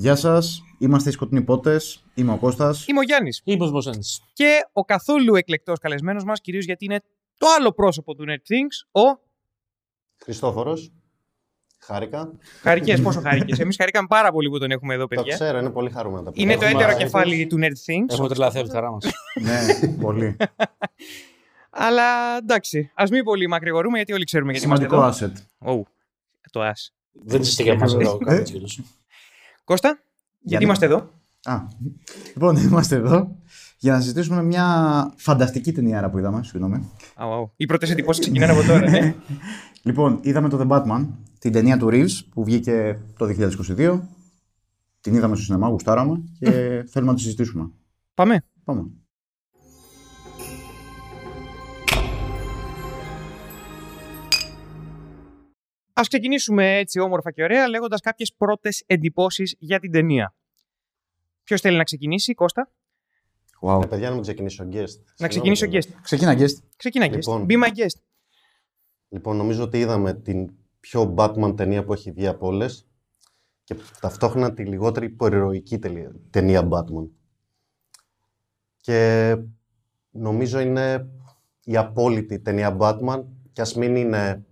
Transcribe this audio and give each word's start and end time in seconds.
Γεια 0.00 0.16
σας, 0.16 0.62
είμαστε 0.78 1.08
οι 1.08 1.12
Σκοτεινοί 1.12 1.42
Πότες. 1.42 2.04
Είμαι 2.14 2.32
ο 2.32 2.36
Κώστας. 2.36 2.86
Είμαι 2.86 2.98
ο 2.98 3.02
Γιάννης. 3.02 3.40
Είμαι 3.44 3.64
ο 3.66 3.70
Μοσένη. 3.70 3.98
Και 4.32 4.66
ο 4.72 4.84
καθόλου 4.84 5.34
εκλεκτός 5.34 5.78
καλεσμένος 5.78 6.24
μας, 6.24 6.40
κυρίως 6.40 6.64
γιατί 6.64 6.84
είναι 6.84 7.00
το 7.38 7.46
άλλο 7.58 7.72
πρόσωπο 7.72 8.14
του 8.14 8.24
Net 8.28 8.32
Things, 8.52 9.02
ο. 9.02 9.20
Χριστόφορος. 10.22 10.92
Χάρηκα. 11.80 12.32
Χαρικές, 12.62 13.00
πόσο 13.02 13.20
χάρηκε. 13.26 13.62
Εμείς 13.62 13.76
χαρήκαμε 13.76 14.06
πάρα 14.10 14.32
πολύ 14.32 14.48
που 14.48 14.58
τον 14.58 14.70
έχουμε 14.70 14.94
εδώ, 14.94 15.06
Το 15.06 15.08
παιδιά. 15.16 15.34
ξέρω, 15.34 15.58
είναι 15.58 15.70
πολύ 15.70 15.90
χαρούμενα 15.90 16.22
τα 16.24 16.30
Είναι 16.34 16.52
το 16.56 16.64
Έχουμε 16.64 16.70
έτερο 16.70 16.84
άρεσε. 16.88 17.02
κεφάλι 17.04 17.46
του 17.46 17.56
Nerd 17.60 17.64
Things. 17.92 18.06
Έχουμε 18.08 18.28
τρελαθεί 18.28 18.58
από 18.58 18.66
τη 18.68 18.74
χαρά 18.74 18.90
μας. 18.90 19.04
ναι, 19.42 19.88
πολύ. 20.00 20.36
Αλλά 21.70 22.36
εντάξει, 22.36 22.90
ας 22.94 23.10
μην 23.10 23.24
πολύ 23.24 23.46
μακρηγορούμε 23.48 23.96
γιατί 23.96 24.12
όλοι 24.12 24.24
ξέρουμε 24.24 24.52
γιατί 24.52 24.66
είμαστε 24.66 24.84
Σημαντικό 24.88 25.26
εδώ. 25.26 25.32
asset. 25.62 25.68
Oh, 25.68 25.82
το 26.50 26.62
α. 26.62 26.72
Δεν 27.12 27.40
είστε 27.40 27.62
για 27.62 27.74
μας 27.74 27.94
εδώ. 27.94 28.18
Κώστα, 29.68 29.88
γιατί 29.88 30.02
Γιατί- 30.40 30.64
είμαστε 30.64 30.86
εδώ. 30.86 31.10
Α, 31.44 31.66
λοιπόν, 32.34 32.56
είμαστε 32.66 32.96
εδώ 32.96 33.36
για 33.78 33.92
να 33.92 34.00
συζητήσουμε 34.00 34.42
μια 34.42 34.66
φανταστική 35.16 35.72
ταινία 35.72 36.10
που 36.10 36.18
είδαμε. 36.18 36.42
Συγγνώμη. 36.42 36.90
Αου, 37.16 37.32
αου. 37.32 37.52
Οι 37.56 37.66
πρώτες 37.66 37.90
εντυπώσεις 37.90 38.20
ξεκινάνε 38.24 38.52
από 38.52 38.62
τώρα, 38.62 38.90
ναι. 38.90 39.14
Λοιπόν, 39.82 40.18
είδαμε 40.22 40.48
το 40.48 40.58
The 40.60 40.68
Batman, 40.68 41.06
την 41.38 41.52
ταινία 41.52 41.76
του 41.76 41.88
Reels 41.90 42.24
που 42.30 42.44
βγήκε 42.44 43.00
το 43.16 43.26
2022. 43.76 44.00
Την 45.00 45.14
είδαμε 45.14 45.34
στο 45.36 45.44
σινεμά, 45.44 45.68
γουστάραμε 45.68 46.22
και 46.38 46.50
θέλουμε 46.90 47.10
να 47.10 47.14
τη 47.16 47.22
συζητήσουμε. 47.22 47.70
Πάμε. 48.14 48.44
Πάμε. 48.64 48.90
Α 55.98 56.00
ξεκινήσουμε 56.08 56.76
έτσι 56.76 56.98
όμορφα 57.00 57.30
και 57.30 57.42
ωραία 57.42 57.68
λέγοντας 57.68 58.00
κάποιες 58.00 58.34
πρώτες 58.36 58.82
εντυπώσεις 58.86 59.54
για 59.58 59.78
την 59.78 59.90
ταινία. 59.92 60.34
Ποιος 61.42 61.60
θέλει 61.60 61.76
να 61.76 61.84
ξεκινήσει, 61.84 62.34
Κώστα; 62.34 62.70
Wow. 63.60 63.80
Ε, 63.84 63.86
παιδιά, 63.86 64.08
να 64.08 64.14
μην 64.14 64.22
ξεκινήσω 64.22 64.64
guest. 64.64 64.70
Να 64.72 64.86
Συγγνώμη 64.86 65.28
ξεκινήσει 65.28 65.64
ο 65.64 65.68
κιόλας. 65.68 65.86
guest. 65.88 65.98
Ξεκινά, 66.02 66.34
guest. 66.38 66.62
Ξεκινά, 66.76 67.06
guest. 67.06 67.12
Λοιπόν. 67.14 67.46
Be 67.48 67.52
my 67.52 67.68
guest. 67.68 68.00
Λοιπόν, 69.08 69.36
νομίζω 69.36 69.62
ότι 69.62 69.78
είδαμε 69.78 70.14
την 70.14 70.50
πιο 70.80 71.14
Batman 71.18 71.54
ταινία 71.56 71.84
που 71.84 71.92
έχει 71.92 72.10
βγει 72.12 72.26
από 72.26 72.46
όλες 72.46 72.88
και 73.64 73.76
ταυτόχρονα 74.00 74.52
τη 74.54 74.64
λιγότερη 74.64 75.06
υποηρωική 75.06 75.78
τελε- 75.78 76.10
ταινία 76.30 76.68
Batman. 76.70 77.08
Και 78.80 79.36
νομίζω 80.10 80.60
είναι 80.60 81.08
η 81.64 81.76
απόλυτη 81.76 82.40
ταινία 82.40 82.76
Batman 82.80 83.24
και 83.52 83.60
ας 83.60 83.74
μην 83.74 83.96
είναι 83.96 84.46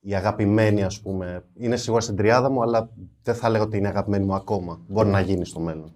η 0.00 0.14
αγαπημένη, 0.14 0.82
ας 0.84 1.00
πούμε. 1.00 1.44
Είναι 1.54 1.76
σίγουρα 1.76 2.00
στην 2.02 2.16
τριάδα 2.16 2.50
μου, 2.50 2.62
αλλά 2.62 2.90
δεν 3.22 3.34
θα 3.34 3.48
λέγω 3.48 3.64
ότι 3.64 3.76
είναι 3.76 3.88
αγαπημένη 3.88 4.24
μου 4.24 4.34
ακόμα. 4.34 4.80
Μπορεί 4.88 5.08
να 5.08 5.20
γίνει 5.20 5.44
στο 5.44 5.60
μέλλον. 5.60 5.94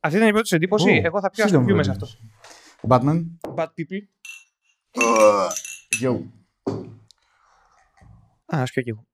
Αυτή 0.00 0.16
ήταν 0.16 0.28
η 0.28 0.32
πρώτη 0.32 0.48
σου 0.48 0.54
εντύπωση. 0.54 0.88
Ω, 0.90 1.00
Εγώ 1.04 1.20
θα 1.20 1.30
πιο 1.30 1.46
σύντομο 1.46 1.64
ασκουμπιούμε 1.64 1.82
σε 1.82 1.90
είναι. 1.90 1.98
αυτό. 2.02 2.18
Ο 2.80 2.86
Batman. 2.90 3.24
Bad 3.54 3.66
people. 3.66 4.02
Yo. 6.02 6.20
Α, 8.56 8.62
ας 8.62 8.70
πιω 8.70 8.82
κι 8.82 8.88
εγώ. 8.90 9.04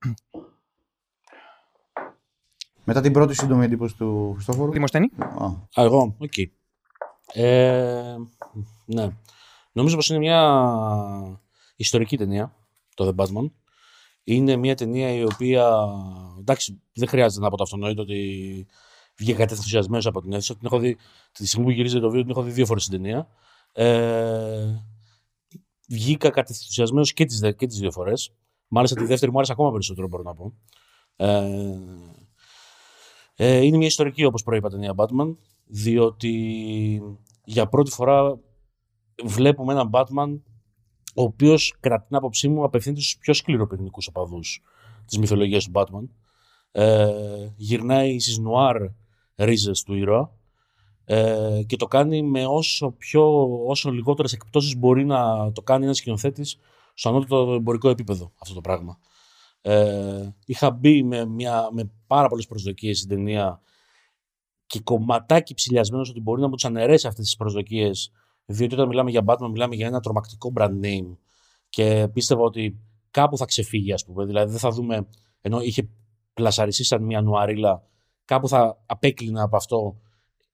Μετά 2.84 3.00
την 3.00 3.12
πρώτη 3.12 3.34
σύντομη 3.34 3.64
εντύπωση 3.64 3.97
του 3.97 4.33
Χριστόφορου. 4.33 4.73
Δημοσθενή. 4.73 5.11
Α, 5.19 5.45
Α, 5.45 5.52
εγώ, 5.75 6.14
οκ. 6.19 6.33
Ε, 7.33 8.17
ναι. 8.84 9.08
Νομίζω 9.73 9.97
πως 9.97 10.08
είναι 10.08 10.19
μια 10.19 10.41
ιστορική 11.79 12.17
ταινία, 12.17 12.55
το 12.95 13.15
The 13.17 13.25
Batman. 13.25 13.51
Είναι 14.25 14.57
μια 14.57 14.75
ταινία 14.75 15.12
η 15.12 15.25
οποία, 15.25 15.77
εντάξει, 16.39 16.81
δεν 16.93 17.09
χρειάζεται 17.09 17.43
να 17.45 17.51
πω 17.51 17.57
το 17.57 17.62
αυτονόητο 17.62 18.03
ότι 18.03 18.67
βγήκα 19.17 19.39
κατενθουσιασμένος 19.39 20.06
από 20.07 20.20
την 20.20 20.33
αίθουσα. 20.33 20.57
Την 20.57 20.67
έχω 20.67 20.79
δει, 20.79 20.97
τη 21.33 21.47
στιγμή 21.47 21.67
που 21.67 21.73
γυρίζεται 21.73 22.01
το 22.01 22.09
βίντεο, 22.09 22.23
την 22.23 22.31
έχω 22.31 22.43
δει 22.43 22.51
δύο 22.51 22.67
φορές 22.67 22.85
την 22.84 23.03
ταινία. 23.03 23.29
Ε, 23.73 24.83
βγήκα 25.89 26.30
κατενθουσιασμένος 26.30 27.13
και 27.13 27.25
τις, 27.25 27.39
δε- 27.39 27.52
και 27.52 27.67
τις 27.67 27.79
δύο 27.79 27.91
φορές. 27.91 28.33
Μάλιστα 28.69 28.97
τη 29.01 29.07
δεύτερη 29.07 29.31
μου 29.31 29.36
άρεσε 29.36 29.52
ακόμα 29.52 29.70
περισσότερο, 29.70 30.08
μπορώ 30.08 30.23
να 30.23 30.35
πω. 30.35 30.55
Ε, 31.17 31.79
ε, 33.36 33.61
είναι 33.61 33.77
μια 33.77 33.86
ιστορική, 33.86 34.25
όπως 34.25 34.42
προείπα, 34.42 34.69
ταινία 34.70 34.95
Batman, 34.97 35.36
διότι 35.64 36.33
για 37.45 37.69
πρώτη 37.69 37.91
φορά 37.91 38.39
βλέπουμε 39.25 39.73
έναν 39.73 39.91
Batman 39.92 40.41
ο 41.14 41.23
οποίος, 41.23 41.77
κατά 41.80 42.02
την 42.02 42.17
άποψή 42.17 42.48
μου, 42.48 42.64
απευθύνεται 42.64 43.01
στους 43.01 43.19
πιο 43.19 43.35
σκληροπυρηνικούς 43.35 44.07
οπαδούς 44.07 44.63
της 45.07 45.19
μυθολογίας 45.19 45.64
του 45.64 45.70
Batman. 45.74 46.08
Ε, 46.73 47.52
γυρνάει 47.57 48.19
στις 48.19 48.39
νουάρ 48.39 48.77
ρίζες 49.35 49.83
του 49.83 49.95
ήρωα 49.95 50.33
ε, 51.05 51.61
και 51.67 51.77
το 51.77 51.86
κάνει 51.86 52.23
με 52.23 52.46
όσο, 52.46 52.91
πιο, 52.91 53.48
όσο 53.67 53.91
λιγότερες 53.91 54.33
εκπτώσεις 54.33 54.77
μπορεί 54.77 55.05
να 55.05 55.52
το 55.52 55.63
κάνει 55.63 55.85
ένας 55.85 55.96
σκηνοθέτης 55.96 56.58
στο 56.95 57.08
ανώτατο 57.08 57.52
εμπορικό 57.52 57.89
επίπεδο 57.89 58.33
αυτό 58.39 58.55
το 58.55 58.61
πράγμα. 58.61 58.98
Ε, 59.61 60.29
είχα 60.46 60.70
μπει 60.70 61.02
με, 61.02 61.25
μια, 61.25 61.69
με 61.73 61.90
πάρα 62.07 62.29
πολλές 62.29 62.46
προσδοκίες 62.46 62.96
στην 62.98 63.08
ταινία 63.08 63.61
και 64.67 64.80
κομματάκι 64.80 65.55
ψηλιασμένος 65.55 66.11
ότι 66.11 66.20
μπορεί 66.20 66.40
να 66.40 66.48
μου 66.48 66.55
του 66.55 66.67
αναιρέσει 66.67 67.07
αυτές 67.07 67.25
τις 67.25 67.36
προσδοκίες. 67.36 68.13
Διότι 68.51 68.75
όταν 68.75 68.89
μιλάμε 68.89 69.11
για 69.11 69.23
Batman, 69.27 69.48
μιλάμε 69.51 69.75
για 69.75 69.86
ένα 69.86 70.01
τρομακτικό 70.01 70.53
brand 70.57 70.81
name. 70.83 71.17
Και 71.69 72.09
πίστευα 72.13 72.42
ότι 72.42 72.79
κάπου 73.11 73.36
θα 73.36 73.45
ξεφύγει, 73.45 73.92
ας 73.92 74.05
πούμε. 74.05 74.25
Δηλαδή 74.25 74.51
δεν 74.51 74.61
θα 74.61 74.70
δούμε. 74.70 75.09
ενώ 75.41 75.61
είχε 75.61 75.89
πλασαριστεί 76.35 76.85
σαν 76.85 77.03
μια 77.03 77.20
νουαρίλα, 77.20 77.83
κάπου 78.25 78.48
θα 78.48 78.83
απέκλεινα 78.87 79.42
από 79.42 79.57
αυτό. 79.57 80.01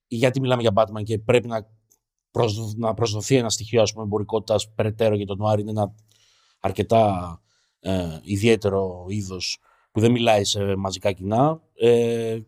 Γιατί 0.07 0.41
μιλάμε 0.41 0.63
για 0.63 0.73
Batman 0.75 1.03
και 1.03 1.19
πρέπει 1.19 1.49
να, 1.49 1.67
προσδο- 2.31 2.73
να 2.77 2.95
προσδοθεί 2.95 3.37
ένα 3.37 3.51
στοιχείο 3.51 3.83
ας 3.83 3.93
πούμε, 3.93 4.05
εμπορικότητας 4.05 4.71
περαιτέρω 4.75 5.15
για 5.15 5.27
τον 5.27 5.37
Νουάρι. 5.39 5.61
Είναι 5.61 5.71
ένα 5.71 5.95
αρκετά 6.61 7.41
ε, 7.81 8.19
ιδιαίτερο 8.23 9.05
είδος 9.09 9.59
που 9.91 10.01
δεν 10.01 10.11
μιλάει 10.11 10.45
σε 10.45 10.77
μαζικά 10.77 11.13
κοινά. 11.13 11.61
Ε, 11.75 12.39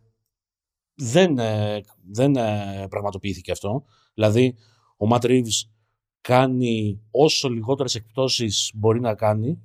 δεν, 0.94 1.38
ε, 1.38 1.80
δεν 2.10 2.36
ε, 2.36 2.86
πραγματοποιήθηκε 2.90 3.50
αυτό. 3.50 3.84
Δηλαδή, 4.14 4.56
ο 4.96 5.06
Ματ 5.06 5.24
Reeves 5.26 5.68
κάνει 6.20 7.00
όσο 7.10 7.48
λιγότερες 7.48 7.94
εκπτώσεις 7.94 8.70
μπορεί 8.74 9.00
να 9.00 9.14
κάνει. 9.14 9.62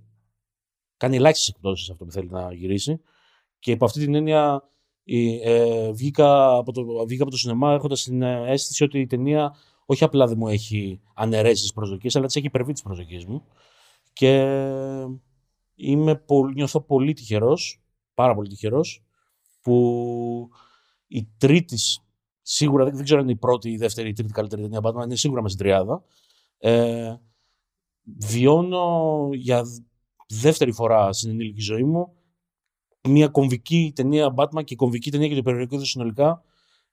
Κάνει 0.98 1.16
ελάχιστες 1.16 1.48
εκπτώσεις 1.50 1.90
αυτό 1.90 2.06
που 2.06 2.12
θέλει 2.12 2.30
να 2.30 2.54
γυρίσει. 2.54 3.02
Και 3.60 3.72
υπό 3.72 3.86
αυτή 3.86 4.00
την 4.00 4.16
έννοια 4.16 4.70
η- 5.04 5.42
ε, 5.42 5.92
βγήκα, 5.92 6.56
από 6.56 6.72
το, 6.72 7.06
βγήκα 7.06 7.22
από 7.24 7.32
το 7.32 7.38
σινεμά 7.38 7.74
έχοντας 7.74 8.04
την 8.04 8.22
ε, 8.22 8.52
αίσθηση 8.52 8.84
ότι 8.84 9.00
η 9.00 9.06
ταινία 9.08 9.56
όχι 9.86 10.04
απλά 10.04 10.28
δεν 10.28 10.38
μου 10.38 10.48
έχει 10.48 11.02
αναιρέσει 11.14 11.62
τις 11.62 11.74
προσδοκίες, 11.74 12.16
αλλά 12.16 12.26
τις 12.26 12.36
έχει 12.36 12.46
υπερβεί 12.46 12.72
τις 12.74 12.82
προσδοκίες 12.82 13.26
μου. 13.26 13.44
Και 14.14 14.42
είμαι, 15.76 16.16
πολύ- 16.16 16.54
νιώθω 16.54 16.82
πολύ 16.82 17.14
τυχερός, 17.14 17.82
πάρα 18.14 18.36
πολύ 18.36 18.50
τυχερός, 18.50 19.04
που 19.62 20.50
η 21.08 21.28
τρίτη, 21.38 21.78
σίγουρα 22.42 22.84
δεν, 22.84 22.96
δεν 22.96 23.04
ξέρω 23.04 23.20
αν 23.20 23.26
είναι 23.26 23.36
η 23.36 23.40
πρώτη, 23.40 23.70
η 23.72 23.78
δεύτερη, 23.78 24.10
η 24.10 24.14
τρίτη 24.14 24.32
καλύτερη 24.34 24.62
ταινία 24.62 24.80
Batman, 24.84 25.04
είναι 25.04 25.16
σίγουρα 25.16 25.42
με 25.42 25.50
στην 25.50 25.62
τριάδα. 25.62 26.04
Ε, 26.58 27.16
βιώνω 28.04 29.30
για 29.34 29.64
δ- 29.64 29.86
δεύτερη 30.28 30.72
φορά 30.72 31.14
στην 31.14 31.30
ενήλικη 31.30 31.62
ζωή 31.62 31.84
μου 31.84 32.16
μια 33.04 33.28
κομβική 33.28 33.92
ταινία 33.96 34.34
Batman 34.38 34.64
και 34.64 34.76
κομβική 34.76 35.12
ταινία 35.12 35.28
για 35.28 35.36
το 35.36 35.42
περιοδικό 35.42 35.76
είδος 35.76 35.90
συνολικά 35.90 36.44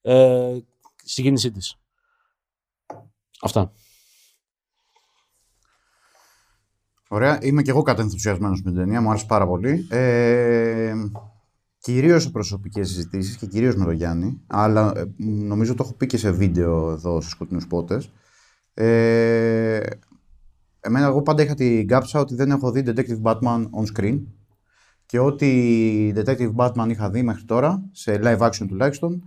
ε, 0.01 0.59
στη 1.05 1.23
γέννησή 1.23 1.51
της. 1.51 1.77
Αυτά. 3.41 3.73
Ωραία. 7.09 7.39
Είμαι 7.43 7.63
και 7.63 7.71
εγώ 7.71 7.83
κατενθουσιασμένο 7.83 8.53
με 8.55 8.61
την 8.61 8.75
ταινία. 8.75 9.01
Μου 9.01 9.09
άρεσε 9.11 9.27
πάρα 9.27 9.47
πολύ. 9.47 9.87
Ε, 9.91 10.95
κυρίως 11.79 12.23
σε 12.23 12.31
προσωπικές 12.31 12.89
συζητήσεις 12.89 13.37
και 13.37 13.47
κυρίως 13.47 13.77
με 13.77 13.85
τον 13.85 13.95
Γιάννη. 13.95 14.41
Αλλά 14.47 14.93
ε, 14.97 15.05
νομίζω 15.19 15.75
το 15.75 15.83
έχω 15.83 15.95
πει 15.95 16.07
και 16.07 16.17
σε 16.17 16.31
βίντεο 16.31 16.91
εδώ 16.91 17.21
στους 17.21 17.33
σκοτεινούς 17.33 17.67
πότες. 17.67 18.13
Ε, 18.75 19.81
εμένα, 20.81 21.07
εγώ 21.07 21.23
πάντα 21.23 21.43
είχα 21.43 21.55
την 21.55 21.87
κάψα 21.87 22.21
ότι 22.21 22.35
δεν 22.35 22.51
έχω 22.51 22.71
δει 22.71 22.83
Detective 22.87 23.23
Batman 23.23 23.63
on 23.71 23.97
screen. 23.97 24.21
Και 25.07 25.19
ό,τι 25.19 26.13
Detective 26.15 26.55
Batman 26.57 26.87
είχα 26.91 27.11
δει 27.11 27.23
μέχρι 27.23 27.45
τώρα, 27.45 27.89
σε 27.93 28.21
live 28.23 28.39
action 28.39 28.67
τουλάχιστον, 28.69 29.23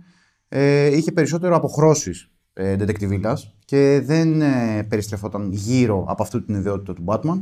ε, 0.48 0.96
είχε 0.96 1.12
περισσότερο 1.12 1.56
αποχρώσεις 1.56 2.30
ε, 2.52 2.76
detective 2.78 3.34
και 3.64 4.02
δεν 4.04 4.40
ε, 4.40 4.82
περιστρεφόταν 4.88 5.52
γύρω 5.52 6.04
από 6.08 6.22
αυτή 6.22 6.42
την 6.42 6.54
ιδιότητα 6.54 6.94
του 6.94 7.04
Batman 7.06 7.38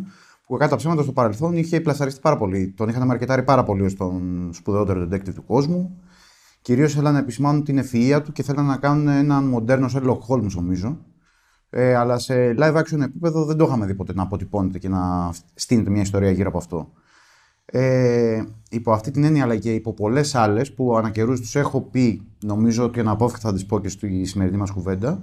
που 0.50 0.56
κατά 0.56 0.76
ψέματα 0.76 1.02
στο 1.02 1.12
παρελθόν 1.12 1.56
είχε 1.56 1.80
πλασαριστεί 1.80 2.20
πάρα 2.20 2.36
πολύ. 2.36 2.72
Τον 2.76 2.88
είχαν 2.88 3.06
μαρκετάρει 3.06 3.42
πάρα 3.42 3.62
πολύ 3.62 3.82
ως 3.82 3.94
τον 3.94 4.50
σπουδαιότερο 4.52 5.08
detective 5.10 5.34
του 5.34 5.44
κόσμου. 5.44 6.00
Κυρίως 6.62 6.94
θέλανε 6.94 7.16
να 7.16 7.22
επισημάνουν 7.22 7.64
την 7.64 7.80
ευφυΐα 7.82 8.20
του 8.24 8.32
και 8.32 8.42
θέλανε 8.42 8.68
να 8.68 8.76
κάνουν 8.76 9.08
έναν 9.08 9.44
μοντέρνο 9.44 9.88
Sherlock 9.94 10.18
Holmes, 10.28 10.50
νομίζω. 10.54 10.98
Ε, 11.70 11.94
αλλά 11.94 12.18
σε 12.18 12.54
live 12.58 12.74
action 12.74 13.00
επίπεδο 13.00 13.44
δεν 13.44 13.56
το 13.56 13.64
είχαμε 13.64 13.86
δει 13.86 13.94
ποτέ 13.94 14.12
να 14.14 14.22
αποτυπώνεται 14.22 14.78
και 14.78 14.88
να 14.88 15.32
στείνεται 15.54 15.90
μια 15.90 16.02
ιστορία 16.02 16.30
γύρω 16.30 16.48
από 16.48 16.58
αυτό. 16.58 16.92
Ε, 17.64 18.42
υπό 18.70 18.92
αυτή 18.92 19.10
την 19.10 19.24
έννοια 19.24 19.42
αλλά 19.42 19.56
και 19.56 19.74
υπό 19.74 19.92
πολλές 19.92 20.34
άλλες 20.34 20.72
που 20.74 20.96
ανά 20.96 21.10
καιρούς 21.10 21.40
τους 21.40 21.56
έχω 21.56 21.80
πει, 21.80 22.22
νομίζω 22.44 22.84
ότι 22.84 23.00
αναπόφευκτα 23.00 23.48
θα 23.48 23.54
τις 23.54 23.66
πω 23.66 23.80
και 23.80 23.88
στη 23.88 24.24
σημερινή 24.24 24.56
μας 24.56 24.70
κουβέντα. 24.70 25.22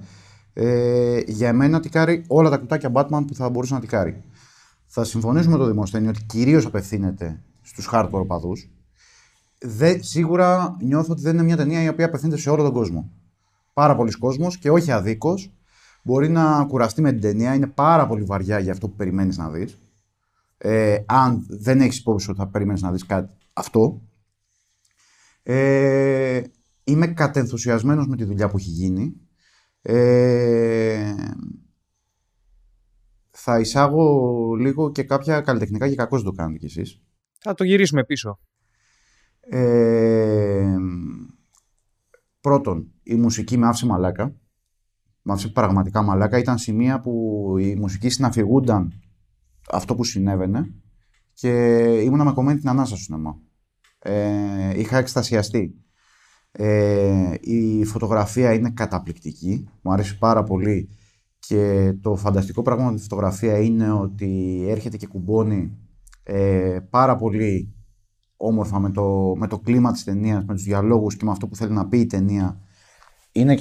Ε, 0.53 1.19
για 1.27 1.53
μένα 1.53 1.79
τικάρει 1.79 2.23
όλα 2.27 2.49
τα 2.49 2.57
κουτάκια 2.57 2.91
Batman 2.93 3.23
που 3.27 3.35
θα 3.35 3.49
μπορούσε 3.49 3.73
να 3.73 3.79
τικάρει. 3.79 4.23
Θα 4.99 5.05
συμφωνήσουμε 5.05 5.51
με 5.51 5.63
το 5.63 5.69
Δημοσθένη 5.69 6.07
ότι 6.07 6.23
κυρίως 6.23 6.65
απευθύνεται 6.65 7.43
στους 7.61 7.89
hardcore 7.91 8.09
οπαδούς. 8.11 8.69
Σίγουρα 9.99 10.77
νιώθω 10.81 11.11
ότι 11.11 11.21
δεν 11.21 11.33
είναι 11.33 11.43
μια 11.43 11.57
ταινία 11.57 11.83
η 11.83 11.87
οποία 11.87 12.05
απευθύνεται 12.05 12.39
σε 12.39 12.49
όλο 12.49 12.63
τον 12.63 12.73
κόσμο. 12.73 13.11
Πάρα 13.73 13.95
πολλοί 13.95 14.11
κόσμος 14.11 14.57
και 14.57 14.69
όχι 14.71 14.91
αδίκως. 14.91 15.53
Μπορεί 16.03 16.29
να 16.29 16.65
κουραστεί 16.65 17.01
με 17.01 17.11
την 17.11 17.21
ταινία, 17.21 17.53
είναι 17.53 17.67
πάρα 17.67 18.07
πολύ 18.07 18.23
βαριά 18.23 18.59
για 18.59 18.71
αυτό 18.71 18.87
που 18.87 18.95
περιμένεις 18.95 19.37
να 19.37 19.49
δεις. 19.49 19.77
Ε, 20.57 20.97
αν 21.05 21.45
δεν 21.49 21.81
έχεις 21.81 21.99
υπόψη 21.99 22.29
ότι 22.29 22.39
θα 22.39 22.47
περιμένεις 22.47 22.81
να 22.81 22.91
δεις 22.91 23.05
κάτι 23.05 23.33
αυτό. 23.53 24.01
Ε, 25.43 26.41
είμαι 26.83 27.07
κατενθουσιασμένος 27.07 28.07
με 28.07 28.15
τη 28.15 28.23
δουλειά 28.23 28.49
που 28.49 28.57
έχει 28.57 28.69
γίνει. 28.69 29.13
Ε, 29.81 31.15
θα 33.49 33.59
εισάγω 33.59 34.53
λίγο 34.55 34.91
και 34.91 35.03
κάποια 35.03 35.41
καλλιτεχνικά 35.41 35.89
και 35.89 35.95
κακώς 35.95 36.23
το 36.23 36.31
κάνετε 36.31 36.57
κι 36.57 36.65
εσείς. 36.65 37.01
Θα 37.39 37.53
το 37.53 37.63
γυρίσουμε 37.63 38.03
πίσω. 38.03 38.39
Ε, 39.39 40.75
πρώτον, 42.41 42.91
η 43.03 43.15
μουσική 43.15 43.57
με 43.57 43.67
άφησε 43.67 43.85
μαλάκα. 43.85 44.35
Με 45.21 45.33
άφησε 45.33 45.47
πραγματικά 45.47 46.01
μαλάκα. 46.01 46.37
Ήταν 46.37 46.57
σημεία 46.57 46.99
που 46.99 47.55
η 47.59 47.75
μουσική 47.75 48.09
συναφηγούνταν 48.09 49.01
αυτό 49.71 49.95
που 49.95 50.03
συνέβαινε 50.03 50.73
και 51.33 51.51
ήμουνα 52.03 52.23
με 52.23 52.31
κομμένη 52.31 52.59
την 52.59 52.69
ανάσα 52.69 52.95
στο 52.95 53.03
σινεμά. 53.03 53.39
Ε, 53.99 54.79
είχα 54.79 54.97
εκστασιαστεί. 54.97 55.75
Ε, 56.51 57.33
η 57.39 57.85
φωτογραφία 57.85 58.53
είναι 58.53 58.69
καταπληκτική. 58.69 59.69
Μου 59.81 59.91
αρέσει 59.91 60.17
πάρα 60.17 60.43
πολύ 60.43 60.89
και 61.47 61.93
το 62.01 62.15
φανταστικό 62.15 62.61
πράγμα 62.61 62.89
με 62.89 62.95
τη 62.95 63.01
φωτογραφία 63.01 63.57
είναι 63.57 63.91
ότι 63.91 64.63
έρχεται 64.69 64.97
και 64.97 65.07
κουμπώνει 65.07 65.77
ε, 66.23 66.79
πάρα 66.89 67.15
πολύ 67.15 67.73
όμορφα 68.37 68.79
με 68.79 68.91
το, 68.91 69.33
με 69.37 69.47
το 69.47 69.59
κλίμα 69.59 69.91
της 69.91 70.03
ταινίας, 70.03 70.43
με 70.45 70.53
τους 70.53 70.63
διαλόγους 70.63 71.15
και 71.15 71.25
με 71.25 71.31
αυτό 71.31 71.47
που 71.47 71.55
θέλει 71.55 71.71
να 71.71 71.87
πει 71.87 71.99
η 71.99 72.05
ταινία. 72.05 72.61
Είναι, 73.31 73.59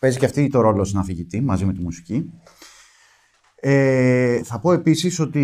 παίζει 0.00 0.18
και 0.18 0.24
αυτή 0.24 0.48
το 0.48 0.60
ρόλο 0.60 0.84
συναφηγητή 0.84 1.40
μαζί 1.40 1.64
με 1.64 1.72
τη 1.72 1.80
μουσική. 1.80 2.30
Ε, 3.54 4.42
θα 4.42 4.58
πω 4.58 4.72
επίσης 4.72 5.20
ότι 5.20 5.40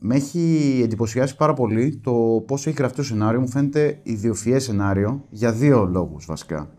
με 0.00 0.14
έχει 0.14 0.80
εντυπωσιάσει 0.84 1.36
πάρα 1.36 1.52
πολύ 1.54 1.96
το 1.96 2.44
πώς 2.46 2.66
έχει 2.66 2.76
γραφτεί 2.76 2.96
το 2.96 3.02
σενάριο. 3.02 3.40
Μου 3.40 3.48
φαίνεται 3.48 4.00
ιδιοφιές 4.02 4.64
σενάριο 4.64 5.24
για 5.30 5.52
δύο 5.52 5.84
λόγους 5.84 6.26
βασικά. 6.26 6.74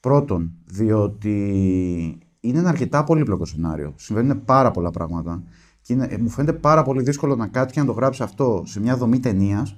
Πρώτον, 0.00 0.52
διότι 0.64 2.27
είναι 2.40 2.58
ένα 2.58 2.68
αρκετά 2.68 3.04
πολύπλοκο 3.04 3.44
σενάριο. 3.44 3.92
Συμβαίνουν 3.96 4.44
πάρα 4.44 4.70
πολλά 4.70 4.90
πράγματα. 4.90 5.42
Και 5.82 5.92
είναι, 5.92 6.16
μου 6.20 6.28
φαίνεται 6.28 6.58
πάρα 6.58 6.82
πολύ 6.82 7.02
δύσκολο 7.02 7.36
να 7.36 7.46
κάτσει 7.46 7.74
και 7.74 7.80
να 7.80 7.86
το 7.86 7.92
γράψει 7.92 8.22
αυτό 8.22 8.62
σε 8.66 8.80
μια 8.80 8.96
δομή 8.96 9.20
ταινίας 9.20 9.76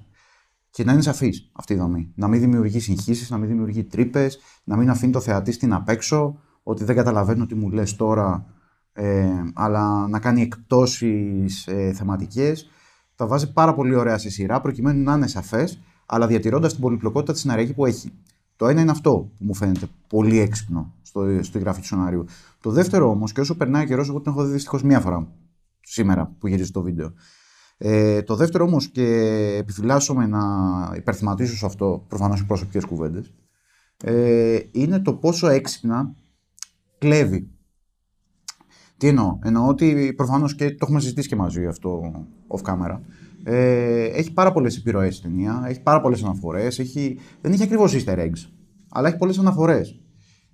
και 0.71 0.85
να 0.85 0.93
είναι 0.93 1.03
σαφής 1.03 1.51
αυτή 1.53 1.73
η 1.73 1.77
δομή. 1.77 2.13
Να 2.15 2.29
μην 2.29 2.41
δημιουργεί 2.41 2.81
συγχύσεις, 2.81 3.31
να 3.31 3.37
μην 3.37 3.49
δημιουργεί 3.49 3.85
τρύπες, 3.85 4.39
να 4.65 4.77
μην 4.77 4.91
αφήνει 4.91 5.13
το 5.13 5.21
θεατή 5.21 5.53
στην 5.53 5.73
απ' 5.73 5.89
έξω, 5.89 6.39
ότι 6.63 6.85
δεν 6.85 6.97
καταλαβαίνω 6.97 7.47
τι 7.47 7.55
μου 7.55 7.71
λες 7.71 7.97
τώρα, 7.97 8.47
ε, 8.93 9.29
αλλά 9.55 10.09
να 10.09 10.19
κάνει 10.19 10.43
εκπτώσεις 10.43 11.67
ε, 11.67 11.93
θεματικές. 11.93 12.71
Τα 13.15 13.27
βάζει 13.27 13.53
πάρα 13.53 13.75
πολύ 13.75 13.95
ωραία 13.95 14.19
σε 14.19 14.31
σειρά 14.31 14.61
προκειμένου 14.61 15.03
να 15.03 15.15
είναι 15.15 15.27
σαφές, 15.27 15.83
αλλά 16.07 16.27
διατηρώντας 16.27 16.73
την 16.73 16.81
πολυπλοκότητα 16.81 17.33
της 17.33 17.41
σεναριακή 17.41 17.75
που 17.75 17.87
έχει. 17.87 18.13
Το 18.61 18.69
ένα 18.69 18.81
είναι 18.81 18.91
αυτό 18.91 19.31
που 19.39 19.45
μου 19.45 19.55
φαίνεται 19.55 19.87
πολύ 20.09 20.39
έξυπνο 20.39 20.95
στο, 21.03 21.43
στο 21.43 21.59
γραφή 21.59 21.81
του 21.81 21.87
σενάριου. 21.87 22.25
Το 22.61 22.71
δεύτερο 22.71 23.11
όμως, 23.11 23.33
και 23.33 23.41
όσο 23.41 23.57
περνάει 23.57 23.83
ο 23.83 23.87
καιρός, 23.87 24.09
εγώ 24.09 24.21
την 24.21 24.33
έχω 24.33 24.45
δει 24.45 24.53
δυστυχώς 24.53 24.83
μία 24.83 25.01
φορά 25.01 25.29
σήμερα 25.81 26.37
που 26.39 26.47
γυρίζει 26.47 26.71
το 26.71 26.83
βίντεο. 26.83 27.13
Ε, 27.77 28.23
το 28.23 28.37
δεύτερο 28.37 28.65
όμως, 28.65 28.89
και 28.89 29.05
επιφυλάσσομαι 29.59 30.27
να 30.27 30.41
υπερθυματίσω 30.97 31.57
σε 31.57 31.67
αυτό, 31.67 32.05
προφανώς 32.09 32.41
οι 32.41 32.47
προσωπικέ 32.47 32.87
κουβέντες, 32.87 33.33
ε, 34.05 34.59
είναι 34.71 35.01
το 35.01 35.15
πόσο 35.15 35.49
έξυπνα 35.49 36.15
κλέβει. 36.99 37.51
Τι 38.97 39.09
εννοώ, 39.09 39.39
εννοώ 39.43 39.67
ότι 39.67 40.13
προφανώς 40.17 40.55
και 40.55 40.71
το 40.71 40.79
έχουμε 40.81 41.01
συζητήσει 41.01 41.29
και 41.29 41.37
μαζί 41.37 41.67
αυτό 41.67 42.13
off 42.49 42.63
camera. 42.71 42.99
Ε, 43.45 44.05
έχει 44.05 44.33
πάρα 44.33 44.53
πολλές 44.53 44.77
επιρροές 44.77 45.17
στην 45.17 45.31
ταινία, 45.31 45.65
έχει 45.67 45.83
πάρα 45.83 46.01
πολλές 46.01 46.23
αναφορές. 46.23 46.79
Έχει... 46.79 47.19
Δεν 47.41 47.53
έχει 47.53 47.63
ακριβώς 47.63 47.95
easter 47.95 48.19
eggs, 48.19 48.51
αλλά 48.89 49.09
έχει 49.09 49.17
πολλές 49.17 49.39
αναφορές. 49.39 50.01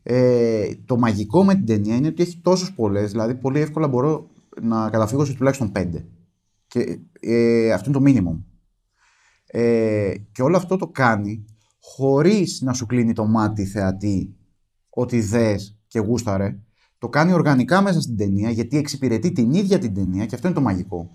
Ε, 0.02 0.68
το 0.84 0.98
μαγικό 0.98 1.44
με 1.44 1.54
την 1.54 1.66
ταινία 1.66 1.96
είναι 1.96 2.08
ότι 2.08 2.22
έχει 2.22 2.40
τόσες 2.42 2.72
πολλές, 2.72 3.10
δηλαδή 3.10 3.34
πολύ 3.34 3.60
εύκολα 3.60 3.88
μπορώ 3.88 4.30
να 4.62 4.90
καταφύγω 4.90 5.24
σε 5.24 5.34
τουλάχιστον 5.34 5.72
πέντε. 5.72 6.06
Και 6.66 6.98
ε, 7.20 7.72
αυτό 7.72 7.90
είναι 7.90 7.98
το 7.98 8.30
minimum. 8.30 8.42
Ε, 9.46 10.14
και 10.32 10.42
όλο 10.42 10.56
αυτό 10.56 10.76
το 10.76 10.86
κάνει 10.86 11.44
χωρίς 11.80 12.60
να 12.62 12.72
σου 12.72 12.86
κλείνει 12.86 13.12
το 13.12 13.26
μάτι 13.26 13.64
θεατή 13.64 14.36
ότι 14.88 15.20
δες 15.20 15.78
και 15.86 15.98
γούσταρε. 15.98 16.58
Το 16.98 17.08
κάνει 17.08 17.32
οργανικά 17.32 17.82
μέσα 17.82 18.00
στην 18.00 18.16
ταινία 18.16 18.50
γιατί 18.50 18.76
εξυπηρετεί 18.76 19.32
την 19.32 19.52
ίδια 19.52 19.78
την 19.78 19.94
ταινία 19.94 20.26
και 20.26 20.34
αυτό 20.34 20.46
είναι 20.46 20.56
το 20.56 20.62
μαγικό. 20.62 21.10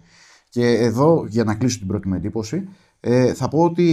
Και 0.52 0.68
εδώ, 0.68 1.26
για 1.28 1.44
να 1.44 1.56
κλείσω 1.56 1.78
την 1.78 1.88
πρώτη 1.88 2.08
μου 2.08 2.14
εντύπωση, 2.14 2.68
ε, 3.00 3.34
θα 3.34 3.48
πω 3.48 3.64
ότι 3.64 3.86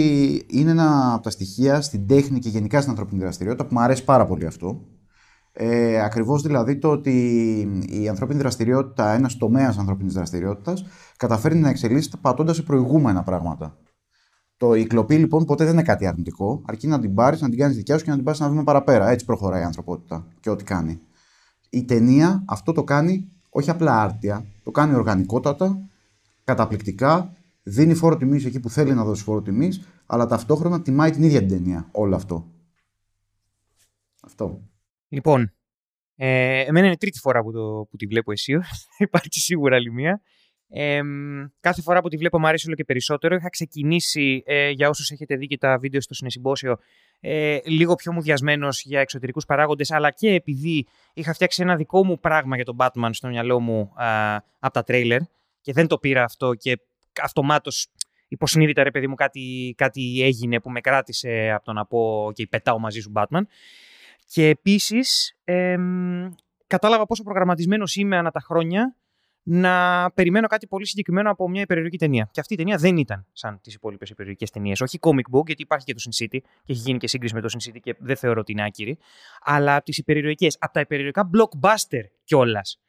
είναι 0.49 0.71
ένα 0.71 1.13
από 1.15 1.23
τα 1.23 1.31
στοιχεία 1.31 1.81
στην 1.81 2.07
τέχνη 2.07 2.39
και 2.39 2.49
γενικά 2.49 2.79
στην 2.79 2.91
ανθρωπινή 2.91 3.21
δραστηριότητα 3.21 3.67
που 3.67 3.75
μου 3.75 3.81
αρέσει 3.81 4.05
πάρα 4.05 4.27
πολύ 4.27 4.47
αυτό. 4.47 4.81
Ε, 5.53 6.01
Ακριβώς 6.01 6.43
δηλαδή 6.43 6.79
το 6.79 6.91
ότι 6.91 7.13
η 7.89 8.09
ανθρώπινη 8.09 8.39
δραστηριότητα, 8.41 9.13
ένας 9.13 9.37
τομέας 9.37 9.79
ανθρώπινης 9.79 10.15
δραστηριότητας, 10.15 10.85
καταφέρνει 11.17 11.61
να 11.61 11.69
εξελίσσεται 11.69 12.17
πατώντας 12.21 12.57
σε 12.57 12.63
προηγούμενα 12.63 13.23
πράγματα. 13.23 13.79
Το, 14.57 14.75
η 14.75 14.87
κλοπή 14.87 15.17
λοιπόν 15.17 15.45
ποτέ 15.45 15.65
δεν 15.65 15.73
είναι 15.73 15.83
κάτι 15.83 16.07
αρνητικό, 16.07 16.63
αρκεί 16.67 16.87
να 16.87 17.01
την 17.01 17.15
πάρεις, 17.15 17.41
να 17.41 17.49
την 17.49 17.59
κάνεις 17.59 17.77
δικιά 17.77 17.99
σου 17.99 18.05
και 18.05 18.11
να 18.11 18.17
την 18.17 18.25
πάρει 18.25 18.39
ένα 18.41 18.51
βήμα 18.51 18.65
παραπέρα. 18.65 19.09
Έτσι 19.09 19.25
προχωράει 19.25 19.61
η 19.61 19.65
ανθρωπότητα 19.65 20.27
και 20.41 20.51
ό,τι 20.51 20.65
κάνει. 20.65 21.01
Η 21.71 21.85
ταινία 21.85 22.43
αυτό 22.47 22.73
το 22.73 22.85
κάνει 22.85 23.29
όχι 23.51 23.71
απλά 23.71 24.03
άρτια, 24.03 24.45
το 24.63 24.71
κάνει 24.71 24.95
οργανικότατα, 24.95 25.89
καταπληκτικά, 26.49 27.37
δίνει 27.63 27.95
φόρο 27.95 28.17
τιμής 28.17 28.45
εκεί 28.45 28.61
που 28.61 28.71
θέλει 28.71 28.95
να 28.95 29.05
δώσει 29.05 29.23
φόρο 29.23 29.43
τιμής, 29.43 29.89
αλλά 30.07 30.27
ταυτόχρονα 30.27 30.83
τιμάει 30.83 31.11
την 31.11 31.23
ίδια 31.23 31.39
την 31.39 31.49
ταινία. 31.49 31.89
Όλο 31.93 32.17
αυτό. 32.17 32.47
Αυτό. 34.23 34.61
Λοιπόν, 35.09 35.53
ε, 36.17 36.61
εμένα 36.61 36.85
είναι 36.85 36.95
η 36.95 36.97
τρίτη 36.97 37.19
φορά 37.19 37.43
που, 37.43 37.53
το, 37.53 37.87
που 37.91 37.97
τη 37.97 38.07
βλέπω 38.07 38.33
εσύ. 38.33 38.53
Υπάρχει 38.99 39.29
σίγουρα 39.31 39.77
άλλη 39.77 39.93
μία. 39.93 40.21
Ε, 40.69 41.01
κάθε 41.61 41.83
φορά 41.83 42.01
που 42.01 42.09
τη 42.09 42.17
βλέπω 42.17 42.39
μου 42.39 42.47
αρέσει 42.47 42.67
όλο 42.67 42.77
και 42.77 42.85
περισσότερο. 42.85 43.35
Είχα 43.35 43.49
ξεκινήσει, 43.49 44.43
ε, 44.47 44.71
για 44.71 44.89
όσους 44.89 45.11
έχετε 45.11 45.37
δει 45.37 45.47
και 45.47 45.59
τα 45.59 45.79
βίντεο 45.79 46.01
στο 46.01 46.15
συνεσυμπόσιο, 46.15 46.77
ε, 47.21 47.59
λίγο 47.65 47.95
πιο 47.95 48.13
μουδιασμένος 48.13 48.83
για 48.83 49.01
εξωτερικούς 49.01 49.45
παράγοντες, 49.45 49.91
αλλά 49.91 50.11
και 50.11 50.29
επειδή 50.29 50.87
είχα 51.15 51.33
φτιάξει 51.33 51.63
ένα 51.63 51.77
δικό 51.77 52.05
μου 52.05 52.19
πράγμα 52.19 52.57
για 52.57 52.65
τον 52.65 52.77
Batman 52.79 53.11
στο 53.13 53.29
μυαλό 53.29 53.61
μου 53.61 53.93
α, 53.95 54.37
από 54.59 54.73
τα 54.73 54.83
τρέιλερ 54.83 55.21
και 55.69 55.75
δεν 55.75 55.87
το 55.87 55.99
πήρα 55.99 56.25
αυτό 56.25 56.55
και 56.55 56.79
αυτομάτως 57.23 57.87
υποσυνείδητα 58.29 58.83
ρε 58.83 58.91
παιδί 58.91 59.07
μου 59.07 59.15
κάτι, 59.15 59.75
κάτι 59.77 60.23
έγινε 60.23 60.61
που 60.61 60.71
με 60.71 60.81
κράτησε 60.81 61.51
από 61.55 61.65
το 61.65 61.73
να 61.73 61.87
πω 61.87 62.31
και 62.35 62.47
πετάω 62.47 62.79
μαζί 62.79 63.01
σου 63.01 63.13
Batman. 63.15 63.41
Και 64.27 64.49
επίσης 64.49 65.37
κατάλαβα 66.67 67.07
πόσο 67.07 67.23
προγραμματισμένος 67.23 67.97
είμαι 67.97 68.17
ανά 68.17 68.31
τα 68.31 68.41
χρόνια 68.41 68.97
να 69.43 70.11
περιμένω 70.15 70.47
κάτι 70.47 70.67
πολύ 70.67 70.87
συγκεκριμένο 70.87 71.31
από 71.31 71.49
μια 71.49 71.63
υπερηρωτική 71.63 71.99
ταινία. 71.99 72.29
Και 72.33 72.41
αυτή 72.41 72.55
η 72.55 72.57
ταινία 72.57 72.77
δεν 72.77 72.97
ήταν 72.97 73.27
σαν 73.33 73.61
τις 73.61 73.75
υπόλοιπες 73.75 74.11
υπερηρωτικές 74.11 74.51
ταινίες. 74.51 74.81
Όχι 74.81 74.99
comic 75.01 75.37
book, 75.37 75.47
γιατί 75.47 75.63
υπάρχει 75.63 75.85
και 75.85 75.95
το 75.95 76.01
Sin 76.05 76.25
City 76.25 76.39
και 76.39 76.73
έχει 76.73 76.81
γίνει 76.81 76.99
και 76.99 77.09
σύγκριση 77.09 77.35
με 77.35 77.41
το 77.41 77.49
Sin 77.53 77.69
City 77.69 77.79
και 77.83 77.97
δεν 77.99 78.17
θεωρώ 78.17 78.41
ότι 78.41 78.53
είναι 78.53 78.65
άκυρη. 78.65 78.99
Αλλά 79.41 79.75
από 79.77 79.85
τις 79.85 79.99
υπερηρωτικές, 79.99 80.57
από 80.61 80.73
τα 80.73 80.81
υπερηρωτικά 80.81 81.31
blockbuster 81.35 82.03
κιόλας. 82.25 82.81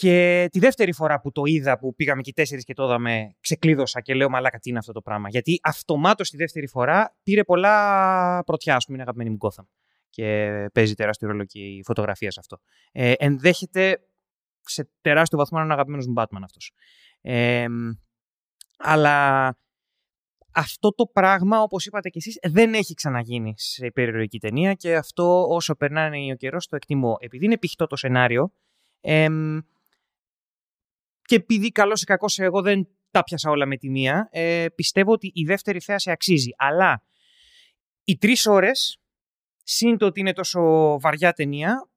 Και 0.00 0.48
τη 0.50 0.58
δεύτερη 0.58 0.92
φορά 0.92 1.20
που 1.20 1.32
το 1.32 1.42
είδα, 1.44 1.78
που 1.78 1.94
πήγαμε 1.94 2.22
και 2.22 2.30
οι 2.30 2.32
τέσσερις 2.32 2.64
και 2.64 2.74
το 2.74 2.84
είδαμε, 2.84 3.36
ξεκλείδωσα 3.40 4.00
και 4.00 4.14
λέω 4.14 4.28
Μαλάκα, 4.28 4.58
τι 4.58 4.68
είναι 4.70 4.78
αυτό 4.78 4.92
το 4.92 5.02
πράγμα. 5.02 5.28
Γιατί 5.28 5.60
αυτομάτως 5.62 6.30
τη 6.30 6.36
δεύτερη 6.36 6.68
φορά 6.68 7.16
πήρε 7.22 7.44
πολλά 7.44 8.44
πρωτιά, 8.44 8.76
ας 8.76 8.84
πούμε, 8.84 8.98
είναι 8.98 9.06
αγαπημένη 9.08 9.30
μου 9.30 9.48
Gotham. 9.48 9.66
Και 10.10 10.68
παίζει 10.72 10.94
τεράστιο 10.94 11.28
ρόλο 11.28 11.44
και 11.44 11.60
η 11.60 11.82
φωτογραφία 11.84 12.30
σε 12.30 12.40
αυτό. 12.40 12.58
Ε, 12.92 13.12
ενδέχεται 13.18 14.00
σε 14.60 14.90
τεράστιο 15.00 15.38
βαθμό 15.38 15.58
να 15.58 15.64
είναι 15.64 15.72
αγαπημένος 15.72 16.06
μου 16.06 16.14
Batman 16.16 16.40
αυτός. 16.44 16.72
Ε, 17.20 17.66
αλλά 18.78 19.56
αυτό 20.52 20.94
το 20.94 21.06
πράγμα, 21.06 21.62
όπως 21.62 21.86
είπατε 21.86 22.08
κι 22.08 22.18
εσείς, 22.18 22.38
δεν 22.42 22.74
έχει 22.74 22.94
ξαναγίνει 22.94 23.54
σε 23.56 23.86
υπερηρωτική 23.86 24.38
ταινία 24.38 24.74
και 24.74 24.96
αυτό 24.96 25.48
όσο 25.48 25.74
περνάει 25.76 26.32
ο 26.32 26.36
καιρός 26.36 26.66
το 26.66 26.76
εκτιμώ. 26.76 27.16
Επειδή 27.20 27.44
είναι 27.44 27.58
πηχτό 27.58 27.86
το 27.86 27.96
σενάριο, 27.96 28.52
ε, 29.00 29.28
και 31.28 31.34
επειδή 31.34 31.68
καλός 31.68 32.02
ή 32.02 32.04
κακός 32.04 32.38
εγώ 32.38 32.62
δεν 32.62 32.88
τα 33.10 33.22
πιάσα 33.22 33.50
όλα 33.50 33.66
με 33.66 33.76
τη 33.76 33.90
μία. 33.90 34.28
Ε, 34.30 34.66
πιστεύω 34.74 35.12
ότι 35.12 35.30
η 35.34 35.44
δεύτερη 35.44 35.80
θέαση 35.80 36.10
αξίζει. 36.10 36.50
Αλλά 36.56 37.02
οι 38.04 38.16
τρεις 38.16 38.46
ώρες, 38.46 39.00
σύν 39.62 39.98
το 39.98 40.06
ότι 40.06 40.20
είναι 40.20 40.32
τόσο 40.32 40.60
βαριά 41.00 41.32
ταινία, 41.32 41.88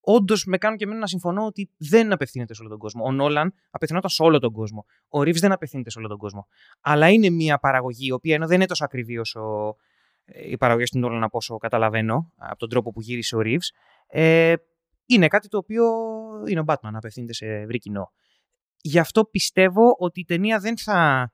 όντως 0.00 0.44
με 0.44 0.58
κάνουν 0.58 0.78
και 0.78 0.84
εμένα 0.84 1.00
να 1.00 1.06
συμφωνώ 1.06 1.46
ότι 1.46 1.70
δεν 1.76 2.12
απευθύνεται 2.12 2.54
σε 2.54 2.60
όλο 2.60 2.70
τον 2.70 2.78
κόσμο. 2.78 3.04
Ο 3.04 3.12
Νόλαν 3.12 3.54
απευθυνόταν 3.70 4.10
σε 4.10 4.22
όλο 4.22 4.38
τον 4.38 4.52
κόσμο. 4.52 4.84
Ο 5.08 5.22
Ρίβ 5.22 5.36
δεν 5.36 5.52
απευθύνεται 5.52 5.90
σε 5.90 5.98
όλο 5.98 6.08
τον 6.08 6.18
κόσμο. 6.18 6.46
Αλλά 6.80 7.08
είναι 7.08 7.30
μια 7.30 7.58
παραγωγή 7.58 8.06
η 8.06 8.12
οποία 8.12 8.34
ενώ 8.34 8.46
δεν 8.46 8.56
είναι 8.56 8.66
τόσο 8.66 8.84
ακριβή 8.84 9.18
όσο 9.18 9.74
ε, 10.24 10.50
η 10.50 10.56
παραγωγή 10.56 10.86
στην 10.86 11.00
Νόλαν 11.00 11.22
από 11.22 11.36
όσο 11.36 11.56
καταλαβαίνω 11.56 12.32
από 12.36 12.58
τον 12.58 12.68
τρόπο 12.68 12.90
που 12.90 13.00
γύρισε 13.00 13.36
ο 13.36 13.40
Ρίβ. 13.40 13.60
Ε, 14.06 14.54
είναι 15.06 15.28
κάτι 15.28 15.48
το 15.48 15.58
οποίο 15.58 15.84
είναι 16.48 16.60
ο 16.60 16.64
Batman, 16.66 16.90
απευθύνεται 16.92 17.32
σε 17.32 17.46
ευρύ 17.46 17.78
κοινό. 17.78 18.12
Γι' 18.80 18.98
αυτό 18.98 19.24
πιστεύω 19.24 19.96
ότι 19.98 20.20
η 20.20 20.24
ταινία 20.24 20.58
δεν 20.58 20.78
θα, 20.78 21.32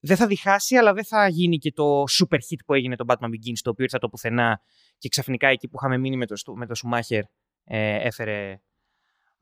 δεν 0.00 0.16
θα 0.16 0.26
διχάσει, 0.26 0.76
αλλά 0.76 0.92
δεν 0.92 1.04
θα 1.04 1.28
γίνει 1.28 1.58
και 1.58 1.72
το 1.72 2.02
super 2.02 2.36
hit 2.36 2.58
που 2.66 2.74
έγινε 2.74 2.96
το 2.96 3.04
Batman 3.08 3.26
Begins, 3.26 3.58
το 3.62 3.70
οποίο 3.70 3.84
ήρθε 3.84 3.98
το 3.98 4.08
πουθενά 4.08 4.60
και 4.98 5.08
ξαφνικά 5.08 5.48
εκεί 5.48 5.68
που 5.68 5.76
είχαμε 5.76 5.98
μείνει 5.98 6.16
με 6.16 6.26
το, 6.26 6.36
με 6.54 6.66
το 6.66 6.74
Schumacher 6.82 7.22
ε, 7.64 8.06
έφερε 8.06 8.60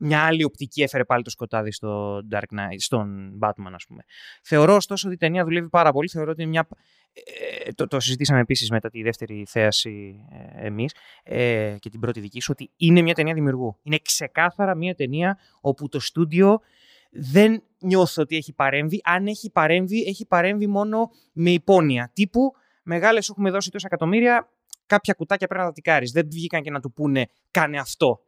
μια 0.03 0.25
άλλη 0.25 0.43
οπτική 0.43 0.81
έφερε 0.81 1.03
πάλι 1.05 1.23
το 1.23 1.29
σκοτάδι 1.29 1.71
στο 1.71 2.21
Dark 2.31 2.57
Knight, 2.57 2.77
στον 2.77 3.39
Batman, 3.41 3.71
ας 3.73 3.85
πούμε. 3.85 4.03
Θεωρώ 4.43 4.75
ωστόσο 4.75 5.07
ότι 5.07 5.15
η 5.15 5.19
ταινία 5.19 5.43
δουλεύει 5.43 5.69
πάρα 5.69 5.91
πολύ. 5.91 6.09
Θεωρώ 6.09 6.31
ότι 6.31 6.41
είναι 6.41 6.49
μια. 6.49 6.67
Ε, 7.65 7.71
το, 7.71 7.87
το 7.87 7.99
συζητήσαμε 7.99 8.39
επίσης 8.39 8.69
μετά 8.69 8.89
τη 8.89 9.01
δεύτερη 9.01 9.45
θέαση 9.47 10.25
ε, 10.31 10.65
εμείς 10.65 10.95
ε, 11.23 11.75
και 11.79 11.89
την 11.89 11.99
πρώτη 11.99 12.19
δική 12.19 12.41
σου, 12.41 12.49
ότι 12.51 12.71
είναι 12.75 13.01
μια 13.01 13.13
ταινία 13.13 13.33
δημιουργού. 13.33 13.79
Είναι 13.83 13.97
ξεκάθαρα 14.03 14.75
μια 14.75 14.95
ταινία 14.95 15.39
όπου 15.61 15.89
το 15.89 15.99
στούντιο 15.99 16.59
δεν 17.11 17.63
νιώθω 17.79 18.21
ότι 18.21 18.35
έχει 18.35 18.53
παρέμβει. 18.53 19.01
Αν 19.03 19.27
έχει 19.27 19.51
παρέμβει, 19.51 20.01
έχει 20.01 20.25
παρέμβει 20.25 20.67
μόνο 20.67 21.09
με 21.31 21.51
υπόνοια. 21.51 22.11
Τύπου 22.13 22.51
μεγάλες 22.83 23.29
έχουμε 23.29 23.49
δώσει 23.49 23.71
τόσα 23.71 23.87
εκατομμύρια, 23.87 24.49
κάποια 24.85 25.13
κουτάκια 25.13 25.47
πρέπει 25.47 25.63
να 25.63 25.67
τα 25.69 25.73
τικάρεις. 25.73 26.11
Δεν 26.11 26.27
βγήκαν 26.29 26.61
και 26.61 26.71
να 26.71 26.79
του 26.79 26.93
πούνε 26.93 27.27
κάνε 27.51 27.79
αυτό. 27.79 28.19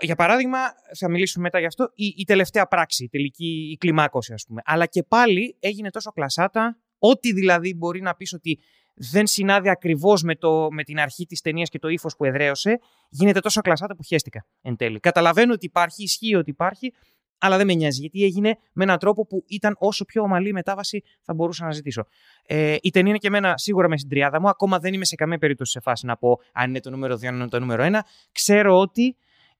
Για 0.00 0.14
παράδειγμα, 0.14 0.58
θα 0.98 1.08
μιλήσουμε 1.08 1.42
μετά 1.44 1.58
γι' 1.58 1.66
αυτό, 1.66 1.90
η, 1.94 2.14
η 2.16 2.24
τελευταία 2.24 2.66
πράξη, 2.66 3.04
η 3.04 3.08
τελική 3.08 3.70
η 3.72 3.76
κλιμάκωση, 3.76 4.32
ας 4.32 4.44
πούμε. 4.46 4.62
Αλλά 4.64 4.86
και 4.86 5.02
πάλι 5.02 5.56
έγινε 5.60 5.90
τόσο 5.90 6.10
κλασάτα, 6.10 6.78
ό,τι 6.98 7.32
δηλαδή 7.32 7.74
μπορεί 7.74 8.00
να 8.00 8.14
πεις 8.14 8.32
ότι 8.32 8.58
δεν 8.94 9.26
συνάδει 9.26 9.68
ακριβώς 9.68 10.22
με, 10.22 10.34
με 10.70 10.82
την 10.84 10.98
αρχή 10.98 11.26
της 11.26 11.40
ταινίας 11.40 11.68
και 11.68 11.78
το 11.78 11.88
ύφος 11.88 12.16
που 12.16 12.24
εδραίωσε, 12.24 12.78
γίνεται 13.08 13.40
τόσο 13.40 13.60
κλασάτα 13.60 13.96
που 13.96 14.02
χαίστηκα 14.02 14.46
εν 14.62 14.76
τέλει. 14.76 15.00
Καταλαβαίνω 15.00 15.52
ότι 15.52 15.66
υπάρχει, 15.66 16.02
ισχύει 16.02 16.34
ότι 16.34 16.50
υπάρχει, 16.50 16.92
αλλά 17.38 17.56
δεν 17.56 17.66
με 17.66 17.74
νοιάζει, 17.74 18.00
γιατί 18.00 18.24
έγινε 18.24 18.58
με 18.72 18.84
έναν 18.84 18.98
τρόπο 18.98 19.26
που 19.26 19.44
ήταν 19.46 19.76
όσο 19.78 20.04
πιο 20.04 20.22
ομαλή 20.22 20.48
η 20.48 20.52
μετάβαση 20.52 21.02
θα 21.22 21.34
μπορούσα 21.34 21.64
να 21.64 21.72
ζητήσω. 21.72 22.06
Ε, 22.46 22.76
η 22.80 22.90
ταινία 22.90 23.10
είναι 23.10 23.18
και 23.18 23.26
εμένα 23.26 23.56
σίγουρα 23.56 23.88
με 23.88 23.96
στην 23.96 24.10
τριάδα 24.10 24.40
μου. 24.40 24.48
Ακόμα 24.48 24.78
δεν 24.78 24.94
είμαι 24.94 25.04
σε 25.04 25.14
καμία 25.14 25.38
περίπτωση 25.38 25.72
σε 25.72 25.80
φάση 25.80 26.06
να 26.06 26.16
πω 26.16 26.38
αν 26.52 26.68
είναι 26.68 26.80
το 26.80 26.90
νούμερο 26.90 27.14
2, 27.14 27.26
αν 27.26 27.34
είναι 27.34 27.48
το 27.48 27.60
νούμερο 27.60 27.84
1. 27.86 27.98
Ξέρω 28.32 28.78
ότι 28.78 29.16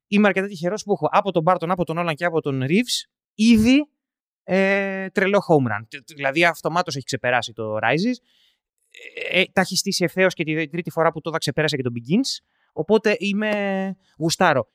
είμαι 0.06 0.26
αρκετά 0.26 0.46
τυχερός 0.46 0.82
που 0.82 0.92
έχω 0.92 1.08
από 1.10 1.32
τον 1.32 1.42
Μπάρτον, 1.42 1.70
από 1.70 1.84
τον 1.84 1.98
Όλαν 1.98 2.14
και 2.14 2.24
από 2.24 2.40
τον 2.40 2.62
Ρίβ 2.62 2.86
ήδη 3.34 3.88
ε, 4.44 5.08
τρελό 5.10 5.38
home 5.48 5.72
run. 5.72 6.00
Δηλαδή 6.14 6.44
αυτομάτως 6.44 6.96
έχει 6.96 7.04
ξεπεράσει 7.04 7.52
το 7.52 7.76
Rises. 7.76 8.14
Ε, 9.30 9.44
τα 9.52 9.60
έχει 9.60 9.76
στήσει 9.76 10.04
ευθέως 10.04 10.34
και 10.34 10.44
τη 10.44 10.68
τρίτη 10.68 10.90
φορά 10.90 11.12
που 11.12 11.20
τώρα 11.20 11.38
ξεπέρασε 11.38 11.76
και 11.76 11.82
τον 11.82 11.92
Begins. 11.96 12.44
Οπότε 12.72 13.16
είμαι 13.18 13.50
γουστάρο 14.18 14.68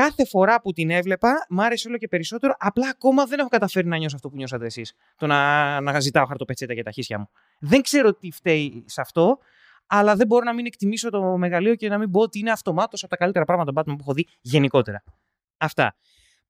κάθε 0.00 0.26
φορά 0.26 0.60
που 0.60 0.72
την 0.72 0.90
έβλεπα, 0.90 1.46
μ' 1.48 1.60
άρεσε 1.60 1.88
όλο 1.88 1.96
και 1.96 2.08
περισσότερο. 2.08 2.54
Απλά 2.58 2.88
ακόμα 2.88 3.24
δεν 3.24 3.38
έχω 3.38 3.48
καταφέρει 3.48 3.86
να 3.86 3.96
νιώσω 3.96 4.16
αυτό 4.16 4.28
που 4.28 4.36
νιώσατε 4.36 4.64
εσείς. 4.64 4.94
Το 5.16 5.26
να, 5.26 5.80
να 5.80 6.00
ζητάω 6.00 6.26
χαρτοπετσέτα 6.26 6.72
για 6.72 6.82
τα 6.82 6.90
χίσια 6.90 7.18
μου. 7.18 7.28
Δεν 7.58 7.82
ξέρω 7.82 8.14
τι 8.14 8.30
φταίει 8.30 8.84
σε 8.86 9.00
αυτό, 9.00 9.38
αλλά 9.86 10.16
δεν 10.16 10.26
μπορώ 10.26 10.44
να 10.44 10.54
μην 10.54 10.66
εκτιμήσω 10.66 11.10
το 11.10 11.22
μεγαλείο 11.22 11.74
και 11.74 11.88
να 11.88 11.98
μην 11.98 12.10
πω 12.10 12.20
ότι 12.20 12.38
είναι 12.38 12.50
αυτομάτως 12.50 13.00
από 13.00 13.10
τα 13.10 13.16
καλύτερα 13.16 13.44
πράγματα 13.44 13.72
Batman 13.74 13.94
που 13.96 14.00
έχω 14.00 14.12
δει 14.12 14.28
γενικότερα. 14.40 15.02
Αυτά. 15.56 15.96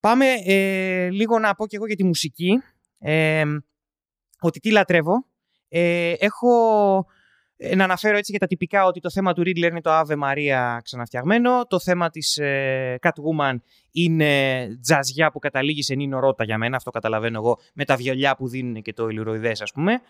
Πάμε 0.00 0.26
ε, 0.44 1.08
λίγο 1.10 1.38
να 1.38 1.54
πω 1.54 1.66
και 1.66 1.76
εγώ 1.76 1.86
για 1.86 1.96
τη 1.96 2.04
μουσική. 2.04 2.62
Ε, 2.98 3.44
ότι 4.40 4.60
τι 4.60 4.70
λατρεύω. 4.70 5.26
Ε, 5.68 6.12
έχω 6.18 6.50
ε, 6.98 7.13
να 7.76 7.84
αναφέρω 7.84 8.16
έτσι 8.16 8.30
για 8.30 8.40
τα 8.40 8.46
τυπικά 8.46 8.84
ότι 8.84 9.00
το 9.00 9.10
θέμα 9.10 9.32
του 9.32 9.40
Riddler 9.40 9.56
είναι 9.56 9.80
το 9.80 9.90
Ave 9.90 10.18
Maria 10.22 10.78
ξαναφτιαγμένο. 10.82 11.66
Το 11.66 11.80
θέμα 11.80 12.10
της 12.10 12.36
ε, 12.36 12.98
Catwoman 13.02 13.56
είναι 13.90 14.66
τζαζιά 14.82 15.30
που 15.30 15.38
καταλήγει 15.38 15.82
σε 15.82 15.94
Νίνο 15.94 16.18
Ρώτα 16.18 16.44
για 16.44 16.58
μένα. 16.58 16.76
Αυτό 16.76 16.90
καταλαβαίνω 16.90 17.38
εγώ 17.38 17.58
με 17.74 17.84
τα 17.84 17.96
βιολιά 17.96 18.36
που 18.36 18.48
δίνουν 18.48 18.82
και 18.82 18.92
το 18.92 19.08
ηλουροειδές 19.08 19.60
ας 19.60 19.72
πούμε. 19.72 20.00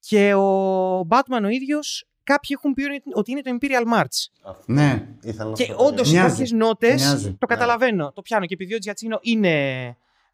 Και 0.00 0.34
ο 0.34 1.00
Batman 1.00 1.42
ο 1.44 1.48
ίδιος 1.48 2.06
κάποιοι 2.22 2.56
έχουν 2.58 2.74
πει 2.74 2.82
ότι 3.14 3.30
είναι 3.30 3.40
το 3.40 3.56
Imperial 3.60 3.98
March. 3.98 4.52
Ναι. 4.66 5.08
Και 5.52 5.74
όντως 5.76 6.12
κάποιε 6.12 6.46
νότες 6.56 7.34
το 7.38 7.46
καταλαβαίνω. 7.46 8.12
Το 8.14 8.22
πιάνω. 8.22 8.46
Και 8.46 8.54
επειδή 8.54 8.74
ο 8.74 8.78
Τζιατσίνο 8.78 9.18
είναι, 9.22 9.84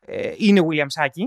ε, 0.07 0.33
είναι 0.37 0.61
William 0.69 1.03
Saki, 1.03 1.25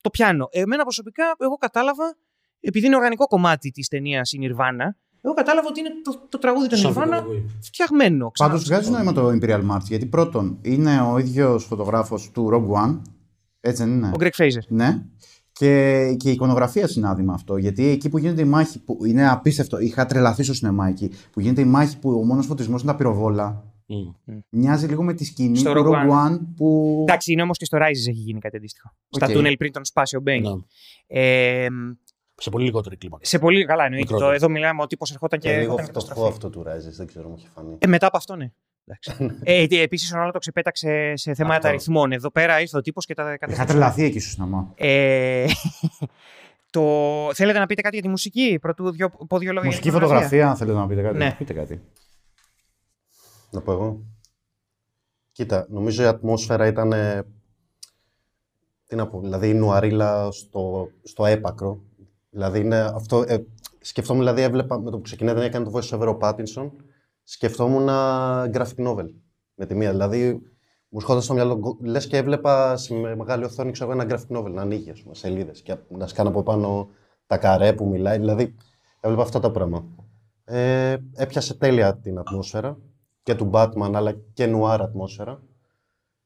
το 0.00 0.10
πιάνω. 0.10 0.48
Εμένα 0.50 0.82
προσωπικά, 0.82 1.36
εγώ 1.38 1.56
κατάλαβα 1.56 2.16
επειδή 2.60 2.86
είναι 2.86 2.96
οργανικό 2.96 3.26
κομμάτι 3.26 3.70
της 3.70 3.88
ταινίας 3.88 4.32
η 4.32 4.38
Nirvana, 4.42 4.86
εγώ 5.20 5.34
κατάλαβα 5.34 5.68
ότι 5.68 5.80
είναι 5.80 5.90
το, 6.02 6.26
το 6.28 6.38
τραγούδι 6.38 6.68
του 6.68 6.76
Nirvana 6.76 7.22
φτιαγμένο. 7.62 8.30
Πάντως 8.38 8.64
βγάζει 8.64 8.90
νόημα 8.90 9.12
το 9.12 9.28
Imperial 9.28 9.70
March, 9.70 9.84
γιατί 9.84 10.06
πρώτον 10.06 10.58
είναι 10.62 11.00
ο 11.00 11.18
ίδιος 11.18 11.64
φωτογράφος 11.64 12.30
του 12.30 12.48
Rogue 12.52 12.84
One. 12.84 13.00
Έτσι 13.60 13.84
δεν 13.84 13.92
είναι; 13.92 14.08
Ο 14.08 14.16
Greg 14.18 14.30
Fraser. 14.36 14.66
Ναι. 14.68 15.02
Και, 15.52 16.14
και 16.18 16.28
η 16.28 16.32
εικονογραφία 16.32 16.86
συνάδει 16.86 17.22
με 17.22 17.32
αυτό. 17.32 17.56
Γιατί 17.56 17.86
εκεί 17.86 18.08
που 18.08 18.18
γίνεται 18.18 18.40
η 18.42 18.44
μάχη, 18.44 18.78
που 18.78 19.04
είναι 19.04 19.28
απίστευτο, 19.28 19.78
είχα 19.78 20.06
τρελαθεί 20.06 20.42
στο 20.42 20.54
σινεμά 20.54 20.88
εκεί, 20.88 21.10
που 21.32 21.40
γίνεται 21.40 21.60
η 21.60 21.64
μάχη 21.64 21.98
που 21.98 22.10
ο 22.10 22.24
μόνος 22.24 22.46
φωτισμός 22.46 22.82
είναι 22.82 22.90
τα 22.90 22.96
πυροβόλα. 22.96 23.64
Mm. 23.88 24.38
Μοιάζει 24.48 24.86
λίγο 24.86 25.02
με 25.02 25.14
τη 25.14 25.24
σκηνή 25.24 25.56
στο 25.56 25.72
του 25.72 25.84
Rogue 25.84 26.10
One. 26.10 26.32
One 26.32 26.38
που. 26.56 26.98
Εντάξει, 27.08 27.32
είναι 27.32 27.42
όμως 27.42 27.58
και 27.58 27.64
στο 27.64 27.78
Rises 27.78 28.08
έχει 28.08 28.12
γίνει 28.12 28.40
κάτι 28.40 28.56
αντίστοιχο. 28.56 28.90
Okay. 28.92 29.16
Στα 29.16 29.26
τούνελ 29.26 29.56
πριν 29.56 29.72
τον 29.72 29.84
σπάσει 29.84 30.16
ο 30.16 30.20
Μπέιν. 30.20 30.44
No. 30.44 30.64
Ε, 31.06 31.66
σε 32.40 32.50
πολύ 32.50 32.64
λιγότερη 32.64 32.96
κλίμακα. 32.96 33.24
Σε 33.24 33.38
πολύ 33.38 33.64
καλά 33.64 33.84
εννοείται. 33.84 34.14
Το, 34.14 34.30
εδώ 34.30 34.48
μιλάμε 34.48 34.80
ότι 34.80 34.88
τύπο 34.88 35.04
ερχόταν 35.12 35.38
και. 35.38 35.52
Ε, 35.52 35.58
λίγο 35.58 35.76
φτωχό 35.76 36.26
αυτό 36.26 36.50
του 36.50 36.62
Ράιζε, 36.62 36.90
δεν 36.90 37.06
ξέρω, 37.06 37.28
μου 37.28 37.34
έχει 37.38 37.48
φανεί. 37.54 37.76
Ε, 37.78 37.86
μετά 37.86 38.06
από 38.06 38.16
αυτό, 38.16 38.36
ναι. 38.36 38.50
ε, 39.42 39.66
Επίσης, 39.70 40.12
ο 40.12 40.16
Νόλα 40.16 40.30
το 40.30 40.38
ξεπέταξε 40.38 41.12
σε 41.16 41.34
θέματα 41.34 41.68
αριθμών. 41.68 42.12
Εδώ 42.12 42.30
πέρα 42.30 42.60
ήρθε 42.60 42.76
ο 42.76 42.80
τύπος 42.80 43.06
και 43.06 43.14
τα 43.14 43.22
κατέστησε. 43.22 43.62
Είχα 43.62 43.64
τρελαθεί 43.64 44.04
εκεί 44.04 44.20
στο 44.20 44.30
σινεμά. 44.30 44.72
Ε, 44.74 45.46
το... 46.70 46.82
Θέλετε 47.34 47.58
να 47.58 47.66
πείτε 47.66 47.82
κάτι 47.82 47.94
για 47.94 48.04
τη 48.04 48.10
μουσική, 48.10 48.58
πρωτού 48.60 48.90
δυο, 48.90 49.10
πω 49.10 49.38
δύο 49.38 49.52
λόγια. 49.52 49.68
Μουσική 49.68 49.90
φωτογραφία, 49.90 50.48
αν 50.48 50.56
θέλετε 50.56 50.78
να 50.78 50.86
πείτε 50.86 51.02
κάτι. 51.02 51.16
Ναι. 51.16 51.34
Πείτε 51.38 51.52
κάτι. 51.52 51.80
Να 53.50 53.60
πω 53.60 53.72
εγώ. 53.72 54.02
Κοίτα, 55.32 55.66
νομίζω 55.70 56.02
η 56.02 56.06
ατμόσφαιρα 56.06 56.66
ήταν. 56.66 56.92
Τι 58.86 58.96
να 58.96 59.06
πω, 59.06 59.20
δηλαδή 59.20 59.48
η 59.48 59.54
νουαρίλα 59.54 60.30
στο, 60.30 60.88
στο 61.02 61.26
έπακρο. 61.26 61.87
Δηλαδή 62.30 62.60
είναι 62.60 62.78
αυτό. 62.78 63.24
Ε, 63.26 63.44
σκεφτόμουν, 63.80 64.22
δηλαδή, 64.22 64.42
έβλεπα 64.42 64.80
με 64.80 64.90
το 64.90 64.96
που 64.96 65.02
ξεκινάει 65.02 65.34
δεν 65.34 65.42
έκανε 65.42 65.64
το 65.64 65.70
voice 65.74 65.98
over 65.98 66.08
ο 66.08 66.18
Pattinson. 66.20 66.70
Σκεφτόμουν 67.22 67.88
graphic 68.52 68.86
novel 68.86 69.06
με 69.54 69.66
τη 69.66 69.74
μία. 69.74 69.90
Δηλαδή, 69.90 70.32
μου 70.88 70.98
έρχονταν 70.98 71.22
στο 71.22 71.34
μυαλό, 71.34 71.78
λες 71.80 72.06
και 72.06 72.16
έβλεπα 72.16 72.76
σε 72.76 72.94
μεγάλη 72.94 73.44
οθόνη 73.44 73.70
ξέρω, 73.70 73.92
ένα 73.92 74.06
graphic 74.08 74.36
novel 74.36 74.50
να 74.50 74.62
ανοίγει, 74.62 74.90
ας 74.90 75.02
πούμε, 75.02 75.14
σελίδες 75.14 75.62
και 75.62 75.76
να 75.88 76.06
σκάνω 76.06 76.28
από 76.28 76.42
πάνω 76.42 76.88
τα 77.26 77.38
καρέ 77.38 77.72
που 77.72 77.86
μιλάει. 77.86 78.18
Δηλαδή, 78.18 78.54
έβλεπα 79.00 79.22
αυτά 79.22 79.40
τα 79.40 79.50
πράγματα. 79.50 79.86
Ε, 80.44 80.96
έπιασε 81.14 81.54
τέλεια 81.54 81.96
την 81.96 82.18
ατμόσφαιρα 82.18 82.78
και 83.22 83.34
του 83.34 83.50
Batman, 83.52 83.90
αλλά 83.94 84.12
και 84.32 84.46
νουάρ 84.46 84.82
ατμόσφαιρα. 84.82 85.42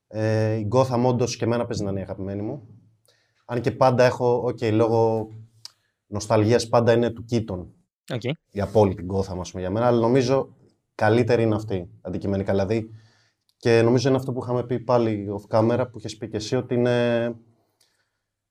Ε, 0.07 0.55
η 0.55 0.69
Gotham 0.73 1.05
όντως 1.07 1.37
και 1.37 1.45
εμένα 1.45 1.67
παίζει 1.67 1.85
να 1.85 1.91
είναι 1.91 2.01
η 2.01 2.03
αγαπημένη 2.03 2.43
μου. 2.43 2.63
Αν 3.45 3.61
και 3.61 3.71
πάντα 3.71 4.05
έχω, 4.05 4.45
OK, 4.45 4.73
λόγω 4.73 5.29
νοσταλγίας 6.13 6.69
πάντα 6.69 6.93
είναι 6.93 7.11
του 7.11 7.25
Κίτων. 7.25 7.75
Okay. 8.13 8.31
Η 8.51 8.61
απόλυτη 8.61 9.07
Gotham, 9.13 9.39
ας 9.41 9.51
πούμε, 9.51 9.63
για 9.63 9.71
μένα. 9.71 9.87
Αλλά 9.87 10.01
νομίζω 10.01 10.55
καλύτερη 10.95 11.43
είναι 11.43 11.55
αυτή 11.55 11.91
αντικειμενικά. 12.01 12.53
Δηλαδή, 12.53 12.91
και 13.57 13.83
νομίζω 13.83 14.09
είναι 14.09 14.17
αυτό 14.17 14.33
που 14.33 14.41
είχαμε 14.43 14.65
πει 14.65 14.81
πάλι 14.81 15.27
off 15.31 15.57
camera, 15.59 15.85
που 15.91 15.99
είχες 15.99 16.17
πει 16.17 16.29
και 16.29 16.37
εσύ, 16.37 16.57
ότι 16.57 16.75
είναι 16.75 17.25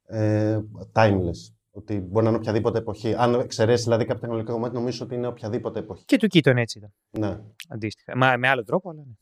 ε, 0.06 0.60
timeless. 0.94 1.54
Ότι 1.74 2.00
μπορεί 2.00 2.24
να 2.24 2.30
είναι 2.30 2.40
οποιαδήποτε 2.40 2.78
εποχή. 2.78 3.14
Αν 3.18 3.34
εξαιρέσεις 3.34 3.84
δηλαδή 3.84 4.06
κάποια 4.06 4.20
τεχνολογικά 4.20 4.54
κομμάτι, 4.54 4.76
νομίζω 4.76 5.06
ότι 5.06 5.16
είναι 5.16 5.28
οποιαδήποτε 5.28 5.80
εποχή. 5.80 6.06
Και 6.06 6.18
του 6.18 6.28
Κίτων 6.28 6.58
έτσι 6.58 6.78
ήταν. 6.78 6.94
Ναι. 7.10 7.40
Αντίστοιχα. 7.70 8.18
Μα, 8.18 8.38
με 8.38 8.48
άλλο 8.48 8.64
τρόπο, 8.64 8.90
αλλά 8.90 9.04
ναι. 9.06 9.14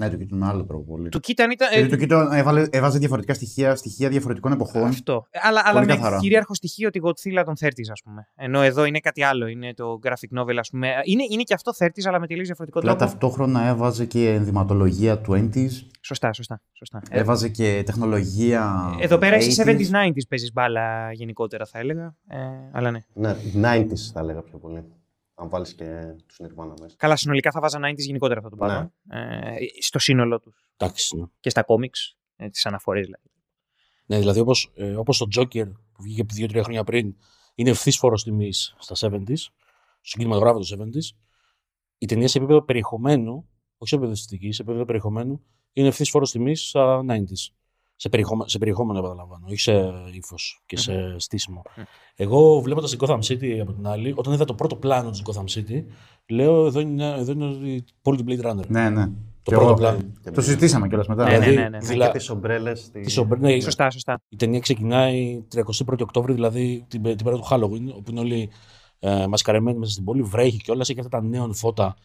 Ναι, 0.00 0.10
το 0.10 0.16
Keaton 0.20 0.26
με 0.36 0.46
άλλο 0.46 0.64
τρόπο 0.64 0.82
πολύ. 0.84 1.08
Το 1.08 1.18
Keaton 1.22 1.46
ήταν. 1.52 1.68
ε, 1.72 1.78
Γιατί 1.84 2.06
το 2.06 2.16
Keaton 2.16 2.28
έβαλε, 2.32 2.66
έβαζε 2.70 2.98
διαφορετικά 2.98 3.34
στοιχεία, 3.34 3.74
στοιχεία 3.76 4.08
διαφορετικών 4.08 4.52
εποχών. 4.52 4.82
Αυτό. 4.84 5.26
Αλλά, 5.42 5.62
αλλά 5.64 5.72
Πολύ 5.80 5.86
με 5.86 5.96
καθαρά. 5.96 6.18
κυρίαρχο 6.18 6.54
στοιχείο 6.54 6.90
τη 6.90 7.00
Godzilla 7.02 7.42
των 7.44 7.54
30s, 7.60 7.90
ας 7.92 8.02
πούμε. 8.04 8.26
Ενώ 8.36 8.60
εδώ 8.62 8.84
είναι 8.84 8.98
κάτι 9.00 9.22
άλλο. 9.22 9.46
Είναι 9.46 9.74
το 9.74 9.98
graphic 10.02 10.38
novel, 10.40 10.54
ας 10.58 10.70
πούμε. 10.70 10.88
Είναι, 11.04 11.22
είναι 11.30 11.42
και 11.42 11.54
αυτό 11.54 11.72
30s, 11.78 12.04
αλλά 12.06 12.20
με 12.20 12.26
τελείως 12.26 12.46
διαφορετικό 12.46 12.78
Απλά 12.78 12.96
τρόπο. 12.96 13.10
ταυτόχρονα 13.10 13.66
έβαζε 13.66 14.04
και 14.04 14.28
ενδυματολογία 14.28 15.20
20s, 15.28 15.68
Σωστά, 16.02 16.32
σωστά. 16.32 16.60
σωστά. 16.72 17.02
Ε, 17.10 17.18
έβαζε 17.18 17.48
και 17.48 17.82
τεχνολογία. 17.86 18.90
εδώ 19.00 19.18
πέρα 19.18 19.36
εσύ 19.36 19.62
80s. 19.66 19.68
70s, 19.70 20.06
90s 20.06 20.26
παίζεις 20.28 20.52
μπάλα 20.52 21.12
γενικότερα, 21.12 21.66
θα 21.66 21.78
έλεγα. 21.78 22.14
Ε, 22.28 22.36
αλλά 22.72 22.90
ναι. 22.90 22.98
Ναι, 23.12 23.36
90s 23.62 23.96
θα 24.12 24.20
έλεγα 24.20 24.40
πιο 24.42 24.58
πολύ. 24.58 24.84
Αν 25.40 25.48
βάλεις 25.48 25.74
και 25.74 26.00
τους 26.26 26.40
Nirvana 26.42 26.74
μέσα. 26.80 26.96
Καλά, 26.96 27.16
συνολικά 27.16 27.50
θα 27.50 27.60
βάζα 27.60 27.78
90s 27.82 27.96
γενικότερα 27.96 28.38
αυτό 28.40 28.56
το 28.56 28.64
Ναι. 28.64 28.70
πράγμα. 28.70 28.92
Ε, 29.08 29.56
στο 29.80 29.98
σύνολό 29.98 30.40
τους. 30.40 30.68
Εντάξει. 30.76 31.16
Ναι, 31.16 31.24
Και 31.40 31.50
στα 31.50 31.64
comics. 31.68 32.16
Ε, 32.36 32.48
τις 32.48 32.66
αναφορές 32.66 33.04
δηλαδή. 33.04 33.24
ναι 34.06 34.18
δηλαδή 34.18 34.40
όπως 34.40 34.70
ε, 34.74 34.94
όπως 34.96 35.18
το 35.18 35.26
Joker 35.36 35.72
που 35.92 36.02
βγήκε 36.02 36.24
2-3 36.36 36.60
χρόνια 36.62 36.84
πριν 36.84 37.14
είναι 37.54 37.70
ευθύς 37.70 37.96
φόρος 37.98 38.22
τιμής 38.22 38.74
στα 38.78 39.08
70s, 39.08 39.34
στο 40.00 40.18
κινηματογράφο 40.18 40.58
των 40.58 40.90
70s, 40.92 41.16
η 41.98 42.06
ταινία 42.06 42.28
σε 42.28 42.38
επίπεδο 42.38 42.62
περιεχομένου, 42.62 43.32
όχι 43.78 43.88
σε 43.88 43.94
επίπεδο 43.94 44.12
αισθητικής, 44.12 44.56
σε 44.56 44.62
επίπεδο 44.62 44.84
περιεχομένου, 44.84 45.44
είναι 45.72 45.88
ευθύς 45.88 46.10
φόρος 46.10 46.30
τιμής 46.30 46.68
στα 46.68 47.04
90s. 47.08 47.52
Σε, 48.02 48.08
περιεχομέ- 48.08 48.48
σε 48.48 48.58
περιεχόμενο, 48.58 48.98
επαναλαμβάνω, 48.98 49.44
όχι 49.46 49.58
σε 49.58 49.92
ύφος 50.12 50.62
και 50.66 50.76
σε 50.76 51.18
στήσιμο. 51.18 51.62
Μμμ. 51.76 51.84
Εγώ 52.16 52.60
βλέποντας 52.60 52.90
την 52.90 52.98
Gotham 53.02 53.18
City 53.18 53.58
από 53.60 53.72
την 53.72 53.86
άλλη, 53.86 54.12
όταν 54.16 54.32
είδα 54.32 54.44
το 54.44 54.54
πρώτο 54.54 54.76
πλάνο 54.76 55.10
της 55.10 55.22
Gotham 55.24 55.44
City, 55.58 55.84
λέω 56.28 56.66
εδώ 56.66 56.80
είναι, 56.80 57.06
εδώ 57.18 57.32
είναι 57.32 57.44
η 57.68 57.84
πόλη 58.02 58.16
του 58.18 58.24
Blade 58.28 58.50
Runner. 58.50 58.66
Ναι, 58.68 58.88
ναι. 58.90 59.04
Το 59.06 59.10
Και 59.42 59.50
πρώτο 59.50 59.64
εγώ- 59.66 59.74
πλάνο. 59.74 59.98
Και 60.22 60.30
Το 60.30 60.40
συζητήσαμε 60.40 60.88
κιόλας 60.88 61.06
μετά. 61.06 61.24
Ναι, 61.24 61.30
ναι, 61.30 61.38
Δηλαδή, 61.38 61.56
ναι, 61.56 61.68
ναι. 61.68 61.78
δηλα- 61.78 62.10
Και 62.10 62.18
τις 62.18 62.30
ομπρέλες. 62.30 62.90
τις 62.90 63.16
ομπρέ- 63.16 63.40
ναι, 63.40 63.60
Σωστά, 63.60 63.90
σωστά. 63.90 64.20
η 64.28 64.36
ταινία 64.36 64.60
ξεκινάει 64.60 65.44
31η 65.48 66.02
Οκτώβρη, 66.02 66.32
δηλαδή 66.32 66.84
την, 66.88 67.02
την 67.02 67.24
πέρα 67.24 67.36
του 67.36 67.46
Halloween, 67.50 67.94
όπου 67.96 68.10
είναι 68.10 68.20
όλοι 68.20 68.50
ε, 68.98 69.26
μασκαρεμένοι 69.26 69.78
μέσα 69.78 69.92
στην 69.92 70.04
πόλη, 70.04 70.22
βρέχει 70.22 70.56
κιόλας, 70.58 70.88
έχει 70.88 70.98
αυτά 71.00 71.18
τα 71.20 71.24
νέων 71.26 71.54
φώτα 71.54 71.96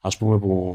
ας 0.00 0.16
πούμε, 0.16 0.38
που 0.38 0.74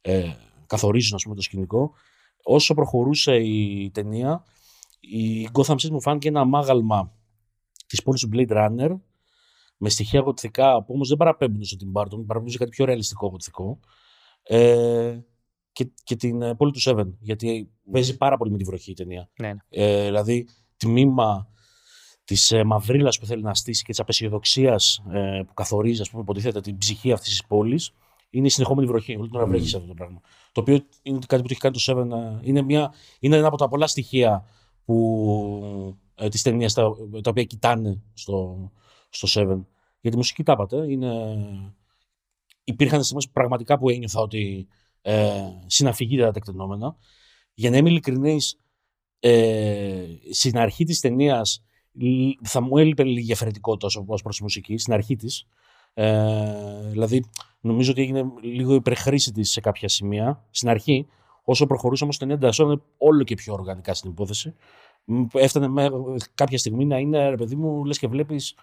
ε, 0.00 0.24
καθορίζουν 0.66 1.14
ας 1.14 1.22
πούμε, 1.22 1.34
το 1.34 1.42
σκηνικό. 1.42 1.92
Όσο 2.42 2.74
προχωρούσε 2.74 3.36
η 3.36 3.90
ταινία, 3.90 4.44
η 5.00 5.48
Gotham 5.52 5.74
City 5.74 5.90
μου 5.90 6.00
φάνηκε 6.00 6.28
ένα 6.28 6.40
αμάγαλμα 6.40 7.12
της 7.86 8.02
πόλης 8.02 8.20
του 8.20 8.28
Blade 8.32 8.50
Runner, 8.50 8.96
με 9.76 9.88
στοιχεία 9.88 10.20
γοτθικά 10.20 10.84
που 10.84 10.94
όμως 10.94 11.08
δεν 11.08 11.16
παραπέμπουν 11.16 11.64
στο 11.64 11.76
Tim 11.80 12.00
Burton, 12.00 12.08
παραπέμπουν 12.26 12.50
σε 12.50 12.58
κάτι 12.58 12.70
πιο 12.70 12.84
ρεαλιστικό 12.84 13.28
γοτθικό. 13.28 13.80
Ε, 14.42 15.18
και, 15.72 15.90
και 16.04 16.16
την 16.16 16.42
ε, 16.42 16.54
πόλη 16.54 16.72
του 16.72 16.82
Seven, 16.82 17.12
γιατί 17.18 17.70
παίζει 17.92 18.16
πάρα 18.16 18.36
πολύ 18.36 18.50
με 18.50 18.56
τη 18.56 18.64
βροχή 18.64 18.90
η 18.90 18.94
ταινία. 18.94 19.30
Ναι, 19.40 19.48
ναι. 19.48 19.58
Ε, 19.68 20.04
δηλαδή, 20.04 20.48
τμήμα 20.76 21.48
της 22.24 22.52
ε, 22.52 22.64
μαυρίλας 22.64 23.18
που 23.18 23.26
θέλει 23.26 23.42
να 23.42 23.54
στήσει 23.54 23.82
και 23.82 23.90
της 23.90 24.00
απεσιοδοξίας 24.00 25.02
ε, 25.12 25.42
που 25.46 25.54
καθορίζει, 25.54 26.00
ας 26.00 26.10
πούμε, 26.10 26.22
υποτίθεται 26.22 26.60
την 26.60 26.78
ψυχή 26.78 27.12
αυτής 27.12 27.30
της 27.30 27.44
πόλης, 27.46 27.92
είναι 28.30 28.46
η 28.46 28.50
συνεχόμενη 28.50 28.86
βροχή. 28.86 29.16
Όλη 29.16 29.28
την 29.28 29.36
ώρα 29.36 29.46
βρέχεις 29.46 29.70
σε 29.70 29.76
αυτό 29.76 29.88
το 29.88 29.94
πράγμα. 29.94 30.20
Το 30.52 30.60
οποίο 30.60 30.80
είναι 31.02 31.18
κάτι 31.26 31.42
που 31.42 31.48
το 31.48 31.54
έχει 31.54 31.60
κάνει 31.60 31.76
το 31.78 31.82
Seven. 31.86 32.18
ε, 32.18 32.38
είναι, 32.42 32.62
μια, 32.62 32.92
είναι 33.18 33.36
ένα 33.36 33.46
από 33.46 33.56
τα 33.56 33.68
πολλά 33.68 33.86
στοιχεία 33.86 34.44
που, 34.84 35.96
ε, 36.14 36.28
της 36.28 36.42
ταινίας 36.42 36.74
τα, 36.74 36.82
τα 37.22 37.30
οποία 37.30 37.44
κοιτάνε 37.44 38.02
στο, 38.14 38.70
στο 39.08 39.28
Seven. 39.40 39.64
Για 40.00 40.10
τη 40.10 40.16
μουσική 40.16 40.42
τα 40.42 40.52
είπατε. 40.52 40.90
Είναι, 40.92 41.36
υπήρχαν 42.64 43.02
στιγμές 43.02 43.28
πραγματικά 43.28 43.78
που 43.78 43.88
ένιωθα 43.88 44.20
ότι 44.20 44.68
ε, 45.02 45.32
συναφυγεί 45.66 46.18
τα 46.18 46.30
τεκτενόμενα. 46.30 46.96
Για 47.54 47.70
να 47.70 47.76
είμαι 47.76 47.88
ειλικρινής, 47.88 48.58
ε, 49.20 50.04
στην 50.30 50.58
αρχή 50.58 50.84
της 50.84 51.00
ταινίας 51.00 51.64
θα 52.42 52.60
μου 52.60 52.76
έλειπε 52.76 53.04
λίγη 53.04 53.26
διαφορετικότητα 53.26 54.02
ως 54.06 54.22
προς 54.22 54.36
τη 54.36 54.42
μουσική, 54.42 54.78
στην 54.78 54.92
αρχή 54.92 55.16
της. 55.16 55.46
Ε, 55.94 56.88
δηλαδή, 56.90 57.24
νομίζω 57.60 57.90
ότι 57.90 58.00
έγινε 58.00 58.24
λίγο 58.42 58.74
υπερχρήση 58.74 59.32
της 59.32 59.50
σε 59.50 59.60
κάποια 59.60 59.88
σημεία. 59.88 60.44
Στην 60.50 60.68
αρχή, 60.68 61.06
όσο 61.44 61.66
προχωρούσε 61.66 62.04
όμως 62.04 62.16
η 62.16 62.18
ταινία, 62.18 62.34
εντασσόταν 62.34 62.82
όλο 62.98 63.22
και 63.22 63.34
πιο 63.34 63.52
οργανικά 63.52 63.94
στην 63.94 64.10
υπόθεση. 64.10 64.54
Μ, 65.04 65.24
Έφτανε 65.32 65.68
με, 65.68 65.90
κάποια 66.34 66.58
στιγμή 66.58 66.84
να 66.84 66.98
είναι, 66.98 67.28
ρε 67.28 67.36
παιδί 67.36 67.56
μου, 67.56 67.84
λες 67.84 67.98
και 67.98 68.06
βλέπεις 68.06 68.54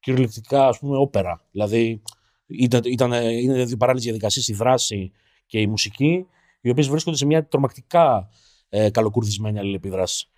κυριολεκτικά, 0.00 0.66
ας 0.66 0.78
πούμε, 0.78 0.96
όπερα. 0.96 1.40
Δηλαδή, 1.50 2.02
ήταν, 2.46 2.82
ήταν, 2.84 3.12
είναι 3.12 3.64
δύο 3.64 3.76
παράλληλες 3.76 4.04
διαδικασίες, 4.04 4.48
η 4.48 4.54
δράση 4.54 5.12
και 5.46 5.60
η 5.60 5.66
μουσική, 5.66 6.26
οι 6.60 6.70
οποίες 6.70 6.88
βρίσκονται 6.88 7.16
σε 7.16 7.26
μια 7.26 7.46
τρομακτικά 7.46 8.28
ε, 8.68 8.90
καλοκουρδισμένη 8.90 9.58
αλληλεπίδραση. 9.58 10.28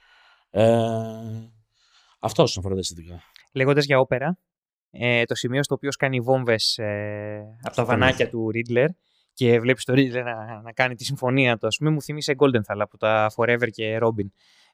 Ε, 0.51 0.71
αυτό 2.19 2.43
όσον 2.43 2.59
αφορά 2.59 2.75
τα 2.75 2.81
αισθητικά. 2.81 3.23
Λέγοντας 3.53 3.85
για 3.85 3.99
όπερα, 3.99 4.39
ε, 4.93 5.25
το 5.25 5.35
σημείο 5.35 5.63
στο 5.63 5.75
οποίο 5.75 5.91
κάνει 5.99 6.21
βόμβες 6.21 6.79
ε, 6.79 7.59
από 7.63 7.77
τα 7.77 7.85
βανάκια 7.85 8.29
του 8.29 8.51
Ρίτλερ 8.51 8.89
και 9.35 9.61
βλέπεις 9.61 9.85
το 9.85 9.95
Ρίτλερ 9.95 10.25
να, 10.25 10.61
να 10.63 10.73
κάνει 10.73 10.95
τη 10.95 11.05
συμφωνία 11.05 11.59
του, 11.59 11.67
ας 11.67 11.77
πούμε, 11.77 11.91
μου 11.91 12.03
θύμισε 12.03 12.35
Goldenthal 12.39 12.79
από 12.79 12.99
τα 12.99 13.31
Forever 13.37 13.71
και 13.71 13.99
Robin 14.03 14.27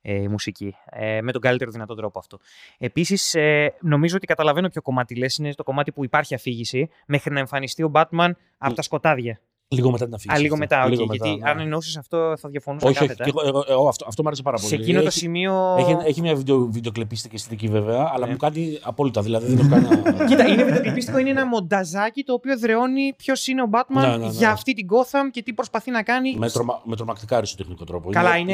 ε, 0.02 0.14
η 0.14 0.28
μουσική. 0.28 0.74
Ε, 0.90 1.20
με 1.20 1.32
τον 1.32 1.40
καλύτερο 1.40 1.70
δυνατό 1.70 1.94
τρόπο 1.94 2.18
αυτό. 2.18 2.38
Επίσης, 2.78 3.34
ε, 3.34 3.74
νομίζω 3.80 4.16
ότι 4.16 4.26
καταλαβαίνω 4.26 4.68
ποιο 4.68 4.82
κομμάτι 4.82 5.16
λες. 5.16 5.36
Είναι 5.36 5.54
το 5.54 5.62
κομμάτι 5.62 5.92
που 5.92 6.04
υπάρχει 6.04 6.34
αφήγηση 6.34 6.88
μέχρι 7.06 7.32
να 7.32 7.38
εμφανιστεί 7.38 7.82
ο 7.82 7.90
Batman 7.94 8.30
από 8.58 8.74
τα 8.74 8.82
σκοτάδια. 8.82 9.40
Λίγο 9.70 9.90
μετά 9.90 10.04
την 10.04 10.14
αφήγηση. 10.14 10.38
Α, 10.38 10.42
λίγο 10.42 10.54
αυτή. 10.54 10.66
μετά, 10.68 10.84
οκ, 10.84 10.90
Λίγο 10.90 11.06
μετά, 11.06 11.26
γιατί 11.26 11.42
ναι. 11.42 11.50
αν 11.50 11.58
εννοούσε 11.58 11.98
αυτό 11.98 12.34
θα 12.38 12.48
διαφωνούσα 12.48 12.86
Όχι, 12.88 12.98
όχι. 12.98 13.06
κάθετα. 13.06 13.24
και 13.24 13.32
εγώ, 13.36 13.48
εγώ- 13.48 13.64
εγώ 13.68 13.88
αυτό, 13.88 14.04
αυτό 14.08 14.22
μου 14.22 14.28
άρεσε 14.28 14.42
πάρα 14.42 14.56
πολύ. 14.56 14.68
Σε 14.68 14.74
εκείνο 14.74 15.00
το 15.00 15.06
Έχει- 15.06 15.18
σημείο. 15.18 15.76
Έχει, 15.78 15.96
έχει 16.06 16.20
μια 16.20 16.34
βίντεο, 16.34 16.68
βιντεοκλιπίστικη 16.70 17.34
αισθητική 17.34 17.68
βέβαια, 17.68 18.10
αλλά 18.14 18.26
Ναι. 18.26 18.32
μου 18.32 18.36
κάνει 18.38 18.78
απόλυτα. 18.82 19.22
Δηλαδή 19.22 19.54
δεν 19.54 19.58
έχω 19.58 19.68
κανένα. 19.68 20.24
Κοίτα, 20.28 20.46
είναι 20.48 20.64
βιντεοκλιπίστικο, 20.64 21.18
είναι 21.18 21.30
ένα 21.30 21.46
μονταζάκι 21.46 22.22
το 22.24 22.32
οποίο 22.32 22.58
εδραιώνει 22.58 23.14
ποιος 23.16 23.46
είναι 23.46 23.62
ο 23.62 23.68
Batman 23.72 24.00
Ναι, 24.00 24.06
ναι, 24.08 24.16
ναι. 24.16 24.26
για 24.28 24.50
αυτή 24.50 24.72
την 24.72 24.86
Gotham 24.90 25.30
και 25.30 25.42
τι 25.42 25.52
προσπαθεί 25.52 25.90
να 25.90 26.02
κάνει. 26.02 26.34
με, 26.36 26.50
τρομα, 26.50 26.80
με 26.84 26.96
τρομακτικά 26.96 27.36
αριστοτεχνικό 27.36 27.84
τρόπο. 27.84 28.10
Καλά, 28.10 28.36
είναι, 28.36 28.52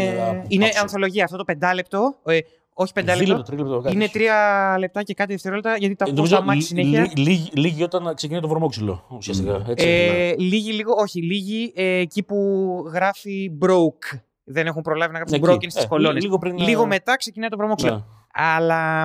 είναι, 0.48 0.64
άψογο. 0.64 0.83
ανθολογία. 0.83 1.24
Αυτό 1.24 1.37
το 1.37 1.44
πεντάλεπτο, 1.44 2.14
ε, 2.24 2.38
όχι 2.76 2.92
πεντάλεπτο, 2.92 3.24
Δίλεπτο, 3.24 3.50
τρίλεπτο, 3.50 3.80
κάτι 3.80 3.94
είναι 3.94 4.04
τέτοιο. 4.04 4.20
τρία 4.20 4.76
λεπτά 4.78 5.02
και 5.02 5.14
κάτι 5.14 5.32
δευτερόλεπτα 5.32 5.76
γιατί 5.76 5.94
τα 5.94 6.04
Ε, 6.04 6.08
πώ 6.08 6.14
νομίζω 6.16 6.37
τα 6.37 6.42
μάτια 6.42 6.54
λί- 6.54 6.62
συνέχεια. 6.66 7.00
λί- 7.00 7.16
λίγη- 7.28 7.56
Λίγη 7.56 7.82
όταν 7.82 8.14
ξεκινάει 8.14 8.40
το 8.40 8.48
βρωμόξυλο 8.48 9.06
ουσιαστικά. 9.10 9.64
Έτσι, 9.68 9.87
ναι. 9.87 9.92
Ε, 10.28 10.34
λίγοι 10.38 10.72
λίγο, 10.72 10.92
όχι, 10.98 11.22
λίγοι 11.22 11.72
ε, 11.76 11.84
εκεί 11.96 12.22
που 12.22 12.37
γράφει 12.92 13.50
broke. 13.62 14.18
Δεν 14.44 14.66
έχουν 14.66 14.82
προλάβει 14.82 15.12
να 15.12 15.18
γράψουν 15.18 15.37
Εκεί. 15.42 15.46
broken 15.52 15.70
στις 15.70 15.84
Ε, 15.84 15.87
κολόνες. 15.87 16.22
λίγο 16.22 16.38
πριν, 16.38 16.58
ε, 16.58 16.62
Λίγο 16.64 16.87
μετά 16.87 17.16
ξεκινάει 17.16 17.48
το 17.48 17.56
βρωμόξυλο. 17.56 17.94
Ναι. 17.94 18.02
Αλλά 18.32 19.02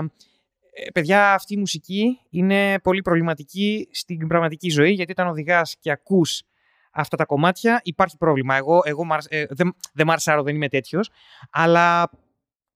ε, 0.74 0.90
παιδιά, 0.94 1.34
αυτή 1.34 1.54
η 1.54 1.58
μουσική 1.58 2.20
είναι 2.30 2.80
πολύ 2.84 3.02
προβληματική 3.02 3.88
στην 3.92 4.28
πραγματική 4.28 4.70
ζωή 4.70 4.92
γιατί 4.92 5.12
όταν 5.12 5.28
οδηγάς 5.28 5.76
και 5.80 5.92
ακούς 5.92 6.42
αυτά 6.92 7.18
τα 7.18 7.26
κομμάτια 7.26 7.80
υπάρχει 7.84 8.18
πρόβλημα. 8.18 8.56
Εγώ, 8.56 8.82
εγώ 8.84 9.06
μ' 9.06 9.12
άρεσε- 9.14 9.34
ε, 9.34 9.46
δεν, 9.50 9.76
δεν 9.94 10.06
μ' 10.06 10.12
άρεσε, 10.12 10.32
άρα 10.32 10.44
δεν 10.44 10.56
είμαι 10.56 10.68
τέτοιος, 10.70 11.10
αλλά 11.52 12.10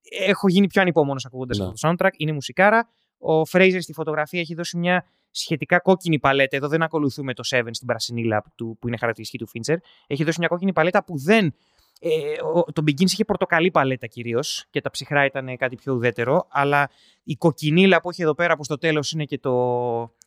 έχω 0.09 0.47
γίνει 0.49 0.67
πιο 0.67 0.81
ανυπόμονο 0.81 1.19
ακούγοντας 1.25 1.57
Ναι. 1.57 1.65
αυτό 1.65 1.87
το 1.87 1.95
soundtrack. 1.97 2.11
Είναι 2.17 2.31
μουσικάρα. 2.31 2.89
Ο 3.17 3.45
Φρέιζερ 3.45 3.81
στη 3.81 3.93
φωτογραφία 3.93 4.39
έχει 4.39 4.53
δώσει 4.53 4.77
μια 4.77 5.05
σχετικά 5.31 5.79
κόκκινη 5.79 6.19
παλέτα. 6.19 6.55
Εδώ 6.55 6.67
δεν 6.67 6.81
ακολουθούμε 6.81 7.33
το 7.33 7.43
Seven 7.51 7.69
στην 7.71 7.87
πρασινίλα 7.87 8.43
του, 8.55 8.77
που 8.79 8.87
είναι 8.87 8.97
χαρακτηριστική 8.97 9.43
του 9.43 9.51
Fincher. 9.53 9.75
Έχει 10.07 10.23
δώσει 10.23 10.39
μια 10.39 10.47
κόκκινη 10.47 10.73
παλέτα 10.73 11.03
που 11.03 11.17
δεν. 11.19 11.53
Ε, 11.99 12.09
ο, 12.53 12.63
το 12.63 12.83
Begins 12.85 13.11
είχε 13.11 13.25
πορτοκαλί 13.25 13.71
παλέτα 13.71 14.07
κυρίως 14.07 14.65
και 14.69 14.81
τα 14.81 14.89
ψυχρά 14.89 15.25
ήταν 15.25 15.57
κάτι 15.57 15.75
πιο 15.75 15.93
ουδέτερο. 15.93 16.47
Αλλά 16.49 16.89
η 17.23 17.35
κοκκινίλα 17.35 18.01
που 18.01 18.09
έχει 18.09 18.21
εδώ 18.21 18.33
πέρα, 18.33 18.55
που 18.55 18.63
στο 18.63 18.77
τέλος 18.77 19.11
είναι 19.11 19.23
και 19.25 19.39
το, 19.39 19.51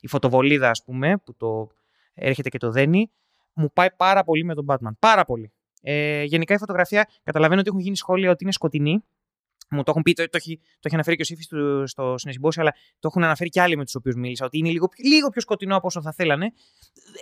η 0.00 0.08
φωτοβολίδα, 0.08 0.70
ας 0.70 0.84
πούμε, 0.84 1.16
που 1.24 1.34
το 1.36 1.68
έρχεται 2.14 2.48
και 2.48 2.58
το 2.58 2.70
δένει, 2.70 3.10
μου 3.52 3.72
πάει 3.72 3.88
πάρα 3.96 4.24
πολύ 4.24 4.44
με 4.44 4.54
τον 4.54 4.66
Batman. 4.68 4.90
Πάρα 4.98 5.24
πολύ. 5.24 5.52
Ε, 5.82 6.22
γενικά 6.22 6.54
η 6.54 6.58
φωτογραφία, 6.58 7.08
καταλαβαίνω 7.22 7.60
ότι 7.60 7.68
έχουν 7.68 7.80
γίνει 7.80 7.96
σχόλια 7.96 8.30
ότι 8.30 8.42
είναι 8.44 8.52
σκοτεινή. 8.52 9.04
Μου 9.70 9.83
το 9.83 9.90
έχουν 9.90 10.02
πει, 10.02 10.12
το, 10.12 10.24
το, 10.24 10.37
έχει, 10.37 10.57
το 10.57 10.81
έχει 10.83 10.94
αναφέρει 10.94 11.16
και 11.16 11.22
ο 11.22 11.24
Σύφη 11.24 11.42
στο 11.87 12.14
συνεσυμπόσιο, 12.18 12.62
αλλά 12.62 12.74
το 12.98 13.09
έχουν 13.09 13.24
αναφέρει 13.24 13.48
και 13.48 13.61
άλλοι 13.61 13.76
με 13.76 13.85
τους 13.85 13.94
οποίους 13.94 14.14
μίλησα, 14.14 14.44
ότι 14.44 14.59
είναι 14.59 14.70
λίγο, 14.70 14.88
πιο- 14.88 15.05
λίγο 15.09 15.29
πιο 15.29 15.40
σκοτεινό 15.40 15.76
από 15.76 15.87
όσο 15.87 16.02
θα 16.02 16.12
θέλανε. 16.12 16.44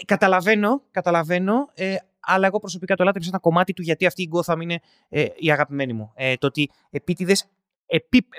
Ε, 0.01 0.05
Καταλαβαίνω, 0.05 0.83
καταλαβαίνω, 0.91 1.71
ε, 1.75 1.97
αλλά 2.21 2.47
εγώ 2.47 2.59
προσωπικά 2.59 2.95
το 2.97 3.05
λάτρεψα 3.05 3.29
ένα 3.29 3.39
κομμάτι 3.41 3.73
του 3.73 3.83
γιατί 3.83 4.07
αυτή 4.07 4.23
η 4.23 4.29
Gotham 4.33 4.59
είναι 4.61 4.81
ε, 5.09 5.27
η 5.37 5.51
αγαπημένη 5.51 5.93
μου. 5.93 6.13
Ε, 6.15 6.35
το 6.37 6.47
ότι 6.47 6.71
επίτηδες 6.91 7.49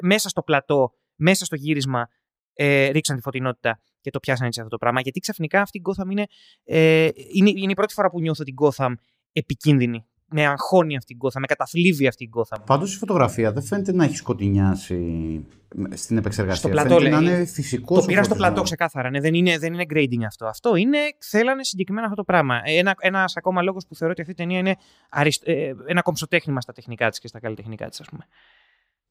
μέσα 0.01 0.29
στο 0.29 0.41
πλατό, 0.43 0.93
μέσα 1.15 1.45
στο 1.45 1.55
γύρισμα, 1.55 2.09
ε, 2.53 2.87
ρίξαν 2.87 3.15
τη 3.15 3.21
φωτεινότητα 3.21 3.79
και 4.01 4.09
το 4.09 4.19
πιάσαν 4.19 4.47
έτσι 4.47 4.59
αυτό 4.59 4.71
το 4.71 4.77
πράγμα. 4.77 5.01
Γιατί 5.01 5.19
ξαφνικά 5.19 5.61
αυτή 5.61 5.77
η 5.77 5.81
Gotham 5.89 6.11
είναι, 6.11 6.25
ε, 6.63 7.09
είναι, 7.33 7.49
είναι 7.49 7.71
η 7.71 7.73
πρώτη 7.75 7.93
φορά 7.93 8.09
που 8.09 8.19
νιώθω 8.21 8.43
την 8.43 8.55
Gotham 8.61 8.93
επικίνδυνη. 9.31 10.05
Με 10.31 10.45
αγχώνει 10.45 10.95
αυτή 10.95 11.13
η 11.13 11.17
Gotham, 11.21 11.39
με 11.39 11.47
καταθλίβει 11.47 12.07
αυτή 12.07 12.23
η 12.23 12.29
Gotham. 12.35 12.57
Πάντως 12.65 12.95
η 12.95 12.97
φωτογραφία 12.97 13.51
δεν 13.51 13.63
φαίνεται 13.63 13.93
να 13.93 14.03
έχει 14.03 14.15
σκοτεινιάσει 14.15 15.45
στην 15.93 16.17
επεξεργασία. 16.17 16.59
Στο 16.59 16.69
πλατό, 16.69 16.97
φαίνεται 16.97 17.09
να 17.09 17.21
λέει. 17.21 17.33
είναι 17.33 17.45
φυσικός. 17.45 17.99
Το 17.99 18.05
πήρα 18.05 18.23
στο 18.23 18.35
πλατό 18.35 18.61
ξεκάθαρα. 18.61 19.09
Ναι, 19.09 19.19
δεν, 19.19 19.33
είναι, 19.33 19.57
δεν 19.57 19.73
είναι 19.73 19.85
grading 19.89 20.23
αυτό. 20.25 20.45
Αυτό 20.45 20.75
είναι, 20.75 20.97
θέλανε 21.19 21.63
συγκεκριμένα 21.63 22.05
αυτό 22.05 22.17
το 22.17 22.23
πράγμα. 22.23 22.61
Ένα 22.63 22.95
ένας 22.99 23.35
ακόμα 23.37 23.61
λόγος 23.61 23.85
που 23.87 23.95
θεωρώ 23.95 24.11
ότι 24.11 24.21
αυτή 24.21 24.33
η 24.33 24.35
ταινία 24.35 24.59
είναι 24.59 24.75
αριστ, 25.09 25.47
ε, 25.47 25.75
ένα 25.85 26.01
κομψοτέχνημα 26.01 26.61
στα 26.61 26.73
τεχνικά 26.73 27.09
της 27.09 27.19
και 27.19 27.27
στα 27.27 27.39
καλλιτεχνικά 27.39 27.89
της, 27.89 27.99
ας 27.99 28.07
πούμε. 28.09 28.25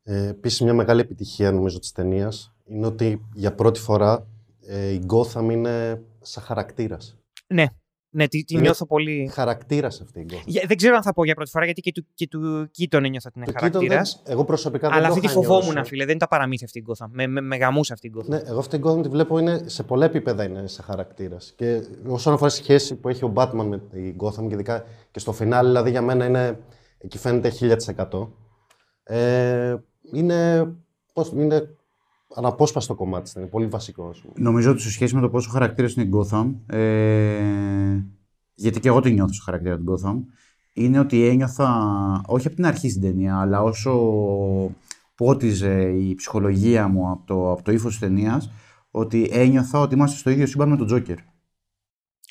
Ε, 0.02 0.28
Επίσης, 0.28 0.60
μια 0.60 0.74
μεγάλη 0.74 1.00
επιτυχία 1.00 1.52
νομίζω 1.52 1.78
της 1.78 1.92
ταινίας 1.92 2.54
είναι 2.64 2.86
ότι 2.86 3.26
για 3.32 3.54
πρώτη 3.54 3.80
φορά 3.80 4.26
ε, 4.66 4.88
η 4.88 5.06
Gotham 5.06 5.50
είναι 5.50 6.02
σαν 6.20 6.42
χαρακτήρας. 6.42 7.18
Ναι, 7.46 7.66
ναι, 8.14 8.28
τη, 8.28 8.44
τη 8.44 8.54
Είναι 8.54 8.62
νιώθω 8.62 8.86
πολύ. 8.86 9.30
Χαρακτήρας 9.32 10.00
αυτή 10.00 10.20
η 10.20 10.26
Gotham. 10.32 10.42
Για- 10.46 10.64
δεν 10.66 10.76
ξέρω 10.76 10.96
αν 10.96 11.02
θα 11.02 11.12
πω 11.12 11.24
για 11.24 11.34
πρώτη 11.34 11.50
φορά 11.50 11.64
γιατί 11.64 11.80
και 11.80 11.92
του, 11.92 12.06
και 12.14 12.28
του 12.28 12.68
Κίτον 12.70 13.04
ένιωθα 13.04 13.28
ότι 13.28 13.38
είναι 13.38 13.46
Το 13.46 13.52
Keaton 13.56 13.70
χαρακτήρας. 13.72 14.20
δεν- 14.24 14.32
εγώ 14.32 14.44
προσωπικά 14.44 14.88
δεν 14.88 14.96
Αλλά 14.96 15.06
το 15.06 15.12
αυτή 15.14 15.26
τη 15.26 15.32
είχα 15.32 15.34
φοβόμουν, 15.42 15.72
νιώσει. 15.74 15.88
φίλε. 15.88 16.02
Δεν 16.02 16.10
είναι 16.10 16.18
τα 16.20 16.28
παραμύθια 16.28 16.66
αυτή 16.66 16.78
η 16.78 16.84
Gotham. 16.88 17.06
Με, 17.10 17.26
με, 17.26 17.40
με 17.40 17.56
γαμούσε 17.56 17.92
αυτή 17.92 18.06
η 18.06 18.12
Gotham. 18.16 18.26
Ναι, 18.28 18.36
εγώ 18.44 18.58
αυτή 18.58 18.78
την 18.78 18.90
Gotham 18.90 19.02
τη 19.02 19.08
βλέπω 19.08 19.38
είναι 19.38 19.62
σε 19.66 19.82
πολλά 19.82 20.04
επίπεδα 20.04 20.44
είναι 20.44 20.66
σε 20.66 20.82
χαρακτήρας. 20.82 21.52
Και 21.56 21.80
όσον 22.06 22.32
αφορά 22.32 22.50
τη 22.50 22.56
σχέση 22.56 22.94
που 22.94 23.08
έχει 23.08 23.24
ο 23.24 23.32
Batman 23.36 23.64
με 23.68 23.78
την 23.78 24.16
Gotham 24.20 24.46
και 24.48 24.54
ειδικά 24.54 24.84
και 25.10 25.18
στο 25.18 25.32
φινάλι, 25.32 25.68
δηλαδή 25.68 25.90
για 25.90 26.02
μένα 26.02 26.24
είναι. 26.26 26.58
Εκεί 26.98 27.18
φαίνεται 27.18 27.50
1000%. 27.50 28.32
Ε, 29.02 29.74
είναι, 30.12 30.68
πώς, 31.12 31.30
είναι 31.34 31.76
αναπόσπαστο 32.34 32.94
κομμάτι, 32.94 33.32
είναι 33.36 33.46
πολύ 33.46 33.66
βασικό. 33.66 34.08
ας 34.08 34.18
πούμε. 34.20 34.34
Νομίζω 34.36 34.70
ότι 34.70 34.80
σε 34.80 34.90
σχέση 34.90 35.14
με 35.14 35.20
το 35.20 35.28
πόσο 35.28 35.50
χαρακτήρα 35.50 35.88
είναι 35.96 36.06
η 36.06 36.10
Gotham, 36.14 36.54
ε, 36.66 38.04
γιατί 38.54 38.80
και 38.80 38.88
εγώ 38.88 39.00
την 39.00 39.12
νιώθω 39.12 39.32
στο 39.32 39.42
χαρακτήρα 39.44 39.76
του 39.76 39.84
Gotham, 39.92 40.14
είναι 40.72 40.98
ότι 40.98 41.26
ένιωθα, 41.26 41.70
όχι 42.26 42.46
από 42.46 42.56
την 42.56 42.66
αρχή 42.66 42.88
στην 42.90 43.02
ταινία, 43.02 43.40
αλλά 43.40 43.62
όσο 43.62 43.92
πότιζε 45.14 45.82
η 45.82 46.14
ψυχολογία 46.14 46.88
μου 46.88 47.10
από 47.10 47.26
το, 47.26 47.50
από 47.52 47.62
το 47.62 47.72
ύφος 47.72 47.90
της 47.90 47.98
ταινίας, 48.00 48.50
ότι 48.90 49.28
ένιωθα 49.32 49.78
ότι 49.80 49.94
είμαστε 49.94 50.16
στο 50.18 50.30
ίδιο 50.30 50.46
σύμπαν 50.46 50.68
με 50.68 50.76
τον 50.76 50.86
Τζόκερ. 50.86 51.16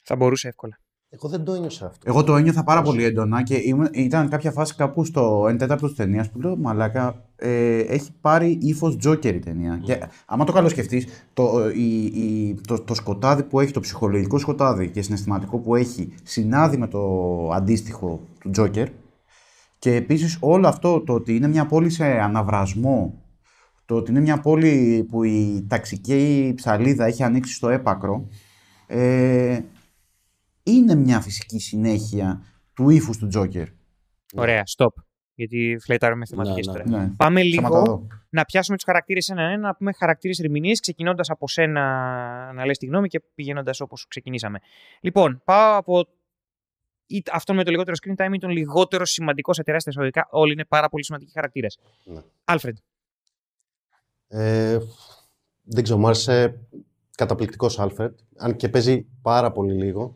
Θα 0.03 0.15
μπορούσε 0.15 0.47
εύκολα. 0.47 0.77
Εγώ 1.09 1.27
δεν 1.29 1.43
το 1.43 1.53
ένιωσα 1.53 1.85
αυτό. 1.85 2.09
Εγώ 2.09 2.23
το 2.23 2.35
ένιωθα 2.35 2.63
πάρα 2.63 2.81
πολύ 2.81 3.03
έντονα 3.03 3.43
και 3.43 3.55
ήμουν- 3.55 3.95
ήταν 3.95 4.29
κάποια 4.29 4.51
φάση 4.51 4.75
κάπου 4.75 5.05
στο 5.05 5.45
1 5.47 5.57
τέταρτο 5.57 5.87
της 5.87 5.95
ταινίας 5.95 6.29
που 6.31 6.39
λέω 6.41 6.57
Μαλάκα, 6.57 7.29
ε, 7.45 7.79
έχει 7.79 8.11
πάρει 8.21 8.57
ύφος 8.61 8.97
Τζόκερ 8.97 9.35
η 9.35 9.39
ταινία. 9.39 9.79
Και 9.83 9.99
άμα 10.25 10.45
το 10.45 10.51
καλοσκεφτεί, 10.51 11.07
το, 11.33 11.69
η- 11.69 12.05
η- 12.05 12.55
το, 12.67 12.81
το 12.81 12.93
σκοτάδι 12.93 13.43
που 13.43 13.59
έχει, 13.59 13.71
το 13.71 13.79
ψυχολογικό 13.79 14.37
σκοτάδι 14.37 14.89
και 14.89 15.01
συναισθηματικό 15.01 15.57
που 15.59 15.75
έχει, 15.75 16.13
συνάδει 16.23 16.77
με 16.77 16.87
το 16.87 17.01
αντίστοιχο 17.53 18.27
του 18.39 18.49
Τζόκερ. 18.49 18.87
Και 19.79 19.95
επίσης 19.95 20.37
όλο 20.39 20.67
αυτό 20.67 21.01
το 21.01 21.13
ότι 21.13 21.35
είναι 21.35 21.47
μια 21.47 21.65
πόλη 21.65 21.89
σε 21.89 22.05
αναβρασμό, 22.05 23.21
το 23.85 23.95
ότι 23.95 24.11
είναι 24.11 24.19
μια 24.19 24.39
πόλη 24.39 25.05
που 25.09 25.23
η 25.23 25.65
ταξική 25.67 26.53
ψαλίδα 26.55 27.05
έχει 27.05 27.23
ανοίξει 27.23 27.53
στο 27.53 27.69
έπακρο, 27.69 28.27
ε, 28.87 29.59
είναι 30.63 30.95
μια 30.95 31.21
φυσική 31.21 31.59
συνέχεια 31.59 32.41
του 32.73 32.89
ύφους 32.89 33.17
του 33.17 33.27
Τζόκερ. 33.27 33.67
Ωραία, 34.35 34.63
stop. 34.77 35.02
Γιατί 35.35 35.77
φλετάρουμε 35.79 36.25
θεματικέ 36.25 36.71
Ναι, 36.71 36.77
ναι. 36.79 36.85
τώρα. 36.85 37.03
Ναι. 37.03 37.11
Πάμε 37.17 37.41
Σταματάω 37.43 37.81
λίγο 37.81 37.91
εδώ. 37.91 38.07
να 38.29 38.45
πιάσουμε 38.45 38.75
τους 38.77 38.85
χαρακτήρες 38.85 39.29
ένα-ένα, 39.29 39.57
να 39.57 39.75
πούμε 39.75 39.93
χαρακτήρες 39.93 40.39
ερμηνείες, 40.39 40.79
ξεκινώντας 40.79 41.29
από 41.29 41.47
σένα 41.47 41.81
να 42.53 42.65
λες 42.65 42.77
τη 42.77 42.85
γνώμη 42.85 43.07
και 43.07 43.21
πηγαίνοντας 43.35 43.79
όπως 43.81 44.05
ξεκινήσαμε. 44.07 44.59
Λοιπόν, 45.01 45.41
πάω 45.45 45.77
από 45.77 46.05
ή 47.05 47.23
αυτόν 47.31 47.55
με 47.55 47.63
το 47.63 47.71
λιγότερο 47.71 47.95
screen 48.03 48.25
time 48.25 48.33
ή 48.33 48.37
τον 48.37 48.49
λιγότερο 48.49 49.05
σημαντικό 49.05 49.53
σε 49.53 49.63
τεράστια 49.63 49.91
εισαγωγικά. 49.91 50.27
Όλοι 50.31 50.51
είναι 50.53 50.65
πάρα 50.65 50.89
πολύ 50.89 51.03
σημαντικοί 51.03 51.31
χαρακτήρες. 51.31 51.79
Ναι. 52.03 52.19
Άλφρεντ. 52.43 52.77
Ε, 54.27 54.77
δεν 55.63 55.83
ξέρω, 55.83 55.99
μου 55.99 56.05
άρεσε 56.05 56.59
καταπληκτικός 57.17 57.79
Άλφρεντ, 57.79 58.13
αν 58.37 58.55
και 58.55 58.69
παίζει 58.69 59.05
πάρα 59.21 59.51
πολύ 59.51 59.73
λίγο. 59.73 60.15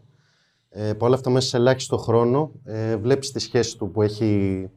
Ε, 0.70 0.94
Παρ' 0.94 1.08
όλα 1.08 1.16
αυτά, 1.16 1.30
μέσα 1.30 1.48
σε 1.48 1.58
ελάχιστο 1.58 1.98
χρόνο 1.98 2.52
ε, 2.64 2.98
βλέπεις 2.98 3.32
τη 3.32 3.40
σχέση 3.40 3.78
του 3.78 3.92
που 3.92 4.02
έχει 4.02 4.70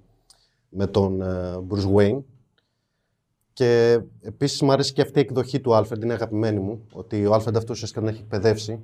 με 0.70 0.86
τον 0.86 1.22
ε, 1.22 1.54
Bruce 1.68 1.94
Wayne. 1.94 2.22
Και 3.52 4.00
επίσης 4.20 4.62
μου 4.62 4.72
αρέσει 4.72 4.92
και 4.92 5.02
αυτή 5.02 5.18
η 5.18 5.22
εκδοχή 5.22 5.60
του 5.60 5.74
Άλφρεντ, 5.74 6.02
είναι 6.02 6.12
αγαπημένη 6.12 6.60
μου. 6.60 6.86
Ότι 6.92 7.26
ο 7.26 7.34
Άλφρεντ 7.34 7.56
αυτός 7.56 7.74
ουσιαστικά 7.74 8.00
τον 8.00 8.08
έχει 8.10 8.20
εκπαιδεύσει 8.20 8.80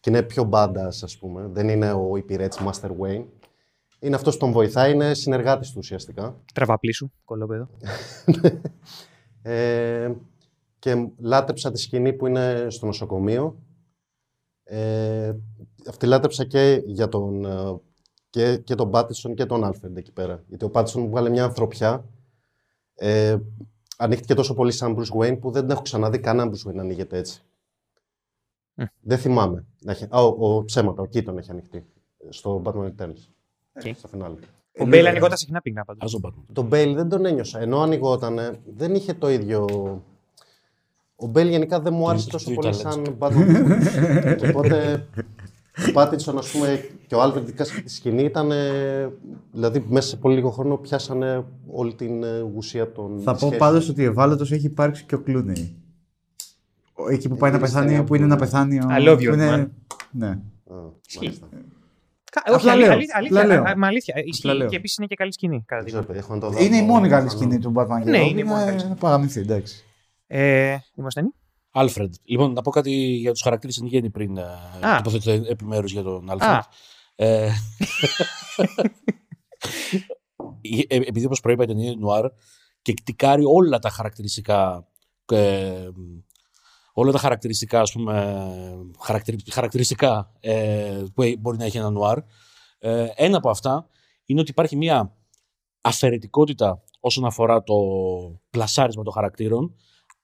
και 0.00 0.10
είναι 0.10 0.22
πιο 0.22 0.44
μπάντα, 0.44 0.86
ας 0.86 1.18
πούμε. 1.18 1.48
Δεν 1.52 1.68
είναι 1.68 1.92
ο 1.92 2.16
υπηρέτης 2.16 2.58
Master 2.60 2.90
Wayne. 3.00 3.24
Είναι 4.00 4.14
αυτός 4.14 4.34
που 4.34 4.40
τον 4.40 4.52
βοηθάει, 4.52 4.92
είναι 4.92 5.14
συνεργάτης 5.14 5.68
του 5.68 5.76
ουσιαστικά. 5.78 6.36
Τραβαπλή 6.54 6.92
σου, 6.92 7.12
κολόπεδο. 7.24 7.68
Ε, 9.42 10.12
και 10.78 11.08
λάτρεψα 11.18 11.70
τη 11.70 11.78
σκηνή 11.78 12.12
που 12.12 12.26
είναι 12.26 12.66
στο 12.68 12.86
νοσοκομείο. 12.86 13.58
Ε, 14.64 15.34
αυτή 15.88 16.06
λάτρεψα 16.06 16.44
και 16.44 16.82
για 16.86 17.08
τον, 17.08 17.44
ε, 17.44 17.80
και, 18.30 18.56
και 18.56 18.74
τον 18.74 18.90
Πάτισον 18.90 19.34
και 19.34 19.46
τον 19.46 19.64
Άλφρεντ 19.64 19.96
εκεί 19.96 20.12
πέρα. 20.12 20.44
Γιατί 20.48 20.64
ο 20.64 20.70
Πάτισον 20.70 21.02
μου 21.02 21.08
'βγαλε 21.08 21.30
μια 21.30 21.44
ανθρωπιά. 21.44 22.04
Ε, 22.94 23.36
ανοίχτηκε 23.96 24.34
τόσο 24.34 24.54
πολύ 24.54 24.72
σαν 24.72 24.96
Bruce 24.98 25.18
Wayne 25.18 25.38
που 25.40 25.50
δεν 25.50 25.70
έχω 25.70 25.82
ξαναδεί 25.82 26.18
κανέναν 26.18 26.52
Bruce 26.52 26.68
Wayne 26.68 26.74
να 26.74 26.82
ανοίγεται 26.82 27.18
έτσι. 27.18 27.42
Μμ. 28.74 28.84
Δεν 29.00 29.18
θυμάμαι. 29.18 29.64
Να 29.80 29.92
έχει, 29.92 30.04
α, 30.04 30.22
ο, 30.22 30.56
ο, 30.56 30.64
ψέματα, 30.64 31.02
ο 31.02 31.06
Κίτον 31.06 31.38
έχει 31.38 31.50
ανοιχτεί. 31.50 31.86
Στο 32.28 32.62
Batman 32.64 32.84
Returns. 32.84 33.28
Ok. 33.72 33.96
Στο 33.96 34.08
φινάλε. 34.08 34.38
Ο 34.78 34.86
Μπέιλ 34.86 35.06
ανοιγόταν 35.06 35.36
συχνά 35.36 35.60
πυκνά 35.60 35.84
πάντως. 35.84 36.02
Ας 36.04 36.10
τον 36.10 36.20
πάρουμε. 36.20 36.42
Τον 36.52 36.66
Μπέιλ 36.66 36.94
δεν 36.94 37.08
τον 37.08 37.24
ένιωσα. 37.24 37.60
Ενώ 37.60 37.80
ανοιγότανε, 37.80 38.60
δεν 38.76 38.94
είχε 38.94 39.14
το 39.14 39.30
ίδιο. 39.30 39.64
Ο 41.16 41.26
Μπέιλ 41.26 41.48
γενικά 41.48 41.80
δεν 41.80 41.92
μου 41.92 42.08
άρεσε 42.08 42.24
το 42.24 42.30
τόσο 42.30 42.50
ίδιο 42.50 42.62
πολύ 42.62 42.74
talent. 42.76 42.80
σαν 42.80 43.16
Batman. 43.18 44.36
και 44.38 44.48
οπότε 44.48 45.06
ο 45.88 45.92
Πάτινσον, 45.92 46.38
ας 46.38 46.50
πούμε, 46.50 46.88
και 47.06 47.14
ο 47.14 47.22
Άλβερντ 47.22 47.48
ειδικά 47.48 47.64
στη 47.64 47.88
σκηνή 47.88 48.22
ήταν. 48.22 48.50
ε, 48.50 49.08
Δηλαδή, 49.52 49.84
μέσα 49.88 50.08
σε 50.08 50.16
πολύ 50.16 50.34
λίγο 50.34 50.50
χρόνο 50.50 50.76
πιάσανε 50.76 51.44
όλη 51.70 51.94
την 51.94 52.22
ε, 52.22 52.40
ουσία 52.56 52.92
των. 52.92 53.20
Θα 53.24 53.32
πω 53.32 53.38
σχέσεων. 53.38 53.58
πάντως 53.58 53.88
ότι 53.88 54.02
ευάλωτος 54.04 54.52
έχει 54.52 54.66
υπάρξει 54.66 55.04
και 55.04 55.14
ο 55.14 55.20
Κλούνεϊ. 55.20 55.76
Ο- 56.92 57.08
Εκεί 57.10 57.28
που 57.28 57.36
πάει 57.36 57.50
να 57.50 57.56
είναι 57.56 57.66
πεθάνει, 57.66 57.86
ταινία 57.86 58.04
που 58.04 58.14
είναι 58.14 58.24
που- 58.24 58.30
να 58.30 58.36
πεθάνει. 58.36 58.78
ο- 58.78 58.86
I 58.90 59.08
love 59.08 59.12
you, 59.18 59.26
που 59.28 59.32
είναι- 59.34 59.64
man. 59.64 59.94
Ναι. 60.10 60.26
Α, 60.28 60.38
μάλιστα. 61.20 61.48
Όχι, 62.50 62.54
Απλά 62.54 62.72
αλήθεια, 62.72 62.76
λέω. 62.88 62.96
αλήθεια, 62.96 63.14
Απλά 63.26 63.40
αλήθεια, 63.40 63.62
λέω. 63.64 63.76
μα 63.78 63.86
αλήθεια. 63.86 64.14
Ισχύει. 64.24 64.48
λέω. 64.48 64.68
Και 64.68 64.76
επίσης 64.76 64.96
είναι 64.98 65.06
και 65.06 65.14
καλή 65.14 65.32
σκηνή. 65.32 65.64
Κατά 65.66 65.84
τη 65.84 65.90
Δεν 65.90 66.00
ξέρω, 66.00 66.02
γνώμη. 66.02 66.06
παιδιά, 66.06 66.20
έχω 66.20 66.34
να 66.34 66.40
το 66.40 66.58
δω. 66.58 66.64
Είναι 66.64 66.76
η 66.84 66.86
μόνη 66.86 67.08
καλή 67.08 67.24
Να 67.24 67.30
σκηνή 67.30 67.58
του 67.58 67.72
Batman. 67.76 68.02
Ναι, 68.04 68.18
είναι 68.18 68.40
η 68.40 68.44
μόνη 68.44 68.64
καλή 68.64 68.78
σκηνή. 68.78 68.94
Παγαμηθεί, 69.00 69.40
εντάξει. 69.40 69.84
Ε, 70.26 70.76
Δημοσθενή. 70.94 71.28
Άλφρεντ. 71.70 72.14
Λοιπόν, 72.24 72.52
να 72.52 72.62
πω 72.62 72.70
κάτι 72.70 72.90
για 72.92 73.32
τους 73.32 73.42
χαρακτήρες 73.42 73.76
εν 73.76 73.86
γέννη 73.86 74.10
πριν 74.10 74.36
ε, 74.36 74.42
Α. 74.86 74.96
τοποθετηθώ 74.96 75.50
επιμέρους 75.50 75.92
για 75.92 76.02
τον 76.02 76.30
Άλφρεντ. 76.30 76.50
Α. 76.50 76.66
Ε, 77.14 77.52
ε, 80.88 80.96
επειδή 80.96 81.24
όπως 81.24 81.40
προείπα 81.40 81.62
η 81.62 81.66
ταινία 81.66 81.90
είναι 81.90 82.00
νουάρ 82.00 82.24
και 82.82 82.92
κτικάρει 82.94 83.42
όλα 83.44 83.78
τα 83.78 83.90
χαρακτηριστικά 83.90 84.88
ε, 85.26 85.88
όλα 86.92 87.12
τα 87.12 87.18
χαρακτηριστικά, 87.18 87.80
ας 87.80 87.92
πούμε, 87.92 88.36
χαρακτηρι- 89.00 89.52
χαρακτηριστικά 89.52 90.32
ε, 90.40 91.02
που 91.14 91.22
ε- 91.22 91.36
μπορεί 91.36 91.56
να 91.56 91.64
έχει 91.64 91.76
ένα 91.78 91.90
νουάρ. 91.90 92.18
Ε, 92.78 93.06
ένα 93.14 93.36
από 93.36 93.50
αυτά 93.50 93.86
είναι 94.24 94.40
ότι 94.40 94.50
υπάρχει 94.50 94.76
μια 94.76 95.16
αφαιρετικότητα 95.80 96.82
όσον 97.00 97.24
αφορά 97.24 97.62
το 97.62 97.74
πλασάρισμα 98.50 99.02
των 99.02 99.12
χαρακτήρων, 99.12 99.74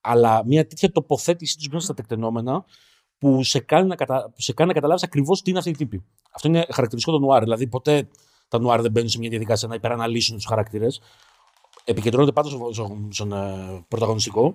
αλλά 0.05 0.45
μια 0.47 0.67
τέτοια 0.67 0.93
τοποθέτησή 0.93 1.57
τους 1.57 1.69
μέσα 1.69 1.85
στα 1.85 1.95
τεκτενόμενα 1.95 2.64
που 3.19 3.43
σε 3.43 3.59
κάνει 3.59 3.88
να, 3.88 3.95
κατα... 3.95 4.31
που 4.35 4.40
σε 4.43 4.53
κάνει 4.53 4.69
να 4.69 4.75
καταλάβεις 4.75 5.03
ακριβώς 5.03 5.43
τι 5.43 5.51
είναι 5.51 5.59
αυτή 5.59 5.71
η 5.71 5.77
τύπη. 5.77 6.05
Αυτό 6.33 6.49
είναι 6.49 6.67
χαρακτηριστικό 6.71 7.17
των 7.17 7.27
νουάρ. 7.27 7.43
Δηλαδή, 7.43 7.67
ποτέ 7.67 8.09
τα 8.49 8.61
νουάρ 8.61 8.81
δεν 8.81 8.90
μπαίνουν 8.90 9.09
σε 9.09 9.19
μια 9.19 9.29
διαδικασία 9.29 9.69
να 9.69 9.75
υπεραναλύσουν 9.75 10.37
τους 10.37 10.47
χαρακτήρες. 10.47 11.01
Επικεντρώνονται 11.85 12.33
πάντα 12.33 12.49
στο- 12.49 12.69
στο- 12.73 13.09
στον 13.11 13.33
ε, 13.33 13.85
πρωταγωνιστικό 13.88 14.55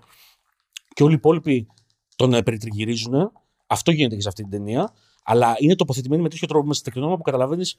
και 0.94 1.04
όλοι 1.04 1.12
οι 1.14 1.16
υπόλοιποι 1.16 1.68
τον 2.16 2.34
ε, 2.34 2.44
περιτριγυρίζουν. 2.44 3.32
Αυτό 3.68 3.92
γίνεται 3.92 4.16
και 4.16 4.22
σε 4.22 4.28
αυτή 4.28 4.42
την 4.42 4.52
ταινία. 4.52 4.94
Αλλά 5.24 5.56
είναι 5.58 5.76
τοποθετημένοι 5.76 6.22
με 6.22 6.30
τέτοιο 6.30 6.48
τρόπο 6.48 6.66
μέσα 6.66 6.74
στα 6.80 6.84
τεκτενόμενα 6.84 7.18
που 7.18 7.24
καταλαβαίνεις 7.24 7.78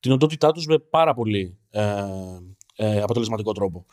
την 0.00 0.12
οντότητά 0.12 0.52
τους 0.52 0.66
με 0.66 0.78
πάρα 0.78 1.14
πολύ 1.14 1.58
ε, 1.70 2.04
ε, 2.76 3.00
αποτελεσματικό 3.00 3.52
τρόπο. 3.52 3.86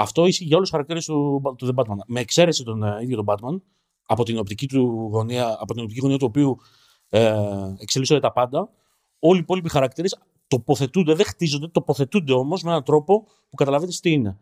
Αυτό 0.00 0.26
ισχύει 0.26 0.44
για 0.44 0.56
όλους 0.56 0.70
τους 0.70 0.78
χαρακτήρες 0.78 1.04
του, 1.04 1.42
του 1.56 1.66
The 1.66 1.80
Batman. 1.80 1.96
Με 2.06 2.20
εξαίρεση 2.20 2.64
τον 2.64 2.82
ε, 2.82 2.98
ίδιο 3.02 3.16
τον 3.16 3.26
Batman, 3.28 3.60
από 4.06 4.24
την 4.24 4.38
οπτική 4.38 4.68
του 4.68 5.08
γωνία, 5.12 5.56
από 5.60 5.72
την 5.74 5.82
οπτική 5.82 6.00
γωνία 6.00 6.18
του 6.18 6.26
οποίου 6.28 6.56
ε, 7.08 7.34
εξελίσσονται 7.78 8.20
τα 8.20 8.32
πάντα, 8.32 8.70
όλοι 9.18 9.38
οι 9.38 9.40
υπόλοιποι 9.42 9.68
χαρακτήρες 9.68 10.18
τοποθετούνται, 10.46 11.14
δεν 11.14 11.26
χτίζονται, 11.26 11.68
τοποθετούνται 11.68 12.32
όμως 12.32 12.62
με 12.62 12.70
έναν 12.70 12.82
τρόπο 12.84 13.26
που 13.50 13.56
καταλαβαίνει 13.56 13.92
τι 13.92 14.12
είναι. 14.12 14.38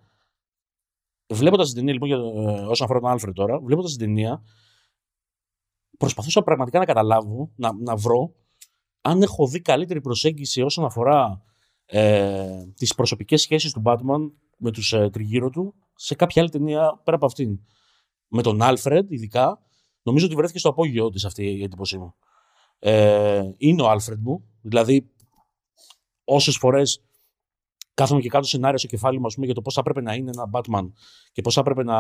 Βλέποντας 1.33 1.67
την 1.67 1.77
ταινία, 1.77 1.93
λοιπόν, 1.93 2.09
για, 2.09 2.17
ε, 2.17 2.61
όσον 2.61 2.85
αφορά 2.85 3.01
τον 3.01 3.11
Άλφρεντ 3.11 3.35
τώρα, 3.35 3.61
βλέποντας 3.61 3.91
την 3.97 4.07
ταινία, 4.07 4.43
προσπαθούσα 5.99 6.43
πραγματικά 6.43 6.79
να 6.79 6.85
καταλάβω, 6.85 7.51
να, 7.57 7.73
να 7.73 7.97
βρω 7.97 8.33
αν 9.01 9.23
έχω 9.23 9.47
δει 9.47 9.61
καλύτερη 9.61 10.01
προσέγγιση 10.01 10.63
όσον 10.63 10.85
αφορά 10.85 11.43
ε, 11.87 12.65
τις 12.77 12.95
προσωπικές 12.95 13.41
σχέσεις 13.41 13.73
του 13.73 13.83
Batman 13.85 14.31
με 14.59 14.71
τους 14.71 14.93
ε, 14.93 15.11
τριγύρω 15.11 15.51
του 15.51 15.75
σε 15.95 16.15
κάποια 16.15 16.43
άλλη 16.43 16.51
ταινία 16.51 17.01
πέρα 17.05 17.17
από 17.17 17.27
αυτήν. 17.27 17.61
Με 18.29 18.43
τον 18.43 18.63
Άλφρεντ 18.63 19.13
ειδικά, 19.13 19.59
νομίζω 20.03 20.27
ότι 20.27 20.35
βρέθηκε 20.35 20.59
στο 20.59 20.69
απόγειο 20.69 21.09
της 21.09 21.25
αυτή 21.25 21.45
η 21.45 21.63
εντύπωσή 21.63 21.99
μου. 21.99 22.15
Ε, 22.79 23.43
είναι 23.57 23.83
ο 23.83 23.89
Άλφρεντ 23.89 24.21
μου, 24.23 24.45
δηλαδή 24.61 25.11
όσες 26.25 26.57
φορές 26.57 27.03
κάθομαι 27.95 28.21
και 28.21 28.29
κάτω 28.29 28.47
σενάρια 28.47 28.79
στο 28.79 28.87
κεφάλι 28.87 29.21
μου 29.21 29.27
ας 29.27 29.35
πούμε, 29.35 29.47
για 29.47 29.55
το 29.55 29.63
πώς 29.63 29.75
θα 29.75 29.83
πρέπει 29.83 30.03
να 30.03 30.15
είναι 30.15 30.31
ένα 30.35 30.51
Batman 30.53 30.93
και 31.33 31.43
πώς 31.43 31.55
θα 31.55 31.63
πρέπει 31.63 31.85
να 31.85 31.99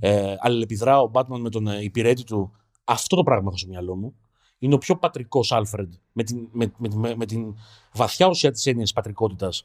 ε, 0.00 0.34
αλληλεπιδρά 0.38 1.00
ο 1.00 1.10
Batman 1.14 1.38
με 1.38 1.50
τον 1.50 1.66
ε, 1.66 1.82
υπηρέτη 1.82 2.24
του. 2.24 2.52
Αυτό 2.84 3.16
το 3.16 3.22
πράγμα 3.22 3.46
έχω 3.48 3.56
στο 3.56 3.68
μυαλό 3.68 3.96
μου. 3.96 4.14
Είναι 4.58 4.74
ο 4.74 4.78
πιο 4.78 4.96
πατρικός 4.96 5.52
Άλφρεντ 5.52 5.92
με 6.12 6.22
την, 6.22 6.48
με, 6.52 6.72
με, 6.78 7.14
με, 7.16 7.26
την 7.26 7.54
βαθιά 7.92 8.28
ουσία 8.28 8.50
της 8.50 8.66
έννοιας 8.66 8.92
πατρικότητας 8.92 9.64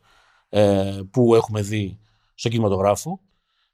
ε, 0.49 0.99
που 1.11 1.35
έχουμε 1.35 1.61
δει 1.61 1.99
στον 2.33 2.51
κινηματογράφο. 2.51 3.19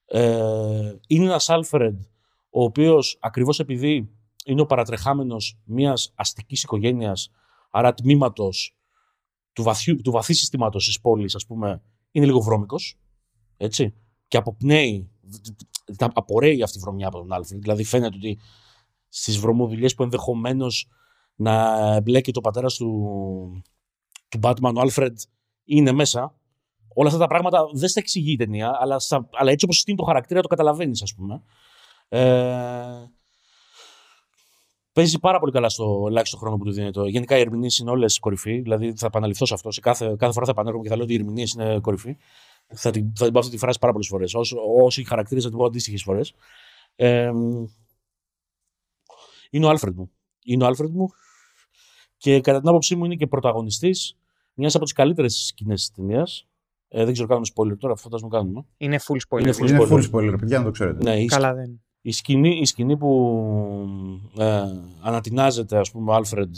Ε, 0.06 0.96
είναι 1.08 1.26
ένας 1.26 1.50
Άλφρεντ 1.50 2.02
ο 2.50 2.64
οποίος 2.64 3.18
ακριβώς 3.22 3.60
επειδή 3.60 4.10
είναι 4.46 4.62
ο 4.62 4.66
παρατρεχάμενος 4.66 5.60
μιας 5.64 6.12
αστικής 6.16 6.64
οικογένειας, 6.64 7.32
άρα 7.72 7.94
τμήματος 7.94 8.78
του, 9.54 9.64
βαθιού, 9.64 10.02
του 10.02 10.12
βαθύ 10.12 10.34
συστήματος 10.34 10.86
της 10.86 11.00
πόλης, 11.00 11.36
ας 11.36 11.46
πούμε, 11.46 11.82
είναι 12.12 12.26
λίγο 12.26 12.42
βρώμικος. 12.42 13.00
Έτσι. 13.58 13.94
Και 14.28 14.38
αποπνέει, 14.38 15.10
απορρέει 15.98 16.64
αυτή 16.64 16.78
η 16.78 16.82
βρωμιά 16.82 17.08
από 17.08 17.18
τον 17.18 17.34
Άλφρεντ. 17.34 17.62
Δηλαδή 17.62 17.84
φαίνεται 17.84 18.16
ότι 18.16 18.40
στις 19.10 19.38
βρωμοδουλειές 19.40 19.96
που 19.96 20.04
ενδεχομένως 20.04 20.90
να 21.36 22.02
μπλέκει 22.02 22.32
το 22.32 22.42
πατέρας 22.42 22.76
του, 22.76 23.64
του 24.30 24.40
Batman, 24.42 24.74
ο 24.76 24.80
Άλφρεντ 24.80 25.18
είναι 25.64 25.92
μέσα. 25.92 26.36
Όλα 26.94 27.08
αυτά 27.08 27.20
τα 27.20 27.28
πράγματα 27.28 27.66
δεν 27.74 27.90
στα 27.90 28.00
εξηγεί 28.00 28.32
η 28.32 28.36
ταινία, 28.36 28.78
αλλά, 28.80 29.02
αλλά 29.32 29.52
έτσι 29.52 29.66
όπως 29.66 29.84
είναι 29.86 29.98
το 29.98 30.04
χαρακτήρα 30.04 30.42
το 30.42 30.48
καταλαβαίνεις, 30.48 31.02
ας 31.02 31.14
πούμε. 31.14 31.42
Ε, 32.08 33.08
Παίζει 34.94 35.20
πάρα 35.20 35.40
πολύ 35.40 35.52
καλά 35.52 35.70
στο 35.70 36.06
ελάχιστο 36.08 36.38
χρόνο 36.38 36.58
που 36.58 36.64
του 36.64 36.72
δίνεται. 36.72 37.08
Γενικά 37.08 37.38
οι 37.38 37.40
ερμηνείες 37.40 37.78
είναι 37.78 37.90
όλες 37.90 38.20
κορυφή. 38.20 38.60
Δηλαδή 38.60 38.94
θα 38.96 39.06
επαναληφθώ 39.06 39.46
σε 39.46 39.54
αυτό. 39.54 39.72
Σε 39.72 39.80
κάθε, 39.80 40.16
κάθε 40.18 40.34
φορά 40.34 40.46
θα 40.46 40.52
επανέρχομαι 40.52 40.84
και 40.84 40.90
θα 40.90 40.96
λέω 40.96 41.04
ότι 41.04 41.14
οι 41.14 41.18
ερμηνείες 41.18 41.54
είναι 41.54 41.80
κορυφή. 41.80 42.18
Θα 42.74 42.92
την, 42.92 43.12
θα 43.16 43.24
την 43.24 43.34
πω 43.34 43.40
αυτή 43.40 43.52
τη 43.52 43.58
φράση 43.58 43.80
πάρα 43.80 43.92
πολλές 43.92 44.08
φορές. 44.08 44.34
Όσοι 44.84 45.04
χαρακτήρες 45.04 45.42
θα 45.42 45.50
την 45.50 45.58
πω 45.58 45.66
αντίστοιχες 45.66 46.04
φορές. 46.04 46.34
Ε, 46.96 47.32
είναι 49.50 49.66
ο 49.66 49.70
Άλφρεντ 49.70 49.98
μου. 49.98 50.12
Είναι 50.44 50.64
ο 50.64 50.68
Άλφρεντ 50.68 50.96
μου. 50.96 51.10
Και 52.18 52.42
κατά 52.42 52.60
την 52.60 52.70
άποψή 52.70 52.96
μου 52.96 53.06
είναι 53.06 53.16
και 53.16 53.28
πρωταγωνιστής 53.28 54.18
μιας 54.54 54.76
από 54.76 54.84
τις 54.84 54.94
καλύτερες 54.94 55.46
σκηνές 55.46 55.80
της 55.80 55.92
ταινίας. 55.92 56.48
Ε, 56.96 57.04
δεν 57.04 57.14
ξέρω 57.14 57.28
κάνουμε 57.28 57.48
spoiler 57.56 57.78
τώρα, 57.80 57.94
αυτό 57.94 58.20
θα 58.20 58.28
κάνουμε. 58.30 58.66
Είναι 58.78 59.00
full 59.08 59.38
spoiler. 59.38 59.42
Είναι 59.42 59.54
full, 59.60 59.70
είναι 59.70 59.88
full 59.90 60.04
spoiler, 60.12 60.36
παιδιά, 60.40 60.58
να 60.58 60.64
το 60.64 60.72
ξέρετε. 60.72 61.04
Ναι, 61.04 61.26
Καλά 61.26 61.54
δεν. 61.54 61.82
Η 62.02 62.12
σκηνή, 62.12 62.58
η 62.62 62.66
σκηνή 62.66 62.98
που 62.98 63.10
ε, 64.38 64.62
ανατινάσσεται, 65.02 65.78
ας 65.78 65.92
πούμε, 65.92 66.12
ο 66.12 66.14
Άλφρεντ 66.14 66.56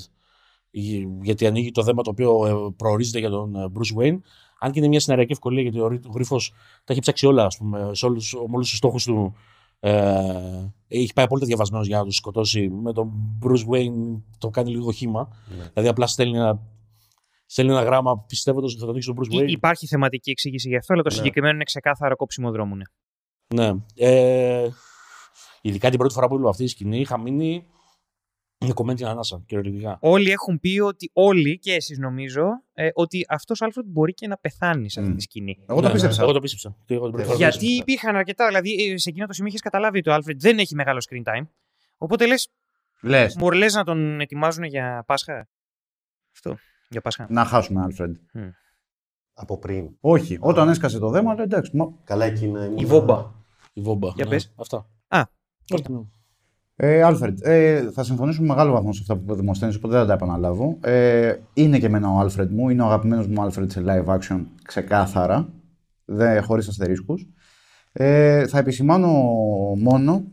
γιατί 1.21 1.45
ανοίγει 1.45 1.71
το 1.71 1.84
θέμα 1.84 2.02
το 2.02 2.10
οποίο 2.10 2.45
ε, 2.45 2.74
προορίζεται 2.78 3.19
για 3.19 3.30
τον 3.30 3.56
ε, 3.56 3.65
Bruce 3.74 4.02
Wayne, 4.02 4.17
αν 4.60 4.71
και 4.71 4.80
είναι 4.80 4.88
μια 4.88 5.00
συναριακή 5.00 5.32
ευκολία, 5.32 5.62
γιατί 5.62 5.80
ο 5.80 6.00
Γρίφος 6.13 6.54
τα 6.84 6.93
έχει 6.93 7.02
ψάξει 7.02 7.26
όλα, 7.26 7.45
ας 7.45 7.58
πούμε, 7.58 7.89
σε 7.91 8.06
όλους, 8.06 8.34
με 8.34 8.54
όλους 8.56 8.69
τους 8.69 8.78
στόχους 8.78 9.04
του. 9.04 9.36
Ε, 9.80 9.93
έχει 10.88 11.13
πάει 11.13 11.26
απόλυτα 11.26 11.48
διαβασμένος 11.48 11.88
για 11.88 11.98
να 11.98 12.04
τους 12.04 12.15
σκοτώσει. 12.15 12.69
Με 12.69 12.93
τον 12.93 13.12
Bruce 13.43 13.74
Wayne 13.74 14.21
το 14.38 14.50
κάνει 14.50 14.69
λίγο 14.69 14.91
χήμα. 14.91 15.28
Ναι. 15.58 15.63
Δηλαδή 15.63 15.88
απλά 15.89 16.08
στέλνει 16.08 16.38
ένα, 16.38 16.60
στέλνει 17.46 17.72
ένα 17.72 17.84
γράμμα 17.84 18.24
πιστεύοντας 18.28 18.72
ότι 18.72 18.80
θα 18.80 18.86
το 18.86 18.92
ανοίξει 18.92 19.14
τον 19.14 19.18
Bruce 19.20 19.36
Wayne. 19.36 19.50
Υπάρχει 19.50 19.88
θεματική 19.88 20.30
εξήγηση 20.30 20.70
γι' 20.70 20.78
αυτό, 20.78 20.94
αλλά 20.94 21.02
το 21.04 21.10
ναι. 21.10 21.16
συγκεκριμένο 21.16 21.54
είναι 21.56 21.64
ξεκάθαρο 21.64 22.16
κόψιμο 22.16 22.52
δρόμου. 22.52 22.76
Ναι. 22.76 22.84
ναι. 23.56 23.74
Ε, 23.96 24.70
Ειδικά 25.66 25.90
την 25.90 25.98
πρώτη 25.98 26.14
φορά 26.14 26.28
που 26.28 26.38
είδα 26.38 26.50
αυτή 26.50 26.64
η 26.64 26.68
σκηνή, 26.68 27.00
είχα 27.00 27.20
μείνει 27.20 27.66
με 28.58 28.74
κομμένη 28.74 28.98
την 28.98 29.08
ανάσα, 29.08 29.44
κυριολεκτικά. 29.46 29.98
Όλοι 30.02 30.32
έχουν 30.32 30.60
πει 30.60 30.80
ότι, 30.80 31.10
όλοι 31.14 31.60
και 31.60 31.74
εσείς 31.74 31.98
νομίζω, 31.98 32.64
ε, 32.74 32.90
ότι 32.94 33.26
αυτός 33.30 33.62
ο 33.62 33.66
Άλφρεντ 33.66 33.86
μπορεί 33.88 34.14
και 34.14 34.28
να 34.28 34.38
πεθάνει 34.38 34.90
σε 34.90 35.00
αυτή 35.00 35.14
τη 35.14 35.22
σκηνή. 35.22 35.58
Εγώ 35.68 35.82
το 35.82 35.88
ναι, 35.88 35.94
πίστεψα. 35.94 36.22
Εγώ 36.22 36.32
το 36.32 36.40
πίστεψα. 36.40 36.78
Γιατί 37.36 37.66
υπήρχαν 37.66 38.16
αρκετά. 38.16 38.48
Δηλαδή, 38.48 38.74
ε, 38.74 38.98
σε 38.98 39.10
εκείνο 39.10 39.26
το 39.26 39.34
σημείο 39.34 39.50
είχες 39.50 39.62
καταλάβει 39.62 39.98
ότι 39.98 40.10
ο 40.10 40.14
Άλφρεντ 40.14 40.42
δεν 40.42 40.60
έχει 40.60 40.76
μεγάλο 40.76 41.06
screen 41.10 41.34
time. 41.34 41.48
Οπότε 41.98 42.26
λες. 42.26 42.50
Λες. 43.02 43.36
Μου 43.36 43.52
λες 43.52 43.74
να 43.74 43.84
τον 43.84 44.20
ετοιμάζουν 44.22 44.64
για 44.64 45.04
Πάσχα. 45.08 45.50
Αυτό. 46.34 46.58
Για 46.96 47.04
Πάσχα. 47.04 47.28
Να 47.30 47.46
χάσουμε, 47.46 47.82
Άλφρεντ. 47.82 48.16
Mm. 48.34 48.40
Από 49.34 49.58
πριν. 49.58 49.90
Όχι. 50.00 50.38
Όταν 50.40 50.70
έσκασε 50.70 51.00
το 51.00 51.10
δέμα, 51.10 51.36
εντάξει. 51.40 51.72
Καλά, 52.04 52.26
εκεί 52.26 52.46
είναι. 52.46 52.74
Η 52.78 52.86
βόμπα. 52.86 53.32
Η 53.74 53.82
βόμπα. 53.82 54.10
Για 54.16 54.24
ναι. 54.24 54.30
πες. 54.30 54.54
Αυτά. 54.56 54.90
Α, 55.08 55.24
ε, 56.76 57.02
Άλφρεντ, 57.02 57.40
ε, 57.42 57.92
θα 57.92 58.04
συμφωνήσουμε 58.04 58.48
μεγάλο 58.48 58.72
βαθμό 58.72 58.94
σε 58.94 59.00
αυτά 59.02 59.16
που 59.16 59.22
είπε 59.24 59.34
Δημοσθένη, 59.34 59.76
οπότε 59.76 59.94
δεν 59.94 60.02
θα 60.02 60.08
τα 60.08 60.14
επαναλάβω. 60.14 60.78
Ε, 60.82 61.36
είναι 61.54 61.80
και 61.80 61.86
εμένα 61.86 62.10
ο 62.10 62.20
Άλφρεντ 62.20 62.52
μου, 62.52 62.70
είναι 62.70 62.82
ο 62.82 62.86
αγαπημένος 62.86 63.28
μου 63.28 63.42
Άλφρεντ 63.42 63.70
σε 63.72 63.84
live 63.88 64.18
action 64.18 64.46
ξεκάθαρα, 64.64 65.50
χωρίς 66.42 66.68
αστερίσκους. 66.68 67.28
Ε, 67.92 68.48
θα 68.48 68.58
επισημάνω 68.58 69.08
μόνο 69.78 70.24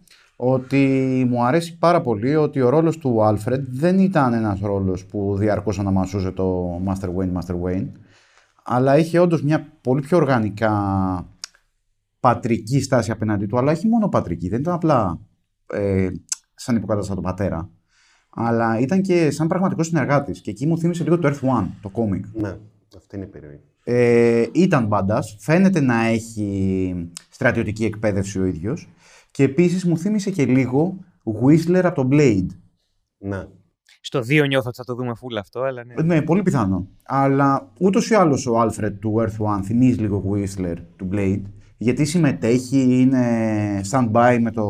ότι 0.44 1.24
μου 1.28 1.44
αρέσει 1.44 1.78
πάρα 1.78 2.00
πολύ 2.00 2.37
ότι 2.37 2.61
ο 2.61 2.68
ρόλος 2.68 2.98
του 2.98 3.22
Άλφρεντ 3.24 3.66
δεν 3.68 3.98
ήταν 3.98 4.33
ένας 4.33 4.61
ρόλος 4.61 5.07
που 5.07 5.37
διαρκώς 5.37 5.78
αναμασούσε 5.78 6.31
το 6.31 6.76
Master 6.87 7.09
Wayne, 7.09 7.33
Master 7.33 7.55
Wayne, 7.64 7.88
αλλά 8.62 8.98
είχε 8.98 9.18
όντως 9.18 9.42
μια 9.42 9.66
πολύ 9.81 10.00
πιο 10.00 10.16
οργανικά 10.16 10.72
πατρική 12.20 12.83
στάση 12.83 13.11
απέναντί 13.11 13.46
του, 13.46 13.59
αλλά 13.59 13.72
όχι 13.72 13.88
μόνο 13.88 14.09
πατρική, 14.09 14.48
δεν 14.48 14.61
ήταν 14.61 14.74
απλά 14.74 15.20
ε, 15.72 16.09
σαν 16.55 16.76
υποκατάστατο 16.76 17.20
πατέρα, 17.20 17.70
αλλά 18.31 18.78
ήταν 18.78 19.02
και 19.02 19.31
σαν 19.31 19.46
πραγματικός 19.46 19.87
συνεργάτης. 19.87 20.40
Και 20.40 20.50
εκεί 20.50 20.66
μου 20.66 20.78
θύμισε 20.78 21.02
λίγο 21.05 21.18
το 21.18 21.28
Earth 21.28 21.48
One, 21.59 21.66
το 21.83 21.88
κόμικ. 21.88 22.24
Ναι, 22.33 22.57
αυτή 22.96 23.16
είναι 23.16 23.24
η 23.24 23.28
περιοχή. 23.28 23.61
Ε, 23.85 24.46
ήταν 24.52 24.87
μπάντας, 24.87 25.37
φαίνεται 25.40 25.81
να 25.81 26.05
έχει 26.05 27.11
στρατιωτική 27.31 27.85
εκπαίδευση 27.85 28.40
ο 28.40 28.44
ίδιος. 28.44 28.88
Και 29.32 29.42
επίσης 29.42 29.84
μου 29.84 29.98
θύμισε 29.98 30.30
και 30.30 30.46
λίγο 30.46 30.98
Whistler 31.42 31.82
από 31.84 32.02
το 32.02 32.08
Blade. 32.12 32.46
Ναι. 33.18 33.46
Στο 34.00 34.18
2 34.18 34.46
νιώθω 34.48 34.68
ότι 34.68 34.76
θα 34.76 34.84
το 34.84 34.94
δούμε 34.94 35.12
full 35.12 35.38
αυτό, 35.38 35.60
αλλά 35.60 35.84
ναι. 35.84 36.02
Ναι, 36.02 36.22
πολύ 36.22 36.42
πιθανό. 36.42 36.88
Αλλά 37.04 37.72
ούτως 37.78 38.10
ή 38.10 38.14
άλλως 38.14 38.46
ο 38.46 38.62
Alfred 38.62 38.92
του 39.00 39.14
Earth 39.18 39.46
One 39.46 39.60
θυμίζει 39.64 39.98
λίγο 39.98 40.24
Whistler 40.30 40.76
του 40.96 41.08
Blade 41.12 41.42
γιατί 41.82 42.04
συμμετέχει, 42.04 43.00
είναι 43.00 43.80
stand-by 43.90 44.38
με, 44.40 44.50
το, 44.50 44.66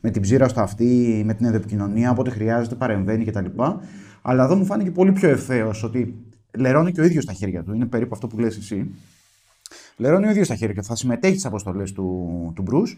με 0.00 0.10
την 0.10 0.22
ψήρα 0.22 0.48
στο 0.48 0.60
αυτή, 0.60 1.22
με 1.26 1.34
την 1.34 1.46
επικοινωνία, 1.46 2.10
όποτε 2.10 2.30
χρειάζεται 2.30 2.74
παρεμβαίνει 2.74 3.24
κτλ. 3.24 3.44
Αλλά 4.22 4.44
εδώ 4.44 4.56
μου 4.56 4.64
φάνηκε 4.64 4.90
πολύ 4.90 5.12
πιο 5.12 5.28
ευθέως 5.28 5.82
ότι 5.82 6.14
λερώνει 6.56 6.92
και 6.92 7.00
ο 7.00 7.04
ίδιος 7.04 7.24
τα 7.24 7.32
χέρια 7.32 7.62
του. 7.62 7.72
Είναι 7.74 7.86
περίπου 7.86 8.10
αυτό 8.14 8.26
που 8.26 8.38
λες 8.38 8.56
εσύ. 8.56 8.94
Λερώνει 9.96 10.26
ο 10.26 10.30
ίδιος 10.30 10.48
τα 10.48 10.54
χέρια 10.54 10.74
του. 10.74 10.84
Θα 10.84 10.96
συμμετέχει 10.96 11.32
στις 11.32 11.46
αποστολές 11.46 11.92
του, 11.92 12.52
του 12.54 12.64
Bruce, 12.70 12.96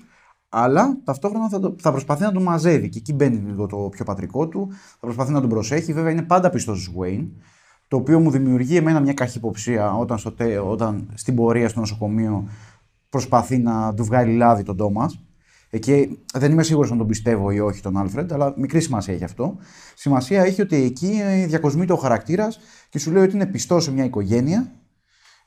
αλλά 0.48 1.00
ταυτόχρονα 1.04 1.48
θα, 1.48 1.60
το, 1.60 1.76
θα 1.78 1.90
προσπαθεί 1.90 2.22
να 2.22 2.32
τον 2.32 2.42
μαζεύει. 2.42 2.88
Και 2.88 2.98
εκεί 2.98 3.12
μπαίνει 3.12 3.36
λίγο 3.36 3.66
το 3.66 3.76
πιο 3.76 4.04
πατρικό 4.04 4.48
του. 4.48 4.68
Θα 4.70 4.98
προσπαθεί 5.00 5.32
να 5.32 5.40
τον 5.40 5.48
προσέχει. 5.48 5.92
Βέβαια 5.92 6.10
είναι 6.10 6.22
πάντα 6.22 6.50
πιστός 6.50 6.82
στου 6.82 6.92
Wayne. 7.00 7.28
Το 7.88 7.96
οποίο 7.96 8.20
μου 8.20 8.30
δημιουργεί 8.30 8.76
εμένα 8.76 9.00
μια 9.00 9.12
καχυποψία 9.12 9.92
όταν, 9.92 10.18
στο, 10.18 10.34
όταν 10.64 11.10
στην 11.14 11.34
πορεία 11.34 11.68
στο 11.68 11.80
νοσοκομείο 11.80 12.48
προσπαθεί 13.08 13.58
να 13.58 13.94
του 13.94 14.04
βγάλει 14.04 14.32
λάδι 14.36 14.62
τον 14.62 14.76
Τόμας. 14.76 15.22
Εκεί 15.70 16.18
δεν 16.34 16.52
είμαι 16.52 16.62
σίγουρος 16.62 16.90
αν 16.90 16.98
τον 16.98 17.06
πιστεύω 17.06 17.50
ή 17.50 17.60
όχι 17.60 17.82
τον 17.82 17.96
Άλφρεντ, 17.96 18.32
αλλά 18.32 18.54
μικρή 18.56 18.80
σημασία 18.80 19.14
έχει 19.14 19.24
αυτό. 19.24 19.56
Σημασία 19.94 20.42
έχει 20.42 20.60
ότι 20.60 20.76
εκεί 20.76 21.22
διακοσμείται 21.46 21.92
ο 21.92 21.96
χαρακτήρας 21.96 22.58
και 22.88 22.98
σου 22.98 23.10
λέει 23.10 23.22
ότι 23.22 23.34
είναι 23.34 23.46
πιστός 23.46 23.84
σε 23.84 23.92
μια 23.92 24.04
οικογένεια. 24.04 24.72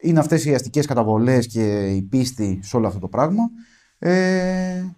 Είναι 0.01 0.19
αυτές 0.19 0.45
οι 0.45 0.53
αστικές 0.53 0.85
καταβολές 0.85 1.47
και 1.47 1.87
η 1.87 2.01
πίστη 2.01 2.59
σε 2.63 2.77
όλο 2.77 2.87
αυτό 2.87 2.99
το 2.99 3.07
πράγμα. 3.07 3.43
Ε, 4.03 4.95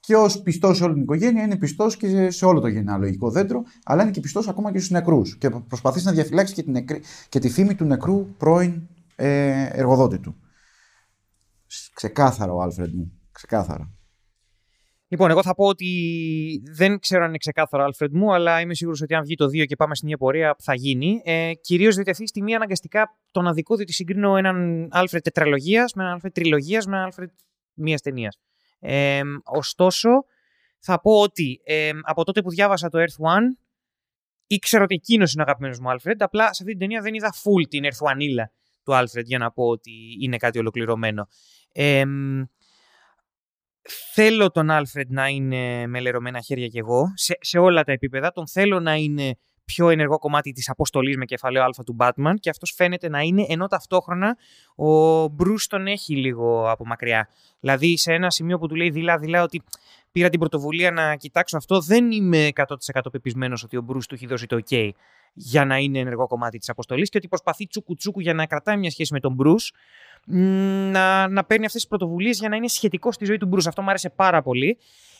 και 0.00 0.16
ως 0.16 0.42
πιστός 0.42 0.76
σε 0.76 0.84
όλη 0.84 0.92
την 0.92 1.02
οικογένεια 1.02 1.42
είναι 1.42 1.56
πιστός 1.56 1.96
και 1.96 2.30
σε 2.30 2.44
όλο 2.44 2.60
το 2.60 2.66
γενεαλογικό 2.66 3.30
δέντρο, 3.30 3.62
αλλά 3.84 4.02
είναι 4.02 4.10
και 4.10 4.20
πιστός 4.20 4.48
ακόμα 4.48 4.72
και 4.72 4.78
στους 4.78 4.90
νεκρούς. 4.90 5.36
Και 5.36 5.50
προσπαθείς 5.50 6.04
να 6.04 6.12
διαφυλάξεις 6.12 6.54
και, 6.54 6.62
την 6.62 6.84
και 7.28 7.38
τη 7.38 7.48
φήμη 7.50 7.74
του 7.74 7.84
νεκρού 7.84 8.26
πρώην 8.36 8.88
ε, 9.16 9.68
εργοδότη 9.72 10.18
του. 10.18 10.36
Ξεκάθαρο 11.94 12.56
ο 12.56 12.60
Άλφρεντ 12.60 12.94
μου. 12.94 13.12
Ξεκάθαρα. 13.32 13.90
Λοιπόν, 15.08 15.30
εγώ 15.30 15.42
θα 15.42 15.54
πω 15.54 15.64
ότι 15.64 15.86
δεν 16.74 16.98
ξέρω 16.98 17.22
αν 17.22 17.28
είναι 17.28 17.38
ξεκάθαρο 17.38 17.82
ο 17.82 17.86
Άλφρεντ 17.86 18.14
μου, 18.14 18.34
αλλά 18.34 18.60
είμαι 18.60 18.74
σίγουρος 18.74 19.02
ότι 19.02 19.14
αν 19.14 19.22
βγει 19.22 19.34
το 19.34 19.44
2 19.44 19.64
και 19.66 19.76
πάμε 19.76 19.94
στην 19.94 20.08
ίδια 20.08 20.18
πορεία 20.18 20.56
θα 20.58 20.74
γίνει. 20.74 21.20
Ε, 21.24 21.52
Κυρίως 21.60 21.94
διότι 21.94 22.10
αυτή 22.10 22.22
τη 22.22 22.28
στιγμή 22.28 22.54
αναγκαστικά 22.54 23.16
τον 23.30 23.46
αδικώ 23.46 23.74
διότι 23.74 23.92
συγκρίνω 23.92 24.36
έναν 24.36 24.88
Άλφρεντ 24.90 25.22
τετραλογίας 25.22 25.92
με 25.94 26.02
έναν 26.02 26.14
Άλφρεντ 26.14 26.32
τριλογίας 26.32 26.86
με 26.86 26.92
έναν 26.92 27.04
Άλφρεντ 27.06 27.30
μία 27.76 27.96
ταινίας. 27.96 28.38
Ε, 28.78 29.20
ωστόσο, 29.44 30.10
θα 30.78 31.00
πω 31.00 31.20
ότι 31.20 31.60
ε, 31.64 31.90
από 32.02 32.24
τότε 32.24 32.42
που 32.42 32.50
διάβασα 32.50 32.88
το 32.88 32.98
Earth 32.98 33.26
One 33.26 33.66
ήξερα 34.46 34.82
ότι 34.82 34.94
εκείνος 34.94 35.32
είναι 35.32 35.42
ο 35.42 35.44
αγαπημένος 35.44 35.78
μου 35.78 35.90
Άλφρεντ. 35.90 36.22
Απλά 36.22 36.42
σε 36.42 36.48
αυτή 36.50 36.64
την 36.64 36.78
ταινία 36.78 37.00
δεν 37.00 37.14
είδα 37.14 37.32
full 37.32 37.68
την 37.68 37.84
ερθουανίλα 37.84 38.50
του 38.84 38.94
Άλφρεντ 38.94 39.26
για 39.26 39.38
να 39.38 39.50
πω 39.50 39.64
ότι 39.64 39.92
είναι 40.20 40.36
κάτι 40.36 40.58
ολοκληρωμένο. 40.58 41.28
Ε, 41.72 42.04
θέλω 44.12 44.50
τον 44.50 44.70
Άλφρεντ 44.70 45.10
να 45.10 45.28
είναι 45.28 45.86
με 45.86 46.00
λερωμένα 46.00 46.40
χέρια 46.40 46.66
κι 46.66 46.78
εγώ 46.78 47.12
σε, 47.14 47.36
σε 47.40 47.58
όλα 47.58 47.84
τα 47.84 47.92
επίπεδα. 47.92 48.30
Τον 48.30 48.48
θέλω 48.48 48.80
να 48.80 48.94
είναι 48.94 49.38
πιο 49.66 49.88
ενεργό 49.88 50.18
κομμάτι 50.18 50.52
της 50.52 50.68
αποστολής 50.68 51.16
με 51.16 51.24
κεφαλαίο 51.24 51.62
α 51.62 51.70
του 51.84 51.96
Batman 51.98 52.34
και 52.40 52.50
αυτός 52.50 52.72
φαίνεται 52.76 53.08
να 53.08 53.20
είναι, 53.20 53.46
ενώ 53.48 53.66
ταυτόχρονα 53.66 54.36
ο 54.76 55.22
Bruce 55.24 55.66
τον 55.68 55.86
έχει 55.86 56.16
λίγο 56.16 56.70
από 56.70 56.86
μακριά. 56.86 57.28
Δηλαδή 57.60 57.96
σε 57.96 58.12
ένα 58.12 58.30
σημείο 58.30 58.58
που 58.58 58.66
του 58.66 58.74
λέει 58.74 58.90
δειλά-δειλά 58.90 59.42
ότι 59.42 59.62
πήρα 60.12 60.28
την 60.28 60.38
πρωτοβουλία 60.38 60.90
να 60.90 61.16
κοιτάξω 61.16 61.56
αυτό, 61.56 61.80
δεν 61.80 62.10
είμαι 62.10 62.48
100% 62.92 63.00
πεπισμένος 63.12 63.62
ότι 63.62 63.76
ο 63.76 63.84
Bruce 63.88 64.04
του 64.08 64.14
έχει 64.14 64.26
δώσει 64.26 64.46
το 64.46 64.58
ok 64.68 64.90
για 65.32 65.64
να 65.64 65.76
είναι 65.76 65.98
ενεργό 65.98 66.26
κομμάτι 66.26 66.58
της 66.58 66.68
αποστολής 66.68 67.08
και 67.08 67.16
ότι 67.16 67.28
προσπαθεί 67.28 67.66
τσούκου-τσούκου 67.66 68.20
για 68.20 68.34
να 68.34 68.46
κρατάει 68.46 68.76
μια 68.76 68.90
σχέση 68.90 69.12
με 69.12 69.20
τον 69.20 69.36
Bruce 69.42 69.68
να, 70.26 71.28
να 71.28 71.44
παίρνει 71.44 71.64
αυτές 71.64 71.80
τις 71.80 71.86
πρωτοβουλίες 71.86 72.38
για 72.38 72.48
να 72.48 72.56
είναι 72.56 72.68
σχετικός 72.68 73.14
στη 73.14 73.24
ζωή 73.24 73.36
του 73.36 73.48
Bruce. 73.52 73.66
Αυτό 73.66 73.82
μου 73.82 73.88
άρεσε 73.88 74.10
πάρα 74.10 74.42
πολύ. 74.42 74.78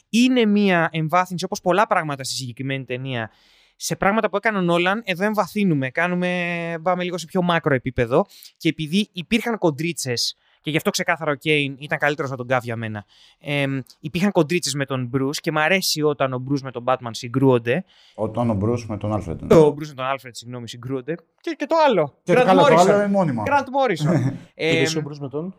Είναι 0.09 0.45
μια 0.45 0.89
εμβάθυνση, 0.93 1.45
όπως 1.45 1.61
πολλά 1.61 1.87
πράγματα 1.87 2.25
στη 2.25 2.35
συγκεκριμένη 2.35 2.85
ταινία, 2.85 3.31
σε 3.77 3.97
πράγματα 3.97 4.31
που 4.31 4.37
έκανε 4.37 4.59
ο 4.59 4.61
Νόλαν, 4.61 5.03
εδώ 5.05 5.25
εμβαθύνουμε. 5.25 5.91
Κάνουμε, 5.91 6.75
πάμε 6.83 7.05
λίγο 7.05 7.19
σε 7.19 7.27
πιο 7.27 7.43
μάκρο 7.43 7.75
επίπεδο. 7.75 8.27
Και 8.57 8.69
επειδή 8.69 9.09
υπήρχαν 9.13 9.59
κοντρίτσες, 9.59 10.37
και 10.67 10.73
γι' 10.73 10.79
αυτό 10.79 10.91
ξεκάθαρα 10.91 11.31
ο 11.31 11.35
Κέιν 11.35 11.77
ήταν 11.79 11.99
καλύτερος 11.99 12.31
από 12.31 12.39
τον 12.39 12.47
Γκάβ 12.47 12.65
για 12.65 12.77
μένα. 12.77 13.05
Ε, 13.41 13.67
υπήρχαν 14.01 14.33
κοντρίτσες 14.33 14.75
με 14.75 14.85
τον 14.85 15.07
Μπρου 15.07 15.31
και 15.31 15.53
μου 15.53 15.61
αρέσει 15.61 16.03
όταν 16.03 16.33
ο 16.33 16.39
Μπρου 16.39 16.59
με 16.63 16.71
τον 16.71 16.85
Batman 16.87 17.11
συγκρούονται. 17.11 17.85
Όταν 18.15 18.51
ο 18.51 18.55
Μπρου 18.55 18.75
με 18.87 18.97
τον 18.97 19.13
Άλφρεντ. 19.13 19.53
Ο 19.53 19.71
Μπρου 19.71 19.87
με 19.87 19.95
τον 19.95 20.05
Άλφρεντ, 20.05 20.35
συγγνώμη, 20.35 20.69
συγκρούονται. 20.69 21.15
Και, 21.41 21.55
και 21.59 21.67
το 21.67 21.77
άλλο. 21.87 22.15
Και 22.23 22.33
Grant 22.33 22.37
το, 22.37 22.45
καλό, 22.45 22.61
το 22.61 22.75
άλλο 22.75 22.95
είναι 22.95 23.07
μόνιμα. 23.07 23.43
Γκραντ 23.43 23.67
Μόρισον. 23.71 24.15
ε, 24.55 24.85
και 24.85 24.99
ο 24.99 25.01
Μπρου 25.01 25.17
με 25.17 25.29
τον; 25.29 25.55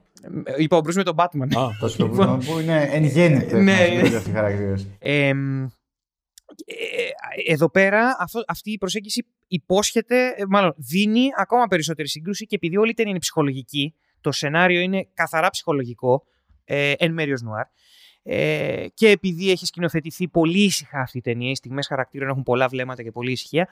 Είπα 0.58 0.78
ο 0.78 0.82
Μπρου 0.82 0.94
με 0.94 1.04
τον 1.04 1.16
Batman. 1.18 1.56
Α, 1.56 1.68
το 1.98 2.08
που 2.08 2.60
είναι 2.60 2.90
εν 2.92 3.04
γέννητε. 3.04 3.62
Ναι, 3.62 4.02
αυτοί 4.16 4.30
οι 4.30 4.34
χαρακτήρε. 4.34 4.74
Ε, 5.00 5.34
εδώ 7.48 7.70
πέρα 7.70 8.16
αυτό, 8.20 8.44
αυτή 8.48 8.72
η 8.72 8.78
προσέγγιση 8.78 9.26
υπόσχεται, 9.48 10.34
ε, 10.36 10.44
μάλλον 10.50 10.74
δίνει 10.78 11.28
ακόμα 11.38 11.68
περισσότερη 11.68 12.08
σύγκρουση 12.08 12.46
και 12.46 12.56
επειδή 12.56 12.78
όλη 12.78 12.90
η 12.90 12.94
ταινία 12.94 13.12
είναι 13.12 13.20
ψυχολογική, 13.20 13.96
το 14.22 14.32
σενάριο 14.32 14.80
είναι 14.80 15.08
καθαρά 15.14 15.50
ψυχολογικό, 15.50 16.24
ε, 16.66 16.94
εν 16.98 17.14
μέρει 17.14 17.42
νουάρ, 17.42 17.66
ε, 18.24 18.86
και 18.94 19.10
επειδή 19.10 19.52
έχει 19.52 19.66
σκηνοθετηθεί 19.66 20.28
πολύ 20.28 20.64
ήσυχα 20.64 21.00
αυτή 21.00 21.18
η 21.18 21.22
ταινία, 21.22 21.50
οι 21.50 21.56
στιγμές 21.56 21.88
χαρακτήρων 21.88 22.30
έχουν 22.30 22.44
πολλά 22.44 22.68
βλέμματα 22.68 23.04
και 23.04 23.12
πολύ 23.12 23.32
ησυχία, 23.32 23.68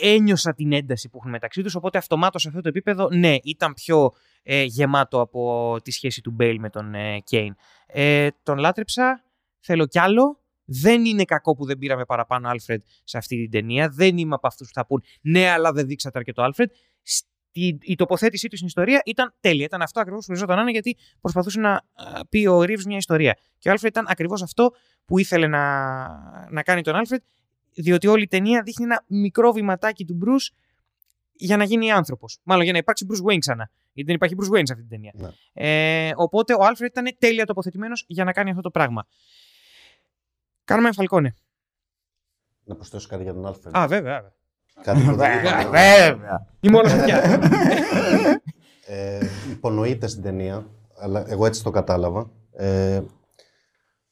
ένιωσα 0.00 0.54
την 0.54 0.72
ένταση 0.72 1.08
που 1.08 1.16
έχουν 1.18 1.30
μεταξύ 1.30 1.62
τους, 1.62 1.74
οπότε 1.74 1.98
αυτομάτως 1.98 2.42
σε 2.42 2.48
αυτό 2.48 2.60
το 2.60 2.68
επίπεδο, 2.68 3.08
ναι, 3.10 3.36
ήταν 3.42 3.74
πιο 3.74 4.12
ε, 4.42 4.62
γεμάτο 4.62 5.20
από 5.20 5.76
τη 5.82 5.90
σχέση 5.90 6.20
του 6.20 6.30
Μπέιλ 6.30 6.58
με 6.60 6.70
τον 6.70 6.94
ε, 6.94 7.18
Κέιν. 7.24 7.54
Ε, 7.86 8.28
τον 8.42 8.58
λάτρεψα, 8.58 9.24
θέλω 9.60 9.86
κι 9.86 9.98
άλλο, 9.98 10.40
δεν 10.66 11.04
είναι 11.04 11.24
κακό 11.24 11.54
που 11.54 11.64
δεν 11.64 11.78
πήραμε 11.78 12.04
παραπάνω 12.04 12.48
Άλφρεντ 12.48 12.82
σε 13.04 13.18
αυτή 13.18 13.36
την 13.36 13.50
ταινία. 13.50 13.88
Δεν 13.88 14.18
είμαι 14.18 14.34
από 14.34 14.46
αυτούς 14.46 14.66
που 14.66 14.72
θα 14.72 14.86
πουν 14.86 15.02
ναι, 15.20 15.48
αλλά 15.48 15.72
δεν 15.72 15.86
δείξατε 15.86 16.18
αρκετό 16.18 16.42
Άλφρεντ. 16.42 16.70
Η 17.80 17.94
τοποθέτησή 17.94 18.48
του 18.48 18.56
στην 18.56 18.66
ιστορία 18.66 19.02
ήταν 19.04 19.34
τέλεια. 19.40 19.64
Ήταν 19.64 19.82
αυτό 19.82 20.00
ακριβώς 20.00 20.20
που 20.20 20.26
χρειαζόταν 20.26 20.56
να 20.56 20.62
είναι 20.62 20.70
γιατί 20.70 20.96
προσπαθούσε 21.20 21.60
να 21.60 21.82
πει 22.28 22.46
ο 22.46 22.62
Ριβς 22.62 22.84
μια 22.86 22.96
ιστορία. 22.96 23.38
Και 23.58 23.68
ο 23.68 23.72
Άλφρεντ 23.72 23.90
ήταν 23.90 24.06
ακριβώς 24.08 24.42
αυτό 24.42 24.72
που 25.04 25.18
ήθελε 25.18 25.46
να, 25.46 26.06
να 26.50 26.62
κάνει 26.62 26.82
τον 26.82 26.94
Άλφρεντ, 26.94 27.20
διότι 27.74 28.06
όλη 28.06 28.22
η 28.22 28.26
ταινία 28.26 28.62
δείχνει 28.62 28.84
ένα 28.84 29.04
μικρό 29.06 29.52
βηματάκι 29.52 30.04
του 30.04 30.14
Μπρους 30.14 30.34
για 31.32 31.56
να 31.56 31.64
γίνει 31.64 31.90
άνθρωπος. 31.90 32.38
Μάλλον 32.42 32.62
για 32.64 32.72
να 32.72 32.78
υπάρξει 32.78 33.06
Bruce 33.10 33.32
Wayne 33.32 33.38
ξανά. 33.38 33.70
Γιατί 33.92 34.12
δεν 34.12 34.14
υπάρχει 34.14 34.34
Bruce 34.38 34.58
Wayne 34.58 34.66
σε 34.66 34.72
αυτή 34.72 34.86
την 34.86 34.88
ταινία. 34.88 35.12
Ναι. 35.14 35.28
Ε, 35.52 36.12
οπότε 36.16 36.54
ο 36.54 36.64
Άλφρεντ 36.64 36.90
ήταν 36.90 37.16
τέλεια 37.18 37.46
τοποθετημένος 37.46 38.04
για 38.06 38.24
να 38.24 38.32
κάνει 38.32 38.50
αυτό 38.50 38.62
το 38.62 38.70
πράγμα. 38.70 39.06
Κάνουμε 40.66 40.92
Φαλκόνε. 40.92 41.34
Να 42.64 42.74
προσθέσω 42.74 43.08
κάτι 43.08 43.22
για 43.22 43.32
τον 43.34 43.46
Άλφρεντ. 43.46 43.76
Α, 43.76 43.86
βέβαια. 43.86 44.32
Κάτι 44.82 45.02
που 45.02 45.14
δεν 45.14 45.38
είπα. 45.38 45.70
Βέβαια. 45.70 46.46
Ή 46.60 46.68
μόνο 46.68 46.88
αυτιά. 46.88 47.40
ε, 48.86 49.26
υπονοείται 49.50 50.06
στην 50.06 50.22
ταινία, 50.22 50.66
αλλά 50.98 51.24
εγώ 51.30 51.46
έτσι 51.46 51.62
το 51.62 51.70
κατάλαβα, 51.70 52.30
ε, 52.52 53.02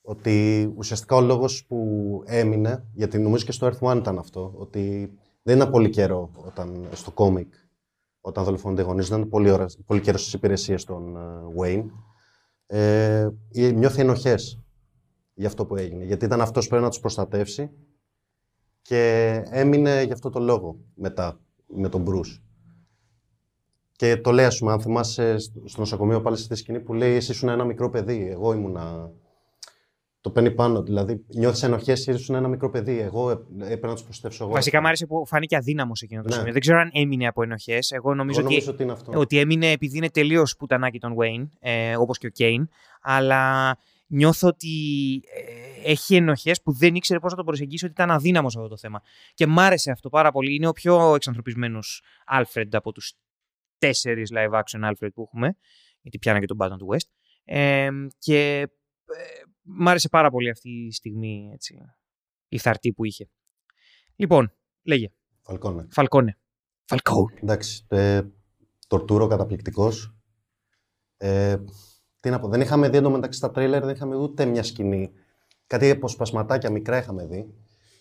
ότι 0.03 0.73
ουσιαστικά 0.77 1.17
ο 1.17 1.21
λόγος 1.21 1.67
που 1.67 2.23
έμεινε, 2.27 2.85
γιατί 2.93 3.19
νομίζω 3.19 3.45
και 3.45 3.53
στο 3.53 3.71
Earth 3.71 3.91
One 3.91 3.97
ήταν 3.97 4.19
αυτό, 4.19 4.53
ότι 4.57 5.13
δεν 5.43 5.57
ήταν 5.57 5.71
πολύ 5.71 5.91
καιρό 5.91 6.31
όταν, 6.35 6.89
στο 6.93 7.11
κόμικ, 7.11 7.55
όταν 8.21 8.45
δολοφονούνται 8.45 8.83
οι 8.83 8.85
γονείς, 8.85 9.09
δεν 9.09 9.19
ήταν 9.19 9.31
πολύ, 9.31 9.51
ώρα, 9.51 9.67
πολύ 9.87 10.01
καιρό 10.01 10.19
στις 10.19 10.33
υπηρεσίες 10.33 10.85
των 10.85 11.17
uh, 11.17 11.63
Wayne. 11.63 11.87
Ε, 12.67 13.29
νιώθει 13.75 14.01
ενοχές 14.01 14.64
για 15.35 15.47
αυτό 15.47 15.67
που 15.67 15.77
έγινε. 15.77 16.05
Γιατί 16.05 16.25
ήταν 16.25 16.41
αυτός 16.41 16.63
που 16.63 16.69
πρέπει 16.69 16.85
να 16.85 16.91
τους 16.91 17.01
προστατεύσει 17.01 17.71
και 18.83 19.43
έμεινε 19.51 20.03
γι' 20.03 20.13
αυτό 20.13 20.31
το 20.31 20.41
λόγο 20.41 20.77
μετά 20.95 21.41
με 21.67 21.89
τον 21.89 22.03
Μπρούς. 22.03 22.43
Και 23.97 24.17
το 24.17 24.33
λέει, 24.33 24.45
ας 24.45 24.59
πούμε, 24.59 24.73
αν 24.73 24.81
θυμάσαι 24.81 25.39
στο 25.39 25.81
νοσοκομείο 25.81 26.21
πάλι 26.21 26.37
στη 26.37 26.55
σκηνή 26.55 26.81
που 26.81 26.95
λέει 26.95 27.15
Εσύ 27.15 27.33
ήσουν 27.33 27.49
ένα 27.49 27.65
μικρό 27.65 27.91
παιδί. 27.91 28.29
Εγώ 28.31 28.53
ήμουνα. 28.53 29.11
Το 30.21 30.31
παίρνει 30.31 30.51
πάνω. 30.51 30.83
Δηλαδή, 30.83 31.25
νιώθεις 31.35 31.63
ενοχές, 31.63 32.07
ήσουν 32.07 32.35
ένα 32.35 32.49
μικρό 32.49 32.71
παιδί. 32.71 32.99
Εγώ 32.99 33.31
έπρεπε 33.59 33.87
να 33.87 33.93
τους 33.93 34.03
προστατεύσω 34.03 34.45
εγώ. 34.45 34.53
Βασικά, 34.53 34.81
μου 34.81 34.87
άρεσε 34.87 35.07
που 35.07 35.27
φάνηκε 35.27 35.57
αδύναμος 35.57 36.03
εκείνο 36.03 36.23
το 36.23 36.29
ναι. 36.29 36.35
σημείο. 36.35 36.53
Δεν 36.53 36.61
ξέρω 36.61 36.79
αν 36.79 36.91
έμεινε 36.93 37.27
από 37.27 37.43
ενοχές. 37.43 37.91
Εγώ 37.91 38.15
νομίζω, 38.15 38.41
Εγώ 38.41 38.49
νομίζω 38.49 38.71
ότι, 38.71 38.75
ότι, 38.75 38.83
είναι 38.83 38.93
αυτό. 38.93 39.19
ότι 39.21 39.39
έμεινε 39.39 39.71
επειδή 39.71 39.97
είναι 39.97 40.11
τελείως 40.11 40.57
πουτανάκι 40.57 40.99
τον 40.99 41.15
Wayne, 41.19 41.49
ε, 41.61 41.97
όπως 41.97 42.19
και 42.19 42.27
ο 42.27 42.31
Κέιν. 42.31 42.69
Αλλά 43.03 43.77
νιώθω 44.07 44.49
ότι 44.49 44.71
ε, 45.35 45.91
έχει 45.91 46.15
ενοχές 46.15 46.63
που 46.63 46.73
δεν 46.73 46.95
ήξερε 46.95 47.21
πώς 47.21 47.31
να 47.31 47.37
το 47.37 47.45
προσεγγίσει, 47.45 47.85
ότι 47.85 47.95
ήταν 47.95 48.11
αδύναμος 48.11 48.57
αυτό 48.57 48.69
το 48.69 48.77
θέμα. 48.77 49.03
Και 49.35 49.47
μ' 49.47 49.59
άρεσε 49.59 49.91
αυτό 49.91 50.09
πάρα 50.09 50.33
πολύ. 50.33 50.55
Είναι 50.55 50.67
ο 50.67 50.73
πιο 50.73 51.15
εξανθρωπισμένος 51.15 52.03
Alfred 52.33 52.69
από 52.71 52.93
τους 52.93 53.15
τέσσερις 53.79 54.31
live 54.35 54.53
action 54.53 54.91
Alfred 54.91 55.13
που 55.15 55.23
έχουμε. 55.23 55.57
Γιατί 56.01 56.19
πιάνα 56.19 56.41
και 56.41 56.47
τον 56.47 56.57
Batman 56.61 56.79
του 56.79 56.89
West. 56.93 57.09
Ε, 57.45 57.89
και 58.19 58.61
ε, 58.61 58.69
μ' 59.63 59.89
άρεσε 59.89 60.09
πάρα 60.09 60.31
πολύ 60.31 60.51
αυτή 60.51 60.71
η 60.71 60.93
στιγμή 60.93 61.51
έτσι, 61.53 61.79
η 62.49 62.59
θαρτή 62.59 62.93
που 62.93 63.05
είχε. 63.05 63.29
Λοιπόν, 64.17 64.53
λέγε. 64.83 65.09
Φαλκόνε. 65.43 65.87
Φαλκόνε. 65.91 66.39
Φαλκόνε. 66.85 67.39
Εντάξει. 67.43 67.85
Ε, 67.89 68.23
τορτούρο 68.87 69.27
καταπληκτικός. 69.27 70.15
Ε, 71.17 71.57
τι 72.25 72.31
να 72.31 72.41
πω, 72.41 72.49
δεν 72.49 72.61
είχαμε 72.61 72.89
δει 72.89 72.97
εντωμεταξύ 72.97 73.39
στα 73.39 73.51
τρέιλερ, 73.51 73.85
δεν 73.85 73.95
είχαμε 73.95 74.17
ούτε 74.17 74.45
μια 74.45 74.63
σκηνή. 74.63 75.11
Κάτι 75.67 75.91
αποσπασματάκια 75.91 76.71
μικρά 76.71 76.99
είχαμε 76.99 77.27
δει. 77.27 77.55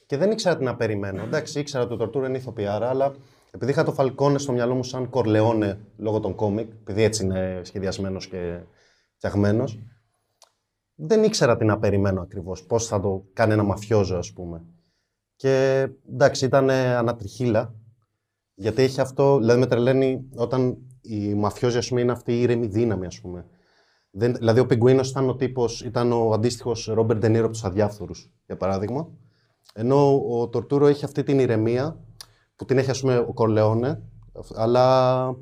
Και 0.05 0.17
δεν 0.17 0.31
ήξερα 0.31 0.57
τι 0.57 0.63
να 0.63 0.75
περιμένω. 0.75 1.23
Εντάξει, 1.23 1.59
ήξερα 1.59 1.83
ότι 1.83 1.91
το 1.91 1.97
Τορτούρο 1.97 2.25
είναι 2.25 2.37
ηθοποιάρα, 2.37 2.89
αλλά 2.89 3.15
επειδή 3.51 3.71
είχα 3.71 3.83
το 3.83 3.91
Φαλκόνε 3.91 4.37
στο 4.37 4.51
μυαλό 4.51 4.75
μου 4.75 4.83
σαν 4.83 5.09
Κορλεόνε 5.09 5.79
λόγω 5.97 6.19
των 6.19 6.35
κόμικ, 6.35 6.71
επειδή 6.81 7.03
έτσι 7.03 7.23
είναι 7.23 7.61
σχεδιασμένος 7.63 8.27
και 8.27 8.59
φτιαγμένος, 9.15 9.79
δεν 10.95 11.23
ήξερα 11.23 11.57
τι 11.57 11.65
να 11.65 11.79
περιμένω 11.79 12.21
ακριβώς. 12.21 12.63
Πώς 12.63 12.87
θα 12.87 12.99
το 12.99 13.25
κάνει 13.33 13.53
ένα 13.53 13.63
μαφιόζο, 13.63 14.17
ας 14.17 14.33
πούμε. 14.33 14.65
Και 15.35 15.87
εντάξει, 16.11 16.45
ήταν 16.45 16.69
ανατριχίλα. 16.69 17.73
Γιατί 18.55 18.81
έχει 18.81 19.01
αυτό, 19.01 19.37
δηλαδή 19.37 19.59
με 19.59 19.67
τρελαίνει 19.67 20.25
όταν 20.35 20.77
η 21.01 21.33
μαφιόζη, 21.33 21.77
ας 21.77 21.87
πούμε, 21.87 22.01
είναι 22.01 22.11
αυτή 22.11 22.33
η 22.33 22.41
ήρεμη 22.41 22.67
δύναμη, 22.67 23.05
ας 23.05 23.21
πούμε. 23.21 23.45
Δεν, 24.15 24.35
δηλαδή, 24.35 24.59
ο 24.59 24.65
Πιγκουίνο 24.65 25.01
ήταν 25.03 25.29
ο 25.29 25.35
τύπος, 25.35 25.81
ήταν 25.81 26.11
ο 26.11 26.31
αντίστοιχος 26.33 26.85
Ρόμπερτ 26.85 27.19
Ντενίρο 27.19 27.43
από 27.43 27.53
τους 27.53 27.63
Αδιάφθορου, 27.63 28.13
για 28.45 28.57
παράδειγμα. 28.57 29.09
Ενώ 29.73 30.23
ο 30.29 30.47
Τορτούρο 30.47 30.87
έχει 30.87 31.05
αυτή 31.05 31.23
την 31.23 31.39
ηρεμία 31.39 31.97
που 32.55 32.65
την 32.65 32.77
έχει, 32.77 32.89
ας 32.89 32.99
πούμε, 32.99 33.17
ο 33.17 33.33
Κορλεόνε, 33.33 34.01
αλλά 34.55 35.35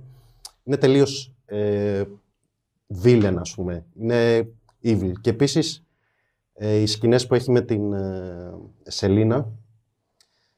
είναι 0.64 0.78
τελείως 0.78 1.36
ε, 1.46 2.04
villain, 3.04 3.36
ας 3.40 3.54
πούμε. 3.56 3.86
Είναι 3.96 4.50
evil. 4.84 5.12
Και 5.22 5.30
επίσης 5.30 5.86
ε, 6.54 6.76
οι 6.76 6.86
σκηνές 6.86 7.28
που 7.28 7.36
έχει 7.36 7.52
με 7.52 7.62
την 7.62 7.94
ε, 7.94 8.54
Σελίνα, 8.84 9.52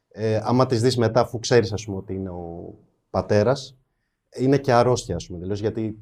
ε, 0.08 0.40
άμα 0.44 0.66
τις 0.66 0.82
δεις 0.82 0.98
μετά, 0.98 1.22
αφού 1.22 1.40
ξέρεις, 1.40 1.74
ας 1.74 1.86
πούμε, 1.86 1.98
ότι 1.98 2.14
είναι 2.14 2.30
ο 2.30 2.74
πατέρας, 3.10 3.78
είναι 4.36 4.58
και 4.58 4.74
αρρώστια, 4.74 5.16
ας 5.16 5.28
πούμε. 5.28 5.40
Τελείως, 5.40 5.60
γιατί 5.60 5.98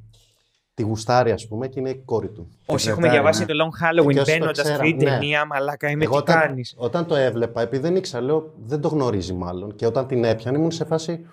τη 0.74 0.84
γουστάρει, 0.84 1.32
ας 1.32 1.48
πούμε, 1.48 1.68
και 1.68 1.80
είναι 1.80 1.90
η 1.90 2.02
κόρη 2.06 2.30
του. 2.30 2.50
Όσοι 2.66 2.90
έχουμε 2.90 3.10
διαβάσει 3.10 3.46
το 3.46 3.54
Long 3.54 3.84
Halloween 3.84 4.24
μπαίνοντας 4.26 4.70
αυτή 4.70 4.96
την 4.96 5.08
ναι. 5.08 5.14
ταινία, 5.14 5.46
μαλάκα 5.46 5.90
είμαι 5.90 6.06
τι 6.06 6.24
κάνεις; 6.24 6.76
Όταν 6.78 7.06
το 7.06 7.16
έβλεπα, 7.16 7.62
επειδή 7.62 7.82
δεν 7.82 7.96
ήξερα, 7.96 8.24
λέω 8.24 8.54
δεν 8.66 8.82
το 8.82 8.88
γνωρίζει 8.88 9.34
μάλλον. 9.34 9.76
Και 9.76 9.86
όταν 9.86 10.08
την 10.08 10.24
έπιανε, 10.24 10.58
ήμουν 10.58 10.72
σε 10.72 10.86
φάση. 10.86 11.26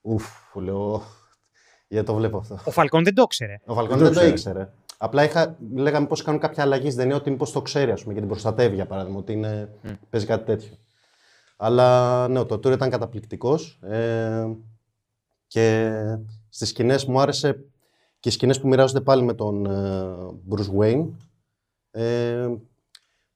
Ουφ, 0.00 0.26
λέω. 0.54 1.02
Γιατί 1.88 2.06
το 2.06 2.14
βλέπω 2.14 2.38
αυτό. 2.38 2.58
Ο 2.64 2.70
Φαλκόνε 2.70 3.04
δεν 3.04 3.14
το 3.14 3.22
ήξερε. 3.22 3.60
Ο 3.64 3.74
Φαλκόνε 3.74 3.98
δεν, 3.98 4.12
το 4.12 4.24
ήξερε. 4.24 4.68
Απλά 4.98 5.24
είχα, 5.24 5.56
λέγαμε 5.74 6.06
πώς 6.06 6.22
κάνουν 6.22 6.40
κάποια 6.40 6.62
αλλαγή 6.62 6.86
στην 6.86 6.98
ταινία, 6.98 7.16
ότι 7.16 7.30
μήπως 7.30 7.52
το 7.52 7.62
ξέρει, 7.62 7.90
ας 7.90 8.02
πούμε, 8.02 8.14
και 8.14 8.20
την 8.20 8.28
προστατεύει, 8.28 8.74
για 8.74 8.86
παράδειγμα, 8.86 9.18
ότι 9.18 9.32
είναι, 9.32 9.68
mm. 9.84 9.90
παίζει 10.10 10.26
κάτι 10.26 10.44
τέτοιο. 10.44 10.72
Αλλά 11.56 12.28
ναι, 12.28 12.38
ο 12.38 12.46
Τορτούρο 12.46 12.74
ήταν 12.74 12.90
καταπληκτικός 12.90 13.78
ε, 13.82 14.46
και 15.46 15.92
στις 16.48 16.68
σκηνές 16.68 17.04
μου 17.04 17.20
άρεσε 17.20 17.64
και 18.22 18.28
οι 18.28 18.32
σκηνές 18.32 18.60
που 18.60 18.68
μοιράζονται 18.68 19.00
πάλι 19.00 19.22
με 19.22 19.34
τον 19.34 19.66
ε, 19.66 20.14
Bruce 20.50 20.78
Wayne 20.78 21.06
ε, 21.90 22.48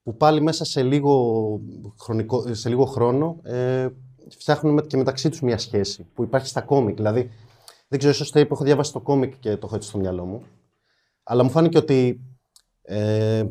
που 0.03 0.17
πάλι 0.17 0.41
μέσα 0.41 0.65
σε 0.65 0.83
λίγο, 0.83 1.61
χρονικό, 1.99 2.53
σε 2.53 2.69
λίγο 2.69 2.85
χρόνο 2.85 3.39
ε, 3.43 3.87
φτιάχνουν 4.29 4.87
και 4.87 4.97
μεταξύ 4.97 5.29
τους 5.29 5.41
μια 5.41 5.57
σχέση 5.57 6.03
που 6.13 6.23
υπάρχει 6.23 6.47
στα 6.47 6.61
κόμικ. 6.61 6.95
Δηλαδή, 6.95 7.29
δεν 7.87 7.99
ξέρω, 7.99 8.13
ίσως 8.13 8.31
έχω 8.33 8.63
διαβάσει 8.63 8.91
το 8.91 8.99
κόμικ 8.99 9.39
και 9.39 9.57
το 9.57 9.65
έχω 9.65 9.75
έτσι 9.75 9.87
στο 9.87 9.97
μυαλό 9.97 10.25
μου. 10.25 10.43
Αλλά 11.23 11.43
μου 11.43 11.49
φάνηκε 11.49 11.77
ότι 11.77 12.21
ε, 12.81 13.45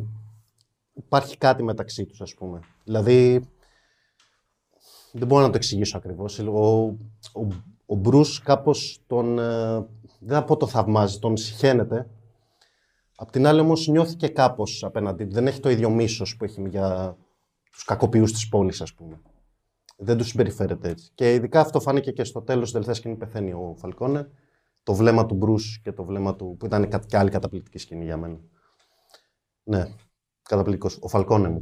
υπάρχει 0.92 1.38
κάτι 1.38 1.62
μεταξύ 1.62 2.06
τους, 2.06 2.20
ας 2.20 2.34
πούμε. 2.34 2.60
Δηλαδή, 2.84 3.48
δεν 5.12 5.26
μπορώ 5.26 5.42
να 5.42 5.50
το 5.50 5.56
εξηγήσω 5.56 5.96
ακριβώς. 5.96 6.38
Ο, 6.38 6.84
ο, 7.32 7.46
ο 7.86 7.94
Μπρούς 7.94 8.40
κάπως 8.40 9.02
τον, 9.06 9.38
ε, 9.38 9.86
δεν 10.26 10.38
θα 10.38 10.44
πω 10.44 10.56
το 10.56 10.66
θαυμάζει, 10.66 11.18
τον 11.18 11.36
συχαίνεται. 11.36 12.10
Απ' 13.16 13.30
την 13.30 13.46
άλλη 13.46 13.60
όμως 13.60 13.86
νιώθηκε 13.86 14.28
κάπως 14.28 14.84
απέναντι. 14.84 15.24
Δεν 15.24 15.46
έχει 15.46 15.60
το 15.60 15.70
ίδιο 15.70 15.90
μίσος 15.90 16.36
που 16.36 16.44
έχει 16.44 16.68
για 16.68 17.16
τους 17.70 17.84
κακοποιούς 17.84 18.32
της 18.32 18.48
πόλης, 18.48 18.80
ας 18.80 18.94
πούμε. 18.94 19.20
Δεν 19.96 20.16
τους 20.16 20.28
συμπεριφέρεται 20.28 20.88
έτσι. 20.88 21.10
Και 21.14 21.34
ειδικά 21.34 21.60
αυτό 21.60 21.80
φάνηκε 21.80 22.10
και 22.10 22.24
στο 22.24 22.42
τέλος 22.42 22.62
της 22.62 22.72
τελευταίας 22.72 22.96
σκηνής 22.96 23.18
πεθαίνει 23.18 23.52
ο 23.52 23.74
Φαλκόνε. 23.78 24.30
Το 24.82 24.94
βλέμμα 24.94 25.26
του 25.26 25.34
Μπρούς 25.34 25.80
και 25.82 25.92
το 25.92 26.04
βλέμμα 26.04 26.36
του, 26.36 26.56
που 26.58 26.66
ήταν 26.66 26.88
και 27.06 27.16
άλλη 27.16 27.30
καταπληκτική 27.30 27.78
σκηνή 27.78 28.04
για 28.04 28.16
μένα. 28.16 28.40
Ναι, 29.62 29.94
καταπληκτικός. 30.42 30.98
Ο 31.00 31.08
Φαλκόνε 31.08 31.48
μου. 31.48 31.60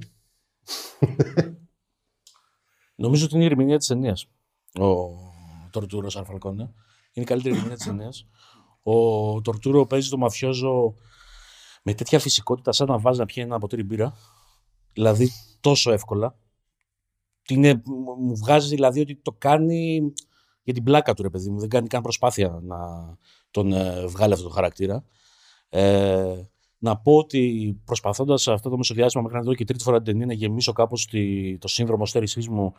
Νομίζω 2.94 3.24
ότι 3.24 3.34
είναι 3.34 3.44
η 3.44 3.46
ερμηνεία 3.46 3.78
της 3.78 3.86
ταινίας. 3.86 4.26
Ο 4.80 5.06
Τορτούρο 5.70 6.08
Αρφαλκόνε. 6.14 6.62
Είναι 7.12 7.24
η 7.24 7.28
καλύτερη 7.28 7.54
ερμηνεία 7.54 7.76
της 7.76 7.86
ταινίας. 7.86 8.26
Ο 8.86 9.40
Τορτούρο 9.40 9.86
παίζει 9.86 10.08
το 10.08 10.16
μαφιόζο 10.16 10.94
με 11.82 11.94
τέτοια 11.94 12.18
φυσικότητα, 12.18 12.72
σαν 12.72 12.86
να 12.86 12.98
βάζει 12.98 13.18
να 13.18 13.24
πιει 13.24 13.42
ένα 13.46 13.58
ποτήρι 13.58 13.82
μπύρα. 13.82 14.16
Δηλαδή 14.92 15.30
τόσο 15.60 15.92
εύκολα. 15.92 16.38
Είναι, 17.48 17.82
μου 18.18 18.36
βγάζει 18.36 18.68
δηλαδή 18.68 19.00
ότι 19.00 19.16
το 19.16 19.32
κάνει 19.32 20.12
για 20.62 20.74
την 20.74 20.82
πλάκα 20.82 21.14
του, 21.14 21.22
ρε 21.22 21.30
παιδί 21.30 21.50
μου. 21.50 21.58
Δεν 21.58 21.68
κάνει 21.68 21.86
καν 21.86 22.02
προσπάθεια 22.02 22.60
να 22.62 22.78
τον 23.50 23.72
ε, 23.72 24.06
βγάλει 24.06 24.32
αυτό 24.32 24.44
το 24.44 24.54
χαρακτήρα. 24.54 25.04
Ε, 25.68 26.42
να 26.78 26.96
πω 26.96 27.16
ότι 27.16 27.74
προσπαθώντας 27.84 28.48
αυτό 28.48 28.70
το 28.70 28.76
μεσοδιάστημα 28.76 29.22
μέχρι 29.22 29.38
να 29.38 29.44
δω 29.44 29.54
και 29.54 29.64
τρίτη 29.64 29.82
φορά 29.82 29.96
την 29.96 30.04
ταινία 30.04 30.26
να 30.26 30.32
γεμίσω 30.32 30.72
κάπως 30.72 31.08
το 31.58 31.68
σύνδρομο 31.68 32.06
στέρησή 32.06 32.50
μου, 32.50 32.72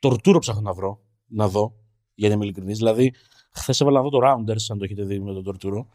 τορτούρο 0.00 0.38
ψάχνω 0.38 0.60
να 0.60 0.72
βρω, 0.72 1.00
να 1.26 1.48
δω, 1.48 1.74
για 2.14 2.28
να 2.28 2.34
είμαι 2.34 2.44
ειλικρινής. 2.44 2.76
Δηλαδή, 2.76 3.12
χθες 3.56 3.80
έβαλα 3.80 4.02
να 4.02 4.08
δω 4.08 4.10
το 4.10 4.18
Rounders, 4.22 4.64
αν 4.70 4.78
το 4.78 4.84
έχετε 4.84 5.04
δει 5.04 5.20
με 5.20 5.32
τον 5.32 5.42
τορτούρο. 5.42 5.86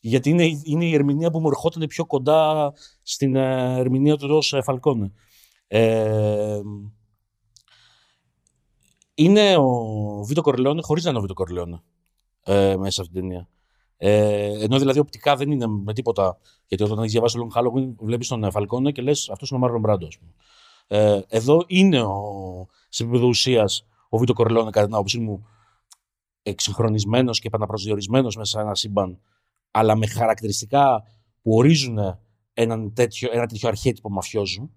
Γιατί 0.00 0.30
είναι, 0.30 0.44
είναι 0.62 0.84
η 0.84 0.94
ερμηνεία 0.94 1.30
που 1.30 1.40
μου 1.40 1.48
ερχόταν 1.48 1.86
πιο 1.86 2.06
κοντά 2.06 2.72
στην 3.02 3.36
ε, 3.36 3.78
ερμηνεία 3.78 4.16
του 4.16 4.36
ω 4.36 4.62
Φαλκόνε. 4.62 5.12
Ε, 5.66 6.60
είναι 9.14 9.56
ο 9.56 10.24
Βίτο 10.24 10.42
Κορλαιόνε 10.42 10.82
χωρίς 10.82 11.04
να 11.04 11.10
είναι 11.10 11.18
ο 11.18 11.22
Βίτο 11.22 11.34
Κορλαιόνε 11.34 11.82
ε, 12.42 12.76
μέσα 12.76 12.90
σε 12.90 13.00
αυτήν 13.00 13.20
την 13.20 13.28
ταινία. 13.28 13.48
Ε, 13.96 14.64
ενώ 14.64 14.78
δηλαδή 14.78 14.98
οπτικά 14.98 15.36
δεν 15.36 15.50
είναι 15.50 15.66
με 15.66 15.92
τίποτα. 15.92 16.38
Γιατί 16.66 16.84
όταν 16.84 16.98
έχεις 16.98 17.12
διαβάσει 17.12 17.36
τον 17.36 17.50
Halloween, 17.54 17.94
βλέπεις 17.98 18.28
τον 18.28 18.50
Φαλκόνε 18.50 18.92
και 18.92 19.02
λες 19.02 19.30
αυτός 19.30 19.50
είναι 19.50 19.58
ο 19.58 19.62
Μάρλον 19.62 19.80
Μπράντο, 19.80 20.06
ας 20.06 20.18
πούμε. 20.18 20.32
Ε, 20.86 21.20
εδώ 21.28 21.64
είναι 21.66 22.02
ο, 22.02 22.66
σε 22.88 23.02
επίπεδο 23.02 23.26
ουσίας 23.26 23.86
ο 24.08 24.18
Βίτο 24.18 24.32
Κορλαιόνε, 24.32 24.70
κατά 24.70 24.86
την 24.86 24.94
άποψή 24.94 25.18
μου, 25.18 25.46
εξυγχρονισμένος 26.48 27.38
και 27.38 27.46
επαναπροσδιορισμένος 27.46 28.36
μέσα 28.36 28.58
σε 28.58 28.64
ένα 28.64 28.74
σύμπαν, 28.74 29.18
αλλά 29.70 29.96
με 29.96 30.06
χαρακτηριστικά 30.06 31.02
που 31.42 31.54
ορίζουν 31.54 31.98
έναν 32.52 32.92
τέτοιο, 32.92 33.28
ένα 33.32 33.46
τέτοιο 33.46 33.68
αρχέτυπο 33.68 34.10
μαφιόζου. 34.10 34.70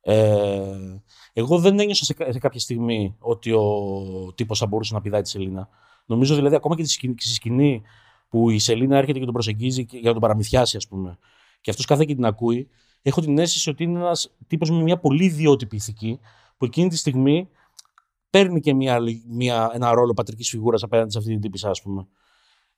Ε, 0.00 1.00
εγώ 1.32 1.58
δεν 1.58 1.80
ένιωσα 1.80 2.04
σε, 2.04 2.14
σε 2.28 2.38
κάποια 2.38 2.60
στιγμή 2.60 3.16
ότι 3.18 3.52
ο 3.52 4.32
τύπος 4.34 4.58
θα 4.58 4.66
μπορούσε 4.66 4.94
να 4.94 5.00
πηδάει 5.00 5.22
τη 5.22 5.28
Σελίνα. 5.28 5.68
Νομίζω 6.06 6.34
δηλαδή 6.34 6.54
ακόμα 6.54 6.76
και 6.76 6.84
στη 6.84 7.34
σκηνή 7.34 7.82
που 8.28 8.50
η 8.50 8.58
Σελίνα 8.58 8.96
έρχεται 8.96 9.18
και 9.18 9.24
τον 9.24 9.34
προσεγγίζει 9.34 9.86
για 9.90 10.00
να 10.02 10.12
τον 10.12 10.20
παραμυθιάσει, 10.20 10.76
ας 10.76 10.88
πούμε. 10.88 11.18
Και 11.60 11.70
αυτός 11.70 11.86
κάθεται 11.86 12.04
και 12.04 12.14
την 12.14 12.24
ακούει. 12.24 12.68
Έχω 13.02 13.20
την 13.20 13.38
αίσθηση 13.38 13.70
ότι 13.70 13.84
είναι 13.84 13.98
ένας 13.98 14.36
τύπος 14.46 14.70
με 14.70 14.82
μια 14.82 14.98
πολύ 14.98 15.24
ιδιότυπη 15.24 15.76
ηθική, 15.76 16.18
που 16.56 16.64
εκείνη 16.64 16.88
τη 16.88 16.96
στιγμή 16.96 17.48
παίρνει 18.36 18.60
και 18.60 18.74
μια, 18.74 18.98
μια, 19.28 19.70
ένα 19.74 19.94
ρόλο 19.94 20.12
πατρικής 20.12 20.48
φιγούρας 20.48 20.82
απέναντι 20.82 21.10
σε 21.10 21.18
αυτή 21.18 21.30
την 21.30 21.40
τύπισσα, 21.40 21.70
ας 21.70 21.82
πούμε. 21.82 22.06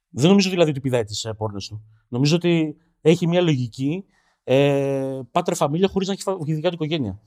Δεν 0.09 0.29
νομίζω 0.29 0.51
δηλαδή 0.51 0.71
ότι 0.71 0.81
πηδάει 0.81 1.05
τις 1.05 1.31
πόρνες 1.37 1.67
του. 1.69 1.85
Νομίζω 2.09 2.37
ότι 2.37 2.77
έχει 3.01 3.27
μια 3.27 3.41
λογική 3.41 4.05
ε, 4.45 5.21
πάτρε 5.31 5.55
φαμίλια 5.55 5.89
χωρίς 5.89 6.09
να 6.09 6.15
έχει 6.15 6.55
δικιά 6.55 6.69
του 6.69 6.75
οικογένεια. 6.75 7.21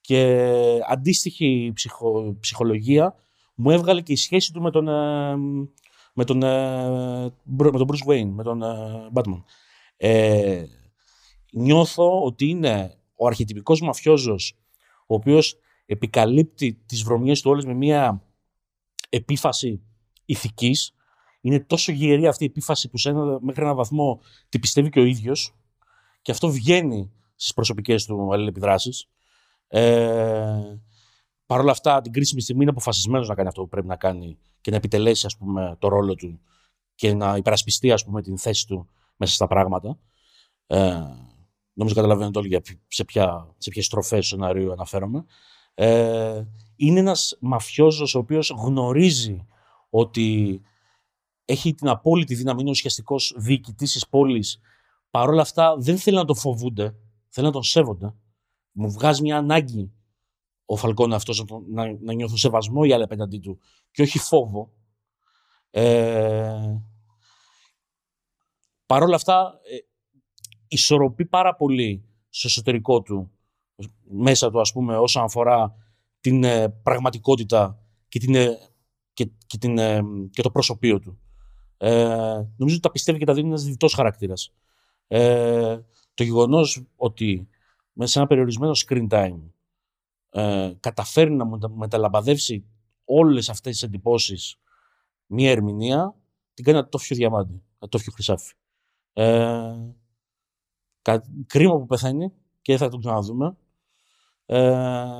Και 0.00 0.48
αντίστοιχη 0.88 1.72
ψυχο, 1.74 2.36
ψυχολογία 2.40 3.14
μου 3.54 3.70
έβγαλε 3.70 4.00
και 4.00 4.12
η 4.12 4.16
σχέση 4.16 4.52
του 4.52 4.62
με 4.62 4.70
τον, 4.70 4.88
ε, 4.88 5.36
με 6.14 6.24
τον, 6.24 6.42
ε, 6.42 7.32
με 7.44 7.70
τον 7.70 7.86
Bruce 7.88 8.10
Wayne, 8.10 8.30
με 8.30 8.42
τον 8.42 8.62
ε, 8.62 9.10
Batman. 9.14 9.42
Ε, 9.96 10.64
νιώθω 11.52 12.22
ότι 12.24 12.48
είναι 12.48 12.94
ο 13.16 13.26
αρχιτυπικός 13.26 13.80
μαφιόζος 13.80 14.56
ο 15.06 15.14
οποίος 15.14 15.56
επικαλύπτει 15.86 16.74
τις 16.86 17.02
βρωμιές 17.02 17.40
του 17.40 17.50
όλες 17.50 17.64
με 17.64 17.74
μια 17.74 18.22
επίφαση 19.08 19.82
ηθικής. 20.24 20.94
Είναι 21.40 21.60
τόσο 21.60 21.92
γερή 21.92 22.26
αυτή 22.26 22.44
η 22.44 22.46
επίφαση 22.46 22.88
που 22.88 22.98
σε 22.98 23.08
ένα, 23.08 23.38
μέχρι 23.40 23.62
έναν 23.62 23.76
βαθμό 23.76 24.20
τη 24.48 24.58
πιστεύει 24.58 24.90
και 24.90 25.00
ο 25.00 25.04
ίδιος 25.04 25.54
και 26.22 26.30
αυτό 26.30 26.48
βγαίνει 26.50 27.12
στις 27.34 27.54
προσωπικές 27.54 28.04
του 28.04 28.32
αλληλεπιδράσεις. 28.32 29.08
Ε, 29.68 30.76
Παρ' 31.52 31.60
όλα 31.60 31.70
αυτά, 31.70 32.00
την 32.00 32.12
κρίσιμη 32.12 32.40
στιγμή 32.40 32.62
είναι 32.62 32.70
αποφασισμένος 32.70 33.28
να 33.28 33.34
κάνει 33.34 33.48
αυτό 33.48 33.62
που 33.62 33.68
πρέπει 33.68 33.86
να 33.86 33.96
κάνει 33.96 34.38
και 34.60 34.70
να 34.70 34.76
επιτελέσει 34.76 35.26
ας 35.26 35.36
πούμε, 35.36 35.76
το 35.78 35.88
ρόλο 35.88 36.14
του 36.14 36.40
και 36.94 37.14
να 37.14 37.36
υπερασπιστεί 37.36 37.92
ας 37.92 38.04
πούμε, 38.04 38.22
την 38.22 38.38
θέση 38.38 38.66
του 38.66 38.88
μέσα 39.16 39.34
στα 39.34 39.46
πράγματα. 39.46 39.98
Ε, 40.66 41.00
νομίζω 41.72 41.94
καταλαβαίνετε 41.94 42.38
όλοι 42.38 42.62
σε, 42.88 43.04
ποια, 43.04 43.54
σε 43.58 43.70
ποιες 43.70 43.84
στροφές 43.84 44.20
του 44.20 44.26
σενάριου 44.26 44.72
αναφέρομαι. 44.72 45.24
Ε, 45.74 46.44
είναι 46.76 47.00
ένας 47.00 47.36
μαφιόζος 47.40 48.14
ο 48.14 48.18
οποίος 48.18 48.50
γνωρίζει 48.50 49.46
ότι 49.90 50.60
έχει 51.44 51.74
την 51.74 51.88
απόλυτη 51.88 52.34
δύναμη, 52.34 52.60
είναι 52.60 52.70
ουσιαστικός 52.70 53.34
διοικητής 53.36 53.92
της 53.92 54.08
πόλης. 54.08 54.60
Παρ' 55.10 55.28
όλα 55.28 55.42
αυτά 55.42 55.76
δεν 55.78 55.98
θέλει 55.98 56.16
να 56.16 56.24
τον 56.24 56.36
φοβούνται, 56.36 56.94
θέλει 57.28 57.46
να 57.46 57.52
τον 57.52 57.62
σέβονται. 57.62 58.14
Μου 58.72 58.90
βγάζει 58.90 59.22
μια 59.22 59.36
ανάγκη 59.36 59.92
ο 60.64 60.76
Φαλκόν 60.76 61.12
αυτός 61.12 61.44
να, 61.44 61.58
να, 61.68 61.96
να 62.00 62.12
νιώθουν 62.12 62.36
σεβασμό 62.36 62.80
οι 62.84 62.92
άλλοι 62.92 63.02
απέναντί 63.02 63.38
του 63.38 63.58
και 63.90 64.02
όχι 64.02 64.18
φόβο. 64.18 64.72
Ε, 65.70 66.80
Παρ' 68.86 69.02
όλα 69.02 69.14
αυτά, 69.14 69.60
ε, 69.70 69.76
ισορροπεί 70.68 71.24
πάρα 71.24 71.54
πολύ 71.54 72.04
στο 72.28 72.46
εσωτερικό 72.46 73.02
του, 73.02 73.30
μέσα 74.02 74.50
του 74.50 74.60
ας 74.60 74.72
πούμε, 74.72 74.96
όσον 74.96 75.24
αφορά 75.24 75.74
την 76.20 76.44
ε, 76.44 76.68
πραγματικότητα 76.68 77.78
και, 78.08 78.18
την, 78.18 78.34
ε, 78.34 78.58
και, 79.12 79.30
και, 79.46 79.58
την, 79.58 79.78
ε, 79.78 80.00
και 80.30 80.42
το 80.42 80.50
προσωπείο 80.50 80.98
του. 80.98 81.20
Ε, 81.76 81.94
νομίζω 82.56 82.74
ότι 82.74 82.80
τα 82.80 82.90
πιστεύει 82.90 83.18
και 83.18 83.24
τα 83.24 83.34
δίνει 83.34 83.48
ένας 83.48 83.64
διτός 83.64 83.94
χαρακτήρας. 83.94 84.52
Ε, 85.06 85.78
το 86.14 86.24
γεγονός 86.24 86.86
ότι 86.96 87.48
μέσα 87.92 88.12
σε 88.12 88.18
ένα 88.18 88.28
περιορισμένο 88.28 88.72
screen 88.86 89.08
time 89.08 89.40
ε, 90.30 90.72
καταφέρει 90.80 91.32
να 91.32 91.68
μεταλαμπαδεύσει 91.68 92.66
όλες 93.04 93.48
αυτές 93.48 93.72
τις 93.72 93.82
εντυπώσεις 93.82 94.56
μία 95.26 95.50
ερμηνεία, 95.50 96.14
την 96.54 96.64
κάνει 96.64 96.78
ατόφιο 96.78 97.16
διαμάντι, 97.16 97.62
ατόφιο 97.78 98.12
χρυσάφι. 98.12 98.54
Ε, 99.12 99.74
κρίμα 101.46 101.78
που 101.78 101.86
πεθαίνει 101.86 102.32
και 102.62 102.76
θα 102.76 102.88
το 102.88 102.98
ξαναδούμε. 102.98 103.56
Ε, 104.46 104.60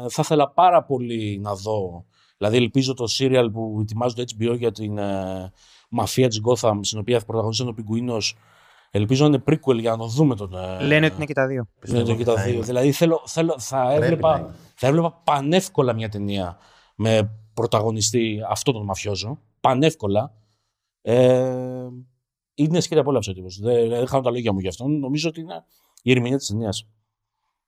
θα 0.09 0.23
ήθελα 0.23 0.51
πάρα 0.51 0.85
πολύ 0.85 1.39
να 1.43 1.55
δω, 1.55 2.05
δηλαδή 2.37 2.57
ελπίζω 2.57 2.95
το 2.95 3.05
serial 3.19 3.49
που 3.53 3.79
ετοιμάζει 3.81 4.15
το 4.15 4.25
HBO 4.39 4.59
για 4.59 4.73
την 4.73 4.99
ε, 4.99 5.53
μαφία 5.89 6.29
της 6.29 6.41
Gotham, 6.45 6.79
στην 6.83 6.99
οποία 6.99 7.19
θα 7.19 7.25
πρωταγωνιστεί 7.25 7.69
ο 7.69 7.75
Πιγκουίνος, 7.75 8.37
Ελπίζω 8.95 9.29
να 9.29 9.35
είναι 9.35 9.43
prequel 9.47 9.79
για 9.79 9.91
να 9.91 9.97
το 9.97 10.07
δούμε 10.07 10.37
τον. 10.37 10.55
Ε, 10.55 10.85
Λένε 10.85 11.07
ότι 11.07 11.15
είναι 11.17 11.25
και 11.25 11.33
τα 11.33 11.47
δύο. 11.47 11.69
Λένε 11.87 12.15
και 12.15 12.25
τα 12.25 12.35
δύο. 12.35 12.63
Δηλαδή 12.63 12.93
θέλω, 12.93 13.23
θέλω, 13.27 13.55
θα, 13.59 13.93
έβλεπα, 13.93 14.55
θα 14.75 14.87
έβλεπα 14.87 15.21
πανεύκολα 15.25 15.93
μια 15.93 16.09
ταινία 16.09 16.59
με 16.97 17.31
πρωταγωνιστή 17.55 18.41
αυτό 18.49 18.73
τον 18.73 18.85
μαφιόζο. 18.85 19.39
Πανεύκολα. 19.61 20.33
Ε, 21.03 21.89
είναι 22.55 22.81
σκέτα 22.81 23.01
απόλαυση 23.01 23.31
ο 23.31 23.33
τύπος. 23.33 23.59
Δεν, 23.61 23.89
δεν 23.89 24.07
χάνω 24.07 24.23
τα 24.23 24.31
λόγια 24.31 24.53
μου 24.53 24.59
γι' 24.59 24.69
αυτό. 24.69 24.89
Νομίζω 24.89 25.29
ότι 25.29 25.41
είναι 25.41 25.65
η 26.03 26.11
ερμηνεία 26.11 26.37
της 26.39 26.47
ταινίας. 26.47 26.89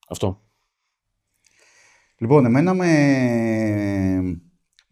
Αυτό. 0.08 0.42
Λοιπόν, 2.18 2.44
εμένα 2.44 2.74
με, 2.74 2.88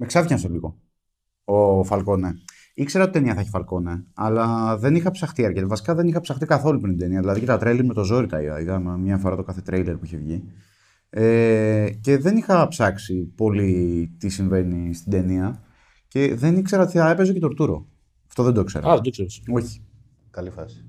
ξάφνιασε 0.07 0.49
λίγο 0.49 0.81
ο 1.45 1.85
Φαλκόνε. 1.85 2.35
Ήξερα 2.75 3.05
ότι 3.05 3.13
ταινία 3.13 3.35
θα 3.35 3.41
έχει 3.41 3.49
Φαλκόνε, 3.49 4.05
αλλά 4.15 4.77
δεν 4.77 4.95
είχα 4.95 5.11
ψαχτεί 5.11 5.45
αρκετά. 5.45 5.67
Βασικά 5.67 5.95
δεν 5.95 6.09
είχα 6.09 6.21
ψαχτεί 6.21 6.47
καθόλου 6.47 6.81
πριν 6.81 6.91
την 6.91 7.01
ταινία. 7.01 7.21
Δηλαδή 7.21 7.41
και 7.41 7.47
τα 7.47 7.59
τρέλερ 7.59 7.85
με 7.85 7.95
το 7.95 8.05
ζόρι 8.05 8.27
τα 8.27 8.43
είδα. 8.43 8.61
Είδα 8.61 8.79
μια 8.79 9.19
φορά 9.19 9.37
το 9.37 9.43
κάθε 9.43 9.61
τρέιλερ 9.61 9.97
που 9.97 10.05
είχε 10.05 10.17
βγει. 10.17 10.45
Ε, 11.11 11.91
και 12.01 12.19
δεν 12.19 12.37
είχα 12.37 12.69
ψάξει 12.69 13.33
πολύ 13.37 14.11
τι 14.19 14.29
συμβαίνει 14.29 14.95
στην 14.95 15.11
ταινία. 15.11 15.63
Και 16.09 16.35
δεν 16.35 16.57
ήξερα 16.57 16.83
ότι 16.83 16.99
θα 16.99 17.11
έπαιζε 17.11 17.33
και 17.33 17.39
ο 17.39 17.49
Τουρτούρο. 17.49 17.87
Αυτό 18.27 18.43
δεν 18.43 18.55
το 18.55 18.61
ήξερα. 18.61 18.89
Α, 18.89 18.95
δεν 18.95 19.03
το 19.03 19.11
ξέρεις. 19.11 19.43
Όχι. 19.53 19.83
Καλή 20.31 20.51
φάση. 20.51 20.85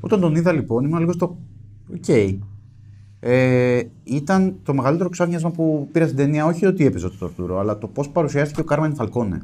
Όταν 0.00 0.20
τον 0.20 0.34
είδα 0.34 0.52
λοιπόν, 0.52 0.84
ήμουν 0.84 0.98
λίγο 0.98 1.12
στο. 1.12 1.38
Οκ. 1.94 2.04
Ε, 3.20 3.82
ήταν 4.04 4.60
το 4.62 4.74
μεγαλύτερο 4.74 5.08
ξάφνιασμα 5.08 5.50
που 5.50 5.88
πήρα 5.92 6.04
στην 6.04 6.16
ταινία, 6.16 6.46
όχι 6.46 6.66
ότι 6.66 6.86
έπαιζε 6.86 7.08
ο 7.08 7.16
Τορτούρο, 7.18 7.58
αλλά 7.58 7.78
το 7.78 7.86
πώς 7.86 8.10
παρουσιάστηκε 8.10 8.60
ο 8.60 8.64
Κάρμεν 8.64 8.94
Φαλκόνε. 8.94 9.42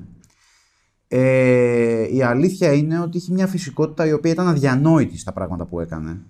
Ε, 1.09 2.15
η 2.15 2.23
αλήθεια 2.23 2.73
είναι 2.73 3.01
ότι 3.01 3.17
είχε 3.17 3.33
μια 3.33 3.47
φυσικότητα 3.47 4.07
η 4.07 4.13
οποία 4.13 4.31
ήταν 4.31 4.49
αδιανόητη 4.49 5.19
στα 5.19 5.33
πράγματα 5.33 5.65
που 5.65 5.81
έκανε. 5.81 6.21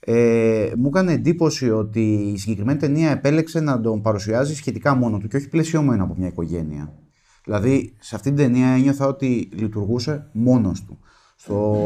Ε, 0.00 0.72
μου 0.76 0.86
έκανε 0.86 1.12
εντύπωση 1.12 1.70
ότι 1.70 2.00
η 2.34 2.38
συγκεκριμένη 2.38 2.78
ταινία 2.78 3.10
επέλεξε 3.10 3.60
να 3.60 3.80
τον 3.80 4.02
παρουσιάζει 4.02 4.54
σχετικά 4.54 4.94
μόνο 4.94 5.18
του 5.18 5.28
και 5.28 5.36
όχι 5.36 5.48
πλαισιωμένο 5.48 6.04
από 6.04 6.14
μια 6.18 6.26
οικογένεια. 6.26 6.92
Δηλαδή, 7.44 7.94
σε 7.98 8.14
αυτή 8.14 8.28
την 8.28 8.36
ταινία 8.36 8.66
ένιωθα 8.66 9.06
ότι 9.06 9.48
λειτουργούσε 9.52 10.28
μόνος 10.32 10.84
του. 10.84 10.98
Στο, 11.34 11.76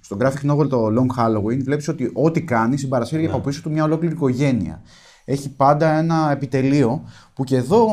στο 0.00 0.16
graphic 0.20 0.50
novel 0.50 0.68
το 0.68 0.86
Long 0.86 1.18
Halloween 1.18 1.62
βλέπεις 1.62 1.88
ότι 1.88 2.10
ό,τι 2.14 2.42
κάνει 2.42 2.76
συμπαρασύρει 2.76 3.26
από 3.26 3.40
πίσω 3.40 3.62
του 3.62 3.70
μια 3.70 3.84
ολόκληρη 3.84 4.14
οικογένεια. 4.14 4.82
Έχει 5.24 5.54
πάντα 5.54 5.98
ένα 5.98 6.30
επιτελείο 6.30 7.02
που 7.34 7.44
και 7.44 7.56
εδώ 7.56 7.86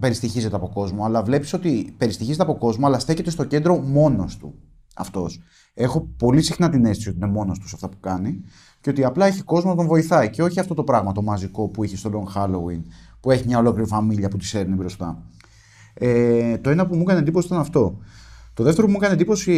περιστοιχίζεται 0.00 0.56
από 0.56 0.68
κόσμο, 0.68 1.04
αλλά 1.04 1.22
βλέπεις 1.22 1.52
ότι 1.52 1.94
περιστοιχίζεται 1.98 2.42
από 2.42 2.56
κόσμο, 2.56 2.86
αλλά 2.86 2.98
στέκεται 2.98 3.30
στο 3.30 3.44
κέντρο 3.44 3.76
μόνος 3.76 4.36
του 4.36 4.54
αυτός. 4.94 5.42
Έχω 5.74 6.08
πολύ 6.18 6.42
συχνά 6.42 6.68
την 6.68 6.84
αίσθηση 6.84 7.08
ότι 7.08 7.18
είναι 7.18 7.26
μόνος 7.26 7.58
του 7.58 7.68
σε 7.68 7.72
αυτά 7.74 7.88
που 7.88 7.96
κάνει 8.00 8.42
και 8.80 8.90
ότι 8.90 9.04
απλά 9.04 9.26
έχει 9.26 9.42
κόσμο 9.42 9.70
να 9.70 9.76
τον 9.76 9.86
βοηθάει 9.86 10.30
και 10.30 10.42
όχι 10.42 10.60
αυτό 10.60 10.74
το 10.74 10.84
πράγμα 10.84 11.12
το 11.12 11.22
μαζικό 11.22 11.68
που 11.68 11.84
είχε 11.84 11.96
στο 11.96 12.10
Long 12.12 12.38
Halloween 12.38 12.82
που 13.20 13.30
έχει 13.30 13.46
μια 13.46 13.58
ολόκληρη 13.58 13.88
φαμίλια 13.88 14.28
που 14.28 14.36
τη 14.36 14.44
σέρνει 14.44 14.74
μπροστά. 14.74 15.22
Ε, 15.94 16.58
το 16.58 16.70
ένα 16.70 16.86
που 16.86 16.96
μου 16.96 17.02
έκανε 17.02 17.18
εντύπωση 17.18 17.46
ήταν 17.46 17.58
αυτό. 17.58 17.98
Το 18.54 18.62
δεύτερο 18.62 18.86
που 18.86 18.92
μου 18.92 18.98
έκανε 19.00 19.14
εντύπωση 19.14 19.52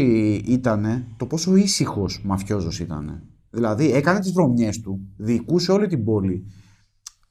ήταν 0.47 1.07
το 1.17 1.27
πόσο 1.27 1.57
ήσυχος 1.57 2.21
μαφιόζος 2.25 2.81
ήταν. 2.81 3.23
Δηλαδή 3.51 3.93
έκανε 3.93 4.21
τις 4.21 4.33
βρωμιές 4.33 4.81
του, 4.81 5.01
διοικούσε 5.17 5.73
όλη 5.73 5.87
την 5.87 6.05
πόλη, 6.05 6.47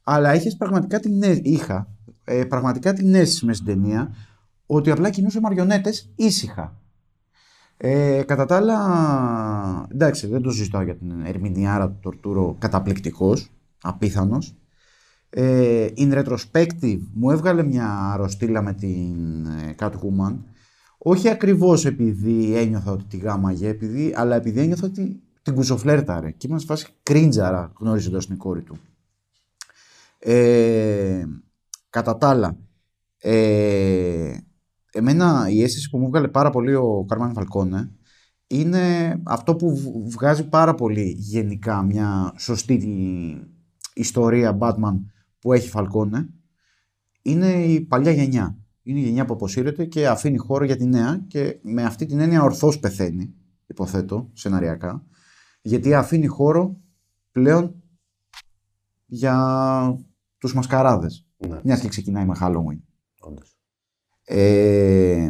αλλά 0.03 0.35
είχες 0.35 0.55
πραγματικά 0.55 0.99
την, 0.99 1.23
αι- 1.23 1.39
είχα, 1.45 1.87
ε, 2.23 2.43
πραγματικά 2.43 2.93
την 2.93 3.13
αίσθηση 3.13 3.45
μέσα 3.45 3.63
στην 3.63 3.73
ταινία 3.73 4.15
ότι 4.65 4.91
απλά 4.91 5.09
κινούσε 5.09 5.39
μαριονέτες 5.39 6.11
ήσυχα. 6.15 6.79
Ε, 7.77 8.21
κατά 8.23 8.45
τα 8.45 8.55
άλλα, 8.55 9.87
εντάξει, 9.91 10.27
δεν 10.27 10.41
το 10.41 10.51
συζητάω 10.51 10.81
για 10.81 10.95
την 10.95 11.11
ερμηνειάρα 11.25 11.89
του 11.89 11.99
Τορτούρο 12.01 12.55
καταπληκτικός, 12.59 13.51
απίθανος. 13.81 14.55
Ε, 15.29 15.87
in 15.97 16.23
retrospective 16.23 16.99
μου 17.13 17.31
έβγαλε 17.31 17.63
μια 17.63 18.11
αρρωστήλα 18.13 18.61
με 18.61 18.73
την 18.73 19.45
ε, 19.45 19.75
Catwoman 19.79 20.35
όχι 21.07 21.29
ακριβώς 21.29 21.85
επειδή 21.85 22.55
ένιωθα 22.55 22.91
ότι 22.91 23.03
τη 23.03 23.17
γάμαγε, 23.17 23.67
επειδή, 23.67 24.13
αλλά 24.15 24.35
επειδή 24.35 24.59
ένιωθα 24.59 24.87
ότι 24.87 25.23
την 25.41 25.53
κουζοφλέρταρε 25.53 26.31
και 26.31 26.47
ήμουν 26.47 26.59
σε 26.59 26.65
φάση 26.65 26.87
κρίντζαρα 27.03 27.73
γνωρίζοντας 27.79 28.27
την 28.27 28.37
κόρη 28.37 28.61
του. 28.61 28.77
Ε, 30.19 31.25
κατά 31.89 32.17
τα 32.17 32.29
άλλα, 32.29 32.57
ε, 33.17 34.37
εμένα 34.91 35.47
η 35.49 35.63
αίσθηση 35.63 35.89
που 35.89 35.97
μου 35.97 36.07
βγάλε 36.07 36.27
πάρα 36.27 36.49
πολύ 36.49 36.75
ο 36.75 37.05
Κάρμαν 37.07 37.33
Φαλκόνε 37.33 37.91
είναι 38.47 39.15
αυτό 39.23 39.55
που 39.55 39.75
β- 39.75 40.13
βγάζει 40.13 40.47
πάρα 40.47 40.75
πολύ 40.75 41.15
γενικά 41.17 41.81
μια 41.81 42.33
σωστή 42.37 42.77
ιστορία 43.93 44.57
Batman 44.61 44.99
που 45.39 45.53
έχει 45.53 45.69
Φαλκόνε 45.69 46.29
είναι 47.21 47.63
η 47.63 47.81
παλιά 47.81 48.11
γενιά. 48.11 48.57
Είναι 48.87 48.99
η 48.99 49.03
γενιά 49.03 49.25
που 49.25 49.33
αποσύρεται 49.33 49.85
και 49.85 50.07
αφήνει 50.07 50.37
χώρο 50.37 50.65
για 50.65 50.75
τη 50.75 50.85
νέα 50.85 51.23
και 51.27 51.59
με 51.61 51.83
αυτή 51.83 52.05
την 52.05 52.19
έννοια 52.19 52.43
ορθώς 52.43 52.79
πεθαίνει, 52.79 53.33
υποθέτω, 53.67 54.29
σεναριακά, 54.33 55.05
γιατί 55.61 55.93
αφήνει 55.93 56.27
χώρο 56.27 56.81
πλέον 57.31 57.83
για 59.05 59.97
τους 60.37 60.53
μασκαράδες. 60.53 61.27
Ναι, 61.47 61.59
Μιας 61.63 61.79
και 61.79 61.87
ξεκινάει 61.87 62.25
με 62.25 62.35
Halloween. 62.41 62.79
όντως. 63.19 63.57
Ε, 64.23 65.29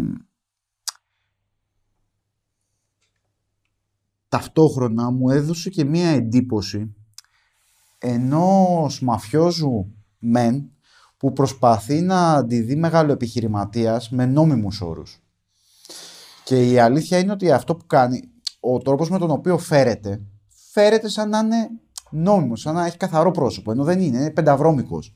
ταυτόχρονα 4.28 5.12
μου 5.12 5.30
έδωσε 5.30 5.70
και 5.70 5.84
μία 5.84 6.10
εντύπωση 6.10 6.96
ενός 7.98 9.02
μαφιόζου 9.02 9.94
μεν 10.20 10.75
που 11.18 11.34
προσπαθεί 11.34 12.02
να 12.02 12.34
αντιδεί 12.34 12.76
μεγάλο 12.76 13.12
επιχειρηματίας 13.12 14.10
με 14.10 14.26
νόμιμους 14.26 14.82
όρους. 14.82 15.20
Και 16.44 16.72
η 16.72 16.80
αλήθεια 16.80 17.18
είναι 17.18 17.32
ότι 17.32 17.52
αυτό 17.52 17.76
που 17.76 17.86
κάνει, 17.88 18.22
ο 18.60 18.78
τρόπος 18.78 19.10
με 19.10 19.18
τον 19.18 19.32
οποίο 19.32 19.58
φέρεται, 19.58 20.22
φέρεται 20.72 21.10
σαν 21.10 21.30
να 21.30 21.40
είναι 21.40 21.70
νόμιμος, 22.12 22.62
σαν 22.62 22.74
να 22.74 22.86
έχει 22.86 22.98
καθαρό 22.98 23.32
πρόσωπο, 23.32 23.72
ενώ 23.72 23.84
δεν 23.84 24.00
είναι, 24.00 24.18
είναι 24.18 24.32
πενταβρώμικος. 24.32 25.16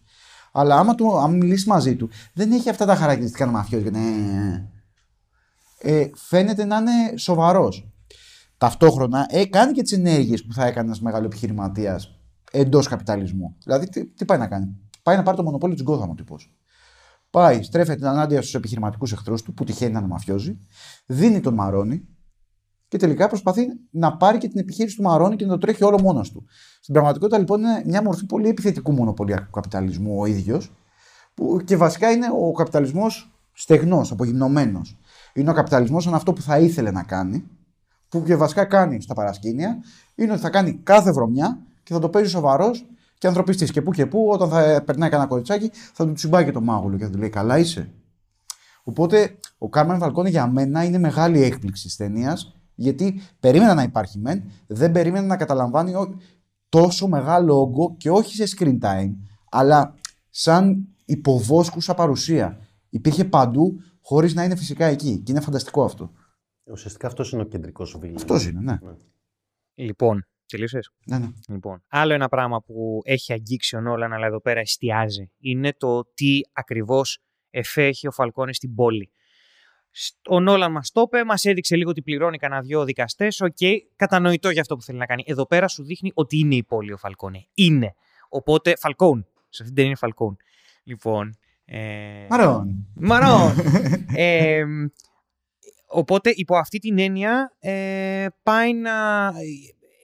Αλλά 0.52 0.76
άμα, 0.76 0.96
του, 0.96 1.18
άμα 1.18 1.28
μιλήσεις 1.28 1.66
μαζί 1.66 1.96
του, 1.96 2.10
δεν 2.34 2.52
έχει 2.52 2.70
αυτά 2.70 2.86
τα 2.86 2.96
χαρακτηριστικά 2.96 3.46
να 3.46 3.52
μαφιόζει. 3.52 3.90
Ναι, 3.90 4.70
ε, 5.80 6.10
φαίνεται 6.16 6.66
να 6.66 6.78
είναι 6.78 7.18
σοβαρός. 7.18 7.92
Ταυτόχρονα 8.58 9.26
ε, 9.30 9.46
κάνει 9.46 9.72
και 9.72 9.82
τις 9.82 9.92
ενέργειες 9.92 10.46
που 10.46 10.54
θα 10.54 10.66
έκανε 10.66 10.86
ένας 10.86 11.02
μεγάλος 11.02 11.26
επιχειρηματίας 11.26 12.20
εντός 12.52 12.88
καπιταλισμού. 12.88 13.56
Δηλαδή, 13.64 13.90
τι, 13.90 14.06
τι 14.06 14.26
πάει 14.26 14.38
να 14.38 14.48
κάνει; 14.48 14.78
Πάει 15.10 15.18
να 15.18 15.24
πάρει 15.24 15.38
το 15.38 15.44
μονοπόλιο 15.44 15.76
της 15.76 15.84
Γκόθαμ 15.84 16.10
ο 16.10 16.14
τύπο. 16.16 16.36
Πάει, 17.30 17.64
στρέφεται 17.64 18.08
ενάντια 18.08 18.42
στους 18.42 18.54
επιχειρηματικούς 18.54 19.12
εχθρούς 19.12 19.42
του, 19.42 19.54
που 19.54 19.64
τυχαίνει 19.64 19.92
να 19.92 20.00
είναι 20.00 20.08
μαφιόζει, 20.08 20.58
δίνει 21.06 21.40
τον 21.40 21.54
Μαρόνι 21.54 22.08
και 22.88 22.98
τελικά 22.98 23.28
προσπαθεί 23.28 23.66
να 23.90 24.18
πάρει 24.18 24.38
και 24.38 24.48
την 24.48 24.60
επιχείρηση 24.60 24.96
του 24.96 25.02
Μαρόνι 25.02 25.36
και 25.36 25.46
να 25.46 25.52
το 25.52 25.58
τρέχει 25.58 25.84
όλο 25.84 26.02
μόνος 26.02 26.32
του. 26.32 26.46
Στην 26.82 26.94
πραγματικότητα 26.94 27.38
λοιπόν 27.38 27.60
είναι 27.60 27.84
μια 27.86 28.04
μορφή 28.04 28.26
πολύ 28.26 28.48
επιθετικού 28.48 28.92
μονοπωλιακού 28.92 29.50
καπιταλισμού 29.52 30.20
ο 30.20 30.26
ίδιος, 30.26 30.72
που 31.34 31.62
και 31.66 31.78
βασικά 31.78 32.12
είναι 32.12 32.28
ο 32.42 32.52
καπιταλισμός 32.52 33.32
στεγνός, 33.54 34.12
απογυμνωμένος. 34.12 35.00
Είναι 35.34 35.50
ο 35.50 35.54
καπιταλισμός 35.54 36.04
σαν 36.04 36.14
αυτό 36.14 36.34
που 36.34 36.42
θα 36.42 36.60
ήθελε 36.60 36.92
να 36.92 37.04
κάνει, 37.04 37.44
που 38.10 38.24
και 38.24 38.36
βασικά 38.36 38.66
κάνει 38.66 39.02
στα 39.02 39.14
παρασκήνια, 39.14 39.78
είναι 40.16 40.32
ότι 40.32 40.42
θα 40.42 40.50
κάνει 40.50 40.74
κάθε 40.74 41.12
βρωμιά 41.12 41.60
και 41.84 41.94
θα 41.94 42.00
το 42.00 42.10
παίζει 42.10 42.30
σοβαρός 42.30 42.86
και 43.20 43.28
ανθρωπιστής. 43.28 43.72
Και 43.72 43.82
που 43.82 43.92
και 43.92 44.06
που, 44.06 44.28
όταν 44.32 44.50
θα 44.50 44.84
περνάει 44.86 45.10
κανένα 45.10 45.30
κοριτσάκι, 45.30 45.70
θα 45.94 46.06
του 46.06 46.14
τσιμπάει 46.14 46.46
και 46.46 46.52
το 46.52 46.62
μάγουλο 46.62 46.98
και 46.98 47.04
θα 47.04 47.10
του 47.10 47.18
λέει: 47.18 47.30
Καλά 47.30 47.58
είσαι. 47.60 47.94
Οπότε 48.84 49.38
ο 49.58 49.70
Κάρμαν 49.70 50.00
Φαλκόνε 50.00 50.30
για 50.30 50.48
μένα 50.48 50.84
είναι 50.84 50.98
μεγάλη 50.98 51.44
έκπληξη 51.44 51.84
της 51.84 51.96
ταινίας, 51.96 52.56
γιατί 52.76 53.22
περίμενα 53.40 53.74
να 53.74 53.84
υπάρχει 53.84 54.20
μεν, 54.20 54.44
δεν 54.68 54.92
περίμενα 54.92 55.26
να 55.26 55.38
καταλαμβάνει 55.38 55.96
ο- 55.96 56.18
τόσο 56.70 57.08
μεγάλο 57.08 57.60
όγκο 57.62 57.96
και 57.98 58.10
όχι 58.10 58.36
σε 58.36 58.56
screen 58.58 58.78
time, 58.82 59.14
αλλά 59.52 59.94
σαν 60.30 60.88
υποβόσκουσα 61.06 61.94
παρουσία. 61.94 62.60
Υπήρχε 62.90 63.26
παντού 63.26 63.82
χωρίς 64.02 64.34
να 64.34 64.44
είναι 64.44 64.56
φυσικά 64.56 64.86
εκεί. 64.86 65.18
Και 65.18 65.32
είναι 65.32 65.42
φανταστικό 65.42 65.84
αυτό. 65.84 66.12
Ουσιαστικά 66.72 67.08
αυτός 67.08 67.32
είναι 67.32 67.42
ο 67.42 67.46
κεντρικός 67.46 67.98
villain. 68.00 68.16
Αυτός 68.16 68.46
είναι, 68.48 68.60
ναι. 68.62 68.78
Λοιπόν, 69.76 70.26
τελείωσες; 70.52 70.90
ναι, 71.06 71.18
ναι. 71.18 71.28
Λοιπόν, 71.48 71.84
άλλο 71.88 72.14
ένα 72.14 72.28
πράγμα 72.30 72.62
που 72.62 73.00
έχει 73.04 73.34
αγγίξει 73.34 73.76
ο 73.76 73.82
Νόλαν, 73.82 74.14
αλλά 74.14 74.26
εδώ 74.26 74.42
πέρα 74.42 74.60
εστιάζει, 74.60 75.32
είναι 75.40 75.74
το 75.74 76.04
τι 76.14 76.40
ακριβώς 76.54 77.20
εφέ 77.50 77.86
έχει 77.86 78.08
ο 78.08 78.12
Φαλκόνε 78.12 78.56
στην 78.56 78.76
πόλη. 78.76 79.12
Σ- 79.92 80.16
Ο 80.30 80.40
Νόλαν 80.40 80.72
μας 80.72 80.92
το 80.92 81.02
είπε, 81.02 81.24
μας 81.24 81.46
έδειξε 81.46 81.76
λίγο 81.76 81.90
ότι 81.90 82.02
πληρώνει 82.02 82.38
κανένα 82.38 82.62
δυο 82.62 82.84
δικαστές. 82.84 83.42
Οκ, 83.42 83.58
κατανοητό 83.96 84.50
για 84.50 84.62
αυτό 84.62 84.76
που 84.76 84.82
θέλει 84.82 84.98
να 84.98 85.06
κάνει. 85.06 85.24
Εδώ 85.26 85.48
πέρα 85.48 85.68
σου 85.68 85.84
δείχνει 85.84 86.12
ότι 86.14 86.38
είναι 86.38 86.56
η 86.56 86.64
πόλη 86.64 86.94
ο 86.94 86.98
Φαλκόνε. 86.98 87.48
Είναι. 87.54 87.94
Οπότε, 88.30 88.76
Φαλκόν. 88.78 89.28
Σε 89.50 89.64
αυτήν 89.64 89.66
την 89.66 89.76
ταινία 89.76 89.90
είναι 89.90 89.96
Φαλκόν. 89.98 90.38
Λοιπόν. 90.84 91.38
Ε... 91.66 92.26
Μαρόν. 92.30 92.88
Μαρό. 92.96 93.54
ε, 94.16 94.66
οπότε 95.88 96.32
υπό 96.36 96.56
αυτή 96.58 96.80
την 96.80 97.00
έννοια 97.00 97.56
ε, 97.60 98.26
πάει 98.44 98.74
να 98.74 99.32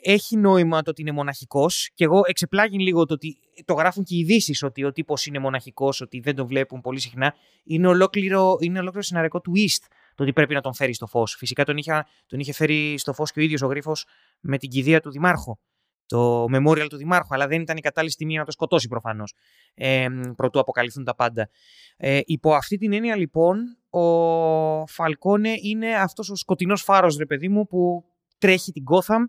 έχει 0.07 0.37
νόημα 0.37 0.81
το 0.81 0.89
ότι 0.89 1.01
είναι 1.01 1.11
μοναχικός 1.11 1.89
και 1.93 2.03
εγώ 2.03 2.21
εξεπλάγει 2.25 2.77
λίγο 2.77 3.05
το 3.05 3.13
ότι 3.13 3.37
το 3.65 3.73
γράφουν 3.73 4.03
και 4.03 4.15
οι 4.15 4.19
ειδήσεις 4.19 4.63
ότι 4.63 4.83
ο 4.83 4.91
τύπος 4.91 5.25
είναι 5.25 5.39
μοναχικός, 5.39 6.01
ότι 6.01 6.19
δεν 6.19 6.35
τον 6.35 6.47
βλέπουν 6.47 6.81
πολύ 6.81 6.99
συχνά. 6.99 7.33
Είναι 7.63 7.87
ολόκληρο, 7.87 8.57
είναι 8.59 8.79
ολόκληρο 8.79 9.03
σεναρικό 9.03 9.41
twist 9.47 9.85
το 10.15 10.23
ότι 10.23 10.33
πρέπει 10.33 10.53
να 10.53 10.61
τον 10.61 10.73
φέρει 10.73 10.93
στο 10.93 11.07
φως. 11.07 11.35
Φυσικά 11.37 11.65
τον 11.65 11.77
είχε, 11.77 12.05
τον 12.27 12.39
είχε 12.39 12.53
φέρει 12.53 12.97
στο 12.97 13.13
φως 13.13 13.31
και 13.31 13.39
ο 13.39 13.43
ίδιος 13.43 13.61
ο 13.61 13.67
Γρίφος 13.67 14.05
με 14.39 14.57
την 14.57 14.69
κηδεία 14.69 14.99
του 15.01 15.11
Δημάρχου. 15.11 15.57
το 16.05 16.43
memorial 16.43 16.87
του 16.89 16.97
Δημάρχου, 16.97 17.33
αλλά 17.33 17.47
δεν 17.47 17.61
ήταν 17.61 17.77
η 17.77 17.81
κατάλληλη 17.81 18.11
στιγμή 18.11 18.35
να 18.35 18.45
το 18.45 18.51
σκοτώσει 18.51 18.87
προφανώς. 18.87 19.33
Ε, 19.73 20.07
προτού 20.35 20.59
αποκαλυφθούν 20.59 21.03
τα 21.03 21.15
πάντα. 21.15 21.49
Ε, 21.97 22.19
υπό 22.25 22.53
αυτή 22.53 22.77
την 22.77 22.93
έννοια, 22.93 23.15
λοιπόν, 23.15 23.77
ο 23.89 24.87
Φαλκόνε 24.87 25.53
είναι 25.61 25.95
αυτός 25.95 26.29
ο 26.29 26.35
σκοτεινός 26.35 26.81
φάρος, 26.81 27.17
ρε 27.17 27.25
παιδί 27.25 27.49
μου, 27.49 27.67
που 27.67 28.03
τρέχει 28.37 28.71
την 28.71 28.83
Gotham 28.91 29.25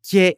και 0.00 0.36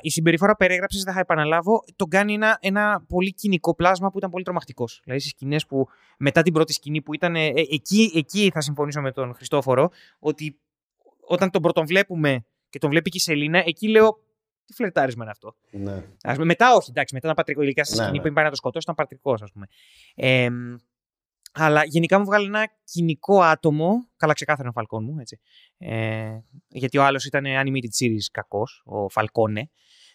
η 0.00 0.10
συμπεριφορά 0.10 0.52
που 0.52 0.58
περιγράψε, 0.58 1.00
δεν 1.04 1.14
θα 1.14 1.20
επαναλάβω, 1.20 1.84
τον 1.96 2.08
κάνει 2.08 2.34
ένα, 2.34 2.58
ένα 2.60 3.04
πολύ 3.08 3.34
κοινικό 3.34 3.74
πλάσμα 3.74 4.10
που 4.10 4.18
ήταν 4.18 4.30
πολύ 4.30 4.44
τρομακτικός. 4.44 5.00
Δηλαδή 5.04 5.20
στι 5.20 5.30
σκηνές 5.30 5.66
που 5.66 5.88
μετά 6.18 6.42
την 6.42 6.52
πρώτη 6.52 6.72
σκηνή 6.72 7.02
που 7.02 7.14
ήταν. 7.14 7.36
Ε, 7.36 7.46
εκεί, 7.70 8.12
εκεί 8.14 8.50
θα 8.54 8.60
συμφωνήσω 8.60 9.00
με 9.00 9.12
τον 9.12 9.34
Χριστόφορο, 9.34 9.90
ότι 10.18 10.58
όταν 11.20 11.50
τον 11.50 11.62
πρωτοβλέπουμε 11.62 12.44
και 12.68 12.78
τον 12.78 12.90
βλέπει 12.90 13.10
και 13.10 13.16
η 13.16 13.20
Σελίνα, 13.20 13.62
εκεί 13.66 13.88
λέω. 13.88 14.24
Τι 14.64 14.72
φλερτάρισμα 14.72 15.22
είναι 15.22 15.32
αυτό. 15.32 15.54
Ναι. 15.70 16.04
Ας, 16.22 16.38
μετά 16.38 16.74
όχι, 16.74 16.90
εντάξει, 16.90 17.14
μετά 17.14 17.26
ήταν 17.26 17.34
πατρικό. 17.34 17.62
Ειδικά 17.62 17.84
στη 17.84 17.96
Ναι, 17.96 18.02
σκηνή 18.02 18.18
ναι. 18.18 18.28
που 18.28 18.34
πάει 18.34 18.44
να 18.44 18.50
τον 18.50 18.56
σκοτώσει, 18.56 18.82
ήταν 18.82 18.94
πατρικός, 18.94 19.42
ας 19.42 19.52
πούμε. 19.52 19.66
Ε, 20.14 20.48
αλλά 21.58 21.84
γενικά 21.84 22.18
μου 22.18 22.24
βγάζει 22.24 22.46
ένα 22.46 22.68
κυνικό 22.84 23.40
άτομο. 23.42 24.08
Καλά, 24.16 24.32
ξεκάθαρα 24.32 24.68
ο 24.68 24.72
Φαλκόνε 24.72 25.04
μου, 25.04 25.18
έτσι. 25.18 25.40
Ε, 25.78 26.38
γιατί 26.68 26.98
ο 26.98 27.04
άλλος 27.04 27.24
ήταν 27.24 27.44
animated 27.44 28.04
series 28.04 28.26
κακός, 28.30 28.82
ο 28.84 29.08
Φαλκόνε 29.08 29.70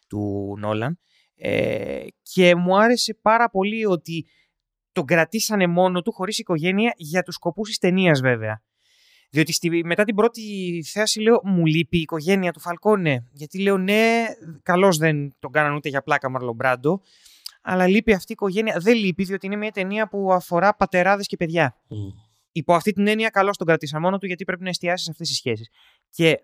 του 0.08 0.54
Νόλαν. 0.60 1.00
Ε, 1.36 2.06
και 2.22 2.56
μου 2.56 2.78
άρεσε 2.78 3.18
πάρα 3.22 3.50
πολύ 3.50 3.86
ότι 3.86 4.26
τον 4.92 5.06
κρατήσανε 5.06 5.68
μόνο 5.68 6.02
του, 6.02 6.12
χωρίς 6.12 6.40
οικογένεια, 6.40 6.94
για 6.96 7.24
τους 7.24 7.36
σκοπούς 7.36 7.68
της 7.68 7.78
ταινίας 7.78 8.22
βέβαια. 8.22 8.64
Διότι 9.30 9.54
στη, 9.54 9.86
μετά 9.86 10.04
την 10.04 10.16
πρώτη 10.16 10.42
θέαση 10.92 11.22
λέω 11.22 11.42
μου 11.44 11.66
λείπει 11.66 11.98
η 11.98 12.02
οικογένεια 12.02 12.52
του 12.52 12.60
Φαλκόνε. 12.60 13.28
Γιατί 13.32 13.62
λέω 13.62 13.78
ναι, 13.78 14.26
καλώς 14.64 14.98
δεν 14.98 15.36
τον 15.40 15.52
κάναν 15.52 15.76
ούτε 15.76 15.90
για 15.90 16.02
πλάκα 16.02 16.30
Μαρλον 16.30 16.56
Μπράντο. 16.56 17.02
Αλλά 17.62 17.88
λείπει 17.88 18.14
αυτή 18.14 18.32
η 18.32 18.34
οικογένεια. 18.34 18.78
Δεν 18.80 18.96
λείπει, 18.96 19.24
διότι 19.24 19.46
είναι 19.46 19.56
μια 19.56 19.72
ταινία 19.72 20.08
που 20.08 20.34
αφορά 20.34 20.76
πατεράδες 20.76 21.28
και 21.28 21.38
παιδιά. 21.38 21.76
Μμ. 21.88 21.96
Υπό 22.52 22.74
αυτή 22.74 22.92
την 22.92 23.08
έννοια, 23.08 23.30
καλώς 23.30 23.58
τον 23.58 23.68
κρατήσα 23.68 24.00
μόνο 24.00 24.18
του, 24.18 24.26
γιατί 24.26 24.44
πρέπει 24.44 24.64
να 24.64 24.70
εστιάσεις 24.70 25.06
σε 25.06 25.12
αυτές 25.12 25.28
τις 25.28 25.38
σχέσεις. 25.38 25.70
Και 26.10 26.40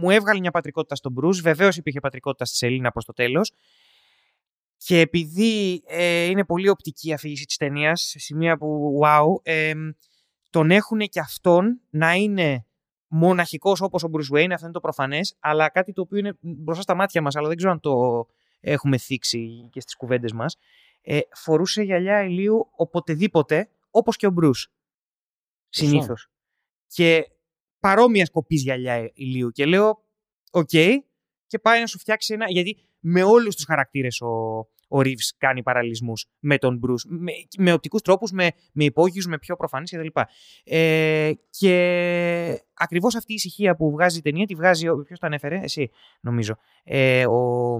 μου 0.00 0.10
έβγαλε 0.10 0.40
μια 0.40 0.50
πατρικότητα 0.50 0.94
στον 0.94 1.12
Μπρους. 1.12 1.40
Βεβαίως 1.40 1.76
υπήρχε 1.76 2.00
πατρικότητα 2.00 2.44
στη 2.44 2.56
Σελίνα 2.56 2.90
προς 2.90 3.04
το 3.04 3.12
τέλος. 3.12 3.52
Και 4.76 5.00
επειδή 5.00 5.82
ε, 5.86 6.24
είναι 6.24 6.44
πολύ 6.44 6.68
οπτική 6.68 7.08
η 7.08 7.12
αφήγηση 7.12 7.44
της 7.44 7.56
ταινίας, 7.56 8.00
σε 8.00 8.18
σημεία 8.18 8.56
που 8.56 8.98
wow, 9.02 9.26
ε, 9.42 9.72
τον 10.50 10.70
έχουν 10.70 10.98
και 10.98 11.20
αυτόν 11.20 11.80
να 11.90 12.14
είναι 12.14 12.66
μοναχικός 13.08 13.80
όπως 13.80 14.04
ο 14.04 14.10
Bruce 14.12 14.36
Wayne, 14.36 14.50
αυτό 14.50 14.64
είναι 14.64 14.72
το 14.72 14.80
προφανές, 14.80 15.36
αλλά 15.40 15.68
κάτι 15.68 15.92
το 15.92 16.00
οποίο 16.00 16.18
είναι 16.18 16.36
μπροστά 16.40 16.82
στα 16.82 16.94
μάτια 16.94 17.22
μας, 17.22 17.36
αλλά 17.36 17.48
δεν 17.48 17.56
ξέρω 17.56 17.72
αν 17.72 17.80
το 17.80 18.26
έχουμε 18.60 18.98
θίξει 18.98 19.68
και 19.70 19.80
στις 19.80 19.96
κουβέντες 19.96 20.32
μας. 20.32 20.56
Ε, 21.02 21.18
φορούσε 21.32 21.82
γυαλιά 21.82 22.22
ηλίου 22.22 22.68
οποτεδήποτε, 22.76 23.68
όπως 23.90 24.16
και 24.16 24.26
ο 24.26 24.34
Bruce. 24.40 24.64
Συνήθως. 25.68 26.30
Και 26.86 27.24
παρόμοιας 27.80 28.26
κοπής 28.26 28.54
γυαλιά 28.54 29.10
ηλίου. 29.14 29.50
Και 29.50 29.66
λέω, 29.66 30.02
οκ, 30.50 30.68
και 31.46 31.58
πάει 31.62 31.80
να 31.80 31.86
σου 31.86 31.98
φτιάξει 31.98 32.34
ένα. 32.34 32.50
Γιατί 32.50 32.76
με 33.00 33.22
όλους 33.22 33.54
τους 33.54 33.64
χαρακτήρες 33.64 34.20
ο, 34.20 34.58
ο 34.88 34.98
Reeves 34.98 35.34
κάνει 35.38 35.62
παραλληλισμούς 35.62 36.26
με 36.38 36.58
τον 36.58 36.80
Bruce. 36.84 37.08
Με, 37.08 37.32
με 37.58 37.72
οπτικούς 37.72 38.02
τρόπους, 38.02 38.30
με, 38.30 38.50
με 38.72 38.84
υπόγειους, 38.84 39.26
με 39.26 39.38
πιο 39.38 39.56
προφανείς 39.56 39.90
κτλ. 39.90 40.20
Ε, 40.64 41.32
και 41.50 42.62
ακριβώς 42.74 43.14
αυτή 43.14 43.32
η 43.32 43.34
ησυχία 43.34 43.76
που 43.76 43.90
βγάζει 43.90 44.18
η 44.18 44.22
ταινία 44.22 44.46
τη 44.46 44.54
βγάζει. 44.54 44.86
Ποιος 45.06 45.18
το 45.18 45.26
ανέφερε, 45.26 45.60
εσύ 45.62 45.90
νομίζω. 46.20 46.56
Ε, 46.84 47.26
ο, 47.26 47.78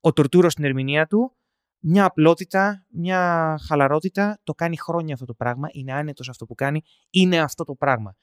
ο 0.00 0.12
Τορτούρο 0.12 0.50
στην 0.50 0.64
ερμηνεία 0.64 1.06
του. 1.06 1.34
Μια 1.82 2.04
απλότητα, 2.04 2.86
μια 2.88 3.54
χαλαρότητα. 3.66 4.40
Το 4.44 4.54
κάνει 4.54 4.76
χρόνια 4.76 5.14
αυτό 5.14 5.26
το 5.26 5.34
πράγμα. 5.34 5.68
Είναι 5.72 5.92
άνετος 5.92 6.28
αυτό 6.28 6.46
που 6.46 6.54
κάνει. 6.54 6.82
Είναι 7.10 7.38
αυτό 7.40 7.64
το 7.64 7.74
πράγμα. 7.74 8.16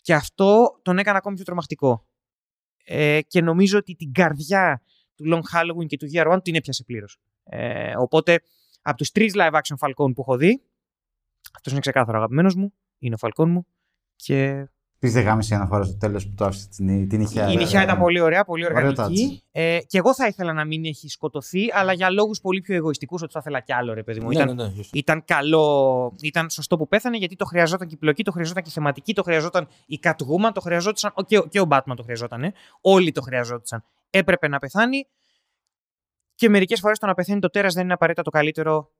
Και 0.00 0.14
αυτό 0.14 0.78
τον 0.82 0.98
έκανε 0.98 1.16
ακόμη 1.16 1.34
πιο 1.34 1.44
τρομακτικό. 1.44 2.06
Ε, 2.84 3.20
και 3.26 3.40
νομίζω 3.40 3.78
ότι 3.78 3.94
την 3.94 4.12
καρδιά 4.12 4.82
του 5.14 5.24
Long 5.32 5.56
Halloween 5.56 5.86
και 5.86 5.96
του 5.96 6.06
Year 6.12 6.32
One 6.32 6.42
την 6.42 6.54
έπιασε 6.54 6.84
πλήρως. 6.84 7.18
Ε, 7.44 7.96
οπότε, 7.96 8.40
από 8.82 8.96
τους 8.96 9.10
τρεις 9.10 9.34
live 9.36 9.52
action 9.52 9.76
Falcon 9.78 10.12
που 10.14 10.20
έχω 10.20 10.36
δει, 10.36 10.62
αυτός 11.54 11.72
είναι 11.72 11.80
ξεκάθαρο 11.80 12.16
αγαπημένος 12.18 12.54
μου, 12.54 12.72
είναι 12.98 13.16
ο 13.20 13.28
Falcon 13.28 13.48
μου. 13.48 13.66
Και 14.16 14.68
Επίση 15.00 15.12
δεν 15.12 15.24
γάμισε 15.24 15.54
η 15.54 15.56
αναφορά 15.56 15.84
στο 15.84 15.96
τέλος 15.96 16.26
που 16.28 16.34
το 16.36 16.44
άφησε 16.44 16.68
την, 16.68 17.08
την 17.08 17.20
ηχιά. 17.20 17.50
η 17.50 17.56
νυχιά 17.56 17.82
ήταν 17.82 17.98
πολύ 17.98 18.20
ωραία, 18.20 18.44
πολύ 18.44 18.64
Ωραίο 18.64 18.86
οργανική. 18.86 19.42
Ε, 19.50 19.78
και 19.86 19.98
εγώ 19.98 20.14
θα 20.14 20.26
ήθελα 20.26 20.52
να 20.52 20.64
μην 20.64 20.84
έχει 20.84 21.08
σκοτωθεί, 21.08 21.60
αλλά 21.72 21.92
για 21.92 22.10
λόγους 22.10 22.40
πολύ 22.40 22.60
πιο 22.60 22.74
εγωιστικούς, 22.74 23.22
ότι 23.22 23.32
θα 23.32 23.38
ήθελα 23.38 23.60
κι 23.60 23.72
άλλο, 23.72 23.92
ρε 23.94 24.02
παιδί 24.02 24.20
μου. 24.20 24.26
Ναι, 24.28 24.34
ήταν, 24.34 24.46
ναι, 24.56 24.62
ναι, 24.62 24.68
γι' 24.68 24.80
αυτό. 24.80 24.98
ήταν 24.98 25.24
καλό, 25.24 26.12
ήταν 26.22 26.50
σωστό 26.50 26.76
που 26.76 26.88
πέθανε 26.88 27.16
γιατί 27.16 27.36
το 27.36 27.44
χρειαζόταν 27.44 27.88
και 27.88 27.94
η 27.94 27.98
πλοκή, 27.98 28.22
το 28.24 28.32
χρειαζόταν 28.32 28.62
και 28.62 28.68
η 28.68 28.72
θεματική, 28.72 29.14
το 29.14 29.22
χρειαζόταν 29.22 29.68
η 29.86 30.00
Catwoman, 30.02 30.50
το 30.54 30.60
χρειαζόταν 30.60 31.12
και, 31.26 31.38
ο- 31.38 31.46
και 31.46 31.60
ο 31.60 31.66
Batman 31.70 31.92
το 31.96 32.02
χρειαζόταν. 32.02 32.42
ε. 32.44 32.52
Όλοι 32.80 33.12
το 33.12 33.20
χρειαζόταν. 33.20 33.84
Έπρεπε 34.10 34.48
να 34.48 34.58
πεθάνει 34.58 35.06
και 36.34 36.48
μερικές 36.48 36.80
φορές 36.80 36.98
το 36.98 37.06
να 37.06 37.14
πεθαίνει 37.14 37.40
το 37.40 37.48
τέρας 37.48 37.74
δεν 37.74 37.84
είναι 37.84 37.92
απαραίτητα 37.92 38.22
το 38.24 38.30
καλύτερο 38.30 38.90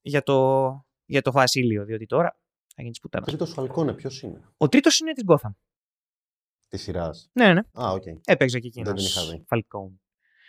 για 0.00 0.22
το, 0.22 0.68
για 1.04 1.22
το 1.22 1.32
βασίλειο, 1.32 1.84
διότι 1.84 2.06
τώρα 2.06 2.36
θα 2.74 2.82
γίνεις 2.82 2.96
τη 2.96 3.00
πουτάνας. 3.00 3.28
Τρίτος 3.28 3.52
Φαλκόνε, 3.52 3.92
ποιος 3.92 4.22
είναι; 4.22 4.40
Ο 4.56 4.68
τρίτος 4.68 4.98
είναι 4.98 5.12
της 5.12 5.24
Gotham. 5.26 5.50
Της 6.68 6.82
σειράς. 6.82 7.30
Ναι, 7.32 7.52
ναι. 7.52 7.60
Α, 7.72 7.90
οκ. 7.92 8.02
Έπαιξε 8.24 8.58
και 8.58 8.66
εκείνος. 8.66 8.88
Δεν 8.88 8.96
την 8.96 9.04
είχα 9.04 9.24
δει. 9.30 9.44
Falcone. 9.48 9.98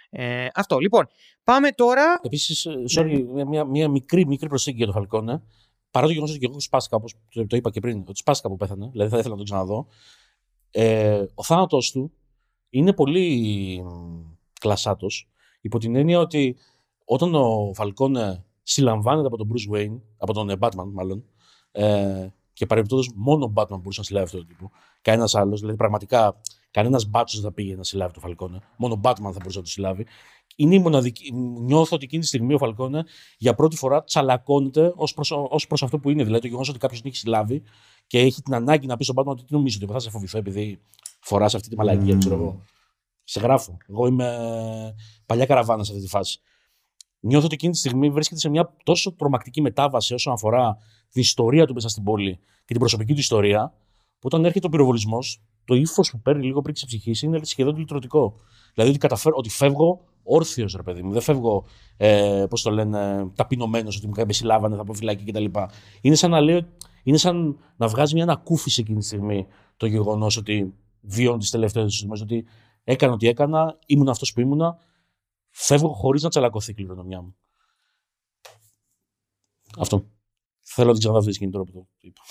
Ε, 0.09 0.47
αυτό. 0.53 0.79
Λοιπόν, 0.79 1.07
πάμε 1.43 1.71
τώρα. 1.71 2.19
Επίσης, 2.21 2.65
Ναι. 2.65 2.73
sorry, 2.95 3.23
μια, 3.33 3.45
μια, 3.45 3.65
μια 3.65 3.89
μικρή, 3.89 4.25
μικρή 4.27 4.47
προσέγγιση 4.47 4.83
για 4.83 4.93
τον 4.93 5.01
Φαλκόνε. 5.01 5.43
Παρά 5.91 6.05
το 6.05 6.11
γεγονός 6.11 6.31
ότι 6.35 6.39
και 6.45 6.47
εγώ 6.51 6.59
σπάστηκα, 6.59 6.95
όπως 6.95 7.15
το, 7.29 7.47
το 7.47 7.55
είπα 7.55 7.69
και 7.69 7.79
πριν, 7.79 8.03
ότι 8.07 8.19
σπάστηκα 8.19 8.49
που 8.49 8.55
πέθανε, 8.55 8.89
δηλαδή 8.91 9.09
θα 9.11 9.17
ήθελα 9.17 9.31
να 9.31 9.35
τον 9.35 9.45
ξαναδώ. 9.45 9.87
Ε, 10.71 11.25
ο 11.33 11.43
θάνατό 11.43 11.77
του 11.77 12.11
είναι 12.69 12.93
πολύ 12.93 13.83
κλασάτος, 14.59 15.29
υπό 15.61 15.77
την 15.79 15.95
έννοια 15.95 16.19
ότι 16.19 16.57
όταν 17.05 17.35
ο 17.35 17.71
Φαλκόνε 17.73 18.45
συλλαμβάνεται 18.63 19.27
από 19.27 19.37
τον 19.37 19.51
Bruce 19.53 19.75
Wayne, 19.75 19.99
από 20.17 20.33
τον 20.33 20.49
ε, 20.49 20.55
Batman 20.59 20.89
μάλλον, 20.93 21.25
ε, 21.75 22.27
και 22.53 22.65
παρεμπιπτόντως 22.65 23.11
μόνο 23.15 23.45
ο 23.45 23.51
Batman 23.55 23.67
μπορούσε 23.69 23.99
να 23.99 24.05
συλλάβει 24.05 24.25
αυτόν 24.25 24.39
τον 24.39 24.49
τύπο, 24.49 24.71
κανένας 25.01 25.35
άλλος, 25.35 25.59
δηλαδή 25.59 25.77
πραγματικά 25.77 26.41
κανένας 26.71 27.05
μπάτσος 27.05 27.39
δεν 27.39 27.49
θα 27.49 27.55
πήγε 27.55 27.75
να 27.75 27.83
συλλάβει 27.83 28.13
τον 28.13 28.21
Φαλκόνε, 28.21 28.59
μόνο 28.77 28.93
ο 28.93 28.99
Batman 29.03 29.13
θα 29.15 29.37
μπορούσε 29.39 29.57
να 29.57 29.63
το 29.63 29.69
συλλάβει. 29.69 30.05
Είναι 30.55 30.75
η 30.75 30.79
μοναδική. 30.79 31.31
Νιώθω 31.61 31.95
ότι 31.95 32.05
εκείνη 32.05 32.21
τη 32.21 32.27
στιγμή 32.27 32.53
ο 32.53 32.57
Φαλκόνε 32.57 33.03
για 33.37 33.53
πρώτη 33.53 33.75
φορά 33.75 34.03
τσαλακώνεται 34.03 34.93
ως 34.95 35.13
προς 35.13 35.31
ως 35.31 35.67
προς 35.67 35.83
αυτό 35.83 35.99
που 35.99 36.09
είναι. 36.09 36.23
Δηλαδή 36.23 36.41
το 36.41 36.47
γεγονός 36.47 36.69
ότι 36.69 36.77
κάποιος 36.77 37.01
την 37.01 37.09
έχει 37.09 37.19
συλλάβει 37.19 37.63
και 38.07 38.19
έχει 38.19 38.41
την 38.41 38.53
ανάγκη 38.53 38.87
να 38.87 38.97
πει 38.97 39.03
στον 39.03 39.15
Batman 39.17 39.25
ότι 39.25 39.43
τι 39.43 39.53
νομίζεις 39.53 39.81
ότι 39.81 39.91
θα 39.91 39.99
σε 39.99 40.09
φοβηθώ 40.09 40.37
επειδή 40.37 40.81
φοράς 41.19 41.55
αυτή 41.55 41.69
τη 41.69 41.75
μαλακία, 41.75 42.15
Mm. 42.15 42.19
ξέρω 42.19 42.35
εγώ. 42.35 42.61
Σε 43.23 43.39
γράφω. 43.39 43.77
Εγώ 43.89 44.07
είμαι 44.07 44.37
παλιά 45.25 45.45
καραβάνα 45.45 45.83
σε 45.83 45.91
αυτή 45.91 46.03
τη 46.03 46.09
φάση. 46.09 46.39
Νιώθω 47.25 47.45
ότι 47.45 47.53
εκείνη 47.53 47.71
τη 47.71 47.77
στιγμή 47.77 48.09
βρίσκεται 48.09 48.39
σε 48.39 48.49
μια 48.49 48.73
τόσο 48.83 49.13
τρομακτική 49.13 49.61
μετάβαση 49.61 50.13
όσον 50.13 50.33
αφορά 50.33 50.77
την 51.09 51.21
ιστορία 51.21 51.65
του 51.65 51.73
μέσα 51.73 51.89
στην 51.89 52.03
πόλη 52.03 52.35
και 52.35 52.73
την 52.73 52.79
προσωπική 52.79 53.13
του 53.13 53.19
ιστορία, 53.19 53.73
που 54.19 54.21
όταν 54.21 54.45
έρχεται 54.45 54.67
ο 54.67 54.69
πυροβολισμός, 54.69 55.41
το 55.65 55.75
ύφος 55.75 56.11
που 56.11 56.21
παίρνει 56.21 56.45
λίγο 56.45 56.61
πριν 56.61 56.75
τη 56.75 56.85
ψυχή 56.85 57.25
είναι 57.25 57.39
σχεδόν 57.43 57.77
λυτρωτικό. 57.77 58.35
Δηλαδή 58.73 58.91
ότι, 58.91 58.99
καταφέρω, 58.99 59.35
ότι 59.37 59.49
φεύγω 59.49 60.01
όρθιος, 60.23 60.73
ρε 60.75 60.83
παιδί 60.83 61.01
μου. 61.01 61.11
Δεν 61.11 61.21
φεύγω, 61.21 61.65
ε, 61.97 62.45
πώς 62.49 62.61
το 62.61 62.71
λένε, 62.71 63.31
ταπεινωμένος, 63.35 63.97
ότι 63.97 64.25
με 64.25 64.33
συλλάβανε, 64.33 64.75
θα 64.75 64.83
πω 64.83 64.93
φυλάκι 64.93 65.23
κτλ. 65.31 65.45
Είναι 66.01 66.15
σαν 66.15 66.31
να 66.31 66.39
λέω, 66.39 66.61
είναι 67.03 67.17
σαν 67.17 67.57
να 67.75 67.87
βγάζει 67.87 68.13
μια 68.13 68.23
ανακούφιση 68.23 68.81
εκείνη 68.81 68.99
τη 68.99 69.05
στιγμή 69.05 69.47
το 69.77 69.85
γεγονός 69.85 70.37
ότι 70.37 70.73
βιώνω 71.01 71.37
τις 71.37 71.49
τελευταίες 71.49 71.95
στιγμές. 71.95 72.17
Ότι 72.21 72.45
έκανα 72.83 73.13
ό,τι 73.13 73.27
έκανα, 73.27 73.77
ήμουν 73.85 74.09
αυτός 74.09 74.33
που 74.33 74.39
ήμουνα, 74.39 74.77
φεύγω 75.57 75.93
χωρίς 75.93 76.23
να 76.23 76.29
τσαλακωθεί 76.29 76.71
η 76.71 76.73
κληρονομιά 76.73 77.21
μου. 77.21 77.35
Αυτό. 79.77 80.05
Θέλω 80.61 80.87
να 80.87 80.91
την 80.91 80.99
ξαναδώ 80.99 81.19
αυτή 81.19 81.29
τη 81.29 81.35
σκηνή 81.35 81.51
τώρα 81.51 81.63
που 81.63 81.71
το 81.71 81.87
είπα. 81.99 82.21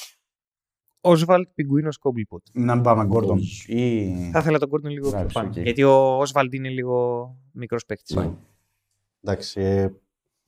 Όσβαλντ 1.01 1.49
Πιγκουίνο 1.55 1.89
Κόμπλποτ. 2.01 2.43
Να 2.53 2.75
μην 2.75 2.85
πάμε 2.85 3.05
Gordon. 3.05 3.39
Όχι. 3.39 3.73
Ή... 3.75 4.31
Θα 4.33 4.39
ήθελα 4.39 4.59
τον 4.59 4.71
Gordon 4.73 4.89
λίγο 4.89 5.09
πιο 5.09 5.19
Εντάξει, 5.19 5.35
πάνω. 5.35 5.49
οκ. 5.49 5.57
Γιατί 5.57 5.83
ο 5.83 6.19
Όσβαλντ 6.19 6.55
είναι 6.55 6.69
λίγο 6.69 7.29
μικρός 7.53 7.85
παίκτης. 7.87 8.17
Ναι. 8.17 8.31
Εντάξει, 9.23 9.61
ε, 9.61 9.93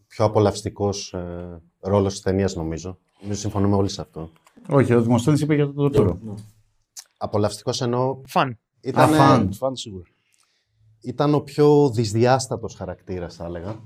πιο 0.06 0.24
απολαυστικός 0.24 1.12
ε, 1.12 1.62
ρόλος 1.80 2.12
της 2.12 2.22
ταινίας 2.22 2.54
νομίζω. 2.54 2.98
Νομίζω 3.20 3.40
συμφωνούμε 3.40 3.76
όλοι 3.76 3.88
σε 3.88 4.00
αυτό. 4.00 4.30
Όχι, 4.68 4.94
ο 4.94 5.02
Δημοσθένης 5.02 5.40
είπε 5.40 5.54
για 5.54 5.64
τον 5.64 5.74
Τωτούρο. 5.74 6.18
Απολαυστικός 7.16 7.80
εννοώ. 7.80 8.20
Φαν. 8.26 8.58
Ήταν, 8.80 9.14
Α, 9.14 9.16
φαν. 9.16 9.52
Φαν 9.52 9.76
σίγουρα. 9.76 10.04
Ήταν 11.06 11.34
ο 11.34 11.40
πιο 11.40 11.90
δυσδιάστατος 11.90 12.74
χαρακτήρας, 12.74 13.34
θα 13.34 13.44
έλεγα. 13.44 13.76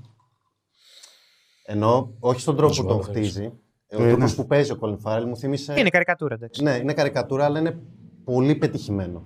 Ενώ, 1.65 2.13
όχι 2.19 2.39
στον 2.41 2.55
τρόπο 2.55 2.73
σου 2.73 2.81
που 2.81 2.87
τον 2.87 2.97
πω, 2.97 3.03
θέλεις. 3.03 3.29
χτίζει. 3.29 3.43
ε, 3.87 3.95
Ε, 3.97 4.03
Ο 4.03 4.07
τρόπος 4.07 4.29
ναι. 4.29 4.35
που 4.35 4.45
παίζει 4.47 4.71
ο 4.71 4.77
Colin 4.81 4.97
Farrell 5.03 5.23
μου 5.27 5.37
θύμισε. 5.37 5.73
Είναι 5.79 5.89
καρικατούρα, 5.89 6.33
εντάξει. 6.33 6.63
Ναι, 6.63 6.71
είναι 6.75 6.93
καρικατούρα, 6.93 7.45
αλλά 7.45 7.59
είναι 7.59 7.79
πολύ 8.23 8.55
πετυχημένο. 8.55 9.23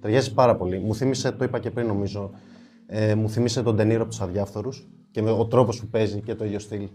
Ταιριάζει 0.00 0.34
πάρα 0.34 0.56
πολύ. 0.56 0.78
Μου 0.78 0.94
θύμισε, 0.94 1.32
το 1.32 1.44
είπα 1.44 1.58
και 1.58 1.70
πριν 1.70 1.86
νομίζω, 1.86 2.30
Ε, 2.88 3.14
μου 3.14 3.28
θύμισε 3.30 3.62
τον 3.62 3.76
Τενήρο 3.76 4.00
από 4.02 4.10
τους 4.10 4.20
Αδιάφθορους 4.20 4.86
και 5.10 5.22
με 5.22 5.30
ο 5.30 5.46
τρόπος 5.46 5.80
που 5.80 5.86
παίζει 5.86 6.20
και 6.20 6.34
το 6.34 6.44
ίδιο 6.44 6.58
στυλ. 6.58 6.88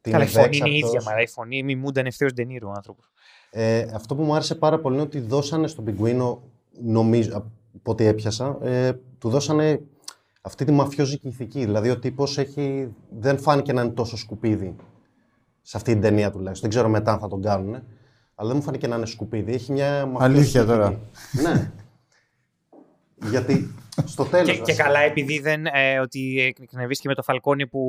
Τι 0.00 0.10
Καλά, 0.10 0.24
η 0.24 0.26
φωνή 0.26 0.56
είναι 0.56 0.68
η 0.68 0.70
ευέξαπτος. 0.70 0.88
ίδια, 0.88 1.02
μαλά. 1.10 1.22
Η 1.22 1.28
φωνή 1.28 1.62
μη 1.62 1.74
μούνταν 1.76 2.06
ευθέως 2.06 2.32
Ντενίρου 2.32 2.68
ο 2.68 2.72
άνθρωπος. 2.76 3.10
Ε, 3.50 3.86
αυτό 3.94 4.14
που 4.14 4.22
μου 4.22 4.34
άρεσε 4.34 4.54
πάρα 4.54 4.80
πολύ 4.80 4.94
είναι 4.94 5.04
ότι 5.04 5.20
δώσανε 5.20 5.66
στον 5.66 5.84
Πιγκουίνο, 5.84 6.42
νομίζω, 6.82 7.36
από 7.74 7.90
ό,τι 7.90 8.04
έπιασα, 8.06 8.58
ε, 8.62 8.92
του 9.20 9.28
δώσανε 9.28 9.80
αυτή 10.40 10.64
τη 10.64 10.72
μαφιόζικη 10.72 11.28
ηθική. 11.28 11.64
Δηλαδή 11.64 11.90
ο 11.90 11.98
τύπος 11.98 12.38
έχει, 12.38 12.94
δεν 13.18 13.38
φάνηκε 13.38 13.72
να 13.72 13.82
είναι 13.82 13.90
τόσο 13.92 14.16
σκουπίδι 14.16 14.76
σε 15.62 15.76
αυτή 15.76 15.92
την 15.92 16.00
ταινία 16.00 16.30
τουλάχιστον. 16.30 16.60
Δεν 16.60 16.78
ξέρω 16.78 16.88
μετά 16.88 17.12
αν 17.12 17.18
θα 17.18 17.28
τον 17.28 17.42
κάνουν. 17.42 17.74
Αλλά 18.34 18.48
δεν 18.48 18.56
μου 18.56 18.62
φάνηκε 18.62 18.86
να 18.86 18.96
είναι 18.96 19.06
σκουπίδι. 19.06 19.52
Έχει 19.52 19.72
μια 19.72 20.06
μαφιόζικη 20.06 20.38
Αλήθεια 20.38 20.60
ηθική. 20.60 20.76
τώρα. 20.76 21.00
ναι. 21.42 21.70
Γιατί 23.30 23.74
στο 24.04 24.24
τέλος... 24.24 24.50
Και, 24.56 24.62
και 24.62 24.74
καλά, 24.74 24.98
επειδή 25.00 25.38
δεν. 25.40 25.66
Ε, 25.66 25.98
ότι 25.98 26.54
εκνευρίστηκε 26.60 27.08
με 27.08 27.14
το 27.14 27.22
Φαλκόνι 27.22 27.66
που 27.66 27.80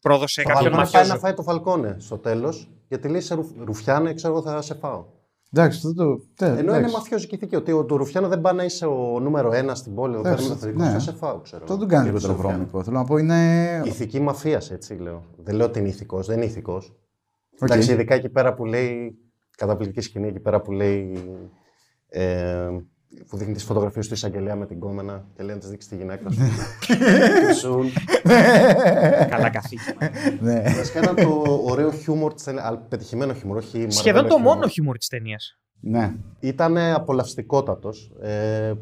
πρόδωσε 0.00 0.42
Το 0.42 0.48
κάποιον 0.48 0.72
Φαλκόνε 0.72 0.90
πάει 0.92 1.02
να 1.02 1.08
μαφιόζο. 1.08 1.20
φάει 1.20 1.34
το 1.34 1.42
Φαλκόνε 1.42 1.96
στο 1.98 2.18
τέλος, 2.18 2.68
γιατί 2.88 3.08
λέει 3.08 3.20
σε 3.20 3.34
Ρουφ- 3.34 3.56
Ρουφιάνε, 3.64 4.14
ξέρω 4.14 4.32
εγώ 4.32 4.42
θα 4.42 4.62
σε 4.62 4.74
φάω. 4.74 5.04
Εντάξει, 5.56 5.86
αυτό 5.86 5.94
το. 5.94 6.24
τε, 6.34 6.46
Ενώ 6.46 6.58
είναι 6.60 6.76
εντάξει. 6.76 6.94
μαφιόζικη 6.94 7.34
ηθική. 7.34 7.56
Ότι 7.56 7.72
ο, 7.72 7.84
το 7.84 7.96
Ρουφιάνο 7.96 8.28
δεν 8.28 8.40
πάει 8.40 8.54
να 8.54 8.64
είσαι 8.64 8.86
ο 8.86 9.20
νούμερο 9.20 9.52
ένας 9.52 9.78
στην 9.78 9.94
πόλη, 9.94 10.16
ο 10.16 10.18
Εντάξει, 10.18 10.44
θερμοθετικό, 10.44 10.82
ναι. 10.82 10.90
θα 10.90 10.98
σε 10.98 11.12
φάω, 11.12 11.38
ξέρω. 11.40 11.62
Αυτό 11.62 11.72
εγώ. 11.72 11.80
δεν 11.80 11.90
κάνει 11.90 12.04
λίγο 12.04 12.18
Γιατί 12.18 12.32
σε 12.32 12.40
Ρουφιάνο. 12.42 12.64
τροβρόμικο. 12.68 12.82
Θέλω 12.82 12.96
να 12.96 13.04
πω 13.04 13.16
είναι. 13.16 13.82
Ηθική 13.84 14.20
μαφίας, 14.20 14.70
έτσι 14.70 14.94
λέω. 14.94 15.22
Δεν 15.36 15.54
λέω 15.54 15.66
ότι 15.66 15.78
είναι 15.78 15.88
ηθικός, 15.88 16.26
δεν 16.26 16.36
είναι 16.36 16.44
ηθικός. 16.44 16.94
Οκ. 17.60 17.68
Εντάξει, 17.70 17.92
ειδικά 17.92 18.14
εκεί 18.14 18.28
πέρα 18.28 18.54
που 18.54 18.64
λέει. 18.64 19.18
Καταπληκτική 19.56 20.00
σκηνή 20.00 20.28
εκεί 20.28 20.40
πέρα 20.40 20.60
που 20.60 20.72
λέει. 20.72 21.12
Ε, 22.08 22.68
που 23.28 23.36
δείχνει 23.36 23.54
τις 23.54 23.64
φωτογραφίες 23.64 24.08
του 24.08 24.14
εισαγγελέα 24.14 24.56
με 24.56 24.66
την 24.66 24.80
κόμενα 24.80 25.24
και 25.36 25.42
λέει 25.42 25.54
να 25.54 25.60
τι 25.60 25.66
δείξει 25.68 25.88
τη 25.88 25.96
γυναίκα 25.96 26.30
σου. 26.30 26.40
Του 27.48 27.54
Σουν. 27.60 27.86
Καλά 29.28 29.50
καθήκη. 29.50 29.82
Ναι. 30.40 30.62
Βασικά 30.76 30.98
ήταν 31.00 31.14
το 31.16 31.58
ωραίο 31.64 31.90
χιούμορ 31.92 32.34
της 32.34 32.44
ταινίας. 32.44 32.78
Πετυχημένο 32.88 33.32
χιούμορ, 33.32 33.56
όχι 33.56 33.86
Σχεδόν 33.88 33.92
μαρβελό 34.22 34.22
το 34.22 34.34
χιούμορ. 34.34 34.54
μόνο 34.54 34.66
χιούμορ 34.68 34.98
της 34.98 35.08
ταινίας. 35.08 35.58
ναι. 35.80 36.14
Ήταν 36.40 36.76
απολαυστικότατος. 36.78 38.12
Ε, 38.20 38.72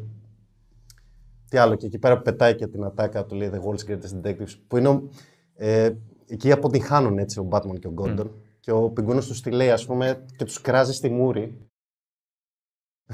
τι 1.49 1.57
άλλο, 1.57 1.75
και 1.75 1.85
εκεί 1.85 1.99
πέρα 1.99 2.15
που 2.17 2.21
πετάει 2.21 2.55
και 2.55 2.67
την 2.67 2.83
ατάκα 2.83 3.25
του 3.25 3.35
λέει 3.35 3.51
The 3.53 3.57
World's 3.57 3.91
Greatest 3.91 4.21
Detectives, 4.27 4.53
που 4.67 4.77
είναι. 4.77 4.87
ο- 4.87 5.09
Ε, 5.55 5.89
εκεί 6.27 6.51
αποτυγχάνουν 6.51 7.17
έτσι 7.17 7.39
ο 7.39 7.47
Batman 7.51 7.79
και 7.79 7.87
ο 7.87 7.93
Gordon. 8.01 8.29
Και 8.59 8.71
ο 8.71 8.89
πιγκούνο 8.89 9.19
τους 9.19 9.41
τη 9.41 9.51
λέει, 9.51 9.69
ας 9.71 9.85
πούμε, 9.85 10.25
και 10.37 10.43
τους 10.45 10.61
κράζει 10.61 10.93
στη 10.93 11.09
μούρη. 11.09 11.57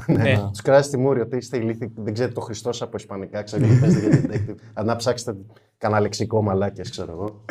Ναι. 0.08 0.48
Τους 0.50 0.62
κράζει 0.62 0.88
στη 0.88 0.98
μούρη 0.98 1.20
ότι 1.20 1.38
είστε 1.38 1.58
ηλίθιοι, 1.58 1.92
δεν 1.96 2.14
ξέρετε 2.14 2.34
το 2.34 2.42
Χριστό 2.42 2.70
από 2.80 2.98
Ισπανικά, 2.98 3.44
ξέρετε 3.44 3.74
τι 3.74 3.80
παίζετε 3.80 4.08
για 4.08 4.22
detective. 4.22 4.56
Αν 4.74 4.86
να 4.86 4.96
ψάξετε 4.96 5.38
κανένα 5.78 6.02
λεξικό 6.02 6.42
μαλάκια, 6.42 6.84
ξέρω 6.90 7.12
εγώ. 7.12 7.46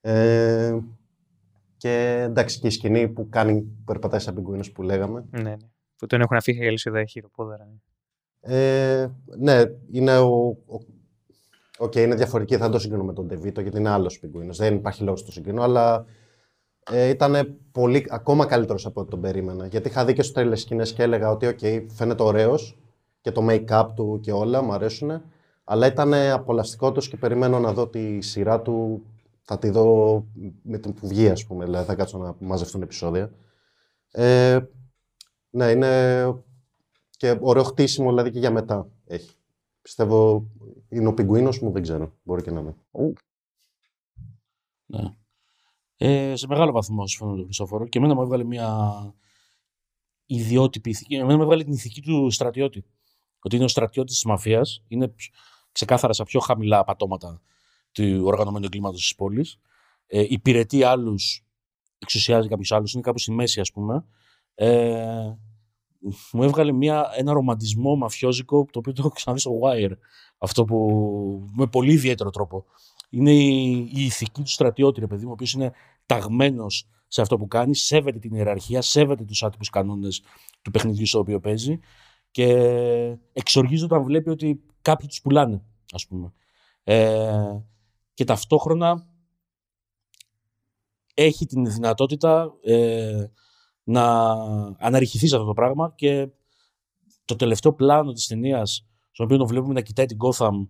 Ε, 0.00 0.78
και 1.76 2.22
εντάξει, 2.28 2.58
και 2.58 2.66
η 2.66 2.70
σκηνή 2.70 3.08
που 3.08 3.28
κάνει, 3.28 3.60
που 3.60 3.82
περπατάει 3.84 4.20
σαν 4.20 4.34
πιγκουίνος 4.34 4.72
που 4.72 4.82
λέγαμε. 4.82 5.24
Ναι, 5.30 5.42
ναι. 5.42 5.56
Που 5.96 6.06
τον 6.06 6.20
έχουν 6.20 6.36
αφήσει 6.36 6.66
αλυσίδα 6.66 7.04
χειροπόδαρα. 7.04 7.64
Ναι. 7.64 7.78
Ε, 8.56 9.10
ναι, 9.38 9.62
είναι 9.90 10.18
ο. 10.18 10.56
ο 10.66 10.80
Οκ, 11.78 11.94
είναι 11.94 12.14
διαφορετική, 12.14 12.56
δεν 12.56 12.70
το 12.70 12.78
συγκρίνω 12.78 13.04
με 13.04 13.12
τον 13.12 13.26
Ντεβίτο 13.26 13.60
γιατί 13.60 13.78
είναι 13.78 13.90
άλλος 13.90 14.18
πιγκουίνος. 14.18 14.56
Δεν 14.56 14.74
υπάρχει 14.74 15.02
λόγος 15.02 15.20
να 15.20 15.26
το 15.26 15.32
συγκρίνω, 15.32 15.62
αλλά 15.62 16.04
ε, 16.90 17.08
ήταν 17.08 17.58
πολύ, 17.72 18.06
ακόμα 18.08 18.46
καλύτερος 18.46 18.86
από 18.86 19.00
ό,τι 19.00 19.10
τον 19.10 19.20
περίμενα. 19.20 19.66
Γιατί 19.66 19.88
είχα 19.88 20.04
δει 20.04 20.12
και 20.12 20.22
στου 20.22 20.32
τρέλε 20.32 20.56
σκηνές 20.56 20.92
και 20.92 21.02
έλεγα 21.02 21.30
ότι, 21.30 21.46
οκ, 21.46 21.58
φαίνεται 21.88 22.22
ωραίος 22.22 22.78
και 23.20 23.32
το 23.32 23.46
make-up 23.48 23.88
του 23.94 24.20
και 24.22 24.32
όλα 24.32 24.62
μου 24.62 24.72
αρέσουν. 24.72 25.22
Αλλά 25.64 25.86
ήταν 25.86 26.14
απολαυστικότερο 26.14 27.06
και 27.06 27.16
περιμένω 27.16 27.58
να 27.58 27.72
δω 27.72 27.88
τη 27.88 28.20
σειρά 28.20 28.62
του. 28.62 29.02
Θα 29.42 29.58
τη 29.58 29.70
δω 29.70 30.24
με 30.62 30.78
το 30.78 30.94
που 30.94 31.06
βγει, 31.06 31.28
ας 31.28 31.46
πούμε. 31.46 31.64
Δηλαδή 31.64 31.86
θα 31.86 31.94
κάτσω 31.94 32.18
να 32.18 32.34
μαζευτούν 32.38 32.82
επεισόδια. 32.82 33.32
Ε, 34.10 34.58
ναι, 35.50 35.70
είναι 35.70 36.34
και 37.10 37.38
ωραίο 37.40 37.62
χτίσιμο 37.62 38.08
δηλαδή 38.08 38.30
και 38.30 38.38
για 38.38 38.50
μετά 38.50 38.88
έχει. 39.06 39.36
Πιστεύω 39.82 40.46
είναι 40.88 41.08
ο 41.08 41.14
πιγκουίνος 41.14 41.60
μου, 41.60 41.70
δεν 41.70 41.82
ξέρω. 41.82 42.12
Μπορεί 42.22 42.42
και 42.42 42.50
να 42.50 42.60
είναι. 42.60 42.74
Ναι. 44.86 45.14
Ε, 45.96 46.36
σε 46.36 46.46
μεγάλο 46.46 46.72
βαθμό 46.72 47.06
συμφωνώ 47.06 47.30
με 47.30 47.36
τον 47.36 47.44
Χριστόφορο 47.44 47.86
και 47.86 47.98
εμένα 47.98 48.14
μου 48.14 48.22
έβγαλε 48.22 48.44
μια 48.44 49.14
ιδιότυπη 50.26 50.90
ηθική. 50.90 51.14
Εμένα 51.14 51.36
μου 51.36 51.42
έβγαλε 51.42 51.64
την 51.64 51.72
ηθική 51.72 52.02
του 52.02 52.30
στρατιώτη. 52.30 52.84
Ότι 53.40 53.56
είναι 53.56 53.64
ο 53.64 53.68
στρατιώτης 53.68 54.14
της 54.14 54.24
μαφίας, 54.24 54.82
είναι 54.88 55.08
ψ- 55.08 55.32
ξεκάθαρα 55.72 56.12
στα 56.12 56.24
πιο 56.24 56.40
χαμηλά 56.40 56.84
πατώματα 56.84 57.40
του 57.92 58.20
οργανωμένου 58.24 58.64
εγκλήματος 58.64 59.00
της 59.00 59.14
πόλης. 59.14 59.58
Ε, 60.06 60.24
υπηρετεί 60.28 60.82
άλλους, 60.82 61.44
εξουσιάζει 61.98 62.48
κάποιους 62.48 62.72
άλλους, 62.72 62.92
είναι 62.92 63.02
κάπου 63.02 63.18
στη 63.18 63.32
μέση, 63.32 63.60
ας 63.60 63.72
πούμε. 63.72 64.04
Ε, 64.54 65.34
μου 66.32 66.42
έβγαλε 66.42 66.72
μια, 66.72 67.10
ένα 67.16 67.32
ρομαντισμό 67.32 67.96
μαφιόζικο 67.96 68.66
το 68.72 68.78
οποίο 68.78 68.92
το 68.92 69.00
έχω 69.04 69.08
ξαναδεί 69.08 69.40
στο 69.40 69.58
Wire. 69.62 69.92
Αυτό 70.38 70.64
που 70.64 71.48
με 71.52 71.66
πολύ 71.66 71.92
ιδιαίτερο 71.92 72.30
τρόπο. 72.30 72.64
Είναι 73.16 73.32
η, 73.32 73.90
η 73.94 74.04
ηθική 74.04 74.42
του 74.42 74.50
στρατιώτη, 74.50 75.00
ρε 75.00 75.06
παιδί 75.06 75.22
μου, 75.22 75.30
ο 75.30 75.32
οποίος 75.32 75.52
είναι 75.52 75.72
ταγμένος 76.06 76.88
σε 77.08 77.20
αυτό 77.20 77.36
που 77.36 77.46
κάνει, 77.46 77.76
σέβεται 77.76 78.18
την 78.18 78.34
ιεραρχία, 78.34 78.82
σέβεται 78.82 79.24
τους 79.24 79.42
άτυπους 79.42 79.70
κανόνες 79.70 80.22
του 80.62 80.70
παιχνιδιού 80.70 81.06
στο 81.06 81.18
οποίο 81.18 81.40
παίζει 81.40 81.78
και 82.30 82.48
εξοργίζεται 83.32 83.94
όταν 83.94 84.06
βλέπει 84.06 84.30
ότι 84.30 84.62
κάποιοι 84.82 85.08
τους 85.08 85.20
πουλάνε, 85.20 85.62
ας 85.92 86.06
πούμε. 86.06 86.32
Ε, 86.84 87.60
και 88.14 88.24
ταυτόχρονα 88.24 89.06
έχει 91.14 91.46
την 91.46 91.64
δυνατότητα 91.64 92.52
ε, 92.62 93.24
να 93.82 94.32
αναρριχηθεί 94.78 95.26
σε 95.26 95.34
αυτό 95.34 95.46
το 95.46 95.52
πράγμα 95.52 95.92
και 95.96 96.28
το 97.24 97.36
τελευταίο 97.36 97.72
πλάνο 97.72 98.12
της 98.12 98.26
ταινίας, 98.26 98.86
στον 99.10 99.26
οποίο 99.26 99.38
τον 99.38 99.46
βλέπουμε 99.46 99.72
να 99.72 99.80
κοιτάει 99.80 100.06
την 100.06 100.16
Gotham, 100.24 100.68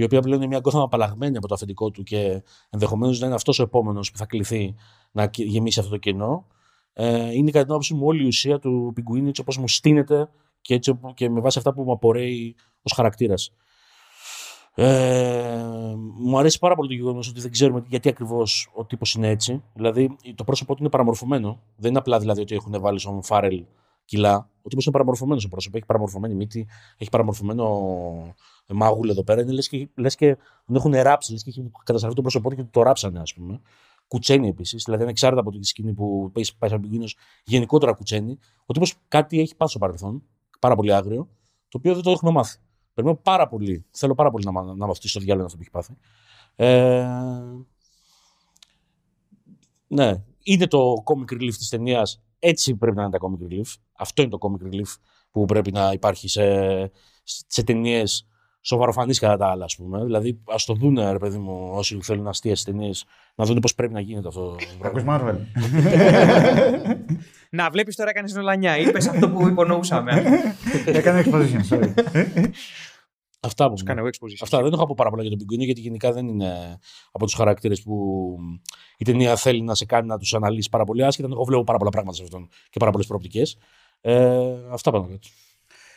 η 0.00 0.04
οποία 0.04 0.20
πλέον 0.20 0.36
είναι 0.42 0.46
μια 0.46 0.60
Gotham 0.62 0.82
απαλλαγμένη 0.82 1.36
από 1.36 1.48
το 1.48 1.54
αφεντικό 1.54 1.90
του 1.90 2.02
και 2.02 2.42
ενδεχομένως 2.70 3.20
να 3.20 3.26
είναι 3.26 3.34
αυτός 3.34 3.58
ο 3.58 3.62
επόμενος 3.62 4.10
που 4.10 4.18
θα 4.18 4.26
κληθεί 4.26 4.74
να 5.12 5.26
κε- 5.26 5.46
γεμίσει 5.46 5.78
αυτό 5.80 5.90
το 5.90 5.96
κενό, 5.98 6.46
ε, 6.92 7.32
είναι 7.32 7.50
κατά 7.50 7.62
την 7.64 7.70
άποψή 7.70 7.94
μου 7.94 8.06
όλη 8.06 8.22
η 8.22 8.26
ουσία 8.26 8.58
του 8.58 8.92
πιγκουίνου 8.94 9.28
έτσι 9.28 9.40
όπως 9.40 9.58
μου 9.58 9.68
στείνεται 9.68 10.28
και, 10.60 10.74
έτσι, 10.74 10.90
οπ- 10.90 11.14
και 11.14 11.30
με 11.30 11.40
βάση 11.40 11.58
αυτά 11.58 11.72
που 11.74 11.82
μου 11.82 11.92
απορρέει 11.92 12.56
ως 12.82 12.92
χαρακτήρας. 12.92 13.50
Ε, 14.74 15.64
μου 16.18 16.38
αρέσει 16.38 16.58
πάρα 16.58 16.74
πολύ 16.74 16.88
το 16.88 16.94
γεγονός 16.94 17.28
ότι 17.28 17.40
δεν 17.40 17.50
ξέρουμε 17.50 17.84
γιατί 17.86 18.08
ακριβώς 18.08 18.70
ο 18.74 18.84
τύπος 18.84 19.14
είναι 19.14 19.28
έτσι. 19.28 19.62
Δηλαδή, 19.74 20.16
το 20.34 20.44
πρόσωπό 20.44 20.72
του 20.74 20.80
είναι 20.80 20.90
παραμορφωμένο. 20.90 21.60
Δεν 21.76 21.90
είναι 21.90 21.98
απλά 21.98 22.18
δηλαδή 22.18 22.40
ότι 22.40 22.54
έχουν 22.54 22.80
βάλει 22.80 22.98
στον 22.98 23.22
Φάρελ 23.22 23.64
κιλά. 24.08 24.50
Ο 24.62 24.68
τύπος 24.68 24.84
είναι 24.84 24.92
παραμορφωμένος 24.92 25.42
στο 25.42 25.50
πρόσωπος. 25.50 25.76
Έχει 25.76 25.86
παραμορφωμένη 25.86 26.34
μύτη, 26.34 26.66
έχει 26.96 27.10
παραμορφωμένο 27.10 27.64
μάγουλ 28.68 29.08
εδώ 29.08 29.24
πέρα. 29.24 29.40
Είναι 29.40 29.52
λες 29.52 29.68
και, 29.68 29.88
λες 29.94 30.14
και 30.14 30.36
τον 30.66 30.76
έχουν 30.76 30.92
ράψει, 30.92 31.32
λες 31.32 31.42
και 31.42 31.50
έχει 31.50 31.70
καταστραφεί 31.84 32.14
το 32.14 32.20
πρόσωπό 32.22 32.50
του 32.50 32.56
και 32.56 32.64
το 32.70 32.82
ράψανε, 32.82 33.20
ας 33.20 33.34
πούμε. 33.34 33.60
Κουτσένει 34.08 34.48
επίσης, 34.48 34.82
δηλαδή 34.84 35.02
ανεξάρτητα 35.02 35.40
από 35.40 35.50
τη 35.58 35.66
σκηνή 35.66 35.92
που 35.92 36.30
πάει, 36.32 36.44
πάει 36.58 36.70
σαν 36.70 36.80
πingvinος, 36.80 37.16
γενικότερα 37.44 37.92
κουτσένει. 37.92 38.38
Ο 38.66 38.72
τύπος 38.72 38.94
κάτι 39.08 39.40
έχει 39.40 39.56
πάει 39.56 39.68
στο 39.68 39.78
παρελθόν, 39.78 40.22
πάρα 40.58 40.74
πολύ 40.74 40.94
άγριο, 40.94 41.28
το 41.68 41.78
οποίο 41.78 41.94
δεν 41.94 42.02
το 42.02 42.10
έχουμε 42.10 42.30
μάθει. 42.30 42.58
Περιμένω 42.94 43.20
πάρα 43.22 43.48
πολύ, 43.48 43.84
θέλω 43.90 44.14
πάρα 44.14 44.30
πολύ 44.30 44.44
να, 44.44 44.52
μα- 44.52 44.74
να 44.74 44.86
μαθήσω 44.86 45.08
στο 45.08 45.20
διάλογο 45.20 45.46
αυτό 45.46 45.56
που 45.56 45.62
έχει 45.62 45.70
πάθει. 45.70 45.96
Ε, 46.56 47.06
ναι, 49.86 50.22
είναι 50.42 50.66
το 50.66 50.92
comic 51.04 51.32
relief 51.32 51.54
της 51.56 51.68
ταινίας. 51.68 52.22
Έτσι 52.38 52.76
πρέπει 52.76 52.96
να 52.96 53.02
είναι 53.02 53.10
τα 53.10 53.18
comic 53.20 53.52
relief. 53.52 53.74
Αυτό 53.92 54.22
είναι 54.22 54.30
το 54.30 54.38
comic 54.40 54.66
relief 54.66 54.96
που 55.30 55.44
πρέπει 55.44 55.72
να 55.72 55.92
υπάρχει 55.92 56.28
σε, 56.28 56.42
σε 57.24 57.62
ταινίες 57.64 58.26
σοβαροφανείς 58.60 59.18
κατά 59.18 59.36
τα 59.36 59.46
άλλα, 59.46 59.64
ας 59.64 59.76
πούμε. 59.76 60.04
Δηλαδή, 60.04 60.40
ας 60.44 60.64
το 60.64 60.74
δουν, 60.74 60.98
ρε 61.10 61.18
παιδί 61.18 61.38
μου, 61.38 61.70
όσοι 61.72 61.98
θέλουν 62.02 62.28
αστείε 62.28 62.54
ταινίες, 62.64 63.04
να 63.34 63.44
δουν 63.44 63.58
πώς 63.58 63.74
πρέπει 63.74 63.92
να 63.92 64.00
γίνεται 64.00 64.28
αυτό 64.28 64.40
το 64.40 64.56
Ακούς 64.82 65.02
πράγμα. 65.02 65.20
Marvel. 65.20 65.36
Να, 67.50 67.70
βλέπεις 67.70 67.96
τώρα 67.96 68.10
έκανε 68.10 68.32
νολανιά. 68.34 68.78
Είπες 68.78 69.08
αυτό 69.08 69.30
που 69.30 69.48
υπονοούσαμε. 69.48 70.22
Έκανε 70.86 71.24
exposition, 71.26 71.60
sorry. 71.68 71.92
Αυτά 73.40 73.64
από 73.64 73.74
Κάνω 73.74 73.86
μένα. 73.86 74.00
εγώ 74.00 74.08
exposition. 74.08 74.38
Αυτά 74.42 74.62
δεν 74.62 74.72
έχω 74.72 74.86
πω 74.86 74.94
πάρα 74.96 75.10
πολλά 75.10 75.22
για 75.22 75.30
τον 75.30 75.38
Πιγκουίνο, 75.38 75.64
γιατί 75.64 75.80
γενικά 75.80 76.12
δεν 76.12 76.28
είναι 76.28 76.78
από 77.12 77.24
τους 77.24 77.34
χαρακτήρες 77.34 77.82
που 77.82 78.36
η 78.98 79.04
ταινία 79.04 79.36
θέλει 79.36 79.62
να 79.62 79.74
σε 79.74 79.84
κάνει 79.84 80.06
να 80.06 80.18
τους 80.18 80.34
αναλύσεις 80.34 80.68
πάρα 80.68 80.84
πολύ 80.84 81.04
άσχετα. 81.04 81.28
Εγώ 81.32 81.44
βλέπω 81.44 81.64
πάρα 81.64 81.78
πολλά 81.78 81.90
πράγματα 81.90 82.16
σε 82.16 82.22
αυτόν 82.22 82.48
και 82.70 82.78
πάρα 82.78 82.90
πολλές 82.90 83.06
προοπτικές. 83.06 83.58
Ε, 84.00 84.54
αυτά 84.70 84.90
πάνω 84.90 85.04
κάτω. 85.04 85.28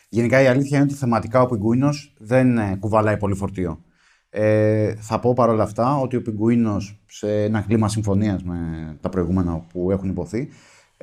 Γενικά 0.10 0.42
η 0.42 0.48
αλήθεια 0.48 0.78
είναι 0.78 0.86
ότι 0.86 0.96
θεματικά 0.96 1.42
ο 1.42 1.46
Πιγκουίνος 1.46 2.14
δεν 2.18 2.58
ε, 2.58 2.76
κουβαλάει 2.80 3.18
πολύ 3.18 3.36
φορτίο. 3.36 3.82
Ε, 4.30 4.96
θα 4.96 5.20
πω 5.20 5.34
παρόλα 5.34 5.64
αυτά 5.64 5.98
ότι 5.98 6.16
ο 6.16 6.22
Πιγκουίνος 6.22 7.02
σε 7.06 7.44
ένα 7.44 7.62
κλίμα 7.62 7.90
συμφωνίας 7.90 8.44
με 8.44 8.58
τα 9.02 9.10
προηγούμενα 9.10 9.60
που 9.60 9.92
έχουν 9.92 10.10
υποθεί, 10.10 10.50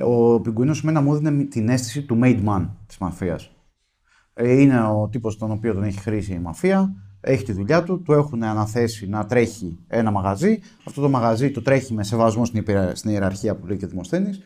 ο 0.00 0.40
Πιγκουίνος 0.40 0.82
εμένα 0.82 1.00
μου 1.00 1.14
έδινε 1.14 1.44
την 1.44 1.68
αίσθηση 1.68 2.02
του 2.02 2.18
made 2.22 2.44
man 2.44 2.68
της 2.86 2.98
μαφίας. 2.98 3.50
Ε, 4.40 4.60
είναι 4.60 4.82
ο 4.82 5.08
τύπος 5.08 5.36
τον 5.36 5.50
οποίο 5.50 5.74
τον 5.74 5.82
έχει 5.82 5.98
χρήσει 5.98 6.32
η 6.32 6.38
μαφία, 6.38 6.94
έχει 7.20 7.44
τη 7.44 7.52
δουλειά 7.52 7.82
του, 7.82 8.02
του 8.02 8.12
έχουν 8.12 8.42
αναθέσει 8.42 9.08
να 9.08 9.26
τρέχει 9.26 9.78
ένα 9.86 10.10
μαγαζί. 10.10 10.58
Αυτό 10.84 11.00
το 11.00 11.08
μαγαζί 11.08 11.50
το 11.50 11.62
τρέχει 11.62 11.94
με 11.94 12.04
σεβασμό 12.04 12.44
στην, 12.44 12.58
υπερα- 12.58 12.94
στην 12.94 13.10
ιεραρχία 13.10 13.56
που 13.56 13.66
λέει 13.66 13.76
και 13.76 13.84
ο 13.84 13.88
Δημοσθένης 13.88 14.40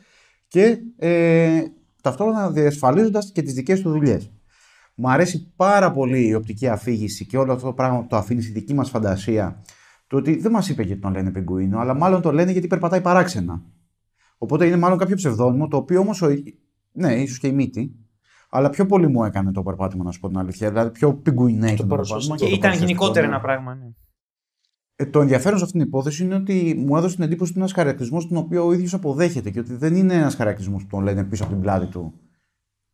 και 0.49 0.78
ε, 0.97 1.61
ταυτόχρονα 2.03 2.51
διασφαλίζοντας 2.51 3.32
και 3.32 3.43
τις 3.43 3.53
δικές 3.55 3.80
του 3.80 3.90
δουλειές. 3.90 4.32
Μου 4.95 5.11
αρέσει 5.11 5.53
πάρα 5.57 5.93
πολύ 5.93 6.26
η 6.26 6.34
οπτική 6.34 6.68
αφήγηση 6.68 7.26
και 7.26 7.38
όλο 7.38 7.53
αυτό 7.53 7.66
το 7.66 7.72
πράγμα 7.72 8.01
που 8.01 8.07
το 8.07 8.16
αφήνει 8.16 8.43
στη 8.43 8.53
δική 8.53 8.74
μας 8.74 8.90
φαντασία. 8.90 9.62
Το 10.07 10.16
ότι 10.16 10.36
δεν 10.36 10.53
μας 10.53 10.68
είπε 10.68 10.82
γιατί 10.82 11.01
τον 11.01 11.12
λένε 11.12 11.30
Πιγκουίνο, 11.30 11.78
αλλά 11.78 11.95
μάλλον 11.95 12.22
το 12.22 12.32
λένε 12.32 12.53
γιατί 12.53 12.66
περπατάει 12.66 13.01
παράξενα. 13.01 13.62
Οπότε 14.38 14.66
είναι 14.66 14.76
μάλλον 14.76 14.99
κάποιο 14.99 15.16
ψευδόνυμο, 15.16 15.68
το 15.68 15.76
οποίο 15.76 16.01
όμως. 16.01 16.22
Ναι, 16.93 17.14
ίσως 17.14 17.38
και 17.38 17.47
η 17.47 17.53
μύτη. 17.53 17.97
Αλλά 18.55 18.70
πιο 18.70 18.86
πολύ 18.86 19.09
μου 19.09 19.24
έκανε 19.24 19.53
το 19.53 19.62
περπάτημα, 19.62 20.05
να 20.05 20.11
σου 20.11 20.20
πω 20.20 20.28
την 20.28 20.38
αλήθεια. 20.38 20.68
Δηλαδή 20.68 20.90
πιο 20.90 21.14
πιγκουινέ 21.14 21.74
το 21.74 21.86
περπάτημα. 21.86 22.36
Και 22.36 22.44
το 22.44 22.50
ήταν 22.50 22.72
γενικότερα 22.72 23.26
ναι. 23.26 23.32
ένα 23.32 23.40
πράγμα. 23.40 23.74
Ναι. 23.74 23.90
Ε, 24.96 25.07
το 25.07 25.20
ενδιαφέρον 25.20 25.59
σε 25.59 25.64
αυτήν 25.64 25.80
την 25.80 25.88
υπόθεση 25.88 26.24
είναι 26.24 26.34
ότι 26.34 26.84
μου 26.86 26.96
έδωσε 26.96 27.14
την 27.14 27.24
εντύπωση 27.24 27.50
ότι 27.50 27.59
είναι 27.59 27.68
ένας 27.68 27.72
χαρακτηρισμός 27.72 28.28
τον 28.28 28.36
οποίο 28.36 28.66
ο 28.66 28.72
ίδιος 28.72 28.94
αποδέχεται 28.94 29.50
και 29.50 29.59
ότι 29.59 29.74
δεν 29.74 29.96
είναι 29.96 30.14
ένας 30.14 30.34
χαρακτηρισμός 30.34 30.82
που 30.82 30.88
τον 30.88 31.03
λένε 31.03 31.24
πίσω 31.24 31.42
από 31.44 31.53
την 31.53 31.62
πλάτη 31.62 31.86
του 31.86 32.12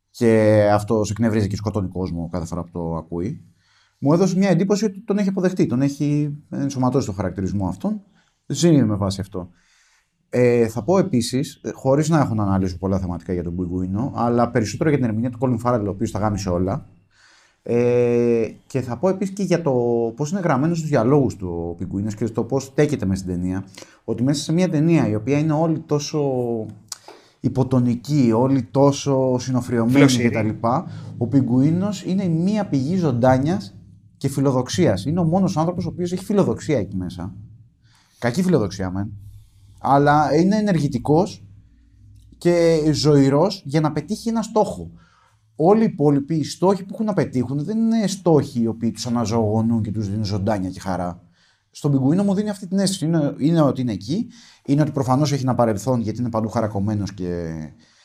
και 0.09 0.61
αυτό 0.73 1.01
εκνευρίζει 1.09 1.47
και 1.47 1.55
σκοτώνει 1.55 1.87
κόσμο 1.87 2.29
κάθε 2.31 2.45
φορά 2.45 2.63
που 2.63 2.69
το 2.71 2.95
ακούει. 2.95 3.45
Μου 3.99 4.13
έδωσε 4.13 4.37
μια 4.37 4.49
εντύπωση 4.49 4.85
ότι 4.85 5.03
τον 5.03 5.17
έχει 5.17 5.29
αποδεχτεί, 5.29 5.65
τον 5.65 5.81
έχει 5.81 6.37
ενσωματώσει 6.49 7.05
το 7.05 7.13
χαρακτηρισμό 7.13 7.67
αυτόν. 7.67 8.01
Ζει 8.45 8.83
με 8.83 8.95
βάση 8.95 9.21
αυτό. 9.21 9.49
Ε, 10.29 10.67
θα 10.67 10.83
πω 10.83 10.97
επίσης, 10.97 11.61
χωρίς 11.73 12.09
να 12.09 12.19
έχω 12.19 12.33
να 12.33 12.43
αναλύσω 12.43 12.77
πολλά 12.77 12.99
θεματικά 12.99 13.33
για 13.33 13.43
τον 13.43 13.53
Μπουιγκουίνο, 13.53 14.11
αλλά 14.15 14.49
περισσότερο 14.49 14.89
για 14.89 14.97
την 14.97 15.07
ερμηνεία 15.07 15.29
του 15.29 15.37
Colin 15.41 15.57
Farrell, 15.63 15.83
ο 15.85 15.89
οποίος 15.89 16.11
τα 16.11 16.19
γάμισε 16.19 16.49
όλα. 16.49 16.85
Ε, 17.63 18.47
και 18.67 18.81
θα 18.81 18.97
πω 18.97 19.09
επίσης 19.09 19.33
και 19.33 19.43
για 19.43 19.61
το 19.61 19.71
πώς 20.15 20.31
είναι 20.31 20.39
γραμμένος 20.39 20.77
στους 20.77 20.89
διαλόγους 20.89 21.35
του 21.35 21.67
ο 21.69 21.73
Πιγκουίνο 21.73 22.11
και 22.11 22.25
στο 22.25 22.43
πώς 22.43 22.63
στέκεται 22.63 23.05
με 23.05 23.15
στην 23.15 23.27
ταινία. 23.27 23.63
Ότι 24.03 24.23
μέσα 24.23 24.43
σε 24.43 24.53
μια 24.53 24.69
ταινία 24.69 25.09
η 25.09 25.15
οποία 25.15 25.37
είναι 25.37 25.53
όλη 25.53 25.79
τόσο 25.79 26.19
υποτονική, 27.39 28.31
όλη 28.35 28.63
τόσο 28.63 29.37
συνοφριωμένη 29.39 29.95
Φιλοσυρή. 29.95 30.29
κτλ. 30.29 30.67
Ο 31.17 31.27
Πιγκουίνο 31.27 31.89
είναι 32.05 32.27
μία 32.27 32.65
πηγή 32.65 32.95
ζωντάνιας 32.97 33.75
και 34.17 34.29
φιλοδοξίας. 34.29 35.05
Είναι 35.05 35.19
ο 35.19 35.23
μόνος 35.23 35.57
άνθρωπος 35.57 35.85
ο 35.85 35.89
οποίος 35.89 36.11
έχει 36.11 36.25
φιλοδοξία 36.25 36.77
εκεί 36.77 36.95
μέσα. 36.95 37.35
Κακή 38.19 38.43
φιλοδοξία, 38.43 38.91
μεν. 38.91 39.11
Αλλά 39.79 40.35
είναι 40.35 40.55
ενεργητικός 40.55 41.43
και 42.37 42.81
ζωηρός 42.93 43.61
για 43.65 43.81
να 43.81 43.91
πετύχει 43.91 44.29
ένα 44.29 44.41
στόχο. 44.41 44.91
Όλοι 45.55 45.81
οι 45.81 45.85
υπόλοιποι 45.85 46.35
οι 46.35 46.43
στόχοι 46.43 46.83
που 46.83 46.93
έχουν 46.93 47.05
να 47.05 47.13
πετύχουν 47.13 47.63
δεν 47.63 47.77
είναι 47.77 48.07
στόχοι 48.07 48.61
οι 48.61 48.67
οποίοι 48.67 48.91
τους 48.91 49.05
αναζωογονούν 49.05 49.81
και 49.83 49.91
τους 49.91 50.09
δίνουν 50.09 50.25
ζωντάνια 50.25 50.69
και 50.69 50.79
χαρά. 50.79 51.23
Στον 51.71 51.91
πιγκουίνο 51.91 52.23
μου 52.23 52.33
δίνει 52.33 52.49
αυτή 52.49 52.67
την 52.67 52.79
αίσθηση. 52.79 53.05
Είναι, 53.05 53.35
είναι 53.37 53.61
ότι 53.61 53.81
είναι 53.81 53.91
εκεί, 53.91 54.27
είναι 54.65 54.81
ότι 54.81 54.91
προφανώς 54.91 55.31
έχει 55.31 55.41
ένα 55.41 55.55
παρελθόν 55.55 56.01
γιατί 56.01 56.19
είναι 56.19 56.29
παντού 56.29 56.49
χαρακωμένος 56.49 57.13
και 57.13 57.53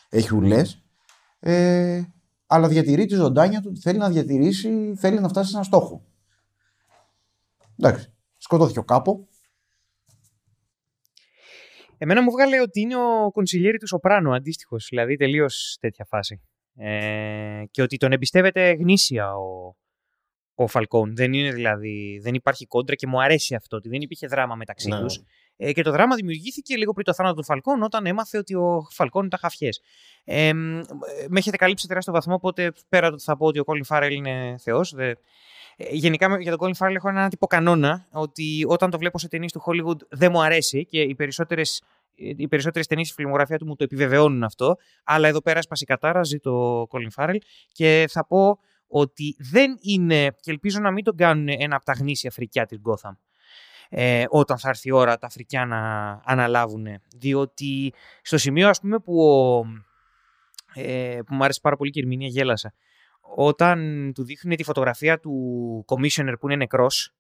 έχει 0.09 0.35
ουλές. 0.35 0.83
Ε, 1.41 2.03
αλλά 2.47 2.69
διατηρεί 2.69 3.07
τη 3.07 3.15
ζωντάνια 3.15 3.61
του, 3.61 3.77
θέλει 3.77 3.99
να 3.99 4.11
διατηρήσει, 4.11 4.95
θέλει 4.97 5.21
να 5.21 5.29
φτάσει 5.29 5.51
σε 5.51 5.57
ένα 5.57 5.65
στόχο. 5.65 6.03
Εντάξει. 7.79 8.13
Σκοτώθηκε 8.39 8.79
ο 8.79 8.85
κάπου. 8.85 9.29
Εμένα 12.05 12.23
μου 12.23 12.31
βγάλε 12.31 12.61
ότι 12.61 12.81
είναι 12.81 12.97
ο 12.97 13.31
κονσιλιέρη 13.33 13.79
του 13.79 13.87
Σοπράνο, 13.87 14.33
αντίστοιχος. 14.33 14.87
Δηλαδή 14.91 15.17
τελείως 15.17 15.77
τέτοια 15.81 16.05
φάση. 16.05 16.41
Ε, 16.77 17.63
και 17.71 17.83
ότι 17.83 17.97
τον 17.97 18.13
εμπιστεύεται 18.13 18.73
γνήσια 18.73 19.37
ο, 19.37 19.75
ο 20.55 20.67
Φαλκόν. 20.67 21.17
Δεν 21.17 21.33
είναι 21.33 21.53
δηλαδή, 21.53 22.21
δεν 22.23 22.35
υπάρχει 22.35 22.67
κόντρα 22.67 22.95
και 22.95 23.07
μου 23.07 23.23
αρέσει 23.23 23.55
αυτό, 23.55 23.77
ότι 23.77 23.89
δεν 23.89 24.01
υπήρχε 24.01 24.27
δράμα 24.27 24.55
μεταξύ 24.55 24.89
Ναι. 24.89 25.01
τους. 25.01 25.23
Ε, 25.57 25.73
και 25.73 25.83
το 25.83 25.91
δράμα 25.91 26.15
δημιουργήθηκε 26.15 26.77
λίγο 26.77 26.93
πριν 26.93 27.05
το 27.05 27.15
θάνατο 27.15 27.35
του 27.35 27.45
Φαλκόν, 27.45 27.83
όταν 27.83 28.07
έμαθε 28.07 28.39
ότι 28.39 28.55
ο 28.55 28.87
Φαλκόν 28.91 29.27
ήταν 29.27 29.39
χαφιές. 29.43 29.81
Ε, 30.25 30.53
μ, 30.53 30.59
με 31.29 31.39
έχετε 31.39 31.57
καλύψει 31.57 31.87
τεράστιο 31.87 32.13
βαθμό, 32.13 32.35
οπότε 32.35 32.73
πέρα 32.89 33.09
το 33.09 33.15
ότι 33.15 33.23
θα 33.23 33.37
πω 33.37 33.47
ότι 33.47 33.59
ο 33.59 33.65
Κόλιν 33.65 33.85
Φάρελ 33.85 34.15
είναι 34.15 34.55
θεός. 34.59 34.95
Γενικά 35.77 36.29
με- 36.29 36.41
για 36.41 36.51
τον 36.51 36.59
Κόλιν 36.59 36.75
Φάρελ 36.75 36.95
έχω 36.95 37.09
έναν 37.09 37.31
τύπο 37.31 37.47
κανόνα 37.47 38.07
ότι 38.11 38.65
όταν 38.69 38.91
το 38.91 38.99
βλέπω 38.99 39.19
σε 39.19 39.29
ταινίες 39.29 39.53
του 39.53 39.63
Hollywood 39.67 39.99
δεν 40.09 40.31
μου 40.31 40.43
αρέσει 40.43 40.85
και 40.87 41.01
οι 41.01 41.15
περισσότερες 41.15 41.83
οι 42.15 42.49
περισσότερες 42.49 42.87
ταινίες 42.87 43.07
στη 43.07 43.17
φιλμογραφία 43.17 43.59
του 43.59 43.67
μου 43.67 43.77
το 43.77 43.85
επιβεβαιώνουν 43.85 44.43
αυτό. 44.43 44.77
Αλλά 45.05 45.29
εδώ 45.29 45.43
πέρα 45.43 45.63
σπάσει 45.63 45.85
κατάρα, 45.85 46.23
ζει 46.23 46.39
το 46.39 46.83
Colin 46.91 47.09
Farrell. 47.17 47.37
Και 47.73 48.05
θα 48.09 48.27
πω 48.27 48.59
ότι 48.87 49.37
δεν 49.39 49.77
είναι, 49.81 50.31
και 50.41 50.51
ελπίζω 50.51 50.81
να 50.81 50.91
μην 50.91 51.05
τον 51.05 51.17
κάνουν 51.17 51.49
ένα 51.49 51.77
από 51.77 51.85
τα 51.85 51.93
γνήσια 51.93 52.31
φρικιά 52.31 52.67
της 52.67 52.79
Gotham. 52.85 53.17
Ε, 53.89 54.25
όταν 54.29 54.59
θα 54.59 54.69
έρθει 54.69 54.89
η 54.89 54.93
ώρα 54.93 55.19
τα 55.19 55.29
φρικιά 55.29 55.67
να 55.67 55.81
αναλάβουν. 56.25 56.87
Διότι 57.17 57.93
στο 58.23 58.39
σημείο 58.39 58.69
ας 58.69 58.81
πούμε 58.81 58.99
που, 58.99 59.23
ο, 59.23 59.65
ε, 60.75 61.19
που 61.27 61.35
μου 61.35 61.45
άρεσε 61.45 61.61
πάρα 61.63 61.77
πολύ 61.77 61.91
και 61.91 61.99
η 61.99 62.03
ερμηνεία 62.03 62.29
γέλασα. 62.29 62.75
Όταν 63.37 64.11
του 64.15 64.25
δείχνουν 64.25 64.57
τη 64.57 64.65
φωτογραφία 64.65 65.19
του 65.19 65.85
commissioner 65.89 66.35
που 66.41 66.47
είναι 66.47 66.57
νεκρός 66.57 67.15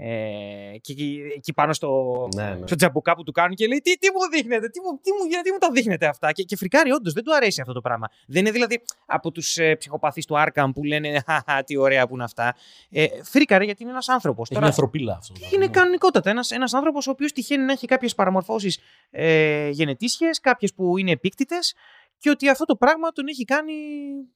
ε, 0.00 0.78
και 0.80 0.92
εκεί, 0.92 1.20
εκεί 1.36 1.52
πάνω 1.52 1.72
στο, 1.72 2.28
Ναι, 2.34 2.42
ναι. 2.60 2.66
στο 2.66 2.76
τζαμπουκά 2.76 3.14
που 3.14 3.22
του 3.22 3.32
κάνουν 3.32 3.54
και 3.54 3.66
λέει: 3.66 3.78
Τι, 3.78 3.98
τι 3.98 4.08
μου 4.10 4.30
δείχνετε, 4.30 4.68
τι 4.68 4.80
μου, 4.80 4.98
τι 5.02 5.12
μου, 5.12 5.24
γιατί 5.28 5.52
μου 5.52 5.58
τα 5.58 5.70
δείχνετε 5.70 6.06
αυτά; 6.06 6.32
Και, 6.32 6.42
και 6.42 6.56
φρικάρει, 6.56 6.92
όντως 6.92 7.12
δεν 7.12 7.24
του 7.24 7.34
αρέσει 7.34 7.60
αυτό 7.60 7.72
το 7.72 7.80
πράγμα. 7.80 8.08
Δεν 8.26 8.40
είναι 8.40 8.50
δηλαδή 8.50 8.80
από 9.06 9.30
τους 9.30 9.56
ε, 9.56 9.74
ψυχοπαθείς 9.74 10.26
του 10.26 10.38
Άρκαμ 10.38 10.72
που 10.72 10.84
λένε 10.84 11.22
Χαχα, 11.26 11.64
τι 11.64 11.76
ωραία 11.76 12.06
που 12.06 12.14
είναι 12.14 12.24
αυτά. 12.24 12.54
Ε, 12.90 13.06
φρίκαρε 13.22 13.64
γιατί 13.64 13.82
είναι 13.82 13.92
ένας 13.92 14.08
άνθρωπος. 14.08 14.50
Έχει 14.50 14.58
μια 14.60 14.68
ανθρωπίλα 14.68 15.16
αυτό. 15.16 15.32
το 15.32 15.40
είναι 15.42 15.56
πράγμα. 15.56 15.72
κανονικότατα. 15.72 16.30
Ένας 16.30 16.50
ένας 16.50 16.74
άνθρωπος 16.74 17.06
ο 17.06 17.10
οποίος 17.10 17.32
τυχαίνει 17.32 17.64
να 17.64 17.72
έχει 17.72 17.86
κάποιες 17.86 18.14
παραμορφώσεις 18.14 18.78
ε, 19.10 19.68
γενετήσιες, 19.68 20.40
κάποιες 20.40 20.74
που 20.74 20.98
είναι 20.98 21.10
επίκτητες 21.10 21.74
και 22.18 22.30
ότι 22.30 22.48
αυτό 22.48 22.64
το 22.64 22.76
πράγμα 22.76 23.10
τον 23.10 23.26
έχει 23.28 23.44
κάνει 23.44 23.72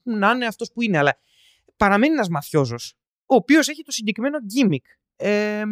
να 0.02 0.30
είναι 0.30 0.46
αυτός 0.46 0.72
που 0.72 0.82
είναι. 0.82 0.98
Αλλά 0.98 1.18
παραμένει 1.76 2.12
ένας 2.12 2.28
μαφιόζο, 2.28 2.76
ο 3.26 3.34
οποίος 3.34 3.68
έχει 3.68 3.82
το 3.82 3.90
συγκεκριμένο 3.90 4.38
gimmick. 4.38 5.01
Ε, 5.28 5.62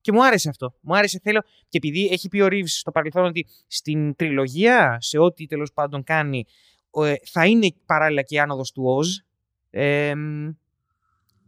και 0.00 0.12
μου 0.12 0.24
άρεσε 0.24 0.48
αυτό. 0.48 0.74
Μου 0.80 0.96
άρεσε, 0.96 1.20
θέλω. 1.22 1.42
Και 1.68 1.76
επειδή 1.76 2.08
έχει 2.12 2.28
πει 2.28 2.40
ο 2.40 2.46
Reeves 2.46 2.66
στο 2.66 2.90
παρελθόν 2.90 3.24
ότι 3.24 3.46
στην 3.66 4.14
τριλογία, 4.16 4.96
σε 5.00 5.18
ό,τι 5.18 5.46
τέλος 5.46 5.72
πάντων 5.72 6.02
κάνει, 6.02 6.46
ε, 6.90 7.14
θα 7.24 7.46
είναι 7.46 7.68
παράλληλα 7.86 8.22
και 8.22 8.34
η 8.34 8.38
άνοδος 8.38 8.72
του 8.72 8.98
Oz. 8.98 9.24
Ε, 9.70 10.12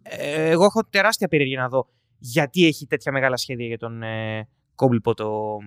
ε, 0.02 0.50
εγώ 0.50 0.64
έχω 0.64 0.84
τεράστια 0.90 1.28
περιέργεια 1.28 1.60
να 1.60 1.68
δω 1.68 1.88
γιατί 2.18 2.66
έχει 2.66 2.86
τέτοια 2.86 3.12
μεγάλα 3.12 3.36
σχέδια 3.36 3.66
για 3.66 3.78
τον 3.78 4.02
ε, 4.02 4.48
Κόμπλιπο 4.74 5.14
το, 5.14 5.58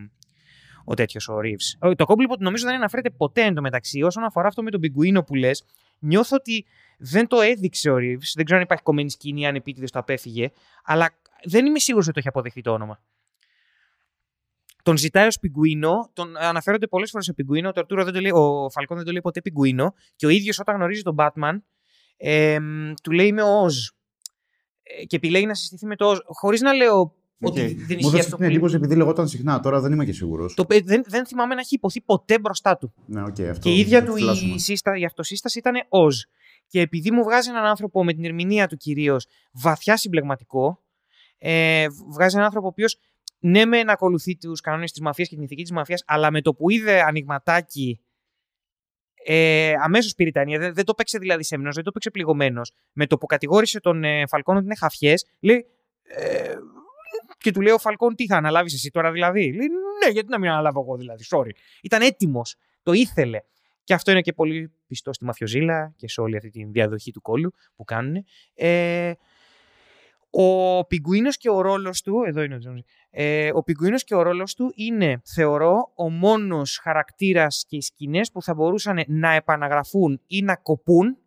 ο 0.85 0.93
τέτοιος 0.93 1.27
ο 1.27 1.37
Reeves. 1.43 1.93
Το 1.95 2.05
Κόμπλιπο 2.05 2.35
νομίζω 2.39 2.65
δεν 2.65 2.75
αναφέρεται 2.75 3.09
ποτέ 3.09 3.45
εντωμεταξύ. 3.45 4.01
Όσον 4.01 4.23
αφορά 4.23 4.47
αυτό 4.47 4.63
με 4.63 4.71
τον 4.71 4.79
Πιγκουίνο 4.79 5.23
που 5.23 5.35
λες, 5.35 5.63
νιώθω 5.99 6.35
ότι 6.35 6.65
δεν 6.97 7.27
το 7.27 7.41
έδειξε 7.41 7.89
ο 7.89 7.95
Reeves. 7.95 8.31
Δεν 8.35 8.45
ξέρω 8.45 8.57
αν 8.57 8.61
υπάρχει 8.61 8.83
κομμένη 8.83 9.11
σκηνή, 9.11 9.47
αν 9.47 9.55
επίτηδες 9.55 9.91
το 9.91 9.99
απέφυγε. 9.99 10.51
Αλλά 10.83 11.09
δεν 11.43 11.65
είμαι 11.65 11.79
σίγουρος 11.79 12.05
ότι 12.05 12.13
το 12.13 12.19
έχει 12.19 12.27
αποδεχτεί 12.27 12.61
το 12.61 12.71
όνομα. 12.71 13.01
Τον 14.83 14.97
ζητάει 14.97 15.27
ως 15.27 15.39
πιγκουίνο, 15.39 16.09
τον 16.13 16.37
αναφέρονται 16.37 16.87
πολλές 16.87 17.09
φορές 17.09 17.25
σε 17.25 17.33
πιγκουίνο. 17.33 17.71
Το 17.71 17.79
Αρτούρο 17.79 18.03
δεν 18.03 18.13
το 18.13 18.19
λέει, 18.21 18.31
ο 18.31 18.69
Φαλκόν 18.69 18.97
δεν 18.97 19.05
το 19.05 19.11
λέει 19.11 19.21
ποτέ 19.21 19.41
πιγκουίνο. 19.41 19.93
Και 20.15 20.25
ο 20.25 20.29
ίδιος 20.29 20.59
όταν 20.59 20.75
γνωρίζει 20.75 21.01
τον 21.01 21.15
Batman, 21.19 21.61
ε, 22.17 22.57
του 23.03 23.11
λέει 23.11 23.27
Είμαι 23.27 23.41
ο 23.41 23.61
Οζ. 23.61 23.75
Ε, 24.83 25.05
και 25.05 25.15
επιλέγει 25.15 25.45
να 25.45 25.53
συστηθεί 25.53 25.85
με 25.85 25.95
το 25.95 26.05
Οζ. 26.09 26.17
Χωρίς 26.25 26.61
να 26.61 26.73
λέω 26.73 26.99
ότι 27.41 27.61
Οκ. 27.61 27.67
δεν 27.67 27.75
Μου 27.75 27.79
ισχύει 27.79 27.93
έδωσε 27.93 28.17
αυτό 28.17 28.21
την 28.29 28.35
που 28.35 28.41
λέει. 28.41 28.51
εντύπωση 28.51 28.75
επειδή 28.75 28.95
λεγόταν 28.95 29.27
συχνά, 29.27 29.59
τώρα 29.59 29.79
δεν 29.81 29.91
είμαι 29.91 30.05
και 30.05 30.13
σίγουρος. 30.13 30.53
Το, 30.53 30.65
παι- 30.65 30.85
δεν, 30.85 31.03
δεν 31.07 31.25
θυμάμαι 31.25 31.53
να 31.53 31.59
έχει 31.59 31.75
ειπωθεί 31.75 32.01
ποτέ 32.01 32.39
μπροστά 32.39 32.77
του. 32.77 32.93
Ναι, 33.05 33.21
οκ, 33.21 33.39
αυτό 33.39 33.59
Και 33.59 33.69
η 33.75 33.79
ίδια 33.79 33.99
θα 33.99 34.05
του 34.05 34.13
φυλάσσουμε. 34.13 34.53
η, 34.53 34.59
σύστα, 34.59 34.97
η 34.97 35.05
αυτοσύσταση 35.05 35.57
ήταν 35.59 35.73
Οζ. 35.89 36.17
Και 36.67 36.79
επειδή 36.81 37.11
μου 37.11 37.23
βγάζει 37.23 37.49
έναν 37.49 37.65
άνθρωπο 37.65 38.03
με 38.03 38.13
την 38.13 38.25
ερμηνεία 38.25 38.67
του 38.67 38.77
κυρίως 38.77 39.27
βαθιά 39.51 39.97
συμπλεγματικό, 39.97 40.81
ε, 41.37 41.87
βγάζει 41.89 42.33
έναν 42.35 42.45
άνθρωπο 42.45 42.65
ο 42.65 42.69
οποίος 42.69 42.99
ναι, 43.39 43.65
με 43.65 43.83
να 43.83 43.91
ακολουθεί 43.91 44.37
τους 44.37 44.61
κανόνες 44.61 44.91
της 44.91 45.01
μαφίας 45.01 45.27
και 45.27 45.35
την 45.35 45.43
ηθική 45.43 45.61
της 45.61 45.71
μαφίας, 45.71 46.03
αλλά 46.07 46.31
με 46.31 46.41
το 46.41 46.53
που 46.53 46.69
είδε 46.69 47.01
ανοιγματάκι. 47.01 48.01
Ε, 49.23 49.73
Αμέσως 49.83 50.15
πήρε 50.15 50.31
τα 50.31 50.41
ενία. 50.41 50.59
Δεν, 50.59 50.73
δεν 50.73 50.85
το 50.85 50.93
παίξε 50.93 51.17
δηλαδή 51.17 51.43
σέμνο, 51.43 51.71
δεν 51.71 51.83
το 51.83 51.91
παίξε 51.91 52.11
πληγωμένος. 52.11 52.71
Με 52.91 53.07
το 53.07 53.17
που 53.17 53.25
κατηγόρησε 53.25 53.79
τον 53.79 54.03
ε, 54.03 54.27
Φαλκόν 54.27 54.55
ότι 54.55 54.65
είναι 54.65 54.75
χαφιές, 54.75 55.25
λέει. 55.39 55.65
Ε, 56.03 56.53
και 57.37 57.51
του 57.51 57.61
λέει 57.61 57.73
ο 57.73 57.77
Φαλκόν, 57.77 58.15
τι 58.15 58.25
θα 58.25 58.35
αναλάβεις 58.35 58.73
εσύ 58.73 58.89
τώρα 58.89 59.11
δηλαδή; 59.11 59.41
Λέει, 59.41 59.67
ναι, 60.03 60.11
γιατί 60.11 60.29
να 60.29 60.39
μην 60.39 60.49
αναλάβω 60.49 60.81
εγώ 60.81 60.97
δηλαδή. 60.97 61.23
Sorry. 61.29 61.51
Ήταν 61.81 62.01
έτοιμος. 62.01 62.55
Το 62.83 62.91
ήθελε. 62.91 63.39
Και 63.83 63.93
αυτό 63.93 64.11
είναι 64.11 64.21
και 64.21 64.33
πολύ 64.33 64.71
πιστό 64.87 65.13
στη 65.13 65.25
μαφιοζήλα 65.25 65.93
και 65.95 66.09
σε 66.09 66.21
όλη 66.21 66.35
αυτή 66.35 66.49
τη 66.49 66.65
διαδοχή 66.65 67.11
του 67.11 67.21
κόλλου 67.21 67.53
που 67.75 67.83
κάνουν. 67.83 68.25
Ε, 68.53 69.11
ο 70.29 70.85
Πιγκουίνος 70.85 71.37
και 71.37 71.49
ο 71.49 71.61
ρόλος 71.61 72.01
του, 72.01 72.23
εδώ 72.25 72.41
είναι 72.41 72.55
ο 72.55 72.57
Τζόνζι, 72.57 72.83
ε, 73.09 73.49
ο 73.53 73.63
Πιγκουίνος 73.63 74.03
και 74.03 74.15
ο 74.15 74.21
ρόλος 74.21 74.53
του 74.53 74.71
είναι, 74.75 75.21
θεωρώ, 75.25 75.91
ο 75.95 76.09
μόνος 76.09 76.79
χαρακτήρας 76.83 77.65
και 77.67 77.75
οι 77.75 77.81
σκηνές 77.81 78.31
που 78.31 78.41
θα 78.41 78.53
μπορούσαν 78.53 79.03
να 79.07 79.33
επαναγραφούν 79.33 80.21
ή 80.27 80.41
να 80.41 80.55
κοπούν 80.55 81.17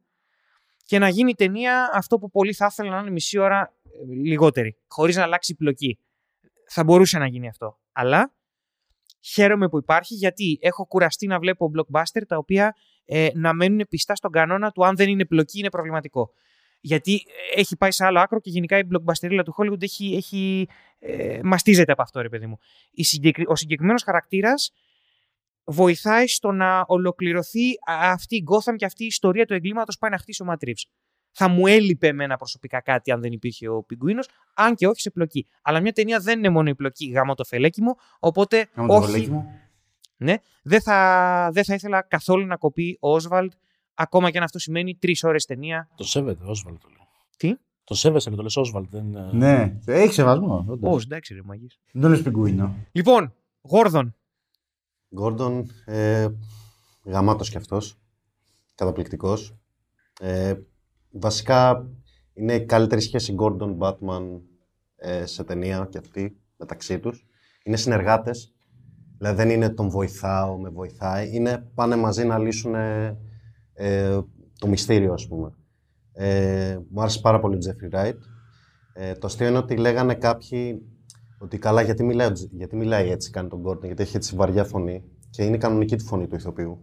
και 0.85 0.99
να 0.99 1.09
γίνει 1.09 1.31
η 1.31 1.35
ταινία 1.35 1.91
αυτό 1.95 2.19
που 2.19 2.31
πολύ 2.31 2.53
θα 2.53 2.69
ήθελα 2.71 2.91
να 2.91 2.99
είναι 2.99 3.11
μισή 3.11 3.39
ώρα 3.39 3.75
λιγότερη, 4.23 4.77
χωρίς 4.89 5.17
να 5.17 5.23
αλλάξει 5.23 5.53
η 5.53 5.55
πλοκή. 5.55 5.99
Θα 6.69 6.85
μπορούσε 6.85 7.19
να 7.19 7.27
γίνει 7.27 7.49
αυτό. 7.49 7.79
Αλλά 7.93 8.33
χαίρομαι 9.21 9.69
που 9.69 9.79
υπάρχει 9.79 10.15
γιατί 10.15 10.59
έχω 10.61 10.87
κουραστεί 10.87 11.27
να 11.27 11.39
βλέπω 11.39 11.71
blockbuster 11.77 12.23
τα 12.29 12.37
οποία 12.37 12.75
ε, 13.05 13.29
να 13.35 13.53
μένουν 13.53 13.87
πιστά 13.89 14.15
στον 14.15 14.31
κανόνα 14.31 14.71
του 14.71 14.87
αν 14.87 14.97
δεν 14.97 15.09
είναι 15.09 15.25
πλοκή 15.25 15.59
είναι 15.59 15.71
προβληματικό. 15.71 16.33
Γιατί 16.81 17.23
έχει 17.55 17.77
πάει 17.77 17.91
σε 17.91 18.05
άλλο 18.05 18.21
άκρο 18.21 18.41
και 18.41 18.51
γενικά 18.51 18.79
η 18.79 18.83
blockbusterilla 18.93 19.41
του 19.45 19.55
Hollywood 19.59 19.83
έχει, 19.83 20.15
έχει, 20.15 20.69
ε, 20.99 21.41
μαστίζεται 21.43 21.93
από 21.93 22.03
αυτό, 22.03 22.21
ρε 22.21 22.29
παιδί 22.29 22.47
μου. 22.47 22.59
Η 22.91 23.05
Ο 23.47 23.57
συγκεκριμένος 23.57 24.03
χαρακτήρας 24.03 24.73
βοηθάει 25.65 26.27
στο 26.27 26.53
να 26.53 26.85
ολοκληρωθεί 26.87 27.73
αυτή 27.87 28.37
η 28.37 28.45
Gotham 28.51 28.75
και 28.77 28.85
αυτή 28.85 29.03
η 29.03 29.07
ιστορία 29.07 29.47
του 29.47 29.55
εγκλήματος 29.55 29.99
πάει 29.99 30.11
να 30.11 30.19
χτίσει 30.19 30.43
ο 30.43 30.45
Ματρίβ. 30.45 30.77
Θα 31.33 31.49
μου 31.49 31.67
έλειπε 31.67 32.07
εμένα 32.07 32.37
προσωπικά 32.37 32.81
κάτι 32.81 33.13
αν 33.13 33.21
δεν 33.21 33.33
υπήρχε 33.33 33.69
ο 33.69 33.83
Πιγκουίνο, 33.83 34.23
αν 34.55 34.75
και 34.75 34.87
όχι 34.87 35.01
σε 35.01 35.11
πλοκή. 35.11 35.47
Αλλά 35.63 35.81
μια 35.81 35.93
ταινία 35.93 36.19
δεν 36.19 36.39
είναι 36.39 36.49
μόνο 36.49 36.69
η 36.69 36.75
πλοκή 36.75 37.11
γάμο 37.11 37.35
το 37.35 37.45
φελέκι 37.45 37.83
μου, 37.83 37.95
οπότε 38.19 38.69
Γάμο 38.75 38.89
το 38.89 38.95
όχι. 38.95 39.11
φελέκι 39.11 39.31
μου. 39.31 39.45
Ναι, 40.17 40.35
δεν 40.63 40.83
θα, 40.83 41.49
δεν 41.53 41.65
θα 41.65 41.75
ήθελα 41.75 42.03
καθόλου 42.03 42.47
να 42.47 42.57
κοπεί 42.57 42.99
ο 43.01 43.13
Όσβαλντ, 43.15 43.53
ακόμα 44.03 44.31
και 44.31 44.39
αν 44.39 44.45
αυτό 44.45 44.59
σημαίνει 44.59 44.95
τρεις 44.97 45.25
ώρες 45.25 45.45
ταινία. 45.45 45.89
Το 45.97 46.05
σέβεται, 46.05 46.45
Όσβαλτ 46.45 46.81
το 46.81 46.89
λέω. 46.89 47.07
Τι; 47.37 47.55
Το 47.85 47.95
σέβεσαι, 47.95 48.31
το 48.31 48.43
λες 48.43 48.57
Όσβαλτ. 48.57 48.91
Δεν... 48.91 49.15
ε, 49.17 49.29
Ναι, 49.33 49.79
έχει 49.87 50.13
σεβασμό. 50.13 50.65
όντως. 50.69 50.91
Πώς, 50.91 51.05
εντάξει, 51.05 51.35
ρε 51.35 51.41
μαγείς. 51.45 51.79
Δεν 51.93 52.03
το 52.03 52.09
λες 52.09 52.23
πιγκουίνο. 52.23 52.75
Λοιπόν, 52.93 53.35
Γόρδον. 53.63 54.15
Γκόρντον, 55.15 55.67
ε, 55.85 56.29
γαμάτος 57.05 57.51
κι 57.51 57.57
αυτός. 57.57 57.99
Καταπληκτικός. 58.75 59.55
Ε, 60.21 60.55
βασικά, 61.11 61.91
είναι 62.35 62.55
η 62.55 62.65
καλύτερη 62.67 63.01
σχέση 63.01 63.35
Gordon 63.39 63.79
Batman 63.79 64.41
ε, 64.97 65.27
σε 65.27 65.45
ταινία 65.45 65.87
κι 65.91 65.99
αυτή, 65.99 66.37
μεταξύ 66.57 66.99
τους. 66.99 67.27
Είναι 67.65 67.77
συνεργάτες. 67.77 68.55
Δηλαδή 69.19 69.37
δεν 69.37 69.51
είναι 69.51 69.69
τον 69.71 69.89
βοηθάω, 69.89 70.59
με 70.59 70.69
βοηθάει. 70.69 71.35
Είναι 71.37 71.59
πάνε 71.75 71.97
μαζί 71.97 72.25
να 72.25 72.39
λύσουν 72.39 72.75
ε, 72.75 73.19
ε, 73.81 74.19
το 74.59 74.67
μυστήριο, 74.67 75.13
ας 75.13 75.27
πούμε. 75.29 75.53
Ε, 76.13 76.79
μου 76.91 77.01
άρεσε 77.01 77.21
πάρα 77.21 77.41
πολύ 77.41 77.57
ο 77.57 77.59
Jeffrey 77.67 77.95
Wright. 77.97 78.15
Ε, 78.93 79.13
το 79.15 79.27
αστείο 79.27 79.47
είναι 79.49 79.59
ότι 79.59 79.77
λέγανε 79.77 80.15
κάποιοι 80.15 80.83
ότι 81.39 81.59
καλά, 81.59 81.83
γιατί 81.83 82.03
μιλάει, 82.05 82.27
ο 82.27 82.33
Τζ- 82.33 82.53
γιατί 82.53 82.77
μιλάει 82.77 83.11
έτσι, 83.11 83.31
κάνει 83.31 83.49
τον 83.49 83.63
Gordon, 83.67 83.85
γιατί 83.85 84.03
έχει 84.03 84.17
έτσι 84.17 84.37
βαριά 84.37 84.65
φωνή. 84.65 85.05
Και 85.31 85.45
είναι 85.45 85.57
η 85.57 85.59
κανονική 85.59 85.97
του 85.97 86.05
φωνή 86.05 86.27
του 86.27 86.35
ηθοποιού. 86.35 86.79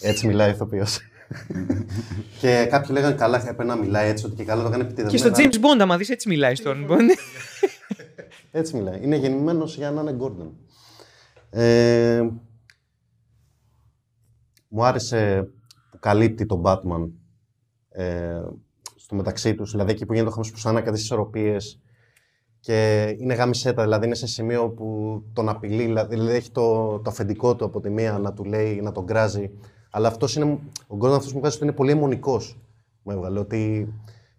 Έτσι 0.00 0.26
μιλάει 0.26 0.48
ο 0.48 0.52
ηθοποιός. 0.52 0.98
και 2.40 2.66
κάποιοι 2.70 2.88
λέγανε 2.92 3.14
καλά, 3.14 3.40
έπρεπε 3.40 3.64
να 3.64 3.76
μιλάει 3.76 4.08
έτσι, 4.08 4.26
ότι 4.26 4.34
και 4.34 4.44
καλά 4.44 4.62
το 4.62 4.70
κάνει 4.70 4.82
Και 4.84 4.88
επιτεδεμένα. 4.90 5.34
στο 5.36 5.42
James 5.44 5.54
Bond, 5.64 5.80
άμα 5.80 5.96
δεις, 5.96 6.08
έτσι 6.10 6.28
μιλάει 6.28 6.54
στον 6.54 6.86
Bond. 6.90 7.08
Έτσι 8.52 8.76
μιλάει. 8.76 9.02
Είναι 9.02 9.16
γεννημένος 9.16 9.76
για 9.76 9.90
να 9.90 10.00
είναι 10.00 10.16
Gordon. 10.20 10.50
Ε, 11.50 12.28
μου 14.68 14.84
άρεσε 14.84 15.48
που 15.98 16.04
καλύπτει 16.08 16.46
τον 16.46 16.62
Batman 16.64 17.10
ε, 17.88 18.40
στο 18.96 19.14
μεταξύ 19.14 19.54
τους. 19.54 19.70
Δηλαδή 19.70 19.90
εκεί 19.90 20.06
που 20.06 20.12
γίνεται 20.12 20.30
ο 20.30 20.32
χαμός 20.32 20.50
που 20.50 20.58
σαν 20.58 20.74
κάτι 20.74 20.98
ισορροπίες 20.98 21.80
και 22.60 23.06
είναι 23.18 23.34
γάμισέτα, 23.34 23.82
δηλαδή 23.82 24.06
είναι 24.06 24.14
σε 24.14 24.26
σημείο 24.26 24.70
που 24.70 25.22
τον 25.32 25.48
απειλεί, 25.48 25.84
δηλαδή 25.84 26.30
έχει 26.30 26.50
το, 26.50 26.98
το 26.98 27.10
αφεντικό 27.10 27.56
του 27.56 27.64
από 27.64 27.80
τη 27.80 27.90
μία 27.90 28.18
να 28.18 28.32
του 28.32 28.44
λέει, 28.44 28.80
να 28.80 28.92
τον 28.92 29.06
κράζει. 29.06 29.50
Αλλά 29.90 30.08
αυτός 30.08 30.36
είναι, 30.36 30.44
ο 30.86 30.96
Gordon 31.00 31.12
αυτός 31.12 31.32
μου 31.32 31.38
βγάζει 31.38 31.56
ότι 31.56 31.64
είναι 31.64 31.74
πολύ 31.74 31.90
αιμονικός. 31.90 32.58
Μου 33.02 33.12
έβγαλε 33.12 33.38
ότι 33.38 33.92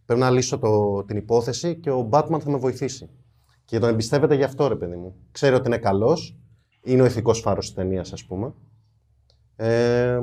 πρέπει 0.06 0.22
να 0.22 0.30
λύσω 0.30 0.60
το, 0.60 1.04
την 1.04 1.18
υπόθεση 1.18 1.76
και 1.76 1.92
ο 1.92 2.10
Batman 2.12 2.40
θα 2.40 2.50
με 2.50 2.58
βοηθήσει. 2.58 3.10
Και 3.66 3.80
τον 3.80 3.90
εμπιστεύεται 3.90 4.36
γι' 4.36 4.44
αυτό, 4.44 4.68
ρε 4.68 4.76
παιδί 4.76 4.96
μου. 4.96 5.16
Ξέρει 5.32 5.56
ότι 5.56 5.68
είναι 5.68 5.78
καλός. 5.78 6.38
Είναι 6.84 7.02
ο 7.02 7.06
ηθικός 7.06 7.40
φάρος 7.40 7.66
της 7.66 7.76
ταινίας, 7.76 8.14
ας 8.14 8.26
πούμε. 8.26 8.54
Ε, 9.56 10.20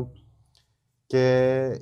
και 1.06 1.22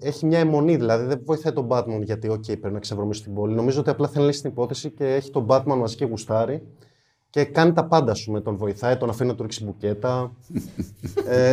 έχει 0.01 0.27
μια 0.27 0.39
αιμονή, 0.39 0.77
δηλαδή 0.77 1.07
δεν 1.07 1.21
βοηθάει 1.25 1.53
τον 1.53 1.67
Batman 1.71 2.01
γιατί, 2.03 2.29
OK, 2.33 2.47
πρέπει 2.47 2.73
να 2.75 2.79
ξεβρωμίσει 2.79 3.23
την 3.23 3.35
πόλη. 3.35 3.55
Νομίζω 3.55 3.81
ότι 3.81 3.91
απλά 3.91 4.09
θέλει 4.09 4.21
να 4.21 4.27
λύσει 4.27 4.41
την 4.43 4.51
υπόθεση 4.51 4.91
και 4.91 5.15
έχει 5.15 5.31
τον 5.31 5.47
Batman 5.49 5.65
μαζί 5.79 5.97
και 5.97 6.05
γουστάρει. 6.05 6.63
Και 7.31 7.45
κάνει 7.45 7.73
τα 7.73 7.85
πάντα, 7.85 8.11
ας 8.13 8.25
πούμε. 8.25 8.41
Τον 8.41 8.57
βοηθάει, 8.57 8.97
τον 8.97 9.09
αφήνει 9.09 9.29
να 9.29 9.35
του 9.35 9.43
ρίξει 9.43 9.65
μπουκέτα. 9.65 10.33
ε, 11.29 11.53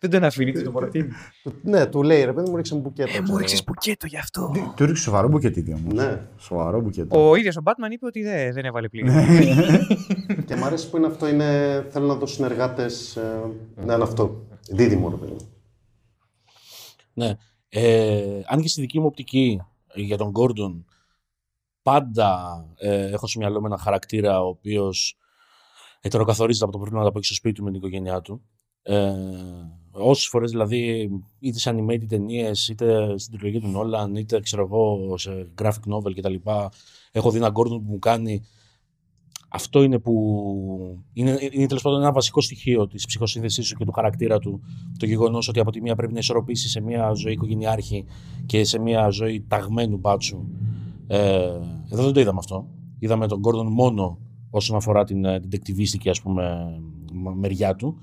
Δεν 0.00 0.10
τον 0.10 0.24
αφήνει, 0.24 0.52
τον 0.62 0.72
προτείνει. 0.72 1.08
του- 1.42 1.52
ναι, 1.62 1.86
του 1.86 2.02
λέει 2.02 2.24
ρε 2.24 2.32
παιδί 2.32 2.50
μου, 2.50 2.56
ρίξε 2.56 2.74
μου 2.74 2.80
μπουκέτα. 2.80 3.10
Ε, 3.10 3.16
Μου 3.18 3.22
ξέρω 3.24 3.36
ρίξες 3.38 3.58
εγώ. 3.58 3.64
μπουκέτο 3.74 4.06
γι' 4.06 4.16
αυτό. 4.18 4.52
Του 4.76 4.84
ρίξε 4.86 5.02
σοβαρό 5.02 5.28
μπουκετίδι 5.28 5.72
όμως. 5.72 5.94
Ναι. 5.94 6.20
Σοβαρό 6.36 6.80
μπουκέτο. 6.80 7.28
Ο 7.28 7.34
ίδιος 7.36 7.56
ο 7.56 7.60
Batman 7.64 7.90
είπε 7.92 8.06
ότι 8.06 8.22
δεν, 8.22 8.52
δεν 8.52 8.64
έβαλε 8.64 8.88
πλήρη. 8.88 9.10
Και 10.46 10.56
μου 10.56 10.64
αρέσει 10.64 10.90
που 10.90 10.96
είναι 10.96 11.06
αυτό, 11.06 11.28
είναι, 11.28 11.86
θέλω 11.90 12.06
να 12.06 12.14
δω 12.14 12.26
συνεργάτες. 12.26 13.16
Ε, 13.16 13.40
να 13.84 13.94
είναι 13.94 14.02
αυτό. 14.02 14.42
Δίδυμο, 14.70 15.08
ρε 15.08 15.16
παιδί 15.16 15.32
μου. 15.32 15.48
Ναι. 17.18 17.34
Ε, 17.68 18.40
αν 18.46 18.60
και 18.60 18.68
στη 18.68 18.80
δική 18.80 19.00
μου 19.00 19.06
οπτική 19.06 19.60
ε, 19.86 20.00
για 20.00 20.16
τον 20.16 20.32
Gordon, 20.34 20.84
πάντα 21.82 22.64
ε, 22.76 23.10
έχω 23.10 23.26
στο 23.26 23.38
μυαλό 23.38 23.60
με 23.60 23.66
ένα 23.66 23.78
χαρακτήρα 23.78 24.42
ο 24.42 24.46
οποίος 24.46 25.16
ετεροκαθορίζεται 26.00 26.64
από 26.64 26.72
το 26.72 26.78
προβλήματα 26.78 27.10
που 27.10 27.16
έχει 27.18 27.26
στο 27.26 27.34
σπίτι 27.34 27.54
του 27.54 27.62
με 27.64 27.70
την 27.70 27.78
οικογένειά 27.78 28.20
του. 28.20 28.42
Ε, 28.82 29.14
Όσες 29.90 30.26
φορές 30.26 30.50
δηλαδή, 30.50 31.10
είτε 31.38 31.58
σε 31.58 31.74
animated 31.74 32.06
ταινίες, 32.08 32.68
είτε 32.68 33.18
στην 33.18 33.38
τριλογία 33.38 33.60
του 33.60 33.68
Νόλαν, 33.68 34.14
είτε 34.14 34.40
ξέρω 34.40 34.62
εγώ 34.62 35.18
σε 35.18 35.50
graphic 35.62 35.92
novel 35.94 36.14
κτλ. 36.14 36.34
Έχω 37.10 37.30
δει 37.30 37.36
έναν 37.36 37.52
Gordon 37.54 37.68
που 37.68 37.86
μου 37.86 37.98
κάνει. 37.98 38.46
Αυτό 39.48 39.82
είναι 39.82 39.98
που. 39.98 40.12
Είναι, 41.12 41.38
είναι 41.50 41.66
τέλος 41.66 41.82
πάντων 41.82 42.00
ένα 42.00 42.12
βασικό 42.12 42.40
στοιχείο 42.40 42.86
της 42.86 43.06
ψυχοσύνθεσής 43.06 43.66
σου 43.66 43.76
και 43.76 43.84
του 43.84 43.92
χαρακτήρα 43.92 44.38
του. 44.38 44.60
Το 44.98 45.06
γεγονός 45.06 45.48
ότι 45.48 45.60
από 45.60 45.70
τη 45.70 45.80
μία 45.80 45.94
πρέπει 45.94 46.12
να 46.12 46.18
ισορροπήσεις 46.18 46.70
σε 46.70 46.80
μια 46.80 47.12
ζωή 47.12 47.32
οικογενειάρχη 47.32 48.04
και 48.46 48.64
σε 48.64 48.78
μια 48.78 49.08
ζωή 49.08 49.44
ταγμένου 49.48 49.96
μπάτσου. 49.96 50.44
Ε, 51.06 51.18
εδώ 51.90 52.02
δεν 52.02 52.12
το 52.12 52.20
είδαμε 52.20 52.38
αυτό. 52.38 52.68
Είδαμε 52.98 53.26
τον 53.26 53.40
Gordon 53.44 53.66
μόνο 53.70 54.18
όσον 54.50 54.76
αφορά 54.76 55.04
την 55.04 55.24
ε, 55.24 55.40
detectivistική 55.50 56.08
ας 56.08 56.20
πούμε 56.20 56.74
μ- 57.12 57.34
μεριά 57.34 57.74
του. 57.74 57.98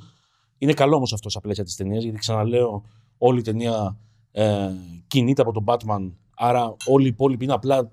Είναι 0.57 0.73
καλό 0.73 0.95
όμως 0.95 1.13
αυτό 1.13 1.29
στα 1.29 1.41
πλαίσια 1.41 1.63
της 1.63 1.75
ταινίας 1.75 2.03
γιατί 2.03 2.17
ξαναλέω 2.17 2.83
όλη 3.17 3.39
η 3.39 3.41
ταινία 3.41 3.97
ε, 4.31 4.71
κινείται 5.07 5.41
από 5.41 5.51
τον 5.51 5.63
Batman 5.67 6.11
άρα 6.35 6.75
όλοι 6.85 7.05
οι 7.05 7.07
υπόλοιποι 7.07 7.43
είναι 7.43 7.53
απλά 7.53 7.77
α, 7.77 7.89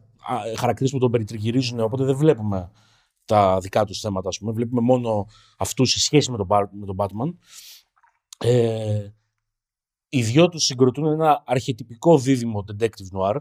χαρακτήρες 0.57 0.93
που 0.93 0.99
τον 0.99 1.11
περιτριγυρίζουν 1.11 1.81
οπότε 1.81 2.05
δεν 2.05 2.17
βλέπουμε 2.17 2.71
τα 3.25 3.59
δικά 3.61 3.85
τους 3.85 4.01
θέματα 4.01 4.29
ας 4.29 4.39
πούμε. 4.39 4.53
Βλέπουμε 4.53 4.81
μόνο 4.81 5.27
αυτούς 5.59 5.91
σε 5.91 6.01
σχέση 6.01 6.31
με 6.31 6.37
τον, 6.37 6.47
Bat- 6.51 6.71
με 6.71 6.87
τον 6.87 6.97
Batman. 6.99 7.35
Ε, 8.39 9.09
οι 10.09 10.23
δυο 10.23 10.49
τους 10.49 10.65
συγκροτούν 10.65 11.07
ένα 11.07 11.43
αρχετυπικό 11.47 12.19
δίδυμο 12.19 12.65
detective 12.69 13.19
noir 13.19 13.37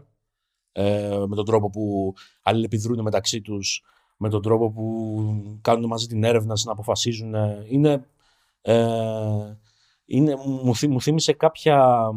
ε, 0.72 1.24
με 1.28 1.36
τον 1.36 1.44
τρόπο 1.44 1.70
που 1.70 2.14
αλληλεπιδρούν 2.42 3.02
μεταξύ 3.02 3.40
τους, 3.40 3.82
με 4.16 4.28
τον 4.28 4.42
τρόπο 4.42 4.70
που 4.70 5.58
κάνουν 5.60 5.86
μαζί 5.86 6.06
την 6.06 6.24
έρευνα, 6.24 6.54
να 6.64 6.72
αποφασίζουν. 6.72 7.34
Είναι, 7.68 8.06
ε, 8.60 9.56
είναι, 10.04 10.36
μου, 10.36 10.76
θύ- 10.76 10.90
μου 10.90 11.00
θύμισε 11.00 11.32
κάποια, 11.32 12.08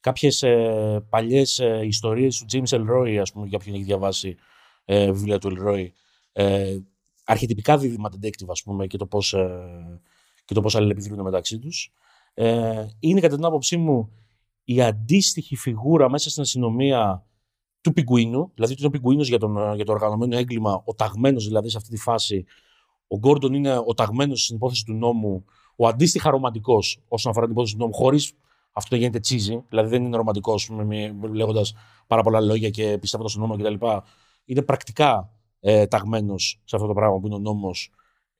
κάποιες 0.00 0.42
ε, 0.42 1.06
παλιές 1.08 1.58
ε, 1.58 1.80
ιστορίες 1.84 2.38
του 2.38 2.46
James 2.52 2.76
Elroy, 2.76 3.16
ας 3.20 3.32
πούμε, 3.32 3.46
για 3.46 3.58
όποιον 3.60 3.74
έχει 3.74 3.84
διαβάσει 3.84 4.36
ε, 4.84 5.12
βιβλία 5.12 5.38
του 5.38 5.56
Elroy. 5.56 5.86
Ε, 6.32 6.78
αρχιτυπικά 7.24 7.78
δίδυμα 7.78 8.10
detective, 8.12 8.48
ας 8.48 8.62
πούμε, 8.62 8.86
και 8.86 8.96
το 8.96 9.06
πώς, 9.06 9.32
ε, 9.32 10.00
και 10.44 10.54
το 10.54 10.60
πώς 10.60 10.74
αλληλεπιδρούν 10.74 11.20
μεταξύ 11.20 11.58
τους. 11.58 11.92
Ε, 12.34 12.86
είναι 12.98 13.20
κατά 13.20 13.34
την 13.34 13.44
άποψή 13.44 13.76
μου 13.76 14.10
η 14.64 14.82
αντίστοιχη 14.82 15.56
φιγούρα 15.56 16.10
μέσα 16.10 16.30
στην 16.30 16.42
αστυνομία 16.42 17.26
του 17.80 17.92
πιγκουίνου, 17.92 18.50
δηλαδή 18.54 18.72
ότι 18.72 18.82
είναι 18.82 18.86
ο 18.86 18.90
πιγκουίνος 18.90 19.28
για, 19.28 19.38
τον, 19.38 19.56
ε, 19.56 19.74
για 19.74 19.84
το 19.84 19.92
οργανωμένο 19.92 20.36
έγκλημα, 20.36 20.82
ο 20.84 20.94
ταγμένος 20.94 21.46
δηλαδή 21.46 21.68
σε 21.68 21.76
αυτή 21.76 21.90
τη 21.90 21.96
φάση. 21.96 22.44
Ο 23.06 23.18
Γκόρντον 23.18 23.54
είναι 23.54 23.78
ο 23.78 23.94
ταγμένος 23.94 24.42
στην 24.42 24.56
υπόθεση 24.56 24.84
του 24.84 24.94
νόμου, 24.94 25.44
ο 25.76 25.86
αντίστοιχα 25.86 26.30
ρομαντικός 26.30 27.02
όσον 27.08 27.30
αφορά 27.30 27.46
την 27.46 27.54
υπόθεση 27.54 27.74
του 27.74 27.80
νόμου, 27.80 27.94
χωρίς 27.94 28.32
αυτό 28.72 28.94
να 28.94 29.00
γίνεται 29.00 29.18
τσίζι. 29.20 29.64
Δηλαδή 29.68 29.88
δεν 29.88 30.04
είναι 30.04 30.16
ρομαντικός 30.16 30.70
λέγοντας 31.32 31.74
πάρα 32.06 32.22
πολλά 32.22 32.40
λόγια 32.40 32.70
και 32.70 32.98
πιστεύοντας 32.98 33.32
στον 33.32 33.42
νόμο 33.42 33.56
κτλ. 33.56 33.86
Είναι 34.44 34.62
πρακτικά 34.62 35.32
ε, 35.64 35.86
ταγμένος 35.86 36.60
σε 36.64 36.76
αυτό 36.76 36.88
το 36.88 36.94
πράγμα 36.94 37.18
που 37.20 37.26
είναι 37.26 37.34
ο 37.34 37.38
νόμος. 37.38 37.90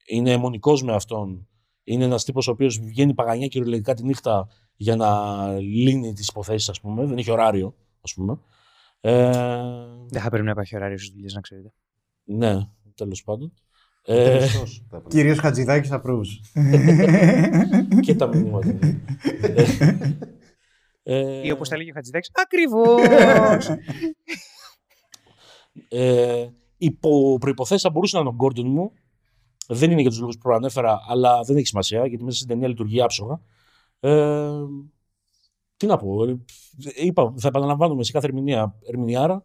Είναι 0.06 0.30
αιμονικός 0.32 0.82
με 0.82 0.92
αυτόν. 0.94 1.46
Είναι 1.84 2.04
ένας 2.04 2.24
τύπος 2.24 2.48
ο 2.48 2.50
οποίος 2.50 2.78
βγαίνει 2.80 3.14
παγανιά 3.14 3.46
κυριολεκτικά 3.46 3.94
τη 3.94 4.04
νύχτα 4.04 4.48
για 4.76 4.96
να 4.96 5.46
λύνει 5.58 6.12
τις 6.12 6.28
υποθέσεις, 6.28 6.68
ας 6.68 6.80
πούμε. 6.80 7.04
Δεν 7.06 7.18
έχει 7.18 7.30
ωράριο, 7.30 7.74
ας 8.00 8.14
πούμε. 8.14 8.38
Ε, 9.00 9.30
Δεν 10.08 10.22
θα 10.22 10.28
πρέπει 10.28 10.44
να 10.44 10.50
υπάρχει 10.50 10.76
ωράριο 10.76 10.98
στις 10.98 11.10
δουλειές, 11.10 11.34
να 11.34 11.40
ξέρετε. 11.40 11.72
ναι, 12.24 12.54
τέλος 12.94 13.22
πάντων. 13.24 13.52
Ε, 14.04 14.34
Μισθός, 14.40 14.84
θα 14.88 14.96
έπρεπε. 14.96 15.16
Κύριο 15.16 15.34
Χατζηδάκη 15.34 15.88
approves. 15.92 16.40
και 18.04 18.14
τα 18.14 18.26
μηνύματα. 18.26 18.78
ε, 21.02 21.46
Ή 21.46 21.50
όπως 21.50 21.68
τα 21.68 21.76
λέγει 21.76 21.90
ο 21.90 21.92
Χατζηδάκης, 21.94 22.30
ακριβώς. 22.34 23.66
ε, 25.88 26.46
υπό 26.84 27.38
προποθέσει 27.40 27.80
θα 27.82 27.90
μπορούσε 27.90 28.16
να 28.16 28.20
είναι 28.22 28.30
ο 28.30 28.34
Γκόρντον 28.34 28.66
μου. 28.70 28.92
Δεν 29.68 29.90
είναι 29.90 30.00
για 30.00 30.10
τους 30.10 30.18
λόγους 30.18 30.34
που 30.34 30.40
προανέφερα, 30.42 31.00
αλλά 31.08 31.42
δεν 31.42 31.56
έχει 31.56 31.66
σημασία 31.66 32.06
γιατί 32.06 32.24
μέσα 32.24 32.36
στην 32.36 32.48
ταινία 32.48 32.68
λειτουργεί 32.68 33.02
άψογα. 33.02 33.40
Ε, 34.00 34.50
τι 35.76 35.86
να 35.86 35.96
πω. 35.96 36.24
ε, 36.24 36.36
Είπα, 36.96 37.34
θα 37.36 37.48
επαναλαμβάνουμε 37.48 38.04
σε 38.04 38.12
κάθε 38.12 38.26
ερμηνεία 38.26 38.74
ερμηνειάρα. 38.88 39.44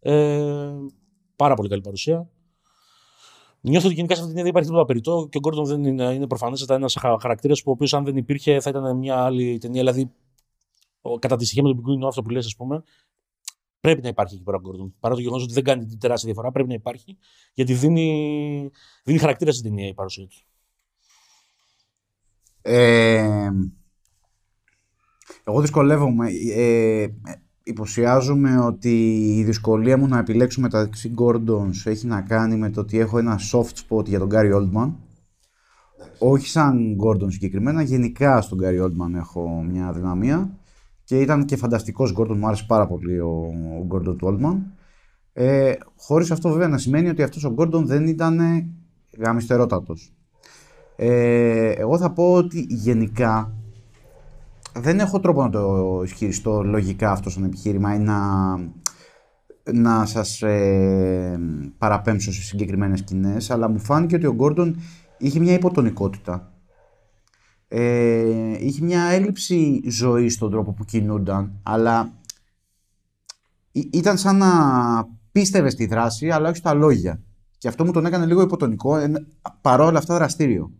Ε, 0.00 0.74
πάρα 1.36 1.54
πολύ 1.54 1.68
καλή 1.68 1.80
παρουσία. 1.80 2.28
Νιώθω 3.60 3.86
ότι 3.86 3.94
γενικά 3.94 4.14
σε 4.14 4.20
αυτή 4.20 4.34
την 4.34 4.42
ταινία 4.42 4.42
δεν 4.42 4.50
υπάρχει 4.50 4.68
τίποτα 4.68 4.84
περιττό 4.84 5.28
και 5.30 5.36
ο 5.36 5.40
Γκόρντον 5.40 5.64
δεν 5.64 5.84
είναι, 5.84 6.14
είναι 6.14 6.26
προφανέστατα 6.26 6.74
ένας 6.74 6.96
χαρακτήρας 7.20 7.62
που 7.62 7.70
ο 7.70 7.72
οποίος 7.72 7.94
αν 7.94 8.04
δεν 8.04 8.16
υπήρχε 8.16 8.60
θα 8.60 8.70
ήταν 8.70 8.96
μια 8.96 9.16
άλλη 9.24 9.58
ταινία. 9.58 9.80
Δηλαδή, 9.80 10.10
ο- 11.00 11.18
κατά 11.18 11.36
τη 11.36 11.44
στοιχεία 11.44 11.62
με 11.62 11.68
τον 11.68 11.76
Πιγκουίνο, 11.76 12.06
αυτό 12.08 12.22
που 12.22 12.30
λες, 12.30 12.46
ας 12.46 12.56
πούμε, 12.56 12.82
πρέπει 13.80 14.02
να 14.02 14.08
υπάρχει 14.08 14.34
εκεί 14.34 14.42
πέρα 14.42 14.56
ο 14.56 14.60
Γκόρντον. 14.60 14.94
Παρά 15.00 15.14
το 15.14 15.20
γεγονός 15.20 15.42
ότι 15.42 15.52
δεν 15.52 15.64
κάνει 15.64 15.84
την 15.84 15.98
τεράστια 15.98 16.28
διαφορά, 16.28 16.52
πρέπει 16.52 16.68
να 16.68 16.74
υπάρχει 16.74 17.16
γιατί 17.54 17.74
δίνει, 17.74 18.70
δίνει 19.04 19.18
χαρακτήρα 19.18 19.52
στην 19.52 19.64
ταινία 19.64 19.88
η 19.88 19.94
παρουσία 19.94 20.26
του. 20.26 20.36
Ε, 22.62 23.50
εγώ 25.44 25.60
δυσκολεύομαι. 25.60 26.28
Ε, 26.54 27.06
υποψιάζομαι 27.62 28.58
ότι 28.58 29.16
η 29.36 29.44
δυσκολία 29.44 29.96
μου 29.96 30.06
να 30.06 30.18
επιλέξω 30.18 30.60
μεταξύ 30.60 31.14
Gordons 31.18 31.84
έχει 31.84 32.06
να 32.06 32.22
κάνει 32.22 32.56
με 32.56 32.70
το 32.70 32.80
ότι 32.80 32.98
έχω 32.98 33.18
ένα 33.18 33.40
soft 33.52 33.74
spot 33.88 34.04
για 34.06 34.18
τον 34.18 34.28
Gary 34.32 34.54
Oldman. 34.54 34.92
Όχι 36.18 36.48
σαν 36.48 36.96
Gordon 37.04 37.26
συγκεκριμένα, 37.28 37.82
γενικά 37.82 38.40
στον 38.40 38.58
Gary 38.62 38.84
Oldman 38.84 39.14
έχω 39.14 39.62
μια 39.62 39.92
δυναμία. 39.92 40.58
Και 41.06 41.20
ήταν 41.20 41.44
και 41.44 41.56
φανταστικός 41.56 42.14
Gordon, 42.16 42.36
μου 42.36 42.46
άρεσε 42.46 42.64
πάρα 42.66 42.86
πολύ 42.86 43.20
ο, 43.20 43.28
ο 43.80 43.86
Gordon 43.90 44.16
του 44.18 44.38
Oldman. 44.40 44.56
Ε, 45.32 45.72
χωρίς 45.96 46.30
αυτό 46.30 46.48
βέβαια 46.48 46.68
να 46.68 46.78
σημαίνει 46.78 47.08
ότι 47.08 47.22
αυτός 47.22 47.44
ο 47.44 47.54
Gordon 47.58 47.82
δεν 47.84 48.06
ήταν 48.06 48.40
γαμιστερότατος. 49.18 50.12
Ε, 50.96 51.70
εγώ 51.70 51.98
θα 51.98 52.12
πω 52.12 52.32
ότι 52.32 52.66
γενικά 52.68 53.52
δεν 54.74 54.98
έχω 54.98 55.20
τρόπο 55.20 55.42
να 55.42 55.50
το 55.50 56.02
ισχυριστώ 56.04 56.62
λογικά 56.62 57.10
αυτό 57.10 57.30
σαν 57.30 57.44
επιχείρημα 57.44 57.94
ή 57.94 57.98
να, 57.98 58.20
να 59.72 60.06
σας 60.06 60.42
ε, 60.42 61.40
παραπέμψω 61.78 62.32
σε 62.32 62.42
συγκεκριμένες 62.42 62.98
σκηνές, 62.98 63.50
αλλά 63.50 63.68
μου 63.68 63.78
φάνηκε 63.78 64.14
ότι 64.14 64.26
ο 64.26 64.34
Γκόρντον 64.34 64.76
είχε 65.18 65.40
μια 65.40 65.52
υποτονικότητα. 65.52 66.50
Ε, 67.68 68.64
είχε 68.64 68.84
μια 68.84 69.02
έλλειψη 69.02 69.82
ζωής 69.90 70.34
στον 70.34 70.50
τρόπο 70.50 70.72
που 70.72 70.84
κινούνταν, 70.84 71.60
αλλά 71.62 72.12
ή- 73.72 73.90
ήταν 73.92 74.18
σαν 74.18 74.36
να 74.36 74.50
πίστευε 75.32 75.70
στη 75.70 75.86
δράση, 75.86 76.30
αλλά 76.30 76.48
όχι 76.48 76.56
στα 76.56 76.74
λόγια. 76.74 77.20
Και 77.58 77.68
αυτό 77.68 77.84
μου 77.84 77.92
τον 77.92 78.06
έκανε 78.06 78.26
λίγο 78.26 78.42
υποτονικό, 78.42 78.96
εν- 78.96 79.26
παρόλα 79.60 79.98
αυτά 79.98 80.14
δραστήριο. 80.14 80.70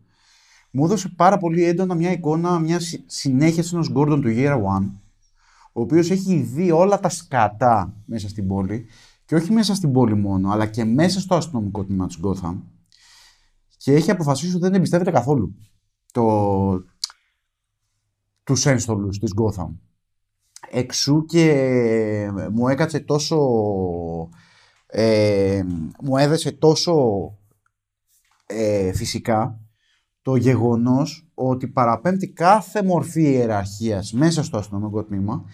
Μου 0.70 0.84
έδωσε 0.84 1.08
πάρα 1.08 1.38
πολύ 1.38 1.64
έντονα 1.64 1.94
μια 1.94 2.10
εικόνα, 2.12 2.58
μια 2.58 2.80
συ- 2.80 3.02
συνέχεια 3.06 3.64
ενός 3.72 3.92
Gordon 3.94 4.18
του 4.22 4.28
Year 4.36 4.54
One, 4.54 4.90
ο 5.72 5.80
οποίος 5.80 6.10
έχει 6.10 6.36
δει 6.40 6.70
όλα 6.70 7.00
τα 7.00 7.08
σκατά 7.08 7.94
μέσα 8.04 8.28
στην 8.28 8.46
πόλη, 8.48 8.86
και 9.24 9.34
όχι 9.34 9.52
μέσα 9.52 9.74
στην 9.74 9.92
πόλη 9.92 10.14
μόνο, 10.16 10.50
αλλά 10.50 10.66
και 10.66 10.84
μέσα 10.84 11.20
στο 11.20 11.34
αστυνομικό 11.34 11.84
τμήμα 11.84 12.06
της 12.06 12.18
Gotham, 12.22 12.54
και 13.76 13.92
έχει 13.94 14.10
αποφασίσει 14.10 14.52
ότι 14.52 14.60
δεν 14.64 14.74
εμπιστεύεται 14.74 15.10
καθόλου 15.10 15.54
το, 16.16 16.84
τους 18.44 18.66
ένστολους 18.66 19.18
της 19.18 19.32
Gotham. 19.36 19.68
Εξού 20.70 21.24
και 21.24 22.30
μου 22.52 22.68
έκατσε 22.68 23.00
τόσο... 23.00 23.38
Ε, 24.86 25.62
μου 26.02 26.16
έδεσε 26.16 26.52
τόσο 26.52 26.94
ε, 28.46 28.92
φυσικά 28.92 29.60
το 30.22 30.36
γεγονός 30.36 31.30
ότι 31.34 31.68
παραπέμπτει 31.68 32.32
κάθε 32.32 32.82
μορφή 32.82 33.22
ιεραρχίας 33.22 34.12
μέσα 34.12 34.42
στο 34.42 34.58
αστυνομικό 34.58 35.04
τμήμα 35.04 35.44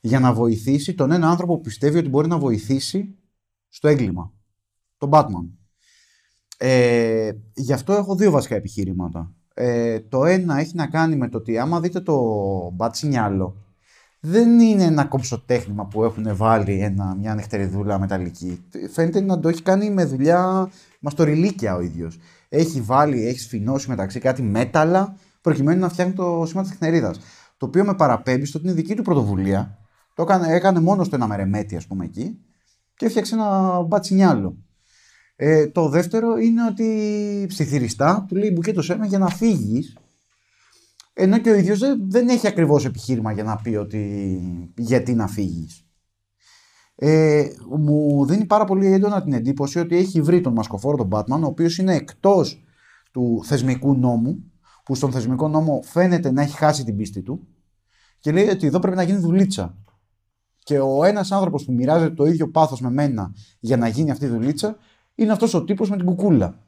για 0.00 0.20
να 0.20 0.32
βοηθήσει 0.32 0.94
τον 0.94 1.10
ένα 1.10 1.28
άνθρωπο 1.28 1.54
που 1.54 1.60
πιστεύει 1.60 1.98
ότι 1.98 2.08
μπορεί 2.08 2.28
να 2.28 2.38
βοηθήσει 2.38 3.18
στο 3.68 3.88
έγκλημα. 3.88 4.32
Τον 4.96 5.10
Batman. 5.12 5.50
Ε, 6.58 7.30
γι' 7.54 7.72
αυτό 7.72 7.92
έχω 7.92 8.14
δύο 8.14 8.30
βασικά 8.30 8.54
επιχείρηματα. 8.54 9.34
Ε, 9.64 10.00
το 10.00 10.24
ένα 10.24 10.58
έχει 10.58 10.74
να 10.74 10.86
κάνει 10.86 11.16
με 11.16 11.28
το 11.28 11.38
ότι 11.38 11.58
άμα 11.58 11.80
δείτε 11.80 12.00
το 12.00 12.16
μπατσινιάλο 12.72 13.56
δεν 14.20 14.60
είναι 14.60 14.82
ένα 14.82 15.04
κομψοτέχνημα 15.04 15.86
που 15.86 16.04
έχουν 16.04 16.36
βάλει 16.36 16.80
ένα, 16.80 17.14
μια 17.14 17.34
νυχτεριδούλα 17.34 17.98
μεταλλική. 17.98 18.64
Φαίνεται 18.92 19.20
να 19.20 19.40
το 19.40 19.48
έχει 19.48 19.62
κάνει 19.62 19.90
με 19.90 20.04
δουλειά 20.04 20.70
μαστοριλίκια 21.00 21.74
ο 21.74 21.80
ίδιος. 21.80 22.18
Έχει 22.48 22.80
βάλει, 22.80 23.26
έχει 23.26 23.38
σφινώσει 23.38 23.88
μεταξύ 23.88 24.20
κάτι 24.20 24.42
μέταλλα 24.42 25.16
προκειμένου 25.40 25.80
να 25.80 25.88
φτιάχνει 25.88 26.12
το 26.12 26.44
σήμα 26.46 26.62
της 26.62 26.70
τεχνερίδας. 26.70 27.20
Το 27.56 27.66
οποίο 27.66 27.84
με 27.84 27.94
παραπέμπει 27.94 28.44
στο 28.44 28.58
ότι 28.58 28.66
είναι 28.66 28.76
δική 28.76 28.94
του 28.94 29.02
πρωτοβουλία. 29.02 29.78
Το 30.14 30.22
έκανε, 30.22 30.54
έκανε 30.54 30.80
μόνος 30.80 31.06
στο 31.06 31.16
ένα 31.16 31.26
μερεμέτη 31.26 31.76
ας 31.76 31.86
πούμε 31.86 32.04
εκεί 32.04 32.38
και 32.96 33.06
έφτιαξε 33.06 33.34
ένα 33.34 33.80
μπατσινιάλο. 33.82 34.56
Ε, 35.36 35.66
το 35.66 35.88
δεύτερο 35.88 36.36
είναι 36.36 36.66
ότι 36.66 37.44
ψιθυριστά 37.48 38.24
του 38.28 38.36
λέει 38.36 38.50
μπουκέτο 38.54 38.82
σένα 38.82 39.06
για 39.06 39.18
να 39.18 39.28
φύγεις. 39.28 39.96
Ενώ 41.12 41.38
και 41.38 41.50
ο 41.50 41.54
ίδιος 41.54 41.78
δεν, 41.78 42.10
δεν 42.10 42.28
έχει 42.28 42.46
ακριβώς 42.46 42.84
επιχείρημα 42.84 43.32
για 43.32 43.44
να 43.44 43.56
πει 43.56 43.76
ότι 43.76 44.40
γιατί 44.76 45.14
να 45.14 45.26
φύγεις. 45.26 45.86
Ε, 46.94 47.48
μου 47.78 48.26
δίνει 48.26 48.44
πάρα 48.44 48.64
πολύ 48.64 48.86
έντονα 48.86 49.22
την 49.22 49.32
εντύπωση 49.32 49.78
ότι 49.78 49.96
έχει 49.96 50.20
βρει 50.20 50.40
τον 50.40 50.52
μασκοφόρο 50.52 50.96
τον 50.96 51.08
Batman, 51.12 51.40
ο 51.42 51.46
οποίος 51.46 51.78
είναι 51.78 51.94
εκτός 51.94 52.64
του 53.12 53.40
θεσμικού 53.44 53.94
νόμου, 53.94 54.52
που 54.84 54.94
στον 54.94 55.12
θεσμικό 55.12 55.48
νόμο 55.48 55.80
φαίνεται 55.84 56.32
να 56.32 56.42
έχει 56.42 56.56
χάσει 56.56 56.84
την 56.84 56.96
πίστη 56.96 57.22
του, 57.22 57.48
και 58.18 58.32
λέει 58.32 58.48
ότι 58.48 58.66
εδώ 58.66 58.78
πρέπει 58.78 58.96
να 58.96 59.02
γίνει 59.02 59.18
δουλίτσα. 59.18 59.76
Και 60.58 60.78
ο 60.78 61.04
ένας 61.04 61.32
άνθρωπος 61.32 61.64
που 61.64 61.72
μοιράζεται 61.72 62.14
το 62.14 62.24
ίδιο 62.24 62.50
πάθος 62.50 62.80
με 62.80 62.90
μένα 62.90 63.34
για 63.60 63.76
να 63.76 63.88
γίνει 63.88 64.10
αυτή 64.10 64.24
η 64.24 64.28
δουλίτσα, 64.28 64.76
είναι 65.14 65.32
αυτός 65.32 65.54
ο 65.54 65.64
τύπος 65.64 65.90
με 65.90 65.96
την 65.96 66.04
κουκούλα. 66.04 66.58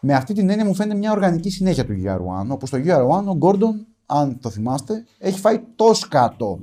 Με 0.00 0.14
αυτή 0.14 0.34
την 0.34 0.50
έννοια 0.50 0.64
μου 0.64 0.74
φαίνεται 0.74 0.98
μια 0.98 1.10
οργανική 1.10 1.50
συνέχεια 1.50 1.86
του 1.86 2.02
Year 2.04 2.16
One, 2.16 2.48
όπου 2.48 2.66
στο 2.66 2.78
Year 2.84 3.08
One 3.08 3.24
ο 3.26 3.34
Γκόρντον, 3.36 3.86
αν 4.06 4.38
το 4.40 4.50
θυμάστε, 4.50 5.04
έχει 5.18 5.40
φάει 5.40 5.60
το 5.76 5.94
σκάτο. 5.94 6.60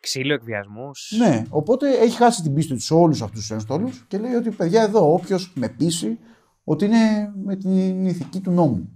Ξύλο, 0.00 0.34
εκβιασμούς. 0.34 1.12
Ναι, 1.18 1.42
οπότε 1.48 1.90
έχει 1.90 2.16
χάσει 2.16 2.42
την 2.42 2.54
πίστη 2.54 2.74
τους 2.74 2.84
σε 2.84 2.94
όλους 2.94 3.22
αυτούς 3.22 3.40
τους 3.40 3.50
ένστολους 3.50 4.04
και 4.08 4.18
λέει 4.18 4.34
ότι 4.34 4.50
παιδιά 4.50 4.82
εδώ, 4.82 5.12
όποιος 5.12 5.52
με 5.54 5.68
πείσει 5.68 6.18
ότι 6.64 6.84
είναι 6.84 7.32
με 7.44 7.56
την 7.56 8.06
ηθική 8.06 8.40
του 8.40 8.50
νόμου. 8.50 8.90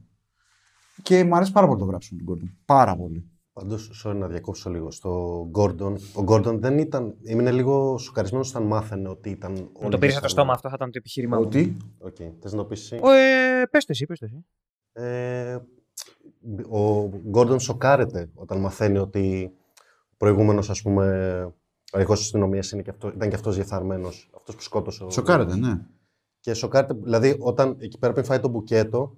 Και 1.03 1.25
μου 1.25 1.37
αρέσει 1.37 1.53
πάρα 1.53 1.67
πολύ 1.67 1.79
το 1.79 1.85
γράψιμο 1.85 2.19
του 2.19 2.25
Gordon. 2.25 2.59
Πάρα 2.65 2.97
πολύ. 2.97 3.30
Πάντως, 3.61 4.03
sorry 4.05 4.15
να 4.17 4.29
διακόψω 4.29 4.71
λίγο. 4.71 4.91
Στο 4.91 5.41
Gordon, 5.55 5.95
ο 6.15 6.25
Gordon 6.27 6.59
δεν 6.59 6.79
ήταν. 6.79 7.15
Ήμουν 7.23 7.47
λίγο 7.53 7.99
σοκαρισμένος 7.99 8.49
όταν 8.51 8.63
μάθαινε 8.63 9.09
ότι 9.09 9.31
ήταν. 9.31 9.53
Μου 9.53 9.71
όλοι 9.81 9.91
το 9.91 9.99
πήρε 9.99 10.13
από 10.13 10.13
το 10.13 10.17
ήταν- 10.19 10.29
στόμα, 10.31 10.53
αυτό 10.53 10.69
θα 10.69 10.75
ήταν 10.77 10.91
το 10.91 10.99
επιχείρημά 10.99 11.37
μου. 11.37 11.43
Ότι; 11.47 11.77
Οκ, 11.99 12.17
θες 12.41 12.53
να 12.53 12.59
το 12.59 12.65
πεις 12.65 12.81
εσύ; 12.81 13.01
Ο, 13.03 13.11
ε, 13.11 13.67
πες 13.71 13.85
το 13.85 13.93
εσύ, 13.93 14.07
πες 14.07 14.19
το 14.19 14.25
εσύ. 14.25 14.45
Ε, 14.93 15.59
ο 16.71 17.09
Gordon 17.29 17.61
σοκάρεται 17.61 18.31
όταν 18.35 18.61
μαθαίνει 18.61 18.99
ότι 18.99 19.53
ο 20.13 20.15
προηγούμενος, 20.17 20.71
ας 20.71 20.83
πούμε, 20.83 21.05
ο 21.93 21.97
αρχηγός 21.97 22.17
της 22.19 22.27
αστυνομίας 22.27 22.71
είναι 22.71 22.83
και 22.83 22.91
αυτό, 22.91 23.09
ήταν 23.15 23.29
και 23.29 23.35
αυτός 23.35 23.55
διεφθαρμένος, 23.55 24.31
αυτός 24.37 24.55
που 24.55 24.63
σκότωσε. 24.63 25.05
ο- 25.05 25.11
Σοκάρεται, 25.11 25.57
ναι. 25.57 25.81
Και 26.41 26.55
σοκάρεται, 26.55 26.95
δηλαδή 27.03 27.37
όταν 27.39 27.77
εκεί 27.79 27.99
πέρα 27.99 28.13
πριν 28.13 28.25
φάει 28.25 28.41
το 28.41 28.49
μπουκέτο, 28.49 29.17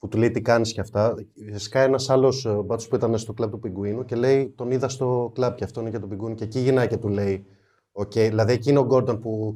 που 0.00 0.08
του 0.08 0.18
λέει 0.18 0.30
τι 0.30 0.40
κάνεις 0.40 0.72
και 0.72 0.80
αυτά, 0.80 1.14
σκάει 1.56 1.84
ένας 1.84 2.10
άλλος 2.10 2.44
ε, 2.44 2.50
μπάτσος 2.52 2.88
που 2.88 2.96
ήταν 2.96 3.18
στο 3.18 3.32
κλαμπ 3.32 3.50
του 3.50 3.58
Πιγκουίνου 3.58 4.04
και 4.04 4.14
λέει 4.16 4.52
τον 4.56 4.70
είδα 4.70 4.88
στο 4.88 5.30
κλαμπ 5.34 5.54
και 5.54 5.64
αυτό 5.64 5.80
είναι 5.80 5.90
για 5.90 6.00
τον 6.00 6.08
Πιγκουίνο 6.08 6.34
και 6.34 6.44
εκεί 6.44 6.58
γυρνάει 6.58 6.86
και 6.86 6.96
του 6.96 7.08
λέει, 7.08 7.46
οκ, 7.92 8.12
δηλαδή 8.12 8.52
εκεί 8.52 8.70
είναι 8.70 8.78
ο 8.78 8.84
Gordon 8.84 9.20
που 9.20 9.54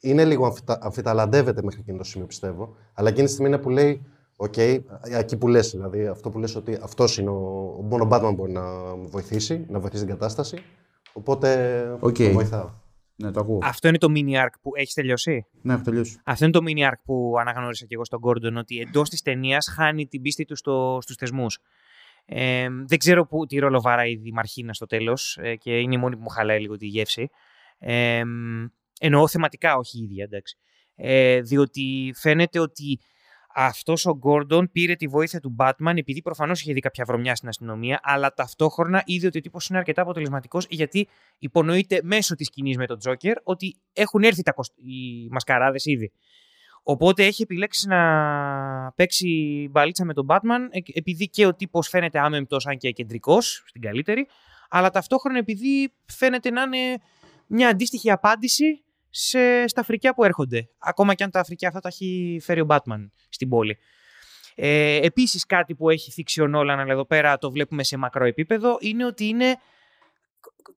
είναι 0.00 0.24
λίγο 0.24 0.46
αμφιτα, 0.46 0.78
αμφιταλαντεύεται 0.80 1.62
μέχρι 1.62 1.80
εκείνο 1.80 1.98
το 1.98 2.04
σημείο 2.04 2.26
πιστεύω, 2.26 2.76
αλλά 2.92 3.08
εκείνη 3.08 3.26
τη 3.26 3.32
στιγμή 3.32 3.48
είναι 3.48 3.58
που 3.58 3.70
λέει, 3.70 4.02
οκ, 4.36 4.56
εκεί 5.18 5.36
που 5.36 5.48
λες, 5.48 5.70
δηλαδή 5.70 6.06
αυτό 6.06 6.30
που 6.30 6.38
λες 6.38 6.56
ότι 6.56 6.78
αυτός 6.82 7.18
είναι 7.18 7.30
ο, 7.30 7.74
ο 7.78 7.82
μόνο 7.82 8.08
Batman 8.10 8.32
μπορεί 8.36 8.52
να 8.52 8.62
βοηθήσει, 8.96 9.66
να 9.68 9.78
βοηθήσει 9.78 10.04
την 10.04 10.12
κατάσταση, 10.12 10.58
οπότε 11.12 11.80
Οκ. 12.00 12.16
τον 12.16 12.32
βοηθάω. 12.32 12.70
Ναι, 13.16 13.30
το 13.30 13.40
ακούω. 13.40 13.58
Αυτό 13.62 13.88
είναι 13.88 13.98
το 13.98 14.08
mini 14.10 14.44
arc 14.44 14.50
που 14.62 14.70
έχεις 14.74 14.94
τελειώσει; 14.94 15.46
Ναι, 15.62 15.72
έχω 15.72 15.82
τελειώσει. 15.82 16.20
Αυτό 16.24 16.44
είναι 16.44 16.52
το 16.52 16.60
mini 16.66 16.90
arc 16.90 17.00
που 17.04 17.34
αναγνώρισα 17.38 17.86
και 17.86 17.94
εγώ 17.94 18.04
στον 18.04 18.20
Gordon, 18.22 18.54
ότι 18.56 18.78
εντός 18.80 19.08
της 19.08 19.22
ταινίας 19.22 19.68
χάνει 19.68 20.06
την 20.06 20.22
πίστη 20.22 20.44
του 20.44 20.56
στο, 20.56 20.98
στους 21.00 21.16
θεσμούς. 21.16 21.58
Ε, 22.24 22.68
δεν 22.86 22.98
ξέρω 22.98 23.26
που, 23.26 23.46
τι 23.46 23.58
ρόλο 23.58 23.80
βαράει 23.80 24.10
η 24.12 24.16
Δημαρχίνα 24.16 24.72
στο 24.72 24.86
τέλος 24.86 25.38
ε, 25.42 25.56
και 25.56 25.78
είναι 25.78 25.94
η 25.94 25.98
μόνη 25.98 26.16
που 26.16 26.22
μου 26.22 26.28
χαλάει 26.28 26.60
λίγο 26.60 26.76
τη 26.76 26.86
γεύση. 26.86 27.28
Ε, 27.78 28.22
εννοώ 29.00 29.28
θεματικά, 29.28 29.76
όχι 29.76 29.98
η 29.98 30.02
ίδια, 30.02 30.24
εντάξει. 30.24 30.56
Ε, 30.94 31.40
διότι 31.40 32.12
φαίνεται 32.16 32.58
ότι 32.58 32.98
αυτός 33.58 34.06
ο 34.06 34.16
Γκόρντον 34.16 34.70
πήρε 34.72 34.94
τη 34.94 35.06
βοήθεια 35.06 35.40
του 35.40 35.56
Batman 35.58 35.96
επειδή 35.96 36.22
προφανώς 36.22 36.60
είχε 36.60 36.72
δει 36.72 36.80
κάποια 36.80 37.04
βρωμιά 37.04 37.34
στην 37.34 37.48
αστυνομία, 37.48 38.00
αλλά 38.02 38.32
ταυτόχρονα 38.32 39.02
είδε 39.04 39.26
ότι 39.26 39.38
ο 39.38 39.40
τύπος 39.40 39.68
είναι 39.68 39.78
αρκετά 39.78 40.02
αποτελεσματικός 40.02 40.66
γιατί 40.70 41.08
υπονοείται 41.38 42.00
μέσω 42.02 42.34
της 42.34 42.46
σκηνής 42.46 42.76
με 42.76 42.86
τον 42.86 42.98
Τζόκερ 42.98 43.36
ότι 43.42 43.76
έχουν 43.92 44.22
έρθει 44.22 44.42
τα 44.42 44.52
κοσ... 44.52 44.68
οι 44.68 45.28
μασκαράδες 45.30 45.84
ήδη. 45.84 46.12
Οπότε 46.82 47.24
έχει 47.24 47.42
επιλέξει 47.42 47.88
να 47.88 48.92
παίξει 48.96 49.28
μπαλίτσα 49.70 50.04
με 50.04 50.12
τον 50.12 50.26
Batman 50.28 50.68
ε, 50.70 50.78
επειδή 50.94 51.28
και 51.28 51.46
ο 51.46 51.54
τύπος 51.54 51.88
φαίνεται 51.88 52.18
άμεμπτος, 52.18 52.66
αν 52.66 52.76
και 52.76 52.90
κεντρικός, 52.90 53.62
στην 53.66 53.80
καλύτερη, 53.80 54.26
αλλά 54.68 54.90
ταυτόχρονα 54.90 55.38
επειδή 55.38 55.92
φαίνεται 56.06 56.50
να 56.50 56.62
είναι 56.62 56.98
μια 57.46 57.68
αντίστοιχη 57.68 58.10
απάντηση 58.10 58.84
σε, 59.18 59.66
στα 59.66 59.82
φρικιά 59.82 60.14
που 60.14 60.24
έρχονται. 60.24 60.68
Ακόμα 60.78 61.14
και 61.14 61.24
αν 61.24 61.30
τα 61.30 61.44
φρικιά 61.44 61.68
αυτά 61.68 61.80
τα 61.80 61.88
έχει 61.88 62.38
φέρει 62.42 62.60
ο 62.60 62.66
Batman 62.68 63.08
στην 63.28 63.48
πόλη. 63.48 63.78
Ε, 64.54 65.06
επίσης 65.06 65.46
κάτι 65.46 65.74
που 65.74 65.90
έχει 65.90 66.10
θίξει 66.10 66.40
ο 66.40 66.46
Νόλαν, 66.46 66.78
αλλά 66.78 66.92
εδώ 66.92 67.04
πέρα 67.06 67.38
το 67.38 67.50
βλέπουμε 67.50 67.84
σε 67.84 67.96
μακρό 67.96 68.24
επίπεδο, 68.24 68.76
είναι 68.80 69.04
ότι 69.04 69.24
είναι 69.26 69.56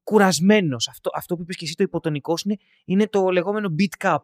κουρασμένος. 0.03 0.87
Αυτό, 0.87 1.09
αυτό 1.13 1.35
που 1.35 1.41
είπες 1.41 1.55
και 1.55 1.65
εσύ 1.65 1.75
το 1.75 1.83
υποτονικός 1.83 2.41
είναι, 2.41 2.57
είναι 2.85 3.07
το 3.07 3.29
λεγόμενο 3.29 3.75
beat 3.79 4.07
cup. 4.07 4.17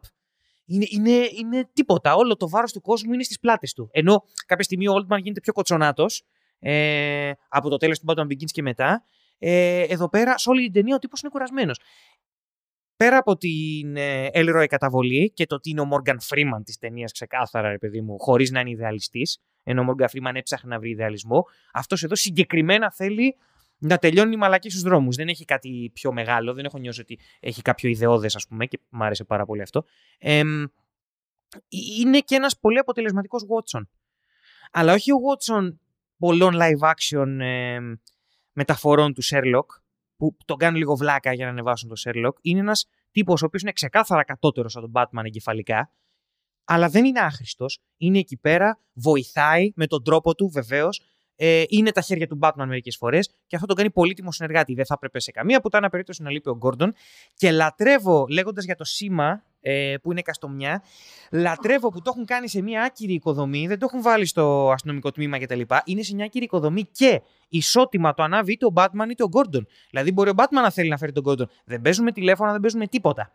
Είναι, 0.66 0.86
είναι, 0.88 1.28
είναι 1.38 1.68
τίποτα. 1.72 2.14
Όλο 2.14 2.36
το 2.36 2.48
βάρος 2.48 2.72
του 2.72 2.80
κόσμου 2.80 3.12
είναι 3.12 3.22
στις 3.22 3.38
πλάτες 3.38 3.72
του. 3.72 3.88
Ενώ 3.92 4.24
κάποια 4.46 4.64
στιγμή 4.64 4.88
ο 4.88 4.92
Oldman 4.94 5.18
γίνεται 5.22 5.40
πιο 5.40 5.52
κοτσονάτος 5.52 6.24
ε, 6.58 7.30
από 7.48 7.68
το 7.68 7.76
τέλος 7.76 7.98
του 7.98 8.06
Batman 8.08 8.24
Begins 8.24 8.50
και 8.50 8.62
μετά. 8.62 9.04
Ε, 9.38 9.80
εδώ 9.80 10.08
πέρα, 10.08 10.38
σε 10.38 10.50
όλη 10.50 10.62
την 10.62 10.72
ταινία, 10.72 10.94
ο 10.94 10.98
τύπος 10.98 11.20
είναι 11.20 11.30
κουρασμένος 11.30 11.78
πέρα 12.96 13.16
από 13.16 13.36
την 13.36 13.96
ε, 13.96 14.28
Elroy 14.32 14.66
καταβολή 14.68 15.30
και 15.30 15.46
το 15.46 15.54
ότι 15.54 15.70
είναι 15.70 15.80
ο 15.80 15.88
Morgan 15.90 16.16
Freeman 16.28 16.60
της 16.64 16.78
ταινίας 16.78 17.12
ξεκάθαρα, 17.12 17.70
ρε 17.70 17.78
παιδί 17.78 18.00
μου, 18.00 18.18
χωρίς 18.18 18.50
να 18.50 18.60
είναι 18.60 18.70
ιδεαλιστής, 18.70 19.38
ενώ 19.62 19.82
ο 19.82 19.84
Morgan 19.88 20.04
Freeman 20.04 20.34
έψαχνε 20.34 20.74
να 20.74 20.78
βρει 20.78 20.90
ιδεαλισμό, 20.90 21.44
αυτός 21.72 22.02
εδώ 22.02 22.14
συγκεκριμένα 22.14 22.92
θέλει 22.92 23.36
να 23.78 23.98
τελειώνει 23.98 24.32
η 24.32 24.36
μαλακή 24.36 24.70
στους 24.70 24.82
δρόμους. 24.82 25.16
Δεν 25.16 25.28
έχει 25.28 25.44
κάτι 25.44 25.90
πιο 25.94 26.12
μεγάλο, 26.12 26.54
δεν 26.54 26.64
έχω 26.64 26.78
νιώσει 26.78 27.00
ότι 27.00 27.18
έχει 27.40 27.62
κάποιο 27.62 27.88
ιδεώδες, 27.88 28.36
ας 28.36 28.46
πούμε, 28.46 28.66
και 28.66 28.80
μου 28.88 29.04
άρεσε 29.04 29.24
πάρα 29.24 29.44
πολύ 29.44 29.62
αυτό. 29.62 29.84
Ε, 30.18 30.42
είναι 31.98 32.18
και 32.18 32.34
ένας 32.34 32.58
πολύ 32.58 32.78
αποτελεσματικός 32.78 33.46
Watson. 33.48 33.82
Αλλά 34.70 34.92
όχι 34.92 35.12
ο 35.12 35.16
Watson 35.16 35.76
πολλών 36.18 36.54
live 36.54 36.90
action 36.90 37.40
ε, 37.40 37.78
μεταφορών 38.52 39.14
του 39.14 39.22
Sherlock, 39.24 39.66
που 40.16 40.36
τον 40.44 40.56
κάνουν 40.56 40.78
λίγο 40.78 40.96
βλάκα 40.96 41.32
για 41.32 41.44
να 41.44 41.50
ανεβάσουν 41.50 41.88
το 41.88 41.94
Sherlock, 42.04 42.34
είναι 42.40 42.60
ένας 42.60 42.86
τύπος 43.10 43.42
ο 43.42 43.46
οποίος 43.46 43.62
είναι 43.62 43.72
ξεκάθαρα 43.72 44.24
κατώτερος 44.24 44.76
από 44.76 44.90
τον 44.90 45.02
Batman 45.02 45.24
εγκεφαλικά, 45.24 45.90
αλλά 46.64 46.88
δεν 46.88 47.04
είναι 47.04 47.20
άχρηστος. 47.20 47.80
Είναι 47.96 48.18
εκεί 48.18 48.36
πέρα, 48.36 48.80
βοηθάει 48.92 49.72
με 49.74 49.86
τον 49.86 50.02
τρόπο 50.02 50.34
του 50.34 50.48
βεβαίως. 50.48 51.02
Ε, 51.38 51.64
είναι 51.68 51.92
τα 51.92 52.00
χέρια 52.00 52.26
του 52.26 52.38
Batman 52.42 52.64
μερικές 52.66 52.96
φορές 52.96 53.30
και 53.46 53.56
αυτό 53.56 53.68
τον 53.68 53.76
κάνει 53.76 53.90
πολύτιμο 53.90 54.32
συνεργάτη. 54.32 54.74
Δεν 54.74 54.86
θα 54.86 54.94
έπρεπε 54.94 55.20
σε 55.20 55.30
καμία 55.30 55.60
που 55.60 55.68
ήταν 55.68 55.90
περίπτωση 55.90 56.22
να 56.22 56.30
λείπει 56.30 56.48
ο 56.48 56.56
Γκόρντον. 56.56 56.94
Και 57.34 57.50
λατρεύω, 57.50 58.26
λέγοντας 58.30 58.64
για 58.64 58.74
το 58.74 58.84
σήμα 58.84 59.42
ε, 59.68 59.94
που 60.02 60.10
είναι 60.10 60.22
καστομιά. 60.22 60.82
Λατρεύω 61.30 61.88
που 61.88 62.02
το 62.02 62.10
έχουν 62.14 62.24
κάνει 62.24 62.48
σε 62.48 62.62
μια 62.62 62.82
άκυρη 62.82 63.12
οικοδομή, 63.12 63.66
δεν 63.66 63.78
το 63.78 63.86
έχουν 63.88 64.02
βάλει 64.02 64.26
στο 64.26 64.70
αστυνομικό 64.70 65.10
τμήμα 65.10 65.38
κτλ. 65.38 65.60
Είναι 65.84 66.02
σε 66.02 66.14
μια 66.14 66.24
άκυρη 66.24 66.44
οικοδομή 66.44 66.84
και 66.92 67.22
ισότιμα 67.48 68.14
το 68.14 68.22
ανάβει 68.22 68.52
είτε 68.52 68.66
ο 68.66 68.72
Batman 68.74 69.10
είτε 69.10 69.22
ο 69.22 69.28
Gordon. 69.32 69.62
Δηλαδή, 69.90 70.12
μπορεί 70.12 70.30
ο 70.30 70.32
Batman 70.36 70.62
να 70.62 70.70
θέλει 70.70 70.88
να 70.88 70.96
φέρει 70.96 71.12
τον 71.12 71.24
Gordon. 71.26 71.48
Δεν 71.64 71.80
παίζουμε 71.80 72.12
τηλέφωνα, 72.12 72.52
δεν 72.52 72.60
παίζουμε 72.60 72.86
τίποτα. 72.86 73.32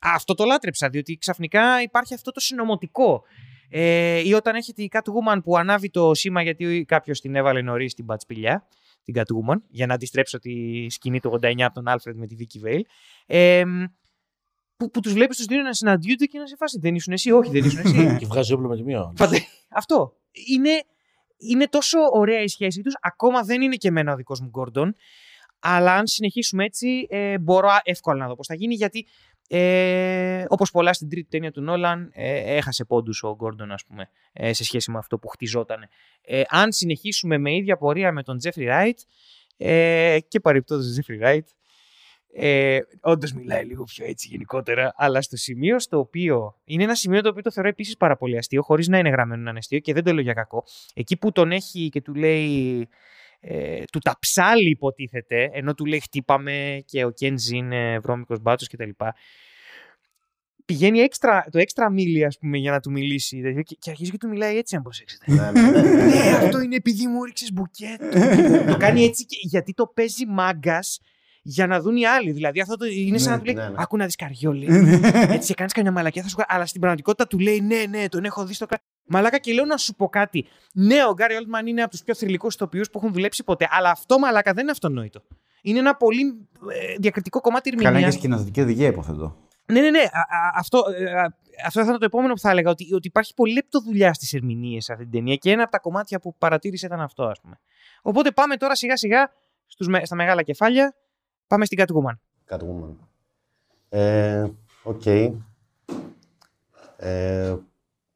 Αυτό 0.00 0.34
το 0.34 0.44
λάτρεψα, 0.44 0.88
διότι 0.88 1.16
ξαφνικά 1.16 1.82
υπάρχει 1.82 2.14
αυτό 2.14 2.30
το 2.30 2.40
συνωμοτικό. 2.40 3.22
Ε, 3.70 4.28
ή 4.28 4.32
όταν 4.32 4.54
έχετε 4.54 4.82
η 4.82 4.90
Catwoman 4.92 5.38
που 5.44 5.56
ανάβει 5.56 5.90
το 5.90 6.14
σήμα 6.14 6.42
γιατί 6.42 6.84
κάποιος 6.88 7.20
την 7.20 7.34
έβαλε 7.34 7.62
νωρίς 7.62 7.92
στην 7.92 8.06
πατσπηλιά, 8.06 8.66
την 9.04 9.14
Catwoman, 9.18 9.56
για 9.68 9.86
να 9.86 9.94
αντιστρέψω 9.94 10.38
τη 10.38 10.86
σκηνή 10.90 11.20
του 11.20 11.38
89 11.42 11.60
από 11.60 11.74
τον 11.74 11.84
Alfred 11.88 12.14
με 12.14 12.26
τη 12.26 12.36
Vicky 12.38 12.66
Vale. 12.66 12.82
Ε, 13.26 13.64
που, 14.82 14.90
που 14.90 15.00
τους 15.00 15.12
βλέπεις 15.12 15.36
τους 15.36 15.46
δύο 15.46 15.62
να 15.62 15.72
συναντιούνται 15.72 16.24
και 16.24 16.38
να 16.38 16.46
σε 16.46 16.56
φάσει. 16.56 16.78
Δεν 16.78 16.94
ήσουν 16.94 17.12
εσύ, 17.12 17.30
όχι, 17.30 17.50
δεν 17.50 17.64
ήσουν 17.64 17.80
εσύ. 17.80 18.16
και 18.20 18.26
βγάζει 18.26 18.52
όπλο 18.52 18.68
με 18.68 18.76
τη 18.76 18.82
μία. 18.82 19.12
Αυτό. 19.68 20.12
Είναι, 20.54 20.82
είναι 21.36 21.68
τόσο 21.68 21.98
ωραία 22.12 22.42
η 22.42 22.48
σχέση 22.48 22.80
τους. 22.80 22.94
Ακόμα 23.00 23.42
δεν 23.42 23.62
είναι 23.62 23.76
και 23.76 23.88
εμένα 23.88 24.12
ο 24.12 24.16
δικός 24.16 24.40
μου 24.40 24.48
Γκόρντον. 24.48 24.94
Αλλά 25.58 25.94
αν 25.94 26.06
συνεχίσουμε 26.06 26.64
έτσι, 26.64 27.06
ε, 27.10 27.38
μπορώ 27.38 27.68
εύκολα 27.82 28.18
να 28.18 28.28
δω 28.28 28.34
πώς 28.34 28.46
θα 28.46 28.54
γίνει. 28.54 28.74
Γιατί 28.74 29.06
ε, 29.48 30.44
όπως 30.48 30.70
πολλά 30.70 30.92
στην 30.92 31.08
τρίτη 31.08 31.28
ταινία 31.28 31.50
του 31.50 31.60
Νόλαν, 31.60 32.10
ε, 32.14 32.56
έχασε 32.56 32.84
πόντους 32.84 33.22
ο 33.22 33.34
Γκόρντον, 33.34 33.72
ας 33.72 33.84
πούμε, 33.84 34.08
ε, 34.32 34.52
σε 34.52 34.64
σχέση 34.64 34.90
με 34.90 34.98
αυτό 34.98 35.18
που 35.18 35.28
χτιζόταν. 35.28 35.88
Ε, 36.22 36.42
αν 36.48 36.72
συνεχίσουμε 36.72 37.38
με 37.38 37.54
ίδια 37.54 37.76
πορεία 37.76 38.12
με 38.12 38.22
τον 38.22 38.38
Jeffrey 38.38 38.64
Wright, 38.64 38.98
ε, 39.56 40.18
και 40.28 40.40
παρεπτόντω 40.40 40.82
Τζέφρι 40.82 41.16
Ράιτ, 41.16 41.48
ε, 42.34 42.78
Όντως 43.00 43.32
μιλάει 43.32 43.64
λίγο 43.64 43.84
πιο 43.84 44.04
έτσι 44.04 44.28
γενικότερα, 44.30 44.92
αλλά 44.96 45.22
στο 45.22 45.36
σημείο 45.36 45.78
στο 45.78 45.98
οποίο. 45.98 46.60
Είναι 46.64 46.82
ένα 46.82 46.94
σημείο 46.94 47.20
το 47.20 47.28
οποίο 47.28 47.42
το 47.42 47.50
θεωρώ 47.50 47.68
επίσης 47.68 47.96
πάρα 47.96 48.16
πολύ 48.16 48.36
αστείο, 48.36 48.62
χωρίς 48.62 48.88
να 48.88 48.98
είναι 48.98 49.08
γραμμένο 49.08 49.42
να 49.42 49.50
είναι 49.50 49.58
αστείο 49.58 49.78
και 49.78 49.92
δεν 49.92 50.04
το 50.04 50.12
λέω 50.12 50.22
για 50.22 50.32
κακό. 50.32 50.64
Εκεί 50.94 51.16
που 51.16 51.32
τον 51.32 51.52
έχει 51.52 51.88
και 51.88 52.00
του 52.00 52.14
λέει. 52.14 52.88
Ε, 53.44 53.82
του 53.92 53.98
τα 53.98 54.14
ψάλλει 54.14 54.70
υποτίθεται, 54.70 55.50
ενώ 55.52 55.74
του 55.74 55.86
λέει 55.86 56.00
χτύπα 56.00 56.62
με 56.62 56.82
και 56.86 57.04
ο 57.04 57.10
Κένζι 57.10 57.56
είναι 57.56 57.98
βρώμικος 57.98 58.40
μπάτσος 58.40 58.68
κτλ. 58.68 58.90
Πηγαίνει 60.64 60.98
έξτρα, 60.98 61.46
το 61.50 61.58
extra 61.58 61.90
mile, 61.90 62.24
ας 62.24 62.38
πούμε, 62.38 62.58
για 62.58 62.70
να 62.70 62.80
του 62.80 62.90
μιλήσει. 62.90 63.64
Και, 63.78 63.90
αρχίζει 63.90 64.10
και 64.10 64.18
του 64.18 64.28
μιλάει 64.28 64.56
έτσι, 64.56 64.76
αν 64.76 64.82
προσέξετε. 64.82 65.24
ναι, 65.32 65.50
ναι, 65.50 65.70
ναι. 65.70 65.92
ναι 65.92 66.36
αυτό 66.42 66.60
είναι 66.60 66.76
επειδή 66.76 67.06
μου 67.06 67.24
'ριξε 67.24 67.46
μπουκέτο. 67.52 68.08
το 68.72 68.76
κάνει 68.76 69.04
έτσι 69.04 69.24
γιατί 69.28 69.72
το 69.72 69.86
παίζει 69.86 70.26
μάγκας 70.26 71.00
για 71.42 71.66
να 71.66 71.80
δουν 71.80 71.96
οι 71.96 72.06
άλλοι. 72.06 72.30
Δηλαδή 72.32 72.60
αυτό 72.60 72.76
το, 72.76 72.84
είναι 72.86 73.18
σαν 73.18 73.32
να 73.32 73.38
του 73.38 73.44
λέει: 73.44 73.54
ναι, 73.54 73.68
ναι. 73.68 73.74
Άκου 73.76 73.96
να 73.96 74.04
δεις 74.04 74.16
καριόλι. 74.16 74.66
Έτσι, 75.36 75.54
κάνεις 75.54 75.72
καμιά 75.72 75.92
μαλακιά, 75.92 76.22
θα 76.22 76.28
σου 76.28 76.36
Αλλά 76.46 76.66
στην 76.66 76.80
πραγματικότητα 76.80 77.26
του 77.26 77.38
λέει: 77.38 77.60
Ναι, 77.60 77.84
ναι, 77.88 78.08
τον 78.08 78.24
έχω 78.24 78.44
δει 78.44 78.54
στο 78.54 78.66
κράτο. 78.66 78.84
Μαλάκα 79.06 79.38
και 79.38 79.52
λέω 79.52 79.64
να 79.64 79.76
σου 79.76 79.94
πω 79.94 80.08
κάτι. 80.08 80.46
Ναι, 80.74 81.04
ο 81.04 81.12
Γκάρι 81.12 81.34
Όλτμαν 81.34 81.66
είναι 81.66 81.82
από 81.82 81.90
τους 81.90 82.02
πιο 82.02 82.14
θρηλυκούς 82.14 82.54
ηθοποιού 82.54 82.82
που 82.92 82.98
έχουν 82.98 83.12
δουλέψει 83.12 83.44
ποτέ. 83.44 83.68
Αλλά 83.70 83.90
αυτό 83.90 84.18
μαλάκα 84.18 84.52
δεν 84.52 84.62
είναι 84.62 84.70
αυτονόητο. 84.70 85.22
Είναι 85.62 85.78
ένα 85.78 85.96
πολύ 85.96 86.48
ε, 86.70 86.94
διακριτικό 86.98 87.40
κομμάτι 87.40 87.68
ερμηνεία. 87.68 87.92
Καλά, 87.92 88.04
και 88.04 88.10
σκηνοθετική 88.10 88.60
οδηγία, 88.60 88.86
υποθέτω. 88.86 89.36
Ναι, 89.66 89.80
ναι, 89.80 89.90
ναι. 89.90 89.98
Α, 89.98 90.20
α, 90.36 90.52
αυτό, 90.54 90.82
ε, 90.98 91.12
α, 91.12 91.36
αυτό 91.66 91.80
θα 91.80 91.86
ήταν 91.86 91.98
το 91.98 92.04
επόμενο 92.04 92.32
που 92.32 92.40
θα 92.40 92.50
έλεγα. 92.50 92.70
Ότι, 92.70 92.94
ότι 92.94 93.06
υπάρχει 93.06 93.34
πολύ 93.34 93.52
λεπτό 93.52 93.80
δουλειά 93.80 94.12
στις 94.12 94.32
ερμηνείες 94.32 94.84
σε 94.84 94.92
αυτή 94.92 95.04
την 95.04 95.12
ταινία 95.12 95.36
και 95.36 95.50
ένα 95.50 95.62
από 95.62 95.72
τα 95.72 95.78
κομμάτια 95.78 96.20
που 96.20 96.34
παρατήρησε 96.38 96.86
ήταν 96.86 97.00
αυτό, 97.00 97.24
ας 97.24 97.40
πούμε. 97.40 97.60
Οπότε 98.02 98.30
πάμε 98.30 98.56
τώρα 98.56 98.74
σιγά 98.74 98.96
σιγά 98.96 99.30
στους, 99.66 99.86
στα 100.02 100.14
μεγάλα 100.14 100.42
κεφάλια 100.42 100.94
Πάμε 101.52 101.64
στην 101.64 101.78
Catwoman. 101.80 102.14
Catwoman. 102.48 102.96
Ε, 103.88 104.46
οκ. 104.82 105.02
Okay. 105.04 105.32
Ε, 106.96 107.56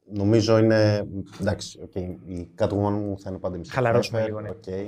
νομίζω 0.04 0.58
είναι. 0.58 1.08
Εντάξει, 1.40 1.78
okay. 1.82 2.16
η 2.24 2.48
Catwoman 2.58 2.92
μου 2.92 3.18
θα 3.18 3.30
είναι 3.30 3.38
πάντα 3.38 3.58
η 3.58 3.60
Μισέλ. 3.60 3.72
Χαλαρώσουμε 3.72 4.24
λίγο, 4.24 4.40
ναι. 4.40 4.50
Okay. 4.50 4.86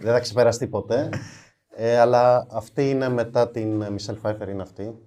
Δεν 0.00 0.12
θα 0.12 0.20
ξεπεραστεί 0.20 0.66
ποτέ. 0.66 1.08
Ε, 1.68 1.98
αλλά 1.98 2.46
αυτή 2.50 2.90
είναι 2.90 3.08
μετά 3.08 3.50
την 3.50 3.82
Michelle 3.82 4.20
Pfeiffer 4.22 4.48
είναι 4.48 4.62
αυτή. 4.62 4.98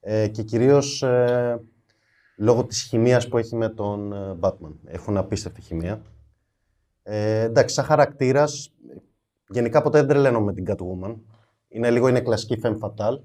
Ε, 0.00 0.28
και 0.28 0.42
κυρίως 0.42 1.02
ε, 1.02 1.60
λόγω 2.36 2.64
της 2.64 2.82
χημείας 2.82 3.28
που 3.28 3.38
έχει 3.38 3.56
με 3.56 3.68
τον 3.68 4.12
ε, 4.12 4.36
Batman. 4.40 4.74
Έχουν 4.84 5.16
απίστευτη 5.16 5.60
χημεία. 5.60 6.02
Ε, 7.02 7.40
εντάξει, 7.40 7.74
σαν 7.74 7.84
χαρακτήρας 7.84 8.72
Γενικά 9.50 9.82
ποτέ 9.82 9.98
δεν 9.98 10.08
τρελαίνω 10.08 10.40
με 10.40 10.52
την 10.52 10.64
Catwoman. 10.68 11.16
Είναι 11.68 11.90
λίγο 11.90 12.08
είναι 12.08 12.20
κλασική 12.20 12.60
femme 12.62 12.78
fatale. 12.78 13.20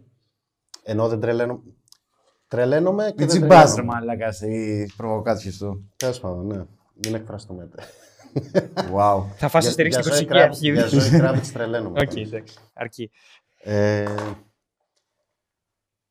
Ενώ 0.84 1.08
δεν 1.08 1.20
τρελαίνω. 1.20 1.64
Τρελαίνομαι 2.48 3.04
και 3.04 3.14
δεν 3.26 3.28
τρελαίνω. 3.28 3.48
μπάζε 3.48 3.82
μαλάκα 3.82 4.34
οι 4.48 4.86
προβοκάτσιες 4.98 5.58
του. 5.58 5.92
Τέλος 5.96 6.20
πάντων, 6.20 6.48
ναι. 6.48 6.66
Μην 7.06 7.16
εκφραστώ 7.16 7.54
μετά. 7.54 7.84
Wow. 8.96 9.24
Θα 9.36 9.48
φάσει 9.48 9.72
στηρίξει 9.72 10.00
την 10.00 10.10
κοσική 10.10 10.40
αρχή. 10.40 10.72
Για 10.72 10.88
ζωή 10.88 11.10
κράβιτς 11.10 11.52
τρελαίνομαι. 11.52 12.00
Οκ, 12.02 12.16
εντάξει. 12.16 12.58
Αρκεί. 12.74 13.12
Ε, 13.58 14.06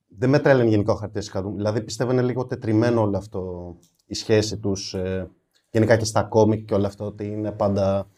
δεν 0.09 0.31
με 0.31 0.39
τρέλαινε 0.39 0.69
γενικά 0.69 0.93
ο 0.93 0.97
χαρτί 0.97 1.21
Catwoman. 1.33 1.53
Δηλαδή 1.55 1.83
πιστεύω 1.83 2.13
είναι 2.13 2.23
λίγο 2.23 2.47
τετριμένο 2.47 3.01
όλο 3.01 3.17
αυτό 3.17 3.75
η 4.07 4.15
σχέση 4.15 4.59
τους. 4.59 4.95
Ε, 4.95 5.31
γενικά 5.71 5.97
και 5.97 6.05
στα 6.05 6.23
κόμικ 6.23 6.65
και 6.65 6.75
όλο 6.75 6.87
αυτό 6.87 7.05
ότι 7.05 7.27
είναι 7.27 7.53
πάντα 7.53 7.99
ε, 7.99 8.14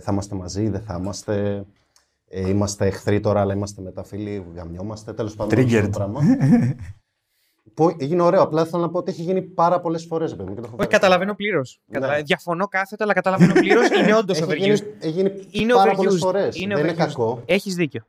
θα 0.00 0.12
είμαστε 0.12 0.34
μαζί, 0.34 0.68
δεν 0.68 0.80
θα 0.80 0.96
είμαστε. 1.00 1.64
Ε, 2.28 2.48
είμαστε 2.48 2.86
εχθροί 2.86 3.20
τώρα, 3.20 3.40
αλλά 3.40 3.54
είμαστε 3.54 3.82
μετά 3.82 4.04
φίλοι, 4.04 4.46
γαμιόμαστε. 4.54 5.12
Τέλος 5.12 5.34
πάντων, 5.34 5.58
αυτό 5.58 5.80
το 5.80 5.88
πράγμα. 5.88 6.20
που 7.74 7.96
έγινε 7.98 8.22
ωραίο. 8.22 8.42
Απλά 8.42 8.64
θέλω 8.64 8.82
να 8.82 8.90
πω 8.90 8.98
ότι 8.98 9.10
έχει 9.10 9.22
γίνει 9.22 9.42
πάρα 9.42 9.80
πολλές 9.80 10.04
φορές. 10.04 10.36
Όχι, 10.76 10.88
καταλαβαίνω 10.88 11.34
πλήρως. 11.34 11.80
Ναι. 11.86 12.22
Διαφωνώ 12.22 12.66
κάθετα, 12.66 13.04
αλλά 13.04 13.12
καταλαβαίνω 13.12 13.52
πλήρως. 13.52 13.88
είναι 13.88 14.16
όντως 14.20 14.42
overused. 14.42 14.56
Γίνει, 14.56 14.72
έχει 15.00 15.10
γίνει 15.10 15.46
είναι 15.50 15.72
πάρα 15.72 15.94
πολλές 15.94 16.16
φορές. 16.18 16.56
Δεν 16.56 16.70
είναι 16.70 16.92
κακό. 16.92 17.42
Έχεις 17.46 17.74
δίκιο. 17.74 18.04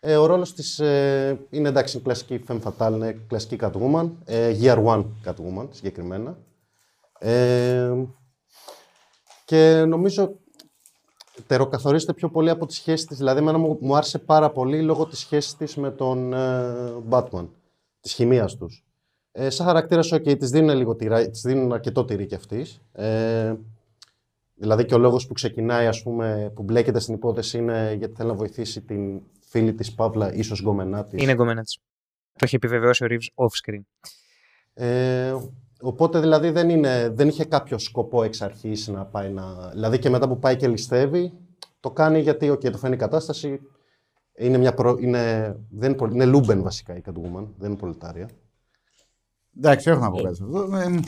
Ε, 0.00 0.16
ο 0.16 0.26
ρόλος 0.26 0.54
της 0.54 0.78
ε, 0.78 1.40
είναι 1.50 1.68
εντάξει, 1.68 1.96
είναι 1.96 2.04
κλασική 2.04 2.44
femme 2.48 2.60
fatale, 2.62 2.92
είναι 2.92 3.20
κλασική 3.28 3.58
Catwoman. 3.60 4.10
Ε, 4.24 4.56
year 4.62 4.84
one 4.84 5.04
Catwoman 5.24 5.68
συγκεκριμένα. 5.70 6.38
Ε, 7.18 7.92
και 9.44 9.84
νομίζω 9.84 10.38
τεροκαθορίζεται 11.50 12.12
πιο 12.12 12.30
πολύ 12.30 12.50
από 12.50 12.66
τη 12.66 12.74
σχέση 12.74 13.06
της. 13.06 13.18
Δηλαδή, 13.18 13.40
εμένα 13.40 13.58
μου, 13.58 13.78
μου 13.80 13.96
άρεσε 13.96 14.18
πάρα 14.18 14.50
πολύ 14.50 14.82
λόγω 14.82 15.06
της 15.06 15.18
σχέσης 15.18 15.56
της 15.56 15.76
με 15.76 15.90
τον 15.90 16.32
ε, 16.32 17.02
Batman, 17.08 17.48
της 18.00 18.12
χημείας 18.12 18.56
τους. 18.56 18.84
Ε, 19.32 19.50
σαν 19.50 19.66
χαρακτήρας, 19.66 20.12
ok, 20.12 20.38
της 20.38 20.50
δίνουν, 20.50 20.76
λίγο 20.76 20.96
τυρά, 20.96 21.30
της 21.30 21.40
δίνουν 21.40 21.72
αρκετό 21.72 22.04
τυρί 22.04 22.26
κι 22.26 22.34
αυτής. 22.34 22.80
Ε, 22.92 23.54
δηλαδή 24.54 24.84
και 24.84 24.94
ο 24.94 24.98
λόγος 24.98 25.26
που 25.26 25.32
ξεκινάει, 25.32 25.86
ας 25.86 26.02
πούμε, 26.02 26.52
που 26.54 26.62
μπλέκεται 26.62 27.00
στην 27.00 27.14
υπόθεση 27.14 27.58
είναι 27.58 27.94
γιατί 27.98 28.14
θέλει 28.14 28.28
να 28.28 28.34
βοηθήσει 28.34 28.80
την 28.82 29.20
φίλη 29.40 29.74
της 29.74 29.94
παύλα, 29.94 30.34
ίσως 30.34 30.60
γκόμενά 30.60 31.04
της. 31.04 31.22
Είναι 31.22 31.32
γκόμενά 31.32 31.62
της. 31.62 31.78
Το 32.32 32.44
έχει 32.44 32.54
επιβεβαιώσει 32.54 33.04
ο 33.04 33.06
Reeves 33.10 33.44
off 33.44 33.72
screen. 33.72 33.82
Ε, 34.74 35.34
οπότε 35.80 36.20
δηλαδή 36.20 36.50
δεν, 36.50 36.68
είναι, 36.68 37.08
δεν 37.14 37.28
είχε 37.28 37.44
κάποιο 37.44 37.78
σκοπό 37.78 38.22
εξ 38.22 38.42
αρχής 38.42 38.88
να 38.88 39.04
πάει 39.04 39.30
να... 39.30 39.68
Δηλαδή 39.72 39.98
και 39.98 40.10
μετά 40.10 40.28
που 40.28 40.38
πάει 40.38 40.56
και 40.56 40.68
ληστεύει, 40.68 41.32
το 41.80 41.90
κάνει 41.90 42.20
γιατί 42.20 42.50
okay, 42.50 42.70
το 42.70 42.78
φέρνει 42.78 42.94
η 42.94 42.98
κατάσταση. 42.98 43.60
Είναι, 44.36 44.58
μια 44.58 44.74
προ... 44.74 44.96
είναι, 45.00 45.56
δεν 45.70 45.88
είναι, 45.88 45.98
πολυ- 45.98 46.14
είναι 46.14 46.24
λούμπεν 46.24 46.62
βασικά 46.62 46.96
η 46.96 47.00
Catwoman, 47.06 47.46
δεν 47.58 47.70
είναι 47.70 47.78
πολιτάρια. 47.78 48.28
Εντάξει, 49.58 49.90
έχω 49.90 50.00
να 50.00 50.10
πω 50.10 50.20
κάτι 50.20 50.36
σε 50.36 50.44
αυτό. 50.44 50.76
Ε, 50.76 51.00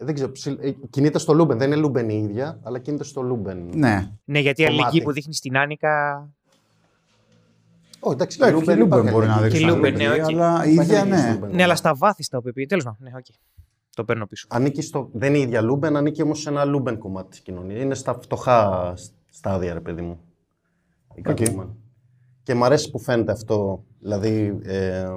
Ε, 0.00 0.04
Δεν 0.04 0.14
ξέρω, 0.14 0.32
ψιλ- 0.32 0.64
ε, 0.64 0.70
κινείται 0.90 1.18
στο 1.18 1.32
λούμπεν, 1.34 1.58
δεν 1.58 1.66
είναι 1.66 1.80
λούμπεν 1.80 2.08
η 2.08 2.14
ίδια, 2.24 2.60
αλλά 2.62 2.78
κινείται 2.78 3.04
στο 3.04 3.22
λούμπεν. 3.22 3.70
ναι. 3.74 4.10
Ναι, 4.24 4.38
γιατί 4.38 4.62
η 4.62 4.64
Κομμάτι. 4.64 4.82
αλληλεγγύη 4.82 5.02
που 5.02 5.12
δείχνεις 5.12 5.36
στην 5.36 5.56
Annika. 5.56 6.28
Oh, 8.00 8.12
εντάξει, 8.12 8.38
και 8.38 8.44
Εντάξει, 8.44 8.64
και 8.64 8.74
Λούμπεν, 8.74 8.78
Λούμπεν 8.78 8.98
υπάρχει 8.98 9.12
μπορεί 9.14 9.26
να 9.26 9.32
αλληλεγγύη. 9.34 9.58
δείξει. 9.58 9.64
Και 9.64 9.70
άλλη 9.70 9.74
Λούμπεν, 9.76 9.96
ναι, 9.96 10.08
αλληλεγγύη, 10.08 10.34
οκ. 10.36 10.42
Αλλά 10.42 10.64
η 10.64 10.72
Υπάρχει 10.72 10.90
ίδια 10.90 11.00
αλληλεγγύη 11.00 11.24
ναι. 11.26 11.30
στο 11.32 11.40
Λούμπεν. 11.40 11.56
Ναι, 11.56 11.62
αλλά 11.62 11.76
στα 11.76 11.94
βάθη 11.94 12.22
στα 12.22 12.38
οποία 12.38 12.52
πει. 12.52 12.66
Τέλος 12.66 12.84
πάντων. 12.84 12.98
Ναι, 13.00 13.10
οκ. 13.16 13.24
Το 13.98 14.04
παίρνω 14.04 14.26
πίσω. 14.26 14.46
Ανήκει 14.50 14.82
στο, 14.82 15.10
δεν 15.12 15.28
είναι 15.28 15.38
η 15.38 15.42
ίδια 15.42 15.60
Λούμπεν, 15.60 15.96
ανήκει 15.96 16.22
όμως 16.22 16.40
σε 16.40 16.48
ένα 16.48 16.64
Λούμπεν 16.64 16.98
κομμάτι 16.98 17.28
της 17.28 17.40
κοινωνίας. 17.40 17.82
Είναι 17.82 17.94
στα 17.94 18.18
φτωχά 18.20 18.94
στάδια, 19.30 19.72
ρε 19.72 19.80
παιδί 19.80 20.02
μου. 20.02 20.20
Η 21.14 21.22
Οκ. 21.26 21.36
Catwoman. 21.40 21.68
Και 22.42 22.54
μου 22.54 22.64
αρέσει 22.64 22.90
που 22.90 22.98
φαίνεται 22.98 23.32
αυτό. 23.32 23.84
Δηλαδή, 24.00 24.58
ε, 24.62 25.08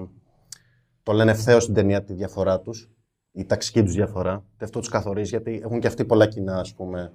το 1.04 1.12
λένε 1.12 1.32
ευθέως 1.32 1.64
στην 1.64 1.76
ταινία 1.76 2.04
τη 2.04 2.14
διαφορά 2.14 2.60
τους, 2.60 2.92
η 3.32 3.46
ταξική 3.46 3.84
τους 3.84 3.94
διαφορά. 3.94 4.46
Και 4.58 4.64
αυτό 4.64 4.80
τους 4.80 4.90
καθορίζει, 4.90 5.30
γιατί 5.30 5.62
έχουν 5.64 5.80
και 5.80 5.88
αυτοί 5.88 6.06
πολλά 6.06 6.28
κοινά, 6.28 6.60
ας 6.60 6.74
πούμε. 6.74 7.14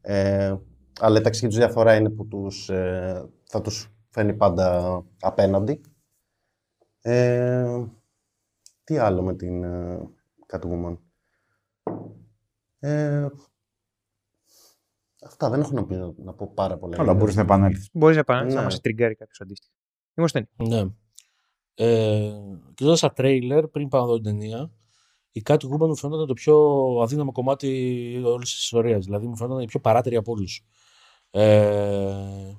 Ε, 0.00 0.56
αλλά 1.00 1.18
η 1.18 1.22
ταξική 1.22 1.46
τους 1.46 1.56
διαφορά 1.56 1.94
είναι 1.94 2.10
που 2.10 2.26
τους, 2.26 2.68
ε, 2.68 3.28
θα 3.44 3.60
τους 3.60 3.92
φαίνει 4.10 4.34
πάντα 4.34 4.98
απέναντι. 5.20 5.80
Ε, 7.00 7.84
τι 8.84 8.98
άλλο 8.98 9.22
με 9.22 9.34
την 9.34 9.64
ε, 9.64 10.16
Catwoman. 10.52 10.98
Ε, 12.78 13.26
αυτά 15.22 15.50
δεν 15.50 15.60
έχω 15.60 15.72
να, 15.72 15.84
πει, 15.86 15.94
να 16.16 16.32
πω 16.34 16.50
πάρα 16.54 16.76
πολλά. 16.78 16.96
Αλλά 17.00 17.14
μπορείς 17.14 17.34
να 17.34 17.42
επανέλθεις. 17.42 17.88
Μπορείς 17.92 18.16
να 18.16 18.24
πάνε 18.24 18.44
Ναι. 18.48 18.54
να 18.54 18.62
μα 18.62 18.68
τριγκάρει 18.68 19.14
κάποιος 19.14 19.40
αντίστοιχο. 19.40 19.72
Είμαστε. 20.14 20.48
Ναι. 20.56 20.84
Ε, 21.74 22.32
Κοιτώντας 22.74 23.00
τα 23.00 23.12
τρέιλερ 23.12 23.66
πριν 23.68 23.88
πάω 23.88 24.00
να 24.00 24.06
δω 24.06 24.14
την 24.14 24.24
ταινία, 24.24 24.70
η 25.32 25.42
Catwoman 25.46 25.78
μου 25.78 25.96
φαίνονταν 25.96 26.26
το 26.26 26.32
πιο 26.34 26.56
αδύναμο 27.02 27.32
κομμάτι 27.32 28.22
όλης 28.24 28.50
της 28.52 28.62
ιστορίας. 28.62 29.04
Δηλαδή 29.04 29.26
μου 29.26 29.36
φαίνονταν 29.36 29.62
η 29.62 29.66
πιο 29.66 29.80
παράτερη 29.80 30.16
από 30.16 30.32
όλους. 30.32 30.64
Ε, 31.30 32.52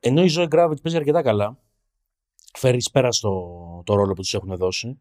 ενώ 0.00 0.22
η 0.22 0.28
Zoe 0.36 0.48
Gravit 0.48 0.82
παίζει 0.82 0.96
αρκετά 0.98 1.22
καλά, 1.22 1.58
φέρει 2.58 2.82
πέρα 2.92 3.12
στο 3.12 3.82
το 3.84 3.94
ρόλο 3.94 4.12
που 4.12 4.22
του 4.22 4.36
έχουν 4.36 4.56
δώσει. 4.56 5.00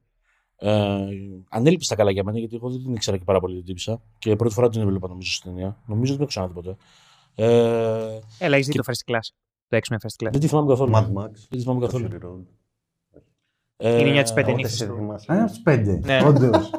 Ε, 0.65 1.07
ανέλπιστα 1.49 1.95
καλά 1.95 2.11
για 2.11 2.23
μένα, 2.23 2.37
γιατί 2.39 2.55
εγώ 2.55 2.69
δεν 2.69 2.83
την 2.83 2.93
ήξερα 2.93 3.17
και 3.17 3.23
πάρα 3.23 3.39
πολύ 3.39 3.55
την 3.55 3.65
τύψα. 3.65 4.01
Και 4.19 4.35
πρώτη 4.35 4.53
φορά 4.53 4.69
την 4.69 4.81
έβλεπα 4.81 5.07
νομίζω 5.07 5.31
στην 5.31 5.51
ταινία. 5.53 5.77
Νομίζω 5.85 6.15
δεν 6.15 6.27
την 6.27 6.39
έχω 6.39 6.49
ξαναδεί 6.49 6.53
ποτέ. 6.53 6.75
Ε, 7.35 8.19
Έλα, 8.39 8.55
έχεις 8.55 8.67
δει 8.67 8.73
το 8.73 8.83
first 8.87 9.11
class. 9.11 9.27
Το 9.67 9.77
X-Men 9.77 9.95
first 9.95 10.25
class. 10.25 10.31
δεν 10.31 10.39
τη 10.39 10.47
θυμάμαι 10.47 10.67
καθόλου. 10.67 10.91
Mad 10.95 11.07
Max. 11.07 11.31
Δεν 11.31 11.47
τη 11.49 11.59
θυμάμαι 11.59 11.79
καθόλου. 11.79 12.07
Fury 12.11 12.25
Road. 12.25 12.43
Ε, 13.77 13.99
Είναι 13.99 14.11
μια 14.11 14.23
της 14.23 14.33
πέντε 14.33 14.51
Ούτε 14.51 14.61
νύχτες 14.61 14.81
εσύ 14.81 14.89
του. 14.89 14.95
θυμάσαι. 14.95 15.33
Ένα 15.33 15.43
από 15.43 15.53
του 15.53 15.61
πέντε. 15.61 15.99
Ναι. 16.03 16.23
Όντως. 16.25 16.69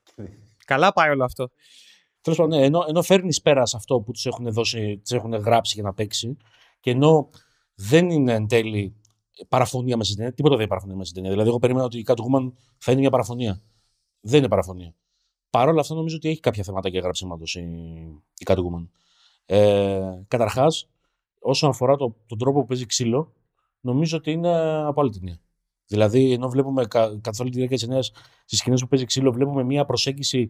Καλά 0.66 0.92
πάει 0.92 1.10
όλο 1.10 1.24
αυτό. 1.24 1.48
Τέλος 2.20 2.38
πάντων, 2.38 2.58
ναι, 2.58 2.64
ενώ, 2.64 2.84
ενώ 2.88 3.02
φέρνεις 3.02 3.40
πέρα 3.40 3.66
σε 3.66 3.76
αυτό 3.76 4.00
που 4.00 4.12
τους 4.12 4.26
έχουν, 4.26 4.52
δώσει, 4.52 4.98
τους 4.98 5.10
έχουν 5.10 5.34
γράψει 5.34 5.74
για 5.74 5.82
να 5.82 5.94
παίξει, 5.94 6.36
και 6.80 6.90
ενώ 6.90 7.30
δεν 7.74 8.10
είναι 8.10 8.32
εν 8.32 8.46
τέλει 8.46 8.94
παραφωνία 9.48 9.96
μέσα 9.96 10.10
στην 10.10 10.16
ταινία, 10.16 10.34
τίποτα 10.34 10.54
δεν 10.54 10.60
είναι 10.60 10.68
παραφωνία 10.68 10.96
μέσα 10.96 11.10
στην 11.10 11.22
ταινία. 11.22 11.30
Δηλαδή, 11.30 11.50
εγώ 11.50 11.58
περίμενα 11.58 11.86
ότι 11.86 11.98
η 11.98 12.04
Catwoman 12.08 12.52
θα 12.78 12.92
είναι 12.92 13.00
μια 13.00 13.10
παραφωνία. 13.10 13.60
Δεν 14.20 14.38
είναι 14.38 14.48
παραφωνία. 14.48 14.94
Παρ' 15.50 15.68
όλα 15.68 15.80
αυτά, 15.80 15.94
νομίζω 15.94 16.16
ότι 16.16 16.28
έχει 16.28 16.40
κάποια 16.40 16.62
θέματα 16.62 16.90
και 16.90 16.98
γραψίματο 16.98 17.44
η, 17.52 17.62
η 18.38 18.44
Catwoman. 18.44 18.88
Ε, 19.46 20.00
Καταρχάς, 20.28 20.88
όσον 21.40 21.70
αφορά 21.70 21.96
το, 21.96 22.16
τον 22.26 22.38
τρόπο 22.38 22.60
που 22.60 22.66
παίζει 22.66 22.86
ξύλο, 22.86 23.32
νομίζω 23.80 24.16
ότι 24.16 24.30
είναι 24.30 24.82
από 24.86 25.00
άλλη 25.00 25.10
ταινία. 25.10 25.38
Δηλαδή, 25.86 26.32
ενώ 26.32 26.48
βλέπουμε 26.48 26.86
κα, 26.86 27.18
καθ' 27.20 27.40
όλη 27.40 27.50
τη 27.50 27.56
διάρκεια 27.56 27.76
της 27.76 27.86
ταινίας 27.86 28.12
στις 28.44 28.58
σκηνές 28.58 28.80
που 28.80 28.88
παίζει 28.88 29.04
ξύλο, 29.04 29.32
βλέπουμε 29.32 29.62
μια 29.62 29.84
προσέγγιση 29.84 30.48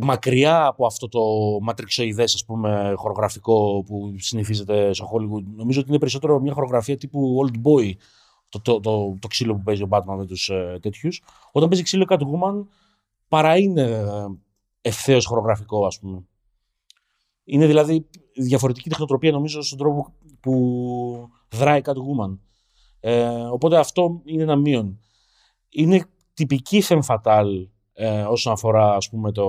μακριά 0.00 0.66
από 0.66 0.86
αυτό 0.86 1.08
το 1.08 1.20
ματριξοειδές 1.60 2.34
ας 2.34 2.44
πούμε 2.44 2.92
χορογραφικό 2.96 3.82
που 3.86 4.14
συνηθίζεται 4.16 4.92
στο 4.92 5.10
Hollywood. 5.12 5.42
Νομίζω 5.56 5.80
ότι 5.80 5.88
είναι 5.88 5.98
περισσότερο 5.98 6.40
μια 6.40 6.52
χορογραφία 6.52 6.96
τύπου 6.96 7.44
Old 7.44 7.56
Boy 7.56 7.92
το, 8.48 8.60
το, 8.60 8.80
το, 8.80 9.16
το 9.20 9.28
ξύλο 9.28 9.54
που 9.54 9.62
παίζει 9.62 9.82
ο 9.82 9.88
Batman 9.90 10.16
με 10.16 10.26
τους 10.26 10.48
ε, 10.48 10.78
τέτοιους. 10.82 11.22
Όταν 11.52 11.68
παίζει 11.68 11.84
ξύλο 11.84 12.06
Catwoman 12.08 12.66
παρά 13.28 13.58
είναι 13.58 13.82
ε, 13.82 14.24
ευθέως 14.80 15.26
χορογραφικό 15.26 15.86
ας 15.86 15.98
πούμε. 15.98 16.24
Είναι 17.44 17.66
δηλαδή 17.66 18.06
διαφορετική 18.34 18.88
τεχνοτροπία 18.88 19.32
νομίζω 19.32 19.62
στον 19.62 19.78
τρόπο 19.78 20.14
που 20.40 21.28
δράει 21.48 21.80
Catwoman. 21.84 22.38
Ε, 23.00 23.28
οπότε 23.28 23.78
αυτό 23.78 24.20
είναι 24.24 24.42
ένα 24.42 24.56
μείον. 24.56 25.00
Είναι 25.68 26.06
τυπική 26.34 26.82
femme 26.88 27.02
fatale 27.06 27.66
ε, 28.00 28.22
όσον 28.22 28.52
αφορά 28.52 28.94
ας 28.94 29.08
πούμε, 29.08 29.32
το, 29.32 29.44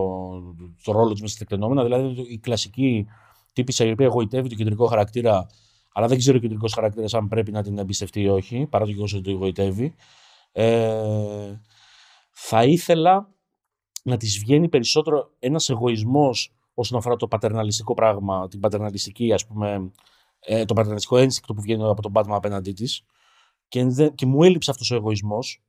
το 0.84 0.92
ρόλο 0.92 1.12
της 1.12 1.22
μέσα 1.22 1.36
στα 1.36 1.46
τεκτενόμενα. 1.46 1.84
Δηλαδή 1.84 2.22
η 2.34 2.38
κλασική 2.38 3.06
τύπησα 3.54 3.86
η 3.86 3.92
οποία 3.92 4.06
εγωιτεύει 4.06 4.50
το 4.50 4.56
κεντρικό 4.56 4.86
χαρακτήρα, 4.86 5.48
αλλά 5.94 6.08
δεν 6.08 6.18
ξέρω 6.18 6.38
ο 6.38 6.40
κεντρικός 6.40 6.74
χαρακτήρας 6.74 7.14
αν 7.14 7.28
πρέπει 7.28 7.52
να 7.52 7.64
την 7.64 7.78
εμπιστευτεί 7.78 8.22
ή 8.22 8.28
όχι, 8.28 8.68
παρά 8.70 8.84
το 8.84 8.90
γεγονός 8.90 9.14
ότι 9.14 9.24
το 9.24 9.30
εγωιτεύει. 9.30 9.96
Ε, 10.52 11.62
θα 12.32 12.64
ήθελα 12.64 13.30
να 14.04 14.18
της 14.18 14.40
βγαίνει 14.40 14.70
περισσότερο 14.70 15.30
ένας 15.40 15.70
εγωισμός 15.70 16.54
όσον 16.74 16.98
αφορά 16.98 17.16
το 17.16 17.28
πατερναλιστικό 17.28 17.94
πράγμα, 17.94 18.48
την 18.48 18.60
πατερναλιστική, 18.60 19.34
ας 19.34 19.46
πούμε, 19.46 19.92
ε, 20.40 20.66
το 20.66 20.74
πατερναλιστικό 20.74 21.18
ένστικτο 21.18 21.54
που 21.54 21.62
βγαίνει 21.62 21.84
από 21.84 22.02
τον 22.02 22.12
Batman 22.16 22.30
απέναντί 22.36 22.72
της 22.72 23.02
και, 23.68 23.86
δεν- 23.86 24.16
και 24.16 24.26
μου 24.26 24.44
έλειψε 24.44 24.72
αυτός 24.72 24.92
ο 24.92 24.96
εγωισμός 24.96 25.64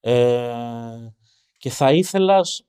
ε, 0.00 0.52
και 1.64 1.70
θα 1.70 1.92
ήθελας 1.92 2.54
σ- 2.54 2.64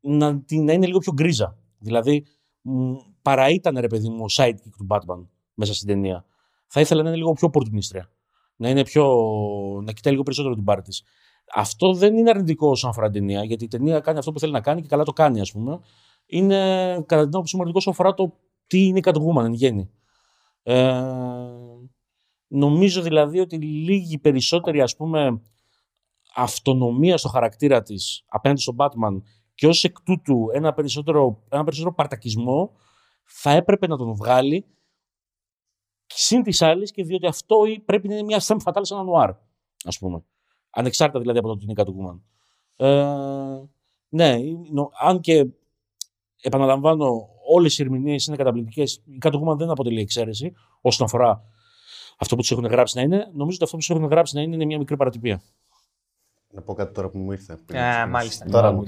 να, 0.00 0.40
την- 0.42 0.64
να 0.64 0.72
είναι 0.72 0.86
λίγο 0.86 0.98
πιο 0.98 1.12
γκρίζα. 1.12 1.58
Δηλαδή, 1.78 2.26
μ, 2.60 2.92
παρά 3.22 3.48
ήταν 3.48 3.78
ρε 3.78 3.86
παιδί 3.86 4.08
μου 4.08 4.22
ο 4.22 4.26
sidekick 4.36 4.72
του 4.76 4.86
Batman 4.88 5.26
μέσα 5.54 5.74
στην 5.74 5.86
ταινία. 5.86 6.24
Θα 6.66 6.80
ήθελα 6.80 7.02
να 7.02 7.08
είναι 7.08 7.18
λίγο 7.18 7.32
πιο 7.32 7.46
οπορτουνίστρια. 7.46 8.10
Να 8.56 8.68
είναι 8.68 8.82
πιο. 8.82 9.04
να 9.84 9.92
κοιτάει 9.92 10.12
λίγο 10.12 10.24
περισσότερο 10.24 10.54
την 10.54 10.64
πάρη 10.64 10.82
της. 10.82 11.02
Αυτό 11.54 11.94
δεν 11.94 12.16
είναι 12.16 12.30
αρνητικό 12.30 12.68
όσον 12.68 12.90
αφορά 12.90 13.10
την 13.10 13.20
ταινία, 13.20 13.44
γιατί 13.44 13.64
η 13.64 13.68
ταινία 13.68 14.00
κάνει 14.00 14.18
αυτό 14.18 14.32
που 14.32 14.38
θέλει 14.38 14.52
να 14.52 14.60
κάνει 14.60 14.80
και 14.80 14.88
καλά 14.88 15.02
το 15.02 15.12
κάνει, 15.12 15.40
ας 15.40 15.52
πούμε. 15.52 15.78
Είναι 16.26 16.56
κατά 17.06 17.22
την 17.22 17.34
άποψή 17.34 17.56
μου 17.56 17.62
αρνητικό 17.62 17.78
όσον 17.78 17.92
αφορά 17.92 18.14
το 18.14 18.38
τι 18.66 18.84
είναι 18.86 18.98
η 18.98 19.02
Catwoman 19.04 19.44
εν 19.44 19.52
γέννη. 19.52 19.90
Ε, 20.62 21.02
νομίζω 22.46 23.02
δηλαδή 23.02 23.40
ότι 23.40 23.56
λίγη 23.58 24.18
περισσότερη 24.18 24.80
ας 24.80 24.96
πούμε 24.96 25.40
αυτονομία 26.34 27.16
στο 27.16 27.28
χαρακτήρα 27.28 27.82
της 27.82 28.24
απέναντι 28.26 28.60
στον 28.60 28.76
Batman 28.78 29.22
και 29.54 29.66
ως 29.66 29.84
εκ 29.84 30.00
τούτου 30.00 30.48
ένα 30.52 30.72
περισσότερο, 30.74 31.42
ένα 31.48 31.64
περισσότερο 31.64 31.94
παρτακισμό 31.94 32.72
θα 33.24 33.50
έπρεπε 33.50 33.86
να 33.86 33.96
τον 33.96 34.14
βγάλει 34.14 34.66
συν 36.06 36.42
της 36.42 36.62
άλλης 36.62 36.90
και 36.90 37.04
διότι 37.04 37.26
αυτό 37.26 37.56
πρέπει 37.84 38.08
να 38.08 38.14
είναι 38.14 38.22
μια 38.22 38.40
femme 38.40 38.56
fatale 38.64 38.80
σε 38.80 38.94
ένα 38.94 39.02
νουάρ, 39.02 39.30
ας 39.84 39.98
πούμε. 39.98 40.24
Ανεξάρτητα 40.70 41.20
δηλαδή 41.20 41.38
από 41.38 41.46
το 41.46 41.52
ότι 41.52 41.64
είναι 41.64 41.72
η 41.72 41.76
Catwoman. 41.78 42.20
Ε, 42.76 43.62
ναι, 44.08 44.36
νο- 44.70 44.90
αν 45.00 45.20
και 45.20 45.46
επαναλαμβάνω, 46.40 47.28
όλες 47.52 47.78
οι 47.78 47.82
ερμηνείες 47.82 48.26
είναι 48.26 48.36
καταπληκτικές. 48.36 49.02
Η 49.04 49.18
Catwoman 49.22 49.56
δεν 49.56 49.70
αποτελεί 49.70 50.00
εξαίρεση 50.00 50.52
όσον 50.80 51.06
αφορά 51.06 51.42
αυτό 52.18 52.34
που 52.34 52.40
τους 52.40 52.50
έχουν 52.50 52.64
γράψει 52.64 52.96
να 52.96 53.02
είναι. 53.02 53.16
Νομίζω 53.16 53.54
ότι 53.54 53.64
αυτό 53.64 53.76
που 53.76 53.76
τους 53.76 53.90
έχουν 53.90 54.04
γράψει 54.04 54.34
να 54.34 54.42
είναι 54.42 54.54
είναι 54.54 54.64
μια 54.64 54.78
μικρή 54.78 54.96
παρατυπία. 54.96 55.42
Να 56.52 56.60
πω 56.62 56.74
κάτι 56.74 56.94
τώρα 56.94 57.08
που 57.08 57.18
μου 57.18 57.32
ήρθε. 57.32 57.56
πριν 57.66 57.80
Α, 57.80 57.82
ξεκινήσεις. 57.82 58.12
μάλιστα. 58.12 58.44
Τώρα 58.50 58.70
Να, 58.70 58.76
μου 58.76 58.84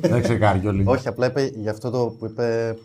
Δεν 0.00 0.22
ξεκάρει 0.22 0.58
κιόλα. 0.58 0.82
Όχι, 0.90 1.08
απλά 1.08 1.26
είπε 1.26 1.42
για 1.54 1.70
αυτό 1.70 1.90
το 1.90 2.06
που 2.18 2.26
είπε 2.26 2.76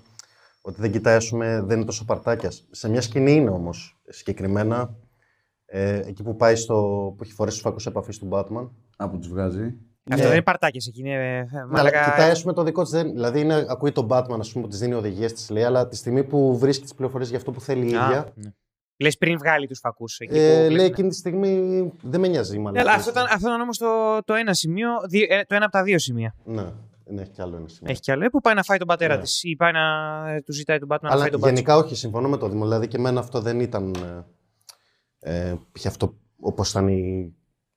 ότι 0.61 0.81
δεν 0.81 0.91
κοιτάει, 0.91 1.15
ας 1.15 1.29
πούμε, 1.29 1.61
δεν 1.61 1.77
είναι 1.77 1.85
τόσο 1.85 2.05
παρτάκια. 2.05 2.51
Σε 2.71 2.89
μια 2.89 3.01
σκηνή 3.01 3.31
είναι 3.31 3.49
όμως 3.49 3.99
συγκεκριμένα. 4.07 4.95
Ε, 5.65 6.01
εκεί 6.05 6.23
που 6.23 6.35
πάει 6.35 6.55
στο. 6.55 6.75
που 7.17 7.23
έχει 7.23 7.31
φορέσει 7.33 7.55
τους 7.55 7.65
φακούς 7.65 7.85
επαφής 7.85 8.17
του 8.17 8.27
Batman. 8.31 8.69
Από 8.97 9.17
τους 9.17 9.27
βγάζει. 9.27 9.73
Αυτό 10.11 10.23
δεν 10.23 10.31
είναι 10.33 10.41
παρτάκια 10.41 10.81
εκεί. 10.87 10.99
Είναι, 10.99 11.13
ε, 11.13 11.41
Ναι, 11.41 11.59
αλλά 11.59 11.67
μαλάκα- 11.67 12.03
κοιτάει, 12.11 12.31
ας 12.31 12.41
πούμε, 12.41 12.53
το 12.53 12.63
δικό 12.63 12.81
της. 12.83 12.91
Δηλαδή, 12.91 13.39
είναι, 13.39 13.65
ακούει 13.69 13.91
τον 13.91 14.07
Batman, 14.09 14.37
ας 14.39 14.51
πούμε, 14.51 14.63
που 14.63 14.69
της 14.69 14.79
δίνει 14.79 14.93
οδηγίες, 14.93 15.33
της 15.33 15.49
λέει, 15.49 15.63
αλλά 15.63 15.87
τη 15.87 15.95
στιγμή 15.95 16.23
που 16.23 16.57
βρίσκει 16.57 16.83
τις 16.83 16.93
πληροφορίες 16.93 17.29
για 17.29 17.37
αυτό 17.37 17.51
που 17.51 17.61
θέλει 17.61 17.89
η 17.91 17.95
Α, 17.95 18.05
ίδια, 18.05 18.31
ναι. 18.35 18.49
Λες 19.01 19.17
πριν 19.17 19.37
βγάλει 19.37 19.67
τους 19.67 19.79
φακούς. 19.79 20.19
εκεί 20.19 20.37
ε, 20.37 20.41
που 20.41 20.43
λέει 20.57 20.65
βλέπουμε. 20.67 20.83
εκείνη 20.83 21.09
τη 21.09 21.15
στιγμή 21.15 21.91
δεν 22.01 22.19
με 22.19 22.27
νοιάζει 22.27 22.53
η 22.53 22.57
Ναι, 22.57 22.63
μαλακία. 22.63 22.81
αλλά 22.89 22.99
αυτό 22.99 23.09
ήταν, 23.11 23.23
αυτό 23.25 23.47
ήταν 23.47 23.61
όμως 23.61 23.77
το, 23.77 23.87
το 24.25 24.33
ένα 24.33 24.53
σημείο, 24.53 24.89
δι- 25.09 25.31
ε, 25.31 25.41
το 25.47 25.55
ένα 25.55 25.63
από 25.65 25.73
τα 25.73 25.83
δύο 25.83 25.99
σημεία. 25.99 26.35
Ναι, 26.45 26.63
ναι, 27.05 27.21
έχει 27.21 27.31
κι 27.31 27.41
άλλο 27.41 27.55
ένα 27.55 27.67
σημείο. 27.67 27.91
Έχει 27.91 28.01
κι 28.01 28.11
άλλο. 28.11 28.23
Ε, 28.25 28.29
που 28.29 28.41
πάει 28.41 28.53
να 28.55 28.63
φάει 28.63 28.77
τον 28.77 28.87
πατέρα 28.87 29.15
Ναι. 29.15 29.21
της 29.21 29.43
ή 29.43 29.55
πάει 29.55 29.71
να 29.71 29.79
ε, 30.31 30.41
του 30.41 30.53
ζητάει 30.53 30.79
τον 30.79 30.87
Batman 30.91 30.99
να 31.01 31.09
Αλλά 31.11 31.21
φάει 31.21 31.29
τον 31.29 31.39
μπάτσο. 31.39 31.53
γενικά 31.55 31.77
όχι, 31.77 31.95
συμφωνώ 31.95 32.29
με 32.29 32.37
το 32.37 32.47
Δήμο. 32.49 32.63
Δηλαδή 32.63 32.87
και 32.87 32.97
εμένα 32.97 33.19
αυτό 33.19 33.39
δεν 33.41 33.59
ήταν. 33.59 33.95
Ε, 35.19 35.47
ε, 35.49 35.53
π.χ. 35.71 35.85
αυτό 35.85 36.13
όπως 36.39 36.69
ήταν 36.69 36.87
η 36.87 37.33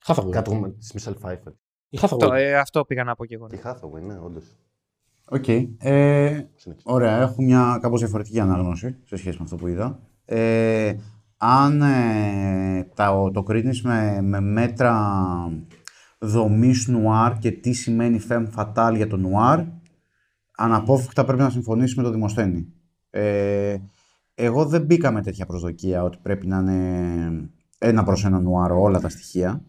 Hathaway. 0.07 0.31
Catwoman 0.43 0.73
της 0.79 0.95
Michelle 0.99 1.29
Pfeiffer. 1.29 1.53
Η 1.89 1.99
Hathaway. 2.01 2.05
Αυτό, 2.05 2.33
ε, 2.33 2.57
αυτό 2.59 2.85
πήγα 2.85 3.05
να 3.05 3.15
πω 3.15 3.25
και 3.27 3.35
εγώ. 3.35 3.47
Και 3.47 3.57
η 3.57 3.61
Hathaway, 3.65 4.01
ναι, 4.03 4.19
όντως. 4.19 4.45
Οκ. 5.29 5.45
Ε, 5.79 6.47
Ωραία, 6.83 7.21
έχω 7.21 7.43
μια 7.43 7.79
κάπως 7.83 8.01
διαφορετική 8.01 8.41
ανάγνωση 8.41 8.97
σε 9.05 9.17
σχέση 9.17 9.37
με 9.39 9.45
αυτό 9.45 9.57
που 9.57 9.67
είδα. 9.67 10.01
Ε, 10.25 10.95
αν 11.37 11.83
ε, 11.83 12.89
τα, 12.95 13.31
το 13.33 13.43
κρίνεις 13.43 13.83
με, 13.83 14.21
με 14.23 14.41
μέτρα 14.41 14.95
δομής 16.19 16.89
νουάρ 16.89 17.39
και 17.39 17.51
τι 17.51 17.73
σημαίνει 17.73 18.21
femme 18.29 18.47
fatale 18.57 18.93
για 18.97 19.07
το 19.07 19.17
νουάρ, 19.17 19.61
αναπόφευκτα 20.57 21.25
πρέπει 21.25 21.43
να 21.43 21.51
συμφωνήσεις 21.51 21.97
με 21.97 22.03
το 22.03 22.11
Δημοσθένη. 22.11 22.73
Ε, 23.11 23.77
εγώ 24.35 24.65
δεν 24.65 24.83
μπήκα 24.83 25.11
με 25.11 25.23
τέτοια 25.23 25.47
προσδοκία 25.47 26.03
ότι 26.03 26.19
πρέπει 26.23 26.47
να 26.47 26.59
είναι 26.59 27.51
ένα 27.79 28.05
προς 28.05 28.25
ένα 28.25 28.41
νουάρ 28.41 28.73
όλα 28.73 29.01
τα 29.01 29.09
στοιχεία. 29.09 29.65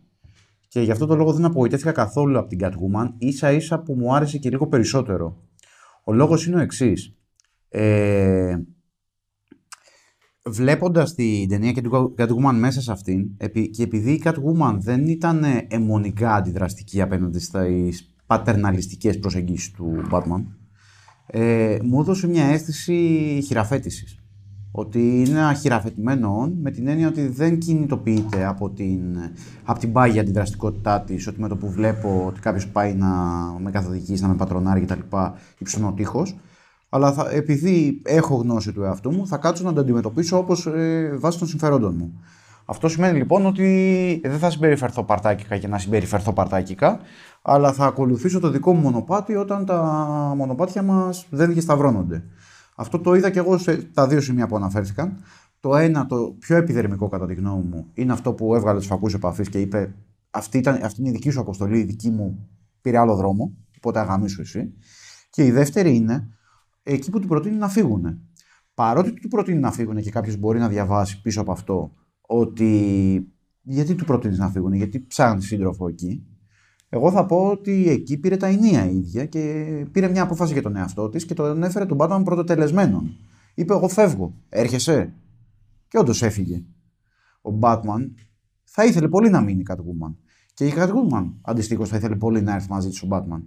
Και 0.68 0.82
γι' 0.82 0.92
αυτό 0.92 1.06
το 1.06 1.16
λόγο 1.16 1.34
δεν 1.34 1.46
απογοητεύτηκα 1.46 1.92
καθόλου 1.92 2.38
από 2.38 2.48
την 2.48 2.60
Catwoman, 2.62 3.14
ίσα 3.18 3.52
ίσα 3.52 3.80
που 3.80 3.94
μου 3.94 4.16
άρεσε 4.16 4.38
και 4.38 4.50
λίγο 4.50 4.68
περισσότερο. 4.68 5.38
Ο 6.04 6.14
λόγος 6.14 6.48
είναι 6.48 6.56
ο 6.56 6.60
εξής. 6.60 7.16
Ε, 7.70 8.58
βλέποντας 10.50 11.14
την 11.16 11.50
ταινία 11.50 11.72
και 11.72 11.82
την 11.82 11.92
Catwoman 12.18 12.56
μέσα 12.60 12.82
σε 12.82 12.92
αυτήν 12.92 13.30
επει- 13.38 13.70
και 13.70 13.84
επειδή 13.84 14.12
η 14.12 14.22
Catwoman 14.26 14.78
δεν 14.80 15.08
ήταν 15.08 15.44
ε, 15.44 15.68
αιμονικά 15.70 16.36
αντιδραστική 16.36 17.02
απέναντι 17.02 17.40
στις 17.40 18.16
πατερναλιστικές 18.26 19.20
προσεγγίσεις 19.20 19.72
του 19.72 20.02
Batman 20.12 20.44
ε, 21.28 21.78
μου 21.84 22.00
έδωσε 22.00 22.28
μια 22.28 22.46
αίσθηση 22.46 22.94
χειραφέτησης. 23.46 24.20
Ότι 24.72 25.00
είναι 25.00 25.40
ένα 25.40 25.54
χειραφετημένο 25.54 26.44
on 26.44 26.52
με 26.62 26.72
την 26.72 26.88
έννοια 26.88 27.08
ότι 27.08 27.28
δεν 27.28 27.58
κινητοποιείται 27.60 28.46
από 28.46 28.70
την, 28.70 29.02
από 29.64 29.80
την 29.80 29.92
πάγια 29.92 30.22
αντιδραστικότητά 30.22 31.02
της, 31.02 31.28
ότι 31.28 31.42
με 31.42 31.48
το 31.48 31.56
που 31.56 31.70
βλέπω 31.72 32.24
ότι 32.28 32.40
κάποιος 32.40 32.68
πάει 32.68 32.94
να 32.94 33.08
με 33.60 33.72
καθοδηγήσει, 33.72 34.22
να 34.22 34.28
με 34.28 34.36
πατρονάρει 34.36 34.82
κτλ. 34.82 35.00
υψώνω 35.58 35.94
τείχος, 35.94 36.36
αλλά 36.90 37.14
θα, 37.14 37.30
επειδή 37.32 38.02
έχω 38.06 38.36
γνώση 38.36 38.74
του 38.74 38.84
εαυτού 38.84 39.12
μου, 39.12 39.28
θα 39.28 39.38
κάτσω 39.38 39.64
να 39.64 39.74
το 39.74 39.80
αντιμετωπίσω 39.80 40.38
όπως 40.38 40.66
ε, 40.66 41.16
βάσει 41.20 41.40
των 41.40 41.48
συμφερόντων 41.48 41.96
μου. 41.98 42.20
Αυτό 42.66 42.88
σημαίνει 42.88 43.18
λοιπόν 43.18 43.46
ότι 43.46 44.22
δεν 44.24 44.40
θα 44.40 44.50
συμπεριφερθώ 44.50 45.04
παρτάκικα 45.04 45.58
και 45.58 45.68
να 45.68 45.78
συμπεριφερθώ 45.78 46.34
παρτάκικα, 46.34 47.00
αλλά 47.42 47.74
θα 47.74 47.86
ακολουθήσω 47.86 48.40
το 48.40 48.50
δικό 48.50 48.74
μου 48.74 48.82
μονοπάτι 48.82 49.36
όταν 49.36 49.66
τα 49.66 49.84
μονοπάτια 50.38 50.82
μας 50.82 51.28
δεν 51.30 51.54
διασταυρώνονται. 51.54 52.24
Αυτό 52.76 53.00
το 53.00 53.14
είδα 53.14 53.30
και 53.30 53.40
εγώ 53.40 53.58
σε 53.58 53.76
τα 53.76 54.08
δύο 54.08 54.22
σημεία 54.22 54.48
που 54.48 54.56
αναφέρθηκαν. 54.56 55.18
Το 55.60 55.76
ένα, 55.76 56.06
το 56.06 56.36
πιο 56.40 56.56
επιδερμικό 56.56 57.08
κατά 57.08 57.26
τη 57.26 57.34
γνώμη 57.34 57.64
μου, 57.64 57.86
είναι 57.94 58.12
αυτό 58.12 58.34
που 58.34 58.56
έβγαλε 58.56 58.78
τους 58.78 58.88
φακούς 58.88 59.14
επαφής 59.14 59.50
και 59.50 59.60
είπε: 59.60 59.96
αυτή, 60.32 60.58
ήταν, 60.58 60.80
αυτή 60.84 61.00
είναι 61.00 61.10
η 61.10 61.12
δική 61.12 61.30
σου 61.30 61.40
αποστολή, 61.40 61.80
η 61.80 61.84
δική 61.84 62.10
μου 62.10 62.48
πήρε 62.82 62.98
άλλο 62.98 63.16
δρόμο. 63.16 63.52
Οπότε 63.78 64.00
αγαμίσου 64.00 64.42
εσύ. 64.42 64.74
Και 65.30 65.46
η 65.46 65.52
δεύτερη 65.52 65.96
είναι 65.96 66.35
εκεί 66.86 67.12
που 67.12 67.20
του 67.20 67.28
προτείνει 67.28 67.56
να 67.56 67.70
φύγουν. 67.70 68.22
Παρότι 68.74 69.14
του 69.14 69.28
προτείνει 69.28 69.60
να 69.60 69.72
φύγουν 69.72 70.02
και 70.02 70.12
κάποιος 70.12 70.38
μπορεί 70.38 70.60
να 70.60 70.68
διαβάσει 70.68 71.22
πίσω 71.22 71.42
από 71.42 71.52
αυτό 71.52 71.92
ότι 72.22 72.70
γιατί 73.62 73.96
του 73.96 74.06
προτείνεις 74.06 74.38
να 74.38 74.50
φύγουν, 74.50 74.74
γιατί 74.74 75.06
ψάχνει 75.08 75.42
σύντροφο 75.42 75.88
εκεί. 75.88 76.26
Εγώ 76.90 77.12
θα 77.12 77.26
πω 77.26 77.48
ότι 77.48 77.90
εκεί 77.90 78.18
πήρε 78.18 78.38
τα 78.38 78.48
ενία 78.48 78.90
η 78.90 78.98
ίδια 78.98 79.26
και 79.26 79.42
πήρε 79.92 80.10
μια 80.10 80.24
απόφαση 80.24 80.54
για 80.54 80.62
τον 80.62 80.76
εαυτό 80.76 81.10
της 81.10 81.26
και 81.26 81.34
τον 81.34 81.64
έφερε 81.64 81.86
τον 81.86 81.98
Batman 82.02 82.22
πρωτοτελεσμένον. 82.24 83.16
Είπε: 83.56 83.74
Εγώ 83.74 83.88
φεύγω. 83.88 84.34
Έρχεσαι. 84.50 85.14
Και 85.88 85.98
όντως 85.98 86.22
έφυγε. 86.22 86.66
Ο 87.42 87.60
Batman 87.62 88.12
θα 88.64 88.86
ήθελε 88.86 89.08
πολύ 89.08 89.30
να 89.30 89.42
μείνει 89.42 89.60
η 89.62 89.66
Catwoman. 89.70 90.16
Και 90.54 90.66
η 90.66 90.74
Catwoman 90.76 91.34
αντιστοίχως 91.42 91.90
θα 91.90 91.98
ήθελε 91.98 92.16
πολύ 92.16 92.42
να 92.42 92.54
έρθει 92.54 92.70
μαζί 92.70 92.90
της 92.90 93.02
ο 93.02 93.08
Batman. 93.12 93.42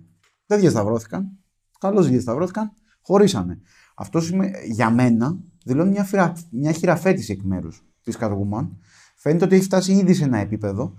Δεν 0.47 0.61
διασταυρώθηκαν. 0.61 1.39
Καλώς 1.79 2.09
διασταυρώθηκαν. 2.09 2.73
Χωρίσανε. 3.09 3.61
Αυτός 3.95 4.25
σημαίνει, 4.25 4.53
για 4.65 4.91
μένα 4.91 5.39
δηλώνει 5.65 5.91
μια, 5.91 6.05
φυρα, 6.05 6.33
μια 6.51 6.73
χειραφέτηση 6.73 7.33
εκ 7.33 7.43
μέρους 7.43 7.85
της 8.03 8.17
Catwoman. 8.21 8.69
Φαίνεται 9.17 9.45
ότι 9.45 9.55
έχει 9.55 9.65
φτάσει 9.65 9.93
ήδη 9.93 10.15
σε 10.15 10.25
ένα 10.25 10.39
επίπεδο. 10.39 10.95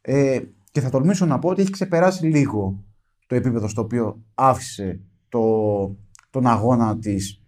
Ε, 0.00 0.40
και 0.70 0.80
θα 0.80 0.90
τολμήσω 0.90 1.26
να 1.26 1.38
πω 1.38 1.48
ότι 1.48 1.60
έχει 1.60 1.70
ξεπεράσει 1.70 2.26
λίγο 2.26 2.84
το 3.26 3.34
επίπεδο 3.34 3.68
στο 3.68 3.80
οποίο 3.80 4.24
άφησε 4.34 5.00
το, 5.28 5.40
τον 6.30 6.46
αγώνα 6.46 6.98
της 6.98 7.42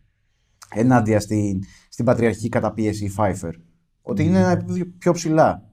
ενάντια 0.75 1.21
στην, 1.21 1.63
στην 1.89 2.05
πατριαρχική 2.05 2.49
καταπίεση 2.49 3.05
η 3.05 3.13
Pfeiffer. 3.17 3.53
Ότι 4.03 4.25
είναι 4.25 4.39
ένα 4.39 4.51
επίπεδο 4.51 4.85
πιο 4.99 5.13
ψηλά 5.13 5.71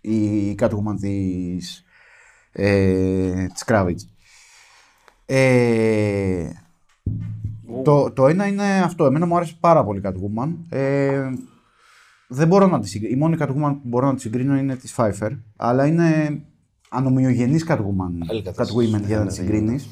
η 0.00 0.54
Catwoman 0.58 0.96
της, 1.00 1.84
ε, 2.52 3.46
της 3.46 3.64
Kravitz. 3.66 4.00
Ε, 5.26 6.50
το, 7.84 8.10
το 8.10 8.26
ένα 8.26 8.46
είναι 8.46 8.80
αυτό. 8.80 9.04
Εμένα 9.04 9.26
μου 9.26 9.36
άρεσε 9.36 9.56
πάρα 9.60 9.84
πολύ 9.84 9.98
η 9.98 10.02
Catwoman. 10.04 10.48
Ε, 10.68 11.30
δεν 12.28 12.48
μπορώ 12.48 12.66
να 12.66 12.80
τη 12.80 12.88
συγκρίνω. 12.88 13.14
Η 13.14 13.18
μόνη 13.18 13.36
Catwoman 13.38 13.76
που 13.82 13.88
μπορώ 13.88 14.06
να 14.06 14.14
τη 14.14 14.20
συγκρίνω 14.20 14.56
είναι 14.56 14.76
της 14.76 14.94
Pfeiffer. 14.96 15.38
Αλλά 15.56 15.86
είναι 15.86 16.40
ανομοιογενής 16.88 17.66
Catwoman. 17.68 18.28
Άλλη 18.28 18.42
κατάσταση. 18.42 18.90
Catwoman 18.94 19.06
για 19.06 19.18
να 19.18 19.26
τη 19.26 19.34
συγκρίνεις. 19.34 19.88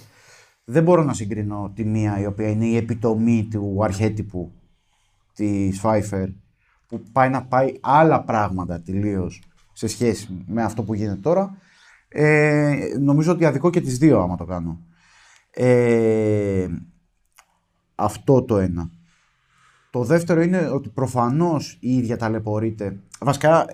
Δεν 0.65 0.82
μπορώ 0.82 1.02
να 1.02 1.15
συγκρίνω 1.15 1.73
τη 1.74 1.85
μία 1.85 2.20
η 2.20 2.27
οποία 2.27 2.48
είναι 2.48 2.66
η 2.66 2.77
επιτομή 2.77 3.48
του 3.51 3.78
αρχέτυπου 3.82 4.52
της 5.35 5.81
Pfeiffer 5.85 6.27
που 6.86 7.02
πάει 7.12 7.31
να 7.31 7.44
πάει 7.44 7.73
άλλα 7.81 8.24
πράγματα 8.24 8.82
τελείως 8.82 9.43
σε 9.73 9.86
σχέση 9.86 10.44
με 10.47 10.62
αυτό 10.62 10.82
που 10.82 10.94
γίνεται 10.94 11.20
τώρα. 11.20 11.57
Ε, 12.09 12.78
νομίζω 13.01 13.32
ότι 13.32 13.44
αδικό 13.44 13.70
και 13.70 13.81
τις 13.81 13.98
δύο 13.98 14.20
άμα 14.20 14.36
το 14.36 14.44
κάνω. 14.44 14.81
Ε, 15.51 16.66
αυτό 18.01 18.43
το 18.43 18.59
ένα. 18.59 18.91
Το 19.91 20.05
δεύτερο 20.05 20.43
είναι 20.43 20.69
ότι 20.69 20.89
προφανώς 20.89 21.79
η 21.81 21.97
ίδια 21.97 22.17
ταλαιπωρείται. 22.17 23.01
Βασικά, 23.21 23.65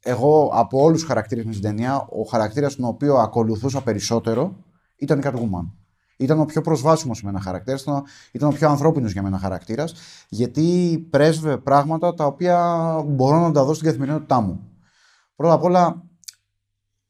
εγώ 0.00 0.50
από 0.54 0.82
όλους 0.82 0.98
τους 0.98 1.08
χαρακτήρες 1.08 1.44
με 1.44 1.52
στην 1.52 1.64
ταινία, 1.64 1.96
ο 2.00 2.22
χαρακτήρας 2.30 2.76
τον 2.76 2.84
οποίο 2.84 3.14
ακολουθούσα 3.16 3.82
περισσότερο 3.82 4.56
ήταν 4.96 5.18
η 5.18 5.22
Catwoman. 5.24 5.70
Ήταν 6.16 6.40
ο 6.40 6.44
πιο 6.44 6.60
προσβάσιμος 6.60 7.18
σε 7.18 7.24
μένα 7.24 7.40
χαρακτήρας, 7.40 7.82
ήταν, 7.82 8.02
ήταν 8.32 8.48
ο 8.48 8.52
πιο 8.52 8.68
ανθρώπινος 8.68 9.12
για 9.12 9.22
μένα 9.22 9.38
χαρακτήρας, 9.38 9.94
γιατί 10.28 10.98
πρέσβε 11.10 11.56
πράγματα 11.58 12.14
τα 12.14 12.26
οποία 12.26 12.84
μπορώ 13.06 13.40
να 13.40 13.52
τα 13.52 13.64
δω 13.64 13.74
στην 13.74 13.86
καθημερινότητά 13.86 14.40
μου. 14.40 14.60
Πρώτα 15.36 15.54
απ' 15.54 15.62
όλα, 15.62 16.02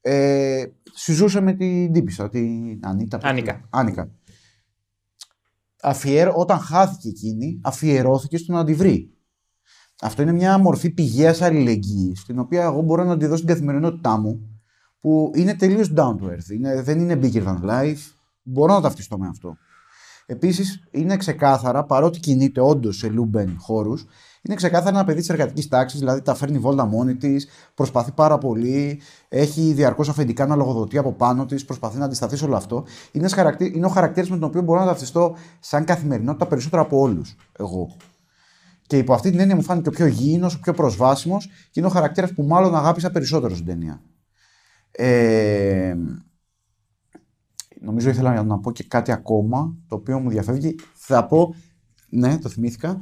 ε, 0.01 0.65
συζούσε 0.95 1.41
με 1.41 1.53
την 1.53 1.93
τύπησα, 1.93 2.28
την 2.28 2.81
Ανίτα. 2.82 3.19
πώς 3.19 3.31
Άνικα. 3.31 3.53
λέγεται. 3.53 3.66
Άνικα. 3.70 4.09
Αφιέρω, 5.86 6.32
όταν 6.36 6.59
χάθηκε 6.59 7.09
εκείνη, 7.09 7.61
αφιερώθηκε 7.62 8.36
στο 8.36 8.52
να 8.52 8.65
τη 8.65 8.74
βρει. 8.74 9.12
Αυτό 10.01 10.23
είναι 10.23 10.32
μια 10.32 10.59
μορφή 10.59 10.90
πηγαίας 10.90 11.43
αλληλεγγύης, 11.43 12.24
την 12.24 12.39
οποία 12.39 12.62
εγώ 12.62 12.82
μπορώ 12.82 13.05
να 13.05 13.16
τη 13.16 13.27
δω 13.27 13.36
στην 13.36 13.48
καθημερινότητά 13.48 14.19
μου, 14.19 14.61
που 15.01 15.31
είναι 15.35 15.55
τελείως 15.55 15.93
down 15.97 16.16
to 16.16 16.24
earth. 16.24 16.51
Είναι, 16.55 16.82
δεν 16.82 17.01
είναι 17.01 17.19
bigger 17.23 17.44
than 17.44 17.70
life. 17.70 17.98
Μπορώ 18.43 18.74
να 18.74 18.81
ταυτιστώ 18.81 19.19
με 19.19 19.28
αυτό. 19.28 19.56
Επίσης, 20.27 20.89
είναι 20.90 21.16
ξεκάθαρα, 21.16 21.85
παρότι 21.85 22.20
κινείται 22.20 22.61
όντως 22.61 22.97
σε 22.97 23.09
λούμπεν 23.09 23.56
χώρους, 23.59 24.05
είναι 24.46 24.54
ξεκάθαρα 24.56 24.96
ένα 24.96 25.04
παιδί 25.04 25.20
της 25.20 25.28
εργατικής 25.28 25.68
τάξης, 25.68 25.98
δηλαδή 25.98 26.22
τα 26.22 26.34
φέρνει 26.34 26.58
βόλτα 26.58 26.84
μόνη 26.84 27.16
της, 27.16 27.48
προσπαθεί 27.74 28.12
πάρα 28.12 28.38
πολύ, 28.38 29.00
έχει 29.28 29.72
διαρκώς 29.72 30.08
αφεντικά 30.08 30.46
να 30.46 30.56
λογοδοτεί 30.56 30.98
από 30.98 31.12
πάνω 31.12 31.46
της, 31.46 31.64
προσπαθεί 31.64 31.98
να 31.98 32.04
αντισταθεί 32.04 32.36
σε 32.36 32.44
όλο 32.44 32.56
αυτό. 32.56 32.76
Είναι, 32.76 32.86
ένας 33.12 33.32
χαρακτή- 33.32 33.76
είναι 33.76 33.86
ο 33.86 33.88
χαρακτήρας 33.88 34.30
με 34.30 34.38
τον 34.38 34.48
οποίο 34.48 34.62
μπορώ 34.62 34.80
να 34.80 34.86
ταυτιστώ 34.86 35.36
σαν 35.60 35.84
καθημερινότητα 35.84 36.46
περισσότερο 36.46 36.82
από 36.82 36.98
όλους. 36.98 37.36
Εγώ. 37.58 37.96
Και 38.86 38.98
υπό 38.98 39.14
αυτή 39.14 39.30
την 39.30 39.40
έννοια 39.40 39.56
μου 39.56 39.62
φάνηκε 39.62 39.88
ο 39.88 39.92
πιο 39.92 40.06
γήινο, 40.06 40.46
ο 40.46 40.58
πιο 40.62 40.72
προσβάσιμος 40.72 41.46
και 41.46 41.80
είναι 41.80 41.86
ο 41.86 41.90
χαρακτήρας 41.90 42.32
που 42.32 42.42
μάλλον 42.42 42.74
αγάπησα 42.76 43.10
περισσότερο 43.10 43.54
στην 43.54 43.66
ταινία. 43.66 44.02
Ε, 44.90 45.94
νομίζω 47.80 48.10
ήθελα 48.10 48.42
να 48.42 48.58
πω 48.58 48.72
και 48.72 48.84
κάτι 48.84 49.12
ακόμα 49.12 49.74
το 49.88 49.94
οποίο 49.94 50.18
μου 50.18 50.30
διαφεύγει. 50.30 50.74
Θα 50.94 51.26
πω, 51.26 51.54
ναι, 52.08 52.38
το 52.38 52.48
θυμήθηκα, 52.48 52.98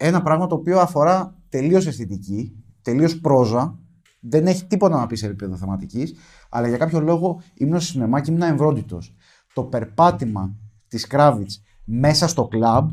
ένα 0.00 0.22
πράγμα 0.22 0.46
το 0.46 0.54
οποίο 0.54 0.80
αφορά 0.80 1.34
τελείως 1.48 1.86
αισθητική, 1.86 2.64
τελείως 2.82 3.20
πρόζα 3.20 3.78
δεν 4.20 4.46
έχει 4.46 4.64
τίποτα 4.64 4.98
να 4.98 5.06
πει 5.06 5.16
σε 5.16 5.26
επίπεδο 5.26 5.56
θεματικής, 5.56 6.14
αλλά 6.48 6.68
για 6.68 6.76
κάποιο 6.76 7.00
λόγο 7.00 7.42
ήμουν 7.54 7.80
στο 7.80 7.90
σινεμά 7.92 8.20
και 8.20 8.30
ήμουν 8.30 8.42
εμβρόντιτος. 8.42 9.14
Το 9.54 9.62
περπάτημα 9.62 10.56
της 10.88 11.06
Κράβιτς 11.06 11.62
μέσα 11.84 12.28
στο 12.28 12.48
κλαμπ 12.48 12.90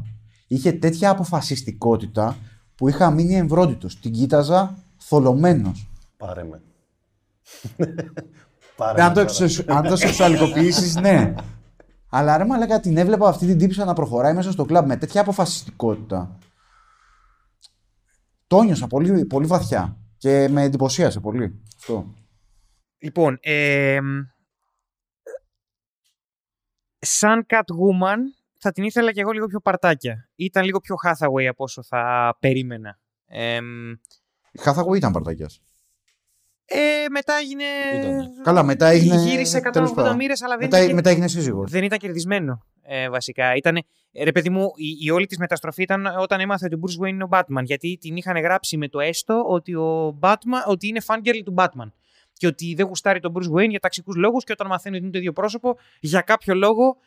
είχε 0.47 0.71
τέτοια 0.71 1.09
αποφασιστικότητα 1.09 2.37
που 2.75 2.87
είχα 2.87 3.11
μείνει 3.11 3.35
εμβρόντιτος. 3.35 3.99
Την 3.99 4.11
κοίταζα 4.11 4.77
θολωμένος. 4.97 5.89
Πάρε 6.17 6.43
με. 6.43 6.61
Ναι, 8.95 9.01
αν, 9.01 9.13
το 9.13 9.19
εξω... 9.19 9.45
αν 9.67 9.83
το 9.83 9.95
σεξουαλικοποιήσεις, 9.95 10.95
ναι. 10.95 11.33
Αλλά 12.09 12.37
ρε 12.37 12.45
μαλάκα 12.45 12.79
την 12.79 12.97
έβλεπα 12.97 13.27
αυτή 13.27 13.45
την 13.45 13.57
τύψα 13.57 13.85
να 13.85 13.93
προχωράει 13.93 14.33
μέσα 14.33 14.51
στο 14.51 14.65
κλαμπ 14.65 14.87
με 14.87 14.97
τέτοια 14.97 15.21
αποφασιστικότητα. 15.21 16.37
Το 18.47 18.61
νιώσα 18.61 18.87
πολύ, 18.87 19.25
πολύ 19.25 19.45
βαθιά 19.45 19.97
και 20.17 20.47
με 20.49 20.63
εντυπωσίασε 20.63 21.19
πολύ 21.19 21.61
αυτό. 21.77 22.13
Λοιπόν, 22.97 23.37
ε, 23.41 23.99
σαν 26.99 27.45
Catwoman 27.49 28.17
θα 28.59 28.71
την 28.71 28.83
ήθελα 28.83 29.11
και 29.11 29.21
εγώ 29.21 29.31
λίγο 29.31 29.47
πιο 29.47 29.59
παρτάκια. 29.59 30.29
Ήταν 30.35 30.65
λίγο 30.65 30.79
πιο 30.79 30.95
Hathaway 31.03 31.45
από 31.45 31.63
όσο 31.63 31.83
θα 31.83 32.35
περίμενα. 32.39 32.99
Ε, 33.25 33.59
Η 34.51 34.59
Hathaway 34.63 34.95
ήταν 34.95 35.11
παρτάκιας. 35.11 35.61
Ε, 36.65 36.77
μετά 37.09 37.33
έγινε... 37.41 37.63
Καλά, 38.43 38.63
μετά 38.63 38.87
έγινε. 38.87 39.15
Γύρισε 39.15 39.59
τέλος 39.59 39.89
180 39.91 39.93
πάντων. 39.95 40.15
μοίρες, 40.15 40.41
αλλά 40.41 40.57
δεν 40.57 40.63
Μετά, 40.65 40.83
ήταν, 40.83 40.95
μετά 40.95 41.09
έγινε 41.09 41.27
σύζυγος. 41.27 41.71
δεν 41.71 41.83
ήταν 41.83 41.97
κερδισμένο 41.97 42.65
ε, 42.83 43.09
βασικά. 43.09 43.55
Ήτανε, 43.55 43.81
ε, 44.11 44.23
ρε 44.23 44.31
παιδί 44.31 44.49
μου, 44.49 44.71
η, 44.75 44.97
η 45.05 45.09
όλη 45.11 45.25
της 45.25 45.37
μεταστροφή 45.37 45.81
ήταν 45.81 46.05
όταν 46.19 46.39
έμαθε 46.39 46.65
ότι 46.65 46.75
ο 46.75 46.79
Bruce 46.81 47.03
Wayne 47.05 47.09
είναι 47.09 47.23
ο 47.23 47.27
Batman. 47.31 47.63
Γιατί 47.63 47.97
την 48.01 48.15
είχαν 48.15 48.37
γράψει 48.37 48.77
με 48.77 48.87
το 48.87 48.99
έστω 48.99 49.43
ότι, 49.47 49.75
ο 49.75 50.17
Batman, 50.21 50.63
ότι 50.67 50.87
είναι 50.87 51.01
fangirl 51.07 51.41
του 51.45 51.53
Batman. 51.57 51.91
Και 52.33 52.47
ότι 52.47 52.73
δεν 52.73 52.85
γουστάρει 52.85 53.19
τον 53.19 53.33
Bruce 53.35 53.57
Wayne 53.59 53.69
για 53.69 53.79
ταξικούς 53.79 54.15
λόγους 54.15 54.43
και 54.43 54.51
όταν 54.51 54.67
μαθαίνει 54.67 54.95
ότι 54.95 55.03
είναι 55.03 55.13
το 55.13 55.19
ίδιο 55.19 55.33
πρόσωπο, 55.33 55.77
για 55.99 56.21
κάποιο 56.21 56.55
λόγο 56.55 56.97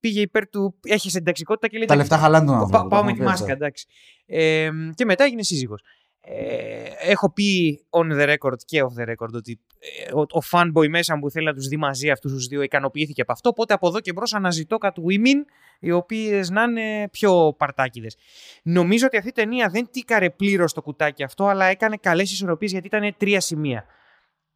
πήγε 0.00 0.20
υπέρ 0.20 0.48
του. 0.48 0.74
Έχει 0.84 1.10
συνταξικότητα 1.10 1.68
και 1.68 1.76
λέει. 1.78 1.86
Τα 1.86 1.96
λεφτά 1.96 2.18
χαλάνε 2.18 2.46
τον 2.46 2.54
Πα- 2.54 2.60
άνθρωπο. 2.62 2.88
πάω 2.88 3.00
το 3.00 3.06
με 3.06 3.12
τη 3.12 3.18
έχουμε 3.18 3.24
πει 3.24 3.30
μάσκα, 3.30 3.52
αυτό. 3.52 3.64
εντάξει. 3.64 3.86
Ε, 4.26 4.70
και 4.94 5.04
μετά 5.04 5.24
έγινε 5.24 5.42
σύζυγος. 5.42 5.82
Ε, 6.22 6.88
έχω 6.98 7.32
πει 7.32 7.80
on 7.90 8.12
the 8.12 8.36
record 8.36 8.58
και 8.64 8.82
off 8.82 9.02
the 9.02 9.08
record 9.08 9.32
ότι 9.32 9.60
ε, 9.78 10.12
ο, 10.12 10.20
ο 10.20 10.40
fanboy 10.50 10.88
μέσα 10.88 11.14
μου 11.14 11.20
που 11.20 11.30
θέλει 11.30 11.46
να 11.46 11.54
τους 11.54 11.66
δει 11.66 11.76
μαζί 11.76 12.10
αυτούς 12.10 12.32
τους 12.32 12.46
δύο 12.46 12.62
ικανοποιήθηκε 12.62 13.20
από 13.20 13.32
αυτό, 13.32 13.48
οπότε 13.48 13.74
από 13.74 13.88
εδώ 13.88 14.00
και 14.00 14.12
μπρος 14.12 14.34
αναζητώ 14.34 14.78
κάτι 14.78 15.02
women 15.08 15.52
οι 15.80 15.90
οποίες 15.90 16.50
να 16.50 16.62
είναι 16.62 17.08
πιο 17.08 17.54
παρτάκιδες. 17.58 18.16
Νομίζω 18.62 19.06
ότι 19.06 19.16
αυτή 19.16 19.28
η 19.28 19.32
ταινία 19.32 19.68
δεν 19.68 19.88
τίκαρε 19.90 20.30
πλήρως 20.30 20.72
το 20.72 20.82
κουτάκι 20.82 21.22
αυτό, 21.22 21.46
αλλά 21.46 21.64
έκανε 21.64 21.96
καλές 21.96 22.32
ισορροπίες 22.32 22.70
γιατί 22.70 22.86
ήταν 22.86 23.14
τρία 23.16 23.40
σημεία 23.40 23.84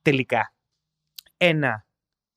τελικά. 0.02 0.54
Ένα, 1.36 1.86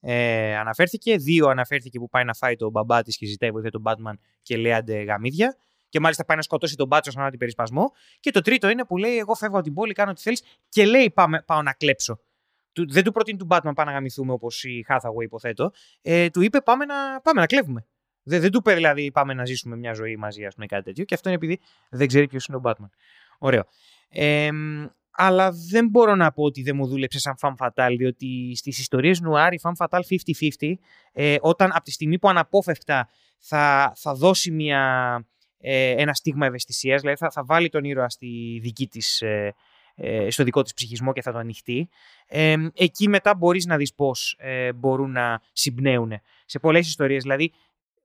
ε, 0.00 0.56
αναφέρθηκε. 0.56 1.16
Δύο, 1.16 1.48
αναφέρθηκε 1.48 1.98
που 1.98 2.08
πάει 2.08 2.24
να 2.24 2.34
φάει 2.34 2.56
τον 2.56 2.70
μπαμπά 2.70 3.02
της 3.02 3.16
και 3.16 3.26
ζητάει 3.26 3.50
βοήθεια 3.50 3.70
τον 3.70 3.82
Batman 3.84 4.18
και 4.42 4.56
λέει 4.56 4.72
άντε 4.72 5.02
γαμίδια. 5.02 5.56
Και 5.88 6.00
μάλιστα 6.00 6.24
πάει 6.24 6.36
να 6.36 6.42
σκοτώσει 6.42 6.76
τον 6.76 6.86
μπάτσο 6.86 7.10
σαν 7.10 7.30
την 7.30 7.38
περισπασμό. 7.38 7.92
Και 8.20 8.30
το 8.30 8.40
τρίτο 8.40 8.68
είναι 8.68 8.84
που 8.84 8.96
λέει: 8.96 9.16
Εγώ 9.18 9.34
φεύγω 9.34 9.54
από 9.54 9.64
την 9.64 9.74
πόλη, 9.74 9.92
κάνω 9.92 10.10
ό,τι 10.10 10.20
θέλεις 10.20 10.42
και 10.68 10.86
λέει: 10.86 11.10
πάμε, 11.10 11.42
Πάω 11.42 11.62
να 11.62 11.72
κλέψω. 11.72 12.20
Του, 12.72 12.92
δεν 12.92 13.04
του 13.04 13.12
προτείνει 13.12 13.38
του 13.38 13.46
Batman 13.50 13.60
πάμε 13.62 13.84
να 13.84 13.92
γαμηθούμε 13.92 14.32
όπως 14.32 14.64
η 14.64 14.86
Hathaway 14.88 15.22
υποθέτω. 15.22 15.70
Ε, 16.02 16.30
του 16.30 16.40
είπε: 16.40 16.60
Πάμε 16.60 16.84
να, 16.84 17.20
πάμε 17.20 17.40
να 17.40 17.46
κλέβουμε. 17.46 17.86
Δεν, 18.22 18.40
δεν 18.40 18.50
του 18.50 18.58
είπε 18.58 18.74
δηλαδή: 18.74 19.10
Πάμε 19.10 19.34
να 19.34 19.44
ζήσουμε 19.44 19.76
μια 19.76 19.92
ζωή 19.92 20.16
μαζί, 20.16 20.44
ας 20.44 20.54
πούμε, 20.54 20.66
κάτι 20.66 20.84
τέτοιο. 20.84 21.04
Και 21.04 21.14
αυτό 21.14 21.28
είναι 21.28 21.38
επειδή 21.38 21.60
δεν 21.90 22.06
ξέρει 22.06 22.26
ποιος 22.26 22.46
είναι 22.46 22.56
ο 22.56 22.60
Batman. 22.64 22.90
Ωραίο. 23.38 23.64
Ε, 24.08 24.48
αλλά 25.20 25.52
δεν 25.70 25.88
μπορώ 25.88 26.14
να 26.14 26.32
πω 26.32 26.42
ότι 26.42 26.62
δεν 26.62 26.76
μου 26.76 26.86
δούλεψε 26.86 27.18
σαν 27.18 27.34
fan 27.40 27.54
fatal, 27.58 27.94
διότι 27.96 28.52
στις 28.56 28.78
ιστορίες 28.78 29.20
νουάρ 29.20 29.52
η 29.52 29.60
fan 29.62 29.72
fatal 29.76 30.00
50-50, 30.58 30.72
ε, 31.12 31.36
όταν 31.40 31.70
από 31.72 31.84
τη 31.84 31.90
στιγμή 31.90 32.18
που 32.18 32.28
αναπόφευκτα 32.28 33.08
θα, 33.38 33.92
θα 33.96 34.14
δώσει 34.14 34.50
μια, 34.50 34.82
ε, 35.14 35.37
ένα 35.60 36.14
στίγμα 36.14 36.46
ευαισθησίας, 36.46 37.00
δηλαδή 37.00 37.18
θα, 37.18 37.30
θα 37.30 37.44
βάλει 37.44 37.68
τον 37.68 37.84
ήρωα 37.84 38.08
στη 38.08 38.58
δική 38.62 38.86
της, 38.86 39.22
ε, 39.22 39.54
ε, 39.94 40.30
στο 40.30 40.44
δικό 40.44 40.62
της 40.62 40.74
ψυχισμό 40.74 41.12
και 41.12 41.22
θα 41.22 41.32
το 41.32 41.38
ανοιχτεί, 41.38 41.88
ε, 42.26 42.56
εκεί 42.74 43.08
μετά 43.08 43.34
μπορείς 43.34 43.66
να 43.66 43.76
δεις 43.76 43.94
πώς 43.94 44.36
ε, 44.38 44.72
μπορούν 44.72 45.10
να 45.10 45.40
συμπνέουν. 45.52 46.12
Σε 46.44 46.58
πολλές 46.58 46.86
ιστορίες, 46.86 47.22
δηλαδή, 47.22 47.52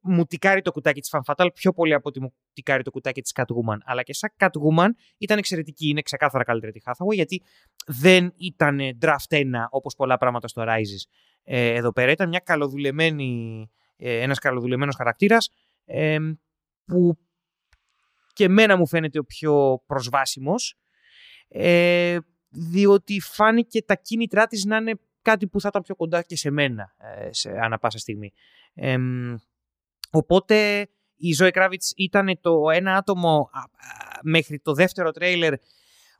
μου 0.03 0.25
τικάρει 0.25 0.61
το 0.61 0.71
κουτάκι 0.71 0.99
της 0.99 1.13
Fan 1.13 1.33
Fatal 1.33 1.47
πιο 1.53 1.73
πολύ 1.73 1.93
από 1.93 2.09
ότι 2.09 2.21
μου 2.21 2.33
τικάρει 2.53 2.83
το 2.83 2.91
κουτάκι 2.91 3.21
της 3.21 3.31
Catwoman. 3.35 3.77
Αλλά 3.83 4.03
και 4.03 4.13
σαν 4.13 4.33
Catwoman 4.39 4.89
ήταν 5.17 5.37
εξαιρετική, 5.37 5.87
είναι 5.87 6.01
ξεκάθαρα 6.01 6.43
καλύτερη 6.43 6.71
τη 6.71 6.79
Hathaway, 6.85 7.13
γιατί 7.13 7.41
δεν 7.85 8.33
ήταν 8.37 8.79
draft 9.01 9.35
1 9.37 9.43
όπως 9.69 9.95
πολλά 9.95 10.17
πράγματα 10.17 10.47
στο 10.47 10.63
Rises. 10.67 11.09
Ε, 11.43 11.73
εδώ 11.73 11.91
πέρα 11.91 12.11
ήταν 12.11 12.29
μια 12.29 12.39
καλοδουλεμένη, 12.39 13.69
ε, 13.97 14.21
ένας 14.21 14.39
καλοδουλεμένος 14.39 14.95
χαρακτήρας 14.95 15.49
ε, 15.85 16.17
που 16.85 17.17
και 18.33 18.43
εμένα 18.43 18.77
μου 18.77 18.87
φαίνεται 18.87 19.19
ο 19.19 19.23
πιο 19.23 19.83
προσβάσιμος 19.85 20.77
ε, 21.47 22.17
διότι 22.49 23.19
φάνηκε 23.19 23.81
τα 23.81 23.95
κίνητρά 23.95 24.47
της 24.47 24.65
να 24.65 24.77
είναι 24.77 24.93
κάτι 25.21 25.47
που 25.47 25.61
θα 25.61 25.67
ήταν 25.67 25.81
πιο 25.81 25.95
κοντά 25.95 26.21
και 26.21 26.35
σε 26.35 26.49
μένα 26.49 26.95
ε, 26.97 27.29
σε 27.31 27.49
ανά 27.49 27.77
πάσα 27.77 27.97
στιγμή. 27.97 28.33
Ε, 28.73 28.97
οπότε 30.11 30.87
η 31.15 31.35
Zoe 31.39 31.51
Kravitz 31.51 31.91
ήταν 31.95 32.37
το 32.41 32.69
ένα 32.73 32.95
άτομο 32.95 33.49
α, 33.51 33.59
α, 33.59 33.65
μέχρι 34.23 34.59
το 34.59 34.73
δεύτερο 34.73 35.11
τρέιλερ 35.11 35.53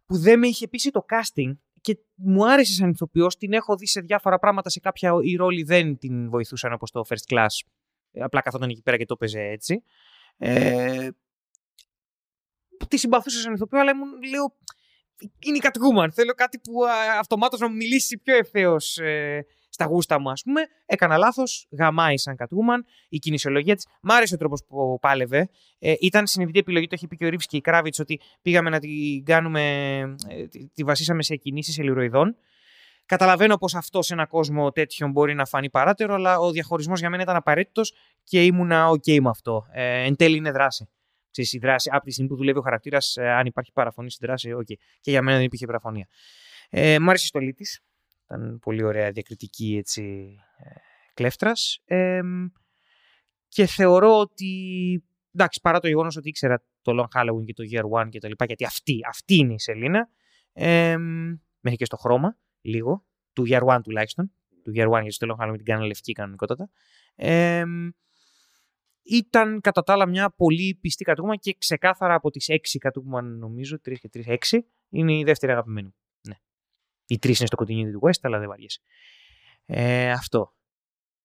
που 0.05 0.17
δεν 0.17 0.39
με 0.39 0.47
είχε 0.47 0.67
πείσει 0.67 0.91
το 0.91 1.05
casting 1.09 1.51
και 1.81 1.97
μου 2.15 2.49
άρεσε 2.49 2.73
σαν 2.73 2.89
ηθοποιός, 2.89 3.37
την 3.37 3.53
έχω 3.53 3.75
δει 3.75 3.87
σε 3.87 4.01
διάφορα 4.01 4.39
πράγματα, 4.39 4.69
σε 4.69 4.79
κάποια 4.79 5.13
οι 5.23 5.35
ρόλοι 5.35 5.63
δεν 5.63 5.97
την 5.97 6.29
βοηθούσαν 6.29 6.73
όπως 6.73 6.91
το 6.91 7.01
First 7.07 7.33
Class, 7.33 7.47
απλά 8.19 8.41
καθόταν 8.41 8.69
εκεί 8.69 8.81
πέρα 8.81 8.97
και 8.97 9.05
το 9.05 9.13
έπαιζε 9.13 9.41
έτσι. 9.41 9.83
Ε, 10.37 11.07
τη 12.93 12.99
συμπαθούσα 12.99 13.39
σαν 13.39 13.53
ηθοποιό, 13.53 13.79
αλλά 13.79 13.95
μου 13.95 14.05
λέω 14.29 14.55
είναι 15.39 15.57
η 15.57 15.61
Catwoman. 15.63 16.07
Θέλω 16.13 16.33
κάτι 16.33 16.59
που 16.59 16.85
α, 16.85 17.19
αυτομάτως 17.19 17.59
να 17.59 17.69
μου 17.69 17.75
μιλήσει 17.75 18.17
πιο 18.17 18.35
ευθέως 18.35 18.97
ε, 18.97 19.45
στα 19.69 19.85
γούστα 19.85 20.19
μου, 20.19 20.29
ας 20.29 20.41
πούμε. 20.41 20.61
Έκανα 20.85 21.17
λάθος. 21.17 21.67
Γαμάει 21.71 22.17
σαν 22.17 22.35
Catwoman. 22.39 22.79
Η 23.09 23.17
κινησιολογία 23.17 23.75
της. 23.75 23.87
Μ' 24.01 24.11
άρεσε 24.11 24.33
ο 24.33 24.37
τρόπος 24.37 24.63
που 24.67 24.97
πάλευε. 25.01 25.49
Ε, 25.79 25.93
ήταν 25.99 26.27
συνειδητή 26.27 26.59
επιλογή. 26.59 26.87
Το 26.87 26.95
έχει 26.95 27.07
πει 27.07 27.15
και 27.15 27.25
ο 27.25 27.29
Ρίβς 27.29 27.45
και 27.45 27.57
η 27.57 27.61
Κράβιτς 27.61 27.99
ότι 27.99 28.19
πήγαμε 28.41 28.69
να 28.69 28.79
την 28.79 29.25
κάνουμε. 29.25 29.61
Ε, 30.29 30.47
τη, 30.47 30.67
τη 30.67 30.83
βασίσαμε 30.83 31.23
σε 31.23 31.35
κινήσεις 31.35 31.79
ελιροειδών. 31.79 32.35
Καταλαβαίνω 33.05 33.57
πως 33.57 33.75
αυτός 33.75 34.05
σε 34.05 34.13
ένα 34.13 34.25
κόσμο 34.25 34.71
τέτοιον 34.71 35.11
μπορεί 35.11 35.33
να 35.33 35.45
φανεί 35.45 35.69
παράτερο, 35.69 36.13
αλλά 36.13 36.39
ο 36.39 36.51
διαχωρισμός 36.51 36.99
για 36.99 37.09
μένα 37.09 37.23
ήταν 37.23 37.35
απαραίτητος 37.35 37.93
και 38.23 38.45
ήμουνα 38.45 38.89
OK 38.89 39.19
με 39.19 39.29
αυτό. 39.29 39.65
Ε, 39.71 40.03
εν 40.03 40.15
τέλει 40.15 40.37
είναι 40.37 40.51
δράση. 40.51 40.89
Ξέρεις, 41.33 41.53
η 41.53 41.57
δράση, 41.57 41.89
από 41.93 42.03
τη 42.05 42.11
στιγμή 42.11 42.29
που 42.29 42.35
δουλεύει 42.35 42.57
ο 42.57 42.61
χαρακτήρας, 42.61 43.17
αν 43.17 43.45
υπάρχει 43.45 43.71
παραφωνή 43.71 44.11
στην 44.11 44.27
δράση, 44.27 44.53
OK. 44.57 44.73
Και 45.01 45.11
για 45.11 45.21
μένα 45.21 45.37
δεν 45.37 45.45
υπήρχε 45.45 45.65
παραφωνία. 45.65 46.07
Ε, 46.69 46.99
μ' 46.99 47.09
άρεσε 47.09 47.23
η 47.23 47.27
στολή 47.27 47.53
της. 47.53 47.81
Ήταν 48.23 48.59
πολύ 48.59 48.83
ωραία 48.83 49.11
διακριτική 49.11 49.75
έτσι, 49.77 50.35
ε, 50.57 50.69
κλέφτρας. 51.13 51.81
Ε, 51.85 52.21
και 53.47 53.65
θεωρώ 53.65 54.19
ότι, 54.19 55.03
εντάξει, 55.33 55.59
παρά 55.61 55.79
το 55.79 55.87
γεγονός 55.87 56.15
ότι 56.15 56.29
ήξερα 56.29 56.63
το 56.81 56.91
Long 56.99 57.19
Halloween 57.19 57.45
και 57.45 57.53
το 57.53 57.63
Year 57.71 58.01
One 58.01 58.09
και 58.09 58.19
τα 58.19 58.27
λοιπά, 58.27 58.45
γιατί 58.45 58.65
αυτή, 58.65 58.99
αυτή 59.07 59.35
είναι 59.35 59.53
η 59.53 59.59
Σελίνα, 59.59 60.09
ε, 60.53 60.97
μέχρι 61.59 61.77
και 61.77 61.85
στο 61.85 61.97
χρώμα, 61.97 62.37
λίγο, 62.61 63.05
του 63.33 63.43
Year 63.47 63.61
One 63.61 63.79
τουλάχιστον, 63.83 64.31
του 64.63 64.71
Year 64.75 64.87
One, 64.87 65.01
γιατί 65.01 65.11
στο 65.11 65.27
Long 65.29 65.43
Halloween 65.43 65.55
την 65.55 65.65
κάνανε 65.65 65.87
λευκή 65.87 66.11
κανονικότατα. 66.11 66.69
Ε, 67.15 67.63
ήταν 69.03 69.61
κατά 69.61 69.83
τα 69.83 69.93
άλλα 69.93 70.05
μια 70.05 70.29
πολύ 70.29 70.77
πιστή 70.81 71.03
Catwoman 71.03 71.35
και 71.35 71.55
ξεκάθαρα 71.57 72.13
από 72.13 72.29
τις 72.29 72.47
έξι 72.47 72.77
Catwoman 72.77 73.21
νομίζω, 73.21 73.79
τρεις 73.79 73.99
και 73.99 74.09
τρεις, 74.09 74.27
έξι, 74.27 74.65
είναι 74.89 75.17
η 75.17 75.23
δεύτερη 75.23 75.51
αγαπημένη 75.51 75.87
μου. 75.87 75.95
Ναι. 76.27 76.35
Οι 77.05 77.19
τρεις 77.19 77.39
είναι 77.39 77.47
στο 77.47 77.63
continuity 77.63 77.91
του 77.91 78.01
West, 78.03 78.19
αλλά 78.21 78.39
δεν 78.39 78.47
βαριέσαι. 78.47 78.81
Ε, 79.65 80.11
αυτό. 80.11 80.53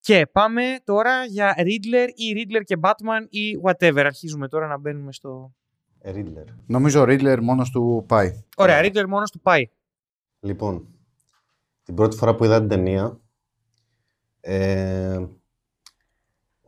Και 0.00 0.26
πάμε 0.26 0.62
τώρα 0.84 1.24
για 1.24 1.54
Riddler 1.58 2.08
ή 2.14 2.32
Riddler 2.36 2.62
και 2.64 2.78
Batman 2.80 3.26
ή 3.28 3.52
whatever. 3.64 4.02
Αρχίζουμε 4.04 4.48
τώρα 4.48 4.66
να 4.66 4.78
μπαίνουμε 4.78 5.12
στο... 5.12 5.54
Ε, 5.98 6.12
Riddler. 6.14 6.44
Νομίζω 6.66 7.00
ο 7.00 7.04
Ρίτλερ 7.04 7.42
μόνος 7.42 7.70
του 7.70 8.04
πάει. 8.08 8.44
Ωραία, 8.56 8.80
Riddler 8.82 9.06
μόνος 9.08 9.30
του 9.30 9.40
πάει. 9.40 9.70
Λοιπόν, 10.40 10.88
την 11.82 11.94
πρώτη 11.94 12.16
φορά 12.16 12.34
που 12.34 12.44
είδα 12.44 12.58
την 12.58 12.68
ταινία, 12.68 13.20
ε, 14.40 15.26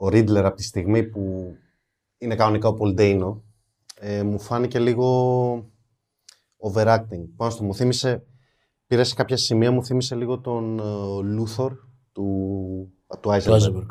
ο 0.02 0.06
Riddler 0.06 0.42
από 0.44 0.56
τη 0.56 0.62
στιγμή 0.62 1.02
που 1.02 1.54
είναι 2.18 2.34
κανονικά 2.34 2.68
ο 2.68 2.74
Πολντέινο, 2.74 3.42
ε, 3.94 4.22
μου 4.22 4.38
φάνηκε 4.38 4.78
λίγο 4.78 5.70
overacting. 6.58 7.28
Πάνω 7.36 7.50
στο 7.50 7.64
μου 7.64 7.74
θύμισε, 7.74 8.24
πήρα 8.86 9.04
σε 9.04 9.14
κάποια 9.14 9.36
σημεία, 9.36 9.70
μου 9.70 9.84
θύμισε 9.84 10.14
λίγο 10.14 10.38
τον 10.38 10.78
ε, 10.78 11.22
Λούθορ 11.22 11.72
του, 12.12 12.92
του 13.08 13.18
Το 13.20 13.32
Eisenberg. 13.32 13.58
Eisenberg. 13.58 13.86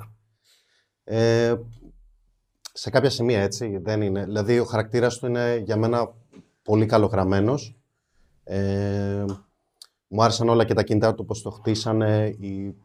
Ε, 1.04 1.56
σε 2.74 2.90
κάποια 2.90 3.10
σημεία 3.10 3.42
έτσι 3.42 3.78
δεν 3.78 4.02
είναι. 4.02 4.24
Δηλαδή 4.24 4.60
ο 4.60 4.66
χαρακτήρας 4.66 5.18
του 5.18 5.26
είναι 5.26 5.62
για 5.66 5.78
μένα 5.78 6.14
πολύ 6.64 6.86
καλογραμμένος. 6.86 7.76
Ε, 8.44 9.26
μου 10.08 10.24
άρεσαν 10.24 10.50
όλα 10.50 10.66
και 10.66 10.74
τα 10.74 10.84
κινητά 10.84 11.16
του, 11.16 11.26
πώς 11.26 11.42
το 11.42 11.50
χτίσανε, 11.50 12.36
η, 12.40 12.76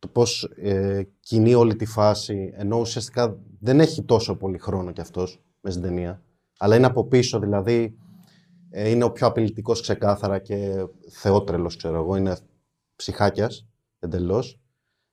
το 0.00 0.08
πώς 0.08 0.50
ε, 0.56 1.02
κινεί 1.20 1.54
όλη 1.54 1.76
τη 1.76 1.86
φάση, 1.86 2.52
ενώ 2.54 2.78
ουσιαστικά 2.78 3.38
δεν 3.60 3.80
έχει 3.80 4.02
τόσο 4.02 4.36
πολύ 4.36 4.58
χρόνο 4.58 4.92
κι 4.92 5.00
αυτός 5.00 5.42
μες 5.60 5.74
στην 5.74 5.84
ταινία, 5.84 6.22
αλλά 6.58 6.76
είναι 6.76 6.86
από 6.86 7.04
πίσω, 7.04 7.38
δηλαδή 7.38 7.96
ε, 8.70 8.88
είναι 8.88 9.04
ο 9.04 9.10
πιο 9.10 9.26
απειλητικός 9.26 9.80
ξεκάθαρα 9.80 10.38
και 10.38 10.86
θεότρελος, 11.10 11.76
ξέρω 11.76 11.96
εγώ, 11.96 12.16
είναι 12.16 12.36
ψυχάκιας 12.96 13.66
εντελώς. 13.98 14.60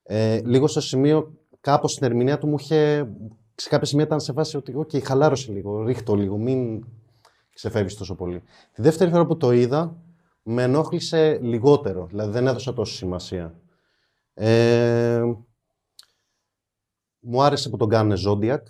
Ε, 0.04 0.42
λίγο 0.44 0.68
στο 0.68 0.82
σημείο, 0.82 1.34
κάπως 1.62 1.92
στην 1.92 2.06
ερμηνεία 2.06 2.38
του 2.38 2.48
μου 2.48 2.56
είχε, 2.60 3.10
σε 3.56 3.70
κάποια 3.70 3.88
σημεία 3.88 4.06
ήταν 4.06 4.20
σε 4.20 4.34
φάση 4.34 4.58
ότι, 4.58 4.74
οκ, 4.76 4.90
χαλάρωσε 5.04 5.52
λίγο, 5.52 5.84
ρίχ' 5.84 6.07
το 6.07 6.16
λίγο, 6.16 6.38
μην 6.38 6.86
ξεφεύγεις 7.54 7.96
τόσο 7.96 8.16
πολύ. 8.16 8.44
Τη 8.72 8.82
δεύτερη 8.82 9.12
φορά 9.12 9.26
που 9.26 9.38
το 9.38 9.52
είδα, 9.52 9.98
με 10.44 10.64
ενόχλησε 10.64 11.40
λιγότερο, 11.42 12.06
δηλαδή 12.06 12.32
δεν 12.32 12.48
έδωσα 12.48 12.74
τόσο 12.74 12.94
σημασία. 12.94 13.54
Ε, 14.40 15.24
μου 17.20 17.42
άρεσε 17.42 17.70
που 17.70 17.78
τον 17.78 17.90
κάνουν 17.90 18.18
Zodiac, 18.28 18.62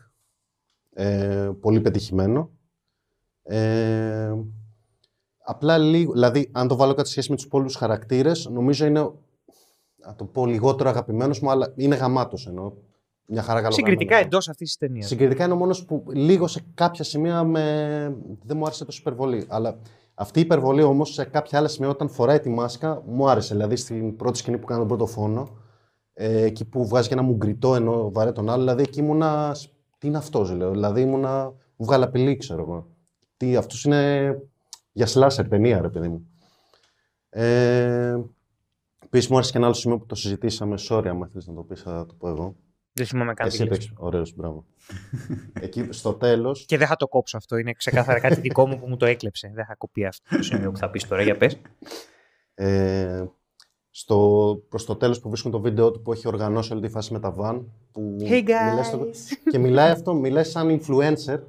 ε, 0.94 1.50
πολύ 1.60 1.82
πετυχημένο. 1.82 2.52
Ε, 3.44 4.34
απλά 5.44 5.78
λίγο, 5.78 6.14
δηλαδή 6.14 6.50
αν 6.52 6.68
το 6.68 6.76
βάλω 6.76 6.94
κάτι 6.94 7.10
σχέση 7.10 7.30
με 7.30 7.36
τους 7.36 7.48
πολλούς 7.48 7.76
χαρακτήρες, 7.76 8.46
νομίζω 8.46 8.86
είναι, 8.86 9.12
να 9.96 10.16
το 10.16 10.26
πω 10.26 10.46
λιγότερο 10.46 10.90
αγαπημένος 10.90 11.40
μου, 11.40 11.52
αλλά 11.52 11.74
είναι 11.76 11.96
γαμάτος 11.96 12.48
εννοώ. 12.48 12.74
Μια 13.26 13.42
χαρά 13.42 13.62
καλό 13.62 13.74
Συγκριτικά 13.74 14.16
εντός 14.16 14.50
αυτής 14.50 14.68
της 14.68 14.78
ταινίας. 14.78 15.08
Συγκριτικά 15.08 15.44
είναι 15.44 15.54
ο 15.54 15.56
μόνος 15.56 15.86
που 15.86 16.04
λίγο 16.08 16.48
σε 16.48 16.66
κάποια 16.74 17.04
σημεία 17.04 17.44
με... 17.44 17.62
δεν 18.44 18.58
μου 18.58 18.66
άρεσε 18.66 18.86
τόσο 18.86 19.00
υπερβολή. 19.00 19.46
Αλλά 19.48 19.80
αυτή 20.20 20.40
η 20.40 20.42
υπερβολή 20.42 20.84
όμως 20.84 21.14
σε 21.14 21.24
κάποια 21.26 21.60
άλλα 21.60 21.68
σημεία 21.68 21.90
όταν 21.90 22.10
φοράει 22.10 22.40
τη 22.40 22.50
μάσκα 22.50 23.04
μου 23.06 23.30
άρεσε. 23.30 23.54
Δηλαδή 23.54 23.76
στην 23.76 24.16
πρώτη 24.16 24.38
σκηνή 24.38 24.58
που 24.58 24.66
κάνω 24.66 24.80
τον 24.80 24.88
πρώτο 24.88 25.06
φόνο, 25.06 25.58
ε, 26.14 26.42
εκεί 26.42 26.66
που 26.66 26.88
βγάζει 26.88 27.08
και 27.08 27.14
ένα 27.14 27.24
μουγκριτό 27.24 27.76
ενώ 27.76 28.12
βαρέ 28.12 28.32
τον 28.32 28.50
άλλο, 28.50 28.60
δηλαδή 28.60 28.82
εκεί 28.82 29.00
ήμουνα. 29.00 29.56
Τι 29.98 30.08
είναι 30.08 30.18
αυτό, 30.18 30.44
λέω. 30.44 30.72
Δηλαδή 30.72 31.02
ήμουνα. 31.02 31.54
Μου 31.76 31.86
βγάλα 31.86 32.06
απειλή, 32.06 32.38
ξέρω 32.38 32.62
εγώ. 32.62 32.88
Τι, 33.38 33.56
αυτός 33.56 33.84
είναι 33.84 34.32
για 34.92 35.06
σλάσερ 35.06 35.48
ταινία, 35.48 35.82
ρε 35.82 35.90
παιδί 35.90 36.08
μου. 36.08 36.28
Ε, 37.30 38.18
Επίσης, 39.06 39.30
μου 39.30 39.36
άρεσε 39.36 39.52
και 39.52 39.58
ένα 39.58 39.66
άλλο 39.66 39.76
σημείο 39.76 39.98
που 39.98 40.06
το 40.06 40.16
συζητήσαμε. 40.16 40.76
Sorry, 40.90 41.08
αν 41.08 41.30
θέλει 41.32 41.44
να 41.48 41.54
το 41.54 41.64
πεις, 41.64 41.82
θα 41.82 42.06
το 42.06 42.14
πω 42.14 42.28
εγώ. 42.28 42.56
Δεν 42.98 43.06
θυμάμαι 43.06 43.34
καν. 43.34 43.48
Εσύ 43.48 43.64
είπες, 43.64 43.92
ωραίος, 43.98 44.34
μπράβο. 44.36 44.66
Εκεί 45.62 45.88
στο 45.90 46.14
τέλος... 46.14 46.66
Και 46.66 46.78
δεν 46.78 46.88
θα 46.88 46.96
το 46.96 47.08
κόψω 47.08 47.38
αυτό. 47.38 47.58
Είναι 47.58 47.74
ξεκάθαρα 47.74 48.20
κάτι 48.20 48.40
δικό 48.42 48.68
μου 48.68 48.80
που 48.80 48.88
μου 48.88 48.98
το 48.98 49.06
έκλεψε. 49.06 49.52
Δεν 49.54 49.66
θα 49.66 49.76
κοπεί 49.76 50.06
αυτό 50.06 50.38
το 50.38 50.44
σημείο 50.44 50.72
που 50.72 50.78
θα 50.78 50.90
πεις 50.90 51.08
τώρα. 51.08 51.22
Για 51.22 51.38
πες. 51.38 51.58
Ε, 52.54 53.24
στο, 53.92 54.18
προς 54.70 54.86
το 54.86 54.96
τέλος 54.96 55.20
που 55.20 55.30
βρίσκουν 55.30 55.52
το 55.52 55.60
βίντεο 55.60 55.92
του 55.92 56.02
που 56.02 56.12
έχει 56.14 56.28
οργανώσει 56.28 56.72
όλη 56.74 56.82
τη 56.82 56.90
φάση 56.90 57.14
με 57.14 57.20
τα 57.20 57.32
βαν. 57.32 57.72
Που 57.92 58.18
Hey 58.22 58.44
guys! 58.44 58.70
μιλάει 58.70 58.84
στο- 58.90 59.08
και 59.52 59.58
μιλάει 59.58 59.92
αυτό, 59.92 60.14
μιλάει 60.14 60.44
σαν 60.44 60.80
influencer 60.82 61.40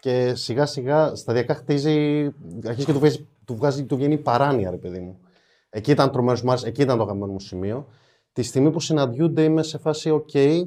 και 0.00 0.34
σιγά 0.34 0.66
σιγά 0.66 1.14
σταδιακά 1.14 1.54
χτίζει, 1.54 2.24
αρχίζει 2.66 2.86
και 2.86 2.92
του 2.92 2.98
βγάζει, 2.98 3.28
του, 3.44 3.56
βγάζει, 3.56 3.84
του 3.84 3.96
βγαίνει 3.96 4.18
παράνοια 4.18 4.70
ρε 4.70 4.76
παιδί 4.76 4.98
μου. 4.98 5.18
Εκεί 5.70 5.90
ήταν 5.90 6.10
τρομερός 6.10 6.42
μου 6.42 6.50
άρεσε, 6.50 6.68
εκεί 6.68 6.82
ήταν 6.82 6.96
το 6.96 7.02
αγαπημένο 7.02 7.32
μου 7.32 7.40
σημείο. 7.40 7.88
Τη 8.32 8.42
στιγμή 8.42 8.70
που 8.70 8.80
συναντιούνται 8.80 9.42
είμαι 9.44 9.62
σε 9.62 9.78
φάση 9.78 10.22
ok, 10.24 10.62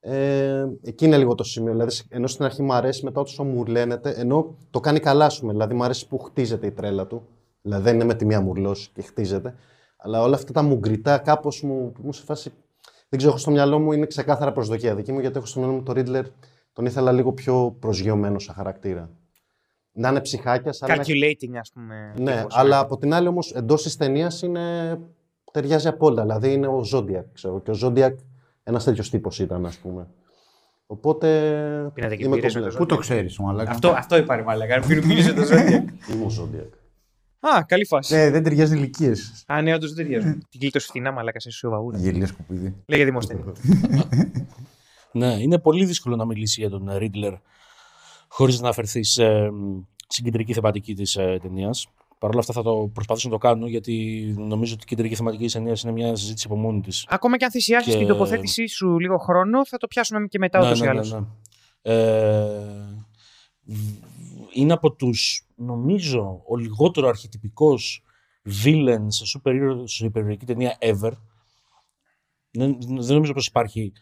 ε, 0.00 0.66
εκεί 0.82 1.04
είναι 1.04 1.18
λίγο 1.18 1.34
το 1.34 1.44
σημείο. 1.44 1.72
Δηλαδή, 1.72 1.96
ενώ 2.08 2.26
στην 2.26 2.44
αρχή 2.44 2.62
μου 2.62 2.72
αρέσει, 2.72 3.04
μετά 3.04 3.20
όσο 3.20 3.44
μου 3.44 3.64
λένετε, 3.64 4.10
ενώ 4.10 4.56
το 4.70 4.80
κάνει 4.80 5.00
καλά, 5.00 5.28
σου 5.28 5.48
Δηλαδή, 5.48 5.74
μου 5.74 5.84
αρέσει 5.84 6.08
που 6.08 6.18
χτίζεται 6.18 6.66
η 6.66 6.70
τρέλα 6.70 7.06
του. 7.06 7.26
Δηλαδή, 7.62 7.82
δεν 7.82 7.94
είναι 7.94 8.04
με 8.04 8.14
τη 8.14 8.24
μία 8.24 8.40
μουρλός 8.40 8.90
και 8.94 9.02
χτίζεται. 9.02 9.54
Αλλά 9.96 10.22
όλα 10.22 10.34
αυτά 10.34 10.52
τα 10.52 10.62
μουγκριτά 10.62 11.18
κάπως 11.18 11.62
μου, 11.62 11.92
μου 12.02 12.12
σε 12.12 12.24
φάση. 12.24 12.52
Δεν 13.08 13.18
ξέρω, 13.18 13.30
έχω 13.30 13.38
στο 13.38 13.50
μυαλό 13.50 13.78
μου 13.78 13.92
είναι 13.92 14.06
ξεκάθαρα 14.06 14.52
προσδοκία 14.52 14.94
δική 14.94 15.12
μου, 15.12 15.20
γιατί 15.20 15.36
έχω 15.36 15.46
στο 15.46 15.58
μυαλό 15.60 15.74
μου 15.74 15.82
το 15.82 15.92
Ρίτλερ 15.92 16.24
τον 16.72 16.86
ήθελα 16.86 17.12
λίγο 17.12 17.32
πιο 17.32 17.76
προσγειωμένο 17.80 18.38
σαν 18.38 18.54
χαρακτήρα. 18.54 19.10
Να 19.92 20.08
είναι 20.08 20.20
ψυχάκια, 20.20 20.74
αλλά. 20.80 20.94
να 20.94 21.00
έχει- 21.00 21.12
Calculating, 21.12 21.56
ας 21.60 21.70
πούμε. 21.74 22.14
Ναι, 22.18 22.36
τύπος, 22.36 22.56
αλλά 22.56 22.78
από 22.78 22.96
την 22.96 23.14
άλλη 23.14 23.28
όμως 23.28 23.52
εντός 23.52 23.82
της 23.82 23.96
ταινίας 23.96 24.42
είναι. 24.42 24.98
Ταιριάζει 25.54 25.88
απόλυτα. 25.88 26.22
Δηλαδή 26.22 26.52
είναι 26.52 26.66
ο 26.66 26.84
Ζόντιακ, 26.84 27.24
ξέρω. 27.32 27.60
Και 27.60 27.70
ο 27.70 27.74
Ζόντιακ 27.74 28.18
ένας 28.64 28.84
τέτοιος 28.84 29.10
τύπος 29.10 29.38
ήταν, 29.38 29.66
ας 29.66 29.76
πούμε. 29.76 30.06
Οπότε. 30.86 31.28
Πίνατε 31.94 32.16
και 32.16 32.24
είμαι 32.24 32.34
μπύρες 32.34 32.54
με 32.54 32.60
complex. 32.60 32.70
το 32.70 32.76
Πού 32.76 32.86
το 32.86 32.96
ξέρεις, 32.96 33.38
μαλάκα; 33.38 33.70
Αυτό, 33.70 33.88
αυτό 33.88 34.16
είπα, 34.16 34.36
ρε 34.36 34.42
Μαλάκα. 34.42 34.80
Πίνουν 34.80 35.08
πίνεις 35.08 35.34
το 35.34 35.42
Zodiac. 35.42 35.84
Είμαι 36.12 36.24
ο 36.24 36.28
Ζόντιακ. 36.28 36.72
Α, 37.40 37.64
καλή 37.66 37.86
φάση. 37.86 38.16
Ε, 38.16 38.30
δεν 38.30 38.42
ταιριάζει 38.42 38.76
ηλικίες. 38.76 39.44
Α, 39.46 39.62
ναι, 39.62 39.74
όντως 39.74 39.92
δεν 39.92 40.04
ταιριάζουν. 40.04 40.46
Την 40.50 40.60
κλείτωσε 40.60 40.86
φτηνά, 40.86 41.12
Μαλάκα, 41.12 41.40
σε 41.40 41.50
σοβαούρα. 41.50 41.98
Γελία 41.98 42.26
σκουπίδι. 42.26 42.74
Λέγε 42.86 43.04
δημοστή. 43.04 43.38
Ναι, 45.12 45.36
είναι 45.40 45.58
πολύ 45.58 45.84
δύσκολο 45.84 46.16
να 46.16 46.24
μιλήσει 46.24 46.60
για 46.60 46.70
τον 46.70 46.90
Ρίτλερ 46.96 47.32
χωρίς 48.28 48.60
να 48.60 48.68
αφαιρθεί 48.68 49.04
σε 49.04 49.50
μ, 49.50 49.82
στην 50.06 50.24
κεντρική 50.24 50.52
θεματική 50.52 50.94
της 50.94 51.16
ε, 51.16 51.38
ταινίας. 51.42 51.88
Παρ' 52.18 52.30
όλα 52.30 52.40
αυτά 52.40 52.52
θα 52.52 52.62
το 52.62 52.90
προσπαθήσω 52.94 53.28
να 53.28 53.34
το 53.34 53.40
κάνω 53.40 53.66
γιατί 53.66 54.24
νομίζω 54.38 54.72
ότι 54.74 54.82
η 54.82 54.86
κεντρική 54.86 55.14
θεματική 55.14 55.44
της 55.44 55.52
ταινίας 55.52 55.82
είναι 55.82 55.92
μια 55.92 56.16
συζήτηση 56.16 56.46
από 56.50 56.56
μόνη 56.56 56.80
της. 56.80 57.06
Ακόμα 57.08 57.36
και 57.36 57.44
αν 57.44 57.50
θυσιάσεις 57.50 57.92
Και- 57.92 57.98
την 57.98 58.08
τοποθέτησή 58.08 58.66
σου 58.66 58.98
λίγο 58.98 59.18
χρόνο, 59.18 59.66
θα 59.66 59.76
το 59.76 59.86
πιάσουμε 59.86 60.26
και 60.26 60.38
μετά 60.38 60.58
ούτως 60.60 60.80
ή 60.80 60.86
άλλως. 60.86 61.12
ναι. 61.12 61.20
Ε, 61.82 62.58
β- 63.62 64.02
είναι 64.52 64.72
από 64.72 64.92
τους, 64.92 65.46
νομίζω, 65.56 66.42
ο 66.48 66.56
λιγότερο 66.56 67.08
αρχιτυπικός 67.08 68.02
villain 68.64 69.04
σε 69.06 69.26
σούπερ 69.26 69.54
ήρωα- 69.54 69.86
σε 69.88 70.04
υπερηρωική 70.06 70.46
ταινία 70.46 70.76
ever. 70.80 71.12
Δεν, 72.50 72.76
δεν 72.80 73.14
νομίζω 73.14 73.32
πως 73.32 73.46
υπάρχει 73.46 73.92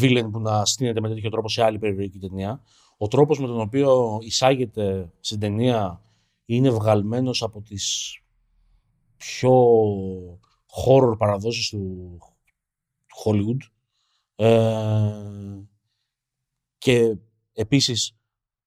villain 0.00 0.28
που 0.32 0.40
να 0.40 0.64
στείνεται 0.64 1.00
με 1.00 1.08
τέτοιο 1.08 1.30
τρόπο 1.30 1.48
σε 1.48 1.62
άλλη 1.62 1.76
υπερηρωική 1.76 2.18
ταινία. 2.18 2.62
Ο 2.96 3.08
τρόπος 3.08 3.38
με 3.40 3.46
τον 3.46 3.60
οποίο 3.60 4.18
εισάγεται 4.22 5.10
στην 5.20 5.38
ταινία 5.40 6.00
είναι 6.54 6.70
βγαλμένος 6.70 7.42
από 7.42 7.62
τις 7.62 8.18
πιο 9.16 9.52
horror 10.86 11.18
παραδόσεις 11.18 11.68
του 11.68 12.18
Hollywood. 13.24 13.58
Ε, 14.36 15.12
και 16.78 17.16
επίσης 17.52 18.16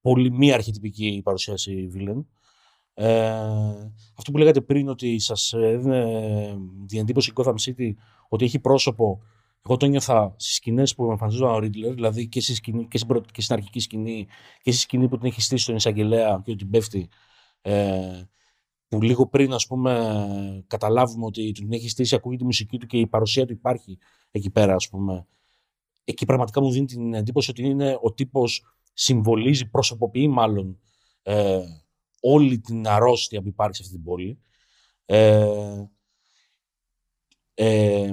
πολύ 0.01 0.31
μη 0.31 0.51
αρχιτυπική 0.51 1.07
η 1.07 1.21
παρουσίαση 1.21 1.87
Βίλεν. 1.87 2.27
Ε, 2.93 3.11
αυτό 4.17 4.31
που 4.31 4.37
λέγατε 4.37 4.61
πριν 4.61 4.89
ότι 4.89 5.19
σας 5.19 5.53
έδινε 5.53 6.57
την 6.87 6.99
εντύπωση 6.99 7.29
η 7.29 7.33
Gotham 7.35 7.55
City 7.65 7.91
ότι 8.29 8.45
έχει 8.45 8.59
πρόσωπο 8.59 9.21
εγώ 9.65 9.77
το 9.77 9.85
νιώθα 9.85 10.33
στις 10.37 10.55
σκηνές 10.55 10.95
που 10.95 11.11
εμφανιζόταν 11.11 11.53
ο 11.53 11.59
Ρίτλερ, 11.59 11.93
δηλαδή 11.93 12.27
και, 12.27 12.41
στη 12.41 12.55
σκηνή, 12.55 12.87
και, 12.87 12.97
στην, 12.97 13.09
πρώτη- 13.09 13.31
και 13.31 13.41
στην 13.41 13.55
αρχική 13.55 13.79
σκηνή 13.79 14.27
και 14.61 14.71
στη 14.71 14.81
σκηνή 14.81 15.07
που 15.07 15.17
την 15.17 15.27
έχει 15.27 15.41
στήσει 15.41 15.63
στον 15.63 15.75
εισαγγελέα 15.75 16.41
και 16.43 16.51
ότι 16.51 16.65
πέφτει. 16.65 17.09
Ε, 17.65 18.23
που 18.87 19.01
λίγο 19.01 19.27
πριν, 19.27 19.53
ας 19.53 19.67
πούμε, 19.67 20.63
καταλάβουμε 20.67 21.25
ότι 21.25 21.51
την 21.51 21.73
έχει 21.73 21.89
στήσει, 21.89 22.15
ακούγεται 22.15 22.43
η 22.43 22.45
μουσική 22.45 22.77
του 22.77 22.85
και 22.85 22.97
η 22.97 23.07
παρουσία 23.07 23.45
του 23.45 23.53
υπάρχει 23.53 23.97
εκεί 24.31 24.49
πέρα, 24.49 24.75
ας 24.75 24.89
πούμε. 24.89 25.27
Εκεί 26.03 26.25
πραγματικά 26.25 26.61
μου 26.61 26.71
δίνει 26.71 26.85
την 26.85 27.13
εντύπωση 27.13 27.49
ότι 27.49 27.63
είναι 27.63 27.97
ο 28.01 28.13
τύπος 28.13 28.65
συμβολίζει, 28.93 29.69
προσωποποιεί 29.69 30.27
μάλλον 30.31 30.79
ε, 31.21 31.61
όλη 32.21 32.59
την 32.59 32.87
αρρώστια 32.87 33.41
που 33.41 33.47
υπάρχει 33.47 33.75
σε 33.75 33.81
αυτή 33.81 33.95
την 33.95 34.03
πόλη. 34.03 34.41
Ε, 35.05 35.83
ε, 37.53 38.11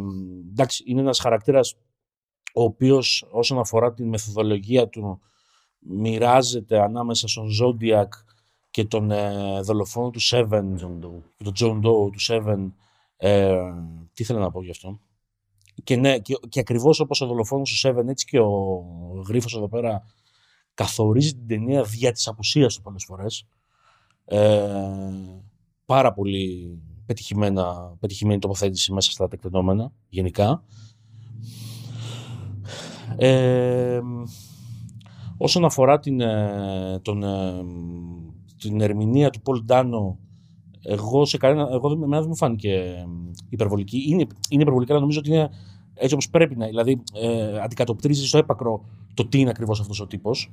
εντάξει, 0.51 0.85
είναι 0.87 1.01
ένας 1.01 1.21
χαρακτήρας 1.21 1.75
ο 2.55 2.63
οποίος 2.63 3.29
όσον 3.31 3.59
αφορά 3.59 3.93
την 3.93 4.09
μεθοδολογία 4.09 4.89
του 4.89 5.21
μοιράζεται 5.79 6.81
ανάμεσα 6.81 7.29
στον 7.29 7.49
Zodiac 7.61 8.09
και 8.71 8.85
τον 8.85 9.11
ε, 9.11 9.61
δολοφόνο 9.61 10.11
του 10.11 10.21
Seven 10.23 10.65
και 11.37 11.45
τον 11.45 11.53
John 11.57 11.77
Doe 11.77 12.11
του 12.13 12.21
Seven 12.29 12.71
ε, 13.17 13.57
τι 14.13 14.23
ήθελα 14.23 14.39
να 14.39 14.51
πω 14.51 14.63
γι' 14.63 14.71
αυτό. 14.71 15.01
Και, 15.85 15.97
ναι, 15.97 16.19
και, 16.19 16.35
και 16.49 16.61
ακριβώς 16.61 17.01
όπως 17.01 17.21
ο 17.21 17.27
δολοφόνος 17.27 17.71
του 17.71 17.89
Seven 17.89 18.09
έτσι 18.09 18.27
και 18.27 18.39
ο 18.39 19.23
γρίφος 19.27 19.55
εδώ 19.55 19.69
πέρα 19.69 20.03
καθορίζει 20.75 21.35
την 21.35 21.47
ταινία 21.47 21.83
δια 21.83 22.13
της 22.13 22.29
απουσίας 22.29 22.75
του 22.75 22.83
πολλές 22.83 23.05
φορές. 23.05 23.47
Ε, 24.25 24.61
πάρα 25.85 26.13
πολύ 26.13 26.79
πετυχημένα, 27.07 27.97
πετυχημένη 28.01 28.39
τοποθέτηση 28.39 28.93
μέσα 28.93 29.11
στα 29.11 29.29
τεκτενόμενα 29.29 29.93
γενικά. 30.09 30.65
Ε, 33.17 34.01
όσον 35.37 35.65
αφορά 35.65 35.99
την, 35.99 36.21
ε, 36.21 37.01
τον, 37.03 37.23
ε, 37.23 37.65
την 38.61 38.81
ερμηνεία 38.81 39.31
του 39.31 39.41
Πολ 39.41 39.65
Ντάνο 39.65 40.19
εγώ 40.83 41.25
σε 41.25 41.37
κανένα, 41.37 41.69
εγώ 41.73 41.89
δεν, 41.89 42.03
εμένα 42.03 42.21
δεν 42.21 42.29
μου 42.29 42.37
φάνηκε 42.37 42.73
ε, 42.73 43.07
υπερβολική. 43.49 44.05
Είναι, 44.07 44.27
είναι 44.49 44.63
υπερβολική, 44.63 44.91
αλλά 44.93 45.01
νομίζω 45.01 45.19
ότι 45.19 45.31
είναι 45.31 45.51
έτσι 45.95 46.15
όπως 46.15 46.31
πρέπει 46.31 46.57
να. 46.57 46.67
Δηλαδή, 46.67 47.03
ε, 47.15 47.61
αντικατοπτρίζει 47.61 48.27
στο 48.27 48.39
έπακρο 48.39 48.85
το 49.15 49.27
τι 49.27 49.39
είναι 49.41 49.51
ακριβώς 49.51 49.81
αυτός 49.81 50.01
ο 50.01 50.07
τύπος. 50.07 50.51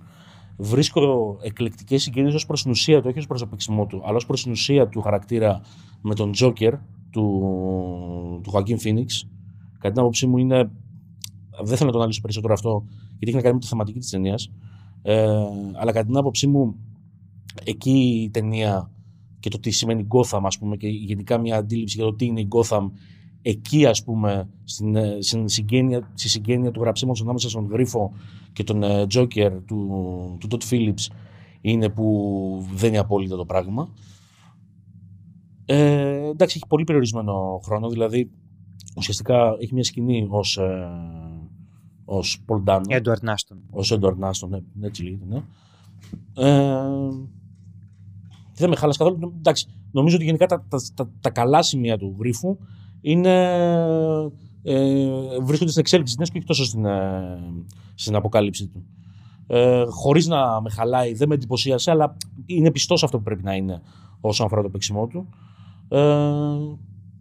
Βρίσκω 0.57 1.37
εκλεκτικές 1.41 2.03
συγκίνησεις 2.03 2.35
ως 2.35 2.45
προς 2.45 2.61
την 2.61 2.71
ουσία 2.71 3.01
του, 3.01 3.05
όχι 3.09 3.19
ως 3.19 3.27
προς 3.27 3.39
το 3.39 3.47
παίξιμό 3.47 3.85
του, 3.85 4.01
αλλά 4.05 4.15
ως 4.15 4.25
προς 4.25 4.43
την 4.43 4.51
ουσία 4.51 4.87
του 4.87 5.01
χαρακτήρα 5.01 5.61
με 6.01 6.15
τον 6.15 6.31
Τζόκερ, 6.31 6.73
του, 7.09 8.41
του 8.43 8.51
Joaquin 8.53 8.77
Phoenix. 8.83 9.05
Κατά 9.77 9.91
την 9.91 9.99
άποψή 9.99 10.27
μου 10.27 10.37
είναι. 10.37 10.71
Δεν 11.61 11.75
θέλω 11.75 11.85
να 11.85 11.91
το 11.91 11.97
αναλύσω 11.97 12.21
περισσότερο 12.21 12.53
αυτό, 12.53 12.83
γιατί 13.09 13.25
έχει 13.25 13.35
να 13.35 13.41
κάνει 13.41 13.53
με 13.53 13.59
τη 13.59 13.67
θεματική 13.67 13.99
της 13.99 14.09
ταινίας. 14.09 14.51
Ε, 15.01 15.27
αλλά 15.73 15.91
κατά 15.91 16.05
την 16.05 16.17
άποψή 16.17 16.47
μου, 16.47 16.75
εκεί 17.63 18.21
η 18.23 18.29
ταινία 18.29 18.91
και 19.39 19.49
το 19.49 19.59
τι 19.59 19.71
σημαίνει 19.71 20.07
Gotham, 20.09 20.41
ας 20.43 20.57
πούμε, 20.57 20.77
και 20.77 20.87
γενικά 20.87 21.37
μια 21.37 21.57
αντίληψη 21.57 21.95
για 21.97 22.05
το 22.05 22.13
τι 22.15 22.25
είναι 22.25 22.39
η 22.39 22.47
Gotham, 22.49 22.89
εκεί, 23.41 23.85
ας 23.85 24.03
πούμε, 24.03 24.49
στην, 24.63 24.95
ε, 24.95 25.17
στην 25.21 25.47
συγγένεια, 25.47 26.11
στη 26.13 26.29
συγγένεια 26.29 26.71
του 26.71 26.81
γραψίματος 26.81 27.21
ανάμεσα 27.21 27.49
στον 27.49 27.67
Γρίφο 27.67 28.11
και 28.53 28.63
τον 28.63 28.83
ε, 28.83 29.05
Joker 29.13 29.51
του, 29.65 30.37
του 30.39 30.47
Todd 30.51 30.69
Phillips, 30.69 31.13
είναι 31.61 31.89
που 31.89 32.67
δεν 32.73 32.89
είναι 32.89 32.97
απόλυτα 32.97 33.35
το 33.35 33.45
πράγμα. 33.45 33.89
Ε, 35.65 36.29
εντάξει, 36.29 36.57
έχει 36.57 36.67
πολύ 36.67 36.83
περιορισμένο 36.83 37.59
χρόνο, 37.63 37.89
δηλαδή 37.89 38.31
ουσιαστικά 38.95 39.55
έχει 39.59 39.73
μια 39.73 39.83
σκηνή 39.83 40.27
ως, 40.29 40.57
ε, 40.57 40.87
ως 42.05 42.43
Paul 42.47 42.63
Dano. 42.63 43.01
Edward 43.01 43.21
Νάστον. 43.21 43.57
Ως 43.69 43.97
Edward 43.99 44.17
Nastον, 44.19 44.49
ναι, 44.49 44.87
έτσι 44.87 45.03
λέγεται, 45.03 45.25
ναι. 45.27 45.41
Ε, 46.33 47.36
δεν 48.57 48.69
με 48.69 48.75
χάλασε 48.75 48.97
καθόλου. 49.03 49.33
Εντάξει, 49.37 49.67
νομίζω 49.91 50.15
ότι 50.15 50.25
γενικά 50.25 50.45
τα, 50.45 50.65
τα, 50.69 50.77
τα, 50.93 51.09
τα 51.21 51.29
καλά 51.29 51.61
σημεία 51.61 51.97
του 51.97 52.15
γρίφου 52.19 52.57
είναι, 53.01 53.53
ε, 54.63 55.39
βρίσκονται 55.41 55.69
στην 55.69 55.81
εξέλιξη 55.81 56.15
της 56.15 56.29
και 56.29 56.37
όχι 56.37 56.47
τόσο 56.47 56.65
στην, 56.65 56.85
ε, 56.85 57.39
στην 57.95 58.15
αποκάλυψη 58.15 58.67
του. 58.67 58.85
Ε, 59.47 59.83
Χωρίς 59.89 60.27
να 60.27 60.61
με 60.61 60.69
χαλάει, 60.69 61.13
δεν 61.13 61.27
με 61.27 61.35
εντυπωσίασε, 61.35 61.91
αλλά 61.91 62.17
είναι 62.45 62.71
πιστός 62.71 63.03
αυτό 63.03 63.17
που 63.17 63.23
πρέπει 63.23 63.43
να 63.43 63.55
είναι 63.55 63.81
όσον 64.21 64.45
αφορά 64.45 64.61
το 64.61 64.69
παίξιμό 64.69 65.07
του. 65.07 65.29
Ε, 65.89 65.99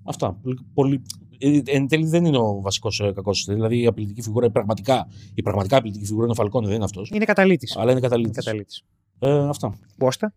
αυτά. 0.02 0.40
Πολύ, 0.74 1.02
ε, 1.38 1.60
εν 1.64 1.88
τέλει 1.88 2.06
δεν 2.06 2.24
είναι 2.24 2.38
ο 2.38 2.60
βασικός 2.60 3.00
ε, 3.00 3.12
κακός. 3.12 3.44
Δηλαδή 3.48 3.80
η 3.80 3.86
απειλητική 3.86 4.22
φιγούρα, 4.22 4.46
η 4.46 4.50
πραγματικά, 4.50 5.08
η 5.34 5.42
πραγματικά 5.42 5.76
απειλητική 5.76 6.04
φιγούρα 6.04 6.24
είναι 6.24 6.32
ο 6.32 6.34
Φαλκόνε, 6.34 6.66
δεν 6.66 6.74
είναι 6.74 6.84
αυτός. 6.84 7.10
Είναι 7.14 7.24
καταλύτης. 7.24 7.76
Αλλά 7.76 7.90
είναι 7.90 8.00
καταλύτης. 8.00 8.44
καταλύτης. 8.44 8.82
Ε, 9.18 9.48
αυτά. 9.48 9.78
Πόστα. 9.98 10.32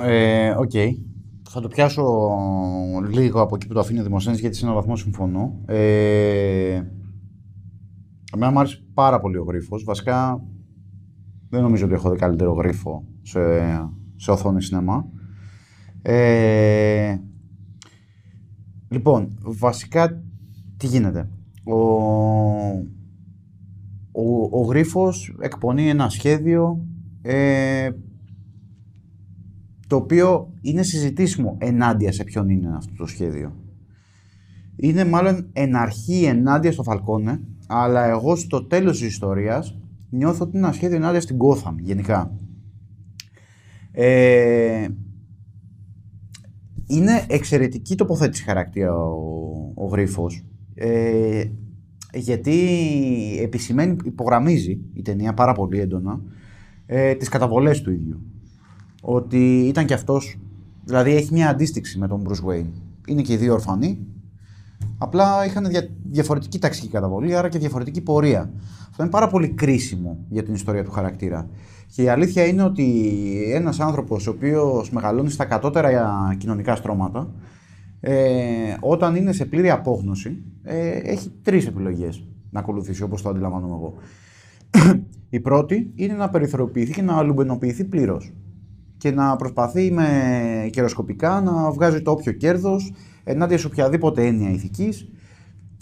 Ε, 0.00 0.50
Οκ. 0.50 0.70
Θα 1.50 1.60
το 1.60 1.68
πιάσω 1.68 2.30
λίγο 3.10 3.40
από 3.40 3.54
εκεί 3.54 3.66
που 3.66 3.74
το 3.74 3.80
αφήνει 3.80 4.00
ο 4.00 4.02
Δημοσθένης 4.02 4.40
γιατί 4.40 4.56
σε 4.56 4.64
έναν 4.64 4.74
βαθμό 4.76 4.96
συμφωνώ. 4.96 5.60
Ε, 5.66 6.82
εμένα 8.34 8.52
μου 8.52 8.58
άρεσε 8.58 8.84
πάρα 8.94 9.20
πολύ 9.20 9.36
ο 9.36 9.42
γρίφος. 9.42 9.84
Βασικά 9.84 10.44
δεν 11.48 11.62
νομίζω 11.62 11.84
ότι 11.84 11.94
έχω 11.94 12.10
δει 12.10 12.16
καλύτερο 12.16 12.52
γρίφο 12.52 13.04
σε, 13.22 13.40
σε 14.16 14.30
οθόνη 14.30 14.62
σινεμά. 14.62 15.06
Ε, 16.02 17.16
λοιπόν, 18.88 19.38
βασικά 19.40 20.22
τι 20.76 20.86
γίνεται; 20.86 21.28
Ο, 21.64 21.74
ο, 24.12 24.48
ο 24.50 24.60
γρίφος 24.60 25.36
εκπονεί 25.40 25.88
ένα 25.88 26.08
σχέδιο 26.08 26.86
ε, 27.22 27.90
το 29.88 29.96
οποίο 29.96 30.52
είναι 30.60 30.82
συζητήσιμο 30.82 31.56
ενάντια 31.58 32.12
σε 32.12 32.24
ποιον 32.24 32.48
είναι 32.48 32.76
αυτό 32.76 32.94
το 32.96 33.06
σχέδιο. 33.06 33.56
Είναι 34.76 35.04
μάλλον 35.04 35.48
εν 35.52 35.76
αρχή 35.76 36.24
ενάντια 36.24 36.72
στο 36.72 36.82
Φαλκόνε, 36.82 37.40
αλλά 37.66 38.04
εγώ 38.04 38.36
στο 38.36 38.64
τέλος 38.64 38.98
της 38.98 39.08
ιστορίας 39.08 39.78
νιώθω 40.10 40.44
ότι 40.44 40.56
είναι 40.56 40.66
ένα 40.66 40.74
σχέδιο 40.74 40.96
ενάντια 40.96 41.20
στην 41.20 41.36
Gotham 41.38 41.74
γενικά. 41.80 42.36
Ε, 43.92 44.88
είναι 46.86 47.24
εξαιρετική 47.28 47.94
τοποθέτηση 47.94 48.44
χαρακτήρα 48.44 48.94
ο, 48.94 49.72
ο 49.74 49.86
Γρίφος, 49.86 50.44
ε, 50.74 51.44
γιατί 52.14 52.58
επισημαίνει, 53.42 53.96
υπογραμμίζει 54.04 54.80
η 54.92 55.02
ταινία 55.02 55.34
πάρα 55.34 55.52
πολύ 55.52 55.80
έντονα 55.80 56.20
ε, 56.86 57.14
τις 57.14 57.28
καταβολές 57.28 57.80
του 57.80 57.92
ίδιου 57.92 58.22
ότι 59.02 59.58
ήταν 59.66 59.86
και 59.86 59.94
αυτός, 59.94 60.38
δηλαδή 60.84 61.14
έχει 61.14 61.32
μια 61.32 61.48
αντίστοιξη 61.48 61.98
με 61.98 62.08
τον 62.08 62.28
Bruce 62.28 62.50
Wayne. 62.50 62.70
Είναι 63.06 63.22
και 63.22 63.32
οι 63.32 63.36
δύο 63.36 63.52
ορφανοί, 63.52 63.98
απλά 64.98 65.46
είχαν 65.46 65.66
δια, 65.68 65.88
διαφορετική 66.04 66.58
ταξική 66.58 66.88
καταβολή, 66.88 67.36
άρα 67.36 67.48
και 67.48 67.58
διαφορετική 67.58 68.00
πορεία. 68.00 68.50
Αυτό 68.90 69.02
είναι 69.02 69.10
πάρα 69.10 69.28
πολύ 69.28 69.48
κρίσιμο 69.48 70.18
για 70.28 70.42
την 70.42 70.54
ιστορία 70.54 70.84
του 70.84 70.90
χαρακτήρα. 70.90 71.48
Και 71.94 72.02
η 72.02 72.08
αλήθεια 72.08 72.46
είναι 72.46 72.62
ότι 72.62 73.12
ένας 73.54 73.80
άνθρωπος 73.80 74.26
ο 74.26 74.30
οποίος 74.30 74.90
μεγαλώνει 74.90 75.30
στα 75.30 75.44
κατώτερα 75.44 76.34
κοινωνικά 76.38 76.76
στρώματα, 76.76 77.30
ε, 78.00 78.76
όταν 78.80 79.16
είναι 79.16 79.32
σε 79.32 79.44
πλήρη 79.44 79.70
απόγνωση, 79.70 80.42
ε, 80.62 80.88
έχει 80.88 81.32
τρεις 81.42 81.66
επιλογές 81.66 82.24
να 82.50 82.60
ακολουθήσει, 82.60 83.02
όπως 83.02 83.22
το 83.22 83.28
αντιλαμβάνομαι 83.28 83.74
εγώ. 83.74 83.94
η 85.30 85.40
πρώτη 85.40 85.90
είναι 85.94 86.14
να 86.14 86.28
περιθωριοποιηθεί 86.28 86.92
και 86.92 87.02
να 87.02 87.22
λουμπενοποιηθεί 87.22 87.84
πλήρως 87.84 88.32
και 88.98 89.10
να 89.10 89.36
προσπαθεί 89.36 89.92
με 89.92 90.08
καιροσκοπικά 90.72 91.40
να 91.40 91.70
βγάζει 91.70 92.02
το 92.02 92.10
όποιο 92.10 92.32
κέρδος 92.32 92.92
ενάντια 93.24 93.58
σε 93.58 93.66
οποιαδήποτε 93.66 94.26
έννοια 94.26 94.50
ηθικής, 94.50 95.08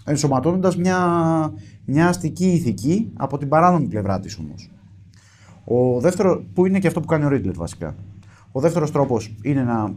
ενσωματώνοντας 0.05 0.77
μια, 0.77 0.99
μια 1.85 2.09
αστική 2.09 2.47
ηθική 2.47 3.13
από 3.17 3.39
την 3.39 3.49
παράνομη 3.49 3.87
πλευρά 3.87 4.21
της 4.21 4.39
όμως. 4.39 4.71
Ο 5.65 6.01
δεύτερο, 6.01 6.45
που 6.55 6.67
είναι 6.67 6.79
και 6.79 6.87
αυτό 6.87 7.01
που 7.01 7.07
κάνει 7.07 7.25
ο 7.25 7.29
Ρίτλερ 7.29 7.55
βασικά. 7.55 7.95
Ο 8.53 8.61
δεύτερος 8.61 8.91
τρόπος 8.91 9.37
είναι 9.43 9.63
να, 9.63 9.95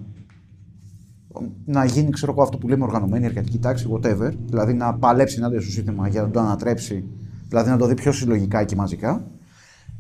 να 1.66 1.86
γίνει 1.86 2.10
ξέρω 2.10 2.32
εγώ, 2.32 2.42
αυτό 2.42 2.58
που 2.58 2.68
λέμε 2.68 2.84
οργανωμένη 2.84 3.26
εργατική 3.26 3.60
τάξη, 3.60 3.90
whatever, 3.92 4.32
δηλαδή 4.46 4.74
να 4.74 4.94
παλέψει 4.94 5.38
ενάντια 5.38 5.62
στο 5.62 5.72
σύστημα 5.72 6.08
για 6.08 6.22
να 6.22 6.30
το 6.30 6.40
ανατρέψει, 6.40 7.04
δηλαδή 7.48 7.70
να 7.70 7.78
το 7.78 7.86
δει 7.88 7.94
πιο 7.94 8.12
συλλογικά 8.12 8.64
και 8.64 8.76
μαζικά, 8.76 9.26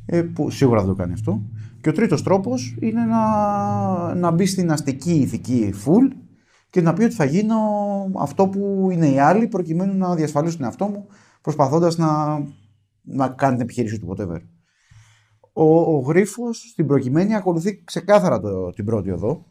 ε, 0.05 0.21
που 0.21 0.49
σίγουρα 0.49 0.79
δεν 0.79 0.89
το 0.89 0.95
κάνει 0.95 1.13
αυτό. 1.13 1.41
Και 1.81 1.89
ο 1.89 1.91
τρίτος 1.91 2.23
τρόπος 2.23 2.77
είναι 2.79 3.05
να, 3.05 4.15
να 4.15 4.31
μπει 4.31 4.45
στην 4.45 4.71
αστική 4.71 5.13
ηθική 5.13 5.73
full 5.85 6.15
και 6.69 6.81
να 6.81 6.93
πει 6.93 7.03
ότι 7.03 7.13
θα 7.13 7.25
γίνω 7.25 7.57
αυτό 8.15 8.47
που 8.47 8.87
είναι 8.91 9.07
οι 9.07 9.19
άλλοι 9.19 9.47
προκειμένου 9.47 9.97
να 9.97 10.15
διασφαλίσουν 10.15 10.57
τον 10.57 10.65
εαυτό 10.65 10.87
μου 10.87 11.07
προσπαθώντας 11.41 11.97
να, 11.97 12.39
να 13.01 13.29
κάνει 13.29 13.53
την 13.53 13.61
επιχείρηση 13.61 13.99
του 13.99 14.15
whatever. 14.15 14.41
Ο, 15.53 15.79
ο 15.79 15.99
Γρίφος 15.99 16.57
στην 16.57 16.87
προκειμένη 16.87 17.35
ακολουθεί 17.35 17.83
ξεκάθαρα 17.83 18.39
το, 18.39 18.69
την 18.69 18.85
πρώτη 18.85 19.11
οδό. 19.11 19.45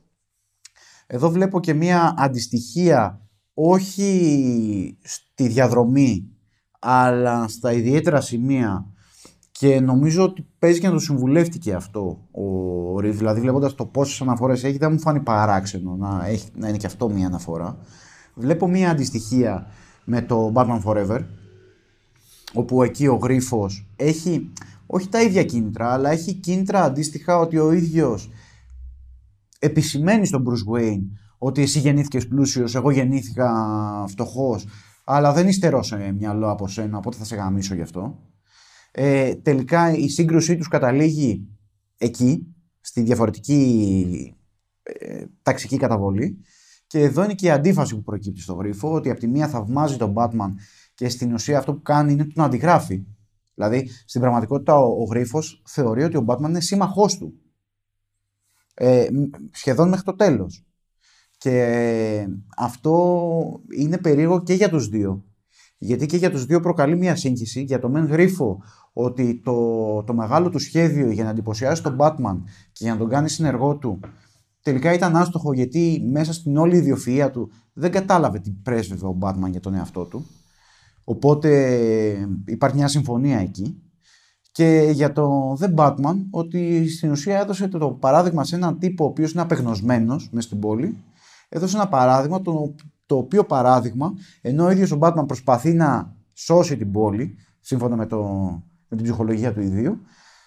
Εδώ 1.07 1.31
βλέπω 1.31 1.61
και 1.61 1.75
μία 1.75 2.15
αντιστοιχία 2.17 3.29
όχι 3.55 4.99
στη 5.03 5.49
διαδρομή 5.49 6.31
αλλά 6.79 7.49
στα 7.49 7.73
ιδιαίτερα 7.73 8.21
σημεία 8.21 8.93
και 9.59 9.80
νομίζω 9.80 10.22
ότι 10.22 10.47
παίζει 10.59 10.80
και 10.80 10.86
να 10.86 10.93
το 10.93 10.98
συμβουλεύτηκε 10.98 11.74
αυτό 11.74 12.18
ο 12.30 13.01
Ριβ. 13.01 13.16
Δηλαδή, 13.16 13.40
βλέποντας 13.40 13.74
το 13.74 13.86
πόσες 13.86 14.20
αναφορές 14.20 14.64
έχει, 14.64 14.78
δεν 14.78 14.93
μου 14.93 15.01
φάνει 15.01 15.20
παράξενο 15.20 15.97
να, 15.97 16.26
έχει, 16.26 16.48
να 16.55 16.68
είναι 16.68 16.76
και 16.76 16.86
αυτό 16.86 17.09
μία 17.09 17.26
αναφορά. 17.26 17.78
Βλέπω 18.35 18.68
μία 18.68 18.90
αντιστοιχία 18.90 19.66
με 20.05 20.22
το 20.22 20.52
Batman 20.55 20.80
Forever, 20.85 21.20
όπου 22.52 22.82
εκεί 22.82 23.06
ο 23.06 23.14
γρίφος 23.14 23.86
έχει 23.97 24.52
όχι 24.86 25.09
τα 25.09 25.22
ίδια 25.22 25.44
κίνητρα, 25.44 25.93
αλλά 25.93 26.10
έχει 26.10 26.35
κίνητρα 26.35 26.82
αντίστοιχα 26.82 27.39
ότι 27.39 27.59
ο 27.59 27.72
ίδιος 27.72 28.30
επισημαίνει 29.59 30.26
στον 30.26 30.44
Bruce 30.48 30.78
Wayne 30.78 31.05
ότι 31.39 31.62
εσύ 31.62 31.78
γεννήθηκες 31.78 32.28
πλούσιος, 32.28 32.74
εγώ 32.74 32.90
γεννήθηκα 32.90 33.55
φτωχός, 34.09 34.66
αλλά 35.05 35.32
δεν 35.32 35.48
υστερώ 35.48 35.82
σε 35.82 36.14
μυαλό 36.18 36.51
από 36.51 36.68
σένα, 36.68 36.98
οπότε 36.98 37.16
θα 37.16 37.24
σε 37.24 37.36
γαμίσω 37.36 37.74
γι' 37.74 37.82
αυτό 37.82 38.18
ε, 39.01 39.35
τελικά 39.35 39.93
η 39.93 40.09
σύγκρουσή 40.09 40.57
τους 40.57 40.69
καταλήγει 40.69 41.49
εκεί, 41.99 42.47
στη 42.81 43.03
διαφορετική 43.03 44.37
ε, 44.83 45.25
ταξική 45.43 45.77
καταβολή. 45.77 46.39
Και 46.87 47.01
εδώ 47.01 47.25
είναι 47.25 47.35
και 47.35 47.47
η 47.47 47.51
αντίφαση 47.51 47.95
που 47.95 48.03
προκύπτει 48.03 48.41
στο 48.41 48.55
γρίφο, 48.55 48.93
ότι 48.93 49.11
από 49.11 49.20
τη 49.20 49.27
μία 49.27 49.49
θαυμάζει 49.49 49.97
τον 49.97 50.15
Batman 50.16 50.55
και 50.95 51.09
στην 51.09 51.33
ουσία 51.33 51.59
αυτό 51.59 51.75
που 51.75 51.83
κάνει 51.83 52.12
είναι 52.12 52.25
τον 52.25 52.45
αντιγράφει. 52.45 53.05
Δηλαδή, 53.55 53.89
στην 54.05 54.20
πραγματικότητα 54.20 54.79
ο, 54.79 55.01
ο 55.01 55.05
γρίφος 55.05 55.62
θεωρεί 55.66 56.03
ότι 56.03 56.16
ο 56.16 56.25
Batman 56.29 56.49
είναι 56.49 56.61
σύμμαχός 56.61 57.19
του. 57.19 57.35
Ε, 58.75 59.07
σχεδόν 59.51 59.89
μέχρι 59.89 60.05
το 60.05 60.15
τέλος. 60.15 60.66
Και 61.39 62.27
αυτό 62.57 63.62
είναι 63.79 63.99
περίεργο 63.99 64.43
και 64.43 64.55
για 64.55 64.69
τους 64.69 64.89
δύο. 64.89 65.29
Γιατί 65.79 66.07
και 66.07 66.16
για 66.16 66.31
τους 66.31 66.47
δύο 66.47 66.61
προκαλεί 66.61 66.97
μια 66.97 67.16
σύγχυση. 67.16 67.62
Για 67.62 67.79
το 67.79 67.89
μεν 67.89 68.07
γρίφο 68.07 68.62
ότι 68.93 69.40
το, 69.44 70.02
το 70.02 70.15
μεγάλο 70.15 70.48
του 70.48 70.59
σχέδιο 70.59 71.10
για 71.10 71.24
να 71.24 71.31
εντυπωσιάσει 71.31 71.82
τον 71.82 71.97
Batman 72.01 72.43
και 72.73 72.85
για 72.85 72.93
να 72.93 72.98
τον 72.98 73.09
κάνει 73.09 73.28
συνεργό 73.28 73.77
του 73.77 74.01
τελικά 74.62 74.93
ήταν 74.93 75.16
άστοχο 75.16 75.52
γιατί 75.52 76.09
μέσα 76.10 76.32
στην 76.32 76.56
όλη 76.56 76.85
ιδιοφυΐα 76.85 77.31
του 77.32 77.51
δεν 77.73 77.90
κατάλαβε 77.90 78.39
τι 78.39 78.51
πρέσβευε 78.51 79.06
ο 79.06 79.19
Batman 79.20 79.51
για 79.51 79.60
τον 79.60 79.74
εαυτό 79.74 80.05
του. 80.05 80.27
Οπότε 81.05 81.51
υπάρχει 82.47 82.77
μια 82.77 82.89
συμφωνία 82.89 83.39
εκεί. 83.39 83.82
Και 84.52 84.90
για 84.93 85.12
το 85.12 85.56
The 85.60 85.74
Batman 85.74 86.16
ότι 86.31 86.89
στην 86.89 87.10
ουσία 87.10 87.40
έδωσε 87.40 87.69
το 87.69 87.90
παράδειγμα 87.90 88.44
σε 88.44 88.56
έναν 88.56 88.78
τύπο 88.78 89.05
ο 89.05 89.09
οποίος 89.09 89.32
είναι 89.32 89.43
απεγνωσμένος 89.43 90.28
μέσα 90.32 90.47
στην 90.47 90.60
πόλη 90.60 90.97
έδωσε 91.48 91.77
ένα 91.77 91.89
παράδειγμα, 91.89 92.43
το, 92.43 92.74
το 93.06 93.16
οποίο 93.16 93.44
παράδειγμα, 93.44 94.12
ενώ 94.40 94.65
ο 94.65 94.70
ίδιος 94.70 94.93
ο 94.93 94.98
Batman 95.01 95.24
προσπαθεί 95.27 95.73
να 95.73 96.16
σώσει 96.32 96.77
την 96.77 96.93
πόλη, 96.93 97.36
σύμφωνα 97.60 97.97
με, 97.97 98.06
το, 98.06 98.23
με 98.89 98.97
την 98.97 99.06
ψυχολογία 99.06 99.52
του 99.52 99.60
ιδίου, 99.60 100.01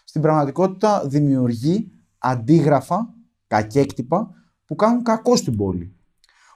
στην 0.03 0.21
πραγματικότητα 0.21 1.07
δημιουργεί 1.07 1.91
αντίγραφα, 2.17 3.13
κακέκτυπα, 3.47 4.29
που 4.65 4.75
κάνουν 4.75 5.03
κακό 5.03 5.35
στην 5.35 5.55
πόλη. 5.55 5.95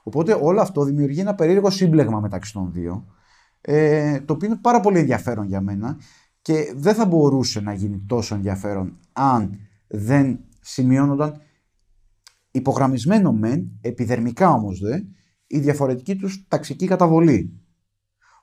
Οπότε 0.02 0.38
όλο 0.40 0.60
αυτό 0.60 0.84
δημιουργεί 0.84 1.20
ένα 1.20 1.34
περίεργο 1.34 1.70
σύμπλεγμα 1.70 2.20
μεταξύ 2.20 2.52
των 2.52 2.72
δύο, 2.72 3.06
ε, 3.60 4.20
το 4.20 4.32
οποίο 4.32 4.48
είναι 4.48 4.58
πάρα 4.62 4.80
πολύ 4.80 4.98
ενδιαφέρον 4.98 5.46
για 5.46 5.60
μένα 5.60 5.98
και 6.42 6.72
δεν 6.76 6.94
θα 6.94 7.06
μπορούσε 7.06 7.60
να 7.60 7.72
γίνει 7.72 8.04
τόσο 8.06 8.34
ενδιαφέρον 8.34 8.98
αν 9.12 9.58
δεν 9.86 10.38
σημειώνονταν 10.60 11.40
υπογραμμισμένο 12.50 13.32
μεν, 13.32 13.78
επιδερμικά 13.80 14.50
όμως 14.50 14.80
δε, 14.80 15.00
η 15.46 15.58
διαφορετική 15.58 16.16
τους 16.16 16.46
ταξική 16.48 16.86
καταβολή. 16.86 17.60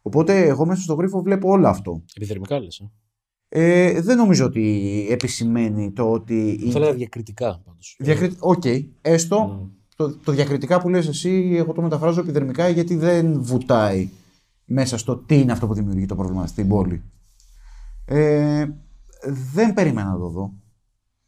Οπότε 0.01 0.41
εγώ 0.41 0.65
μέσα 0.65 0.81
στο 0.81 0.93
γρίφο 0.93 1.21
βλέπω 1.21 1.49
όλο 1.49 1.67
αυτό. 1.67 2.03
Επιδερμικά 2.15 2.59
λες. 2.59 2.79
Ε. 2.79 2.91
Ε, 3.55 4.01
δεν 4.01 4.17
νομίζω 4.17 4.45
ότι 4.45 5.07
επισημαίνει 5.09 5.91
το 5.91 6.11
ότι... 6.11 6.69
Θα 6.71 6.77
έλεγα 6.77 6.93
διακριτικά 6.93 7.61
πάντως. 7.65 7.95
Διακρι... 7.99 8.35
Οκ, 8.39 8.63
έστω 9.01 9.59
Mm. 9.61 9.69
το, 9.95 10.17
το 10.17 10.31
διακριτικά 10.31 10.79
που 10.79 10.89
λες 10.89 11.07
εσύ, 11.07 11.53
εγώ 11.55 11.73
το 11.73 11.81
μεταφράζω 11.81 12.19
επιδερμικά 12.19 12.67
γιατί 12.69 12.95
δεν 12.95 13.43
βουτάει 13.43 14.09
μέσα 14.65 14.97
στο 14.97 15.17
τι 15.17 15.39
είναι 15.39 15.51
αυτό 15.51 15.67
που 15.67 15.73
δημιουργεί 15.73 16.05
το 16.05 16.15
πρόβλημα 16.15 16.47
στην 16.47 16.67
πόλη. 16.67 17.03
Ε, 18.05 18.65
δεν 19.51 19.73
περίμενα 19.73 20.09
να 20.11 20.17
το 20.17 20.27
δω. 20.27 20.53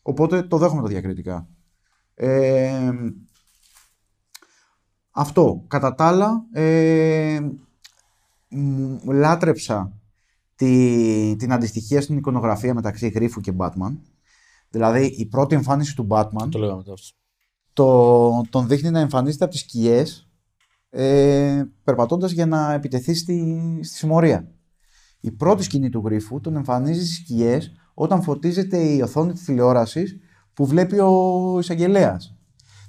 Οπότε 0.01 0.41
το 0.43 0.57
δέχομαι 0.57 0.81
το 0.81 0.87
διακριτικά. 0.87 1.47
Ε, 2.13 2.91
αυτό. 5.11 5.63
Κατά 5.67 5.95
τα 5.95 6.05
άλλα, 6.05 6.45
ε, 6.51 7.39
μου 8.49 9.11
λάτρεψα 9.11 9.99
τη, 10.55 11.35
την 11.35 11.51
αντιστοιχία 11.53 12.01
στην 12.01 12.17
εικονογραφία 12.17 12.73
μεταξύ 12.73 13.07
Γρίφου 13.07 13.41
και 13.41 13.53
Batman. 13.57 13.97
Δηλαδή, 14.69 15.05
η 15.05 15.25
πρώτη 15.25 15.55
εμφάνιση 15.55 15.95
του 15.95 16.07
Batman 16.09 16.47
Το 16.51 16.59
λέγαμε 16.59 16.79
αυτό. 16.79 16.93
το, 17.73 18.41
τον 18.49 18.67
δείχνει 18.67 18.89
να 18.89 18.99
εμφανίζεται 18.99 19.43
από 19.43 19.53
τις 19.53 19.61
σκιές 19.61 20.29
ε, 20.89 21.63
περπατώντας 21.83 22.31
για 22.31 22.45
να 22.45 22.73
επιτεθεί 22.73 23.13
στη, 23.13 23.79
στη 23.83 23.95
συμμορία. 23.97 24.51
Η 25.19 25.31
πρώτη 25.31 25.63
σκηνή 25.63 25.89
του 25.89 26.01
γρίφου 26.05 26.39
τον 26.39 26.55
εμφανίζει 26.55 27.05
στις 27.05 27.15
σκιές 27.15 27.71
όταν 27.93 28.21
φωτίζεται 28.21 28.77
η 28.77 29.01
οθόνη 29.01 29.33
της 29.33 29.43
τηλεόρασης 29.43 30.17
που 30.53 30.65
βλέπει 30.65 30.99
ο 30.99 31.57
εισαγγελέας. 31.59 32.35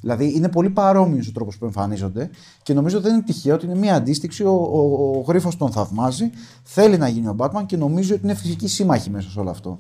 Δηλαδή 0.00 0.36
είναι 0.36 0.48
πολύ 0.48 0.70
παρόμοιος 0.70 1.28
ο 1.28 1.32
τρόπος 1.32 1.58
που 1.58 1.64
εμφανίζονται 1.64 2.30
και 2.62 2.74
νομίζω 2.74 3.00
δεν 3.00 3.14
είναι 3.14 3.22
τυχαίο 3.22 3.54
ότι 3.54 3.66
είναι 3.66 3.74
μια 3.74 3.94
αντίστοιξη. 3.94 4.44
Ο, 4.44 4.52
ο, 4.52 5.18
ο 5.18 5.20
γρίφος 5.20 5.56
τον 5.56 5.70
θαυμάζει, 5.70 6.30
θέλει 6.62 6.98
να 6.98 7.08
γίνει 7.08 7.28
ο 7.28 7.36
Batman 7.38 7.62
και 7.66 7.76
νομίζει 7.76 8.12
ότι 8.12 8.20
είναι 8.24 8.34
φυσική 8.34 8.68
σύμμαχη 8.68 9.10
μέσα 9.10 9.30
σε 9.30 9.40
όλο 9.40 9.50
αυτό. 9.50 9.78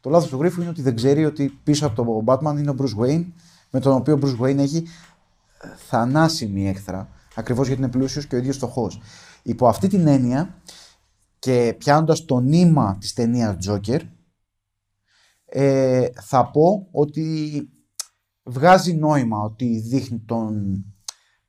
Το 0.00 0.10
λάθος 0.10 0.28
του 0.28 0.36
γρίφου 0.36 0.60
είναι 0.60 0.70
ότι 0.70 0.82
δεν 0.82 0.96
ξέρει 0.96 1.24
ότι 1.24 1.58
πίσω 1.62 1.86
από 1.86 1.94
τον 1.94 2.24
Batman 2.26 2.58
είναι 2.58 2.70
ο 2.70 2.74
Bruce 2.78 3.04
Wayne, 3.04 3.24
με 3.70 3.80
τον 3.80 3.92
οποίο 3.92 4.14
ο 4.14 4.18
Bruce 4.22 4.44
Wayne 4.44 4.58
έχει 4.58 4.84
θανάσιμη 5.88 6.68
έχθρα, 6.68 7.08
ακριβώς 7.34 7.66
γιατί 7.66 7.82
είναι 7.82 7.90
πλούσιος 7.90 8.26
και 8.26 8.34
ο 8.34 8.38
ίδιος 8.38 8.56
φτωχό. 8.56 8.90
Υπό 9.42 9.68
αυτή 9.68 9.88
την 9.88 10.06
έννοια 10.06 10.54
και 11.38 11.74
πιάνοντας 11.78 12.24
το 12.24 12.40
νήμα 12.40 12.96
της 13.00 13.12
ταινίας 13.12 13.56
Joker, 13.68 14.00
ε, 15.44 16.06
θα 16.20 16.50
πω 16.50 16.88
ότι 16.90 17.68
βγάζει 18.42 18.94
νόημα 18.94 19.38
ότι 19.42 19.78
δείχνει 19.78 20.18
τον, 20.18 20.84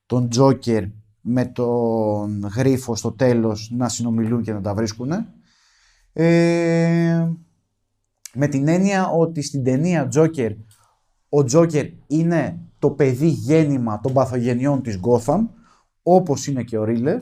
τον 0.06 0.28
Joker 0.36 0.92
με 1.22 1.46
τον 1.46 2.40
γρίφο 2.56 2.96
στο 2.96 3.12
τέλος 3.12 3.72
να 3.72 3.90
συνομιλούν 3.90 4.42
και 4.42 4.54
να 4.54 4.62
τα 4.62 4.74
βρίσκουν. 4.74 5.12
Ε, 6.14 7.32
με 8.34 8.48
την 8.48 8.68
έννοια 8.68 9.08
ότι 9.08 9.42
στην 9.42 9.64
ταινία 9.64 10.10
Joker 10.16 10.56
ο 11.30 11.40
Joker 11.52 11.92
είναι 12.08 12.60
το 12.80 12.92
παιδί 12.92 13.28
γέννημα 13.28 14.00
των 14.00 14.14
παθογενειών 14.14 14.82
της 14.82 15.00
Gotham 15.02 15.48
όπως 16.04 16.48
είναι 16.48 16.64
και 16.64 16.78
ο 16.78 16.84
Riddler. 16.88 17.22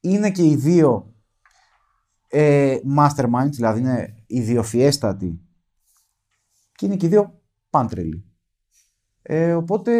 Είναι 0.00 0.30
και 0.30 0.44
οι 0.44 0.56
δύο 0.56 1.14
ε, 2.28 2.76
masterminds, 2.96 3.50
δηλαδή 3.50 3.80
είναι 3.80 4.14
ιδιοφιέστατοι 4.26 5.40
και 6.74 6.86
είναι 6.86 6.96
και 6.96 7.06
οι 7.06 7.08
δύο 7.08 7.40
πάντρελοι. 7.70 8.29
Ε, 9.22 9.54
οπότε 9.54 9.92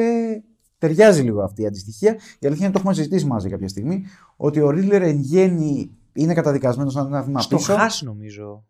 ταιριάζει 0.79 1.23
λίγο 1.23 1.43
αυτή 1.43 1.63
η 1.63 1.67
αντιστοιχία. 1.67 2.13
Η 2.39 2.47
αλήθεια 2.47 2.67
είναι 2.67 2.67
ότι 2.67 2.73
το 2.73 2.79
έχουμε 2.79 2.95
συζητήσει 2.95 3.27
μαζί 3.27 3.49
κάποια 3.49 3.69
στιγμή 3.69 4.05
ότι 4.37 4.61
ο 4.61 4.71
Ρίλερ 4.71 5.03
εν 5.03 5.19
γέννη 5.19 5.91
είναι 6.13 6.35
καταδικασμένος 6.35 6.95
να 6.95 7.01
είναι 7.01 7.11
ένα 7.11 7.23
βήμα 7.23 7.41
Στο 7.41 7.57
πίσω. 7.57 7.75
Χάς 7.75 8.03
νομίζω. 8.03 8.65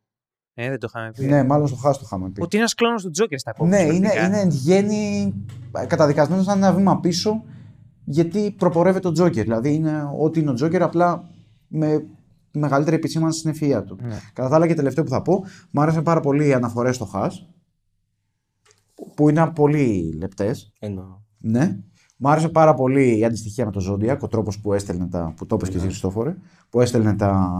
Ε, 0.54 0.68
δεν 0.68 0.78
το 0.78 0.86
είχαμε 0.90 1.12
πει. 1.12 1.24
Ναι, 1.24 1.44
μάλλον 1.44 1.66
στο 1.66 1.76
Χάς 1.76 1.98
το 1.98 2.02
είχαμε 2.06 2.30
πει. 2.30 2.42
Ότι 2.42 2.56
είναι 2.56 2.64
ένας 2.64 2.74
κλόνος 2.74 3.02
του 3.02 3.10
Τζόκερ 3.10 3.38
στα 3.38 3.52
κόμματα. 3.52 3.82
Ναι, 3.82 3.94
είναι, 3.94 4.10
είναι 4.26 4.40
εν 4.40 4.48
γέννη 4.48 5.34
καταδικασμένος 5.86 6.46
να 6.46 6.52
είναι 6.52 6.66
ένα 6.66 6.74
βήμα 6.74 7.00
πίσω 7.00 7.42
γιατί 8.04 8.54
προπορεύεται 8.58 9.08
ο 9.08 9.12
Τζόκερ. 9.12 9.42
Δηλαδή 9.42 9.74
είναι 9.74 10.10
ό,τι 10.18 10.40
είναι 10.40 10.50
ο 10.50 10.54
Τζόκερ 10.54 10.82
απλά 10.82 11.28
με 11.68 12.06
μεγαλύτερη 12.52 12.96
επισήμανση 12.96 13.38
στην 13.38 13.52
ευφυΐα 13.52 13.82
του. 13.86 13.98
Ναι. 14.02 14.18
Κατά 14.32 14.48
τα 14.48 14.54
άλλα 14.54 14.66
και 14.66 14.74
τελευταίο 14.74 15.04
που 15.04 15.10
θα 15.10 15.22
πω, 15.22 15.44
μου 15.70 15.80
άρεσαν 15.80 16.02
πάρα 16.02 16.20
πολύ 16.20 16.46
οι 16.46 16.52
αναφορές 16.52 16.94
στο 16.94 17.04
Χάς 17.04 17.48
που 19.16 19.28
είναι 19.28 19.50
πολύ 19.54 20.14
λεπτές. 20.18 20.72
Ένα. 20.78 21.22
Ναι. 21.38 21.78
Μου 22.22 22.28
άρεσε 22.30 22.48
πάρα 22.48 22.74
πολύ 22.74 23.18
η 23.18 23.24
αντιστοιχεία 23.24 23.64
με 23.64 23.70
το 23.72 23.80
Zodiac, 23.92 24.18
ο 24.20 24.28
τρόπος 24.28 24.60
που 24.60 24.72
έστελνε 24.72 25.08
τα. 25.08 25.32
που 25.36 25.46
το 25.46 25.54
είπες 25.54 25.68
και 25.68 25.76
εσύ, 25.76 25.86
Χριστόφορε, 25.86 26.36
που 26.70 26.80
έστελνε 26.80 27.14
τα, 27.16 27.50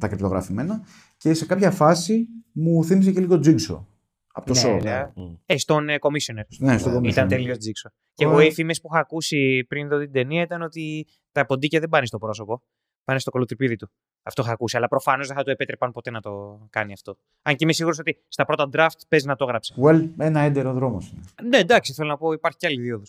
τα 0.00 0.08
κρυπτογραφημένα. 0.08 0.82
Και 1.16 1.34
σε 1.34 1.46
κάποια 1.46 1.70
φάση 1.70 2.26
μου 2.52 2.84
θύμισε 2.84 3.12
και 3.12 3.20
λίγο 3.20 3.34
Jigsaw. 3.34 3.84
Από 4.32 4.46
το 4.46 4.52
Ναι, 4.52 4.76
show. 4.76 4.82
ναι. 4.82 5.10
Μμ. 5.14 5.34
Ε, 5.46 5.58
στον 5.58 5.88
ε, 5.88 5.94
Commissioner. 6.00 6.44
Ναι, 6.58 6.78
στο 6.78 7.00
Ναι, 7.00 7.08
Ήταν 7.08 7.24
Commissioner. 7.26 7.28
τελείως 7.28 7.58
τζίξο. 7.58 7.90
Και 8.14 8.26
Ωραία. 8.26 8.38
εγώ 8.38 8.48
οι 8.48 8.52
φήμες 8.52 8.80
που 8.80 8.88
είχα 8.92 9.00
ακούσει 9.02 9.64
πριν 9.68 9.88
δω 9.88 9.98
την 9.98 10.12
ταινία 10.12 10.42
ήταν 10.42 10.62
ότι 10.62 11.06
τα 11.32 11.46
ποντίκια 11.46 11.80
δεν 11.80 11.88
πάνε 11.88 12.06
στο 12.06 12.18
πρόσωπο. 12.18 12.62
Πάνε 13.04 13.18
στο 13.18 13.30
κολοτριπίδι 13.30 13.76
του. 13.76 13.90
Αυτό 14.22 14.42
είχα 14.42 14.52
ακούσει. 14.52 14.76
Αλλά 14.76 14.88
προφανώς 14.88 15.26
δεν 15.26 15.36
θα 15.36 15.42
το 15.42 15.50
επέτρεπαν 15.50 15.92
ποτέ 15.92 16.10
να 16.10 16.20
το 16.20 16.60
κάνει 16.70 16.92
αυτό. 16.92 17.16
Αν 17.42 17.52
και 17.56 17.64
είμαι 17.64 17.72
σίγουρος 17.72 17.98
ότι 17.98 18.18
στα 18.28 18.44
πρώτα 18.44 18.68
draft 18.72 18.98
παίζει 19.08 19.26
να 19.26 19.36
το 19.36 19.44
έγραψε. 19.44 19.74
Well, 19.84 20.08
ένα 20.18 20.40
έντερο 20.40 20.72
δρόμος 20.72 21.10
είναι. 21.10 21.48
Ναι, 21.48 21.56
εντάξει, 21.58 21.92
θέλω 21.92 22.08
να 22.08 22.16
πω, 22.16 22.32
υπάρχει 22.32 22.58
και 22.58 22.66
άλλη 22.66 22.80
δίωδο. 22.80 23.02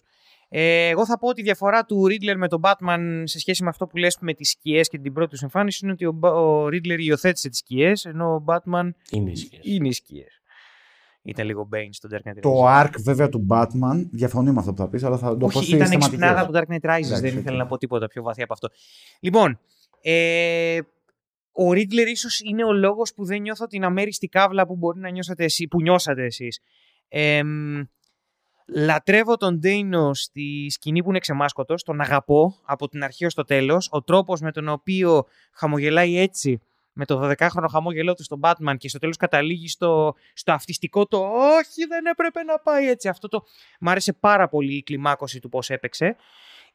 Ε, 0.54 0.88
εγώ 0.88 1.06
θα 1.06 1.20
πω 1.20 1.28
ότι 1.28 1.42
η 1.42 1.44
διαφορά 1.44 1.86
του 1.86 2.04
Riddler 2.10 2.36
με 2.38 2.48
τον 2.48 2.62
Batman 2.64 3.22
σε 3.24 3.40
σχέση 3.40 3.64
με 3.64 3.70
αυτό 3.70 3.88
που 3.88 3.98
λες 3.98 4.18
με 4.20 4.34
τις 4.34 4.50
σκιές 4.50 4.88
και 4.90 4.98
την 5.00 5.14
πρώτη 5.14 5.36
του 5.36 5.40
εμφάνιση 5.44 5.80
είναι 5.84 5.92
ότι 5.94 6.06
ο, 6.06 6.20
Ba- 6.22 6.34
ο 6.34 6.66
Riddler 6.66 6.98
υιοθέτησε 7.00 7.50
τις 7.50 7.58
σκιές 7.58 8.06
ενώ 8.06 8.34
ο 8.36 8.44
Batman 8.48 8.90
Είναι 9.10 9.32
ισχυρές. 9.32 9.66
είναι 9.66 9.88
οι 9.88 9.92
σκιές. 9.92 10.42
Ήταν 11.24 11.46
λίγο 11.46 11.70
Bane 11.74 11.88
στο 11.92 12.10
Dark 12.12 12.28
Knight 12.30 12.34
Rises. 12.38 12.42
Το 12.42 12.82
arc 12.82 12.90
βέβαια 13.04 13.30
του 13.30 13.48
Batman 13.50 14.06
διαφωνεί 14.12 14.52
με 14.52 14.60
αυτό 14.60 14.72
που 14.74 14.82
θα 14.82 14.88
πεις, 14.90 15.04
αλλά 15.04 15.18
θα 15.18 15.30
το 15.30 15.36
πω 15.38 15.46
Όχι, 15.46 15.58
στις 15.58 15.68
ήταν 15.68 15.88
θεματικές. 15.88 16.08
εξυπνάδα 16.08 16.42
από 16.42 16.52
το 16.52 16.60
Dark 16.60 16.72
Knight 16.72 16.90
Rises. 16.90 17.06
Εντάξει, 17.06 17.22
δεν 17.22 17.32
οκ. 17.34 17.40
ήθελα 17.40 17.58
να 17.58 17.66
πω 17.66 17.78
τίποτα 17.78 18.08
πιο 18.08 18.24
βαθιά 18.24 18.44
από 18.44 18.54
αυτό. 18.54 18.68
Λοιπόν, 19.20 19.60
ε, 20.02 20.80
ο 21.52 21.70
Riddler 21.70 22.08
ίσως 22.08 22.40
είναι 22.40 22.64
ο 22.64 22.72
λόγος 22.72 23.14
που 23.14 23.26
δεν 23.26 23.42
νιώθω 23.42 23.68
την 23.68 23.84
αμέριστη 23.84 24.28
κάβλα 24.28 24.66
που 24.66 24.76
μπορεί 24.76 25.00
να 25.00 25.10
νιώσατε 25.10 25.44
εσείς, 25.44 25.68
που 25.68 25.82
νιώσατε 25.82 26.24
εσείς. 26.24 26.60
Ε, 27.08 27.44
μ, 27.44 27.84
λατρεύω 28.68 29.38
τον 29.38 29.60
Ντέινο 29.60 30.14
στη 30.14 30.68
σκηνή 30.70 31.04
που 31.04 31.10
είναι 31.10 31.20
ξεμάσκοτος, 31.20 31.84
τον 31.84 32.02
αγαπώ 32.02 32.56
από 32.66 32.88
την 32.88 33.04
αρχή 33.04 33.26
ως 33.26 33.34
το 33.34 33.44
τέλος. 33.44 33.88
Ο 33.92 34.04
τρόπος 34.04 34.42
με 34.42 34.52
τον 34.52 34.68
οποίο 34.68 35.26
χαμογελάει 35.54 36.18
έτσι 36.20 36.62
με 36.94 37.06
το 37.06 37.30
12χρονο 37.30 37.66
χαμόγελό 37.72 38.14
του 38.14 38.24
στον 38.24 38.40
Batman 38.44 38.76
και 38.78 38.90
στο 38.90 39.00
τέλος 39.00 39.18
καταλήγει 39.18 39.68
στο, 39.68 40.16
στο 40.34 40.52
αυτιστικό 40.52 41.06
το 41.06 41.18
«Όχι, 41.18 41.86
δεν 41.88 42.06
έπρεπε 42.06 42.44
να 42.44 42.60
πάει 42.60 42.88
έτσι». 42.88 43.08
Αυτό 43.08 43.28
το... 43.28 43.44
Μ' 43.80 43.90
άρεσε 43.90 44.14
πάρα 44.14 44.48
πολύ 44.48 44.76
η 44.76 44.84
κλιμάκωση 44.84 45.40
του 45.40 45.50
πώς 45.50 45.70
έπαιξε. 45.70 46.16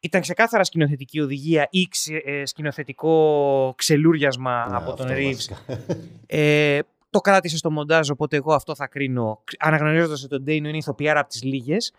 Ήταν 0.00 0.20
ξεκάθαρα 0.20 0.64
σκηνοθετική 0.64 1.20
οδηγία 1.20 1.66
ή 1.70 1.82
ξε- 1.90 2.26
ε, 2.26 2.46
σκηνοθετικό 2.46 3.74
ξελούριασμα 3.76 4.66
Ναι, 4.70 4.76
από 4.76 4.94
τον 4.94 5.06
αυτό 5.06 5.18
Reeves. 5.18 5.32
βασικά. 5.32 5.58
Ε, 6.26 6.78
το 7.10 7.20
κράτησε 7.20 7.56
στο 7.56 7.70
μοντάζ, 7.70 8.10
οπότε 8.10 8.36
εγώ 8.36 8.54
αυτό 8.54 8.74
θα 8.74 8.86
κρίνω. 8.86 9.42
Αναγνωρίζοντας 9.58 10.20
ότι 10.20 10.28
τον 10.28 10.42
Ντέινο 10.42 10.68
είναι 10.68 10.76
ηθοποιάρα 10.76 11.20
από 11.20 11.28
τις 11.28 11.42
λίγες. 11.42 11.92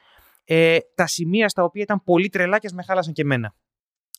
Ε, 0.44 0.78
τα 0.96 1.08
σημεία 1.08 1.50
στα 1.50 1.64
οποία 1.64 1.82
ήταν 1.82 2.04
πολύ 2.04 2.30
τρελά 2.30 2.60
και 2.60 2.70
με 2.74 2.84
χάλασαν 2.84 3.14
και 3.14 3.22
εμένα. 3.22 3.56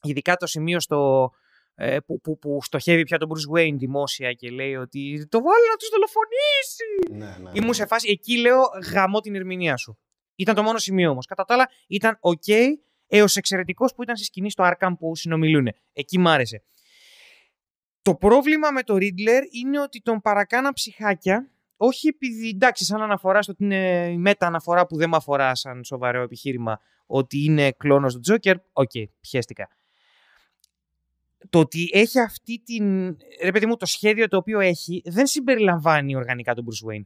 Ειδικά 0.02 0.36
το 0.36 0.46
σημείο 0.46 0.80
στο, 0.80 1.30
ε, 1.74 1.98
που, 2.00 2.20
που, 2.20 2.38
που 2.38 2.58
στοχεύει 2.62 3.02
πια 3.02 3.18
τον 3.18 3.28
Bruce 3.30 3.58
Wayne 3.58 3.74
δημόσια 3.78 4.32
και 4.32 4.50
λέει 4.50 4.74
ότι 4.74 5.26
το 5.28 5.38
βάλει 5.42 5.64
να 5.70 5.76
τους 5.76 5.88
δολοφονήσει. 5.88 6.84
Ναι, 7.40 7.44
ναι. 7.44 7.50
Ήμουν 7.60 7.74
σε 7.74 7.86
φάση, 7.86 8.10
εκεί 8.10 8.38
λέω 8.38 8.60
γαμώ 8.92 9.20
την 9.20 9.34
ερμηνεία 9.34 9.76
σου. 9.76 9.98
Ήταν 10.36 10.54
το 10.54 10.62
μόνο 10.62 10.78
σημείο 10.78 11.10
όμως. 11.10 11.26
Κατά 11.26 11.44
τα 11.44 11.54
άλλα 11.54 11.68
ήταν 11.88 12.18
ok 12.20 12.52
έως 13.08 13.36
εξαιρετικός 13.36 13.94
που 13.94 14.02
ήταν 14.02 14.16
στη 14.16 14.24
σκηνή 14.24 14.50
στο 14.50 14.70
Arkham 14.72 14.92
που 14.98 15.16
συνομιλούν. 15.16 15.68
Εκεί 15.92 16.18
μ' 16.18 16.28
άρεσε. 16.28 16.62
Το 18.02 18.14
πρόβλημα 18.14 18.70
με 18.70 18.82
το 18.82 18.94
Riddler 18.94 19.42
είναι 19.50 19.80
ότι 19.80 20.00
τον 20.00 20.20
παρακάνα 20.20 20.72
ψυχάκια 20.72 21.50
όχι 21.80 22.08
επειδή 22.08 22.48
εντάξει, 22.48 22.84
σαν 22.84 23.02
αναφορά 23.02 23.42
στο 23.42 23.52
ότι 23.52 23.64
είναι 23.64 24.08
η 24.10 24.16
μετα-αναφορά 24.16 24.86
που 24.86 24.96
δεν 24.96 25.08
με 25.08 25.16
αφορά 25.16 25.54
σαν 25.54 25.84
σοβαρό 25.84 26.22
επιχείρημα 26.22 26.80
ότι 27.06 27.44
είναι 27.44 27.72
κλόνος 27.72 28.14
του 28.14 28.20
Τζόκερ. 28.20 28.56
OK, 28.72 28.90
okay, 28.94 29.04
πιέστηκα. 29.20 29.68
Το 31.50 31.58
ότι 31.58 31.88
έχει 31.92 32.20
αυτή 32.20 32.62
την. 32.64 33.16
Ρε 33.42 33.50
παιδί 33.52 33.66
μου, 33.66 33.76
το 33.76 33.86
σχέδιο 33.86 34.28
το 34.28 34.36
οποίο 34.36 34.60
έχει 34.60 35.02
δεν 35.04 35.26
συμπεριλαμβάνει 35.26 36.16
οργανικά 36.16 36.54
τον 36.54 36.64
Bruce 36.66 36.92
Wayne. 36.92 37.04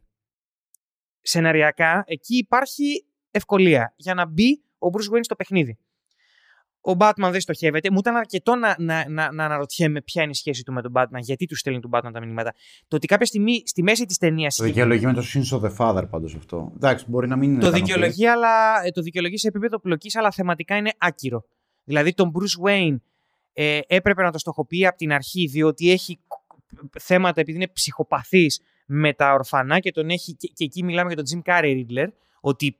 Σεναριακά, 1.20 2.05
εκεί 2.07 2.37
υπάρχει 2.37 3.05
ευκολία 3.31 3.93
για 3.97 4.15
να 4.15 4.27
μπει 4.27 4.62
ο 4.79 4.87
Bruce 4.93 5.16
Wayne 5.16 5.24
στο 5.24 5.37
παιχνίδι 5.37 5.79
ο 6.85 6.93
Batman 6.99 7.29
δεν 7.31 7.41
στοχεύεται. 7.41 7.91
Μου 7.91 7.99
ήταν 7.99 8.17
αρκετό 8.17 8.55
να, 8.55 8.75
να, 8.79 9.09
να, 9.09 9.33
να 9.33 9.45
αναρωτιέμαι 9.45 10.03
ποια 10.03 10.23
είναι 10.23 10.31
η 10.31 10.35
σχέση 10.35 10.63
του 10.63 10.73
με 10.73 10.83
τον 10.83 10.93
Batman, 10.95 11.21
γιατί 11.21 11.47
τους 11.47 11.59
στέλνει 11.59 11.81
τον 11.81 11.91
Batman 11.95 12.11
τα 12.13 12.21
μηνύματα. 12.21 12.55
Το 12.89 12.97
ότι 12.97 13.07
κάποια 13.07 13.27
στιγμή 13.27 13.63
στη 13.67 13.83
μέση 13.83 14.05
της 14.05 14.19
ταινίας. 14.19 14.57
Το 14.57 14.65
δικαιολογεί 14.65 15.07
με 15.07 15.13
το 15.13 15.23
Sins 15.35 15.59
of 15.59 15.61
the 15.61 15.77
Father 15.77 16.09
πάντως 16.11 16.35
αυτό. 16.35 16.73
Εντάξει, 16.75 17.05
μπορεί 17.09 17.29
να 17.29 17.37
μην 17.37 17.53
είναι. 17.53 17.61
Το 17.61 17.71
δικαιολογεί, 17.71 18.27
αλλά, 18.27 18.85
ε, 18.85 18.91
το 18.91 19.03
δικαιολογεί 19.03 19.39
σε 19.39 19.49
επίπεδο 19.49 19.81
πλοκής, 19.81 20.17
αλλά 20.17 20.31
θεματικά 20.31 20.77
είναι 20.77 20.93
άκυρο. 20.99 21.45
Δηλαδή 21.85 22.15
τον 22.15 22.33
Bruce 22.35 22.69
Wayne 22.69 22.97
ε, 23.53 23.81
έπρεπε 23.87 24.23
να 24.23 24.31
το 24.31 24.39
στοχοποιεί 24.39 24.87
από 24.87 24.97
την 24.97 25.13
αρχή, 25.13 25.47
διότι 25.47 25.91
έχει 25.91 26.21
θέματα 27.01 27.41
επειδή 27.41 27.57
είναι 27.57 27.69
ψυχοπαθής 27.69 28.61
με 28.87 29.13
τα 29.13 29.33
ορφανά 29.33 29.79
και, 29.79 29.91
τον 29.91 30.09
έχει, 30.11 30.35
και, 30.35 30.51
και 30.55 30.65
εκεί 30.65 30.85
μιλάμε 30.85 31.13
για 31.13 31.25
τον 31.25 31.43
Jim 31.45 31.53
Carrey 31.53 31.85
Riddler, 31.85 32.07
ότι 32.41 32.77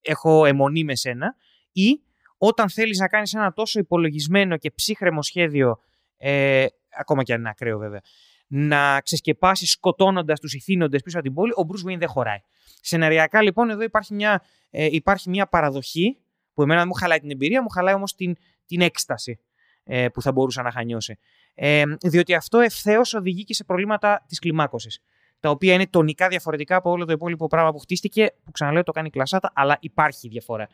έχω 0.00 0.44
αιμονή 0.44 0.84
με 0.84 0.96
σένα, 0.96 1.36
ή 1.72 2.00
όταν 2.46 2.70
θέλεις 2.70 2.98
να 2.98 3.08
κάνεις 3.08 3.34
ένα 3.34 3.52
τόσο 3.52 3.78
υπολογισμένο 3.78 4.56
και 4.56 4.70
ψύχρεμο 4.70 5.22
σχέδιο, 5.22 5.78
ε, 6.16 6.66
ακόμα 6.98 7.22
και 7.22 7.32
αν 7.32 7.40
είναι 7.40 7.48
ακραίο 7.48 7.78
βέβαια, 7.78 8.00
να 8.46 9.00
ξεσκεπάσεις 9.00 9.70
σκοτώνοντας 9.70 10.40
τους 10.40 10.54
ηθήνοντες 10.54 11.02
πίσω 11.02 11.16
από 11.16 11.26
την 11.26 11.34
πόλη, 11.34 11.52
ο 11.52 11.66
Bruce 11.68 11.90
Wayne 11.90 11.98
δεν 11.98 12.08
χωράει. 12.08 12.38
Σεναριακά 12.80 13.42
λοιπόν 13.42 13.70
εδώ 13.70 13.82
υπάρχει 13.82 14.14
μια, 14.14 14.42
ε, 14.70 14.88
υπάρχει 14.90 15.30
μια 15.30 15.46
παραδοχή 15.46 16.18
που 16.54 16.62
εμένα 16.62 16.78
δεν 16.78 16.88
μου 16.88 16.94
χαλάει 16.94 17.18
την 17.20 17.30
εμπειρία, 17.30 17.62
μου 17.62 17.68
χαλάει 17.68 17.94
όμως 17.94 18.14
την, 18.14 18.36
την 18.66 18.80
έκσταση 18.80 19.40
ε, 19.84 20.08
που 20.08 20.22
θα 20.22 20.32
μπορούσα 20.32 20.62
να 20.62 20.70
χανιώσει. 20.70 21.18
Ε, 21.54 21.82
διότι 22.02 22.34
αυτό 22.34 22.60
ευθέως 22.60 23.14
οδηγεί 23.14 23.44
και 23.44 23.54
σε 23.54 23.64
προβλήματα 23.64 24.24
της 24.28 24.38
κλιμάκωσης. 24.38 25.00
Τα 25.40 25.50
οποία 25.50 25.74
είναι 25.74 25.86
τονικά 25.86 26.28
διαφορετικά 26.28 26.76
από 26.76 26.90
όλο 26.90 27.04
το 27.04 27.12
υπόλοιπο 27.12 27.46
πράγμα 27.46 27.72
που 27.72 27.78
χτίστηκε, 27.78 28.32
που 28.44 28.50
ξαναλέω 28.50 28.82
το 28.82 28.92
κάνει 28.92 29.10
κλασάτα, 29.10 29.52
αλλά 29.54 29.76
υπάρχει 29.80 30.28
διαφορά. 30.28 30.68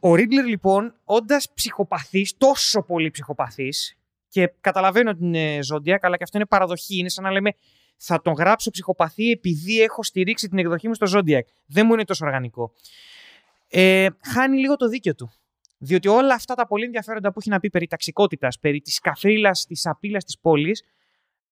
Ο 0.00 0.14
Ρίγκλερ 0.14 0.44
λοιπόν, 0.44 0.94
όντας 1.04 1.52
ψυχοπαθής, 1.54 2.36
τόσο 2.36 2.82
πολύ 2.82 3.10
ψυχοπαθής, 3.10 3.98
και 4.28 4.52
καταλαβαίνω 4.60 5.10
ότι 5.10 5.24
είναι 5.24 5.58
ζώντια, 5.62 5.98
αλλά 6.02 6.16
και 6.16 6.22
αυτό 6.22 6.38
είναι 6.38 6.46
παραδοχή. 6.46 6.98
Είναι 6.98 7.08
σαν 7.08 7.24
να 7.24 7.30
λέμε 7.30 7.52
θα 7.96 8.22
τον 8.22 8.32
γράψω 8.32 8.70
ψυχοπαθή 8.70 9.30
επειδή 9.30 9.80
έχω 9.82 10.02
στηρίξει 10.02 10.48
την 10.48 10.58
εκδοχή 10.58 10.88
μου 10.88 10.94
στο 10.94 11.06
Zodiac. 11.18 11.40
Δεν 11.66 11.86
μου 11.86 11.92
είναι 11.92 12.04
τόσο 12.04 12.24
οργανικό. 12.24 12.72
Ε, 13.68 14.06
χάνει 14.24 14.58
λίγο 14.58 14.76
το 14.76 14.88
δίκιο 14.88 15.14
του. 15.14 15.32
Διότι 15.78 16.08
όλα 16.08 16.34
αυτά 16.34 16.54
τα 16.54 16.66
πολύ 16.66 16.84
ενδιαφέροντα 16.84 17.32
που 17.32 17.38
έχει 17.40 17.48
να 17.48 17.60
πει 17.60 17.70
περί 17.70 17.86
ταξικότητας, 17.86 18.58
περί 18.58 18.80
της 18.80 18.98
καφρίλα, 18.98 19.50
της 19.68 19.86
απειλή 19.86 20.16
της 20.16 20.38
πόλης, 20.38 20.84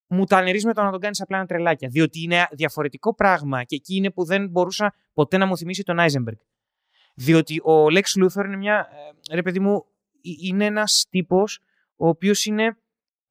μου 0.07 0.25
τα 0.25 0.37
ανερίζει 0.37 0.67
με 0.67 0.73
το 0.73 0.83
να 0.83 0.91
τον 0.91 1.01
κάνεις 1.01 1.21
απλά 1.21 1.37
ένα 1.37 1.47
τρελάκια. 1.47 1.89
Διότι 1.89 2.23
είναι 2.23 2.47
διαφορετικό 2.53 3.15
πράγμα 3.15 3.65
και 3.65 3.75
εκεί 3.75 3.97
είναι 3.97 4.11
που 4.11 4.25
δεν 4.25 4.49
μπορούσα 4.49 4.95
ποτέ 5.15 5.37
να 5.37 5.47
μου 5.47 5.57
θυμίσει 5.57 5.83
τον 5.83 5.99
Άιζεμπεργκ. 5.99 6.37
Διότι 7.19 7.61
ο 7.61 7.87
Lex 7.87 8.25
Luthor 8.25 8.45
είναι 8.45 8.57
μια. 8.57 8.89
Ε, 9.31 9.35
ρε 9.35 9.43
παιδί 9.43 9.61
μου, 9.61 9.85
είναι 10.21 10.65
ένας 10.65 11.07
τύπος 11.11 11.61
ο 11.97 12.09
οποίος 12.09 12.45
είναι 12.45 12.77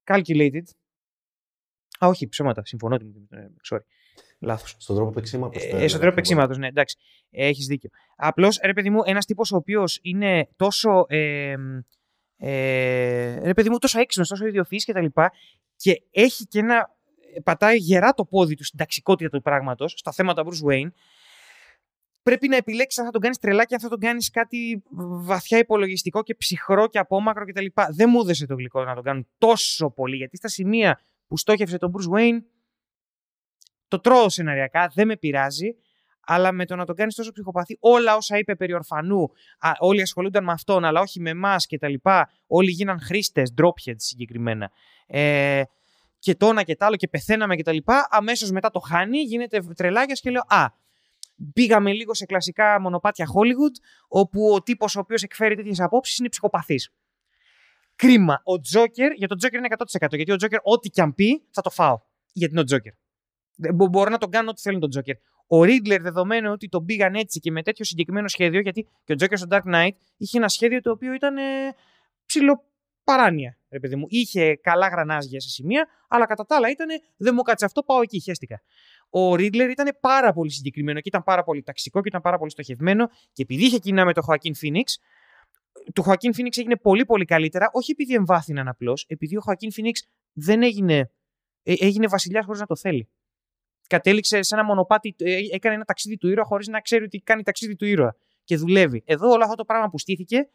calculated. 0.04 0.64
Α, 2.00 2.08
όχι, 2.08 2.28
ψέματα. 2.28 2.66
Συμφωνώ. 2.66 2.96
Ε, 2.96 3.48
sorry. 3.70 3.80
Λάθος. 4.40 4.76
Στον 4.78 4.96
τρόπο 4.96 5.12
παίξήματος. 5.12 5.64
Ε, 5.64 5.84
ε, 5.84 5.88
στον 5.88 6.00
τρόπο 6.00 6.16
παίξήματος, 6.16 6.58
ναι, 6.58 6.68
εντάξει. 6.68 6.98
Έχεις 7.30 7.66
δίκιο. 7.66 7.90
Απλώς, 8.16 8.60
ρε 8.64 8.74
παιδί 8.74 8.90
μου, 8.90 9.02
ένας 9.06 9.26
τύπος 9.26 9.52
ο 9.52 9.56
οποίος 9.56 10.00
είναι 10.02 10.50
τόσο. 10.56 11.06
Ε, 11.08 11.56
ε, 12.38 13.40
ρε 13.44 13.54
παιδί 13.54 13.70
μου, 13.70 13.78
τόσο 13.78 14.00
έξυπνος, 14.00 14.30
τόσο 14.30 14.46
ιδιοφυής 14.46 14.86
και 14.86 14.94
τα 14.94 15.02
λοιπά, 15.02 15.32
και 15.76 16.02
έχει 16.12 16.46
και 16.46 16.60
ένα. 16.60 16.90
πατάει 17.44 17.78
γερά 17.78 18.14
το 18.14 18.26
πόδι 18.26 18.56
του 18.56 18.64
στην 18.64 18.78
ταξικότητα 18.78 19.30
του 19.30 19.42
πράγματος, 19.42 19.94
στα 19.98 20.12
θέματα 20.12 20.44
Bruce 20.46 20.72
Wayne, 20.72 20.90
πρέπει 22.26 22.48
να 22.48 22.56
επιλέξεις 22.56 23.00
αν 23.00 23.06
θα 23.06 23.12
τον 23.12 23.22
κάνεις 23.22 23.38
τρελά 23.38 23.66
και 23.66 23.74
αν 23.74 23.80
θα 23.80 23.90
τον 23.90 24.00
κάνεις 24.00 24.30
κάτι 24.30 24.84
βαθιά 25.22 25.58
υπολογιστικό 25.58 26.24
και 26.24 26.36
ψυχρό 26.36 26.88
και 26.88 27.00
απόμακρο 27.00 27.46
κτλ. 27.46 27.66
Δεν 27.90 28.10
μου 28.10 28.20
έδωσε 28.20 28.46
το 28.46 28.56
γλυκό 28.56 28.84
να 28.84 28.96
τον 28.96 29.04
κάνουν 29.04 29.28
τόσο 29.38 29.90
πολύ, 29.90 30.16
γιατί 30.16 30.38
στα 30.38 30.48
σημεία 30.48 31.00
που 31.28 31.38
στόχευσε 31.38 31.78
τον 31.78 31.92
Bruce 31.96 32.18
Wayne, 32.18 32.38
το 33.88 34.00
τρώω 34.00 34.30
σεναριακά, 34.30 34.92
δεν 34.94 35.08
με 35.08 35.18
πειράζει, 35.18 35.76
αλλά 36.20 36.52
με 36.52 36.66
το 36.66 36.76
να 36.76 36.86
τον 36.86 36.96
κάνεις 36.96 37.16
τόσο 37.16 37.32
ψυχοπαθή, 37.32 37.78
όλα 37.80 38.16
όσα 38.16 38.38
είπε 38.38 38.56
περί 38.56 38.74
ορφανού, 38.74 39.32
α, 39.60 39.72
όλοι 39.80 40.02
ασχολούνταν 40.02 40.44
με 40.44 40.52
αυτόν, 40.52 40.86
αλλά 40.86 41.02
όχι 41.02 41.20
με 41.20 41.30
εμάς 41.30 41.68
κτλ. 41.68 41.94
Όλοι 42.48 42.72
γίναν 42.72 43.00
χρήστες, 43.00 43.54
dropheads 43.58 43.96
συγκεκριμένα. 43.98 44.72
Ε, 45.08 45.62
και 46.20 46.36
το 46.36 46.48
ένα 46.48 46.64
και 46.64 46.76
το 46.76 46.86
άλλο 46.86 46.96
και 46.96 47.08
πεθαίναμε 47.08 47.56
κτλ. 47.56 47.78
Αμέσως 48.10 48.52
μετά 48.52 48.70
το 48.70 48.80
χάνει, 48.80 49.22
γίνεται 49.22 49.60
τρελάκια 49.76 50.16
και 50.16 50.30
λέω 50.30 50.44
Α, 50.48 50.66
Πήγαμε 51.54 51.94
λίγο 51.94 52.14
σε 52.14 52.26
κλασικά 52.26 52.80
μονοπάτια 52.80 53.26
Hollywood, 53.26 53.76
όπου 54.08 54.54
ο 54.54 54.64
τύπος 54.64 54.96
ο 54.96 55.00
οποίος 55.00 55.24
εκφέρει 55.24 55.56
τέτοιες 55.56 55.80
απόψεις 55.80 56.18
είναι 56.18 56.30
ψυχοπαθής. 56.30 56.94
Κρίμα. 57.96 58.42
Ο 58.44 58.60
Τζόκερ, 58.60 59.12
για 59.12 59.28
τον 59.28 59.38
Τζόκερ 59.38 59.60
είναι 59.60 59.68
100%. 60.02 60.16
Γιατί 60.16 60.32
ο 60.32 60.36
Τζόκερ, 60.36 60.60
ό,τι 60.64 60.90
και 60.90 61.02
αν 61.02 61.14
πει, 61.14 61.48
θα 61.52 61.62
το 61.62 61.70
φάω. 61.70 62.00
Γιατί 62.34 62.52
είναι 62.52 62.62
ο 62.62 62.64
Τζόκερ. 62.64 62.94
Μπορώ 63.74 64.10
να 64.10 64.18
τον 64.18 64.30
κάνω 64.30 64.50
ό,τι 64.50 64.62
θέλει 64.62 64.80
τον 64.80 64.90
Τζόκερ. 64.90 65.16
Ο 65.48 65.64
Ρίτλερ, 65.64 66.02
δεδομένου 66.02 66.52
ότι 66.52 66.70
τον 66.70 66.86
πήγαν 66.86 67.16
έτσι 67.16 67.40
και 67.40 67.52
με 67.52 67.64
τέτοιο 67.64 67.86
συγκεκριμένο 67.86 68.28
σχέδιο, 68.28 68.60
γιατί 68.60 68.88
και 69.04 69.14
ο 69.14 69.16
Τζόκερ 69.16 69.38
στο 69.38 69.48
Dark 69.50 69.74
Knight 69.74 69.90
είχε 70.18 70.38
ένα 70.38 70.50
σχέδιο 70.50 70.82
το 70.82 70.92
οποίο 70.92 71.14
ήταν 71.14 71.38
ε, 71.38 71.42
ψηλοπαράνοια. 72.26 73.58
Ρε 73.76 73.82
παιδί 73.82 73.96
μου. 73.96 74.06
Είχε 74.10 74.56
καλά 74.56 74.88
γρανάζια 74.88 75.40
σε 75.40 75.50
σημεία, 75.50 75.88
αλλά 76.08 76.26
κατά 76.26 76.46
τα 76.46 76.56
άλλα 76.56 76.70
ήταν 76.70 76.88
δεν 77.18 77.34
μου 77.36 77.42
κάτσε 77.42 77.66
αυτό, 77.66 77.84
πάω 77.84 78.02
εκεί, 78.02 78.20
χαίστηκα 78.20 78.62
ο 79.18 79.36
Ρίτλερ 79.36 79.70
ήταν 79.70 79.98
πάρα 80.00 80.34
πολύ 80.34 80.52
συγκεκριμένο 80.52 81.00
και 81.00 81.08
ήταν 81.08 81.24
πάρα 81.24 81.44
πολύ 81.44 81.64
ταξικό 81.64 82.02
και 82.02 82.08
ήταν 82.08 82.22
πάρα 82.22 82.38
πολύ 82.38 82.52
στοχευμένο. 82.52 83.08
Και 83.08 83.42
επειδή 83.42 83.66
είχε 83.66 83.78
κοινά 83.78 84.06
με 84.06 84.14
τον 84.14 84.24
Χωακίν 84.24 84.56
Φίνιξ, 84.56 85.00
το 85.94 86.02
Χωακίν 86.02 86.34
Φίνιξ 86.34 86.58
έγινε 86.58 86.76
πολύ 86.76 87.06
πολύ 87.06 87.26
καλύτερα, 87.26 87.70
όχι 87.74 87.92
επειδή 87.92 88.14
εμβάθυναν 88.14 88.68
απλώς, 88.68 89.06
επειδή 89.08 89.38
ο 89.38 89.42
Χωακίν 89.42 89.72
Φίνιξ 89.72 90.08
δεν 90.34 90.64
έγινε, 90.64 91.12
ε, 91.64 91.74
έγινε 91.80 92.08
βασιλιάς 92.08 92.46
χωρίς 92.46 92.60
να 92.60 92.66
το 92.66 92.76
θέλει. 92.76 93.10
Κατέληξε 93.88 94.42
σε 94.42 94.56
ένα 94.56 94.64
μονοπάτι, 94.64 95.16
ε, 95.18 95.38
έκανε 95.52 95.76
ένα 95.76 95.84
ταξίδι 95.84 96.18
του 96.18 96.30
ήρωα 96.30 96.46
χωρίς 96.46 96.68
να 96.68 96.82
ξέρει 96.82 97.04
ότι 97.04 97.20
κάνει 97.20 97.44
ταξίδι 97.44 97.76
του 97.76 97.86
ήρωα. 97.86 98.16
Και 98.44 98.58
δουλεύει. 98.58 99.04
Εδώ 99.06 99.30
όλο 99.30 99.44
αυτό 99.44 99.56
το 99.56 99.66
πράγμα 99.66 99.90
που 99.90 100.00
στήθηκε 100.00 100.50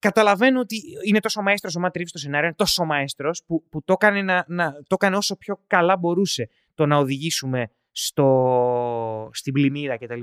καταλαβαίνω 0.00 0.60
ότι 0.60 0.82
είναι 1.06 1.20
τόσο 1.20 1.42
μαέστρος 1.42 1.76
ο 1.76 1.80
Ματ 1.80 1.96
στο 2.04 2.18
σενάριο, 2.18 2.46
είναι 2.46 2.56
τόσο 2.56 2.84
μαέστρος 2.84 3.42
που, 3.46 3.64
που 3.68 3.82
το, 3.84 3.92
έκανε 3.92 4.22
να, 4.22 4.44
να, 4.48 4.72
το 4.72 4.94
έκανε 4.94 5.16
όσο 5.16 5.36
πιο 5.36 5.60
καλά 5.66 5.96
μπορούσε 5.96 6.48
το 6.74 6.86
να 6.86 6.96
οδηγήσουμε 6.96 7.70
στο, 7.92 9.30
στην 9.32 9.52
πλημμύρα 9.52 9.98
κτλ. 9.98 10.20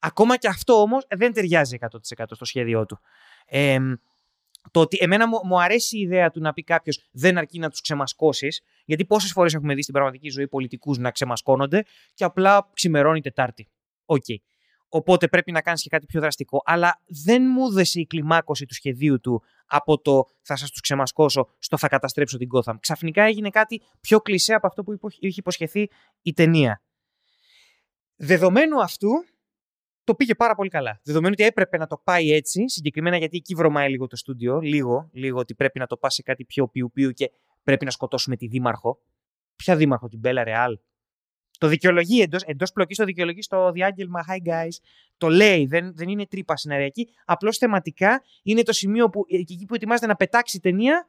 Ακόμα 0.00 0.36
και 0.36 0.48
αυτό 0.48 0.80
όμως 0.80 1.06
δεν 1.16 1.32
ταιριάζει 1.32 1.78
100% 1.80 2.24
στο 2.30 2.44
σχέδιό 2.44 2.86
του. 2.86 2.98
Ε, 3.46 3.78
το 4.70 4.80
ότι 4.80 4.96
εμένα 5.00 5.28
μου, 5.28 5.40
μου 5.44 5.60
αρέσει 5.60 5.98
η 5.98 6.00
ιδέα 6.00 6.30
του 6.30 6.40
να 6.40 6.52
πει 6.52 6.62
κάποιος 6.62 7.08
δεν 7.12 7.38
αρκεί 7.38 7.58
να 7.58 7.70
τους 7.70 7.80
ξεμασκώσεις, 7.80 8.62
γιατί 8.84 9.04
πόσες 9.04 9.32
φορές 9.32 9.54
έχουμε 9.54 9.74
δει 9.74 9.82
στην 9.82 9.94
πραγματική 9.94 10.28
ζωή 10.28 10.48
πολιτικούς 10.48 10.98
να 10.98 11.10
ξεμασκώνονται 11.10 11.84
και 12.14 12.24
απλά 12.24 12.70
ξημερώνει 12.72 13.20
Τετάρτη. 13.20 13.68
OK. 14.04 14.24
Okay. 14.28 14.36
Οπότε 14.96 15.28
πρέπει 15.28 15.52
να 15.52 15.60
κάνεις 15.60 15.82
και 15.82 15.88
κάτι 15.88 16.06
πιο 16.06 16.20
δραστικό. 16.20 16.62
Αλλά 16.64 17.00
δεν 17.06 17.42
μου 17.42 17.72
δέσε 17.72 18.00
η 18.00 18.06
κλιμάκωση 18.06 18.66
του 18.66 18.74
σχεδίου 18.74 19.20
του 19.20 19.42
από 19.66 20.00
το 20.00 20.24
θα 20.42 20.56
σας 20.56 20.70
τους 20.70 20.80
ξεμασκώσω 20.80 21.48
στο 21.58 21.76
θα 21.76 21.88
καταστρέψω 21.88 22.38
την 22.38 22.48
Gotham. 22.54 22.74
Ξαφνικά 22.80 23.22
έγινε 23.22 23.50
κάτι 23.50 23.82
πιο 24.00 24.20
κλεισέ 24.20 24.54
από 24.54 24.66
αυτό 24.66 24.82
που 24.82 24.98
είχε 25.18 25.40
υποσχεθεί 25.40 25.88
η 26.22 26.32
ταινία. 26.32 26.82
Δεδομένου 28.16 28.82
αυτού, 28.82 29.08
το 30.04 30.14
πήγε 30.14 30.34
πάρα 30.34 30.54
πολύ 30.54 30.68
καλά. 30.68 31.00
Δεδομένου 31.04 31.34
ότι 31.38 31.44
έπρεπε 31.44 31.76
να 31.76 31.86
το 31.86 32.00
πάει 32.04 32.32
έτσι, 32.32 32.68
συγκεκριμένα 32.68 33.16
γιατί 33.16 33.36
εκεί 33.36 33.54
βρωμάει 33.54 33.90
λίγο 33.90 34.06
το 34.06 34.16
στούντιο, 34.16 34.60
λίγο, 34.60 35.08
λίγο 35.12 35.38
ότι 35.38 35.54
πρέπει 35.54 35.78
να 35.78 35.86
το 35.86 35.96
πάσει 35.96 36.16
σε 36.16 36.22
κάτι 36.22 36.44
πιο 36.44 36.68
πιου-πιου 36.68 37.10
και 37.10 37.30
πρέπει 37.62 37.84
να 37.84 37.90
σκοτώσουμε 37.90 38.36
τη 38.36 38.46
δήμαρχο. 38.46 38.98
Ποια 39.56 39.76
δήμαρχο, 39.76 40.08
την 40.08 40.18
Μπέλα 40.18 40.44
Ρεάλ, 40.44 40.78
το 41.64 41.70
δικαιολογεί 41.70 42.20
εντός 42.20 42.42
εντός 42.42 42.72
πλοκής, 42.72 42.96
το 42.96 43.04
δικαιολογεί 43.04 43.42
στο 43.42 43.70
διάγγελμα 43.70 44.24
Hi 44.28 44.48
guys. 44.48 44.76
Το 45.16 45.28
λέει, 45.28 45.66
δεν, 45.66 45.96
δεν 45.96 46.08
είναι 46.08 46.26
τρύπα 46.26 46.56
σεναριακή. 46.56 47.08
Απλώς 47.24 47.58
θεματικά 47.58 48.22
είναι 48.42 48.62
το 48.62 48.72
σημείο 48.72 49.10
που 49.10 49.24
εκεί 49.28 49.64
που 49.68 49.74
ετοιμάζεται 49.74 50.06
να 50.06 50.16
πετάξει 50.16 50.60
ταινία, 50.60 51.08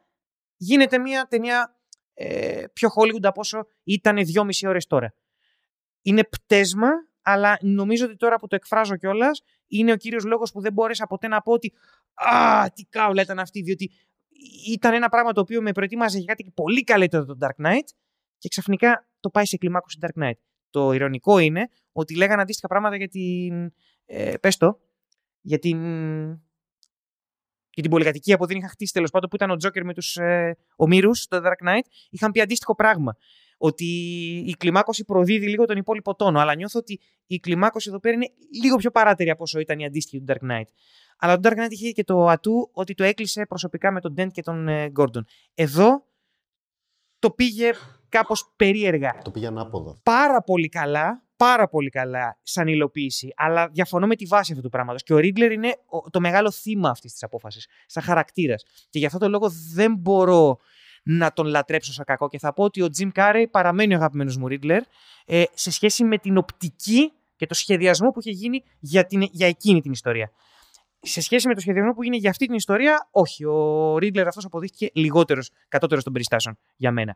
γίνεται 0.55 0.97
μια 0.97 1.27
ταινία 1.29 1.75
ε, 2.13 2.63
πιο 2.73 2.89
Hollywood 2.95 3.23
από 3.23 3.39
όσο 3.39 3.67
ήταν 3.83 4.25
δυόμιση 4.25 4.67
ώρες 4.67 4.85
τώρα. 4.85 5.13
Είναι 6.01 6.23
πτέσμα, 6.23 6.89
αλλά 7.21 7.57
νομίζω 7.61 8.05
ότι 8.05 8.15
τώρα 8.15 8.35
που 8.35 8.47
το 8.47 8.55
εκφράζω 8.55 8.95
κιόλας, 8.95 9.41
είναι 9.67 9.91
ο 9.91 9.95
κύριος 9.95 10.23
λόγος 10.23 10.51
που 10.51 10.61
δεν 10.61 10.73
μπόρεσα 10.73 11.07
ποτέ 11.07 11.27
να 11.27 11.41
πω 11.41 11.51
ότι 11.51 11.73
Α, 12.13 12.69
τι 12.73 12.83
κάουλα 12.83 13.21
ήταν 13.21 13.39
αυτή, 13.39 13.61
διότι 13.61 13.91
ήταν 14.67 14.93
ένα 14.93 15.09
πράγμα 15.09 15.31
το 15.31 15.41
οποίο 15.41 15.61
με 15.61 15.71
προετοίμαζε 15.71 16.17
για 16.17 16.25
κάτι 16.25 16.51
πολύ 16.55 16.83
καλύτερο 16.83 17.25
το 17.25 17.37
Dark 17.41 17.65
Knight 17.65 17.87
και 18.37 18.47
ξαφνικά 18.47 19.07
το 19.25 19.31
πάει 19.31 19.45
σε 19.45 19.57
κλιμάκωση 19.57 19.97
Dark 20.01 20.23
Knight. 20.23 20.39
το 20.69 20.91
ηρωνικό 20.91 21.37
είναι 21.37 21.69
ότι 21.91 22.15
λέγανε 22.15 22.41
αντίστοιχα 22.41 22.67
πράγματα 22.67 22.95
για 22.95 23.07
την. 23.07 23.73
Ε, 24.05 24.37
πες 24.37 24.57
το, 24.57 24.79
για 25.41 25.59
την. 25.59 25.77
Για 27.69 27.83
την 27.83 27.89
πολυκατοικία 27.89 28.37
που 28.37 28.45
δεν 28.45 28.57
είχα 28.57 28.67
χτίσει 28.67 28.93
τέλος 28.93 29.11
πάντων, 29.11 29.29
που 29.29 29.35
ήταν 29.35 29.49
ο 29.49 29.55
Τζόκερ 29.55 29.83
με 29.83 29.93
τους 29.93 30.15
ε, 30.15 30.57
ομήρους 30.75 31.19
στο 31.19 31.41
Dark 31.43 31.67
Knight, 31.67 31.85
είχαν 32.09 32.31
πει 32.31 32.41
αντίστοιχο 32.41 32.75
πράγμα. 32.75 33.17
Ότι 33.57 33.85
η 34.47 34.55
κλιμάκωση 34.57 35.05
προδίδει 35.05 35.47
λίγο 35.47 35.65
τον 35.65 35.77
υπόλοιπο 35.77 36.15
τόνο. 36.15 36.39
Αλλά 36.39 36.55
νιώθω 36.55 36.79
ότι 36.79 36.99
η 37.25 37.39
κλιμάκωση 37.39 37.89
εδώ 37.89 37.99
πέρα 37.99 38.15
είναι 38.15 38.27
λίγο 38.61 38.75
πιο 38.75 38.91
παράτερη 38.91 39.29
από 39.29 39.43
όσο 39.43 39.59
ήταν 39.59 39.79
η 39.79 39.85
αντίστοιχη 39.85 40.23
του 40.23 40.33
Dark 40.33 40.51
Knight. 40.51 40.67
Αλλά 41.17 41.39
το 41.39 41.49
Dark 41.49 41.63
Knight 41.63 41.71
είχε 41.71 41.91
και 41.91 42.03
το 42.03 42.27
ατού 42.27 42.69
ότι 42.73 42.93
το 42.93 43.03
έκλεισε 43.03 43.45
προσωπικά 43.45 43.91
με 43.91 44.01
τον 44.01 44.13
Dent 44.17 44.31
και 44.31 44.41
τον 44.41 44.67
ε, 44.67 44.91
Gordon. 44.95 45.21
Εδώ 45.53 46.05
το 47.19 47.31
πήγε 47.31 47.71
κάπως 48.17 48.53
περίεργα. 48.55 49.17
Το 49.23 49.31
πήγε 49.31 49.47
ανάποδα. 49.47 49.99
Πάρα 50.03 50.41
πολύ 50.41 50.69
καλά, 50.69 51.23
πάρα 51.37 51.67
πολύ 51.67 51.89
καλά 51.89 52.37
σαν 52.43 52.67
υλοποίηση, 52.67 53.33
αλλά 53.35 53.67
διαφωνώ 53.67 54.07
με 54.07 54.15
τη 54.15 54.25
βάση 54.25 54.51
αυτού 54.51 54.63
του 54.63 54.69
πράγματος. 54.69 55.03
Και 55.03 55.13
ο 55.13 55.17
Ρίγκλερ 55.17 55.51
είναι 55.51 55.75
ο- 55.85 56.09
το 56.09 56.19
μεγάλο 56.19 56.51
θύμα 56.51 56.89
αυτής 56.89 57.11
της 57.11 57.23
απόφασης, 57.23 57.67
σαν 57.85 58.03
χαρακτήρας. 58.03 58.63
Και 58.89 58.99
γι' 58.99 59.05
αυτό 59.05 59.17
το 59.17 59.29
λόγο 59.29 59.47
δεν 59.73 59.95
μπορώ 59.95 60.57
να 61.03 61.33
τον 61.33 61.45
λατρέψω 61.45 61.93
σαν 61.93 62.05
κακό 62.05 62.27
και 62.27 62.39
θα 62.39 62.53
πω 62.53 62.63
ότι 62.63 62.81
ο 62.81 62.87
Jim 62.97 63.09
Carrey 63.15 63.45
παραμένει 63.51 63.93
ο 63.93 63.97
αγαπημένος 63.97 64.37
μου 64.37 64.47
Ρίγκλερ 64.47 64.81
ε, 65.25 65.43
σε 65.53 65.71
σχέση 65.71 66.03
με 66.03 66.17
την 66.17 66.37
οπτική 66.37 67.11
και 67.35 67.45
το 67.45 67.53
σχεδιασμό 67.53 68.09
που 68.09 68.19
είχε 68.19 68.31
γίνει 68.31 68.63
για, 68.79 69.05
την, 69.05 69.21
για 69.31 69.47
εκείνη 69.47 69.81
την 69.81 69.91
ιστορία. 69.91 70.31
Σε 70.99 71.21
σχέση 71.21 71.47
με 71.47 71.53
το 71.53 71.59
σχεδιασμό 71.59 71.93
που 71.93 72.03
γίνει 72.03 72.17
για 72.17 72.29
αυτή 72.29 72.45
την 72.45 72.55
ιστορία, 72.55 73.07
όχι. 73.11 73.45
Ο 73.45 73.97
Ρίγκλερ 73.97 74.27
αυτός 74.27 74.45
αποδείχθηκε 74.45 74.89
λιγότερος, 74.93 75.49
κατώτερος 75.67 76.03
των 76.03 76.13
περιστάσεων 76.13 76.57
για 76.75 76.91
μένα. 76.91 77.15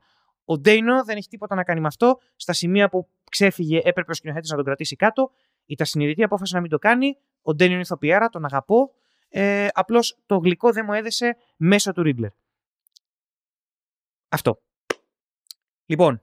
Ο 0.50 0.58
Ντέινο 0.58 1.04
δεν 1.04 1.18
έχει 1.18 1.28
τίποτα 1.28 1.56
να 1.56 1.64
κάνει 1.64 1.80
με 1.80 1.88
αυτό. 1.88 2.20
Στα 2.36 2.54
σημεία 2.54 2.90
που 2.90 3.10
ξέφυγε, 3.30 3.82
έπρεπε 3.84 4.12
ο 4.12 4.14
σκηνοθέτης 4.14 4.50
να 4.50 4.56
τον 4.56 4.66
κρατήσει 4.66 4.96
κάτω. 4.96 5.32
Ήταν 5.66 5.88
συνειδητή 5.88 6.24
απόφαση 6.24 6.54
να 6.54 6.62
μην 6.62 6.70
το 6.70 6.78
κάνει. 6.78 7.18
Ο 7.42 7.54
Ντέινο 7.54 7.74
είναι 7.74 7.82
ηθοποιάρα, 7.82 8.30
τον 8.30 8.46
αγαπώ. 8.46 8.94
Ε, 9.30 9.68
Απλώς 9.72 10.20
το 10.26 10.38
γλυκό 10.38 10.72
δεν 10.72 10.86
μου 10.88 10.94
έδεσε 10.94 11.38
μέσω 11.58 11.92
του 11.92 12.04
Ρίγκλερ. 12.04 12.30
Αυτό. 14.30 14.62
Λοιπόν, 15.86 16.22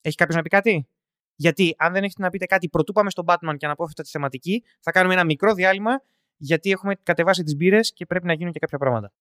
έχει 0.00 0.16
κάποιος 0.16 0.36
να 0.36 0.42
πει 0.42 0.48
κάτι; 0.48 0.88
Γιατί 1.34 1.74
αν 1.78 1.92
δεν 1.92 2.04
έχετε 2.04 2.22
να 2.22 2.30
πείτε 2.30 2.46
κάτι, 2.46 2.68
πρωτού 2.68 2.92
πάμε 2.92 3.10
στον 3.10 3.24
Batman 3.28 3.54
και 3.56 3.66
αναπόφευκτα 3.66 4.02
τη 4.02 4.08
θεματική, 4.08 4.64
θα 4.80 4.90
κάνουμε 4.90 5.14
ένα 5.14 5.24
μικρό 5.24 5.54
διάλειμμα 5.54 6.02
γιατί 6.36 6.70
έχουμε 6.70 6.94
κατεβάσει 6.94 7.42
τις 7.42 7.56
μπύρες 7.56 7.92
και 7.92 8.06
πρέπει 8.06 8.26
να 8.26 8.32
γίνουν 8.32 8.52
και 8.52 8.58
κάποια 8.58 8.78
πράγματα. 8.78 9.12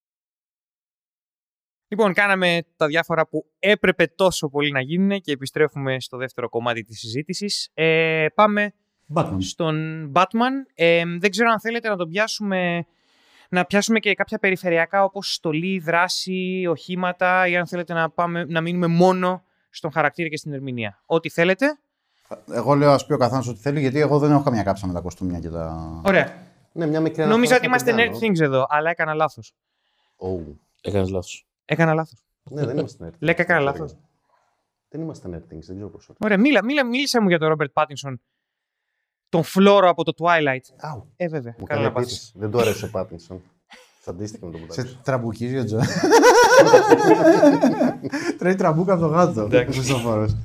Λοιπόν, 1.95 2.13
κάναμε 2.13 2.61
τα 2.77 2.87
διάφορα 2.87 3.27
που 3.27 3.45
έπρεπε 3.59 4.07
τόσο 4.07 4.49
πολύ 4.49 4.71
να 4.71 4.81
γίνουν 4.81 5.21
και 5.21 5.31
επιστρέφουμε 5.31 5.99
στο 5.99 6.17
δεύτερο 6.17 6.49
κομμάτι 6.49 6.83
της 6.83 6.99
συζήτησης. 6.99 7.69
Ε, 7.73 8.25
πάμε 8.35 8.73
Batman. 9.13 9.37
στον 9.39 10.11
Batman. 10.15 10.51
Ε, 10.73 11.03
δεν 11.19 11.31
ξέρω 11.31 11.49
αν 11.49 11.59
θέλετε 11.59 11.89
να 11.89 11.95
τον 11.95 12.09
πιάσουμε, 12.09 12.85
να 13.49 13.65
πιάσουμε 13.65 13.99
και 13.99 14.13
κάποια 14.13 14.39
περιφερειακά 14.39 15.03
όπως 15.03 15.33
στολή, 15.33 15.79
δράση, 15.79 16.65
οχήματα 16.69 17.47
ή 17.47 17.55
αν 17.57 17.67
θέλετε 17.67 17.93
να, 17.93 18.09
πάμε, 18.09 18.45
να 18.45 18.61
μείνουμε 18.61 18.87
μόνο 18.87 19.43
στον 19.69 19.91
χαρακτήρα 19.91 20.29
και 20.29 20.37
στην 20.37 20.53
ερμηνεία. 20.53 21.01
Ό,τι 21.05 21.29
θέλετε. 21.29 21.79
Εγώ 22.51 22.73
λέω 22.73 22.91
ας 22.91 23.05
πει 23.05 23.13
ο 23.13 23.17
καθένας 23.17 23.47
ό,τι 23.47 23.59
θέλει, 23.59 23.79
γιατί 23.79 23.99
εγώ 23.99 24.19
δεν 24.19 24.31
έχω 24.31 24.43
καμία 24.43 24.63
κάψα 24.63 24.87
με 24.87 24.93
τα 24.93 24.99
κοστούμια 24.99 25.39
και 25.39 25.49
τα. 25.49 26.01
Ωραία. 26.05 26.33
Ναι, 26.71 26.85
μια 26.85 26.99
μικρή 26.99 27.25
Νόμιζα 27.25 27.55
αναφορά 27.55 27.55
ότι 27.55 27.59
θα 27.59 27.65
είμαστε 27.65 27.91
την 27.91 27.99
nerd 27.99 28.19
κάνω. 28.19 28.33
things 28.33 28.45
εδώ, 28.45 28.65
αλλά 28.69 28.89
έκανα 28.89 29.13
λάθος. 29.13 29.53
Oh. 30.17 30.55
Έκανες 30.81 31.09
λάθος. 31.09 31.44
Έκανα 31.65 31.93
λάθος. 31.93 32.19
Ναι, 32.49 32.65
δεν 32.65 32.77
είμαστε 32.77 33.05
nerd 33.05 33.09
things. 33.09 33.17
Λέκα, 33.19 33.41
έκανα 33.41 33.59
δεν 33.59 33.67
λάθος. 33.67 33.85
ξέρω. 33.91 34.01
Δεν 34.89 35.01
είμαστε 35.01 35.29
nerd 35.29 35.53
things, 35.53 35.59
δεν 35.65 35.75
ξέρω 35.75 35.89
πώς. 35.89 36.09
Ωραία, 36.19 36.37
μίλα, 36.37 36.63
μίλα, 36.63 36.85
μίλησε 36.85 37.19
μου 37.19 37.27
για 37.29 37.39
τον 37.39 37.47
Ρόμπερτ 37.47 37.71
Πάτινσον. 37.71 38.21
Τον 39.29 39.43
Φλόρο 39.43 39.89
από 39.89 40.03
το 40.03 40.11
Twilight. 40.17 40.65
Αου, 40.77 41.11
Ε, 41.15 41.27
βέβαια. 41.27 41.55
μου 41.57 41.65
Καλά 41.65 41.81
κάνει 41.81 41.83
να 41.83 41.91
πάθεις. 41.93 42.11
επίθεση. 42.11 42.33
Δεν 42.39 42.51
του 42.51 42.59
αρέσει 42.59 42.85
ο 42.85 42.89
Πάτινσον. 42.89 43.41
Θα 43.99 44.11
αντίστοιχα 44.11 44.45
με 44.45 44.51
τον 44.51 44.61
Σε 44.61 44.67
Πάτινσον. 44.67 44.99
τραμπουκίζει 45.03 45.57
ο 45.57 45.65
Τζο. 45.65 45.79
Τρέχει 48.37 48.55
τραμπούκα 48.57 48.93
από 48.93 49.01
το 49.01 49.07
γάτο. 49.07 49.41
Εντάξει. 49.41 49.79
Ο 49.79 49.81
Χριστόφορος. 49.81 50.35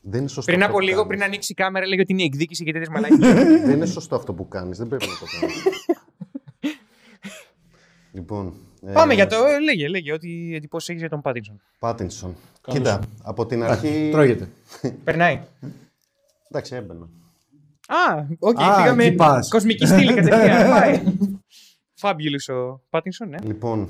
Δεν 0.00 0.20
είναι 0.20 0.28
σωστό. 0.28 0.52
Πριν 0.52 0.62
αυτό 0.62 0.70
από 0.72 0.78
που 0.78 0.84
λίγο, 0.84 0.96
κάνεις. 0.96 1.08
πριν 1.16 1.22
ανοίξει 1.22 1.52
η 1.52 1.54
κάμερα, 1.54 1.84
έλεγε 1.84 2.00
ότι 2.00 2.12
είναι 2.12 2.22
εκδίκηση 2.22 2.64
και 2.64 2.72
τέτοιες 2.72 2.88
μαλακίες. 2.90 3.32
Δεν 3.64 3.70
είναι 3.70 3.86
σωστό 3.86 4.16
αυτό 4.16 4.34
που 4.34 4.48
κάνεις. 4.48 4.78
Δεν 4.78 4.88
πρέπει 4.88 5.06
να 5.06 5.18
το 5.18 5.24
κάνεις. 5.40 5.64
λοιπόν. 8.12 8.54
Ε, 8.86 8.92
Πάμε 8.92 9.14
για 9.14 9.26
το. 9.26 9.36
ε, 9.44 9.60
Λέγε, 9.60 9.88
λέγε, 9.88 10.12
ό,τι 10.12 10.54
εντυπώσεις 10.54 10.88
έχεις 10.88 11.00
για 11.00 11.10
τον 11.10 11.20
Πάτινσον. 11.20 11.60
Πάτινσον. 11.78 12.36
Κοίτα, 12.62 13.00
από 13.22 13.46
την 13.46 13.62
αρχή. 13.62 14.08
Τρώγεται. 14.12 14.48
Περνάει. 15.04 15.40
Εντάξει, 16.50 16.74
έμπαινα. 16.74 17.08
Α, 17.86 18.24
οκ, 18.38 18.60
Α, 18.60 18.76
πήγαμε. 18.76 19.04
εκεί 19.04 19.14
πας. 19.16 19.48
Κοσμική 19.48 19.86
στήλη 19.86 20.14
κατευθείαν. 20.22 20.70
Πάει. 20.70 21.02
Fabulous 22.00 22.54
ο 22.54 22.80
Πάτινσον, 22.90 23.28
ναι. 23.28 23.38
Λοιπόν, 23.42 23.88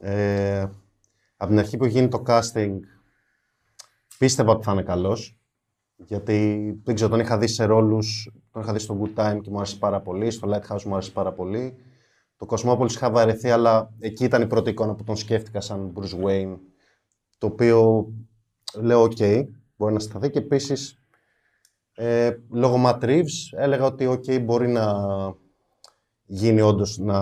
ε, 0.00 0.60
από 1.36 1.50
την 1.50 1.58
αρχή 1.58 1.76
που 1.76 1.86
γίνει 1.86 2.08
το 2.08 2.22
casting, 2.26 2.76
πίστευα 4.18 4.52
ότι 4.52 4.64
θα 4.64 4.72
είναι 4.72 4.82
καλός. 4.82 5.34
Γιατί 5.96 6.60
δεν 6.84 6.94
ξέρω, 6.94 7.10
τον 7.10 7.20
είχα 7.20 7.38
δει 7.38 7.46
σε 7.46 7.64
ρόλους, 7.64 8.30
τον 8.52 8.62
είχα 8.62 8.72
δει 8.72 8.78
στο 8.78 9.00
Good 9.02 9.20
Time 9.20 9.40
και 9.42 9.50
μου 9.50 9.56
άρεσε 9.56 9.76
πάρα 9.76 10.00
πολύ, 10.00 10.30
στο 10.30 10.48
Lighthouse 10.52 10.82
μου 10.82 10.92
άρεσε 10.92 11.10
πάρα 11.10 11.32
πολύ. 11.32 11.76
Το 12.40 12.46
Cosmopolis 12.50 12.90
είχα 12.90 13.10
βαρεθεί, 13.10 13.50
αλλά 13.50 13.92
εκεί 13.98 14.24
ήταν 14.24 14.42
η 14.42 14.46
πρώτη 14.46 14.70
εικόνα 14.70 14.94
που 14.94 15.04
τον 15.04 15.16
σκέφτηκα 15.16 15.60
σαν 15.60 15.92
Bruce 15.96 16.24
Wayne, 16.24 16.56
το 17.38 17.46
οποίο 17.46 18.08
λέω 18.74 19.02
ok, 19.02 19.44
μπορεί 19.76 19.92
να 19.92 19.98
σταθεί 19.98 20.30
και 20.30 20.38
επίσης 20.38 21.02
ε, 21.94 22.36
λόγω 22.50 22.82
Matt 22.86 23.00
Reeves 23.00 23.56
έλεγα 23.56 23.84
ότι 23.84 24.06
ok, 24.08 24.42
μπορεί 24.42 24.68
να 24.68 24.94
γίνει 26.26 26.60
όντως 26.60 26.98
να 26.98 27.20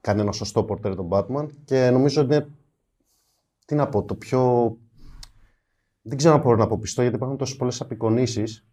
κάνει 0.00 0.20
ένα 0.20 0.32
σωστό 0.32 0.64
πορτέρ 0.64 0.94
τον 0.94 1.08
Batman 1.10 1.46
και 1.64 1.90
νομίζω 1.90 2.22
ότι 2.22 2.34
είναι, 2.34 2.48
τι 3.64 3.74
να 3.74 3.88
πω, 3.88 4.02
το 4.02 4.14
πιο... 4.14 4.72
Δεν 6.02 6.16
ξέρω 6.16 6.34
αν 6.34 6.40
μπορώ 6.40 6.56
να 6.56 6.66
πω 6.66 6.78
πιστό 6.78 7.00
γιατί 7.00 7.16
υπάρχουν 7.16 7.38
τόσες 7.38 7.56
πολλές 7.56 7.80
απεικονίσεις 7.80 8.66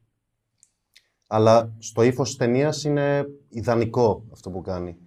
αλλά 1.27 1.76
στο 1.80 2.03
ύφος 2.03 2.27
της 2.27 2.38
ταινίας 2.38 2.84
είναι 2.84 3.26
ιδανικό 3.49 4.23
αυτό 4.31 4.49
που 4.49 4.61
κάνει. 4.61 4.98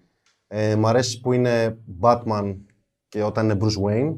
Ε, 0.48 0.76
μ' 0.76 0.86
αρέσει 0.86 1.20
που 1.20 1.32
είναι 1.32 1.78
Batman 2.00 2.56
και 3.08 3.22
όταν 3.22 3.44
είναι 3.44 3.58
Bruce 3.60 3.82
Wayne 3.84 4.14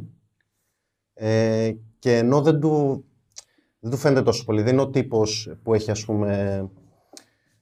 ε, 1.14 1.72
και 1.98 2.16
ενώ 2.16 2.42
δεν 2.42 2.60
του, 2.60 3.05
δεν 3.80 3.90
του 3.90 3.96
φαίνεται 3.96 4.22
τόσο 4.22 4.44
πολύ, 4.44 4.62
δεν 4.62 4.72
είναι 4.72 4.82
ο 4.82 4.90
τύπος 4.90 5.52
που 5.62 5.74
έχει 5.74 5.90
ας 5.90 6.05
πούμε 6.05 6.56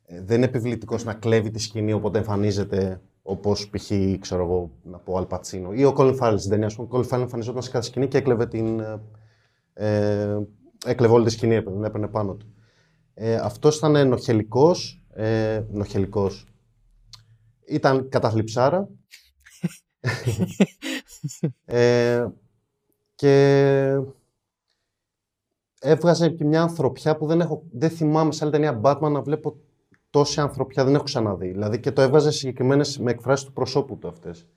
ε, 0.04 0.22
δεν 0.22 0.36
είναι 0.36 0.46
επιβλητικός 0.46 1.04
να 1.04 1.14
κλέβει 1.14 1.50
τη 1.50 1.58
σκηνή 1.58 1.92
όποτε 1.92 2.18
εμφανίζεται 2.18 3.00
όπως 3.22 3.70
π.χ. 3.70 3.90
ξέρω 4.20 4.42
εγώ 4.42 4.70
να 4.82 4.98
πω 4.98 5.14
Al 5.18 5.26
Pacino 5.36 5.74
ή 5.74 5.84
ο 5.84 5.94
Colin 5.96 6.18
Farrell 6.18 6.34
στην 6.38 6.50
ταινία. 6.50 6.66
ας 6.66 6.74
πούμε, 6.74 6.88
Ο 6.90 6.96
Colin 6.96 7.08
Farrell 7.08 7.20
εμφανιζόταν 7.20 7.62
σε 7.62 7.70
κάθε 7.70 7.86
σκηνή 7.86 8.08
και 8.08 8.18
έκλεβε 8.18 8.46
την... 8.46 8.80
ε, 8.80 9.00
Ε, 9.78 10.38
έκλεβε 10.86 11.12
όλη 11.12 11.24
τη 11.24 11.30
σκηνή, 11.30 11.54
έπαιρνε, 11.54 11.76
την 11.76 11.84
έπαιρνε 11.84 12.08
πάνω 12.08 12.34
του. 12.34 12.54
Ε, 13.14 13.34
αυτός 13.34 13.76
ήταν 13.76 13.96
ενοχελικός, 13.96 15.04
ε, 15.12 15.54
ενοχελικός. 15.54 16.46
Ήταν 17.66 18.08
καταθλιψάρα. 18.08 18.88
ε, 21.64 22.26
και 23.14 23.96
έβγαζε 25.80 26.28
και 26.28 26.44
μια 26.44 26.62
ανθρωπιά 26.62 27.16
που 27.16 27.26
δεν, 27.26 27.40
έχω, 27.40 27.62
δεν 27.72 27.90
θυμάμαι 27.90 28.32
σε 28.32 28.44
άλλη 28.44 28.52
ταινία 28.52 28.80
Batman 28.84 29.10
να 29.10 29.22
βλέπω 29.22 29.56
τόση 30.10 30.40
ανθρωπιά, 30.40 30.84
δεν 30.84 30.94
έχω 30.94 31.04
ξαναδεί. 31.04 31.50
Δηλαδή 31.50 31.80
και 31.80 31.92
το 31.92 32.02
έβγαζε 32.02 32.30
συγκεκριμένες 32.30 32.98
με 32.98 33.10
εκφράσεις 33.10 33.46
του 33.46 33.52
προσώπου 33.52 33.98
του 33.98 34.08
αυτές. 34.08 34.48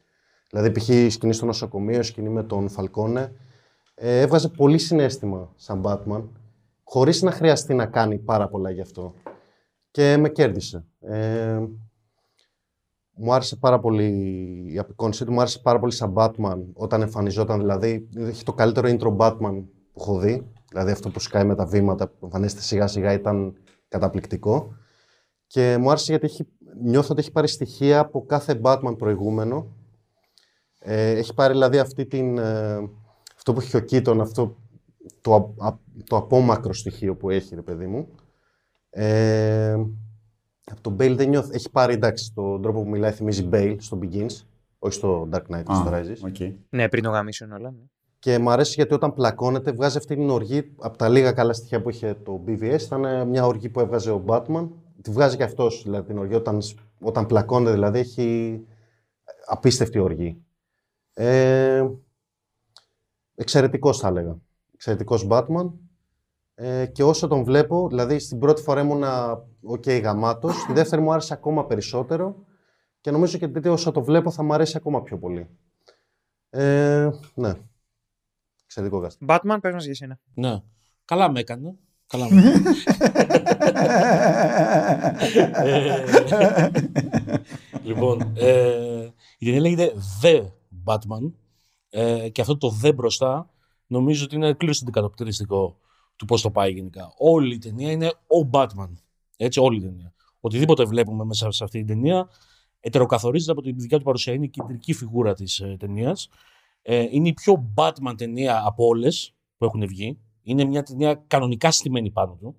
Δηλαδή, 0.50 0.72
π.χ. 0.72 0.88
η 0.88 1.10
σκηνή 1.10 1.34
στο 1.34 1.46
νοσοκομείο, 1.46 2.00
η 2.00 2.04
σκηνή 2.04 2.30
με 2.30 2.44
τον 2.44 2.70
Φαλκόνε, 2.70 3.34
ε, 3.96 4.22
έβγαζε 4.22 4.50
πολύ 4.50 4.78
συνέστημα 4.78 5.54
σαν 5.56 5.82
Batman, 5.86 6.24
χωρίς 6.84 7.22
να 7.22 7.32
χρειαστεί 7.32 7.74
να 7.74 7.86
κάνει 7.86 8.18
πάρα 8.18 8.48
πολλά 8.48 8.70
γι' 8.70 8.82
αυτό. 8.82 9.14
Και 9.92 10.18
με 10.18 10.30
κέρδισε. 10.30 10.86
Ε, 11.00 11.60
μου 13.22 13.34
άρεσε 13.34 13.56
πάρα 13.56 13.80
πολύ 13.80 14.08
η 14.74 14.78
απεικόνισή 14.78 15.26
του, 15.26 15.32
μου 15.32 15.40
άρεσε 15.40 15.60
πάρα 15.60 15.80
πολύ 15.80 15.92
σαν 15.92 16.14
Batman 16.16 16.64
όταν 16.74 17.02
εμφανιζόταν. 17.02 17.60
Δηλαδή, 17.60 18.08
έχει 18.16 18.44
το 18.44 18.54
καλύτερο 18.54 18.88
intro 18.92 19.18
Batman 19.18 19.64
που 19.94 20.00
έχω 20.00 20.20
δει. 20.20 20.48
Δηλαδή, 20.70 20.92
αυτό 20.92 21.10
που 21.10 21.20
σκάει 21.20 21.44
με 21.46 21.56
τα 21.56 21.66
βήματα, 21.66 22.08
που 22.08 22.26
εμφανίζεται 22.26 22.62
σιγά 22.62 22.88
σιγά 22.88 23.14
ήταν 23.14 23.54
καταπληκτικό. 23.88 24.74
Και 25.48 25.78
μου 25.80 25.90
άρεσε 25.90 26.12
γιατί 26.12 26.26
έχει, 26.26 26.48
νιώθω 26.82 27.08
ότι 27.12 27.22
έχει 27.22 27.32
πάρει 27.32 27.48
στοιχεία 27.48 28.00
από 28.00 28.26
κάθε 28.26 28.60
Batman 28.64 28.96
προηγούμενο. 28.98 29.76
Ε, 30.80 31.10
έχει 31.12 31.34
πάρει 31.34 31.54
δηλαδή 31.54 31.80
αυτή 31.80 32.06
την, 32.06 32.38
ε, 32.38 32.90
αυτό 33.36 33.54
που 33.54 33.60
έχει 33.60 33.78
ο 33.78 33.86
Keaton, 33.92 34.18
αυτό 34.22 34.58
το, 35.22 35.34
α- 35.36 35.68
α- 35.68 35.80
το 36.04 36.16
απόμακρο 36.16 36.74
στοιχείο 36.74 37.16
που 37.16 37.30
έχει, 37.30 37.56
ρε 37.56 37.62
παιδί 37.62 37.86
μου. 37.88 38.08
Ε, 38.90 39.76
από 40.72 40.82
τον 40.82 40.94
Bale 40.94 41.16
δεν 41.16 41.30
νιώθω. 41.30 41.50
Έχει 41.54 41.70
πάρει 41.72 41.94
εντάξει 41.94 42.34
τον 42.34 42.62
τρόπο 42.62 42.84
που 42.84 42.90
μιλάει, 42.90 43.12
θυμίζει 43.12 43.50
Bale 43.52 43.76
στο 43.80 44.00
Begins, 44.02 44.44
όχι 44.80 44.94
στο 44.94 45.30
Dark 45.32 45.56
Knight, 45.56 45.64
στο 45.64 45.90
Α, 45.90 46.00
Rises. 46.02 46.18
OK. 46.26 46.54
Ναι, 46.70 46.90
πριν 46.90 47.04
το 47.04 47.10
γαμίσουν 47.10 47.52
όλα. 47.52 47.72
Ναι. 47.72 47.84
Και 48.20 48.40
μου 48.40 48.50
αρέσει 48.50 48.74
γιατί 48.76 48.94
όταν 48.94 49.14
πλακώνεται 49.14 49.72
βγάζει 49.72 49.98
αυτή 49.98 50.16
την 50.16 50.30
οργή. 50.30 50.72
Από 50.80 50.98
τα 50.98 51.10
λίγα 51.10 51.32
καλά 51.32 51.54
στοιχεία 51.54 51.82
που 51.82 51.90
είχε 51.90 52.14
το 52.24 52.44
BVS 52.48 52.82
ήταν 52.82 53.28
μια 53.28 53.46
οργή 53.46 53.70
που 53.70 53.80
έβγαζε 53.80 54.12
ο 54.12 54.24
Batman. 54.28 54.68
Τη 55.02 55.12
βγάζει 55.12 55.38
και 55.38 55.44
αυτός 55.44 55.82
δηλαδή, 55.84 56.08
την 56.08 56.18
οργή. 56.18 56.36
Όταν, 56.36 56.60
όταν 57.00 57.26
πλακώνεται 57.26 57.72
δηλαδή 57.72 58.00
έχει 58.00 58.60
απίστευτη 59.46 60.00
οργή. 60.00 60.44
Ε, 61.14 61.88
εξαιρετικός 63.36 64.00
θα 64.00 64.08
έλεγα. 64.08 64.38
Εξαιρετικός 64.74 65.28
Batman. 65.30 65.72
Ε, 66.62 66.86
και 66.86 67.04
όσο 67.04 67.28
τον 67.28 67.44
βλέπω, 67.44 67.88
δηλαδή 67.88 68.20
στην 68.20 68.40
πρώτη 68.40 68.62
φορά 68.62 68.82
ήμουνα 68.82 69.32
OK 69.62 69.84
okay, 69.86 70.02
γαμάτος, 70.04 70.56
στη 70.56 70.74
δεύτερη 70.74 71.02
μου 71.02 71.12
άρεσε 71.12 71.34
ακόμα 71.34 71.66
περισσότερο 71.66 72.36
και 73.02 73.12
νομίζω 73.12 73.38
και 73.38 73.48
τρίτη 73.48 73.68
όσο 73.68 73.92
το 73.92 74.04
βλέπω 74.04 74.32
θα 74.32 74.44
μου 74.44 74.54
αρέσει 74.54 74.78
ακόμα 74.78 75.02
πιο 75.02 75.18
πολύ. 75.18 75.50
Ε, 76.50 77.10
ναι. 77.34 77.54
Εξαιρετικό 78.64 79.06
cast. 79.06 79.28
Batman, 79.28 79.58
πες 79.62 79.74
μας 79.74 79.84
για 79.84 79.92
εσένα. 79.92 80.20
Ναι. 80.34 80.62
Καλά 81.06 81.32
με 81.32 81.40
έκανε. 81.40 81.76
Καλά 82.08 82.28
με 82.32 82.42
έκανε. 82.42 82.62
λοιπόν, 87.84 88.32
ε, 88.36 89.08
η 89.38 89.46
ταινία 89.46 89.60
λέγεται 89.60 89.94
The 90.22 90.48
Batman 90.86 91.32
ε, 91.90 92.30
και 92.30 92.42
αυτό 92.42 92.58
το 92.58 92.80
The 92.84 92.96
μπροστά 92.96 93.50
νομίζω 93.88 94.24
ότι 94.24 94.36
είναι 94.36 94.54
κλειστό 94.54 94.86
αντικατοπτριστικό 94.86 95.78
του 96.20 96.26
πώς 96.26 96.42
το 96.42 96.52
πάει 96.52 96.72
γενικά. 96.72 97.14
Όλη 97.18 97.54
η 97.54 97.58
ταινία 97.58 97.92
είναι 97.92 98.08
ο 98.08 98.50
Batman. 98.52 98.90
Έτσι, 99.38 99.60
όλη 99.60 99.78
η 99.78 99.82
ταινία. 99.82 100.14
Οτιδήποτε 100.40 100.84
βλέπουμε 100.84 101.24
μέσα 101.24 101.52
σε 101.52 101.64
αυτή 101.64 101.78
την 101.78 101.88
ταινία 101.88 102.30
ετεροκαθορίζεται 102.80 103.52
από 103.52 103.62
την 103.62 103.80
δικιά 103.80 103.98
του 103.98 104.04
παρουσία. 104.04 104.34
Είναι 104.34 104.46
η 104.46 104.50
κεντρική 104.50 104.94
φιγούρα 104.94 105.34
της 105.34 105.60
ε, 105.60 105.76
ταινίας. 105.80 106.30
Ε, 106.82 107.08
είναι 107.12 107.28
η 107.28 107.34
πιο 107.34 107.74
Batman 107.76 108.14
ταινία 108.18 108.62
από 108.66 108.86
όλες 108.86 109.34
που 109.58 109.66
έχουν 109.66 109.88
βγει. 109.88 110.20
Είναι 110.44 110.64
μια 110.64 110.84
ταινία 110.84 111.24
κανονικά 111.28 111.72
στημένη 111.72 112.12
πάνω 112.12 112.36
του. 112.36 112.56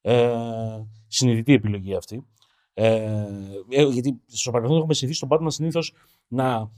Ε, 0.00 0.84
συνειδητή 1.06 1.52
επιλογή 1.52 1.94
αυτή. 1.94 2.26
Ε, 2.74 3.26
ε 3.68 3.82
γιατί 3.82 4.20
στο 4.26 4.50
παρελθόν 4.50 4.76
έχουμε 4.76 4.94
συνηθίσει 4.94 5.26
τον 5.26 5.28
Batman 5.32 5.46
συνήθως 5.50 5.92
να 6.28 6.70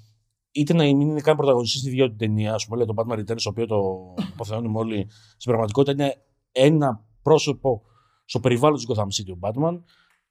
είτε 0.58 0.74
να 0.74 0.84
μην 0.84 1.00
είναι 1.00 1.20
καν 1.20 1.36
πρωταγωνιστής 1.36 1.80
στη 1.80 1.88
ίδια 1.88 2.08
την 2.08 2.18
ταινία, 2.18 2.54
ας 2.54 2.64
πούμε, 2.64 2.76
λέει 2.76 2.86
το 2.86 2.94
Batman 2.96 3.18
Returns, 3.18 3.42
το 3.42 3.50
οποίο 3.50 3.66
το 3.66 4.14
υποθεώνουμε 4.32 4.78
όλοι 4.78 5.06
στην 5.10 5.50
πραγματικότητα, 5.50 5.92
είναι 5.92 6.22
ένα 6.52 7.04
πρόσωπο 7.22 7.82
στο 8.24 8.40
περιβάλλον 8.40 8.76
της 8.76 8.86
Gotham 8.88 9.02
City, 9.02 9.34
ο 9.34 9.38
Batman. 9.40 9.82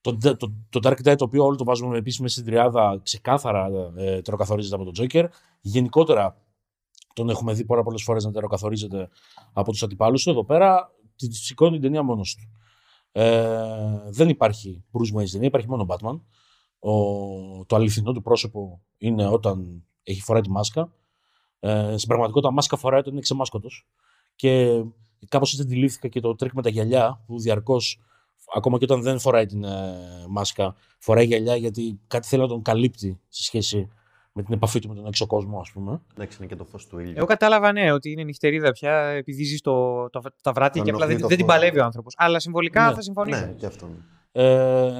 Το, 0.02 0.18
το, 0.18 0.54
το 0.70 0.80
Dark 0.84 1.08
Knight, 1.08 1.16
το 1.18 1.24
οποίο 1.24 1.44
όλο 1.46 1.56
το 1.56 1.64
βάζουμε 1.64 1.92
με 1.92 1.98
επίσημη 1.98 2.30
στην 2.30 2.46
τριάδα, 2.46 3.00
ξεκάθαρα 3.04 3.70
ε, 3.96 4.22
τεροκαθορίζεται 4.22 4.76
από 4.76 4.92
τον 4.92 4.94
Joker. 4.98 5.26
Γενικότερα 5.62 6.42
τον 7.14 7.30
έχουμε 7.30 7.54
δει 7.54 7.66
πάρα 7.66 7.84
πολλές 7.84 8.04
φορές 8.04 8.24
να 8.24 8.32
τεροκαθορίζεται 8.32 9.10
από 9.54 9.72
τους 9.72 9.84
αντιπάλους 9.84 10.24
του. 10.24 10.30
Εδώ 10.30 10.46
πέρα 10.46 10.92
τη 11.16 11.36
σηκώνει 11.36 11.72
την 11.72 11.82
ταινία 11.82 12.04
μόνος 12.04 12.36
του. 12.36 12.52
Ε, 13.12 14.02
δεν 14.10 14.30
υπάρχει 14.30 14.84
Bruce 14.92 15.18
Wayne 15.18 15.28
στην 15.28 15.32
ταινία, 15.32 15.48
υπάρχει 15.48 15.68
μόνο 15.68 15.86
Batman. 15.90 16.22
Ο, 16.80 17.66
το 17.66 17.76
αληθινό 17.76 18.12
του 18.12 18.22
πρόσωπο 18.22 18.82
είναι 18.98 19.28
όταν 19.28 19.87
έχει 20.08 20.22
φοράει 20.22 20.42
τη 20.42 20.50
μάσκα. 20.50 20.92
Ε, 21.60 21.94
στην 21.98 22.08
πραγματικότητα, 22.08 22.52
μάσκα 22.52 22.78
φοράει 22.78 23.00
όταν 23.00 23.12
είναι 23.12 23.22
ξεμάσκοτο. 23.22 23.70
Και 24.36 24.84
κάπως 25.30 25.52
έτσι 25.52 25.64
αντιλήφθηκα 25.64 26.08
και 26.08 26.20
το 26.20 26.36
τρίκ 26.36 26.54
με 26.54 26.62
τα 26.62 26.70
γυαλιά 26.70 27.24
που 27.26 27.40
διαρκώς, 27.40 28.00
ακόμα 28.56 28.78
και 28.78 28.84
όταν 28.84 29.02
δεν 29.02 29.20
φοράει 29.20 29.46
την 29.46 29.64
ε, 29.64 29.96
μάσκα, 30.30 30.76
φοράει 31.00 31.26
γυαλιά 31.26 31.56
γιατί 31.56 32.00
κάτι 32.08 32.28
θέλει 32.28 32.42
να 32.42 32.48
τον 32.48 32.62
καλύπτει 32.62 33.20
σε 33.28 33.44
σχέση 33.44 33.90
με 34.32 34.44
την 34.44 34.54
επαφή 34.54 34.80
του 34.80 34.88
με 34.88 34.96
τον 34.96 35.06
έξω 35.06 35.26
κόσμο, 35.26 35.60
ας 35.60 35.72
πούμε. 35.72 36.02
Εντάξει, 36.14 36.38
είναι 36.40 36.48
και 36.48 36.56
το 36.56 36.66
φως 36.66 36.88
του 36.88 37.00
ήλιου. 37.00 37.14
Εγώ 37.16 37.26
κατάλαβα, 37.26 37.72
ναι, 37.72 37.92
ότι 37.92 38.12
είναι 38.12 38.24
νυχτερίδα 38.24 38.72
πια 38.72 38.94
επειδή 38.94 39.44
ζεις 39.44 39.62
το, 39.62 40.10
το, 40.10 40.22
τα 40.42 40.52
βράδια 40.52 40.84
και 40.84 40.90
απλά 40.92 41.08
δεν, 41.08 41.18
δεν 41.18 41.38
την 41.38 41.46
παλεύει 41.46 41.80
ο 41.80 41.84
άνθρωπος. 41.84 42.14
Αλλά 42.18 42.40
συμβολικά 42.40 42.88
ναι. 42.88 42.94
θα 42.94 43.02
συμφωνήσω. 43.02 43.46
Ναι, 43.46 43.52
και 43.52 43.66
αυτό. 43.66 43.90
Ε, 44.32 44.92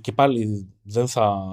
και 0.00 0.12
πάλι 0.12 0.74
δεν 0.82 1.08
θα 1.08 1.46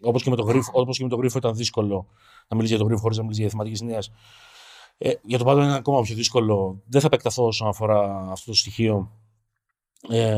Όπως 0.00 0.22
και, 0.22 0.30
με 0.30 0.36
το 0.36 0.42
γρίφο, 0.42 0.70
όπως 0.74 0.96
και 0.96 1.02
με 1.02 1.08
το 1.08 1.16
γρίφο 1.16 1.38
ήταν 1.38 1.54
δύσκολο 1.54 2.06
να 2.48 2.56
μιλήσει 2.56 2.74
για 2.74 2.82
το 2.82 2.88
γρίφο 2.88 3.00
χωρίς 3.00 3.16
να 3.16 3.22
μιλήσει 3.22 3.40
για 3.40 3.50
θεματική 3.50 3.76
συνδυασία. 3.76 4.14
Ε, 4.98 5.12
για 5.22 5.38
το 5.38 5.44
πάντων 5.44 5.62
είναι 5.62 5.74
ακόμα 5.74 6.00
πιο 6.02 6.14
δύσκολο. 6.14 6.82
Δεν 6.86 7.00
θα 7.00 7.06
επεκταθώ 7.06 7.46
όσον 7.46 7.68
αφορά 7.68 8.26
αυτό 8.30 8.50
το 8.50 8.56
στοιχείο. 8.56 9.10
Ε, 10.08 10.34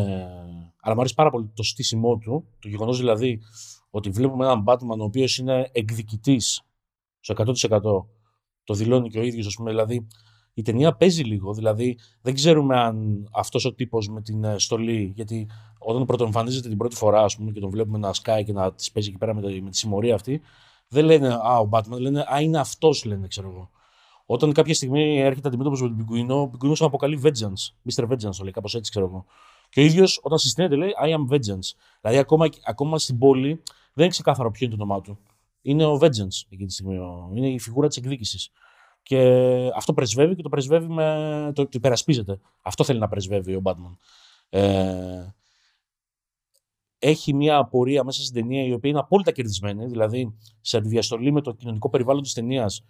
αλλά 0.81 0.95
μου 0.95 1.01
αρέσει 1.01 1.15
πάρα 1.15 1.31
πολύ 1.31 1.51
το 1.55 1.63
στήσιμό 1.63 2.17
του. 2.17 2.45
Το 2.59 2.69
γεγονός 2.69 2.99
δηλαδή 2.99 3.41
ότι 3.91 4.11
βλέπουμε 4.11 4.45
έναν 4.45 4.65
Batman 4.67 4.99
ο 4.99 5.05
οποίος 5.05 5.39
είναι 5.39 5.71
εκδικητής 5.73 6.63
στο 7.21 7.35
100%. 7.71 7.81
Το 8.65 8.75
δηλώνει 8.75 9.11
και 9.11 9.19
ο 9.19 9.23
ίδιος, 9.23 9.47
ας 9.47 9.55
πούμε. 9.55 9.71
Δηλαδή 9.71 10.07
η 10.55 10.63
ταινία 10.63 10.93
παίζει 10.95 11.23
λίγο. 11.23 11.53
Δηλαδή 11.53 11.99
δεν 12.23 12.35
ξέρουμε 12.35 12.81
αν 12.81 13.29
αυτός 13.33 13.65
ο 13.65 13.75
τύπος 13.75 14.09
με 14.09 14.23
την 14.23 14.45
ε, 14.45 14.59
στολή, 14.59 15.13
γιατί 15.15 15.49
όταν 15.79 16.05
πρωτοεμφανίζεται 16.05 16.69
την 16.69 16.79
πρώτη 16.79 16.97
φορά 16.97 17.23
ας 17.23 17.37
πούμε, 17.37 17.53
και 17.53 17.61
τον 17.61 17.71
βλέπουμε 17.71 17.99
να 17.99 18.13
σκάει 18.13 18.45
και 18.45 18.53
να 18.53 18.73
τη 18.73 18.91
παίζει 18.93 19.09
εκεί 19.09 19.19
πέρα 19.19 19.35
με, 19.35 19.41
τη, 19.43 19.63
με 19.63 19.71
τη 19.71 19.77
συμμορία 19.77 20.15
αυτή, 20.15 20.41
δεν 20.89 21.05
λένε 21.05 21.29
Α, 21.29 21.59
ο 21.59 21.69
Batman, 21.73 21.99
λένε 21.99 22.25
Α, 22.35 22.41
είναι 22.41 22.59
αυτός, 22.59 23.05
λένε, 23.05 23.27
ξέρω 23.27 23.49
εγώ. 23.49 23.71
Όταν 24.27 24.53
κάποια 24.53 24.75
στιγμή 24.75 25.21
έρχεται 25.21 25.49
αντιμέτωπος 25.49 25.83
με 25.83 25.89
τον 25.89 25.97
Πιγκουίνο, 25.97 26.41
ο 26.41 26.49
Πιγκουίνος 26.49 26.79
τον 26.79 26.87
αποκαλεί 26.87 27.21
Vengeance. 27.25 27.91
Mr. 27.93 28.09
Vengeance, 28.09 28.35
το 28.37 28.43
λέει, 28.43 28.53
κάπως 28.53 28.75
έτσι, 28.75 28.91
ξέρω 28.91 29.07
εγώ. 29.07 29.25
Και 29.69 29.81
ο 29.81 29.83
ίδιος 29.83 30.21
όταν 30.23 30.39
συστήνεται 30.39 30.77
λέει 30.77 30.91
I 31.05 31.09
am 31.09 31.35
Vengeance. 31.35 31.77
Δηλαδή 32.01 32.19
ακόμα, 32.19 32.49
ακόμα 32.65 32.99
στην 32.99 33.19
πόλη 33.19 33.49
δεν 33.93 34.05
είναι 34.05 34.09
ξεκάθαρο 34.09 34.51
ποιο 34.51 34.67
είναι 34.67 34.77
το 34.77 34.83
όνομά 34.83 35.01
του. 35.01 35.19
Είναι 35.63 35.85
ο 35.85 35.99
Vengeance 36.01 36.45
εκείνη 36.49 36.67
τη 36.67 36.73
στιγμή. 36.73 36.99
Είναι 37.35 37.49
η 37.49 37.59
φιγούρα 37.59 37.89
της 37.89 37.97
εκδίκησης. 37.97 38.51
Και 39.03 39.19
αυτό 39.75 39.93
πρεσβεύει 39.93 40.35
και 40.35 40.43
το 40.43 40.49
πρεσβεύει 40.49 40.89
με. 40.89 41.53
το, 41.55 41.63
το 41.63 41.71
υπερασπίζεται. 41.73 42.41
Αυτό 42.63 42.85
θέλει 42.85 42.99
να 42.99 43.09
πρεσβεύει 43.09 43.55
ο 43.55 43.63
Batman. 43.65 43.97
Ε, 44.49 45.27
έχει 46.99 47.35
μια 47.35 47.57
απορία 47.57 48.05
μέσα 48.05 48.23
στην 48.23 48.35
ταινία 48.35 48.65
η 48.65 48.73
οποία 48.73 48.91
είναι 48.91 48.99
απόλυτα 48.99 49.33
κερδισμένη. 49.33 49.87
Δηλαδή, 49.87 50.37
σε 50.61 50.77
αντιδιαστολή 50.77 51.33
με 51.33 51.41
το 51.41 51.53
κοινωνικό 51.53 51.91
περιβάλλον 51.91 52.23
της 52.23 52.33
ταινίας, 52.33 52.85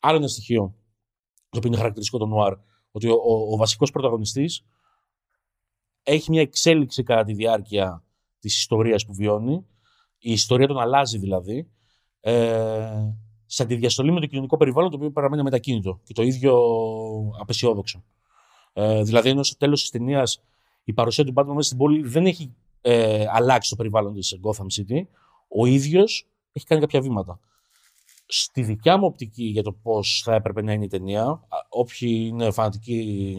άλλο 0.00 0.16
ένα 0.16 0.28
στοιχείο 0.28 0.74
το 1.50 1.58
οποίο 1.58 1.68
είναι 1.68 1.76
χαρακτηριστικό 1.76 2.18
του 2.18 2.26
Νουάρ, 2.26 2.54
ότι 2.90 3.08
ο, 3.08 3.14
ο, 3.14 3.52
ο 3.52 3.56
βασικός 3.56 3.90
πρωταγωνιστής 3.90 4.64
έχει 6.02 6.30
μια 6.30 6.40
εξέλιξη 6.40 7.02
κατά 7.02 7.24
τη 7.24 7.32
διάρκεια 7.32 8.04
της 8.38 8.58
ιστορίας 8.58 9.04
που 9.04 9.14
βιώνει. 9.14 9.66
Η 10.18 10.32
ιστορία 10.32 10.66
τον 10.66 10.78
αλλάζει 10.78 11.18
δηλαδή. 11.18 11.70
Ε, 12.20 13.14
σε 13.50 13.62
αντιδιαστολή 13.62 14.12
με 14.12 14.20
το 14.20 14.26
κοινωνικό 14.26 14.56
περιβάλλον 14.56 14.90
το 14.90 14.96
οποίο 14.96 15.10
παραμένει 15.10 15.42
μετακίνητο 15.42 16.00
και 16.04 16.12
το 16.12 16.22
ίδιο 16.22 16.58
απεσιόδοξο. 17.40 18.04
Ε, 18.72 19.02
δηλαδή, 19.02 19.28
ενώ 19.28 19.42
στο 19.42 19.56
τέλος 19.56 19.80
της 19.80 19.90
ταινίας 19.90 20.42
η 20.84 20.92
παρουσία 20.92 21.24
του 21.24 21.32
Batman 21.36 21.46
μέσα 21.46 21.62
στην 21.62 21.78
πόλη 21.78 22.02
δεν 22.02 22.26
έχει 22.26 22.54
ε, 22.80 23.24
αλλάξει 23.30 23.70
το 23.70 23.76
περιβάλλον 23.76 24.14
της 24.14 24.40
Gotham 24.42 24.66
City, 24.80 25.02
ο 25.48 25.66
ίδιος 25.66 26.26
έχει 26.52 26.66
κάνει 26.66 26.80
κάποια 26.80 27.00
βήματα. 27.00 27.40
Στη 28.26 28.62
δικιά 28.62 28.96
μου 28.96 29.06
οπτική 29.06 29.44
για 29.44 29.62
το 29.62 29.72
πώς 29.72 30.22
θα 30.24 30.34
έπρεπε 30.34 30.62
να 30.62 30.72
είναι 30.72 30.84
η 30.84 30.88
ταινία, 30.88 31.40
όποιοι 31.68 32.26
είναι 32.30 32.50
φανατικοί 32.50 33.36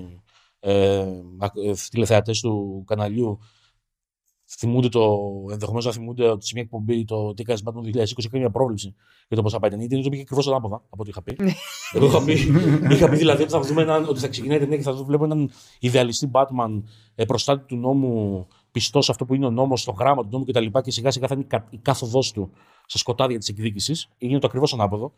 ε, 0.60 1.00
ε 1.00 1.74
τηλεθεατές 1.90 2.40
του 2.40 2.84
καναλιού 2.88 3.40
θυμούνται 4.58 4.90
το, 4.90 5.20
ενδεχομένως 5.52 5.86
να 5.86 5.92
θυμούνται 5.92 6.28
ότι 6.28 6.46
σε 6.46 6.52
μια 6.54 6.64
εκπομπή 6.64 7.06
το 7.06 7.34
τι 7.34 7.42
έκανε 7.42 7.60
Batman 7.64 7.98
2020 7.98 8.02
έκανε 8.02 8.40
μια 8.40 8.50
πρόβλεψη 8.50 8.96
για 9.28 9.38
το 9.38 9.44
πώς 9.44 9.52
θα 9.52 9.60
πάει 9.60 9.70
την 9.70 9.90
ταινία. 9.90 10.04
Το 10.04 10.10
πήγε 10.10 10.22
ακριβώς 10.22 10.48
ανάποδα 10.48 10.76
από 10.76 11.02
ό,τι 11.02 11.10
είχα 11.10 11.22
πει. 11.22 11.36
Ναι. 11.40 11.54
Εγώ 11.94 12.06
είχα 12.06 12.24
πει, 12.24 12.34
είχα 12.94 13.10
πει 13.10 13.16
δηλαδή 13.16 13.44
ότι 13.44 13.52
θα, 13.52 13.60
δούμε 13.60 13.82
έναν, 13.82 14.08
ότι 14.10 14.20
θα 14.20 14.28
ξεκινάει 14.28 14.58
η 14.58 14.60
ταινία 14.60 14.78
και 14.78 14.84
θα 14.84 14.94
βλέπουμε 14.94 15.34
έναν 15.34 15.52
ιδεαλιστή 15.80 16.32
Batman 16.34 16.82
ε, 17.16 17.26
προστάτη 17.26 17.66
του 17.66 17.76
νόμου, 17.76 18.48
πιστός 18.72 19.06
σε 19.06 19.12
αυτό 19.12 19.26
που 19.26 19.36
είναι 19.36 19.46
ο 19.46 19.52
νόμος, 19.52 19.82
στο 19.82 19.92
γράμμα 19.92 20.22
του 20.22 20.30
νόμου 20.32 20.46
κτλ. 20.46 20.66
Και, 20.66 20.82
και 20.82 20.92
σιγά 20.92 21.12
σιγά 21.12 21.28
θα 21.28 21.36
είναι 21.36 21.46
η 21.70 21.78
κάθοδός 21.78 22.32
του 22.32 22.52
στα 22.86 22.98
σκοτάδια 22.98 23.38
της 23.38 23.48
εκδίκησης. 23.48 24.10
Γίνεται 24.18 24.40
το 24.40 24.48
ακριβώς 24.48 24.74
ανάποδο. 24.74 25.14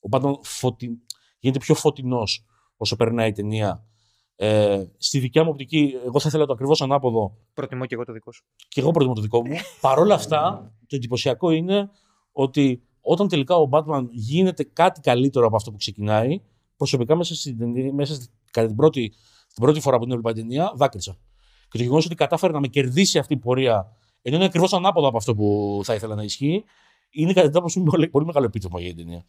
Ο 0.00 0.08
Batman 0.10 0.32
φωτι... 0.42 0.98
γίνεται 1.38 1.58
πιο 1.58 1.74
φωτεινός 1.74 2.44
όσο 2.76 2.96
περνάει 2.96 3.28
η 3.28 3.32
ταινία 3.32 3.84
ε, 4.36 4.84
στη 4.98 5.18
δικιά 5.18 5.44
μου 5.44 5.50
οπτική, 5.50 5.94
εγώ 6.04 6.20
θα 6.20 6.28
ήθελα 6.28 6.46
το 6.46 6.52
ακριβώς 6.52 6.82
ανάποδο. 6.82 7.36
Προτιμώ 7.54 7.86
και 7.86 7.94
εγώ 7.94 8.04
το 8.04 8.12
δικό 8.12 8.32
σου. 8.32 8.44
Και 8.68 8.80
εγώ 8.80 8.90
προτιμώ 8.90 9.14
το 9.14 9.20
δικό 9.20 9.46
μου. 9.46 9.56
Παρ' 9.80 9.98
όλα 9.98 10.14
αυτά, 10.14 10.72
το 10.86 10.96
εντυπωσιακό 10.96 11.50
είναι 11.50 11.90
ότι 12.32 12.82
όταν 13.00 13.28
τελικά 13.28 13.56
ο 13.56 13.68
Batman 13.70 14.06
γίνεται 14.10 14.64
κάτι 14.64 15.00
καλύτερο 15.00 15.46
από 15.46 15.56
αυτό 15.56 15.70
που 15.70 15.76
ξεκινάει, 15.76 16.40
προσωπικά 16.76 17.16
μέσα, 17.16 17.34
στην, 17.34 17.94
μέσα 17.94 18.26
κατά 18.50 18.66
την 18.66 18.76
πρώτη, 18.76 19.08
την 19.54 19.62
πρώτη 19.62 19.80
φορά 19.80 19.96
που 19.96 20.02
την 20.02 20.12
έβλεπα 20.12 20.32
την 20.32 20.42
ταινία, 20.42 20.72
δάκρυσα. 20.76 21.18
Και 21.68 21.76
το 21.78 21.82
γεγονός 21.82 22.04
ότι 22.04 22.14
κατάφερε 22.14 22.52
να 22.52 22.60
με 22.60 22.66
κερδίσει 22.66 23.18
αυτή 23.18 23.32
η 23.32 23.36
πορεία, 23.36 23.92
ενώ 24.22 24.36
είναι 24.36 24.44
ακριβώς 24.44 24.72
ανάποδο 24.72 25.08
από 25.08 25.16
αυτό 25.16 25.34
που 25.34 25.80
θα 25.84 25.94
ήθελα 25.94 26.14
να 26.14 26.22
ισχύει, 26.22 26.64
είναι 27.10 27.32
κατά 27.32 27.48
την 27.48 27.56
άποψή 27.56 27.82
πολύ, 27.82 28.08
πολύ 28.08 28.26
μεγάλο 28.26 28.46
επίτευγμα 28.46 28.80
για 28.80 28.88
την 28.88 29.04
ταινία. 29.04 29.24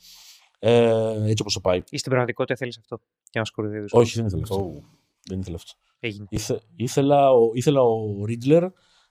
Ε, 0.60 1.30
έτσι 1.30 1.42
όπως 1.42 1.54
το 1.54 1.60
πάει. 1.60 1.82
Ή 1.90 1.98
στην 1.98 2.12
πραγματικότητα 2.12 2.56
θέλεις 2.56 2.78
αυτό. 2.78 3.00
Και 3.30 3.40
να 3.40 3.46
σκορδεύει. 3.46 3.88
Όχι, 3.92 4.16
δεν 4.16 4.26
ήθελα 4.26 4.42
αυτό. 4.44 4.74
Oh. 4.76 4.84
Δεν 5.24 5.40
ήθελα 5.40 5.56
αυτό. 5.56 5.74
Έγινε. 6.00 6.26
Ήθε, 6.30 6.62
ήθελα, 6.76 7.32
ο, 7.32 7.52
ήθελα 7.54 7.82
ο 7.82 8.26
Ρίτλερ 8.26 8.64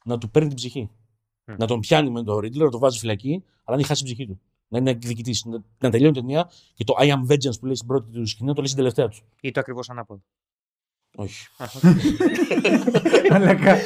να 0.05 0.19
του 0.19 0.31
παίρνει 0.31 0.49
την 0.49 0.57
ψυχή. 0.57 0.91
Mm. 1.47 1.55
Να 1.59 1.67
τον 1.67 1.81
πιάνει 1.81 2.11
με 2.11 2.23
τον 2.23 2.39
Ρίτλερ, 2.39 2.65
να 2.65 2.71
τον 2.71 2.81
βάζει 2.81 2.99
φυλακή, 2.99 3.45
αλλά 3.65 3.77
να 3.77 3.83
έχει 3.83 3.87
χάσει 3.87 4.05
την 4.05 4.15
ψυχή 4.15 4.29
του. 4.29 4.41
Να 4.69 4.79
είναι 4.79 4.91
εκδικητής. 4.91 5.45
Να, 5.45 5.63
να 5.79 5.91
τελειώνει 5.91 6.19
η 6.19 6.21
ταινία 6.21 6.51
και 6.75 6.85
το 6.85 6.95
I 6.99 7.05
am 7.05 7.33
vengeance 7.33 7.59
που 7.61 7.67
λέει 7.67 7.75
στην 7.75 7.87
πρώτη 7.87 8.11
του 8.11 8.27
σκηνή, 8.27 8.49
να 8.49 8.55
το 8.55 8.61
λέει 8.61 8.71
στην 8.71 8.79
τελευταία 8.83 9.09
του. 9.09 9.17
Ή 9.41 9.51
το 9.51 9.61
ακριβώς 9.61 9.91
ανάποδο. 9.91 10.23
Όχι. 11.17 11.47
Μαλάκα. 13.31 13.77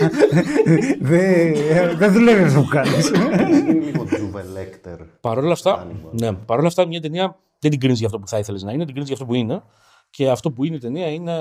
Δεν 1.01 1.97
δεν 1.97 2.13
δουλεύει 2.13 2.43
αυτό 2.43 2.61
που 2.63 2.69
κάνεις. 2.69 3.09
Είναι 3.09 3.73
λίγο 3.73 4.05
Τζούβε 4.05 4.43
Λέκτερ. 4.43 5.03
Παρ' 5.21 5.39
όλα 5.39 5.53
αυτά, 5.53 5.87
Hannibal. 5.87 6.11
ναι, 6.13 6.33
παρ' 6.33 6.59
όλα 6.59 6.69
αυτά, 6.69 6.87
μια 6.87 7.01
ταινία 7.01 7.39
δεν 7.61 7.71
την 7.71 7.81
κρίνεις 7.81 7.99
για 7.99 8.07
αυτό 8.07 8.19
που 8.19 8.29
θα 8.29 8.39
ήθελες 8.39 8.63
να 8.63 8.73
είναι, 8.73 8.85
την 8.85 8.95
κρίνεις 8.95 9.09
για 9.09 9.19
αυτό 9.19 9.27
που 9.27 9.35
είναι. 9.35 9.63
Και 10.11 10.31
αυτό 10.31 10.53
που 10.53 10.65
είναι 10.65 10.77
η 10.77 10.79
ταινία 10.79 11.13
είναι. 11.13 11.37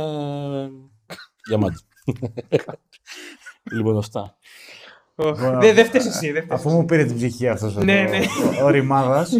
διαμάντι. 1.48 1.78
λοιπόν, 3.76 3.98
αυτά. 3.98 4.38
Δεν 5.60 5.76
δεν 5.76 5.86
φταίει 5.86 6.08
εσύ. 6.08 6.32
δεν 6.32 6.44
φταίς. 6.44 6.60
Αφού 6.60 6.70
μου 6.70 6.86
πήρε 6.86 7.06
την 7.06 7.16
ψυχή 7.16 7.48
αυτός 7.48 7.76
Ναι, 7.76 7.84
ναι. 8.04 8.20
ο 8.64 8.70
ρημάδας. 8.70 9.32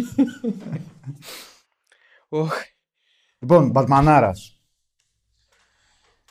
Οχ. 2.28 2.52
Λοιπόν, 3.38 3.72
Batmanaras. 3.74 4.32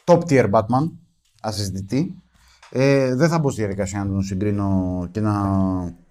Top 0.04 0.20
tier 0.20 0.50
Batman. 0.50 0.92
Ασυζητητή. 1.42 2.22
Ε, 2.70 3.16
δεν 3.16 3.30
θα 3.30 3.40
μπω 3.40 3.50
στη 3.50 3.60
διαδικασία 3.62 4.04
να 4.04 4.12
τον 4.12 4.24
συγκρίνω 4.24 5.08
και 5.12 5.20
να 5.20 5.34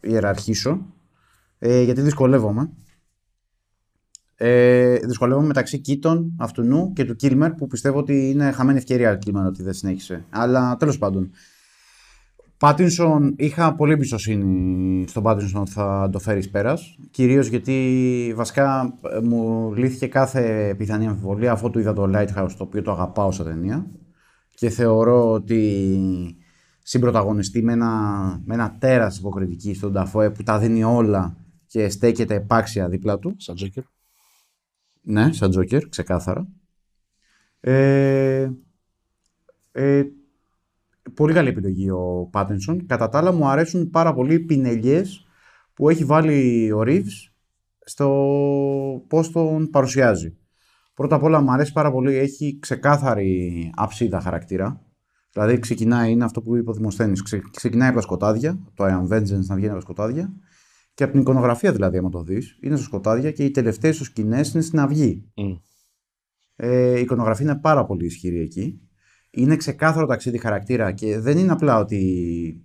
ιεραρχήσω. 0.01 0.81
Ε, 1.59 1.83
γιατί 1.83 2.01
δυσκολεύομαι. 2.01 2.71
Ε, 4.41 4.97
δυσκολεύομαι 4.97 5.47
μεταξύ 5.47 5.79
Κίτων, 5.79 6.33
αυτού 6.39 6.93
και 6.95 7.05
του 7.05 7.17
Κίλμερ 7.17 7.53
που 7.53 7.67
πιστεύω 7.67 7.99
ότι 7.99 8.31
είναι 8.31 8.51
χαμένη 8.51 8.79
ευκαιρία 8.79 9.17
Κίλμερ 9.17 9.47
ότι 9.47 9.63
δεν 9.63 9.73
συνέχισε. 9.73 10.25
Αλλά 10.31 10.77
τέλος 10.77 10.99
πάντων. 10.99 11.31
Πάτινσον, 12.59 13.35
είχα 13.37 13.75
πολύ 13.75 13.93
εμπιστοσύνη 13.93 15.05
στον 15.09 15.23
Πάτινσον 15.23 15.61
ότι 15.61 15.71
θα 15.71 16.09
το 16.13 16.19
φέρεις 16.19 16.51
πέρας. 16.51 16.99
Κυρίως 17.11 17.47
γιατί 17.47 18.33
βασικά 18.37 18.99
ε, 19.13 19.21
μου 19.21 19.73
λύθηκε 19.75 20.07
κάθε 20.07 20.75
πιθανή 20.79 21.07
αμφιβολία 21.07 21.53
αφού 21.53 21.71
του 21.71 21.79
είδα 21.79 21.93
το 21.93 22.11
Lighthouse 22.15 22.53
το 22.57 22.65
οποίο 22.65 22.83
το 22.83 22.91
αγαπάω 22.93 23.33
σαν 23.33 23.47
ταινία. 23.47 23.87
Και 24.55 24.71
θεωρώ 24.71 25.33
ότι 25.33 26.37
συμπροταγωνιστεί 26.83 27.63
με 27.63 27.73
ένα, 27.73 27.93
με 28.45 28.55
ένα 28.55 28.77
τέρας 28.79 29.19
υποκριτική 29.19 29.75
στον 29.75 29.93
Ταφόε 29.93 30.31
που 30.31 30.43
τα 30.43 30.59
δίνει 30.59 30.85
όλα 30.85 31.37
και 31.67 31.89
στέκεται 31.89 32.35
επάξια 32.35 32.89
δίπλα 32.89 33.19
του. 33.19 33.35
Σαν 33.37 33.55
Τζόκερ. 33.55 33.83
Ναι, 35.11 35.33
σαν 35.33 35.51
Τζόκερ, 35.51 35.89
ξεκάθαρα. 35.89 36.49
Ε, 37.61 38.51
ε, 39.73 40.05
πολύ 41.15 41.33
καλή 41.33 41.49
επιλογή 41.49 41.91
ο 41.91 42.29
Πάτινσον. 42.31 42.87
Κατά 42.87 43.09
τα 43.09 43.19
άλλα 43.19 43.33
μου 43.33 43.47
αρέσουν 43.47 43.91
πάρα 43.91 44.15
πολύ 44.15 44.35
οι 44.35 44.41
πινελιές 44.41 45.27
που 45.75 45.89
έχει 45.89 46.05
βάλει 46.05 46.73
ο 46.73 46.83
Ρίβς 46.83 47.33
στο 47.85 48.09
πώς 49.09 49.31
τον 49.31 49.71
παρουσιάζει. 49.71 50.37
Πρώτα 50.95 51.17
απ' 51.17 51.23
όλα 51.23 51.41
μου 51.41 51.53
αρέσει 51.53 51.73
πάρα 51.73 51.91
πολύ, 51.93 52.15
έχει 52.15 52.59
ξεκάθαρη 52.61 53.71
αψίδα 53.77 54.21
χαρακτήρα. 54.21 54.83
Δηλαδή 55.33 55.59
ξεκινάει, 55.59 56.11
είναι 56.11 56.25
αυτό 56.25 56.43
που 56.43 56.57
είπε 56.57 56.71
ο 56.71 56.73
Δημοσθένης, 56.73 57.23
ξε, 57.23 57.43
ξεκινάει 57.51 57.89
από 57.89 57.97
τα 57.97 58.03
σκοτάδια, 58.03 58.59
το 58.75 58.85
I 58.85 58.91
am 58.91 59.17
Vengeance 59.17 59.47
να 59.47 59.55
βγαίνει 59.55 59.71
από 59.73 59.75
τα 59.75 59.81
σκοτάδια 59.81 60.33
και 60.99 61.05
από 61.05 61.13
την 61.13 61.23
εικονογραφία 61.23 61.73
δηλαδή, 61.73 61.99
άμα 61.99 62.09
το 62.09 62.23
δεις, 62.23 62.59
είναι 62.61 62.77
στα 62.77 62.85
σκοτάδια 62.85 63.31
και 63.31 63.45
οι 63.45 63.51
τελευταίες 63.51 63.97
τους 63.97 64.07
σκηνές 64.07 64.53
είναι 64.53 64.63
στην 64.63 64.81
αυγή. 64.81 65.25
Μμ. 65.37 65.55
Ε, 66.57 66.99
η 66.99 67.01
εικονογραφία 67.01 67.45
είναι 67.51 67.61
πάρα 67.61 67.85
πολύ 67.85 68.05
ισχυρή 68.07 68.41
εκεί. 68.41 68.81
Είναι 69.31 69.57
ξεκάθαρο 69.57 70.07
ταξίδι 70.07 70.39
χαρακτήρα 70.39 70.93
και 70.93 71.19
δεν 71.19 71.39
είναι 71.39 71.53
απλά 71.53 71.79
ότι 71.79 72.63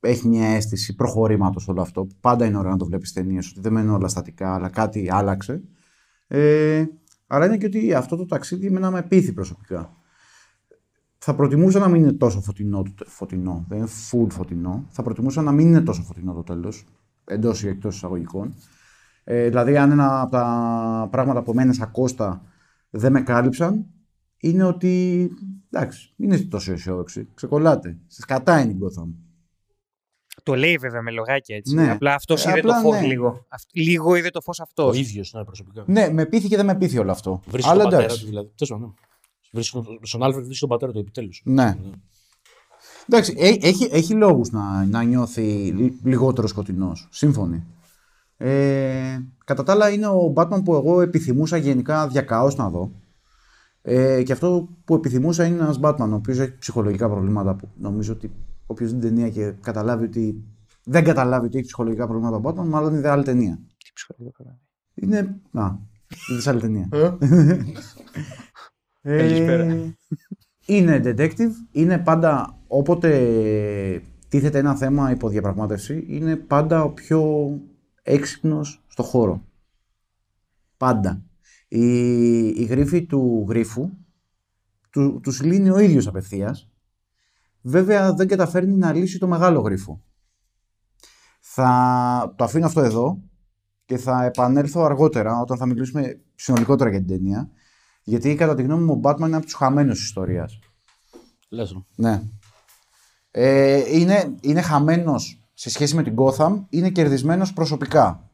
έχει 0.00 0.28
μια 0.28 0.46
αίσθηση 0.48 0.94
προχωρήματος 0.94 1.68
όλο 1.68 1.80
αυτό. 1.80 2.06
Πάντα 2.20 2.46
είναι 2.46 2.58
ωραίο 2.58 2.70
να 2.70 2.76
το 2.76 2.84
βλέπεις 2.84 3.12
ταινίες, 3.12 3.48
ότι 3.50 3.60
δεν 3.60 3.72
μένουν 3.72 3.94
όλα 3.94 4.08
στατικά, 4.08 4.54
αλλά 4.54 4.68
κάτι 4.68 5.08
άλλαξε. 5.10 5.62
Ε, 6.26 6.84
αλλά 7.26 7.46
είναι 7.46 7.56
και 7.56 7.66
ότι 7.66 7.94
αυτό 7.94 8.16
το 8.16 8.26
ταξίδι 8.26 8.66
εμένα 8.66 8.90
με 8.90 9.02
πείθει 9.02 9.32
προσωπικά. 9.32 9.96
Θα 11.18 11.34
προτιμούσα 11.34 11.78
να 11.78 11.88
μην 11.88 12.02
είναι 12.02 12.12
τόσο 12.12 12.40
φωτεινό, 12.40 12.82
το- 12.82 13.04
φωτεινό. 13.06 13.64
δεν 13.68 13.78
είναι 13.78 13.88
full 14.10 14.26
φωτεινό. 14.30 14.86
Θα 14.90 15.02
προτιμούσα 15.02 15.42
να 15.42 15.52
μην 15.52 15.66
είναι 15.66 15.80
τόσο 15.80 16.02
φωτεινό 16.02 16.32
το 16.32 16.42
τέλος, 16.42 16.84
εντός 17.30 17.62
ή 17.62 17.68
εκτός 17.68 17.94
εισαγωγικών. 17.96 18.54
Ε, 19.24 19.48
δηλαδή, 19.48 19.76
αν 19.76 19.90
ένα 19.90 20.20
από 20.20 20.30
τα 20.30 21.08
πράγματα 21.10 21.42
που 21.42 21.54
μένει 21.54 21.74
σαν 21.74 21.90
Κώστα 21.90 22.42
δεν 22.90 23.12
με 23.12 23.20
κάλυψαν, 23.22 23.86
είναι 24.38 24.64
ότι. 24.64 25.28
εντάξει, 25.70 26.12
μην 26.16 26.30
είστε 26.30 26.46
τόσο 26.46 26.72
αισιόδοξοι. 26.72 27.28
Ξεκολλάτε. 27.34 27.98
Στη 28.06 28.20
σκατά 28.22 28.60
είναι 28.60 28.72
η 28.72 28.78
Gotham. 28.80 29.08
Το 30.42 30.54
λέει 30.54 30.76
βέβαια 30.76 31.02
με 31.02 31.10
λογάκια 31.10 31.56
έτσι. 31.56 31.74
Ναι. 31.74 31.90
Απλά 31.90 32.14
αυτό 32.14 32.34
Ε, 32.34 32.36
είδε 32.40 32.52
το 32.52 32.58
απλά 32.58 32.80
φως 32.80 33.00
ναι. 33.00 33.06
λίγο. 33.06 33.46
Αυ- 33.48 33.70
Λίγο 33.76 34.14
είδε 34.14 34.30
το 34.30 34.40
φως 34.40 34.60
αυτό. 34.60 34.86
Ο 34.88 34.92
ίδιος, 34.92 35.32
ναι, 35.32 35.44
προσωπικά. 35.44 35.84
Ναι, 35.86 36.08
με 36.12 36.26
πείθει 36.26 36.48
και 36.48 36.56
δεν 36.56 36.66
με 36.66 36.74
πείθει 36.76 36.98
όλο 36.98 37.10
αυτό. 37.10 37.40
Βρίσκει 37.46 37.70
Αλλά 37.70 37.80
τον 37.82 37.90
πατέρα 37.90 38.04
εντάξει. 38.04 38.22
του 38.22 38.28
δηλαδή. 38.28 38.50
Τέλος 38.56 38.72
πάντων, 38.72 38.86
ναι. 38.86 39.08
Βρίσκει 39.52 39.82
τον- 39.82 39.98
Στον 40.02 40.22
Άλφρεντ 40.22 40.44
βρίσκει 40.44 40.60
τον 40.60 40.68
πατέρα 40.68 40.92
του 40.92 40.98
επιτέλους. 40.98 41.42
Ναι. 41.44 41.76
Εντάξει, 43.08 43.34
έ- 43.36 43.64
έχει, 43.64 43.88
έχει 43.92 44.14
λόγους 44.14 44.50
να, 44.50 44.84
να 44.86 45.02
νιώθει 45.02 45.42
λι- 45.76 46.04
λιγότερο 46.04 46.46
σκοτεινός. 46.46 47.08
Σύμφωνοι. 47.10 47.64
Ε, 48.36 49.18
κατά 49.44 49.62
τα 49.62 49.72
άλλα, 49.72 49.90
είναι 49.90 50.06
ο 50.06 50.32
Batman 50.36 50.60
που 50.64 50.74
εγώ 50.74 51.00
επιθυμούσα 51.00 51.56
γενικά 51.56 52.08
διακαώς 52.08 52.56
να 52.56 52.68
δω. 52.70 52.90
Ε, 53.82 54.22
και 54.22 54.32
αυτό 54.32 54.68
που 54.84 54.94
επιθυμούσα 54.94 55.44
είναι 55.44 55.62
ένας 55.62 55.78
Batman, 55.82 56.08
ο 56.10 56.14
οποίος 56.14 56.38
έχει 56.38 56.58
ψυχολογικά 56.58 57.08
προβλήματα 57.08 57.54
που 57.54 57.68
νομίζω 57.78 58.12
ότι 58.12 58.30
όποιος 58.66 58.92
δει 58.92 58.98
την 58.98 59.08
ταινία 59.08 59.30
και 59.30 59.52
καταλάβει 59.60 60.04
ότι. 60.04 60.44
Δεν 60.84 61.04
καταλάβει 61.04 61.46
ότι 61.46 61.56
έχει 61.56 61.66
ψυχολογικά 61.66 62.06
προβλήματα 62.06 62.36
ο 62.36 62.40
Batman, 62.44 62.66
μάλλον 62.68 62.94
είδε 62.94 63.08
άλλη 63.08 63.24
ταινία. 63.24 63.58
Τι 63.84 63.90
ψυχολογικό 63.94 64.42
πράγμα. 64.42 64.58
Είναι. 64.94 65.40
Α, 65.52 65.74
είδε 66.30 66.50
άλλη 66.50 66.60
ταινία. 66.60 66.88
Ε, 69.02 69.16
Καλησπέρα. 69.18 69.64
Είναι 70.76 71.00
detective, 71.04 71.52
είναι 71.70 71.98
πάντα 71.98 72.58
όποτε 72.66 74.02
τίθεται 74.28 74.58
ένα 74.58 74.76
θέμα 74.76 75.10
υποδιαπραγμάτευση, 75.10 76.04
είναι 76.08 76.36
πάντα 76.36 76.82
ο 76.82 76.90
πιο 76.90 77.50
έξυπνος 78.02 78.84
στο 78.86 79.02
χώρο. 79.02 79.44
Πάντα. 80.76 81.22
Η, 81.68 82.46
η 82.46 82.64
γρίφη 82.64 83.06
του 83.06 83.46
γρίφου 83.48 83.90
του, 84.90 85.20
τους 85.22 85.42
λύνει 85.42 85.70
ο 85.70 85.78
ίδιος 85.78 86.06
απευθείας. 86.06 86.70
Βέβαια 87.60 88.14
δεν 88.14 88.28
καταφέρνει 88.28 88.76
να 88.76 88.92
λύσει 88.92 89.18
το 89.18 89.26
μεγάλο 89.26 89.60
γρίφο. 89.60 90.02
Θα 91.40 92.34
το 92.36 92.44
αφήνω 92.44 92.66
αυτό 92.66 92.80
εδώ 92.80 93.22
και 93.84 93.96
θα 93.96 94.24
επανέλθω 94.24 94.82
αργότερα 94.82 95.40
όταν 95.40 95.56
θα 95.56 95.66
μιλήσουμε 95.66 96.20
συνολικότερα 96.34 96.90
για 96.90 96.98
την 96.98 97.08
ταινία. 97.08 97.50
Γιατί 98.10 98.34
κατά 98.34 98.54
τη 98.54 98.62
γνώμη 98.62 98.84
μου 98.84 98.92
ο 98.92 99.00
Batman 99.02 99.26
είναι 99.26 99.36
από 99.36 99.44
τους 99.44 99.54
χαμένους 99.54 99.96
της 99.98 100.04
ιστορίας. 100.04 100.58
Λες, 101.48 101.72
ρε. 101.72 101.78
Ναι. 101.94 102.22
Ε, 103.30 103.98
είναι, 103.98 104.34
είναι 104.40 104.60
χαμένος 104.60 105.42
σε 105.54 105.70
σχέση 105.70 105.94
με 105.94 106.02
την 106.02 106.14
Gotham, 106.16 106.64
είναι 106.68 106.90
κερδισμένος 106.90 107.52
προσωπικά. 107.52 108.30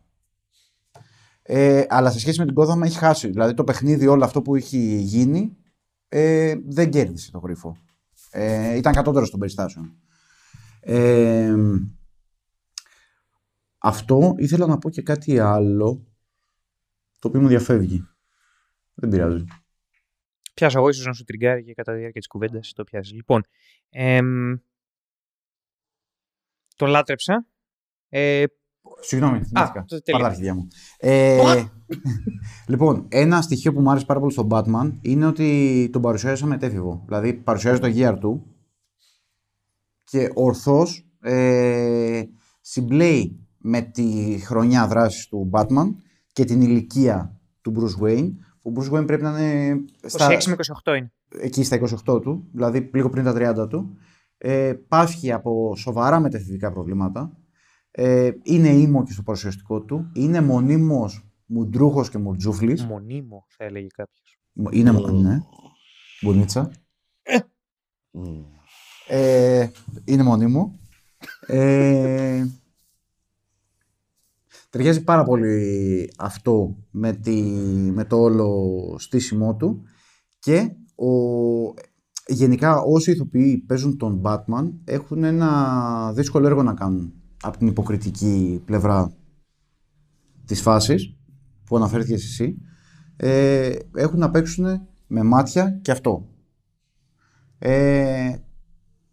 Ε, 1.43 1.85
αλλά 1.89 2.11
σε 2.11 2.19
σχέση 2.19 2.39
με 2.39 2.47
την 2.47 2.55
Gotham 2.59 2.83
έχει 2.83 2.99
χάσει. 2.99 3.29
Δηλαδή 3.29 3.55
το 3.55 3.65
παιχνίδι 3.65 4.07
όλο 4.07 4.25
αυτό 4.25 4.43
που 4.43 4.55
έχει 4.55 5.01
γίνει 5.01 5.57
ε, 6.09 6.55
δεν 6.67 6.91
κέρδισε 6.91 7.31
το 7.31 7.39
γρίφο. 7.39 7.77
Ε, 8.31 8.77
ήταν 8.77 8.93
κατώτερο 8.93 9.29
των 9.29 9.39
περιστάσεων. 9.39 9.97
Ε, 10.81 11.55
αυτό 13.79 14.35
ήθελα 14.37 14.67
να 14.67 14.79
πω 14.79 14.91
και 14.91 15.03
κάτι 15.03 15.39
άλλο 15.39 16.07
το 17.19 17.29
οποίο 17.29 17.41
μου 17.41 17.49
διαφεύγει. 17.49 18.07
Δεν 18.95 19.11
πειράζει. 19.11 19.45
Πιάσα 20.57 20.79
εγώ, 20.79 20.89
ίσως 20.89 21.07
να 21.07 21.13
σου 21.13 21.25
τριγκάρει 21.25 21.65
και 21.65 21.75
κατά 21.75 21.93
τη 21.93 21.99
διάρκεια 21.99 22.21
της 22.21 22.29
κουβέντας 22.29 22.73
το 22.73 22.85
πιάσεις. 22.85 23.13
Λοιπόν, 23.13 23.43
εμ, 23.91 24.55
τον 26.77 26.89
λάτρεψα. 26.89 27.47
Ε, 28.09 28.45
Συγγνώμη, 29.01 29.43
θυμήθηκα. 29.45 29.85
το 29.89 29.97
Πάρ' 29.97 30.01
τέλεια. 30.03 30.21
τα 30.21 30.27
αρχιδιά 30.27 30.55
μου. 30.55 30.67
Ε, 30.99 31.65
λοιπόν, 32.67 33.07
ένα 33.09 33.43
στοιχείο 33.43 33.73
που 33.73 33.81
μου 33.81 33.91
άρεσε 33.91 34.07
πάρα 34.07 34.21
πολύ 34.21 34.33
στον 34.33 34.49
Batman 34.51 34.99
είναι 35.01 35.27
ότι 35.27 35.89
τον 35.93 36.03
παρουσιάζει 36.03 36.41
σαν 36.41 36.49
μετέφηβο. 36.49 37.03
Δηλαδή, 37.07 37.35
παρουσιάζει 37.35 37.81
το 37.81 37.87
γύαρ 37.87 38.19
του 38.19 38.55
και 40.05 40.31
ορθώς 40.35 41.07
ε, 41.21 42.23
συμπλέει 42.61 43.47
με 43.59 43.81
τη 43.83 44.39
χρονιά 44.45 44.87
δράσης 44.87 45.29
του 45.29 45.51
Batman 45.53 45.95
και 46.33 46.45
την 46.45 46.61
ηλικία 46.61 47.41
του 47.61 47.75
Bruce 47.77 48.05
Wayne. 48.05 48.31
Ο 48.67 48.73
Bruce 48.75 48.93
Wayne 48.99 49.07
πρέπει 49.07 49.23
να 49.23 49.41
είναι 49.43 49.85
στα, 50.07 50.27
26 50.37 50.45
με 50.45 50.57
28 50.85 50.97
είναι. 50.97 51.13
εκεί 51.41 51.65
στα 51.65 51.81
28 52.07 52.23
του, 52.23 52.49
δηλαδή 52.53 52.91
λίγο 52.95 53.11
πριν 53.11 53.25
τα 53.25 53.63
30 53.65 53.69
του, 53.69 53.97
ε, 54.39 54.75
πάσχει 54.89 55.33
από 55.33 55.77
σοβαρά 55.77 56.21
μεταφυβικά 56.21 56.73
προβλήματα, 56.73 57.37
ε, 57.91 58.31
είναι 58.43 58.69
ήμο 58.69 59.05
και 59.05 59.13
στο 59.13 59.23
παρουσιαστικό 59.23 59.83
του, 59.83 60.11
είναι 60.15 60.41
μονίμως 60.41 61.27
μουντρούχος 61.47 62.11
και 62.11 62.19
μουρτζούφλης, 62.19 62.85
Μονίμο, 62.87 63.47
θα 63.49 63.65
έλεγε 63.65 63.87
κάποιος. 63.95 64.39
είναι 64.71 64.93
μόνο, 64.93 65.21
ναι, 65.21 65.39
μπουνίτσα, 66.21 66.71
Μμ. 68.11 68.43
ε, 69.09 69.71
είναι 70.05 70.23
μονίμο. 70.23 70.79
Ε, 71.47 72.45
Ταιριάζει 74.71 75.05
πάρα 75.05 75.23
πολύ 75.23 76.11
αυτό 76.19 76.77
με, 76.91 77.13
τη, 77.13 77.43
με 77.93 78.05
το 78.05 78.17
όλο 78.17 78.97
στήσιμό 78.99 79.57
του 79.57 79.83
και 80.39 80.71
ο, 80.95 81.11
γενικά 82.27 82.81
όσοι 82.81 83.11
ηθοποιοί 83.11 83.59
παίζουν 83.59 83.97
τον 83.97 84.23
Batman 84.25 84.73
έχουν 84.85 85.25
ένα 85.25 86.13
δύσκολο 86.15 86.47
έργο 86.47 86.63
να 86.63 86.75
κάνουν 86.75 87.13
από 87.43 87.59
την 87.59 87.67
υποκριτική 87.67 88.63
πλευρά 88.65 89.13
της 90.47 90.61
φάσης 90.61 91.17
που 91.65 91.77
αναφέρθηκες 91.77 92.25
εσύ 92.25 92.57
ε, 93.17 93.77
έχουν 93.95 94.19
να 94.19 94.31
παίξουν 94.31 94.65
με 95.07 95.23
μάτια 95.23 95.79
και 95.83 95.91
αυτό. 95.91 96.29
Ε, 97.59 98.35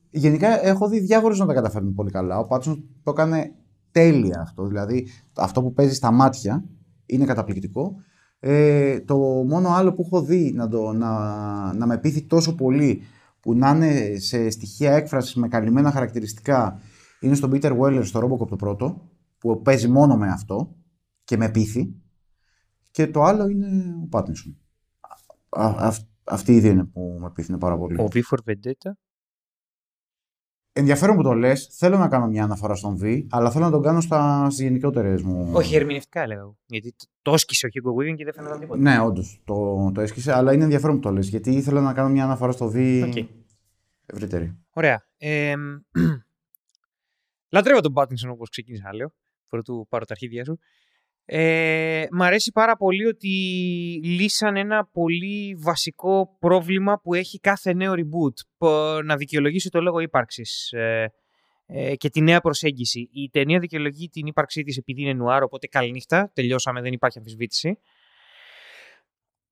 γενικά 0.10 0.66
έχω 0.66 0.90
δει 0.90 1.00
διάφορους 1.00 1.40
να 1.40 1.46
τα 1.46 1.54
καταφέρνουν 1.54 1.94
πολύ 1.94 2.12
καλά. 2.12 2.38
Ο 2.38 2.48
Πάτσον 2.48 2.84
το 3.04 3.12
έκανε 3.12 3.56
τέλεια 3.94 4.40
αυτό. 4.42 4.66
Δηλαδή 4.68 5.08
αυτό 5.36 5.62
που 5.62 5.74
παίζει 5.74 5.94
στα 5.94 6.12
μάτια 6.12 6.64
είναι 7.06 7.26
καταπληκτικό. 7.26 7.96
Ε, 8.40 9.00
το 9.00 9.18
μόνο 9.48 9.70
άλλο 9.70 9.94
που 9.94 10.04
έχω 10.06 10.22
δει 10.22 10.52
να, 10.56 10.68
το, 10.68 10.94
να, 10.94 11.74
να 11.74 11.86
με 11.86 11.98
πείθει 11.98 12.22
τόσο 12.22 12.56
πολύ 12.56 13.02
που 13.40 13.56
να 13.56 13.70
είναι 13.70 14.20
σε 14.20 14.50
στοιχεία 14.50 14.94
έκφρασης 14.94 15.36
με 15.36 15.48
καλυμμένα 15.48 15.92
χαρακτηριστικά 15.92 16.80
είναι 17.20 17.36
στον 17.36 17.52
Peter 17.54 17.80
Weller 17.80 18.02
στο 18.04 18.20
Robocop 18.20 18.48
το 18.48 18.56
πρώτο 18.56 19.10
που 19.38 19.62
παίζει 19.62 19.88
μόνο 19.88 20.18
με 20.18 20.30
αυτό 20.30 20.76
και 21.24 21.38
με 21.38 21.50
πείθει 21.50 21.96
και 22.92 23.08
το 23.08 23.24
άλλο 23.24 23.48
είναι 23.48 23.96
ο 24.04 24.08
Πάτινσον. 24.08 24.58
Αυτή 26.24 26.52
η 26.52 26.56
ιδέα 26.56 26.72
είναι 26.72 26.84
που 26.84 27.18
με 27.22 27.32
πείθει 27.32 27.58
πάρα 27.58 27.78
πολύ. 27.78 28.02
Ο 28.02 28.08
V 28.14 28.16
for 28.16 28.38
Vendetta. 28.52 28.92
Ενδιαφέρον 30.76 31.16
που 31.16 31.24
το 31.24 31.34
λες. 31.34 31.70
Θέλω 31.72 31.98
να 31.98 32.08
κάνω 32.08 32.28
μια 32.28 32.44
αναφορά 32.44 32.76
στον 32.76 33.00
V, 33.02 33.26
αλλά 33.30 33.52
θέλω 33.52 33.66
να 33.66 33.72
τον 33.72 33.82
κάνω 33.82 34.02
στις 34.50 34.60
γενικότερες 34.66 35.22
μου. 35.22 35.50
Όχι, 35.54 35.76
ερμηνευτικά 35.76 36.22
έλεγα. 36.22 36.54
Γιατί 36.66 36.94
το, 36.98 37.06
το 37.22 37.34
έσκησε 37.34 37.66
ο 37.66 37.70
Hugo 37.74 38.02
Weaving 38.02 38.16
και 38.16 38.24
δεν 38.24 38.34
φαίνεται 38.34 38.60
τίποτα. 38.60 38.82
Ναι, 38.82 39.00
όντως 39.00 39.42
το, 39.46 39.92
το 39.94 40.02
έσκησε, 40.02 40.34
αλλά 40.34 40.54
είναι 40.54 40.64
ενδιαφέρον 40.64 40.96
που 40.96 41.02
το 41.02 41.12
λες. 41.12 41.28
Γιατί 41.28 41.52
ήθελα 41.52 41.82
να 41.82 41.94
κάνω 41.94 42.10
μια 42.10 42.24
αναφορά 42.24 42.52
στο 42.52 42.72
V 42.76 42.78
Okay. 43.14 43.28
ευρύτερη. 44.06 44.58
Ωραία. 44.70 45.06
Ε, 45.18 45.54
λατρεύω 47.54 47.82
τον 47.82 47.94
Πάτινσον 47.94 48.30
όπως 48.30 48.50
ξεκίνησα 48.50 48.84
να 48.86 48.94
λέω. 48.94 49.14
Πρωτού 49.48 49.86
πάρω 49.90 50.06
τα 50.06 50.14
αρχίδια 50.14 50.46
σου. 50.46 50.60
Ε, 51.26 52.06
μ' 52.12 52.22
αρέσει 52.22 52.52
πάρα 52.52 52.76
πολύ 52.78 53.06
ότι 53.06 53.28
λύσαν 54.04 54.56
ένα 54.56 54.86
πολύ 54.86 55.56
βασικό 55.60 56.38
πρόβλημα 56.40 57.00
που 57.04 57.14
έχει 57.14 57.40
κάθε 57.40 57.74
νέο 57.74 57.94
reboot. 57.96 58.34
Πο- 58.58 59.02
Να 59.04 59.16
δικαιολογήσει 59.16 59.70
το 59.70 59.82
λόγο 59.82 60.00
ύπαρξης 60.00 60.72
ε, 60.72 61.14
ε, 61.66 61.96
και 61.96 62.10
τη 62.10 62.22
νέα 62.22 62.42
προσέγγιση. 62.42 63.10
Η 63.14 63.30
ταινία 63.30 63.60
δικαιολογεί 63.60 64.10
την 64.10 64.26
ύπαρξή 64.26 64.64
της 64.64 64.78
επειδή 64.78 65.02
είναι 65.02 65.14
νουάρ, 65.14 65.44
οπότε 65.44 65.68
καληνύχτα, 65.68 66.32
τελειώσαμε, 66.34 66.82
δεν 66.82 66.94
υπάρχει 66.94 67.18
αμφισβήτηση. 67.18 67.78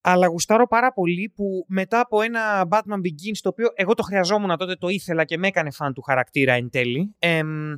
Αλλά 0.00 0.26
γουστάρω 0.26 0.66
πάρα 0.66 0.92
πολύ 0.92 1.32
που 1.34 1.64
μετά 1.68 2.00
από 2.00 2.22
ένα 2.22 2.68
Batman 2.70 2.96
Begins, 2.96 3.38
το 3.42 3.48
οποίο 3.48 3.66
εγώ 3.74 3.94
το 3.94 4.02
χρειαζόμουν 4.02 4.56
τότε, 4.56 4.74
το 4.74 4.88
ήθελα 4.88 5.24
και 5.24 5.38
με 5.38 5.46
έκανε 5.46 5.70
φαν 5.70 5.92
του 5.92 6.02
χαρακτήρα 6.02 6.52
εν 6.52 6.70
τέλει, 6.70 7.14
εμ, 7.18 7.72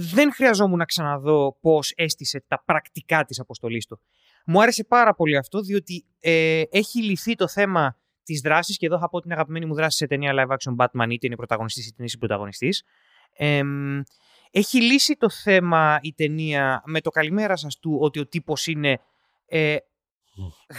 δεν 0.00 0.32
χρειαζόμουν 0.32 0.78
να 0.78 0.84
ξαναδώ 0.84 1.58
πώς 1.60 1.92
έστησε 1.96 2.44
τα 2.48 2.62
πρακτικά 2.64 3.24
της 3.24 3.40
αποστολής 3.40 3.86
του. 3.86 4.00
Μου 4.46 4.62
άρεσε 4.62 4.84
πάρα 4.84 5.14
πολύ 5.14 5.36
αυτό, 5.36 5.60
διότι 5.60 6.04
ε, 6.20 6.62
έχει 6.70 7.02
λυθεί 7.02 7.34
το 7.34 7.48
θέμα 7.48 7.96
της 8.22 8.40
δράσης 8.40 8.76
και 8.76 8.86
εδώ 8.86 8.98
θα 8.98 9.08
πω 9.08 9.20
την 9.20 9.32
αγαπημένη 9.32 9.66
μου 9.66 9.74
δράση 9.74 9.96
σε 9.96 10.06
ταινία 10.06 10.32
live 10.34 10.56
action 10.56 10.76
Batman, 10.76 11.10
είτε 11.10 11.26
είναι 11.26 11.36
πρωταγωνιστής 11.36 11.86
είτε 11.86 11.96
είναι 11.98 12.08
συμπρωταγωνιστής. 12.08 12.84
Εμ, 13.32 14.00
έχει 14.50 14.82
λύσει 14.82 15.16
το 15.16 15.30
θέμα 15.30 15.98
η 16.02 16.14
ταινία 16.14 16.82
με 16.86 17.00
το 17.00 17.10
καλημέρα 17.10 17.56
σας 17.56 17.78
του 17.78 17.98
ότι 18.00 18.20
ο 18.20 18.26
τύπος 18.26 18.66
είναι 18.66 19.00
ε, 19.46 19.76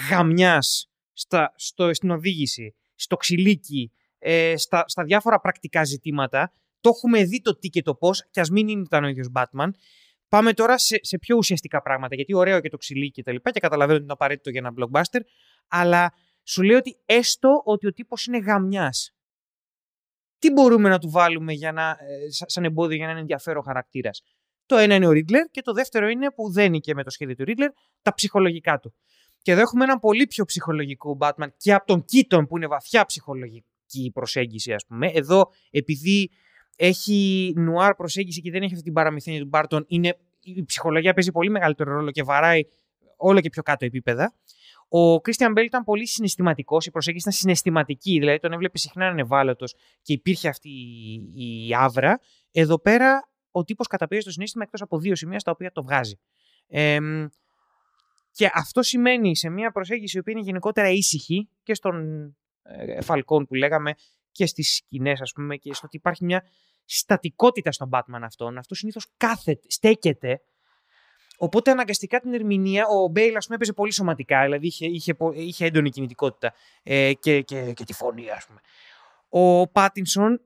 γαμιάς 0.09 0.91
στα, 1.13 1.53
στο, 1.55 1.93
στην 1.93 2.11
οδήγηση, 2.11 2.75
στο 2.95 3.15
ξυλίκι, 3.15 3.91
ε, 4.19 4.53
στα, 4.57 4.83
στα 4.87 5.03
διάφορα 5.03 5.39
πρακτικά 5.39 5.83
ζητήματα. 5.83 6.53
Το 6.79 6.89
έχουμε 6.89 7.23
δει 7.23 7.41
το 7.41 7.57
τι 7.57 7.69
και 7.69 7.81
το 7.81 7.95
πώς, 7.95 8.27
και 8.31 8.39
ας 8.39 8.49
μην 8.49 8.67
ήταν 8.67 9.03
ο 9.03 9.07
ίδιος 9.07 9.27
Batman. 9.33 9.69
Πάμε 10.27 10.53
τώρα 10.53 10.77
σε, 10.77 10.99
σε 11.01 11.17
πιο 11.17 11.37
ουσιαστικά 11.37 11.81
πράγματα, 11.81 12.15
γιατί 12.15 12.33
ωραίο 12.33 12.59
και 12.59 12.69
το 12.69 12.77
ξυλίκι 12.77 13.11
και 13.11 13.23
τα 13.23 13.31
λοιπά 13.31 13.51
και 13.51 13.59
καταλαβαίνω 13.59 13.93
ότι 13.95 14.03
είναι 14.03 14.13
απαραίτητο 14.13 14.49
για 14.49 14.61
ένα 14.65 14.73
blockbuster, 14.77 15.19
αλλά 15.67 16.13
σου 16.43 16.61
λέω 16.61 16.77
ότι 16.77 16.97
έστω 17.05 17.61
ότι 17.65 17.87
ο 17.87 17.93
τύπος 17.93 18.25
είναι 18.25 18.37
γαμιάς. 18.37 19.13
Τι 20.39 20.51
μπορούμε 20.51 20.89
να 20.89 20.99
του 20.99 21.09
βάλουμε 21.09 21.53
για 21.53 21.71
να, 21.71 21.89
ε, 21.89 22.31
σα- 22.31 22.49
σαν 22.49 22.63
εμπόδιο 22.63 22.95
για 22.95 23.05
να 23.05 23.11
είναι 23.11 23.19
ενδιαφέρον 23.19 23.63
χαρακτήρας; 23.63 24.21
Το 24.65 24.77
ένα 24.77 24.95
είναι 24.95 25.07
ο 25.07 25.11
Ρίγκλερ 25.11 25.45
και 25.45 25.61
το 25.61 25.73
δεύτερο 25.73 26.07
είναι 26.07 26.31
που 26.31 26.51
δένει 26.51 26.79
και 26.79 26.93
με 26.93 27.03
το 27.03 27.09
σχέδιο 27.09 27.35
του 27.35 27.43
Ρίγκλερ 27.43 27.69
τα 28.01 28.13
ψυχολογικά 28.13 28.79
του. 28.79 28.93
Και 29.41 29.51
εδώ 29.51 29.61
έχουμε 29.61 29.83
έναν 29.83 29.99
πολύ 29.99 30.27
πιο 30.27 30.45
ψυχολογικό 30.45 31.17
Batman 31.19 31.47
και 31.57 31.73
από 31.73 31.85
τον 31.85 32.05
Keaton 32.11 32.47
που 32.47 32.57
είναι 32.57 32.67
βαθιά 32.67 33.05
ψυχολογική 33.05 34.11
προσέγγιση, 34.13 34.73
ας 34.73 34.85
πούμε. 34.85 35.07
Εδώ, 35.07 35.51
επειδή 35.69 36.29
έχει 36.81 37.53
νουάρ 37.55 37.95
προσέγγιση 37.95 38.41
και 38.41 38.51
δεν 38.51 38.61
έχει 38.61 38.71
αυτή 38.71 38.83
την 38.83 38.93
παραμυθένια 38.93 39.39
του 39.39 39.47
Μπάρτον, 39.47 39.85
είναι, 39.87 40.17
η 40.39 40.63
ψυχολογία 40.65 41.13
παίζει 41.13 41.31
πολύ 41.31 41.49
μεγαλύτερο 41.49 41.91
ρόλο 41.93 42.11
και 42.11 42.23
βαράει 42.23 42.61
όλο 43.17 43.41
και 43.41 43.49
πιο 43.49 43.61
κάτω 43.61 43.85
επίπεδα. 43.85 44.33
Ο 44.87 45.13
Christian 45.13 45.57
Bale 45.57 45.63
ήταν 45.63 45.83
πολύ 45.83 46.07
συναισθηματικός, 46.07 46.85
η 46.85 46.91
προσέγγιση 46.91 47.27
ήταν 47.27 47.39
συναισθηματική, 47.39 48.19
δηλαδή 48.19 48.39
τον 48.39 48.51
έβλεπε 48.51 48.77
συχνά 48.77 49.05
να 49.05 49.11
είναι 49.11 49.21
ευάλωτο 49.21 49.65
και 50.01 50.13
υπήρχε 50.13 50.47
αυτή 50.47 50.69
η, 50.69 51.67
η 51.67 51.75
άβρα. 51.75 52.19
Εδώ 52.51 52.79
πέρα 52.79 53.29
ο 53.51 53.63
τύπος 53.63 53.87
καταπιέζει 53.87 54.25
το 54.25 54.31
συνέστημα 54.31 54.63
εκτός 54.63 54.81
από 54.81 54.99
δύο 54.99 55.15
σημεία 55.15 55.39
στα 55.39 55.51
οποία 55.51 55.71
το 55.71 55.83
βγάζει. 55.83 56.19
Εμ, 56.67 57.25
και 58.31 58.49
αυτό 58.53 58.83
σημαίνει 58.83 59.35
σε 59.35 59.49
μια 59.49 59.71
προσέγγιση 59.71 60.17
η 60.17 60.19
οποία 60.19 60.33
είναι 60.33 60.41
γενικότερα 60.41 60.89
ήσυχη 60.89 61.49
και 61.63 61.73
στον 61.73 62.25
ε, 62.61 63.01
Φαλκόν 63.01 63.45
που 63.45 63.53
λέγαμε 63.53 63.93
και 64.31 64.45
στις 64.45 64.75
σκηνές, 64.75 65.21
ας 65.21 65.31
πούμε, 65.31 65.55
και 65.55 65.73
στο 65.73 65.85
ότι 65.85 65.97
υπάρχει 65.97 66.25
μια 66.25 66.43
στατικότητα 66.97 67.71
στον 67.71 67.89
Batman 67.91 68.21
αυτόν. 68.21 68.57
Αυτός 68.57 68.77
συνήθως 68.77 69.07
κάθεται, 69.17 69.67
στέκεται. 69.67 70.41
Οπότε 71.37 71.71
αναγκαστικά 71.71 72.19
την 72.19 72.33
ερμηνεία, 72.33 72.85
ο 72.87 73.07
Μπέιλ, 73.07 73.35
ας 73.35 73.43
πούμε, 73.43 73.55
έπαιζε 73.55 73.73
πολύ 73.73 73.91
σωματικά, 73.91 74.43
δηλαδή 74.43 74.67
είχε, 74.67 74.85
είχε, 74.85 75.13
πο- 75.13 75.31
είχε 75.31 75.65
έντονη 75.65 75.89
κινητικότητα 75.89 76.53
ε, 76.83 77.13
και, 77.13 77.41
και, 77.41 77.73
και 77.73 77.83
τη 77.83 77.93
φωνή, 77.93 78.29
ας 78.29 78.45
πούμε. 78.45 78.59
Ο 79.29 79.67
Πάτινσον 79.67 80.41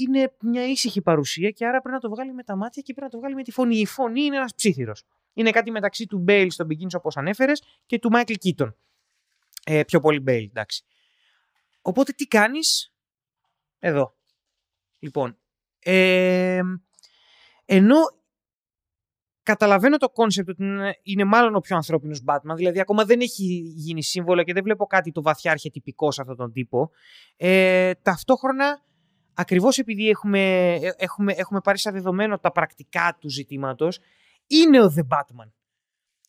είναι 0.00 0.32
μια 0.40 0.68
ήσυχη 0.68 1.02
παρουσία 1.02 1.50
και 1.50 1.66
άρα 1.66 1.80
πρέπει 1.80 1.94
να 1.94 2.00
το 2.00 2.08
βγάλει 2.08 2.32
με 2.32 2.42
τα 2.42 2.56
μάτια 2.56 2.82
και 2.82 2.92
πρέπει 2.92 3.06
να 3.06 3.12
το 3.12 3.18
βγάλει 3.18 3.34
με 3.34 3.42
τη 3.42 3.50
φωνή. 3.50 3.76
Η 3.76 3.86
φωνή 3.86 4.22
είναι 4.22 4.36
ένας 4.36 4.54
ψίθυρος. 4.54 5.04
Είναι 5.32 5.50
κάτι 5.50 5.70
μεταξύ 5.70 6.06
του 6.06 6.18
Μπέιλ 6.18 6.50
στον 6.50 6.66
Begins 6.70 6.94
όπως 6.96 7.16
ανέφερες 7.16 7.62
και 7.86 7.98
του 7.98 8.10
Μάικλ 8.10 8.32
Κίτον. 8.32 8.76
Ε, 9.64 9.84
πιο 9.84 10.00
πολύ 10.00 10.20
Μπέιλ, 10.20 10.44
εντάξει. 10.44 10.84
Οπότε 11.82 12.12
τι 12.12 12.26
κάνεις; 12.26 12.94
Εδώ. 13.78 14.16
Λοιπόν, 14.98 15.38
ε, 15.82 16.60
ενώ 17.64 17.96
καταλαβαίνω 19.42 19.96
το 19.96 20.08
κόνσεπτ 20.08 20.48
ότι 20.48 20.64
είναι, 20.64 20.98
είναι 21.02 21.24
μάλλον 21.24 21.54
ο 21.54 21.60
πιο 21.60 21.76
ανθρώπινος 21.76 22.22
Batman, 22.26 22.54
δηλαδή 22.56 22.80
ακόμα 22.80 23.04
δεν 23.04 23.20
έχει 23.20 23.44
γίνει 23.74 24.02
σύμβολο 24.02 24.42
και 24.42 24.52
δεν 24.52 24.62
βλέπω 24.62 24.86
κάτι 24.86 25.12
το 25.12 25.22
βαθιά 25.22 25.50
αρχετυπικό 25.50 26.10
σε 26.10 26.20
αυτόν 26.20 26.36
τον 26.36 26.52
τύπο. 26.52 26.90
Ε, 27.36 27.94
ταυτόχρονα, 27.94 28.84
ακριβώς 29.34 29.78
επειδή 29.78 30.08
έχουμε, 30.08 30.72
ε, 30.74 30.90
έχουμε, 30.96 31.32
έχουμε 31.32 31.60
πάρει 31.60 31.78
σαν 31.78 31.92
δεδομένο 31.92 32.38
τα 32.38 32.52
πρακτικά 32.52 33.16
του 33.20 33.30
ζητήματος, 33.30 33.98
είναι 34.46 34.82
ο 34.82 34.94
The 34.96 35.16
Batman. 35.16 35.50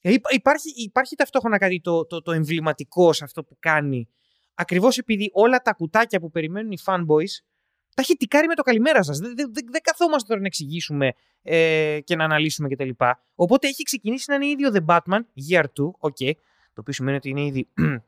Ε, 0.02 0.12
υπά- 0.14 0.34
Υπάρχει, 0.34 0.70
υπάρχει 0.76 1.16
ταυτόχρονα 1.16 1.58
κάτι 1.58 1.82
το, 1.82 2.06
το, 2.06 2.22
το 2.22 2.32
εμβληματικό 2.32 3.14
σε 3.14 3.24
αυτό 3.24 3.44
που 3.44 3.58
κάνει, 3.60 4.10
ακριβώς 4.54 4.98
επειδή 4.98 5.30
όλα 5.34 5.62
τα 5.62 5.74
κουτάκια 5.74 6.20
που 6.20 6.30
περιμένουν 6.30 6.72
οι 6.72 6.78
fanboys 6.86 7.46
τα 7.94 8.02
έχει 8.02 8.16
τικάρει 8.16 8.48
με 8.48 8.56
το 8.56 8.62
καλημέρα 8.62 9.04
σας. 9.04 9.18
Δεν, 9.18 9.36
δεν, 9.36 9.52
δεν 9.54 9.82
καθόμαστε 9.82 10.28
τώρα 10.28 10.40
να 10.40 10.48
εξηγήσουμε 10.48 11.14
ε, 11.42 12.00
και 12.04 12.16
να 12.16 12.24
αναλύσουμε 12.24 12.70
κτλ. 12.70 12.90
Οπότε 13.36 13.68
έχει 13.68 13.84
ξεκινήσει 13.84 14.26
να 14.28 14.36
είναι 14.36 14.48
ήδη 14.48 14.66
ο 14.66 14.72
The 14.74 14.86
Batman 14.86 15.20
Year 15.50 15.64
2, 15.64 15.66
ok, 16.00 16.32
το 16.74 16.82
οποίο 16.82 16.94
σημαίνει 16.94 17.18
ότι 17.18 17.30
είναι 17.30 17.46
ήδη 17.46 17.68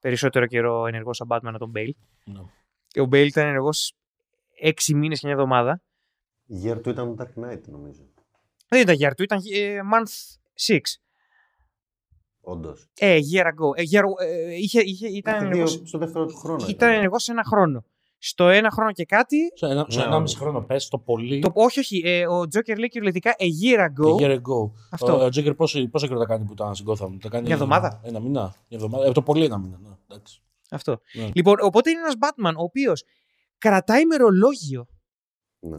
περισσότερο 0.00 0.46
καιρό 0.46 0.86
ενεργός 0.86 1.16
σαν 1.16 1.26
Batman 1.30 1.40
από 1.54 1.58
τον 1.58 1.72
Bale. 1.74 1.94
Ναι. 2.24 2.40
Και 2.86 3.00
ο 3.00 3.04
Bale 3.04 3.26
ήταν 3.26 3.46
ενεργός 3.46 3.94
6 4.64 4.72
μήνες 4.94 5.20
και 5.20 5.26
μια 5.26 5.34
εβδομάδα. 5.34 5.82
Η 6.46 6.56
γέρ 6.56 6.80
του 6.80 6.90
ήταν 6.90 7.16
το 7.16 7.24
Dark 7.24 7.44
Knight, 7.44 7.60
νομίζω. 7.66 8.02
Δεν 8.68 8.80
ήταν 8.80 8.96
Year 8.98 9.10
2, 9.10 9.22
ήταν 9.22 9.38
ε, 9.52 9.80
Month 9.92 10.38
6. 10.74 10.78
Όντως. 12.40 12.88
Ε, 12.98 13.18
year 13.32 13.44
ago. 13.44 13.76
Ε, 13.76 13.82
year, 13.90 14.02
ε, 14.20 14.54
είχε, 14.54 14.80
είχε, 14.80 15.08
ήταν 15.08 15.44
ενεργός, 15.44 15.82
Στο 15.84 15.98
δεύτερο 15.98 16.26
του 16.26 16.36
χρόνο. 16.36 16.66
ήταν 16.68 16.92
ενεργός 16.92 17.22
σε 17.22 17.32
ένα 17.32 17.44
χρόνο. 17.44 17.84
Στο 18.22 18.48
ένα 18.48 18.70
χρόνο 18.70 18.92
και 18.92 19.04
κάτι. 19.04 19.36
Σε 19.54 19.66
ένα, 19.66 19.86
σε 19.88 19.98
Ναι, 19.98 20.04
ένα 20.04 20.16
όντως. 20.16 20.22
μισή 20.22 20.36
χρόνο 20.36 20.60
πες 20.62 20.88
το 20.88 20.98
πολύ. 20.98 21.38
Το, 21.38 21.50
όχι, 21.54 21.78
όχι. 21.78 22.02
Ε, 22.04 22.26
ο 22.26 22.40
Joker 22.40 22.76
λέει 22.78 22.88
κυριολεκτικά 22.88 23.34
a 23.38 23.44
year 23.64 23.78
ago. 23.80 24.14
A 24.16 24.20
year 24.22 24.34
ago. 24.34 24.70
Αυτό. 24.90 25.18
Ο, 25.20 25.24
ο 25.24 25.28
Τζέκερ 25.28 25.54
πόσο, 25.54 25.88
πόσο 25.88 26.06
καιρό 26.06 26.18
τα 26.18 26.26
κάνει 26.26 26.44
που 26.44 26.52
ήταν 26.52 26.74
στην 26.74 26.86
Gotham; 26.88 27.16
Τα 27.20 27.28
κάνει 27.28 27.44
Μια 27.44 27.54
εβδομάδα. 27.54 28.00
Ένα 28.04 28.20
μήνα. 28.20 28.40
Μια 28.40 28.54
εβδομάδα. 28.68 29.06
Ε, 29.06 29.12
το 29.12 29.22
πολύ 29.22 29.44
ένα 29.44 29.58
μήνα. 29.58 29.78
Ναι, 29.82 29.88
εντάξει. 30.08 30.40
Αυτό. 30.70 31.00
Ναι. 31.12 31.28
Λοιπόν, 31.34 31.56
οπότε 31.60 31.90
είναι 31.90 32.00
ένας 32.00 32.14
Batman 32.20 32.52
ο 32.56 32.62
οποίος 32.62 33.04
κρατάει 33.58 34.06
μερολόγιο. 34.06 34.86
Ναι. 35.60 35.78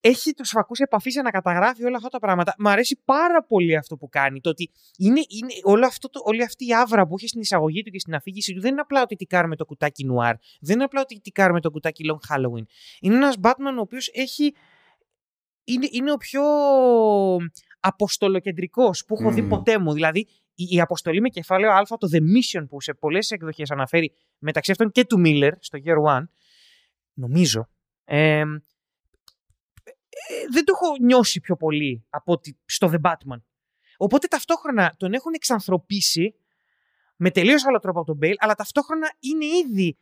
Έχει 0.00 0.32
τους 0.32 0.50
φακούς 0.50 0.78
επαφής 0.78 1.12
για 1.12 1.22
να 1.22 1.30
καταγράφει 1.30 1.84
όλα 1.84 1.96
αυτά 1.96 2.08
τα 2.08 2.18
πράγματα. 2.18 2.54
Μ' 2.58 2.68
αρέσει 2.68 3.00
πάρα 3.04 3.44
πολύ 3.44 3.76
αυτό 3.76 3.96
που 3.96 4.08
κάνει. 4.08 4.40
Το 4.40 4.50
ότι 4.50 4.70
είναι, 4.96 5.20
είναι 5.28 5.52
όλο 5.62 5.86
αυτό 5.86 6.08
το, 6.08 6.20
όλη 6.24 6.42
αυτή 6.42 6.66
η 6.66 6.74
άβρα 6.74 7.06
που 7.06 7.14
έχει 7.16 7.28
στην 7.28 7.40
εισαγωγή 7.40 7.82
του 7.82 7.90
και 7.90 7.98
στην 7.98 8.14
αφήγηση 8.14 8.54
του 8.54 8.60
δεν 8.60 8.72
είναι 8.72 8.80
απλά 8.80 9.02
ότι 9.02 9.16
τικάρουμε 9.16 9.56
το 9.56 9.64
κουτάκι 9.64 10.04
νουάρ. 10.04 10.34
Δεν 10.60 10.74
είναι 10.74 10.84
απλά 10.84 11.00
ότι 11.00 11.20
τικάρουμε 11.20 11.60
το 11.60 11.70
κουτάκι 11.70 12.04
Long 12.10 12.34
Halloween. 12.34 12.64
Είναι 13.00 13.16
ένας 13.16 13.36
Batman 13.42 13.76
ο 13.76 13.80
οποίος 13.80 14.10
έχει. 14.12 14.54
Είναι, 15.64 15.88
είναι 15.90 16.12
ο 16.12 16.16
πιο 16.16 16.42
αποστολοκεντρικός 17.80 19.04
που 19.04 19.16
έχω 19.20 19.30
δει 19.30 19.40
Μμμ. 19.40 19.48
ποτέ 19.48 19.78
μου. 19.78 19.92
Δηλαδή, 19.92 20.26
η, 20.54 20.64
η 20.70 20.80
αποστολή 20.80 21.20
με 21.20 21.28
κεφάλαιο 21.28 21.72
Α, 21.72 21.82
το 21.98 22.08
The 22.12 22.18
Mission 22.18 22.66
που 22.68 22.80
σε 22.80 22.94
πολλές 22.94 23.30
εκδοχές 23.30 23.70
αναφέρει 23.70 24.12
μεταξύ 24.38 24.70
αυτών 24.70 24.90
και 24.90 25.04
του 25.04 25.22
Miller 25.24 25.52
στο 25.58 25.78
Year 25.84 26.16
One, 26.16 26.24
νομίζω. 27.12 27.68
Ε, 28.04 28.38
ε, 28.38 28.44
δεν 30.52 30.64
το 30.64 30.72
έχω 30.74 30.96
νιώσει 31.00 31.40
πιο 31.40 31.56
πολύ 31.56 32.06
από 32.10 32.32
ότι 32.32 32.58
στο 32.64 32.90
The 32.92 33.00
Batman. 33.10 33.40
Οπότε 33.96 34.26
ταυτόχρονα 34.26 34.94
τον 34.96 35.12
έχουν 35.12 35.32
εξανθρωπίσει 35.34 36.34
με 37.16 37.30
τελείως 37.30 37.66
άλλο 37.66 37.78
τρόπο 37.78 38.00
από 38.00 38.14
τον 38.14 38.18
Bale, 38.22 38.34
αλλά 38.38 38.54
ταυτόχρονα 38.54 39.12
είναι 39.20 39.44
ήδη 39.44 39.98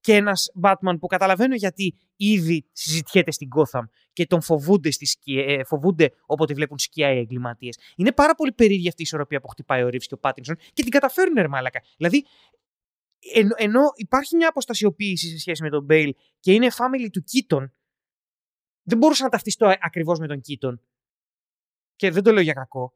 και 0.00 0.14
ένας 0.14 0.50
Batman 0.62 0.96
που 1.00 1.06
καταλαβαίνω 1.06 1.54
γιατί 1.54 1.94
ήδη 2.16 2.64
συζητιέται 2.72 3.30
στην 3.30 3.48
Gotham 3.56 3.82
και 4.12 4.26
τον 4.26 4.42
φοβούνται, 4.42 4.90
στις 4.90 5.10
σκιέ, 5.10 5.42
ε, 5.42 5.64
φοβούνται 5.64 6.12
όποτε 6.26 6.54
βλέπουν 6.54 6.78
σκιά 6.78 7.12
οι 7.12 7.18
εγκληματίες. 7.18 7.78
Είναι 7.96 8.12
πάρα 8.12 8.34
πολύ 8.34 8.52
περίεργη 8.52 8.88
αυτή 8.88 9.00
η 9.00 9.04
ισορροπία 9.04 9.40
που 9.40 9.48
χτυπάει 9.48 9.82
ο 9.82 9.88
Ρίβ 9.88 10.02
και 10.02 10.14
ο 10.14 10.18
Πάτινσον 10.18 10.56
και 10.72 10.82
την 10.82 10.90
καταφέρουν 10.90 11.34
ρε 11.34 11.48
μάλακα. 11.48 11.80
Δηλαδή, 11.96 12.24
εν, 13.34 13.50
ενώ 13.56 13.80
υπάρχει 13.94 14.36
μια 14.36 14.48
αποστασιοποίηση 14.48 15.28
σε 15.28 15.38
σχέση 15.38 15.62
με 15.62 15.70
τον 15.70 15.86
Bale 15.90 16.10
και 16.40 16.52
είναι 16.52 16.68
family 16.70 17.08
του 17.12 17.24
Keaton, 17.32 17.64
δεν 18.88 18.98
μπορούσα 18.98 19.22
να 19.24 19.28
ταυτιστώ 19.28 19.72
ακριβώς 19.80 20.18
με 20.18 20.26
τον 20.26 20.40
Keaton. 20.40 20.74
Και 21.96 22.10
δεν 22.10 22.22
το 22.22 22.32
λέω 22.32 22.42
για 22.42 22.52
κακό. 22.52 22.94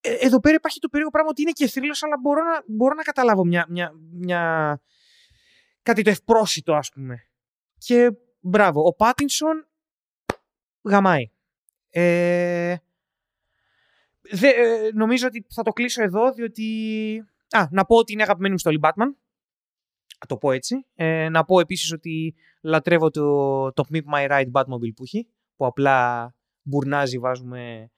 Ε, 0.00 0.14
εδώ 0.14 0.40
πέρα 0.40 0.54
υπάρχει 0.54 0.78
το 0.78 0.88
περίεργο 0.88 1.10
πράγμα 1.10 1.30
ότι 1.30 1.42
είναι 1.42 1.50
και 1.50 1.66
θρύλος, 1.66 2.02
αλλά 2.02 2.16
μπορώ 2.20 2.44
να, 2.44 2.62
μπορώ 2.66 2.94
να 2.94 3.02
καταλάβω 3.02 3.44
μια, 3.44 3.66
μια, 3.68 3.92
μια... 4.12 4.82
κάτι 5.82 6.02
το 6.02 6.10
ευπρόσιτο, 6.10 6.74
ας 6.74 6.90
πούμε. 6.90 7.28
Και 7.78 8.12
μπράβο, 8.40 8.86
ο 8.86 8.94
Πάτινσον 8.94 9.66
γαμάει. 10.82 11.30
Ε, 11.90 12.76
δε, 14.30 14.48
ε, 14.48 14.90
νομίζω 14.92 15.26
ότι 15.26 15.46
θα 15.48 15.62
το 15.62 15.72
κλείσω 15.72 16.02
εδώ, 16.02 16.32
διότι... 16.32 16.66
Α, 17.50 17.66
να 17.70 17.84
πω 17.84 17.96
ότι 17.96 18.12
είναι 18.12 18.22
αγαπημένη 18.22 18.52
μου 18.52 18.58
στολή 18.58 18.80
Batman. 18.82 19.14
Να 20.28 20.36
το 20.36 20.36
πω 20.46 20.50
έτσι. 20.52 20.86
Ε, 20.94 21.28
να 21.28 21.44
πω 21.44 21.60
επίσης 21.60 21.92
ότι 21.92 22.34
λατρεύω 22.62 23.10
το, 23.10 23.72
το 23.72 23.84
Meet 23.92 24.14
My 24.14 24.30
Ride 24.30 24.50
Batmobile 24.52 24.94
που 24.96 25.02
έχει, 25.02 25.26
που 25.56 25.66
απλά 25.66 26.30
μπουρνάζει, 26.62 27.18
βάζουμε 27.18 27.90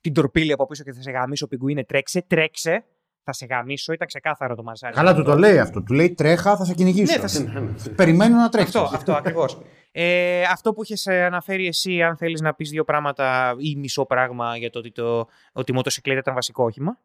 την 0.00 0.12
τορπίλη 0.12 0.52
από 0.52 0.66
πίσω 0.66 0.82
και 0.82 0.92
θα 0.92 1.02
σε 1.02 1.10
γαμίσω, 1.10 1.46
πιγκουίνε, 1.46 1.84
τρέξε, 1.84 2.22
τρέξε, 2.26 2.84
θα 3.22 3.32
σε 3.32 3.46
γαμίσω, 3.46 3.92
ήταν 3.92 4.06
ξεκάθαρο 4.06 4.54
το 4.54 4.62
μασάρι. 4.62 4.94
Καλά, 4.94 5.14
του 5.14 5.22
το 5.22 5.34
λέει 5.36 5.58
αυτό. 5.58 5.82
Του 5.82 5.94
λέει 5.94 6.14
τρέχα, 6.14 6.56
θα 6.56 6.64
σε 6.64 6.74
κυνηγήσω. 6.74 7.14
Ναι, 7.14 7.20
θα 7.20 7.28
σε- 7.28 7.90
Περιμένω 7.90 8.36
να 8.36 8.48
τρέξεις. 8.48 8.74
Αυτό, 8.74 8.96
αυτό 8.96 9.12
ακριβώς. 9.12 9.60
Ε, 9.92 10.42
αυτό 10.42 10.72
που 10.72 10.82
είχες 10.82 11.06
αναφέρει 11.06 11.66
εσύ, 11.66 12.02
αν 12.02 12.16
θέλεις 12.16 12.40
να 12.40 12.54
πεις 12.54 12.70
δύο 12.70 12.84
πράγματα 12.84 13.54
ή 13.58 13.76
μισό 13.76 14.04
πράγμα 14.04 14.56
για 14.56 14.70
το 14.70 14.78
ότι, 14.78 14.92
το, 14.92 15.26
ότι 15.52 15.72
η 15.72 15.74
μοτοσυκλέτα 15.74 16.18
ήταν 16.18 16.34
βασικό 16.34 16.64
όχημα. 16.64 16.98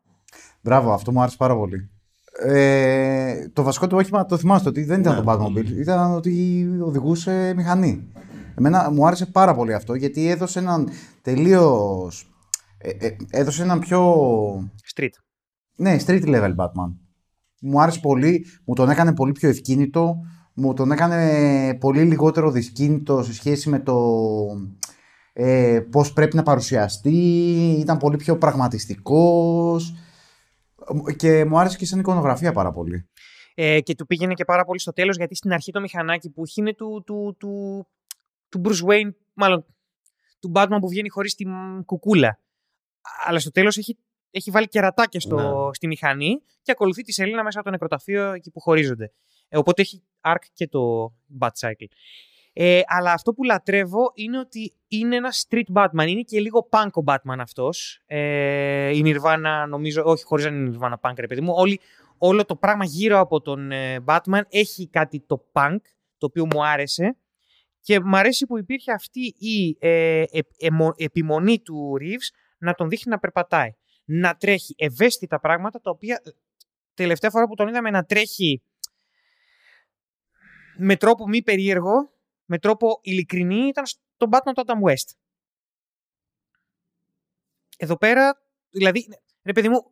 Μπράβο, 0.62 0.92
αυτό 0.94 1.12
μου 1.12 1.22
άρεσε 1.22 1.38
πάρα 1.38 1.56
πολύ. 1.56 1.90
Ε, 2.42 3.50
το 3.54 3.64
βασικό 3.64 3.88
του 3.88 3.98
όχημα 3.98 4.26
το 4.26 4.38
θυμάστε 4.38 4.70
ότι 4.70 4.84
δεν 4.84 5.00
ήταν 5.00 5.16
Ναι. 5.16 5.22
το 5.22 5.32
Batmobile, 5.32 5.80
ήταν 5.80 6.12
ότι 6.12 6.68
οδηγούσε 6.82 7.54
μηχανή. 7.56 8.08
Εμένα 8.56 8.92
μου 8.92 9.08
άρεσε 9.08 9.26
πάρα 9.26 9.56
πολύ 9.56 9.74
αυτό 9.74 9.94
γιατί 9.94 10.30
έδωσε 10.30 10.60
έναν 10.60 10.90
τελείως. 11.22 12.32
Ε, 12.78 12.90
ε, 13.08 13.16
έδωσε 13.30 13.64
έναν 13.64 13.80
πιο. 13.80 14.14
Street. 14.96 15.14
Ναι, 15.76 15.98
street 16.06 16.24
level 16.24 16.56
Batman. 16.56 16.94
Μου 17.62 17.82
άρεσε 17.82 18.00
πολύ, 18.00 18.46
μου 18.66 18.74
τον 18.74 18.90
έκανε 18.90 19.14
πολύ 19.14 19.32
πιο 19.32 19.50
ευκίνητο, 19.50 20.16
μου 20.54 20.74
τον 20.74 20.92
έκανε 20.92 21.74
πολύ 21.80 22.02
λιγότερο 22.04 22.52
δυσκίνητο 22.52 23.24
σε 23.24 23.34
σχέση 23.34 23.70
με 23.70 23.80
το 23.80 23.98
ε, 25.34 25.80
πώς 25.92 26.14
πρέπει 26.14 26.36
να 26.36 26.44
παρουσιαστεί, 26.44 27.12
ήταν 27.80 27.98
πολύ 27.98 28.18
πιο 28.18 28.38
πραγματιστικός 28.38 29.94
και 31.16 31.46
μου 31.46 31.60
άρεσε 31.60 31.78
και 31.78 31.86
σαν 31.86 32.00
εικονογραφία 32.00 32.52
πάρα 32.52 32.72
πολύ. 32.72 33.10
Ε, 33.56 33.82
και 33.82 33.96
του 33.96 34.06
πήγαινε 34.06 34.34
και 34.34 34.46
πάρα 34.46 34.66
πολύ 34.66 34.80
στο 34.80 34.94
τέλος, 34.94 35.16
γιατί 35.18 35.36
στην 35.36 35.54
αρχή 35.54 35.72
το 35.72 35.80
μηχανάκι 35.80 36.30
που 36.30 36.44
έχει 36.44 36.60
είναι 36.60 36.74
του, 36.74 37.04
του, 37.06 37.36
του, 37.40 37.86
του 38.50 38.62
Bruce 38.66 38.90
Wayne, 38.90 39.10
μάλλον 39.34 39.66
του 40.40 40.52
Batman 40.56 40.78
που 40.82 40.90
βγαίνει 40.90 41.10
χωρίς 41.10 41.36
την 41.36 41.50
κουκούλα. 41.86 42.40
Αλλά 43.26 43.40
στο 43.40 43.52
τέλος 43.52 43.78
έχει, 43.78 43.98
έχει 44.32 44.52
βάλει 44.52 44.68
κερατάκια 44.68 45.20
στο, 45.20 45.36
Ναι. 45.36 45.74
στη 45.74 45.88
μηχανή 45.88 46.42
και 46.62 46.72
ακολουθεί 46.72 47.02
τη 47.02 47.12
σελίνα 47.12 47.44
μέσα 47.44 47.58
από 47.60 47.66
το 47.66 47.72
νεκροταφείο 47.72 48.32
εκεί 48.32 48.52
που 48.52 48.60
χωρίζονται. 48.60 49.12
Ε, 49.48 49.58
οπότε 49.58 49.82
έχει 49.82 50.04
arc 50.22 50.44
και 50.54 50.68
το 50.68 51.14
Batcycle. 51.40 51.88
Ε, 52.54 52.82
αλλά 52.86 53.12
αυτό 53.12 53.34
που 53.34 53.44
λατρεύω 53.44 54.12
είναι 54.14 54.40
ότι 54.40 54.74
είναι 54.88 55.16
ένας 55.16 55.48
street 55.50 55.74
Batman. 55.74 56.08
Είναι 56.08 56.22
και 56.22 56.40
λίγο 56.40 56.70
punk 56.72 56.90
ο 56.94 57.04
Batman 57.06 57.38
αυτός. 57.40 58.02
Ε, 58.06 58.90
η 58.96 59.02
Nirvana 59.06 59.66
νομίζω, 59.68 60.04
όχι 60.06 60.24
χωρίς 60.24 60.46
να 60.46 60.52
είναι 60.52 60.78
Nirvana 60.78 61.10
punk 61.10 61.14
ρε 61.18 61.28
παιδί 61.28 61.42
μου, 61.42 61.54
όλοι, 61.56 61.80
όλο 62.18 62.46
το 62.46 62.56
πράγμα 62.56 62.86
γύρω 62.86 63.20
από 63.20 63.42
τον 63.42 63.72
ε, 63.72 64.04
Batman 64.06 64.42
έχει 64.50 64.90
κάτι 64.90 65.20
το 65.20 65.46
punk, 65.52 65.78
το 66.18 66.26
οποίο 66.26 66.46
μου 66.46 66.66
άρεσε. 66.66 67.18
Και 67.82 68.00
μου 68.00 68.18
αρέσει 68.18 68.46
που 68.46 68.58
υπήρχε 68.58 68.92
αυτή 68.92 69.20
η 69.38 69.78
ε, 69.80 70.24
ε, 70.32 70.40
εμο- 70.58 70.94
επιμονή 70.98 71.60
του 71.60 71.98
Reeves 72.02 72.36
να 72.58 72.74
τον 72.74 72.90
δείχνει 72.90 73.12
να 73.12 73.20
περπατάει. 73.20 73.70
Να 74.06 74.36
τρέχει 74.36 74.76
ευαίσθητα 74.78 75.40
πράγματα 75.40 75.82
τα 75.82 75.92
οποία 75.92 76.22
ε, 76.24 76.30
τελευταία 76.94 77.30
φορά 77.30 77.48
που 77.48 77.56
τον 77.56 77.68
είδαμε 77.68 77.90
να 77.90 78.04
τρέχει 78.04 78.62
με 80.78 80.96
τρόπο 80.96 81.28
μη 81.28 81.44
περίεργο, 81.44 82.12
με 82.50 82.60
τρόπο 82.60 83.00
ειλικρινή 83.02 83.68
ήταν 83.68 83.86
στον 83.86 84.30
Batman 84.32 84.52
του 84.56 84.64
Adam 84.66 84.90
West. 84.90 85.16
Εδώ 87.78 87.98
πέρα, 87.98 88.42
δηλαδή, 88.70 89.08
ρε 89.44 89.54
παιδί 89.54 89.70
μου, 89.70 89.92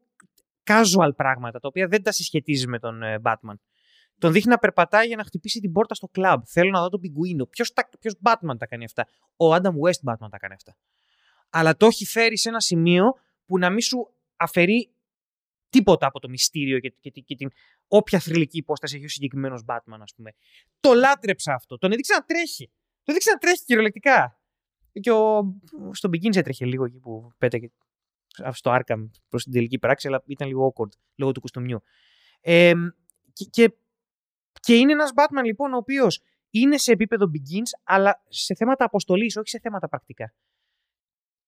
casual 0.64 1.10
πράγματα, 1.16 1.60
τα 1.60 1.68
οποία 1.68 1.88
δεν 1.88 2.04
τα 2.04 2.12
συσχετίζει 2.12 2.68
με 2.68 2.80
τον 2.80 3.04
ε, 3.04 3.22
Batman. 3.24 3.56
Τον 4.18 4.32
δείχνει 4.32 4.52
να 4.52 4.58
περπατάει 4.58 5.08
για 5.08 5.16
να 5.16 5.24
χτυπήσει 5.24 5.60
την 5.60 5.72
πόρτα 5.72 5.96
στο 5.96 6.08
κλαμπ. 6.08 6.42
Θέλω 6.46 6.70
να 6.70 6.82
δω 6.82 6.90
τον 6.90 7.00
πιγκουίνο. 7.00 7.46
Ποιος, 7.46 7.74
τα, 7.74 7.90
ποιος 8.00 8.16
Batman 8.24 8.58
τα 8.58 8.68
κάνει 8.68 8.84
αυτά; 8.84 9.08
Ο 9.38 9.54
Adam 9.54 9.72
West 9.86 10.12
Batman 10.12 10.30
τα 10.30 10.38
κάνει 10.38 10.54
αυτά. 10.54 10.76
Αλλά 11.50 11.76
το 11.76 11.86
έχει 11.86 12.06
φέρει 12.06 12.38
σε 12.38 12.50
ένα 12.50 12.60
σημείο 12.60 13.04
που 13.46 13.58
να 13.58 13.70
μην 13.70 13.82
σου 13.82 14.14
αφαιρεί 14.36 14.92
τίποτα 15.70 16.08
από 16.08 16.20
το 16.20 16.30
μυστήριο 16.30 16.80
και, 16.80 16.94
και, 17.00 17.10
και 17.10 17.36
την 17.36 17.50
όποια 17.88 18.20
θρηλυκή 18.20 18.58
υπόσταση 18.58 18.96
έχει 18.96 19.06
ο 19.06 19.10
συγκεκριμένος 19.10 19.64
Batman, 19.68 19.98
ας 20.02 20.14
πούμε. 20.16 20.34
Το 20.80 20.94
λάτρεψα 20.94 21.54
αυτό. 21.54 21.78
Τον 21.78 21.92
έδειξε 21.92 22.14
να 22.14 22.24
τρέχει. 22.24 22.66
Τον 23.04 23.16
έδειξε 23.16 23.30
να 23.30 23.38
τρέχει 23.38 23.64
κυριολεκτικά. 23.64 24.42
Και 25.00 25.12
ο, 25.12 25.56
στον 25.92 26.12
Begins 26.14 26.36
έτρεχε 26.36 26.66
λίγο 26.66 26.86
εκεί 26.86 27.00
που 27.00 27.32
πέταγε 27.38 27.70
στο 28.52 28.78
Arkham 28.80 29.10
προς 29.30 29.44
την 29.44 29.52
τελική 29.52 29.80
πράξη, 29.80 30.08
αλλά 30.08 30.24
ήταν 30.26 30.48
λίγο 30.48 30.74
awkward 30.74 30.92
λόγω 31.16 31.32
του 31.32 31.40
κουστομιού. 31.40 31.84
Ε, 32.42 32.74
και, 33.34 33.46
και, 33.46 33.74
και 34.60 34.76
είναι 34.76 34.92
ένας 34.92 35.12
Batman 35.16 35.44
λοιπόν 35.46 35.74
ο 35.74 35.78
οποίος 35.78 36.22
είναι 36.50 36.78
σε 36.78 36.92
επίπεδο 36.92 37.26
Begins, 37.34 37.80
αλλά 37.84 38.24
σε 38.28 38.56
θέματα 38.56 38.86
αποστολής, 38.86 39.38
όχι 39.38 39.50
σε 39.50 39.60
θέματα 39.60 39.90
πρακτικά. 39.90 40.34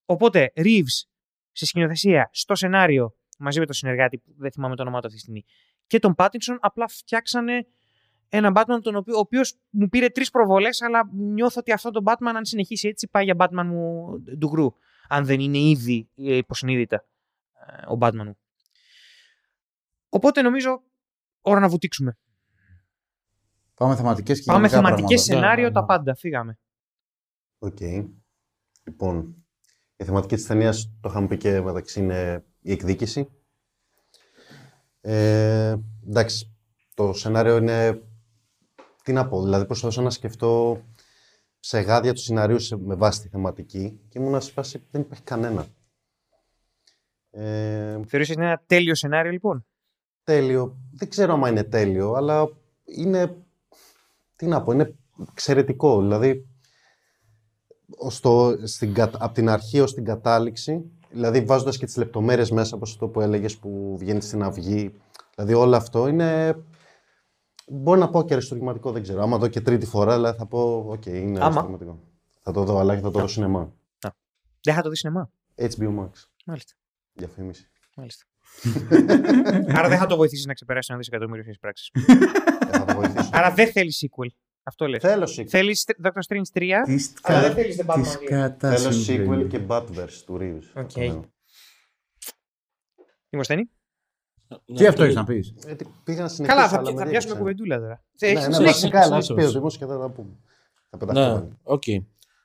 Οπότε, 0.06 0.52
Reeves 0.56 1.08
σε 1.52 1.66
σκηνοθεσία, 1.66 2.30
στο 2.32 2.56
σενάριο, 2.56 3.19
μαζί 3.40 3.60
με 3.60 3.66
τον 3.66 3.76
συνεργάτη, 3.76 4.18
που 4.18 4.34
δεν 4.38 4.52
θυμάμαι 4.52 4.76
το 4.76 4.82
όνομά 4.82 5.00
του 5.00 5.06
αυτή 5.06 5.18
τη 5.18 5.24
στιγμή, 5.24 5.46
και 5.88 6.00
τον 6.00 6.16
Πάτινσον, 6.16 6.58
απλά 6.62 6.88
φτιάξανε 6.88 7.68
έναν 8.30 8.54
Batman 8.56 8.80
τον 8.82 8.96
οποίο, 8.96 9.16
ο 9.16 9.20
οποίος 9.20 9.58
μου 9.70 9.90
πήρε 9.90 10.10
τρεις 10.10 10.30
προβολές, 10.30 10.82
αλλά 10.82 11.10
νιώθω 11.14 11.60
ότι 11.60 11.72
αυτό 11.72 11.92
το 11.92 12.02
Batman, 12.06 12.34
αν 12.36 12.46
συνεχίσει 12.46 12.88
έτσι, 12.88 13.08
πάει 13.08 13.24
για 13.24 13.36
Batman 13.38 13.64
μου 13.66 14.10
ντουγρού. 14.38 14.74
Αν 15.08 15.26
δεν 15.26 15.40
είναι 15.40 15.58
ήδη 15.58 16.10
ε, 16.16 16.36
υποσυνείδητα 16.36 17.06
ε, 17.68 17.92
ο 17.92 17.98
Batman 18.00 18.24
μου. 18.26 18.38
Οπότε 20.10 20.42
νομίζω 20.42 20.84
ώρα 21.42 21.60
να 21.60 21.70
βουτήξουμε. 21.70 22.18
Πάμε 23.74 23.96
θεματικές 23.96 24.40
και 24.40 24.46
Πάμε 24.46 24.68
γενικά 24.68 24.78
θεματικές 24.78 25.26
πράγματα. 25.26 25.48
σενάριο, 25.48 25.64
Ναι, 25.64 25.68
ναι, 25.68 25.74
τα 25.74 25.82
ναι. 25.82 25.88
πάντα. 25.88 26.16
Φύγαμε. 26.16 26.60
ΟΚ. 27.60 27.80
Λοιπόν, 28.84 29.46
η 29.96 30.04
θεματική 30.04 30.36
της 30.36 30.46
ταινίας, 30.46 30.92
το 31.02 31.10
είχαμε 31.10 31.28
πει 31.28 31.38
και 31.38 31.62
μεταξύ, 31.62 32.00
είναι 32.00 32.46
η 32.62 32.72
εκδίκηση. 32.72 33.30
Ε, 35.02 35.76
εντάξει, 36.08 36.52
το 36.94 37.14
σενάριο 37.14 37.58
είναι... 37.58 38.02
Τι 39.04 39.14
να 39.14 39.28
πω, 39.28 39.44
δηλαδή 39.44 39.66
προσπαθούσα 39.66 40.02
να 40.02 40.10
σκεφτώ 40.10 40.82
ψεγάδια 41.60 42.14
του 42.14 42.20
σενάριου 42.20 42.60
σε- 42.60 42.78
με 42.78 42.96
βάση 42.96 43.22
τη 43.22 43.28
θεματική 43.28 44.00
και 44.10 44.20
ήμουν 44.20 44.42
σε 44.42 44.52
φάση 44.52 44.84
δεν 44.92 45.02
υπάρχει 45.02 45.24
κανένα. 45.24 45.66
Ε, 47.32 48.00
Θεωρείς 48.08 48.30
ότι 48.30 48.40
είναι 48.40 48.46
ένα 48.46 48.64
τέλειο 48.66 48.96
σενάριο, 48.96 49.32
λοιπόν; 49.32 49.66
τέλειο. 50.24 50.78
Δεν 50.92 51.10
ξέρω 51.10 51.34
αν 51.34 51.52
είναι 51.52 51.64
τέλειο, 51.64 52.12
αλλά 52.14 52.50
είναι. 52.86 53.36
Τι 54.36 54.46
να 54.46 54.64
πω, 54.64 54.72
είναι 54.72 54.96
εξαιρετικό. 55.32 56.02
Δηλαδή, 56.02 56.48
στο, 58.10 58.58
στην, 58.68 58.94
κατα- 58.94 59.18
από 59.22 59.34
την 59.34 59.50
αρχή 59.50 59.80
ως 59.80 59.94
την 59.94 60.04
κατάληξη, 60.06 60.92
δηλαδή 61.12 61.42
βάζοντας 61.42 61.78
και 61.78 61.86
τις 61.86 61.98
λεπτομέρειες 61.98 62.52
μέσα 62.52 62.76
από 62.76 62.84
αυτό 62.86 63.08
που 63.08 63.22
έλεγες 63.22 63.58
που 63.58 63.96
βγαίνει 64.00 64.22
στην 64.22 64.44
αυγή, 64.44 64.94
δηλαδή 65.36 65.54
όλο 65.54 65.76
αυτό 65.76 66.08
είναι... 66.08 66.56
Μπορεί 67.72 68.00
να 68.00 68.10
πω 68.10 68.24
και 68.24 68.34
αριστουργηματικό, 68.34 68.92
δεν 68.92 69.02
ξέρω. 69.02 69.22
Άμα 69.22 69.38
δω 69.38 69.48
και 69.48 69.62
τρίτη 69.62 69.86
φορά, 69.86 70.16
δηλαδή 70.16 70.38
θα 70.38 70.46
πω, 70.46 70.86
ΟΚ, 70.88 71.06
είναι 71.06 71.40
Άμα. 71.40 71.46
αριστουργηματικό. 71.46 72.00
Θα 72.42 72.52
το 72.52 72.64
δω, 72.64 72.78
αλλά 72.78 72.96
και 72.96 73.02
θα 73.02 73.12
το 73.12 73.20
δω 73.20 73.28
σινεμά. 73.28 73.74
Δεν 74.62 74.74
θα 74.74 74.82
το 74.82 74.90
δεις 74.90 75.00
σινεμά. 75.00 75.32
HBO 75.56 76.00
Max. 76.00 76.10
Μάλιστα. 76.46 76.74
Διαφήμιση. 77.14 77.70
Μάλιστα. 77.96 78.26
Άρα 79.78 79.88
δεν 79.88 79.98
θα 79.98 80.06
το 80.06 80.16
βοηθήσεις 80.16 80.46
να 80.46 80.54
ξεπεράσει 80.54 80.88
ένα 80.90 81.00
δισεκατομμύριο 81.00 81.44
στις 81.44 81.58
εισπράξεις. 81.60 81.92
Ε, 81.94 82.78
θα 82.78 82.86
το 82.86 82.94
βοηθήσω. 82.94 83.30
Άρα 83.32 83.52
δεν 83.52 83.72
θέλεις 83.72 84.06
sequel. 84.06 84.28
Αυτό 84.70 84.88
λες. 84.88 85.02
Θέλω 85.02 85.24
sequel. 85.38 85.46
Θέλεις 85.48 85.86
Doctor 86.04 86.22
Strange 86.28 86.42
3. 86.54 86.84
Της 86.86 87.14
Αλλά 87.22 87.40
κα- 87.42 87.46
δεν 87.48 87.54
θέλεις 87.56 87.82
The 87.82 87.86
Batman 87.86 88.02
της 88.02 88.18
δύο. 88.18 88.30
κατά 88.30 88.76
Θέλω 88.76 88.92
συμβαίνει. 88.92 89.44
sequel 89.44 89.48
και 89.50 89.60
Batverse 89.68 90.22
του 90.26 90.38
Reeves. 90.42 90.82
ΟΚ. 90.84 90.96
Ναι. 90.98 91.20
Δημοσθένη; 93.30 93.70
Τι 94.76 94.88
αυτό 94.88 95.04
έχεις 95.04 95.16
να 95.16 95.24
πεις; 95.24 95.54
Ε, 95.68 95.76
τι- 95.76 95.86
Πήγα 96.04 96.22
να 96.22 96.28
συνεχίσω, 96.28 96.58
Καλά, 96.58 96.70
θα, 96.70 96.78
αλλά 96.78 96.88
πι- 96.90 96.98
με 96.98 97.04
θα 97.04 97.10
πιάσουμε 97.10 97.34
διέκοψαν. 97.34 97.38
κουβεντούλα 97.38 97.80
τώρα. 97.80 98.04
Ναι, 98.22 98.28
Έχεις- 98.28 98.48
ναι, 98.48 98.54
συνέχισε. 98.54 98.64
βασικά, 98.88 98.98
αλλά 99.02 99.22
συνέχισε. 99.22 99.34
πει 99.34 99.56
ο 99.56 99.60
Δημός 99.60 99.78
και 99.78 99.86
θα 99.86 100.00
τα 100.00 100.10
πούμε. 100.10 100.30
Θα 100.90 100.98
πεταχτούμε. 100.98 101.40
Ναι, 101.42 101.56
ΟΚ. 101.64 101.84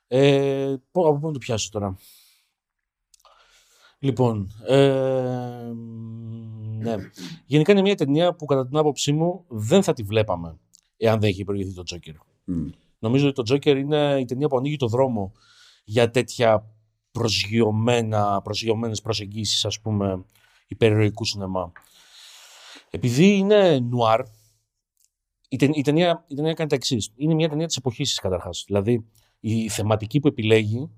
Ε, 0.07 0.75
πού- 0.91 1.07
από 1.07 1.19
πού 1.19 1.27
να 1.27 1.33
το 1.33 1.39
πιάσω 1.39 1.69
τώρα; 1.71 1.97
Λοιπόν, 3.99 4.51
ε, 4.67 5.71
ναι. 6.79 6.95
Γενικά 7.45 7.71
είναι 7.71 7.81
μια 7.81 7.95
ταινία 7.95 8.33
που 8.35 8.45
κατά 8.45 8.67
την 8.67 8.77
άποψή 8.77 9.11
μου 9.11 9.45
δεν 9.47 9.83
θα 9.83 9.93
τη 9.93 10.03
βλέπαμε 10.03 10.57
εάν 10.97 11.19
δεν 11.19 11.29
είχε 11.29 11.43
προηγηθεί 11.43 11.73
το 11.73 11.83
Joker. 11.91 12.13
Νομίζω 12.99 13.27
ότι 13.27 13.43
το 13.43 13.55
Joker 13.55 13.75
είναι 13.77 14.17
η 14.19 14.25
ταινία 14.25 14.47
που 14.47 14.57
ανοίγει 14.57 14.77
το 14.77 14.87
δρόμο 14.87 15.31
για 15.83 16.09
τέτοια 16.09 16.69
προσγειωμένα, 17.11 18.41
προσγειωμένες 18.41 19.01
προσεγγίσεις, 19.01 19.65
ας 19.65 19.81
πούμε, 19.81 20.25
υπερηρωικού 20.67 21.25
σινεμά. 21.25 21.71
Επειδή 22.89 23.35
είναι 23.35 23.79
νουάρ, 23.79 24.21
η, 25.49 25.55
ται- 25.55 25.77
η, 25.77 25.81
ταινία, 25.81 26.25
η 26.27 26.35
ταινία 26.35 26.53
κάνει 26.53 26.69
τα 26.69 26.75
εξής. 26.75 27.11
Είναι 27.15 27.33
μια 27.33 27.49
ταινία 27.49 27.67
της 27.67 27.77
εποχής 27.77 28.09
της 28.09 28.19
καταρχάς. 28.19 28.63
Δηλαδή, 28.67 29.05
η 29.39 29.69
θεματική 29.69 30.19
που 30.19 30.27
επιλέγει, 30.27 30.89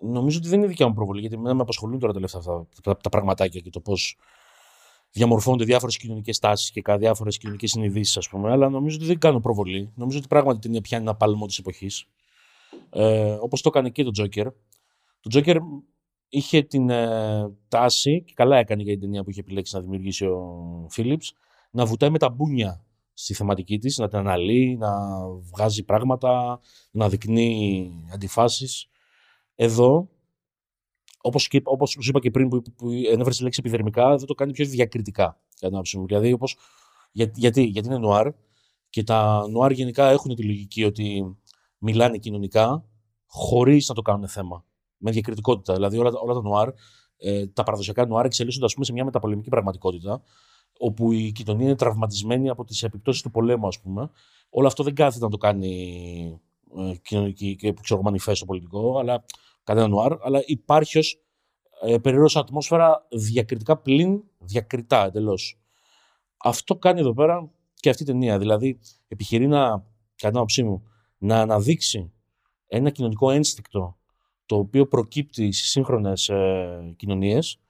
νομίζω 0.00 0.38
ότι 0.38 0.48
δεν 0.48 0.58
είναι 0.58 0.68
δικιά 0.68 0.88
μου 0.88 0.94
προβολή, 0.94 1.20
γιατί 1.20 1.34
εμένα 1.34 1.54
με 1.54 1.62
απασχολούν 1.62 1.98
τώρα 1.98 2.12
τελευταία 2.12 2.40
αυτά 2.40 2.66
τα, 2.82 2.96
τα 2.96 3.08
πραγματάκια 3.08 3.60
και 3.60 3.70
το 3.70 3.80
πώς 3.80 4.18
διαμορφώνονται 5.16 5.64
διάφορες 5.64 5.96
κοινωνικές 5.96 6.38
τάσεις 6.38 6.70
και 6.70 6.82
διάφορες 6.98 7.38
κοινωνικές 7.38 7.70
συνειδήσεις, 7.70 8.16
ας 8.16 8.28
πούμε. 8.28 8.50
Αλλά 8.50 8.68
νομίζω 8.68 8.96
ότι 8.96 9.06
δεν 9.06 9.18
κάνω 9.18 9.40
προβολή. 9.40 9.92
Νομίζω 9.94 10.18
ότι 10.18 10.28
πράγματι 10.28 10.56
η 10.56 10.60
ταινία 10.60 10.80
πιάνει 10.80 11.02
ένα 11.02 11.14
πάλμο 11.14 11.46
της 11.46 11.58
εποχής. 11.58 12.06
Ε, 12.90 13.36
Όπως 13.40 13.60
το 13.60 13.68
έκανε 13.68 13.90
και 13.90 14.04
το 14.04 14.10
Joker. 14.18 14.46
Το 15.20 15.30
Joker 15.32 15.56
είχε 16.28 16.62
την 16.62 16.90
ε, 16.90 17.50
τάση, 17.68 18.22
και 18.22 18.32
καλά 18.36 18.56
έκανε 18.56 18.82
για 18.82 18.92
την 18.92 19.00
ταινία 19.00 19.24
που 19.24 19.30
είχε 19.30 19.40
επιλέξει 19.40 19.74
να 19.74 19.80
δημιουργήσει 19.80 20.24
ο 20.24 20.86
Phillips, 20.96 21.28
να 21.70 21.86
βουτάει 21.86 22.10
με 22.10 22.18
τα 22.18 22.28
μπούνια 22.28 22.84
στη 23.12 23.34
θεματική 23.34 23.78
της, 23.78 23.98
να 23.98 24.08
την 24.08 24.18
αναλύει, 24.18 24.76
να 24.78 24.90
βγάζει 25.52 25.84
πράγματα, 25.84 26.60
να 26.90 27.08
δεικνύει 27.08 27.92
αντιφάσεις. 28.12 28.88
Εδώ, 29.54 30.08
όπως, 31.26 31.48
και, 31.48 31.60
όπως 31.64 31.90
σου 31.90 31.98
είπα 32.08 32.20
και 32.20 32.30
πριν 32.30 32.48
που, 32.48 32.62
που 32.76 32.88
ανέφερε 33.12 33.34
τη 33.34 33.42
λέξη 33.42 33.60
επιδερμικά, 33.64 34.16
δεν 34.16 34.26
το 34.26 34.34
κάνει 34.34 34.52
πιο 34.52 34.66
διακριτικά. 34.66 35.24
κατά 35.24 35.66
την 35.66 35.74
άποψή 35.74 35.98
μου. 35.98 36.06
Δηλαδή, 36.06 36.32
όπως, 36.32 36.56
για, 37.12 37.30
γιατί, 37.34 37.62
γιατί 37.62 37.88
είναι 37.88 37.98
νουάρ 37.98 38.30
και 38.90 39.02
τα 39.02 39.48
νουάρ 39.50 39.70
γενικά 39.70 40.10
έχουν 40.10 40.34
τη 40.34 40.42
λογική 40.42 40.84
ότι 40.84 41.36
μιλάνε 41.78 42.18
κοινωνικά 42.18 42.84
χωρίς 43.26 43.88
να 43.88 43.94
το 43.94 44.02
κάνουν 44.02 44.28
θέμα. 44.28 44.64
Με 44.96 45.10
διακριτικότητα. 45.10 45.74
Δηλαδή 45.74 45.98
όλα, 45.98 46.10
τα- 46.10 46.18
όλα 46.20 46.34
τα 46.34 46.40
νουάρ, 46.40 46.68
ε, 47.16 47.46
τα 47.46 47.62
παραδοσιακά 47.62 48.06
νουάρ 48.06 48.24
εξελίσσονται 48.24 48.64
ας 48.64 48.72
πούμε, 48.72 48.84
σε 48.84 48.92
μια 48.92 49.04
μεταπολεμική 49.04 49.48
πραγματικότητα 49.48 50.22
όπου 50.78 51.12
η 51.12 51.32
κοινωνία 51.32 51.66
είναι 51.66 51.76
τραυματισμένη 51.76 52.48
από 52.48 52.64
τις 52.64 52.82
επιπτώσεις 52.82 53.22
του 53.22 53.30
πολέμου, 53.30 53.66
ας 53.66 53.80
πούμε. 53.80 54.10
Όλο 54.48 54.66
αυτό 54.66 54.82
δεν 54.82 54.94
κάθεται 54.94 55.24
να 55.24 55.30
το 55.30 55.36
κάνει 55.36 56.40
ε, 56.76 56.94
κοινωνική 57.02 57.56
και 57.56 57.74
ξέρω, 57.82 58.02
μανιφέστο 58.02 58.44
πολιτικό, 58.44 58.98
αλλά 58.98 59.24
κανένα 59.66 59.88
νουάρ, 59.88 60.12
αλλά 60.20 60.42
υπάρχει 60.46 60.98
ως 60.98 61.20
ε, 61.82 61.98
περίεργος 61.98 62.36
ατμόσφαιρα 62.36 63.06
διακριτικά 63.10 63.76
πλην 63.76 64.22
διακριτά 64.38 65.04
εντελώς. 65.04 65.60
Αυτό 66.36 66.76
κάνει 66.76 67.00
εδώ 67.00 67.14
πέρα 67.14 67.50
και 67.74 67.90
αυτή 67.90 68.02
η 68.02 68.06
ταινία. 68.06 68.38
Δηλαδή, 68.38 68.78
επιχειρεί 69.08 69.46
να, 69.46 69.68
κατά 70.16 70.28
την 70.28 70.36
άποψή 70.36 70.62
μου, 70.62 70.82
να 71.18 71.40
αναδείξει 71.40 72.12
ένα 72.66 72.90
κοινωνικό 72.90 73.30
ένστικτο 73.30 73.96
το 74.46 74.56
οποίο 74.56 74.86
προκύπτει 74.86 75.52
στις 75.52 75.70
σύγχρονες 75.70 76.28
ε, 76.28 76.94
κοινωνίες, 76.96 77.60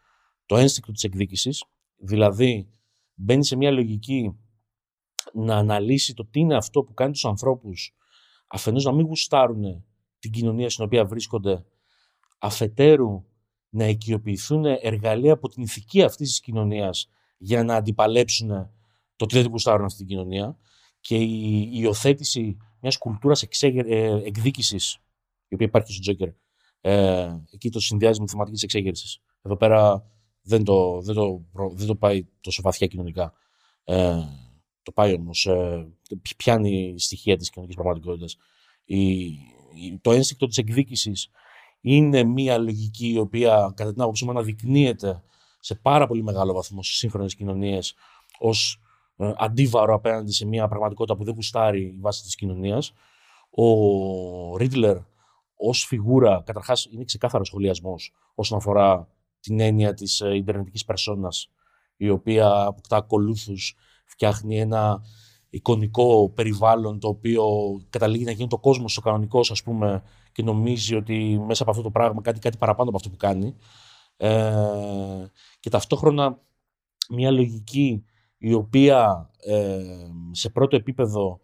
το 0.47 0.57
ένστικτο 0.57 0.93
της 0.93 1.03
εκδίκησης, 1.03 1.65
δηλαδή 1.97 2.69
μπαίνει 3.15 3.45
σε 3.45 3.57
μια 3.57 3.71
λογική 3.71 4.37
να 5.33 5.57
αναλύσει 5.57 6.15
το 6.15 6.25
τι 6.25 6.41
είναι 6.41 6.57
αυτό 6.57 6.83
που 6.83 6.95
κάνει 6.95 7.13
τους 7.13 7.25
ανθρώπους 7.25 7.95
αφενός 8.47 8.85
να 8.85 8.93
μην 8.93 9.07
γουστάρουν 9.07 9.85
την 10.19 10.31
κοινωνία 10.31 10.71
στην 10.71 10.85
οποία 10.85 11.05
βρίσκονται, 11.05 11.65
αφετέρου 12.39 13.25
να 13.69 13.87
οικειοποιηθούν 13.89 14.65
εργαλεία 14.65 15.33
από 15.33 15.49
την 15.49 15.63
ηθική 15.63 16.03
αυτής 16.03 16.29
της 16.29 16.41
κοινωνίας 16.41 17.11
για 17.39 17.65
να 17.65 17.75
αντιπαλέψουν 17.77 18.49
το 19.17 19.25
ότι 19.25 19.35
δεν 19.35 19.43
την 19.43 19.51
γουστάρουν 19.53 19.85
αυτή 19.85 19.99
την 19.99 20.07
κοινωνία 20.07 20.57
και 21.01 21.17
η 21.17 21.69
υιοθέτηση 21.73 22.57
μιας 22.81 22.99
κουλτούρας 22.99 23.43
εξέγε- 23.43 23.87
ε, 23.91 24.23
εκδίκησης 24.25 24.95
η 25.49 25.55
οποία 25.55 25.67
υπάρχει 25.67 25.93
στο 25.93 26.01
Τζόκερ 26.01 26.29
ε, 26.81 27.37
εκεί 27.53 27.71
το 27.71 27.81
συνδυάζει 27.81 28.21
με 28.21 28.27
θεματικής 28.27 28.63
εξέγερσης. 28.63 29.19
Εδώ 29.43 29.57
πέρα 29.57 30.11
δεν 30.43 30.65
το, 30.65 31.01
δεν 31.01 31.15
το, 31.15 31.45
προ- 31.53 31.73
δεν 31.77 31.87
το 31.87 31.95
πάει 31.95 32.27
τόσο 32.41 32.63
βαθιά 32.63 32.87
κοινωνικά. 32.87 33.33
Ε, 33.85 34.19
το 34.83 34.93
πάει 34.93 35.15
όμως, 35.15 35.47
ε, 35.47 35.87
πι- 36.23 36.37
πιάνει 36.37 36.95
στοιχεία 36.99 37.37
της 37.37 37.51
κοινωνικής 37.51 37.77
πραγματικότητας. 37.77 38.37
Η, 38.85 39.19
η- 39.21 39.99
το 40.01 40.13
ένστικτο 40.13 40.47
της 40.47 40.57
εκδίκησης 40.59 41.29
είναι 41.89 42.23
μια 42.23 42.59
λογική 42.59 43.13
η 43.13 43.19
οποία 43.19 43.73
κατά 43.77 43.93
την 43.93 44.03
άποψή 44.03 44.25
μου 44.25 44.31
αναδεικνύεται 44.31 45.23
σε 45.61 45.75
πάρα 45.75 46.07
πολύ 46.07 46.23
μεγάλο 46.23 46.53
βαθμό 46.53 46.83
στις 46.83 46.97
σύγχρονες 46.97 47.35
κοινωνίες 47.35 47.95
ως 48.39 48.81
ε, 49.17 49.33
αντίβαρο 49.37 49.95
απέναντι 49.95 50.33
σε 50.33 50.47
μια 50.47 50.69
πραγματικότητα 50.69 51.17
που 51.17 51.25
δεν 51.25 51.35
γουστάρει 51.35 51.83
η 51.83 51.99
βάση 52.01 52.23
της 52.23 52.35
κοινωνίας. 52.35 52.93
Ο 53.51 54.57
Ρίτλερ 54.57 54.97
ως 55.57 55.85
φιγούρα, 55.85 56.43
καταρχάς 56.47 56.89
είναι 56.91 57.05
ξεκάθαρος 57.05 57.47
σχολιασμός 57.47 58.13
όσον 58.35 58.59
αφορά 58.59 59.09
την 59.41 59.61
έννοια 59.61 59.95
της 59.95 60.21
ε, 60.21 60.35
ιντερνετικής 60.35 60.85
περσόνας 60.85 61.51
η 61.97 62.09
οποία 62.09 62.65
αποκτά 62.65 62.97
ακολούθους, 62.97 63.77
φτιάχνει 64.05 64.61
ένα 64.61 65.01
εικονικό 65.57 66.31
περιβάλλον 66.35 67.01
το 67.01 67.09
οποίο 67.09 67.45
καταλήγει 67.91 68.25
να 68.25 68.31
γίνει 68.31 68.49
το 68.49 68.59
κόσμος 68.59 68.97
ο 68.97 69.01
κανονικός 69.01 69.51
ας 69.51 69.63
πούμε 69.63 70.03
και 70.33 70.43
νομίζει 70.43 70.95
ότι 70.95 71.43
μέσα 71.47 71.63
από 71.63 71.71
αυτό 71.71 71.83
το 71.83 71.91
πράγμα 71.91 72.23
κάτι, 72.23 72.39
κάτι 72.39 72.57
παραπάνω 72.57 72.89
από 72.89 72.99
αυτό 72.99 73.11
που 73.11 73.17
κάνει 73.17 73.57
ε, 74.17 75.27
και 75.61 75.71
ταυτόχρονα 75.71 76.41
μια 77.11 77.31
λογική 77.31 78.05
η 78.39 78.53
οποία 78.53 79.31
ε, 79.39 79.83
σε 80.31 80.51
πρώτο 80.51 80.77
επίπεδο 80.77 81.41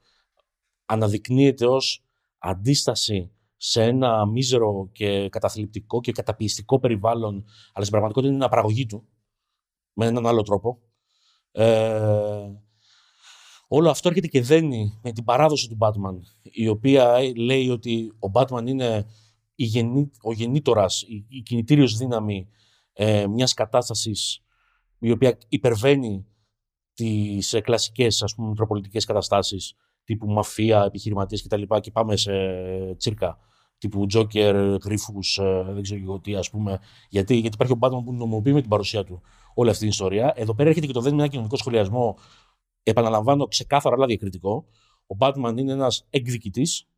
αναδεικνύεται 0.86 1.66
ως 1.66 2.04
αντίσταση 2.38 3.30
σε 3.56 3.82
ένα 3.82 4.26
μίζερο 4.26 4.88
και 4.92 5.28
καταθλιπτικό 5.28 6.00
και 6.00 6.12
καταπιεστικό 6.12 6.78
περιβάλλον, 6.78 7.34
αλλά 7.72 7.84
στην 7.84 7.90
πραγματικότητα 7.90 8.32
είναι 8.32 8.42
η 8.42 8.44
αναπαραγωγή 8.44 8.86
του, 8.86 9.08
με 9.92 10.06
έναν 10.06 10.26
άλλο 10.26 10.42
τρόπο. 10.42 10.78
Ε, 11.50 12.48
όλο 13.74 13.90
αυτό 13.90 14.08
έρχεται 14.08 14.26
και 14.26 14.40
δένει 14.40 14.98
με 15.02 15.12
την 15.12 15.24
παράδοση 15.24 15.68
του 15.68 15.76
Batman, 15.80 16.18
η 16.42 16.68
οποία 16.68 17.14
ε, 17.14 17.32
λέει 17.34 17.68
ότι 17.68 18.12
ο 18.18 18.30
Batman 18.32 18.66
είναι 18.66 19.06
η 19.54 19.64
γεννή, 19.64 20.10
ο 20.22 20.32
γεννήτορας, 20.32 21.02
η, 21.02 21.26
η 21.28 21.40
κινητήριος 21.40 21.96
δύναμη 21.96 22.48
ε, 22.92 23.26
μιας 23.26 23.54
κατάστασης 23.54 24.42
η 24.98 25.10
οποία 25.10 25.38
υπερβαίνει 25.48 26.26
τις 26.94 27.52
ε, 27.52 27.60
κλασικές 27.60 28.22
ας 28.22 28.34
πούμε, 28.34 28.48
μητροπολιτικές 28.48 29.04
καταστάσεις 29.04 29.74
τύπου 30.04 30.26
μαφία, 30.26 30.84
επιχειρηματίες 30.84 31.42
κτλ. 31.42 31.62
Και, 31.62 31.80
και 31.80 31.90
πάμε 31.90 32.16
σε 32.16 32.32
τσίρκα 32.96 33.38
τύπου 33.78 34.06
Τζόκερ, 34.06 34.56
γρίφους, 34.56 35.38
ε, 35.38 35.64
δεν 35.68 35.82
ξέρω 35.82 36.00
και 36.00 36.06
εγώ 36.06 36.20
τι, 36.20 36.34
ας 36.34 36.50
πούμε. 36.50 36.78
Γιατί, 37.08 37.34
γιατί 37.34 37.54
υπάρχει 37.54 37.72
ο 37.72 37.78
Batman 37.80 38.04
που 38.04 38.12
νομοποιεί 38.12 38.52
με 38.54 38.60
την 38.60 38.70
παρουσία 38.70 39.04
του 39.04 39.22
όλη 39.54 39.68
αυτή 39.68 39.80
την 39.80 39.88
ιστορία. 39.88 40.32
Εδώ 40.36 40.54
πέρα 40.54 40.68
έρχεται 40.68 40.86
και 40.86 40.92
το 40.92 41.00
δένει 41.00 41.14
με 41.14 41.22
ένα 41.22 41.30
κοινωνικό 41.30 41.56
σχολιασμό, 41.56 42.16
επαναλαμβάνω, 42.82 43.46
ξεκάθαρα 43.46 43.94
αλλά 43.94 44.06
διακριτικό. 44.06 44.64
Ο 45.06 45.16
Batman 45.18 45.54
είναι 45.56 45.72
ένας 45.72 46.06
εκδικητής 46.10 46.88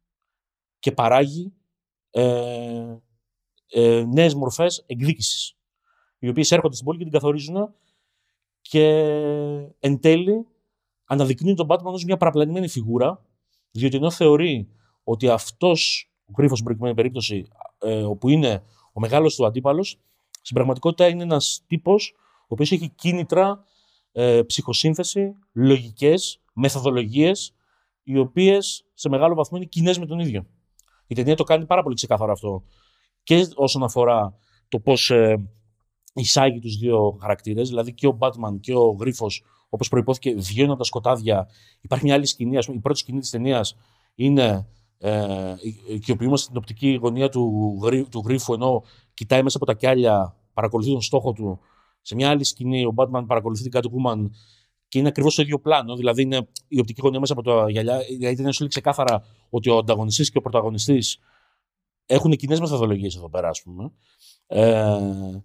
και 0.79 0.93
παράγει 0.93 1.53
ε, 2.11 2.97
ε, 3.67 4.05
νέες 4.05 4.35
μορφές 4.35 4.85
εκδίκησης, 4.87 5.57
οι 6.19 6.29
οποίες 6.29 6.53
έρχονται 6.53 6.75
στην 6.75 6.87
πόλη 6.87 6.99
και 6.99 7.05
την 7.05 7.13
καθορίζουν 7.13 7.75
και 8.61 8.87
εν 9.81 10.01
τέλει 10.01 10.47
αναδεικνύει 11.05 11.55
τον 11.55 11.67
Batman 11.71 11.93
ως 11.93 12.05
μια 12.05 12.17
παραπλανημένη 12.17 12.69
φιγούρα, 12.69 13.25
διότι 13.71 13.97
ενώ 13.97 14.11
θεωρεί 14.11 14.69
ότι 15.05 15.29
αυτός 15.29 16.11
ο 16.25 16.33
Γρίφο 16.37 16.53
στην 16.53 16.65
προηγούμενη 16.65 16.95
περίπτωση, 16.95 17.49
ε, 17.79 18.03
όπου 18.03 18.29
είναι 18.29 18.63
ο 18.93 19.01
μεγάλος 19.01 19.35
του 19.35 19.47
αντίπαλος, 19.47 19.99
στην 20.31 20.55
πραγματικότητα 20.55 21.09
είναι 21.09 21.23
ένας 21.23 21.63
τύπος 21.67 22.15
ο 22.43 22.47
οποίος 22.49 22.73
έχει 22.73 22.89
κίνητρα, 22.89 23.65
ε, 24.17 24.43
ψυχοσύνθεση, 24.43 25.34
λογικές, 25.52 26.41
μεθοδολογίες, 26.52 27.55
οι 28.02 28.18
οποίες 28.18 28.84
σε 28.94 29.09
μεγάλο 29.09 29.34
βαθμό 29.34 29.57
είναι 29.57 29.67
κοινές 29.67 29.99
με 29.99 30.07
τον 30.07 30.18
ίδιο. 30.18 30.47
Η 31.07 31.15
ταινία 31.15 31.36
το 31.36 31.44
κάνει 31.44 31.67
πάρα 31.67 31.83
πολύ 31.83 31.94
ξεκάθαρο 31.94 32.33
αυτό. 32.33 32.62
Και 33.23 33.49
όσον 33.55 33.83
αφορά 33.83 34.34
το 34.68 34.81
πώς 34.81 35.10
ε, 35.10 35.51
εισάγει 36.15 36.59
τους 36.59 36.76
δύο 36.76 37.18
χαρακτήρες, 37.20 37.68
δηλαδή 37.68 37.94
και 37.94 38.07
ο 38.07 38.18
Batman 38.20 38.60
και 38.60 38.75
ο 38.75 38.97
Γρίφο, 39.01 39.26
όπως 39.68 39.89
προπόθηκε, 39.89 40.34
βγαίνουν 40.34 40.70
από 40.70 40.78
τα 40.78 40.84
σκοτάδια. 40.84 41.49
Υπάρχει 41.81 42.05
μια 42.05 42.15
άλλη 42.15 42.26
σκηνή, 42.26 42.57
ας 42.57 42.65
πούμε, 42.67 42.78
η 42.78 42.81
πρώτη 42.81 42.99
σκηνή 42.99 43.20
της 43.20 43.31
ταινίας 43.31 43.76
είναι 44.15 44.67
ε, 44.99 45.55
οικειοποιούμαστε 45.89 46.49
την 46.49 46.57
οπτική 46.57 46.99
γωνία 47.02 47.28
του, 47.28 47.76
του 48.10 48.23
γρίφου 48.26 48.55
ενώ 48.55 48.83
κοιτάει 49.15 49.43
μέσα 49.43 49.57
από 49.57 49.67
τα 49.67 49.75
κιάλια, 49.75 50.36
παρακολουθεί 50.52 50.91
τον 50.91 51.02
στόχο 51.02 51.33
του. 51.33 51.60
Σε 52.07 52.15
μια 52.15 52.31
άλλη 52.31 52.44
σκηνή 52.44 52.84
ο 52.84 52.94
Batman 52.97 53.24
παρακολουθεί 53.26 53.68
την 53.68 53.81
Catwoman 53.81 54.31
και 54.89 54.99
είναι 54.99 55.08
ακριβώς 55.08 55.33
στο 55.33 55.42
ίδιο 55.42 55.58
πλάνο. 55.58 55.97
Δηλαδή 55.97 56.23
είναι 56.23 56.49
η 56.68 56.78
οπτική 56.78 57.00
γωνία 57.00 57.20
μέσα 57.20 57.33
από 57.33 57.42
τα 57.42 57.70
γυαλιά. 57.70 57.99
Δηλαδή 57.99 58.42
είναι 58.42 58.52
σου 58.52 58.66
ξεκάθαρα 58.66 59.24
ότι 59.50 59.70
ο 59.70 59.78
ανταγωνιστής 59.78 60.31
και 60.31 60.39
ο 60.39 60.41
πρωταγωνιστής 60.41 61.18
έχουν 62.07 62.33
κοινές 62.33 62.60
μεθοδολογίες 62.60 63.16
εδώ 63.16 63.28
πέρα, 63.28 63.49
ας 63.49 63.62
πούμε. 63.62 63.92
Ε, 64.47 65.42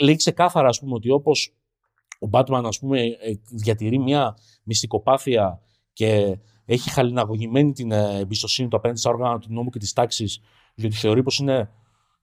λέει 0.00 0.16
ξεκάθαρα, 0.16 0.68
ας 0.68 0.78
πούμε, 0.80 0.94
ότι 0.94 1.10
όπως 1.10 1.54
ο 2.20 2.28
Batman, 2.32 2.62
ας 2.64 2.78
πούμε, 2.78 3.00
ε, 3.00 3.32
διατηρεί 3.50 3.98
μια 3.98 4.36
μυστικοπάθεια 4.62 5.60
και 5.92 6.38
έχει 6.64 6.90
χαλιναγωγημένη 6.90 7.72
την 7.72 7.92
ε, 7.92 8.18
εμπιστοσύνη 8.18 8.68
του 8.68 8.76
απέναντι 8.76 9.00
στα 9.00 9.10
όργανα 9.10 9.38
του 9.38 9.52
νόμου 9.52 9.70
και 9.70 9.78
της 9.78 9.92
τάξης, 9.92 10.40
διότι 10.74 10.96
θεωρεί 10.96 11.22
πως 11.22 11.38
είναι 11.38 11.70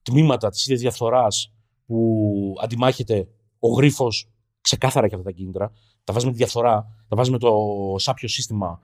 τμήματα 0.02 0.50
της 0.50 0.66
ίδιας 0.66 0.80
διαφθοράς 0.80 1.54
που 1.90 2.56
αντιμάχεται 2.62 3.28
ο 3.60 3.68
γρίφος 3.68 4.30
ξεκάθαρα 4.62 5.08
και 5.08 5.16
αυτά 5.16 5.28
τα 5.28 5.36
κίνητρα. 5.36 5.72
Τα 6.04 6.14
βάζει 6.14 6.26
με 6.26 6.32
τη 6.32 6.38
διαφθορά, 6.38 6.86
τα 7.08 7.16
βάζει 7.16 7.32
με 7.32 7.38
το 7.38 7.52
σάπιο 7.98 8.28
σύστημα, 8.28 8.80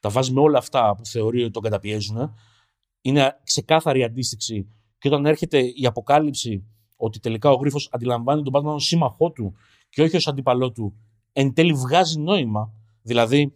τα 0.00 0.08
βάζει 0.08 0.32
με 0.32 0.40
όλα 0.40 0.58
αυτά 0.58 0.94
που 0.96 1.06
θεωρεί 1.06 1.42
ότι 1.42 1.50
τον 1.50 1.62
καταπιέζουν. 1.62 2.34
Είναι 3.00 3.40
ξεκάθαρη 3.42 4.04
αντίστοιξη. 4.04 4.68
Και 4.98 5.08
όταν 5.08 5.26
έρχεται 5.26 5.58
η 5.58 5.86
αποκάλυψη 5.86 6.64
ότι 6.96 7.20
τελικά 7.20 7.50
ο 7.50 7.54
γρίφος 7.54 7.88
αντιλαμβάνει 7.92 8.42
τον 8.42 8.52
Batman 8.56 8.74
ως 8.74 8.84
σύμμαχό 8.84 9.30
του 9.30 9.54
και 9.88 10.02
όχι 10.02 10.16
ως 10.16 10.28
αντίπαλό 10.28 10.72
του, 10.72 10.96
εν 11.32 11.52
τέλει 11.52 11.72
βγάζει 11.72 12.18
νόημα. 12.18 12.72
Δηλαδή, 13.02 13.54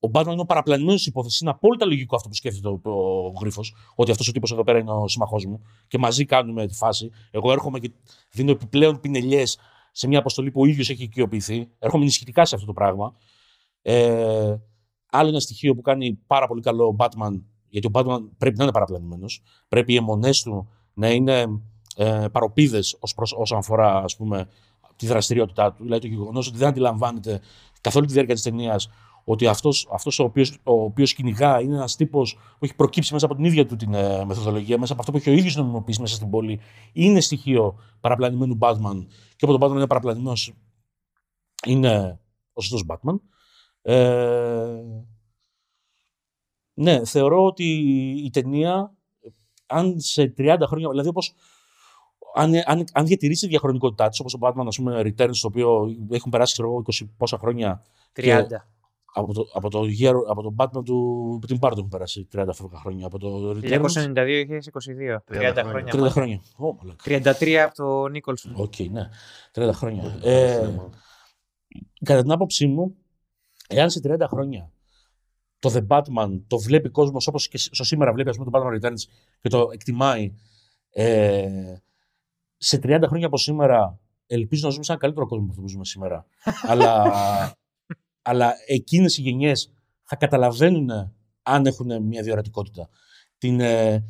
ο 0.00 0.10
Batman 0.12 0.32
είναι 0.32 0.40
ο 0.40 0.44
παραπλανημένος 0.44 1.06
υπόθεσης. 1.06 1.40
Είναι 1.40 1.50
απόλυτα 1.50 1.86
λογικό 1.86 2.16
αυτό 2.16 2.28
που 2.28 2.34
σκέφτεται 2.34 2.68
ο, 2.68 2.80
ο 2.82 3.32
Γρίφος, 3.40 3.74
ότι 3.94 4.10
αυτός 4.10 4.28
ο 4.28 4.32
τύπος 4.32 4.52
εδώ 4.52 4.64
πέρα 4.64 4.78
είναι 4.78 4.90
ο 4.90 5.08
σύμμαχός 5.08 5.46
μου 5.46 5.60
και 5.88 5.98
μαζί 5.98 6.24
κάνουμε 6.24 6.66
τη 6.66 6.74
φάση. 6.74 7.10
Εγώ 7.30 7.52
έρχομαι 7.52 7.78
και 7.78 7.90
δίνω 8.30 8.50
επιπλέον 8.50 9.00
πινελιές 9.00 9.58
σε 9.92 10.06
μια 10.06 10.18
αποστολή 10.18 10.50
που 10.50 10.60
ο 10.60 10.64
ίδιος 10.64 10.90
έχει 10.90 11.02
οικειοποιηθεί. 11.02 11.68
Έρχομαι 11.78 12.02
ενισχυτικά 12.02 12.44
σε 12.44 12.54
αυτό 12.54 12.66
το 12.66 12.72
πράγμα. 12.72 13.14
Ε, 13.82 14.56
άλλο 15.10 15.28
ένα 15.28 15.40
στοιχείο 15.40 15.74
που 15.74 15.80
κάνει 15.80 16.18
πάρα 16.26 16.46
πολύ 16.46 16.60
καλό 16.62 16.86
ο 16.86 16.96
Batman, 16.98 17.40
γιατί 17.68 17.86
ο 17.86 17.90
Batman 17.92 18.20
πρέπει 18.38 18.56
να 18.56 18.62
είναι 18.62 18.72
παραπλανημένος. 18.72 19.42
Πρέπει 19.68 19.92
οι 19.92 19.96
αιμονές 19.96 20.42
του 20.42 20.68
να 20.94 21.10
είναι 21.10 21.46
ε, 21.96 22.26
παροπίδες 22.32 22.96
όσον 23.36 23.58
αφορά 23.58 24.02
ας 24.02 24.16
πούμε, 24.16 24.48
τη 24.96 25.06
δραστηριότητά 25.06 25.72
του. 25.72 25.82
Δηλαδή 25.82 26.00
το 26.00 26.14
γεγονός 26.14 26.48
ότι 26.48 26.56
δεν 26.56 26.68
αντιλαμβάνεται 26.68 27.40
καθ' 27.80 27.96
όλη 27.96 28.06
τη 28.06 28.12
διάρκεια 28.12 28.34
της 28.34 28.42
ταινίας 28.42 28.88
ότι 29.30 29.46
αυτός, 29.46 29.88
αυτός 29.90 30.18
ο, 30.18 30.24
οποίος, 30.24 30.58
ο 30.62 30.72
οποίος 30.72 31.14
κυνηγά 31.14 31.60
είναι 31.60 31.74
ένας 31.74 31.96
τύπος 31.96 32.34
που 32.34 32.64
έχει 32.64 32.74
προκύψει 32.74 33.12
μέσα 33.12 33.26
από 33.26 33.34
την 33.34 33.44
ίδια 33.44 33.66
του 33.66 33.76
την 33.76 33.94
ε, 33.94 34.24
μεθοδολογία, 34.24 34.78
μέσα 34.78 34.92
από 34.92 35.00
αυτό 35.00 35.12
που 35.12 35.18
έχει 35.18 35.30
ο 35.30 35.32
ίδιος 35.32 35.56
νομιμοποιήσει 35.56 36.00
μέσα 36.00 36.14
στην 36.14 36.30
πόλη, 36.30 36.60
είναι 36.92 37.20
στοιχείο 37.20 37.78
παραπλανημένου 38.00 38.58
Batman 38.60 39.06
και 39.36 39.44
από 39.44 39.58
τον 39.58 39.68
Batman 39.68 39.74
είναι 39.74 39.86
παραπλανημένος 39.86 40.52
είναι 41.66 42.20
ο 42.52 42.60
σωστός 42.60 42.84
Batman. 42.88 43.20
Ε, 43.82 44.80
ναι, 46.74 47.04
θεωρώ 47.04 47.44
ότι 47.44 47.64
η 48.24 48.30
ταινία, 48.30 48.96
αν 49.66 50.00
σε 50.00 50.34
30 50.38 50.56
χρόνια, 50.66 50.88
δηλαδή 50.88 51.08
όπως 51.08 51.34
αν, 52.34 52.52
αν, 52.64 52.84
αν 52.92 53.06
διατηρήσει 53.06 53.40
τη 53.44 53.48
διαχρονικότητά 53.48 54.08
της, 54.08 54.20
όπως 54.20 54.34
ο 54.34 54.38
Batman, 54.40 54.64
ας 54.66 54.76
πούμε, 54.76 55.00
Returns, 55.00 55.36
το 55.40 55.46
οποίο 55.46 55.96
έχουν 56.10 56.30
περάσει 56.30 56.52
ξέρω, 56.52 56.82
20 57.00 57.08
πόσα 57.16 57.38
χρόνια. 57.38 57.82
30. 58.12 58.22
Και, 58.48 58.60
από 59.12 59.34
το, 59.34 59.48
από 59.52 59.70
το, 59.70 59.80
year, 60.00 60.14
από 60.28 60.42
το 60.42 60.54
Batman 60.56 60.84
του 60.84 61.40
Tim 61.48 61.58
Burton 61.58 61.76
έχουν 61.76 61.88
περάσει 61.88 62.28
30 62.34 62.48
χρόνια. 62.74 63.06
Από 63.06 63.18
το 63.18 63.50
1992 63.50 64.26
είχε 64.26 64.58
22. 65.28 65.36
30 65.38 65.62
χρόνια. 65.64 65.92
30 65.92 66.08
χρόνια. 66.10 66.40
Oh, 66.58 67.08
33 67.08 67.52
από 67.52 67.74
το 67.74 68.08
Νίκολσον. 68.08 68.52
ΟΚ, 68.56 68.74
okay, 68.78 68.90
ναι. 68.90 69.08
30 69.54 69.70
χρόνια. 69.72 70.18
ε, 70.22 70.70
κατά 72.04 72.22
την 72.22 72.30
άποψή 72.30 72.66
μου, 72.66 72.96
εάν 73.68 73.90
σε 73.90 74.00
30 74.04 74.16
χρόνια 74.28 74.70
το 75.58 75.72
The 75.74 75.86
Batman 75.86 76.40
το 76.46 76.58
βλέπει 76.58 76.88
κόσμος 76.88 77.26
όπως 77.26 77.48
και 77.48 77.58
στο 77.58 77.84
σήμερα 77.84 78.12
βλέπει 78.12 78.28
ας 78.28 78.36
πούμε, 78.36 78.50
το 78.50 78.58
Batman 78.58 78.80
Returns 78.80 79.02
και 79.40 79.48
το 79.48 79.68
εκτιμάει. 79.72 80.34
Ε, 80.90 81.74
σε 82.56 82.80
30 82.82 83.02
χρόνια 83.06 83.26
από 83.26 83.36
σήμερα 83.36 83.98
ελπίζω 84.26 84.66
να 84.66 84.72
ζούμε 84.72 84.84
σε 84.84 84.92
ένα 84.92 85.00
καλύτερο 85.00 85.26
κόσμο 85.26 85.44
από 85.44 85.52
αυτό 85.52 85.62
που 85.62 85.68
ζούμε 85.68 85.84
σήμερα. 85.84 86.26
Αλλά 86.70 87.02
αλλά 88.28 88.54
εκείνες 88.66 89.18
οι 89.18 89.22
γενιές 89.22 89.72
θα 90.02 90.16
καταλαβαίνουν 90.16 90.90
αν 91.42 91.66
έχουν 91.66 92.02
μια 92.02 92.22
διορατικότητα. 92.22 92.88
Την, 93.38 93.60
ε, 93.60 94.04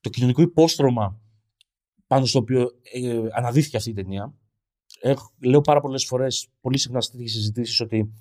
το 0.00 0.10
κοινωνικό 0.10 0.42
υπόστρωμα 0.42 1.20
πάνω 2.06 2.24
στο 2.24 2.38
οποίο 2.38 2.70
ε, 2.92 3.22
αναδύθηκε 3.30 3.76
αυτή 3.76 3.90
η 3.90 3.92
ταινία. 3.92 4.34
Έχω, 5.00 5.32
λέω 5.38 5.60
πάρα 5.60 5.80
πολλές 5.80 6.04
φορές, 6.04 6.48
πολύ 6.60 6.78
συχνά 6.78 7.00
στις 7.00 7.32
συζητήσεις, 7.32 7.80
ότι 7.80 8.12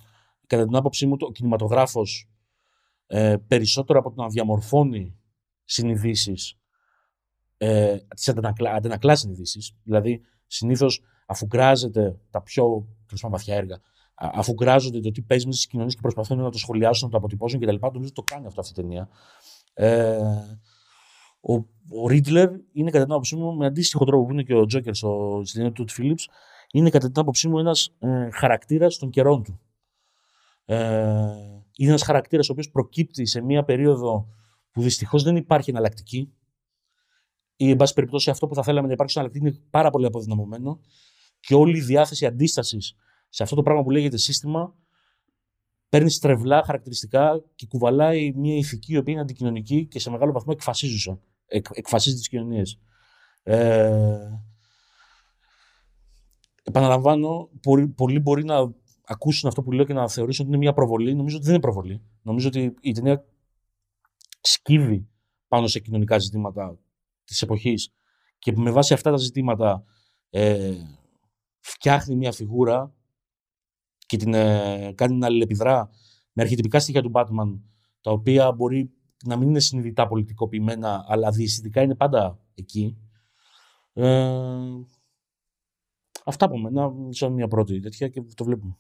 κατά 0.48 0.66
την 0.66 0.76
άποψή 0.76 1.06
μου 1.06 1.16
ο 1.20 1.32
κινηματογράφος 1.32 2.30
ε, 3.08 3.36
περισσότερο 3.48 4.00
από 4.00 4.12
το 4.12 4.22
να 4.22 4.28
διαμορφώνει 4.28 5.20
συνειδήσεις, 5.64 6.58
ε, 7.58 7.98
τις 8.16 8.30
αντανακλά, 8.30 8.72
αντανακλά 8.74 9.16
συνειδήσεις, 9.16 9.76
δηλαδή 9.84 10.22
συνήθως 10.48 11.02
αφού 11.26 11.46
γκράζεται 11.46 12.20
τα 12.30 12.42
πιο 12.42 12.88
βαθιά 13.30 13.56
έργα, 13.56 13.82
αφού 14.16 14.54
γκράζονται 14.54 15.00
το 15.00 15.12
τι 15.12 15.22
παίζει 15.22 15.46
μέσα 15.46 15.58
στις 15.58 15.70
κοινωνίες 15.70 15.96
και 15.96 16.02
προσπαθούν 16.02 16.38
να 16.38 16.52
το 16.52 16.58
σχολιάσουν, 16.58 17.06
να 17.06 17.12
το 17.12 17.18
αποτυπώσουν 17.18 17.60
κτλ. 17.60 17.76
Νομίζω 17.82 18.00
ότι 18.00 18.12
το 18.12 18.24
κάνει 18.24 18.46
αυτό 18.46 18.62
αυτή 18.62 18.80
η 18.80 18.84
ταινία. 18.84 19.10
Ε, 19.74 20.18
ο, 21.40 21.54
ο 22.02 22.08
Ρίτλερ 22.08 22.50
είναι 22.72 22.92
κατά 22.92 23.04
την 23.04 23.14
άποψή 23.14 23.36
μου, 23.36 23.56
με 23.56 23.66
αντίστοιχο 23.66 24.06
τρόπο 24.06 24.26
που 24.26 24.32
είναι 24.32 24.44
και 24.44 24.54
ο 24.54 24.66
Τζόκερ 24.66 24.96
στο 24.96 25.42
ταινία 25.54 25.72
του 25.72 25.86
Φίλιπς, 25.90 26.30
είναι 26.72 26.90
κατά 26.90 27.12
την 27.12 27.22
άποψή 27.22 27.48
μου 27.48 27.60
ένας 27.60 27.96
ε, 28.00 28.30
χαρακτήρας 28.32 28.98
των 28.98 29.10
καιρών 29.10 29.44
του. 29.44 29.60
Ε, 30.66 30.76
είναι 31.78 31.90
ένας 31.90 32.04
χαρακτήρας 32.04 32.50
ο 32.50 32.52
οποίος 32.52 32.70
προκύπτει 32.70 33.26
σε 33.26 33.42
μια 33.42 33.64
περίοδο 33.64 34.28
που 34.72 34.82
δυστυχώς 34.82 35.24
δεν 35.24 35.36
υπάρχει 35.36 35.70
εναλλακτική 35.70 36.34
ή, 37.56 37.70
εν 37.70 37.76
πάση 37.76 37.94
περιπτώσει, 37.94 38.30
αυτό 38.30 38.48
που 38.48 38.56
θα 38.56 38.64
θέλαμε 38.64 38.88
να 38.88 38.94
υπάρξει 38.94 39.20
εναλλακτική 39.20 39.48
είναι 39.48 39.66
πάρα 39.70 39.90
πολύ 39.90 40.06
αποδυναμωμένο 40.06 40.80
και 41.40 41.56
όλη 41.56 41.78
η 41.78 41.82
διάθεση 41.82 42.26
αντίστασης 42.26 42.96
σε 43.30 43.44
αυτό 43.44 43.56
το 43.56 43.62
πράγμα 43.62 43.84
που 43.84 43.92
λέγεται 43.92 44.18
σύστημα 44.18 44.76
παίρνει 45.90 46.10
στρεβλά 46.10 46.64
χαρακτηριστικά 46.66 47.44
και 47.56 47.66
κουβαλάει 47.68 48.34
μια 48.36 48.56
ηθική 48.56 48.94
η 48.94 48.98
οποία 48.98 49.14
είναι 49.14 49.22
αντικοινωνική 49.22 49.86
και 49.86 50.00
σε 50.00 50.10
μεγάλο 50.10 50.32
βαθμό 50.32 50.52
εκφασίζουσα. 50.56 51.20
Εκ, 51.46 51.66
εκφασίζει 51.74 52.16
τις 52.16 52.28
κοινωνίες. 52.28 52.80
Ε, 53.44 54.30
επαναλαμβάνω, 56.64 57.50
πολλοί 57.96 58.20
μπορεί 58.20 58.44
να 58.44 58.74
ακούσουν 59.06 59.50
αυτό 59.50 59.62
που 59.62 59.72
λέω 59.72 59.86
και 59.86 59.94
να 59.94 60.10
θεωρήσουν 60.10 60.46
ότι 60.46 60.56
είναι 60.56 60.64
μια 60.64 60.74
προβολή. 60.74 61.16
Νομίζω 61.16 61.36
ότι 61.36 61.46
δεν 61.46 61.54
είναι 61.54 61.64
προβολή. 61.64 62.02
Νομίζω 62.22 62.48
ότι 62.48 62.76
η 62.82 62.92
ταινία 62.92 63.26
σκύβει 64.42 65.08
πάνω 65.48 65.68
σε 65.68 65.80
κοινωνικά 65.80 66.20
ζητήματα 66.20 66.80
της 67.26 67.42
εποχής 67.42 67.94
και 68.40 68.52
με 68.56 68.72
βάση 68.72 68.94
αυτά 68.94 69.12
τα 69.12 69.18
ζητήματα 69.18 69.84
ε, 70.30 70.74
φτιάχνει 71.60 72.16
μια 72.16 72.32
φιγούρα 72.32 72.95
και 74.06 74.18
την 74.18 74.34
ε, 74.34 74.94
κάνει 74.96 75.16
να 75.16 75.26
αλληλεπιδρά 75.26 75.90
με 76.34 76.42
αρχιτυπικά 76.44 76.80
στοιχεία 76.80 77.02
του 77.02 77.12
Batman, 77.14 77.60
τα 78.02 78.12
οποία 78.12 78.52
μπορεί 78.52 78.92
να 79.26 79.38
μην 79.38 79.50
είναι 79.50 79.60
συνειδητά 79.60 80.08
πολιτικοποιημένα, 80.08 81.06
αλλά 81.08 81.32
διαισθητικά 81.32 81.82
είναι 81.82 81.96
πάντα 81.96 82.40
εκεί. 82.56 82.98
Ε, 83.94 84.30
αυτά 86.26 86.46
από 86.46 86.58
μένα, 86.58 86.92
σαν 87.10 87.34
μια 87.34 87.48
πρώτη 87.48 87.80
τέτοια 87.80 88.08
και 88.08 88.22
το 88.36 88.44
βλέπουμε. 88.44 88.78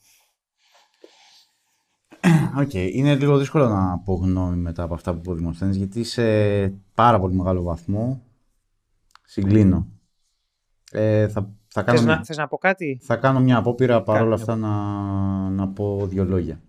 ΟΚ. 2.58 2.70
Okay. 2.74 2.90
Είναι 2.94 3.16
λίγο 3.16 3.38
δύσκολο 3.38 3.68
να 3.68 4.00
πω 4.00 4.14
γνώμη 4.14 4.56
μετά 4.56 4.84
από 4.84 4.94
αυτά 4.94 5.16
που 5.16 5.22
πω 5.22 5.52
γιατί 5.72 6.04
σε 6.04 6.24
πάρα 6.94 7.20
πολύ 7.20 7.36
μεγάλο 7.36 7.64
βαθμό 7.64 8.24
συγκλίνω. 9.26 9.88
Ε, 10.92 11.28
θα 11.28 11.56
θα 11.76 11.84
κάνω, 11.84 11.98
θες, 11.98 12.08
να, 12.08 12.24
θες 12.24 12.38
να 12.38 12.48
πω 12.48 12.58
κάτι; 12.58 13.00
Θα 13.02 13.16
κάνω 13.16 13.40
μια 13.40 13.58
απόπειρα 13.58 14.04
παρόλα 14.04 14.36
αυτά 14.36 14.56
να, 14.56 14.70
να 15.50 15.68
πω 15.68 16.08
δύο 16.08 16.26
λόγια. 16.26 16.62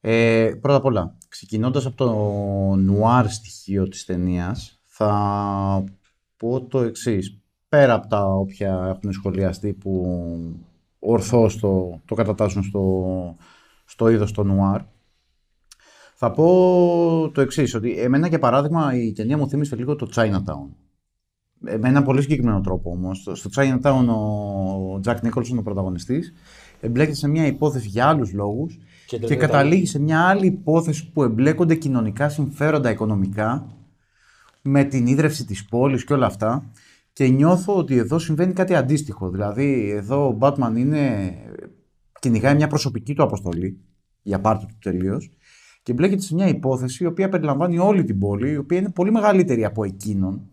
Ε, 0.00 0.52
πρώτα 0.60 0.76
απ' 0.76 0.84
όλα, 0.84 1.16
ξεκινώντας 1.28 1.86
από 1.86 1.96
το 1.96 2.12
νουάρ 2.74 3.28
στοιχείο 3.28 3.88
της 3.88 4.04
ταινίας, 4.04 4.80
θα 4.84 5.84
πω 6.36 6.66
το 6.66 6.80
εξής. 6.80 7.40
Πέρα 7.68 7.94
από 7.94 8.06
τα 8.06 8.24
όποια 8.24 8.94
έχουν 8.96 9.12
σχολιαστεί 9.12 9.72
που 9.72 10.06
ορθώς 10.98 11.58
το, 11.58 12.00
το 12.04 12.14
κατατάσσουν 12.14 12.62
στο, 12.62 13.36
στο 13.84 14.08
είδος 14.08 14.32
το 14.32 14.44
νουάρ, 14.44 14.80
θα 16.14 16.30
πω 16.30 17.30
το 17.34 17.40
εξής, 17.40 17.74
ότι 17.74 18.00
εμένα 18.00 18.26
για 18.26 18.38
παράδειγμα 18.38 18.94
η 18.94 19.12
ταινία 19.12 19.36
μου 19.36 19.48
θύμισε 19.48 19.76
λίγο 19.76 19.96
το 19.96 20.08
Chinatown. 20.14 20.68
Ε, 21.64 21.76
με 21.76 21.88
έναν 21.88 22.04
πολύ 22.04 22.22
συγκεκριμένο 22.22 22.60
τρόπο 22.60 22.90
όμως. 22.90 23.28
Στο 23.32 23.50
Chinatown 23.54 24.06
ο 24.06 25.00
Jack 25.04 25.16
Nicholson, 25.16 25.58
ο 25.58 25.62
πρωταγωνιστής, 25.62 26.32
εμπλέκεται 26.80 27.16
σε 27.16 27.28
μια 27.28 27.46
υπόθεση 27.46 27.88
για 27.88 28.06
άλλους 28.06 28.32
λόγους 28.32 28.78
και, 29.06 29.18
και 29.18 29.36
καταλήγει 29.36 29.86
σε 29.86 29.98
μια 29.98 30.20
άλλη 30.20 30.46
υπόθεση 30.46 31.10
που 31.12 31.22
εμπλέκονται 31.22 31.74
κοινωνικά 31.74 32.28
συμφέροντα 32.28 32.90
οικονομικά 32.90 33.76
με 34.62 34.84
την 34.84 35.06
ίδρυυση 35.06 35.44
της 35.44 35.64
πόλης 35.64 36.04
και 36.04 36.12
όλα 36.12 36.26
αυτά 36.26 36.70
και 37.12 37.28
νιώθω 37.28 37.76
ότι 37.76 37.96
εδώ 37.96 38.18
συμβαίνει 38.18 38.52
κάτι 38.52 38.74
αντίστοιχο. 38.74 39.30
Δηλαδή 39.30 39.90
εδώ 39.90 40.28
ο 40.28 40.38
Batman 40.40 40.72
είναι, 40.76 41.34
κυνηγάει 42.20 42.54
μια 42.54 42.68
προσωπική 42.68 43.14
του 43.14 43.22
αποστολή 43.22 43.80
για 44.22 44.40
πάρτι 44.40 44.66
του 44.66 44.78
τελείως 44.82 45.30
και 45.82 45.92
μπλέκεται 45.92 46.22
σε 46.22 46.34
μια 46.34 46.48
υπόθεση 46.48 47.04
η 47.04 47.06
οποία 47.06 47.28
περιλαμβάνει 47.28 47.78
όλη 47.78 48.04
την 48.04 48.18
πόλη, 48.18 48.50
η 48.50 48.56
οποία 48.56 48.78
είναι 48.78 48.90
πολύ 48.90 49.12
μεγαλύτερη 49.12 49.64
από 49.64 49.84
εκείνον 49.84 50.50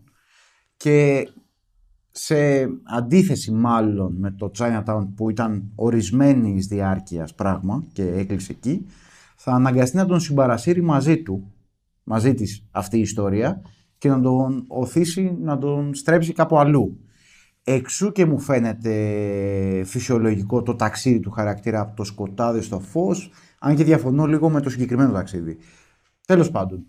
και 0.78 1.30
σε 2.12 2.36
αντίθεση 2.84 3.52
μάλλον 3.52 4.16
με 4.20 4.32
το 4.32 4.52
Chinatown 4.58 5.08
που 5.16 5.30
ήταν 5.30 5.72
ορισμένη 5.76 6.60
διάρκειας 6.60 7.36
πράγμα 7.36 7.84
και 7.92 8.04
έκλεισε 8.04 8.52
εκεί, 8.52 8.86
θα 9.36 9.52
αναγκαστεί 9.52 9.98
να 9.98 10.06
τον 10.06 10.20
συμπαρασύρει 10.20 10.82
μαζί 10.82 11.22
του, 11.22 11.52
μαζί 12.04 12.34
της 12.34 12.64
αυτή 12.72 12.98
η 12.98 13.02
ιστορία 13.02 13.62
και 13.98 14.10
να 14.10 14.22
τον 14.22 14.66
οθήσει 14.68 15.38
να 15.42 15.58
τον 15.58 15.94
στρέψει 15.94 16.34
κάπου 16.34 16.60
αλλού. 16.60 17.00
Εξού 17.64 18.12
και 18.12 18.26
μου 18.26 18.40
φαίνεται 18.40 18.94
φυσιολογικό 19.86 20.62
το 20.62 20.76
ταξίδι 20.76 21.20
του 21.20 21.32
χαρακτήρα 21.32 21.80
από 21.80 21.96
το 21.96 22.04
σκοτάδι 22.04 22.62
στο 22.62 22.80
φως, 22.80 23.32
αν 23.60 23.76
και 23.76 23.84
διαφωνώ 23.84 24.26
λίγο 24.26 24.50
με 24.50 24.62
το 24.62 24.70
συγκεκριμένο 24.70 25.12
ταξίδι. 25.12 25.58
Τέλος 26.26 26.52
πάντων, 26.52 26.86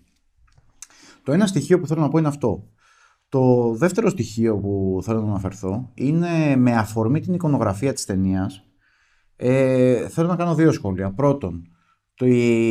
το 1.23 1.31
ένα 1.31 1.47
στοιχείο 1.47 1.79
που 1.79 1.87
θέλω 1.87 2.01
να 2.01 2.09
πω 2.09 2.17
είναι 2.17 2.27
αυτό. 2.27 2.67
Το 3.29 3.73
δεύτερο 3.73 4.09
στοιχείο 4.09 4.57
που 4.57 4.99
θέλω 5.03 5.21
να 5.21 5.29
αναφερθώ 5.29 5.91
είναι 5.93 6.55
με 6.55 6.75
αφορμή 6.75 7.19
την 7.19 7.33
εικονογραφία 7.33 7.93
της 7.93 8.05
ταινίας. 8.05 8.63
Ε, 9.35 10.09
θέλω 10.09 10.27
να 10.27 10.35
κάνω 10.35 10.55
δύο 10.55 10.71
σχόλια. 10.71 11.13
Πρώτον, 11.13 11.67
το, 12.13 12.25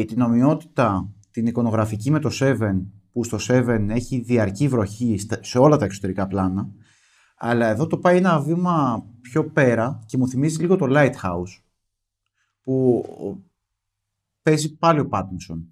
την 0.06 0.20
ομοιότητα 0.20 1.12
την 1.30 1.46
εικονογραφική 1.46 2.10
με 2.10 2.18
το 2.18 2.30
Seven, 2.32 2.86
που 3.12 3.24
στο 3.24 3.38
Seven 3.40 3.86
έχει 3.88 4.20
διαρκή 4.20 4.68
βροχή 4.68 5.18
σε 5.40 5.58
όλα 5.58 5.76
τα 5.76 5.84
εξωτερικά 5.84 6.26
πλάνα, 6.26 6.68
αλλά 7.36 7.66
εδώ 7.66 7.86
το 7.86 7.98
πάει 7.98 8.16
ένα 8.16 8.40
βήμα 8.40 9.06
πιο 9.20 9.50
πέρα 9.50 10.02
και 10.06 10.16
μου 10.16 10.28
θυμίζει 10.28 10.60
λίγο 10.60 10.76
το 10.76 10.86
Lighthouse, 10.88 11.62
που 12.62 13.04
παίζει 14.42 14.76
πάλι 14.76 15.00
ο 15.00 15.08
Πάτινσον. 15.08 15.68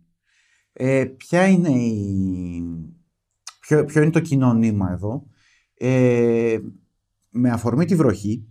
Ε, 0.72 1.04
ποια 1.04 1.46
είναι 1.46 1.70
η, 1.70 2.62
ποιο, 3.66 3.84
ποιο 3.84 4.02
είναι 4.02 4.10
το 4.10 4.20
κοινωνήμα 4.20 4.90
εδώ. 4.92 5.22
Ε, 5.78 6.58
με 7.30 7.50
αφορμή 7.50 7.84
τη 7.84 7.94
βροχή, 7.94 8.46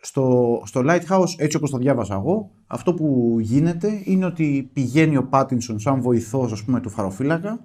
στο, 0.00 0.62
στο 0.64 0.80
Lighthouse, 0.84 1.34
έτσι 1.36 1.56
όπως 1.56 1.70
το 1.70 1.78
διάβασα 1.78 2.14
εγώ, 2.14 2.50
αυτό 2.66 2.94
που 2.94 3.36
γίνεται 3.40 4.02
είναι 4.04 4.24
ότι 4.24 4.70
πηγαίνει 4.72 5.16
ο 5.16 5.24
Πάτινσον 5.28 5.78
σαν 5.78 6.00
βοηθός, 6.00 6.52
ας 6.52 6.64
πούμε, 6.64 6.80
του 6.80 6.90
φαροφύλακα 6.90 7.64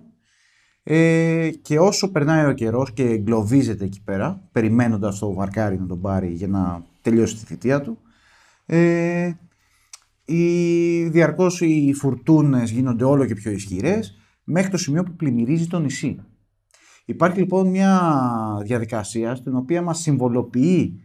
ε, 0.84 1.50
και 1.62 1.80
όσο 1.80 2.12
περνάει 2.12 2.46
ο 2.46 2.54
καιρός 2.54 2.94
και 2.94 3.04
εγκλωβίζεται 3.04 3.86
εκεί 3.86 4.02
πέρα, 4.04 4.50
περιμένοντας 4.52 5.20
το 5.20 5.34
βαρκάρι 5.34 5.80
να 5.80 5.86
τον 5.86 6.02
πάρει 6.02 6.28
για 6.28 6.48
να 6.48 6.84
τελειώσει 7.02 7.36
τη 7.36 7.46
θητεία 7.46 7.82
του, 7.82 7.98
ε, 8.66 9.32
οι, 10.26 11.04
διαρκώς 11.04 11.62
οι 11.62 11.94
φουρτούνες 11.94 12.72
γίνονται 12.72 13.04
όλο 13.04 13.26
και 13.26 13.34
πιο 13.34 13.52
ισχυρές, 13.52 14.18
μέχρι 14.44 14.72
το 14.72 14.78
σημείο 14.78 15.04
που 15.04 15.12
πλημμυρίζει 15.12 15.68
το 15.68 15.80
νησί. 15.80 16.20
Υπάρχει 17.06 17.40
λοιπόν 17.40 17.68
μια 17.68 18.02
διαδικασία 18.64 19.36
στην 19.36 19.56
οποία 19.56 19.82
μας 19.82 20.00
συμβολοποιεί 20.00 21.00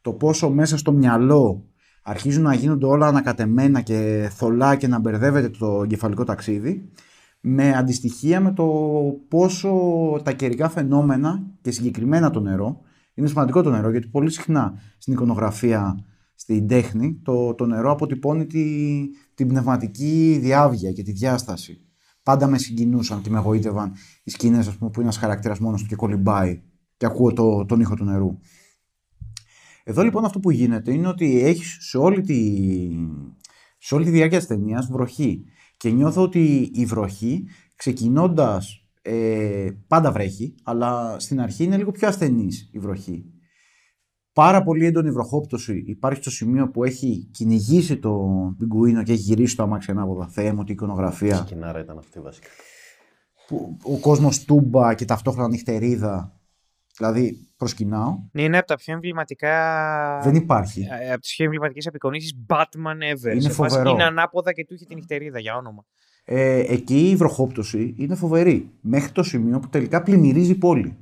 το 0.00 0.12
πόσο 0.12 0.50
μέσα 0.50 0.76
στο 0.76 0.92
μυαλό 0.92 1.64
αρχίζουν 2.02 2.42
να 2.42 2.54
γίνονται 2.54 2.86
όλα 2.86 3.06
ανακατεμένα 3.06 3.80
και 3.80 4.28
θολά 4.32 4.76
και 4.76 4.86
να 4.86 4.98
μπερδεύεται 4.98 5.48
το 5.48 5.82
εγκεφαλικό 5.82 6.24
ταξίδι 6.24 6.90
με 7.40 7.72
αντιστοιχεία 7.76 8.40
με 8.40 8.52
το 8.52 8.66
πόσο 9.28 9.70
τα 10.22 10.32
καιρικά 10.32 10.68
φαινόμενα 10.68 11.46
και 11.60 11.70
συγκεκριμένα 11.70 12.30
το 12.30 12.40
νερό 12.40 12.80
είναι 13.14 13.26
σημαντικό 13.26 13.62
το 13.62 13.70
νερό 13.70 13.90
γιατί 13.90 14.08
πολύ 14.08 14.30
συχνά 14.30 14.80
στην 14.98 15.12
εικονογραφία, 15.12 16.04
στην 16.34 16.68
τέχνη 16.68 17.20
το, 17.22 17.54
το 17.54 17.66
νερό 17.66 17.90
αποτυπώνει 17.90 18.46
τη, 18.46 18.64
την 19.34 19.48
πνευματική 19.48 20.38
διάβγεια 20.42 20.92
και 20.92 21.02
τη 21.02 21.12
διάσταση 21.12 21.85
πάντα 22.26 22.46
με 22.46 22.58
συγκινούσαν 22.58 23.22
και 23.22 23.30
με 23.30 23.38
εγωίτευαν 23.38 23.92
οι 24.22 24.30
σκηνές 24.30 24.70
που 24.70 24.84
είναι 24.84 25.02
ένας 25.02 25.16
χαρακτήρας 25.16 25.58
μόνος 25.58 25.82
του 25.82 25.88
και 25.88 25.96
κολυμπάει 25.96 26.62
και 26.96 27.06
ακούω 27.06 27.32
το, 27.32 27.64
τον 27.64 27.80
ήχο 27.80 27.94
του 27.94 28.04
νερού. 28.04 28.38
Εδώ 29.84 30.02
λοιπόν 30.02 30.24
αυτό 30.24 30.40
που 30.40 30.50
γίνεται 30.50 30.92
είναι 30.92 31.08
ότι 31.08 31.40
έχεις 31.40 31.76
σε 31.80 31.98
όλη 31.98 32.20
τη, 32.20 32.40
σε 33.78 33.94
όλη 33.94 34.04
τη 34.04 34.10
διάρκεια 34.10 34.38
της 34.38 34.46
ταινίας 34.46 34.86
βροχή. 34.86 35.44
Και 35.76 35.90
νιώθω 35.90 36.22
ότι 36.22 36.70
η 36.74 36.84
βροχή 36.84 37.44
ξεκινώντας 37.76 38.86
ε, 39.02 39.70
πάντα 39.86 40.12
βρέχει, 40.12 40.54
αλλά 40.62 41.18
στην 41.18 41.40
αρχή 41.40 41.64
είναι 41.64 41.76
λίγο 41.76 41.90
πιο 41.90 42.08
ασθενής 42.08 42.68
η 42.72 42.78
βροχή 42.78 43.35
πάρα 44.36 44.62
πολύ 44.62 44.86
έντονη 44.86 45.10
βροχόπτωση 45.10 45.82
υπάρχει 45.86 46.20
στο 46.20 46.30
σημείο 46.30 46.70
που 46.70 46.84
έχει 46.84 47.28
κυνηγήσει 47.32 47.96
τον 47.96 48.56
πιγκουίνο 48.56 49.02
και 49.02 49.12
έχει 49.12 49.20
γυρίσει 49.20 49.56
το 49.56 49.62
αμάξι 49.62 49.90
ανάποδα. 49.90 50.26
Θεέ 50.26 50.52
μου, 50.52 50.64
τι 50.64 50.72
εικονογραφία. 50.72 51.36
Σκηνάρα 51.36 51.80
ήταν 51.80 51.98
αυτή 51.98 52.20
βασικά. 52.20 52.48
Που, 53.46 53.76
ο 53.82 53.98
κόσμος 53.98 54.44
τούμπα 54.44 54.94
και 54.94 55.04
ταυτόχρονα 55.04 55.48
νυχτερίδα. 55.48 56.40
Δηλαδή, 56.96 57.48
προσκυνάω. 57.56 58.18
Ναι, 58.32 58.42
είναι 58.42 58.58
από 58.58 58.66
τα 58.66 58.76
πιο 58.76 58.94
εμβληματικά. 58.94 60.20
Δεν 60.22 60.34
υπάρχει. 60.34 60.86
Ε, 61.00 61.12
από 61.12 61.20
τις 61.20 61.34
πιο 61.34 61.44
εμβληματικές 61.44 61.86
απεικονίσεις 61.86 62.32
Batman 62.48 63.14
ever. 63.14 63.34
Είναι 63.34 63.48
φοβερό. 63.48 63.90
Είναι 63.90 64.04
ανάποδα 64.04 64.52
και 64.52 64.64
του 64.64 64.74
είχε 64.74 64.84
την 64.84 64.96
νυχτερίδα 64.96 65.38
για 65.38 65.56
όνομα. 65.56 65.84
Ε, 66.24 66.58
εκεί 66.58 67.10
η 67.10 67.16
βροχόπτωση 67.16 67.94
είναι 67.98 68.14
φοβερή. 68.14 68.70
Μέχρι 68.80 69.12
το 69.12 69.22
σημείο 69.22 69.58
που 69.58 69.68
τελικά 69.68 70.02
πλημμυρίζει 70.02 70.50
η 70.50 70.54
πόλη. 70.54 70.96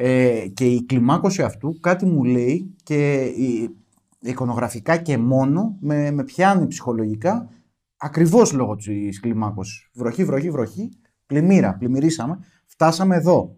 Ε, 0.00 0.48
και 0.54 0.66
η 0.66 0.84
κλιμάκωση 0.84 1.42
αυτού 1.42 1.80
κάτι 1.80 2.06
μου 2.06 2.24
λέει 2.24 2.76
και 2.82 3.22
η, 3.22 3.76
εικονογραφικά 4.20 4.96
και 4.96 5.18
μόνο 5.18 5.76
με, 5.80 6.10
με 6.10 6.24
πιάνει 6.24 6.66
ψυχολογικά 6.66 7.50
ακριβώς 7.96 8.52
λόγω 8.52 8.76
της 8.76 9.20
κλιμάκωσης. 9.20 9.90
Βροχή, 9.94 10.24
βροχή, 10.24 10.50
βροχή, 10.50 10.88
πλημμύρα, 11.26 11.76
πλημμυρίσαμε, 11.76 12.38
φτάσαμε 12.66 13.16
εδώ. 13.16 13.56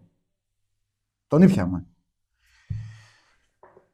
Τον 1.27 1.41
ήπιαμε. 1.41 1.85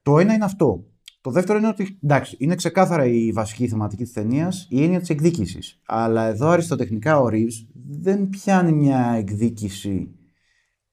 Το 0.02 0.20
ένα 0.20 0.34
είναι 0.34 0.46
αυτό. 0.46 0.86
Το 1.22 1.32
δεύτερο 1.32 1.58
είναι 1.58 1.68
ότι, 1.68 2.00
εντάξει, 2.04 2.36
είναι 2.40 2.56
ξεκάθαρα 2.56 3.06
η 3.06 3.32
βασική 3.32 3.68
θεματική 3.68 4.04
της 4.04 4.14
ταινίας, 4.14 4.68
η 4.70 4.84
έννοια 4.84 5.00
της 5.00 5.10
εκδίκησης. 5.10 5.82
Αλλά 5.86 6.26
εδώ 6.26 6.48
αριστοτεχνικά 6.48 7.20
ο 7.20 7.28
Ρίβς 7.28 7.68
δεν 7.74 8.30
πιάνει 8.30 8.72
μια 8.72 9.10
εκδίκηση 9.18 10.16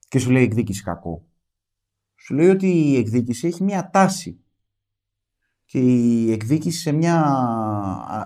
και 0.07 0.19
σου 0.19 0.31
λέει 0.31 0.43
εκδίκηση 0.43 0.83
κακό 0.83 1.25
σου 2.25 2.33
λέει 2.33 2.49
ότι 2.49 2.67
η 2.67 2.97
εκδίκηση 2.97 3.47
έχει 3.47 3.63
μια 3.63 3.89
τάση. 3.89 4.39
Και 5.65 5.79
η 5.79 6.31
εκδίκηση 6.31 6.79
σε 6.79 6.91
μια 6.91 7.23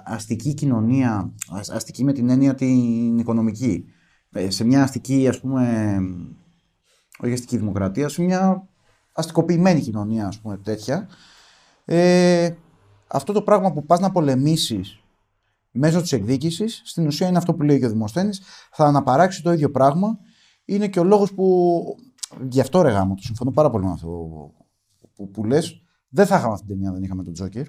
αστική 0.06 0.54
κοινωνία, 0.54 1.34
αστική 1.72 2.04
με 2.04 2.14
την 2.14 2.30
έννοια 2.30 2.56
την 2.56 3.18
οικονομική, 3.18 3.86
ε, 4.32 4.50
σε 4.50 4.64
μια 4.64 4.84
αστική 4.84 5.28
ας 5.28 5.40
πούμε, 5.40 5.98
όχι 7.20 7.34
αστική 7.34 7.58
δημοκρατία, 7.58 8.10
σε 8.10 8.22
μια 8.22 8.68
αστικοποιημένη 9.14 9.82
κοινωνία 9.82 10.28
ας 10.28 10.40
πούμε 10.40 10.58
τέτοια, 10.58 11.08
ε, 11.86 12.52
αυτό 13.08 13.34
το 13.34 13.42
πράγμα 13.42 13.74
που 13.74 13.86
πας 13.86 14.00
να 14.00 14.12
πολεμήσεις 14.12 15.00
μέσω 15.72 16.02
της 16.02 16.12
εκδίκησης, 16.12 16.82
στην 16.86 17.08
ουσία 17.08 17.28
είναι 17.28 17.38
αυτό 17.38 17.54
που 17.54 17.64
λέει 17.64 17.80
και 17.80 17.86
ο 17.86 17.90
Δημοσθένης, 17.90 18.42
θα 18.72 18.86
αναπαράξει 18.86 19.44
το 19.44 19.52
ίδιο 19.52 19.72
πράγμα, 19.72 20.18
είναι 20.66 20.88
και 20.88 21.00
ο 21.00 21.04
λόγος 21.04 21.34
που 21.34 21.76
Γι' 22.50 22.60
αυτό 22.60 22.82
ρε 22.82 22.90
γάμο, 22.90 23.16
το 23.16 23.22
συμφωνώ 23.22 23.52
πάρα 23.52 23.70
πολύ 23.70 23.86
με 23.86 23.92
αυτό 23.92 24.08
που, 25.16 25.30
που, 25.30 25.44
λες. 25.44 25.84
Δεν 26.10 26.26
θα 26.26 26.38
είχαμε 26.38 26.54
αυτή 26.54 26.66
την 26.66 26.76
ταινία, 26.76 26.92
δεν 26.92 27.04
είχαμε 27.04 27.24
τον 27.24 27.34
Τζόκερ. 27.34 27.66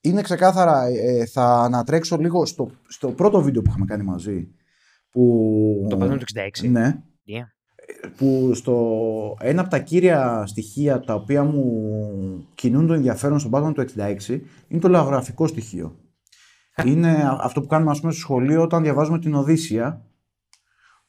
Είναι 0.00 0.22
ξεκάθαρα, 0.22 0.86
ε, 0.86 1.26
θα 1.26 1.60
ανατρέξω 1.62 2.16
λίγο 2.16 2.46
στο, 2.46 2.70
στο 2.88 3.12
πρώτο 3.12 3.42
βίντεο 3.42 3.62
που 3.62 3.70
είχαμε 3.70 3.84
κάνει 3.84 4.02
μαζί. 4.04 4.48
Που, 5.10 5.86
το 5.88 5.96
Batman 6.00 6.18
του 6.18 6.24
66. 6.62 6.68
Ναι. 6.68 7.02
Yeah. 7.28 7.46
Που 8.16 8.50
στο 8.54 9.36
ένα 9.40 9.60
από 9.60 9.70
τα 9.70 9.78
κύρια 9.78 10.46
στοιχεία 10.46 11.00
τα 11.00 11.14
οποία 11.14 11.44
μου 11.44 12.48
κινούν 12.54 12.86
το 12.86 12.92
ενδιαφέρον 12.92 13.38
στον 13.38 13.50
Batman 13.54 13.72
του 13.74 13.84
66 14.28 14.40
είναι 14.68 14.80
το 14.80 14.88
λαογραφικό 14.88 15.46
στοιχείο. 15.46 15.98
είναι 16.84 17.10
α- 17.10 17.38
αυτό 17.40 17.60
που 17.60 17.66
κάνουμε 17.66 17.90
ας 17.90 18.00
πούμε, 18.00 18.12
στο 18.12 18.20
σχολείο 18.20 18.62
όταν 18.62 18.82
διαβάζουμε 18.82 19.18
την 19.18 19.34
Οδύσσια 19.34 20.06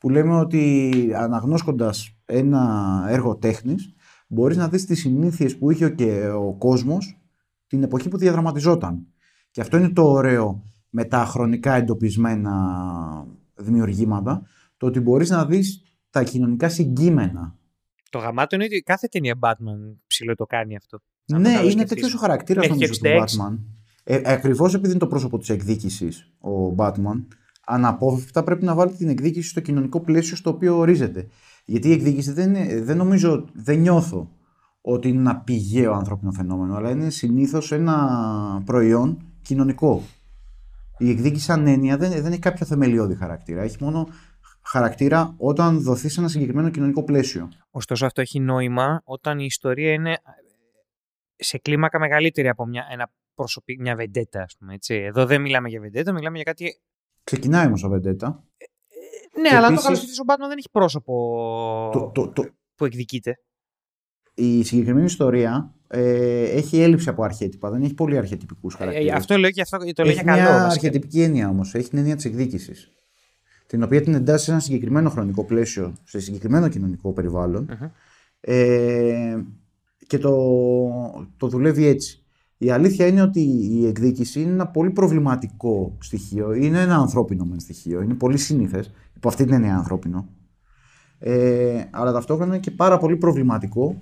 που 0.05 0.11
λέμε 0.11 0.35
ότι 0.35 1.11
αναγνώσκοντας 1.15 2.15
ένα 2.25 3.05
έργο 3.09 3.35
τέχνης 3.35 3.93
μπορείς 4.27 4.57
να 4.57 4.69
δεις 4.69 4.85
τις 4.85 4.99
συνήθειες 4.99 5.57
που 5.57 5.71
είχε 5.71 5.89
και 5.89 6.27
ο 6.27 6.55
κόσμος 6.57 7.17
την 7.67 7.83
εποχή 7.83 8.09
που 8.09 8.17
διαδραματιζόταν. 8.17 9.07
Και 9.51 9.61
αυτό 9.61 9.77
είναι 9.77 9.89
το 9.89 10.11
ωραίο 10.11 10.63
με 10.89 11.03
τα 11.05 11.25
χρονικά 11.25 11.73
εντοπισμένα 11.73 12.53
δημιουργήματα, 13.55 14.41
το 14.77 14.85
ότι 14.85 14.99
μπορείς 14.99 15.29
να 15.29 15.45
δεις 15.45 15.81
τα 16.09 16.23
κοινωνικά 16.23 16.69
συγκείμενα. 16.69 17.55
Το 18.09 18.19
γαμάτο 18.19 18.55
είναι 18.55 18.65
ότι 18.65 18.81
κάθε 18.81 19.07
ταινία 19.07 19.37
Batman 19.41 19.97
ψηλό 20.07 20.35
το 20.35 20.45
κάνει 20.45 20.75
αυτό. 20.75 20.99
Αν 21.33 21.41
ναι, 21.41 21.47
το 21.47 21.55
καλώς 21.55 21.73
είναι 21.73 21.85
σκεφτείς. 21.85 21.89
τέτοιος 21.89 22.13
ο 22.13 22.17
χαρακτήρας 22.17 22.65
Έχει 22.65 22.73
νομίζω 22.73 22.93
του 22.93 23.01
66. 23.03 23.19
Batman. 23.19 23.57
Ε, 24.03 24.21
Ακριβώς 24.33 24.73
επειδή 24.73 24.89
είναι 24.89 24.99
το 24.99 25.07
πρόσωπο 25.07 25.37
της 25.37 25.49
εκδίκησης 25.49 26.33
ο 26.39 26.75
Batman, 26.77 27.25
αναπόφευκτα 27.65 28.43
πρέπει 28.43 28.65
να 28.65 28.73
βάλει 28.73 28.91
την 28.91 29.09
εκδίκηση 29.09 29.49
στο 29.49 29.59
κοινωνικό 29.61 29.99
πλαίσιο 29.99 30.35
στο 30.35 30.49
οποίο 30.49 30.77
ορίζεται. 30.77 31.27
Γιατί 31.65 31.87
η 31.87 31.91
εκδίκηση 31.91 32.31
δεν, 32.31 32.55
είναι, 32.55 32.81
δεν 32.81 32.97
νομίζω, 32.97 33.45
δεν 33.53 33.79
νιώθω 33.79 34.31
ότι 34.81 35.07
είναι 35.09 35.19
ένα 35.19 35.39
πηγαίο 35.39 35.93
ανθρώπινο 35.93 36.31
φαινόμενο, 36.31 36.75
αλλά 36.75 36.89
είναι 36.89 37.09
συνήθως 37.09 37.71
ένα 37.71 38.61
προϊόν 38.65 39.31
κοινωνικό. 39.41 40.03
Η 40.97 41.09
εκδίκηση 41.09 41.45
σαν 41.45 41.67
έννοια 41.67 41.97
δεν, 41.97 42.11
δεν 42.11 42.31
έχει 42.31 42.39
κάποιο 42.39 42.65
θεμελιώδη 42.65 43.15
χαρακτήρα. 43.15 43.61
Έχει 43.61 43.77
μόνο 43.79 44.07
χαρακτήρα 44.61 45.33
όταν 45.37 45.81
δοθεί 45.81 46.09
σε 46.09 46.19
ένα 46.19 46.29
συγκεκριμένο 46.29 46.69
κοινωνικό 46.69 47.03
πλαίσιο. 47.03 47.49
Ωστόσο 47.71 48.05
αυτό 48.05 48.21
έχει 48.21 48.39
νόημα 48.39 49.01
όταν 49.03 49.39
η 49.39 49.45
ιστορία 49.45 49.91
είναι 49.91 50.17
σε 51.35 51.57
κλίμακα 51.57 51.99
μεγαλύτερη 51.99 52.47
από 52.47 52.65
μια, 52.65 52.87
ένα 52.91 53.11
προσωπι... 53.35 53.77
μια 53.79 53.95
βεντέτα, 53.95 54.41
ας 54.41 54.55
πούμε. 54.59 54.73
Έτσι. 54.73 54.95
Εδώ 54.95 55.25
δεν 55.25 55.41
μιλάμε 55.41 55.69
για 55.69 55.79
βεντέτα, 55.79 56.13
μιλάμε 56.13 56.35
για 56.35 56.45
κάτι... 56.45 56.79
Ξεκινάει 57.25 57.65
όμως 57.67 57.83
ο 57.83 57.89
Βεντέτα. 57.89 58.43
Ναι, 59.41 59.49
Και 59.49 59.55
αλλά 59.55 59.67
αν 59.67 59.75
το 59.75 59.81
επίσης- 59.81 59.83
καλοσκεφτείς, 59.83 60.19
ο 60.19 60.23
Batman 60.27 60.47
δεν 60.47 60.57
έχει 60.57 60.69
πρόσωπο 60.71 61.89
Το, 61.93 62.11
το, 62.13 62.27
το, 62.31 62.45
που 62.75 62.85
εκδικείται. 62.85 63.39
η 64.33 64.63
συγκεκριμένη 64.63 65.05
ιστορία 65.05 65.73
ε, 65.87 66.43
έχει 66.43 66.81
έλλειψη 66.81 67.09
από 67.09 67.23
αρχέτυπα. 67.23 67.69
Δεν 67.69 67.81
έχει 67.83 67.93
πολύ 67.93 68.17
αρχετυπικού 68.17 68.67
Ε, 68.67 68.75
χαρακτήρες. 68.77 69.13
αυτό 69.13 69.37
λέω 69.37 69.51
και 69.51 69.61
αυτό 69.61 69.77
το 69.77 70.03
λέω 70.03 70.11
έχει 70.11 70.23
για 70.23 70.23
καλό. 70.23 70.41
μια 70.41 70.51
βασικά. 70.51 70.71
αρχετυπική 70.71 71.21
έννοια 71.21 71.49
όμως. 71.49 71.73
Έχει 71.75 71.89
την 71.89 71.97
έννοια 71.97 72.15
της 72.15 72.25
εκδίκησης. 72.25 72.89
Την 73.67 73.83
οποία 73.83 74.01
την 74.01 74.13
εντάσσει 74.13 74.45
σε 74.45 74.51
ένα 74.51 74.59
συγκεκριμένο 74.59 75.09
χρονικό 75.09 75.45
πλαίσιο, 75.45 75.93
σε 76.03 76.19
συγκεκριμένο 76.19 76.67
κοινωνικό 76.67 77.13
περιβάλλον. 77.13 77.69
Μμμ. 77.79 77.89
Ε, 78.39 79.43
και 80.07 80.17
το, 80.17 80.31
το 81.37 81.47
δουλεύει 81.47 81.85
έτσι. 81.85 82.24
Η 82.57 82.69
αλήθεια 82.71 83.07
είναι 83.07 83.21
ότι 83.21 83.41
η 83.71 83.87
εκδίκηση 83.87 84.41
είναι 84.41 84.51
ένα 84.51 84.67
πολύ 84.67 84.89
προβληματικό 84.89 85.97
στοιχείο. 85.99 86.53
Είναι 86.53 86.81
ένα 86.81 86.95
ανθρώπινο 86.95 87.45
μεν 87.45 87.59
στοιχείο. 87.59 88.01
Είναι 88.01 88.13
πολύ 88.13 88.37
σύνηθες. 88.37 88.91
Υπό 89.15 89.27
αυτή 89.27 89.43
την 89.43 89.53
έννοια 89.53 89.77
ανθρώπινο. 89.77 90.27
Ε, 91.19 91.83
αλλά 91.91 92.11
ταυτόχρονα 92.11 92.53
είναι 92.53 92.63
και 92.63 92.71
πάρα 92.71 92.97
πολύ 92.97 93.15
προβληματικό 93.15 94.01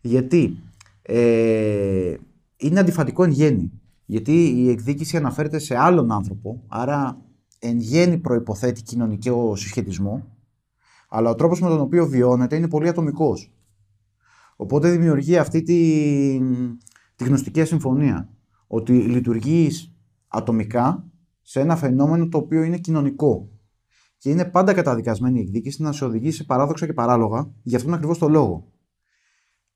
γιατί 0.00 0.58
ε, 1.02 2.14
είναι 2.56 2.80
αντιφατικό 2.80 3.24
εν 3.24 3.30
γέννη. 3.30 3.72
Γιατί 4.06 4.48
η 4.48 4.70
εκδίκηση 4.70 5.16
αναφέρεται 5.16 5.58
σε 5.58 5.76
άλλον 5.76 6.12
άνθρωπο, 6.12 6.62
άρα 6.68 7.20
εν 7.58 7.78
γέννη 7.78 8.18
προϋποθέτει 8.18 8.82
κοινωνικό 8.82 9.56
συσχετισμό, 9.56 10.26
αλλά 11.08 11.30
ο 11.30 11.34
τρόπος 11.34 11.60
με 11.60 11.68
τον 11.68 11.80
οποίο 11.80 12.06
βιώνεται 12.06 12.56
είναι 12.56 12.68
πολύ 12.68 12.88
ατομικός. 12.88 13.52
Οπότε 14.56 14.90
δημιουργεί 14.90 15.36
αυτή 15.36 15.62
τη, 15.62 15.78
τη 17.14 17.24
γνωστική 17.24 17.60
ασυμφωνία, 17.60 18.28
ότι 18.66 18.92
λειτουργείς 18.92 19.94
ατομικά 20.28 21.10
σε 21.42 21.60
ένα 21.60 21.76
φαινόμενο 21.76 22.28
το 22.28 22.38
οποίο 22.38 22.62
είναι 22.62 22.78
κοινωνικό. 22.78 23.48
Και 24.18 24.30
είναι 24.30 24.44
πάντα 24.44 24.74
καταδικασμένη 24.74 25.38
η 25.38 25.42
εκδίκηση 25.42 25.82
να 25.82 25.92
σε 25.92 26.04
οδηγήσει 26.04 26.36
σε 26.36 26.44
παράδοξα 26.44 26.86
και 26.86 26.92
παράλογα, 26.92 27.52
γι' 27.62 27.76
αυτόν 27.76 27.94
ακριβώς 27.94 28.18
το 28.18 28.28
λόγο. 28.28 28.72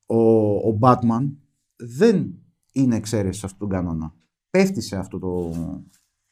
Ο, 0.07 0.23
ο 0.69 0.79
Batman 0.81 1.31
δεν 1.77 2.35
είναι 2.73 2.97
εξαίρεση 2.97 3.39
σε 3.39 3.47
αυτόν 3.47 3.69
τον 3.69 3.69
κανόνα. 3.69 4.15
Πέφτει 4.51 4.81
σε, 4.81 4.97
αυτό 4.97 5.19
το, 5.19 5.53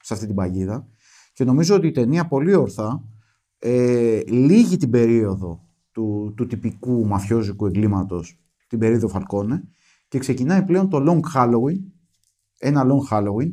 σε 0.01 0.15
αυτή 0.15 0.27
την 0.27 0.35
παγίδα 0.35 0.89
και 1.33 1.45
νομίζω 1.45 1.75
ότι 1.75 1.87
η 1.87 1.91
ταινία 1.91 2.29
πολύ 2.29 2.55
ορθά 2.55 3.05
ε, 3.59 4.21
λύγει 4.27 4.77
την 4.77 4.91
περίοδο 4.91 5.69
του, 5.93 6.35
του 6.37 6.47
τυπικού 6.47 7.07
μαφιόζικου 7.07 7.67
εγκλήματος, 7.67 8.41
την 8.69 8.79
περίοδο 8.79 9.09
Φαλκόνε 9.09 9.69
και 10.17 10.23
ξεκινάει 10.23 10.63
πλέον 10.63 10.89
το 10.89 11.05
Long 11.09 11.37
Halloween, 11.37 11.79
ένα 12.59 12.85
Long 12.87 13.13
Halloween, 13.13 13.53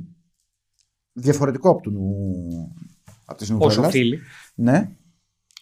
διαφορετικό 1.13 1.69
από, 1.69 1.81
του, 1.81 2.01
από 3.25 3.37
τις 3.37 3.49
Όσο 3.49 3.57
νουβέλας. 3.59 3.87
οφείλει. 3.87 4.19
Ναι. 4.55 4.95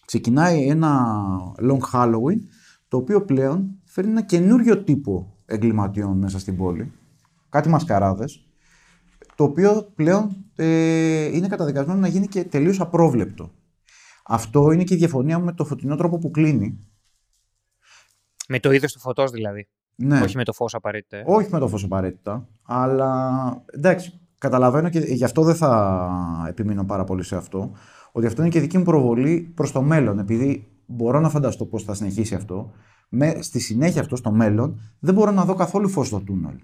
Ξεκινάει 0.06 0.68
ένα 0.68 1.16
long 1.62 1.80
Halloween, 1.94 2.40
το 2.88 2.98
οποίο 2.98 3.26
πλέον 3.26 3.80
φέρνει 3.86 4.12
ένα 4.12 4.22
καινούριο 4.22 4.84
τύπο 4.84 5.38
εγκληματιών 5.46 6.18
μέσα 6.18 6.40
στην 6.40 6.58
πόλη. 6.58 6.92
Κάτι 7.50 7.70
μασκαράδες, 7.70 8.48
το 9.36 9.44
οποίο 9.44 9.92
πλέον 9.96 10.46
ε, 10.56 11.26
είναι 11.26 11.48
καταδικασμένο 11.48 12.00
να 12.00 12.08
γίνει 12.08 12.28
και 12.28 12.44
τελείως 12.44 12.80
απρόβλεπτο. 12.80 13.52
Αυτό 14.26 14.72
είναι 14.72 14.84
και 14.84 14.94
η 14.94 14.98
διαφωνία 14.98 15.40
μου 15.40 15.46
με 15.46 15.54
το 15.54 15.66
φωτεινό 15.66 15.96
τρόπο 15.96 16.18
που 16.18 16.32
κλείνει. 16.32 16.88
Με 18.48 18.60
το 18.60 18.72
είδος 18.72 18.94
του 18.94 19.00
φωτός 19.00 19.32
δηλαδή. 19.32 19.68
Ναι. 19.96 20.20
Όχι 20.22 20.38
με 20.38 20.44
το 20.44 20.54
φως 20.54 20.74
απαραίτητα. 20.74 21.18
ε. 21.18 21.24
Όχι 21.26 21.48
με 21.52 21.60
το 21.60 21.68
φως 21.68 21.84
απαραίτητα, 21.84 22.48
αλλά 22.64 23.64
εντάξει, 23.74 24.20
καταλαβαίνω 24.38 24.90
και 24.90 25.00
γι' 25.00 25.24
αυτό 25.24 25.42
δεν 25.44 25.56
θα 25.56 26.46
επιμείνω 26.48 26.86
πάρα 26.86 27.04
πολύ 27.04 27.24
σε 27.24 27.36
αυτό, 27.36 27.72
ότι 28.12 28.26
αυτό 28.26 28.42
είναι 28.42 28.52
και 28.52 28.60
δική 28.60 28.78
μου 28.78 28.84
προβολή 28.84 29.52
προς 29.56 29.72
το 29.72 29.82
μέλλον, 29.82 30.20
επειδή 30.20 30.68
μπορώ 30.86 31.20
να 31.20 31.30
φανταστώ 31.30 31.66
πώς 31.66 31.84
θα 31.84 31.94
συνεχίσει 31.94 32.36
αυτό, 32.36 32.72
με, 33.10 33.38
στη 33.42 33.60
συνέχεια 33.60 34.02
αυτό 34.02 34.16
στο 34.16 34.32
μέλλον 34.32 34.80
δεν 35.00 35.14
μπορώ 35.14 35.32
να 35.32 35.46
δω 35.46 35.54
καθόλου 35.54 35.90
φως 35.90 36.08
στο 36.08 36.20
τούνελ. 36.20 36.56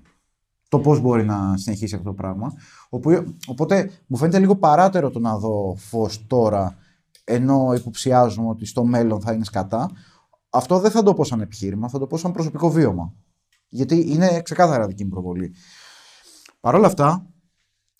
Το 0.69 0.79
πώς 0.79 0.99
μπορεί 0.99 1.25
να 1.25 1.57
συνεχίσει 1.57 1.95
αυτό 1.95 2.07
το 2.07 2.13
πράγμα. 2.13 2.53
Οπο- 2.89 3.23
Οπότε 3.47 3.89
μου 4.07 4.17
φαίνεται 4.17 4.39
λίγο 4.39 4.55
παράτερο 4.55 5.09
το 5.09 5.19
να 5.19 5.37
δω 5.37 5.75
φως 5.77 6.27
τώρα, 6.27 6.75
ενώ 7.23 7.73
υποψιάζομαι 7.75 8.49
ότι 8.49 8.65
στο 8.65 8.85
μέλλον 8.85 9.21
θα 9.21 9.31
είναι 9.33 9.43
σκατά. 9.43 9.89
Αυτό 10.49 10.79
δεν 10.79 10.91
θα 10.91 11.03
το 11.03 11.13
πω 11.13 11.23
σαν 11.23 11.41
επιχείρημα, 11.41 11.89
θα 11.89 11.99
το 11.99 12.07
πω 12.07 12.17
σαν 12.17 12.31
προσωπικό 12.31 12.69
βίωμα. 12.69 13.13
Γιατί 13.69 14.11
είναι 14.11 14.41
ξεκάθαρα 14.41 14.87
δική 14.87 15.03
μου 15.03 15.09
προβολή. 15.09 15.53
Παρ' 16.59 16.75
όλα 16.75 16.87
αυτά, 16.87 17.27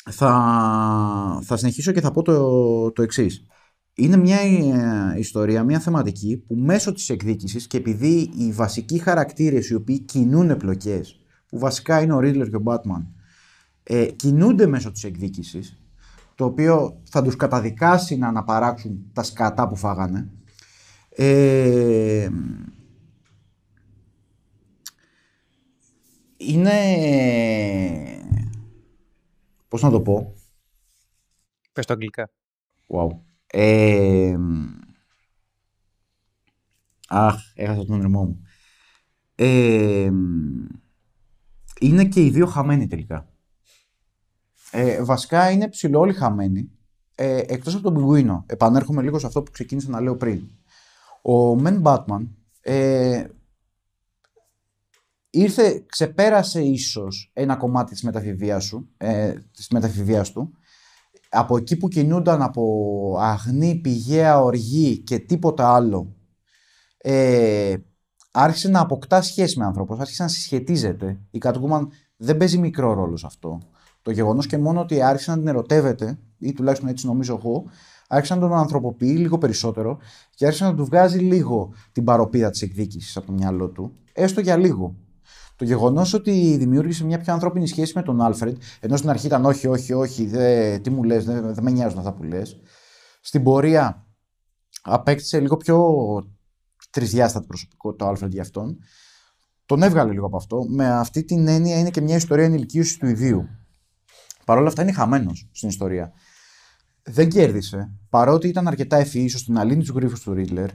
θα, 0.10 1.42
θα 1.44 1.58
συνεχίσω 1.58 1.92
και 1.92 2.02
θα 2.02 2.12
πω 2.12 2.22
το, 2.22 2.92
το 2.92 3.02
εξής. 3.02 3.46
Είναι 3.94 4.18
μια 4.18 4.38
ε, 4.40 5.20
ιστορία, 5.20 5.64
μια 5.64 5.80
θεματική 5.80 6.38
που 6.48 6.56
μέσω 6.56 6.92
της 6.92 7.10
εκδίκησης 7.10 7.68
και 7.68 7.78
επειδή 7.78 8.32
οι 8.38 8.52
βασικοί 8.52 8.98
χαρακτήρες 8.98 9.70
οι 9.70 9.76
οποίοι 9.76 10.00
κινούν 10.00 10.50
επλοκές, 10.50 11.20
που 11.48 11.60
βασικά 11.60 12.02
είναι 12.02 12.14
ο 12.14 12.20
Ρίτλερ 12.20 12.50
και 12.50 12.56
ο 12.56 12.60
Μπάτμαν, 12.60 13.08
ε, 13.84 14.06
κινούνται 14.06 14.68
μέσω 14.68 14.92
της 14.92 15.04
εκδίκησης, 15.04 15.82
το 16.36 16.46
οποίο 16.46 17.02
θα 17.10 17.22
τους 17.22 17.36
καταδικάσει 17.36 18.18
να 18.18 18.28
αναπαράξουν 18.28 19.10
τα 19.14 19.24
σκατά 19.24 19.68
που 19.68 19.76
φάγανε. 19.76 20.30
Ε, 21.20 22.30
είναι... 26.38 26.72
Πώς 29.68 29.82
να 29.82 29.90
το 29.90 30.02
πω; 30.02 30.34
Πες 31.74 31.86
το 31.86 31.94
αγγλικά. 31.94 32.30
Wow. 32.88 33.10
Ε, 33.48 34.38
αχ, 37.08 37.36
έχασα 37.56 37.86
τον 37.86 38.02
ρημό 38.02 38.24
μου. 38.24 38.42
Ε, 39.36 40.12
είναι 41.80 42.06
και 42.06 42.26
οι 42.26 42.30
δύο 42.30 42.46
χαμένοι 42.46 42.88
τελικά. 42.88 43.30
Ε, 44.72 45.04
βασικά 45.04 45.52
είναι 45.52 45.70
ψηλό 45.70 46.00
όλοι 46.00 46.14
χαμένοι. 46.14 46.72
Ε, 47.16 47.38
εκτός 47.48 47.74
από 47.74 47.84
τον 47.84 47.94
Πιγκουίνο. 47.94 48.44
Επανέρχομαι 48.48 49.02
λίγο 49.02 49.20
σε 49.20 49.26
αυτό 49.26 49.44
που 49.44 49.52
ξεκίνησα 49.52 49.90
να 49.90 50.02
λέω 50.02 50.16
πριν. 50.16 50.50
Ο 51.30 51.56
Μεν 51.56 51.80
Μπάτμαν 51.80 52.36
ε, 52.62 53.24
ήρθε, 55.30 55.86
ξεπέρασε 55.88 56.62
ίσως 56.62 57.32
ένα 57.34 57.56
κομμάτι 57.56 57.92
της 57.92 58.04
μεταφηβείας, 58.04 58.64
σου, 58.64 58.90
ε, 58.98 59.34
της 59.52 59.68
μεταφηβείας 59.68 60.32
του 60.32 60.52
από 61.30 61.58
εκεί 61.58 61.78
που 61.78 61.88
κινούνταν 61.88 62.42
από 62.42 63.16
αγνή, 63.20 63.76
πηγαία, 63.76 64.42
οργή 64.42 64.98
και 64.98 65.20
τίποτα 65.20 65.74
άλλο 65.74 66.16
ε, 66.98 67.76
άρχισε 68.32 68.70
να 68.70 68.80
αποκτά 68.80 69.22
σχέση 69.22 69.60
με 69.60 69.66
ανθρώπους, 69.66 70.00
άρχισε 70.00 70.24
να 70.24 70.30
συσχετίζεται. 70.30 71.20
Η 71.32 71.42
Catwoman 71.44 71.88
δεν 72.18 72.38
παίζει 72.38 72.58
μικρό 72.58 72.94
ρόλο 72.94 73.18
σε 73.18 73.26
αυτό. 73.26 73.60
Το 74.02 74.12
γεγονός 74.12 74.48
και 74.48 74.58
μόνο 74.58 74.80
ότι 74.80 75.02
άρχισε 75.02 75.32
να 75.32 75.38
την 75.38 75.48
ερωτεύεται, 75.48 76.20
ή 76.38 76.54
τουλάχιστον 76.54 76.90
έτσι 76.90 77.06
νομίζω 77.06 77.36
εγώ, 77.42 77.64
άρχισε 78.08 78.34
να 78.34 78.40
τον 78.40 78.54
ανθρωποποιεί 78.54 79.16
λίγο 79.18 79.38
περισσότερο 79.38 79.98
και 80.36 80.46
άρχισε 80.46 80.64
να 80.64 80.76
του 80.76 80.86
βγάζει 80.86 81.20
λίγο 81.20 81.74
την 81.92 82.04
παροπίδα 82.04 82.50
της 82.50 82.62
εκδίκησης 82.62 83.18
από 83.18 83.26
το 83.26 83.32
μυαλό 83.32 83.70
του, 83.70 83.96
έστω 84.14 84.42
για 84.42 84.58
λίγο. 84.58 84.96
Το 85.56 85.66
γεγονός 85.66 86.14
ότι 86.14 86.56
δημιούργησε 86.58 87.06
μια 87.06 87.18
πιο 87.18 87.34
ανθρώπινη 87.34 87.68
σχέση 87.68 87.92
με 87.96 88.02
τον 88.02 88.22
Άλφρεντ, 88.22 88.58
ενώ 88.80 88.98
στην 88.98 89.10
αρχή 89.10 89.26
ήταν 89.26 89.46
όχι, 89.46 89.68
όχι, 89.68 89.94
όχι, 89.94 90.26
δε, 90.26 90.78
τι 90.80 90.90
μου 90.90 91.04
λες, 91.04 91.26
δεν 91.26 91.54
δε 91.54 91.62
με 91.62 91.72
νοιάζουν 91.72 92.00
αυτά 92.00 92.14
που 92.14 92.24
λες. 92.24 92.60
Στην 93.22 93.44
πορεία 93.44 94.06
απέκτησε 94.82 95.40
λίγο 95.40 95.58
πιο 95.58 95.86
τρισδιάστατη 96.90 97.46
προσωπικότητα 97.48 98.06
ο 98.06 98.08
Άλφρεντ 98.08 98.32
για 98.32 98.42
αυτόν. 98.42 98.78
Τον 99.66 99.84
έβγαλε 99.84 100.12
λίγο 100.12 100.26
από 100.26 100.38
αυτό. 100.38 100.66
Με 100.70 100.94
αυτή 100.94 101.24
την 101.24 101.48
έννοια 101.48 101.80
είναι 101.80 101.90
και 101.90 102.02
μια 102.02 102.16
ιστορία 102.16 102.46
ενηλικίωσης 102.46 102.98
του 102.98 103.06
ιδίου. 103.06 103.48
Παρ' 104.46 104.58
όλα 104.58 104.68
αυτά 104.68 104.82
είναι 104.82 104.92
χαμένος 104.92 105.50
στην 105.52 105.70
ιστορία. 105.70 106.12
Δεν 107.10 107.30
κέρδισε, 107.30 107.92
παρότι 108.10 108.48
ήταν 108.48 108.68
αρκετά 108.68 108.98
ευφυή 108.98 109.32
ώστε 109.36 109.52
να 109.52 109.64
λύνει 109.64 109.84
του 109.84 109.94
γρήφου 109.96 110.22
του 110.24 110.34
Ρίτλερ. 110.34 110.70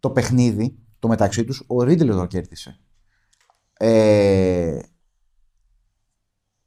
Το 0.00 0.10
παιχνίδι, 0.10 0.78
το 0.98 1.08
μεταξύ 1.08 1.44
τους, 1.44 1.64
ο 1.66 1.82
Ρίτλερ 1.82 2.14
το 2.14 2.26
κέρδισε. 2.26 2.78
Ε, 3.72 4.78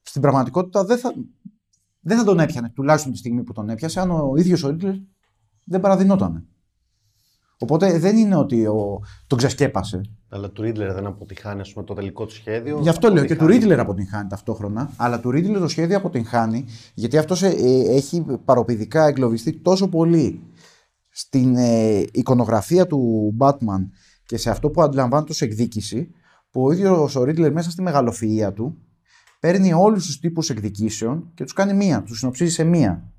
στην 0.02 0.22
πραγματικότητα 0.22 0.86
δεν 0.86 0.98
θα, 0.98 1.14
δεν 2.00 2.18
θα 2.18 2.24
τον 2.24 2.40
έπιανε, 2.40 2.70
τουλάχιστον 2.70 3.12
τη 3.12 3.18
στιγμή 3.18 3.44
που 3.44 3.54
τον 3.54 3.70
έπιασε, 3.70 4.00
αν 4.00 4.12
ο 4.12 4.34
ίδιος 4.38 4.64
ο 4.64 4.70
Ρίτλερ 4.70 4.96
δεν 5.66 5.80
παραδεινόταν. 5.80 6.48
Οπότε 7.62 8.00
δεν 8.00 8.18
είναι 8.18 8.36
ότι 8.36 8.66
ο, 8.66 9.02
τον 9.28 9.38
ξεσκέπασε. 9.38 10.02
Αλλά 10.30 10.50
του 10.50 10.62
Ρίτλερ 10.62 10.94
δεν 10.94 11.06
αποτυχάνει 11.06 11.62
ας 11.62 11.74
πούμε, 11.74 11.86
το 11.86 11.94
τελικό 11.94 12.26
του 12.26 12.34
σχέδιο. 12.34 12.80
Γι' 12.82 12.90
αυτό 12.90 13.08
λέω 13.08 13.26
και 13.26 13.28
του 13.28 13.34
αποτυχάνει. 13.34 13.60
Ρίτλερ 13.60 13.80
αποτυγχάνει 13.80 14.30
ταυτόχρονα, 14.30 14.92
αλλά 14.98 15.20
του 15.20 15.32
Ρίτλερ 15.32 15.60
το 15.60 15.68
σχέδιο 15.68 15.98
αποτυγχάνει 15.98 16.66
γιατί 16.94 17.18
αυτός 17.18 17.42
έχει 17.90 18.26
παροπηδικά 18.46 19.08
εγκλωβιστεί 19.08 19.54
τόσο 19.54 19.88
πολύ 19.88 20.42
στην 21.10 21.56
ε, 21.56 22.04
εικονογραφία 22.12 22.88
του 22.88 23.34
Batman 23.40 23.90
και 24.26 24.38
σε 24.38 24.50
αυτό 24.50 24.70
που 24.70 24.82
αντιλαμβάνεται 24.82 25.32
ως 25.32 25.42
εκδίκηση, 25.42 26.12
που 26.52 26.64
ο 26.64 26.72
ίδιος 26.72 27.16
ο 27.16 27.24
Ρίτλερ 27.24 27.52
μέσα 27.52 27.72
στη 27.72 27.84
μεγαλοφυΐα 27.88 28.54
του 28.54 28.78
παίρνει 29.40 29.74
όλους 29.74 30.06
τους 30.06 30.20
τύπους 30.20 30.50
εκδικήσεων 30.50 31.32
και 31.34 31.44
τους 31.44 31.54
κάνει 31.54 31.74
μία, 31.74 32.04
τους 32.04 32.18
συνοψίζει 32.20 32.52
σε 32.52 32.64
μία. 32.64 33.12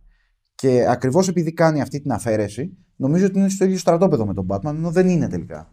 Και 0.62 0.86
ακριβώς 0.88 1.28
επειδή 1.28 1.52
κάνει 1.52 1.80
αυτή 1.80 2.00
την 2.00 2.12
αφαίρεση, 2.12 2.76
νομίζω 2.96 3.26
ότι 3.26 3.38
είναι 3.38 3.48
στο 3.48 3.64
ίδιο 3.64 3.78
στρατόπεδο 3.78 4.26
με 4.26 4.34
τον 4.34 4.46
Batman, 4.50 4.74
ενώ 4.74 4.90
δεν 4.90 5.08
είναι 5.08 5.28
τελικά. 5.28 5.70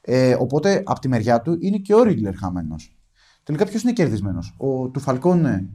Ε, 0.00 0.36
οπότε 0.38 0.82
από 0.86 1.00
τη 1.00 1.08
μεριά 1.08 1.40
του 1.40 1.56
είναι 1.60 1.76
και 1.78 1.94
ο 1.94 2.02
Ρίτλερ 2.02 2.34
χαμένος. 2.36 2.96
Τελικά 3.42 3.64
ποιος 3.64 3.82
είναι 3.82 3.92
κερδισμένος; 3.92 4.54
Ο 4.58 4.88
του 4.88 5.00
Φαλκόνε 5.00 5.68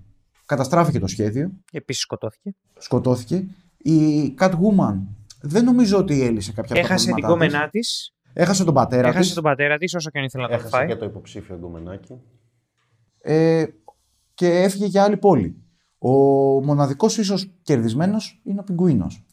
καταστράφηκε 0.45 1.00
το 1.00 1.08
σχέδιο, 1.08 1.52
Επίσης 1.72 2.02
σκοτώθηκε. 2.02 2.56
σκοτώθηκε. 2.78 3.45
Η 3.78 4.34
Catwoman 4.40 5.00
δεν 5.42 5.64
νομίζω 5.64 5.98
ότι 5.98 6.22
έλυσε 6.24 6.52
κάποια 6.53 6.76
από 6.76 6.86
τα 6.88 6.94
Έχασε 6.94 7.06
την 7.11 7.16
προβλήματά 7.16 7.48
της. 7.48 7.52
κόμενά 7.53 7.69
της. 7.69 8.14
Έχασε 8.34 8.64
τον 8.64 8.74
πατέρα 8.74 9.08
Έχασε 9.08 9.24
της. 9.24 9.34
τον 9.34 9.44
πατέρα 9.44 9.78
της, 9.78 9.94
όσο 9.95 10.10
και 10.10 10.19
αν 10.19 10.26
ήθελε 10.26 10.44
να 10.44 10.50
τον 10.50 10.58
Έχασε 10.60 10.76
φάει. 10.76 10.88
και 10.88 10.95
το 10.95 11.06
υποψήφιο 11.06 11.58
γκομενάκι. 11.58 12.16
Ε, 13.22 13.66
και 14.34 14.48
έφυγε 14.48 14.86
για 14.86 15.03
άλλη 15.03 15.18
πόλη. 15.18 15.64
Ο 16.00 16.11
μοναδικός 16.64 17.18
ίσως 17.18 17.52
κερδισμένος 17.61 18.42
είναι 18.44 18.60
ο 18.60 18.64
Πιγκουίνος. 18.64 19.24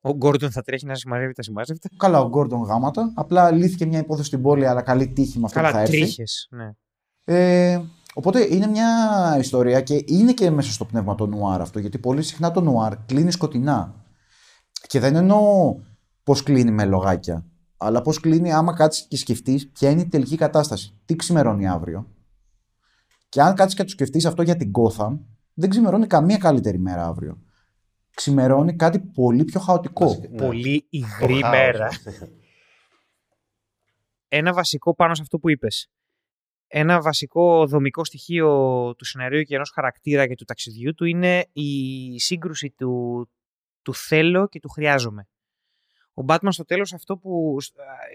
Ο 0.00 0.12
Γκόρντον 0.14 0.50
θα 0.50 0.62
τρέχει 0.62 0.86
να 0.86 0.94
συμμαζεύει 0.94 1.32
τα 1.32 1.42
συμμάζευτα. 1.42 1.88
Καλά, 1.96 2.20
ο 2.20 2.28
Γκόρντον 2.28 2.62
γάματα. 2.62 3.12
Απλά 3.14 3.50
λύθηκε 3.50 3.86
μια 3.86 3.98
υπόθεση 3.98 4.26
στην 4.26 4.42
πόλη, 4.42 4.66
αλλά 4.66 4.82
καλή 4.82 5.08
τύχη 5.08 5.38
με 5.38 5.44
αυτό 5.44 5.58
που 5.60 5.64
θα 5.64 5.70
Καλά, 5.70 5.82
έρθει. 5.82 5.98
τρίχες. 5.98 6.48
Ναι. 6.50 6.70
Ε, 7.24 7.80
οπότε 8.14 8.54
είναι 8.54 8.66
μια 8.66 8.88
ιστορία 9.38 9.80
και 9.80 10.04
είναι 10.06 10.32
και 10.32 10.50
μέσα 10.50 10.72
στο 10.72 10.84
πνεύμα 10.84 11.14
το 11.14 11.26
νουάρ 11.26 11.60
αυτό, 11.60 11.78
γιατί 11.78 11.98
πολύ 11.98 12.22
συχνά 12.22 12.50
το 12.50 12.60
νουάρ 12.60 12.96
κλείνει 13.06 13.30
σκοτεινά. 13.30 13.94
Και 14.86 15.00
δεν 15.00 15.16
εννοώ 15.16 15.74
πώς 16.22 16.42
κλείνει 16.42 16.70
με 16.70 16.84
λογάκια, 16.84 17.46
αλλά 17.76 18.02
πώς 18.02 18.20
κλείνει 18.20 18.52
άμα 18.52 18.74
κάτσεις 18.74 19.06
και 19.06 19.16
σκεφτείς 19.16 19.68
ποια 19.68 19.90
είναι 19.90 20.00
η 20.00 20.08
τελική 20.08 20.36
κατάσταση. 20.36 20.98
Τι 21.04 21.16
ξημερώνει 21.16 21.68
αύριο. 21.68 22.06
Και 23.28 23.42
αν 23.42 23.54
κάτσεις 23.54 23.76
και 23.78 23.82
το 23.82 23.90
σκεφτείς 23.90 24.24
αυτό 24.26 24.42
για 24.42 24.56
την 24.56 24.70
Gotham, 24.74 25.18
δεν 25.54 25.70
ξημερώνει 25.70 26.06
καμία 26.06 26.38
καλύτερη 26.38 26.78
μέρα 26.78 27.06
αύριο. 27.06 27.42
Ξημερώνει 28.14 28.76
κάτι 28.76 29.00
πολύ 29.00 29.44
πιο 29.44 29.60
χαοτικό. 29.60 30.06
Βασικά, 30.06 30.28
ναι. 30.28 30.36
Πολύ 30.36 30.80
Το 30.80 30.86
υγρή 30.90 31.40
χάος. 31.40 31.50
μέρα. 31.54 31.88
Ένα 34.28 34.52
βασικό 34.52 34.94
πάνω 34.94 35.14
σε 35.14 35.22
αυτό 35.22 35.38
που 35.38 35.50
είπες. 35.50 35.88
Ένα 36.66 37.00
βασικό 37.00 37.66
δομικό 37.66 38.04
στοιχείο 38.04 38.50
του 38.94 39.04
σενάριου 39.04 39.42
και 39.42 39.54
ενός 39.54 39.70
χαρακτήρα 39.70 40.26
και 40.26 40.34
του 40.34 40.44
ταξιδιού 40.44 40.94
του 40.94 41.04
είναι 41.04 41.46
η 41.52 42.20
σύγκρουση 42.20 42.70
του, 42.70 43.28
του 43.82 43.94
θέλω 43.94 44.48
και 44.48 44.60
του 44.60 44.68
χρειάζομαι. 44.68 45.28
Ο 46.14 46.24
Batman 46.28 46.48
στο 46.48 46.64
τέλος 46.64 46.92
αυτό 46.92 47.16
που 47.16 47.56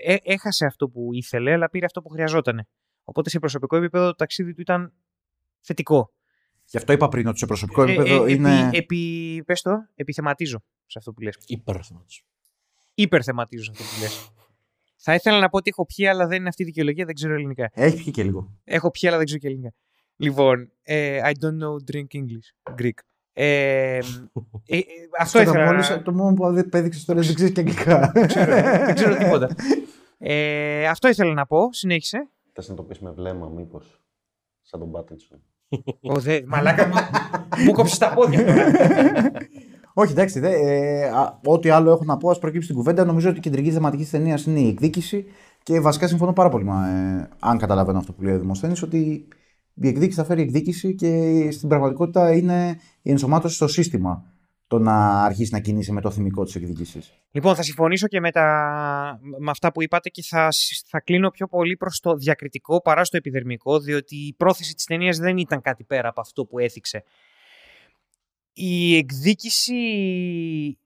ε, 0.06 0.16
έχασε 0.24 0.66
αυτό 0.66 0.90
που 0.90 1.10
ήθελε, 1.14 1.52
αλλά 1.54 1.70
πήρε 1.70 1.86
αυτό 1.86 2.02
που 2.02 2.10
χρειαζόταν. 2.10 2.68
Οπότε 3.04 3.30
σε 3.30 3.40
προσωπικό 3.40 3.76
επίπεδο 3.76 4.06
το 4.06 4.16
ταξίδι 4.16 4.54
του 4.54 4.62
ήταν 4.62 4.94
θετικό. 5.60 6.14
Γι' 6.70 6.78
αυτό 6.78 6.94
είπα 6.94 7.08
πριν 7.08 7.28
ότι 7.28 7.38
σε 7.38 7.46
προσωπικό 7.46 7.82
Ε, 7.82 7.86
επίπεδο 7.92 8.26
ε, 8.26 8.32
είναι. 8.32 8.60
επί, 8.68 8.78
επί, 8.78 9.44
πες 9.46 9.62
το, 9.62 9.72
επιθεματίζω 9.96 10.64
σε 10.86 10.98
αυτό 11.00 11.12
που 11.14 11.22
λες. 11.22 11.38
Υπερθεματισμό. 11.46 12.28
Υπερθεματίζω 12.94 13.64
σε 13.64 13.72
αυτό 13.72 13.84
που 13.84 14.02
λες. 14.02 14.32
Θα 14.96 15.14
ήθελα 15.14 15.40
να 15.40 15.50
πω 15.50 15.58
ότι 15.58 15.70
έχω 15.70 15.86
πιει, 15.86 16.08
αλλά 16.08 16.28
δεν 16.28 16.40
είναι 16.40 16.48
αυτή 16.50 16.62
η 16.62 16.66
δικαιολογία, 16.66 17.06
δεν 17.06 17.16
ξέρω 17.16 17.34
ελληνικά. 17.34 17.70
Έχει 17.74 18.04
πιει 18.04 18.12
και 18.12 18.24
λίγο. 18.24 18.52
Έχω 18.64 18.92
πιει, 18.92 19.08
αλλά 19.08 19.18
δεν 19.18 19.26
ξέρω 19.26 19.40
και 19.42 19.48
ελληνικά. 19.48 19.74
Λοιπόν, 20.16 20.72
ε, 20.84 21.22
I 21.24 21.32
don't 21.44 21.58
know 21.64 21.94
drink 21.94 22.08
English, 22.20 22.74
Greek. 22.82 23.00
Ε, 23.34 23.96
ε, 23.96 23.98
ε, 24.66 24.82
αυτό 25.20 25.42
ήθελα 25.42 25.66
να... 25.66 25.72
Μόλις, 25.72 26.02
το 26.04 26.14
μόνο 26.14 26.34
που 26.34 26.54
δεν 26.54 26.70
πέδειξες 26.70 27.06
τώρα 27.06 27.22
δεν 27.22 27.34
ξέρεις 27.34 27.54
και 27.54 27.60
αγγλικά. 27.60 28.12
δεν 28.14 28.96
ξέρω 28.96 29.16
τίποτα. 29.24 29.56
Ε, 30.18 30.88
αυτό 30.88 31.08
ήθελα 31.08 31.34
να 31.34 31.46
πω, 31.46 31.74
συνέχισε. 31.74 32.30
Θες 32.54 32.70
να 32.70 32.76
το 32.76 32.84
πεις 32.84 33.00
με 33.00 33.12
βλέμμα 33.12 33.48
μήπως. 33.50 34.02
Σαν 34.62 34.80
τον 34.80 34.92
Πάτινσον. 34.92 35.42
Ο, 36.02 36.20
δε, 36.20 36.42
μαλάκα 36.48 36.88
μου, 36.88 36.94
μου 37.66 37.72
κόψεις 37.72 37.98
τα 37.98 38.14
πόδια 38.14 38.46
τώρα. 38.46 38.66
Όχι, 39.94 40.12
εντάξει. 40.12 40.40
Δε, 40.40 40.50
ε, 40.50 41.10
α, 41.10 41.40
ό,τι 41.44 41.70
άλλο 41.70 41.92
έχω 41.92 42.04
να 42.04 42.18
πω, 42.18 42.30
ας 42.30 42.40
προκύψει 42.40 42.66
στην 42.66 42.78
κουβέντα. 42.78 43.06
Νομίζω 43.06 43.30
ότι 43.30 43.38
η 43.38 43.42
κεντρική 43.42 43.72
θεματική 43.72 44.04
τη 44.04 44.10
ταινία 44.10 44.40
είναι 44.46 44.60
η 44.60 44.68
εκδίκηση 44.68 45.26
και 45.64 45.80
βασικά 45.80 46.08
συμφωνώ 46.08 46.34
πάρα 46.34 46.50
πολύ. 46.50 46.64
με, 46.64 46.72
ε, 46.72 47.30
αν 47.40 47.58
καταλαβαίνω 47.58 47.98
αυτό 47.98 48.14
που 48.14 48.24
λέει 48.24 48.34
ο 48.34 48.40
Δημοσθένης, 48.40 48.82
ότι 48.82 49.28
η 49.74 49.88
εκδίκηση 49.88 50.18
θα 50.18 50.26
φέρει 50.26 50.42
εκδίκηση 50.42 50.96
και 50.96 51.48
στην 51.52 51.70
πραγματικότητα 51.70 52.36
είναι 52.36 52.80
η 53.02 53.12
ενσωμάτωση 53.12 53.56
στο 53.56 53.68
σύστημα 53.68 54.24
το 54.70 54.80
να 54.80 55.24
αρχίσει 55.24 55.54
να 55.54 55.60
κινήσει 55.60 55.92
με 55.92 56.02
το 56.02 56.12
θυμικό 56.12 56.44
της 56.44 56.56
εκδίκησης. 56.56 57.14
Λοιπόν, 57.32 57.56
θα 57.56 57.62
συμφωνήσω 57.62 58.08
και 58.08 58.20
με, 58.20 58.32
τα... 58.32 59.20
με 59.40 59.50
αυτά 59.50 59.72
που 59.72 59.82
είπατε 59.82 60.10
και 60.10 60.24
θα, 60.24 60.52
συ- 60.52 60.86
θα 60.88 61.00
κλείνω 61.00 61.30
πιο 61.30 61.48
πολύ 61.48 61.78
προς 61.78 62.00
το 62.00 62.16
διακριτικό 62.16 62.82
παρά 62.82 63.04
στο 63.04 63.18
επιδερμικό, 63.18 63.80
διότι 63.80 64.16
η 64.16 64.34
πρόθεση 64.38 64.74
της 64.74 64.86
ταινίας 64.86 65.18
δεν 65.18 65.38
ήταν 65.38 65.62
κάτι 65.62 65.84
πέρα 65.84 66.10
από 66.10 66.22
αυτό 66.22 66.46
που 66.46 66.60
έθιξε. 66.60 67.04
Η 68.54 68.96
εκδίκηση 68.96 69.76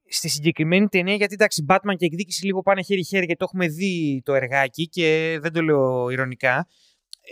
στη 0.09 0.29
συγκεκριμένη 0.29 0.87
ταινία, 0.87 1.15
γιατί 1.15 1.33
εντάξει, 1.33 1.65
Batman 1.67 1.95
και 1.97 2.05
εκδίκηση 2.05 2.45
λίγο 2.45 2.61
πάνε 2.61 2.81
χέρι-χέρι 2.81 3.25
γιατί 3.25 3.39
το 3.39 3.45
έχουμε 3.45 3.67
δει 3.67 4.21
το 4.25 4.33
εργάκι 4.33 4.87
και 4.87 5.37
δεν 5.41 5.53
το 5.53 5.61
λέω 5.61 6.09
ηρωνικά. 6.09 6.67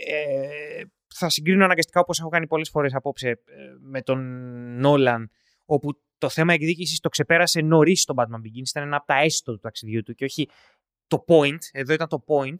Ε, 0.08 0.82
θα 1.14 1.28
συγκρίνω 1.28 1.64
αναγκαστικά 1.64 2.00
όπως 2.00 2.18
έχω 2.18 2.28
κάνει 2.28 2.46
πολλές 2.46 2.68
φορές 2.70 2.94
απόψε 2.94 3.28
ε, 3.28 3.36
με 3.80 4.02
τον 4.02 4.20
Νόλαν, 4.80 5.30
όπου 5.64 5.90
το 6.22 6.28
θέμα 6.28 6.52
εκδίκησης 6.52 7.00
το 7.00 7.08
ξεπέρασε 7.08 7.60
νωρίς 7.60 8.02
στον 8.02 8.16
Batman 8.18 8.46
Begins. 8.46 8.68
Ήταν 8.68 8.82
ένα 8.82 8.96
από 8.96 9.06
τα 9.06 9.14
έστω 9.14 9.52
του 9.52 9.60
ταξιδιού 9.60 10.02
του 10.02 10.14
και 10.14 10.24
όχι 10.24 10.48
το 11.06 11.24
point. 11.28 11.58
Εδώ 11.72 11.92
ήταν 11.92 12.08
το 12.08 12.24
point. 12.26 12.56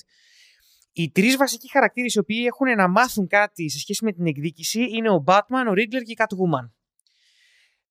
Οι 0.93 1.11
τρεις 1.11 1.37
βασικοί 1.37 1.71
χαρακτήρες 1.71 2.15
οι 2.15 2.19
οποίοι 2.19 2.45
έχουν 2.47 2.77
να 2.77 2.89
μάθουν 2.89 3.27
κάτι 3.27 3.71
σε 3.71 3.79
σχέση 3.79 4.05
με 4.05 4.13
την 4.13 4.27
εκδίκηση 4.27 4.83
είναι 4.83 5.11
ο 5.11 5.25
Batman, 5.27 5.67
ο 5.69 5.73
Riddler 5.73 6.03
και 6.05 6.13
η 6.13 6.17
Catwoman. 6.17 6.71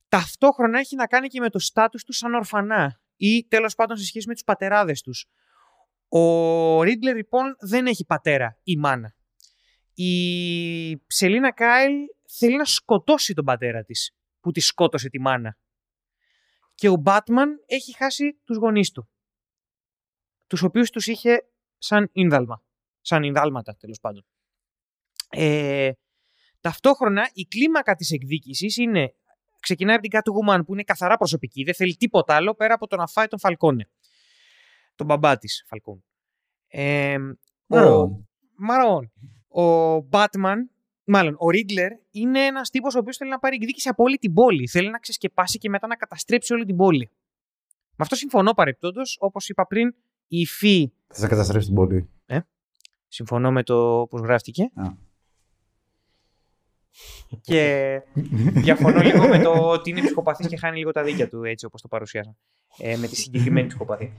Ταυτόχρονα 0.07 0.79
έχει 0.79 0.95
να 0.95 1.07
κάνει 1.07 1.27
και 1.27 1.39
με 1.39 1.49
το 1.49 1.59
στάτους 1.59 2.03
τους 2.03 2.17
σαν 2.17 2.33
ορφανά 2.33 3.01
ή 3.15 3.45
τέλος 3.47 3.75
πάντων 3.75 3.97
σε 3.97 4.05
σχέση 4.05 4.27
με 4.27 4.33
τους 4.33 4.43
πατεράδες 4.43 5.01
τους. 5.01 5.27
Ο 6.07 6.79
Riddler 6.79 7.15
λοιπόν 7.15 7.55
δεν 7.59 7.85
έχει 7.85 8.05
πατέρα 8.05 8.59
ή 8.63 8.77
μάνα. 8.77 9.15
Η 9.93 10.13
Σελίνα 11.07 11.51
Κάιλ 11.51 11.93
θέλει 12.37 12.55
να 12.55 12.65
σκοτώσει 12.65 13.33
τον 13.33 13.45
πατέρα 13.45 13.83
της 13.83 14.15
που 14.41 14.51
τη 14.51 14.59
σκότωσε 14.59 15.09
τη 15.09 15.19
μάνα. 15.19 15.57
Και 16.75 16.89
ο 16.89 17.01
Batman 17.05 17.47
έχει 17.65 17.95
χάσει 17.95 18.39
τους 18.43 18.57
γονείς 18.57 18.91
του. 18.91 19.09
Τους 20.47 20.61
οποίους 20.61 20.89
τους 20.89 21.07
είχε 21.07 21.47
σαν 21.77 22.09
ίνδαλμα. 22.11 22.63
Σαν 23.01 23.23
ίνδαλματα 23.23 23.75
τέλος 23.75 23.99
πάντων. 23.99 24.25
Ε, 25.29 25.91
ταυτόχρονα 26.61 27.29
η 27.33 27.45
κλίμακα 27.45 27.95
της 27.95 28.11
εκδίκησης 28.11 28.77
είναι 28.77 29.15
ξεκινάει 29.61 29.95
από 29.95 30.07
την 30.07 30.19
Catwoman 30.19 30.61
που 30.65 30.73
είναι 30.73 30.83
καθαρά 30.83 31.17
προσωπική, 31.17 31.63
δεν 31.63 31.73
θέλει 31.73 31.95
τίποτα 31.95 32.35
άλλο 32.35 32.55
πέρα 32.55 32.73
από 32.73 32.87
το 32.87 32.95
να 32.95 33.07
φάει 33.07 33.27
τον 33.27 33.39
Φαλκόνε. 33.39 33.89
Τον 34.95 35.05
μπαμπά 35.05 35.37
της 35.37 35.65
Φαλκόνε. 35.67 36.03
Ε, 36.67 37.15
ο, 37.15 37.25
Μαρόν. 37.67 38.29
Μαρόν. 38.55 39.11
Ο 39.47 39.95
Batman, 40.11 40.57
μάλλον 41.03 41.33
ο 41.33 41.45
Riddler, 41.53 41.89
είναι 42.11 42.45
ένας 42.45 42.69
τύπος 42.69 42.95
ο 42.95 42.99
οποίος 42.99 43.17
θέλει 43.17 43.29
να 43.29 43.39
πάρει 43.39 43.55
εκδίκηση 43.55 43.89
από 43.89 44.03
όλη 44.03 44.17
την 44.17 44.33
πόλη. 44.33 44.67
Θέλει 44.67 44.89
να 44.89 44.99
ξεσκεπάσει 44.99 45.57
και 45.57 45.69
μετά 45.69 45.87
να 45.87 45.95
καταστρέψει 45.95 46.53
όλη 46.53 46.65
την 46.65 46.75
πόλη. 46.75 47.09
Με 47.89 47.97
αυτό 47.97 48.15
συμφωνώ 48.15 48.53
παρεπτόντως, 48.53 49.17
όπως 49.19 49.49
είπα 49.49 49.67
πριν, 49.67 49.87
η 50.27 50.39
υφή 50.39 50.91
Θα 51.07 51.19
σε 51.19 51.27
καταστρέψει 51.27 51.67
την 51.67 51.75
πόλη. 51.75 52.09
Ε; 52.25 52.39
Συμφωνώ 53.07 53.51
με 53.51 53.63
το 53.63 54.07
πώς 54.09 54.21
γράφτηκε. 54.21 54.63
Α. 54.75 55.09
Και 57.41 58.01
διαφωνώ 58.65 59.01
λίγο 59.01 59.27
με 59.27 59.39
το 59.39 59.51
ότι 59.51 59.89
είναι 59.89 60.01
ψυχοπαθής 60.01 60.47
και 60.47 60.57
χάνει 60.57 60.77
λίγο 60.77 60.91
τα 60.91 61.03
δίκια 61.03 61.29
του, 61.29 61.43
έτσι 61.43 61.65
όπως 61.65 61.81
το 61.81 61.87
παρουσιάσαν. 61.87 62.37
Ε, 62.77 62.97
με 62.97 63.07
τη 63.07 63.15
συγκεκριμένη 63.15 63.67
ψυχοπαθία. 63.67 64.11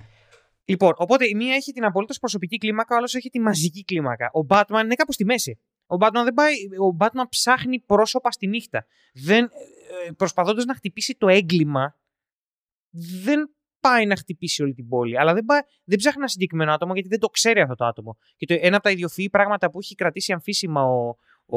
Λοιπόν, 0.65 0.93
οπότε 0.97 1.27
η 1.29 1.35
μία 1.35 1.55
έχει 1.55 1.73
την 1.73 1.85
απολύτως 1.85 2.19
προσωπική 2.19 2.59
κλίμακα, 2.59 2.95
ο 2.95 2.99
άλλος 2.99 3.15
έχει 3.15 3.31
τη 3.31 3.41
μαζική 3.41 3.85
κλίμακα. 3.85 4.31
Ο 4.33 4.47
Batman 4.49 4.81
είναι 4.85 4.95
κάπου 4.95 5.13
στη 5.13 5.25
μέση. 5.25 5.59
Ο 5.93 5.97
Batman, 6.01 6.23
δεν 6.25 6.35
πάει, 6.35 6.55
ο 6.91 6.97
Batman 6.99 7.29
ψάχνει 7.29 7.81
πρόσωπα 7.81 8.31
στη 8.31 8.47
νύχτα. 8.47 8.87
Δεν, 9.15 9.45
ε, 9.45 10.11
προσπαθώντας 10.17 10.65
να 10.65 10.75
χτυπήσει 10.75 11.15
το 11.15 11.29
έγκλημα, 11.29 11.97
δεν 13.25 13.51
πάει 13.81 14.07
να 14.07 14.17
χτυπήσει 14.17 14.63
όλη 14.63 14.75
την 14.75 14.89
πόλη. 14.89 15.19
Αλλά 15.19 15.35
δεν, 15.35 15.45
πάει, 15.45 15.61
δεν 15.85 15.99
ψάχνει 15.99 16.19
ένα 16.19 16.29
συγκεκριμένο 16.29 16.73
άτομο 16.73 16.93
γιατί 16.93 17.09
δεν 17.09 17.19
το 17.19 17.29
ξέρει 17.29 17.61
αυτό 17.61 17.75
το 17.75 17.85
άτομο. 17.85 18.17
Και 18.37 18.47
το, 18.47 18.57
ένα 18.61 18.77
από 18.77 18.85
τα 18.85 18.91
ιδιοφυή 18.91 19.31
πράγματα 19.31 19.71
που 19.71 19.79
έχει 19.79 19.95
κρατήσει 19.95 20.33
αμφίσιμα 20.33 20.83
ο, 20.83 21.09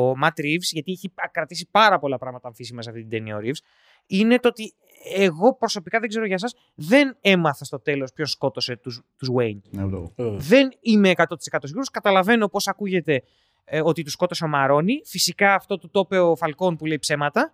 ο 0.02 0.14
Matt 0.24 0.40
Reeves, 0.40 0.70
γιατί 0.72 0.92
έχει 0.92 1.12
κρατήσει 1.32 1.68
πάρα 1.72 2.00
πολλά 2.00 2.18
πράγματα 2.18 2.48
αμφίσημα 2.48 2.82
σε 2.82 2.90
αυτή 2.90 3.02
την 3.02 3.10
ταινία 3.10 3.36
ο 3.36 3.40
Reeves, 3.42 3.60
είναι 4.06 4.40
το 4.40 4.48
ότι 4.48 4.74
εγώ 5.14 5.56
προσωπικά 5.56 6.00
δεν 6.00 6.10
ξέρω 6.10 6.26
για 6.26 6.36
εσάς, 6.36 6.56
δεν 6.76 7.18
έμαθα 7.22 7.66
στο 7.66 7.80
τέλος 7.80 8.14
ποιος 8.14 8.32
σκότωσε 8.32 8.76
του 8.76 8.92
τους 9.18 9.30
Wayne. 9.38 9.60
Ναι, 9.70 9.84
ούτε 9.84 9.96
εγώ. 9.96 10.14
Ε, 10.16 10.38
Δεν 10.38 10.70
είμαι 10.80 11.12
100% 11.16 11.26
σίγουρος. 11.64 11.90
Καταλαβαίνω 11.90 12.48
πώς 12.48 12.68
ακούγεται 12.68 13.24
ε, 13.66 13.82
ότι 13.84 14.04
τους 14.04 14.14
σκότωσε 14.14 14.44
ο 14.44 14.48
Μαρόνι. 14.48 15.02
Φυσικά 15.06 15.54
αυτό 15.54 15.78
του 15.78 15.90
το 15.90 16.00
είπε 16.00 16.20
ο 16.20 16.36
Φαλκόν 16.36 16.76
που 16.76 16.86
λέει 16.86 17.00
ψέματα. 17.00 17.54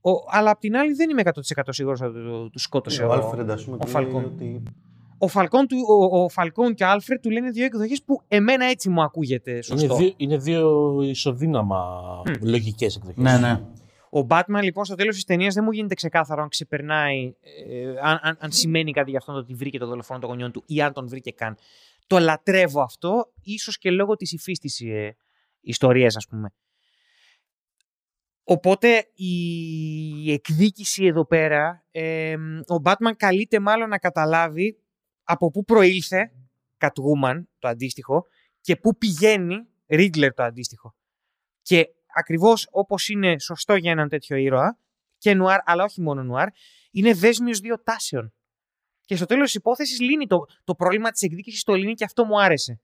Ο, 0.00 0.10
αλλά 0.30 0.50
απ' 0.50 0.58
την 0.60 0.76
άλλη 0.76 0.92
δεν 0.92 1.10
είμαι 1.10 1.22
100% 1.24 1.62
σίγουρος 1.68 2.00
ότι 2.00 2.12
του, 2.12 2.50
τους 2.52 2.62
σκότωσε 2.62 3.02
Ο 3.04 3.08
ο, 3.08 3.12
Άλφρεντ, 3.12 3.50
ας 3.50 3.64
πούμε, 3.64 3.76
ο 3.76 3.78
του 3.78 3.84
λέει 3.86 3.94
Φαλκόν. 3.94 4.24
ότι 4.24 4.62
ο, 5.18 5.28
Φαλκόν 5.28 5.66
του, 5.66 5.76
ο, 5.88 6.22
ο 6.22 6.28
Φαλκόν 6.28 6.74
και 6.74 6.84
ο 6.84 6.88
Άλφρεντ 6.88 7.20
του 7.20 7.30
λένε 7.30 7.50
δύο 7.50 7.64
εκδοχές 7.64 8.02
που 8.02 8.22
εμένα 8.28 8.64
έτσι 8.64 8.88
μου 8.88 9.02
ακούγεται 9.02 9.62
σωστό. 9.62 9.84
είναι, 9.84 9.94
δύο, 9.94 10.12
είναι 10.16 10.36
δύο 10.36 10.98
ισοδύναμα 11.02 12.02
Μμ. 12.26 12.48
λογικές 12.48 12.96
εκδοχές. 12.96 13.22
Ναι, 13.22 13.38
ναι. 13.38 13.60
Ο 14.10 14.26
Batman 14.28 14.62
λοιπόν 14.62 14.84
στο 14.84 14.94
τέλος 14.94 15.14
της 15.14 15.24
ταινίας 15.24 15.54
δεν 15.54 15.64
μου 15.64 15.70
γίνεται 15.72 15.94
ξεκάθαρο 15.94 16.42
αν 16.42 16.48
ξεπερνάει, 16.48 17.34
ε, 17.70 17.88
αν, 18.02 18.18
αν, 18.22 18.36
αν 18.40 18.52
σημαίνει 18.52 18.92
κάτι 18.92 19.10
για 19.10 19.18
αυτόν 19.18 19.34
το 19.34 19.40
ότι 19.40 19.54
βρήκε 19.54 19.78
το 19.78 19.86
δολοφόνο 19.86 20.20
των 20.20 20.28
γονιών 20.28 20.52
του 20.52 20.62
ή 20.66 20.82
αν 20.82 20.92
τον 20.92 21.08
βρήκε 21.08 21.30
καν. 21.30 21.56
Το 22.06 22.18
λατρεύω 22.18 22.80
αυτό, 22.80 23.32
ίσως 23.42 23.78
και 23.78 23.90
λόγω 23.90 24.16
της 24.16 24.32
υφή 24.32 24.52
τη 24.52 24.68
ε, 25.66 25.70
ιστορία, 25.70 26.06
ας 26.06 26.26
πούμε. 26.28 26.48
Οπότε 28.48 29.10
η 29.14 30.32
εκδίκηση 30.32 31.04
εδώ 31.04 31.26
πέρα, 31.26 31.84
ε, 31.90 32.36
ο 32.66 32.80
Batman 32.84 33.12
καλείται 33.16 33.60
μάλλον 33.60 33.88
να 33.88 33.98
καταλάβει 33.98 34.78
από 35.22 35.50
πού 35.50 35.64
προήλθε 35.64 36.32
Catwoman 36.78 37.42
το 37.58 37.68
αντίστοιχο 37.68 38.26
και 38.60 38.76
πού 38.76 38.96
πηγαίνει 38.96 39.56
Riddler 39.86 40.28
το 40.34 40.42
αντίστοιχο. 40.42 40.94
Και 41.62 41.88
ακριβώς 42.14 42.68
όπως 42.70 43.08
είναι 43.08 43.38
σωστό 43.38 43.74
για 43.74 43.90
έναν 43.90 44.08
τέτοιο 44.08 44.36
ήρωα 44.36 44.78
και 45.18 45.34
νουάρ, 45.34 45.60
αλλά 45.64 45.84
όχι 45.84 46.00
μόνο 46.00 46.22
νουάρ, 46.22 46.48
είναι 46.90 47.14
δέσμιος 47.14 47.58
δύο 47.58 47.82
τάσεων. 47.82 48.34
Και 49.00 49.16
στο 49.16 49.26
τέλος 49.26 49.44
της 49.44 49.54
υπόθεσης 49.54 50.00
λύνει 50.00 50.26
το, 50.26 50.38
το 50.64 50.74
πρόβλημα 50.74 51.10
της 51.10 51.22
εκδίκησης, 51.22 51.62
το 51.62 51.74
λύνει 51.74 51.94
και 51.94 52.04
αυτό 52.04 52.24
μου 52.24 52.40
άρεσε. 52.40 52.80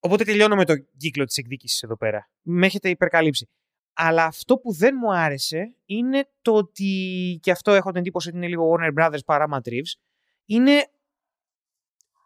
Οπότε 0.00 0.24
τελειώνω 0.24 0.56
με 0.56 0.64
τον 0.64 0.86
κύκλο 0.96 1.24
της 1.24 1.36
εκδίκησης 1.36 1.82
εδώ 1.82 1.96
πέρα. 1.96 2.30
Με 2.42 2.66
έχετε 2.66 2.88
υπερκαλύψει. 2.88 3.48
Αλλά 3.92 4.24
αυτό 4.24 4.58
που 4.58 4.72
δεν 4.72 4.94
μου 5.00 5.14
άρεσε 5.14 5.74
είναι 5.84 6.28
το 6.42 6.52
ότι, 6.52 7.38
και 7.42 7.50
αυτό 7.50 7.72
έχω 7.72 7.90
την 7.90 8.00
εντύπωση 8.00 8.28
ότι 8.28 8.36
είναι 8.36 8.48
λίγο 8.48 8.64
Warner 8.72 8.98
Brothers 8.98 9.24
παρά 9.26 9.46
Matt 9.52 9.68
Reeves, 9.68 10.00
είναι 10.44 10.90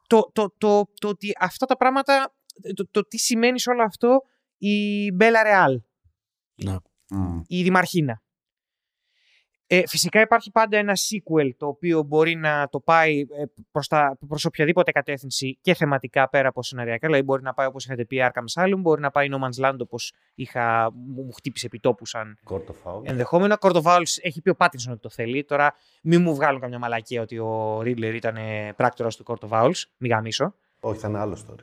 το, 0.06 0.30
το, 0.32 0.54
το, 0.58 0.84
το 1.00 1.08
ότι 1.08 1.32
αυτά 1.38 1.66
τα 1.66 1.76
πράγματα, 1.76 2.34
το, 2.74 2.88
το 2.90 3.06
τι 3.06 3.18
σημαίνει 3.18 3.60
σε 3.60 3.70
όλο 3.70 3.82
αυτό 3.82 4.22
η 4.56 5.10
Μπέλα 5.12 5.42
Ρεάλ, 5.42 5.82
Ναι. 6.54 6.72
Α. 6.72 6.80
η 7.46 7.62
Δημαρχίνα. 7.62 8.22
Ε, 9.76 9.86
φυσικά 9.86 10.20
υπάρχει 10.20 10.50
πάντα 10.50 10.76
ένα 10.76 10.92
sequel 10.94 11.50
το 11.56 11.66
οποίο 11.66 12.02
μπορεί 12.02 12.34
να 12.34 12.68
το 12.70 12.80
πάει 12.80 13.20
ε, 13.20 13.44
προς, 13.70 13.88
τα, 13.88 14.18
προς 14.28 14.44
οποιαδήποτε 14.44 14.92
κατεύθυνση 14.92 15.58
και 15.60 15.74
θεματικά 15.74 16.28
πέρα 16.28 16.48
από 16.48 16.62
σεναριακά. 16.62 17.06
Δηλαδή 17.06 17.24
μπορεί 17.24 17.42
να 17.42 17.54
πάει 17.54 17.66
όπως 17.66 17.84
είχατε 17.84 18.04
πει 18.04 18.16
Arkham 18.20 18.62
Asylum, 18.62 18.78
μπορεί 18.78 19.00
να 19.00 19.10
πάει 19.10 19.28
No 19.30 19.36
Man's 19.44 19.68
Land 19.68 19.78
όπως 19.78 20.12
είχα, 20.34 20.90
μου, 20.92 21.22
μου 21.22 21.32
χτύπησε 21.32 21.66
επιτόπου 21.66 22.06
σαν 22.06 22.38
Court 22.50 22.56
of 22.56 22.92
Owls. 22.92 23.02
ενδεχόμενο. 23.04 23.56
Court 23.60 23.74
of 23.74 23.82
Owls 23.82 24.18
έχει 24.22 24.40
πει 24.42 24.48
ο 24.48 24.54
Πάτινσον 24.54 24.92
ότι 24.92 25.00
το 25.00 25.10
θέλει. 25.10 25.44
Τώρα 25.44 25.74
μην 26.02 26.22
μου 26.22 26.34
βγάλουν 26.34 26.60
καμιά 26.60 26.78
μαλακία 26.78 27.22
ότι 27.22 27.38
ο 27.38 27.78
Riddler 27.78 28.12
ήταν 28.14 28.36
πράκτορας 28.76 29.16
του 29.16 29.24
Court 29.26 29.48
of 29.48 29.62
Owls. 29.62 29.82
Μη 29.96 30.08
γαμίσω. 30.08 30.54
Όχι, 30.86 30.98
θα 30.98 31.08
είναι 31.08 31.18
άλλο 31.18 31.36
story. 31.46 31.60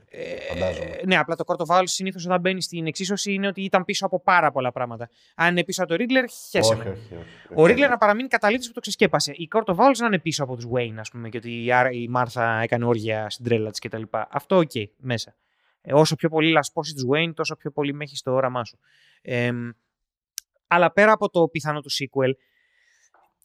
Φαντάζομαι. 0.49 0.85
Ε, 0.85 1.05
ναι, 1.05 1.17
απλά 1.17 1.35
το 1.35 1.43
Court 1.47 1.65
of 1.65 1.77
Owls 1.79 1.83
συνήθως 1.87 2.25
όταν 2.25 2.39
μπαίνει 2.39 2.61
στην 2.61 2.87
εξίσωση 2.87 3.33
είναι 3.33 3.47
ότι 3.47 3.61
ήταν 3.63 3.85
πίσω 3.85 4.05
από 4.05 4.19
πάρα 4.21 4.51
πολλά 4.51 4.71
πράγματα. 4.71 5.09
Αν 5.35 5.51
είναι 5.51 5.63
πίσω 5.63 5.83
από 5.83 5.97
το 5.97 6.03
Riddler, 6.03 6.25
χέσε 6.49 6.73
όχι, 6.73 6.83
με. 6.83 6.89
όχι, 6.89 7.15
όχι, 7.15 7.25
Ο 7.55 7.61
όχι. 7.63 7.73
Riddler 7.73 7.89
να 7.89 7.97
παραμείνει 7.97 8.27
καταλύτης 8.27 8.67
που 8.67 8.73
το 8.73 8.79
ξεσκέπασε. 8.79 9.31
Η 9.35 9.47
Court 9.55 9.73
of 9.73 9.75
Owls 9.75 9.95
να 9.99 10.05
είναι 10.05 10.19
πίσω 10.19 10.43
από 10.43 10.55
τους 10.55 10.65
Wayne, 10.73 10.95
ας 10.97 11.09
πούμε, 11.09 11.29
και 11.29 11.37
ότι 11.37 11.63
η 11.65 11.71
Άρα- 11.71 11.91
η 11.91 12.07
Μάρθα 12.07 12.61
έκανε 12.61 12.85
όργια 12.85 13.29
στην 13.29 13.45
τρέλα 13.45 13.69
της 13.69 13.79
κτλ. 13.79 14.01
Αυτό 14.29 14.57
ΟΚ, 14.57 14.71
μέσα. 14.97 15.35
Ε, 15.81 15.93
όσο 15.93 16.15
πιο 16.15 16.29
πολύ 16.29 16.51
λασπώσει 16.51 16.93
τους 16.93 17.03
Wayne, 17.11 17.31
τόσο 17.35 17.55
πιο 17.55 17.71
πολύ 17.71 17.93
με 17.93 18.03
έχει 18.03 18.15
στο 18.17 18.31
όραμά 18.33 18.65
σου. 18.65 18.79
Ε, 19.21 19.51
αλλά 20.67 20.91
πέρα 20.91 21.11
από 21.11 21.29
το 21.29 21.47
πιθανό 21.47 21.81
του 21.81 21.89
sequel, 21.91 22.31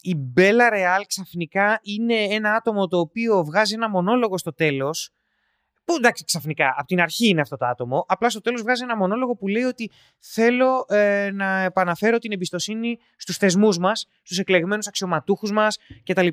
η 0.01 0.15
Μπέλα 0.15 0.69
Ρεάλ 0.69 1.05
ξαφνικά 1.05 1.79
είναι 1.83 2.13
ένα 2.15 2.53
άτομο 2.53 2.87
το 2.87 2.99
οποίο 2.99 3.43
βγάζει 3.43 3.73
ένα 3.73 3.89
μονόλογο 3.89 4.37
στο 4.37 4.53
τέλος 4.53 5.11
που 5.87 5.95
εντάξει 5.95 6.23
ξαφνικά, 6.23 6.73
από 6.77 6.87
την 6.87 6.99
αρχή 7.01 7.27
είναι 7.27 7.41
αυτό 7.41 7.57
το 7.57 7.65
άτομο, 7.65 8.05
απλά 8.07 8.29
στο 8.29 8.41
τέλος 8.41 8.61
βγάζει 8.61 8.83
ένα 8.83 8.97
μονόλογο 8.97 9.35
που 9.35 9.47
λέει 9.47 9.63
ότι 9.63 9.91
θέλω 10.19 10.85
ε, 10.87 11.29
να 11.33 11.59
επαναφέρω 11.59 12.17
την 12.17 12.31
εμπιστοσύνη 12.31 12.99
στους 13.17 13.37
θεσμούς 13.37 13.77
μας, 13.77 14.07
στους 14.23 14.39
εκλεγμένους 14.39 14.87
αξιωματούχους 14.87 15.51
μας 15.51 15.77
κτλ. 16.03 16.27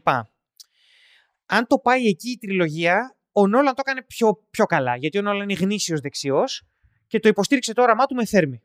Αν 1.47 1.67
το 1.67 1.79
πάει 1.79 2.07
εκεί 2.07 2.31
η 2.31 2.39
τριλογία, 2.39 3.17
ο 3.33 3.47
Νόλαν 3.47 3.75
το 3.75 3.83
έκανε 3.87 4.03
πιο, 4.03 4.47
πιο 4.51 4.65
καλά, 4.65 4.97
γιατί 4.97 5.19
ο 5.19 5.23
Νόλαν 5.23 5.49
είναι 5.49 5.61
γνήσιος 5.61 6.01
δεξιός 6.01 6.63
και 7.07 7.19
το 7.19 7.29
υποστήριξε 7.29 7.73
το 7.73 7.83
όραμά 7.83 8.07
του 8.07 8.15
με 8.15 8.27
θέρμη. 8.27 8.63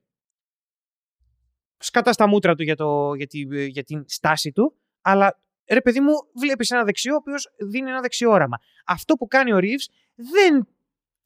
Σκατά 1.77 2.14
στα 2.14 2.27
μούτρα 2.27 2.56
του 2.56 2.64
για, 2.64 2.76
το, 2.76 3.14
για, 3.14 3.27
τη, 3.27 3.68
για 3.68 3.84
την 3.84 4.03
στάση 4.08 4.51
του, 4.51 4.76
αλλά 5.01 5.40
ρε 5.69 5.82
παιδί 5.82 6.00
μου, 6.00 6.14
βλέπεις 6.35 6.72
ένα 6.72 6.84
δεξιό 6.84 7.14
ο 7.14 7.18
οποίος 7.18 7.53
δίνει 7.58 7.90
ένα 7.90 8.01
δεξιό 8.01 8.32
όραμα. 8.32 8.58
Αυτό 8.85 9.16
που 9.16 9.27
κάνει 9.27 9.53
ο 9.53 9.58
Reeves 9.58 9.85
δεν 10.16 10.68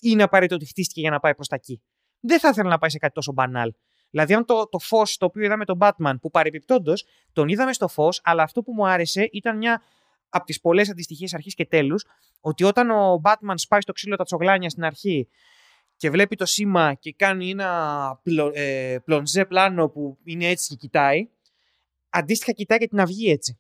είναι 0.09 0.23
απαραίτητο 0.23 0.56
ότι 0.56 0.65
χτίστηκε 0.65 1.01
για 1.01 1.09
να 1.09 1.19
πάει 1.19 1.35
προς 1.35 1.48
τα 1.48 1.56
εκεί. 1.56 1.82
Δεν 2.19 2.40
θα 2.40 2.49
ήθελα 2.49 2.69
να 2.69 2.77
πάει 2.77 2.90
σε 2.90 2.98
κάτι 2.98 3.14
τόσο 3.14 3.32
μπανάλ. 3.32 3.73
Δηλαδή, 4.09 4.33
αν 4.33 4.45
το, 4.45 4.67
το 4.69 4.80
φως 4.80 5.17
το 5.17 5.25
οποίο 5.25 5.43
είδαμε 5.43 5.65
τον 5.65 5.77
Batman, 5.82 6.14
που 6.22 6.30
παρεπιπτόντω 6.30 6.93
τον 7.33 7.48
είδαμε 7.48 7.73
στο 7.73 7.88
φως, 7.88 8.22
αλλά 8.23 8.43
αυτό 8.43 8.61
που 8.61 8.73
μου 8.73 8.88
άρεσε 8.88 9.30
ήταν 9.32 9.57
μια 9.57 9.82
από 10.30 10.45
τις 10.45 10.61
πολλές 10.61 10.90
αντιστοιχίες 10.90 11.33
αρχής 11.33 11.53
και 11.53 11.65
τέλους, 11.65 12.06
ότι 12.41 12.64
όταν 12.64 12.90
ο 12.90 13.22
Batman 13.23 13.53
σπάει 13.56 13.82
στο 13.82 13.91
ξύλο 13.91 14.15
τα 14.15 14.23
τσογλάνια 14.23 14.69
στην 14.69 14.83
αρχή 14.83 15.27
και 15.95 16.09
βλέπει 16.09 16.35
το 16.35 16.45
σήμα 16.45 16.93
και 16.93 17.14
κάνει 17.14 17.49
ένα 17.49 18.19
πλο, 18.23 18.51
ε, 18.53 18.98
πλονζέ 19.06 19.45
πλάνο 19.45 19.90
που 19.90 20.17
είναι 20.23 20.48
έτσι 20.48 20.69
και 20.69 20.75
κοιτάει, 20.75 21.30
αντίστοιχα 22.09 22.51
κοιτάει 22.51 22.77
και 22.77 22.88
την 22.88 22.99
αυγή 22.99 23.32
έτσι. 23.32 23.59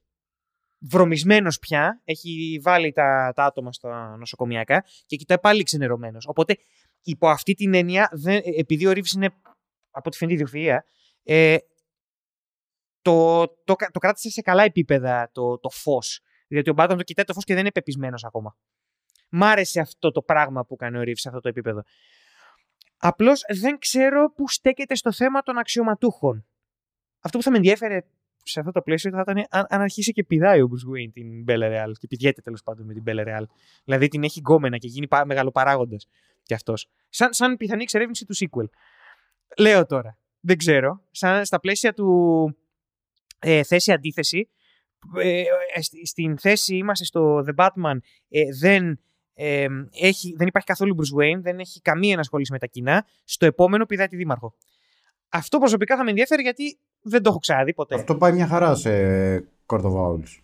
Βρωμισμένος 0.89 1.59
πια, 1.59 2.01
έχει 2.03 2.59
βάλει 2.63 2.91
τα, 2.91 3.31
τα 3.35 3.45
άτομα 3.45 3.73
στα 3.73 4.17
νοσοκομιακά 4.17 4.85
και 5.05 5.15
κοιτάει 5.15 5.39
πάλι 5.39 5.63
ξενερωμένος. 5.63 6.27
Οπότε, 6.27 6.57
υπό 7.01 7.29
αυτή 7.29 7.53
την 7.53 7.73
έννοια, 7.73 8.09
δεν, 8.11 8.41
επειδή 8.57 8.85
ο 8.85 8.91
Ρίβς 8.91 9.11
είναι 9.11 9.29
από 9.91 10.09
τη 10.09 10.17
φαινή 10.17 10.39
ιδιοφυΐα, 10.39 10.77
ε, 11.23 11.57
το, 13.01 13.47
το, 13.47 13.75
το 13.91 13.99
κράτησε 13.99 14.29
σε 14.29 14.41
καλά 14.41 14.63
επίπεδα 14.63 15.29
το, 15.31 15.59
το 15.59 15.69
φως. 15.69 16.21
Διότι 16.47 16.69
ο 16.69 16.73
Μπάτον 16.73 16.97
το 16.97 17.03
κοιτάει 17.03 17.25
το 17.25 17.33
φως 17.33 17.43
και 17.43 17.53
δεν 17.53 17.61
είναι 17.61 17.71
πεπισμένος 17.71 18.23
ακόμα. 18.23 18.57
Μ' 19.29 19.43
άρεσε 19.43 19.79
αυτό 19.79 20.11
το 20.11 20.21
πράγμα 20.21 20.65
που 20.65 20.75
κάνει 20.75 20.97
ο 20.97 21.01
Ρίβ 21.01 21.17
σε 21.17 21.27
αυτό 21.27 21.39
το 21.39 21.49
επίπεδο. 21.49 21.83
Απλώς 22.97 23.41
δεν 23.59 23.77
ξέρω 23.79 24.31
πού 24.31 24.49
στέκεται 24.49 24.95
στο 24.95 25.11
θέμα 25.11 25.41
των 25.41 25.57
αξιωματούχων. 25.57 26.45
Αυτό 27.19 27.37
που 27.37 27.43
θα 27.43 27.49
με 27.49 27.57
ενδιέφερε 27.57 28.01
σε 28.43 28.59
αυτό 28.59 28.71
το 28.71 28.81
πλαίσιο 28.81 29.11
θα 29.11 29.19
ήταν 29.19 29.45
αν, 29.49 29.65
αν 29.69 29.81
αρχίσει 29.81 30.11
και 30.11 30.23
πηδάει 30.23 30.61
ο 30.61 30.69
Bruce 30.71 30.89
Wayne 30.97 31.09
την 31.13 31.45
Bella 31.47 31.69
Real 31.71 31.91
και 31.99 32.07
πηδιέται 32.07 32.41
τέλος 32.41 32.63
πάντων 32.63 32.85
με 32.85 32.93
την 32.93 33.03
Bella 33.05 33.25
Real. 33.27 33.43
Δηλαδή 33.83 34.07
την 34.07 34.23
έχει 34.23 34.39
γκόμενα 34.39 34.77
και 34.77 34.87
γίνει 34.87 35.07
μεγαλοπαράγοντας 35.25 36.07
κι 36.43 36.53
αυτός. 36.53 36.89
Σαν, 37.09 37.33
σαν 37.33 37.57
πιθανή 37.57 37.81
εξερεύνηση 37.83 38.25
του 38.25 38.35
sequel. 38.35 38.65
Λέω 39.57 39.85
τώρα. 39.85 40.17
Δεν 40.39 40.57
ξέρω. 40.57 41.01
Σαν 41.11 41.45
στα 41.45 41.59
πλαίσια 41.59 41.93
του 41.93 42.57
ε, 43.39 43.63
θέση-αντίθεση, 43.63 44.49
ε, 45.21 45.43
στη- 45.81 46.05
στην 46.05 46.37
θέση 46.37 46.75
είμαστε 46.75 47.05
στο 47.05 47.45
The 47.47 47.55
Batman, 47.55 47.97
ε, 48.29 48.41
δεν, 48.59 48.99
ε, 49.33 49.67
έχει, 49.91 50.33
δεν 50.37 50.47
υπάρχει 50.47 50.67
καθόλου 50.67 50.95
Bruce 50.97 51.21
Wayne, 51.21 51.41
δεν 51.41 51.59
έχει 51.59 51.81
καμία 51.81 52.13
ενασχόληση 52.13 52.51
με 52.51 52.59
τα 52.59 52.65
κοινά. 52.65 53.05
Στο 53.23 53.45
επόμενο 53.45 53.85
πηδάει 53.85 54.07
τη 54.07 54.15
Δήμαρχο. 54.15 54.55
Αυτό 55.29 55.57
προσωπικά 55.57 55.97
θα 55.97 56.03
με 56.03 56.09
ενδιαφέρει 56.09 56.41
γιατί 56.41 56.79
δεν 57.03 57.21
το 57.23 57.29
έχω 57.29 57.39
ξαναδεί 57.39 57.73
ποτέ. 57.73 57.95
Αυτό 57.95 58.15
πάει 58.15 58.31
μια 58.31 58.47
χαρά 58.47 58.75
σε 58.75 58.89
Court 59.65 59.81
of 59.81 59.93
Owls. 59.93 60.37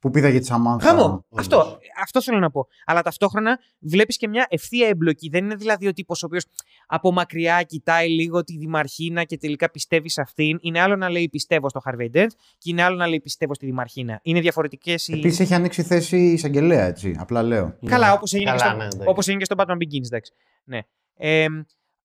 Που 0.00 0.10
πήδαγε 0.10 0.38
τη 0.38 0.46
Σαμάνθα. 0.46 0.88
Χαμό. 0.88 1.02
όντως. 1.02 1.24
Αυτό, 1.38 1.78
αυτό 2.02 2.22
θέλω 2.22 2.38
να 2.38 2.50
πω. 2.50 2.66
Αλλά 2.86 3.02
ταυτόχρονα 3.02 3.58
βλέπεις 3.78 4.16
και 4.16 4.28
μια 4.28 4.46
ευθεία 4.50 4.88
εμπλοκή. 4.88 5.28
Δεν 5.28 5.44
είναι 5.44 5.54
δηλαδή 5.54 5.86
ο 5.86 5.92
τύπος 5.92 6.22
ο 6.22 6.26
οποίος 6.26 6.44
από 6.86 7.12
μακριά 7.12 7.62
κοιτάει 7.62 8.08
λίγο 8.08 8.44
τη 8.44 8.56
Δημαρχίνα 8.56 9.24
και 9.24 9.36
τελικά 9.38 9.70
πιστεύει 9.70 10.08
σε 10.08 10.20
αυτήν. 10.20 10.58
Είναι 10.60 10.80
άλλο 10.80 10.96
να 10.96 11.08
λέει 11.10 11.28
πιστεύω 11.28 11.68
στο 11.68 11.80
Harvey 11.84 12.16
Dent 12.16 12.26
και 12.58 12.70
είναι 12.70 12.82
άλλο 12.82 12.96
να 12.96 13.06
λέει 13.06 13.20
πιστεύω 13.20 13.54
στη 13.54 13.66
Δημαρχίνα. 13.66 14.20
Είναι 14.22 14.40
διαφορετικές 14.40 15.08
οι. 15.08 15.12
Επίσης 15.12 15.40
έχει 15.40 15.54
ανοίξει 15.54 15.82
θέση 15.82 16.16
εισαγγελέα, 16.18 16.84
έτσι. 16.84 17.16
Απλά 17.18 17.42
λέω. 17.42 17.76
Καλά, 17.86 18.12
όπως 18.12 18.32
έγινε, 18.32 18.50
Καλά, 18.50 18.62
και 18.62 18.68
στο- 18.68 18.76
ναι, 18.76 18.84
εντάξει. 18.84 19.08
όπως 19.08 19.26
έγινε 19.28 19.42
και 19.44 19.52
στο 19.54 19.64
Batman 19.64 19.76
Begins, 19.76 20.04
εντάξει. 20.06 20.32
Ναι. 20.64 20.80
Ε, 21.16 21.46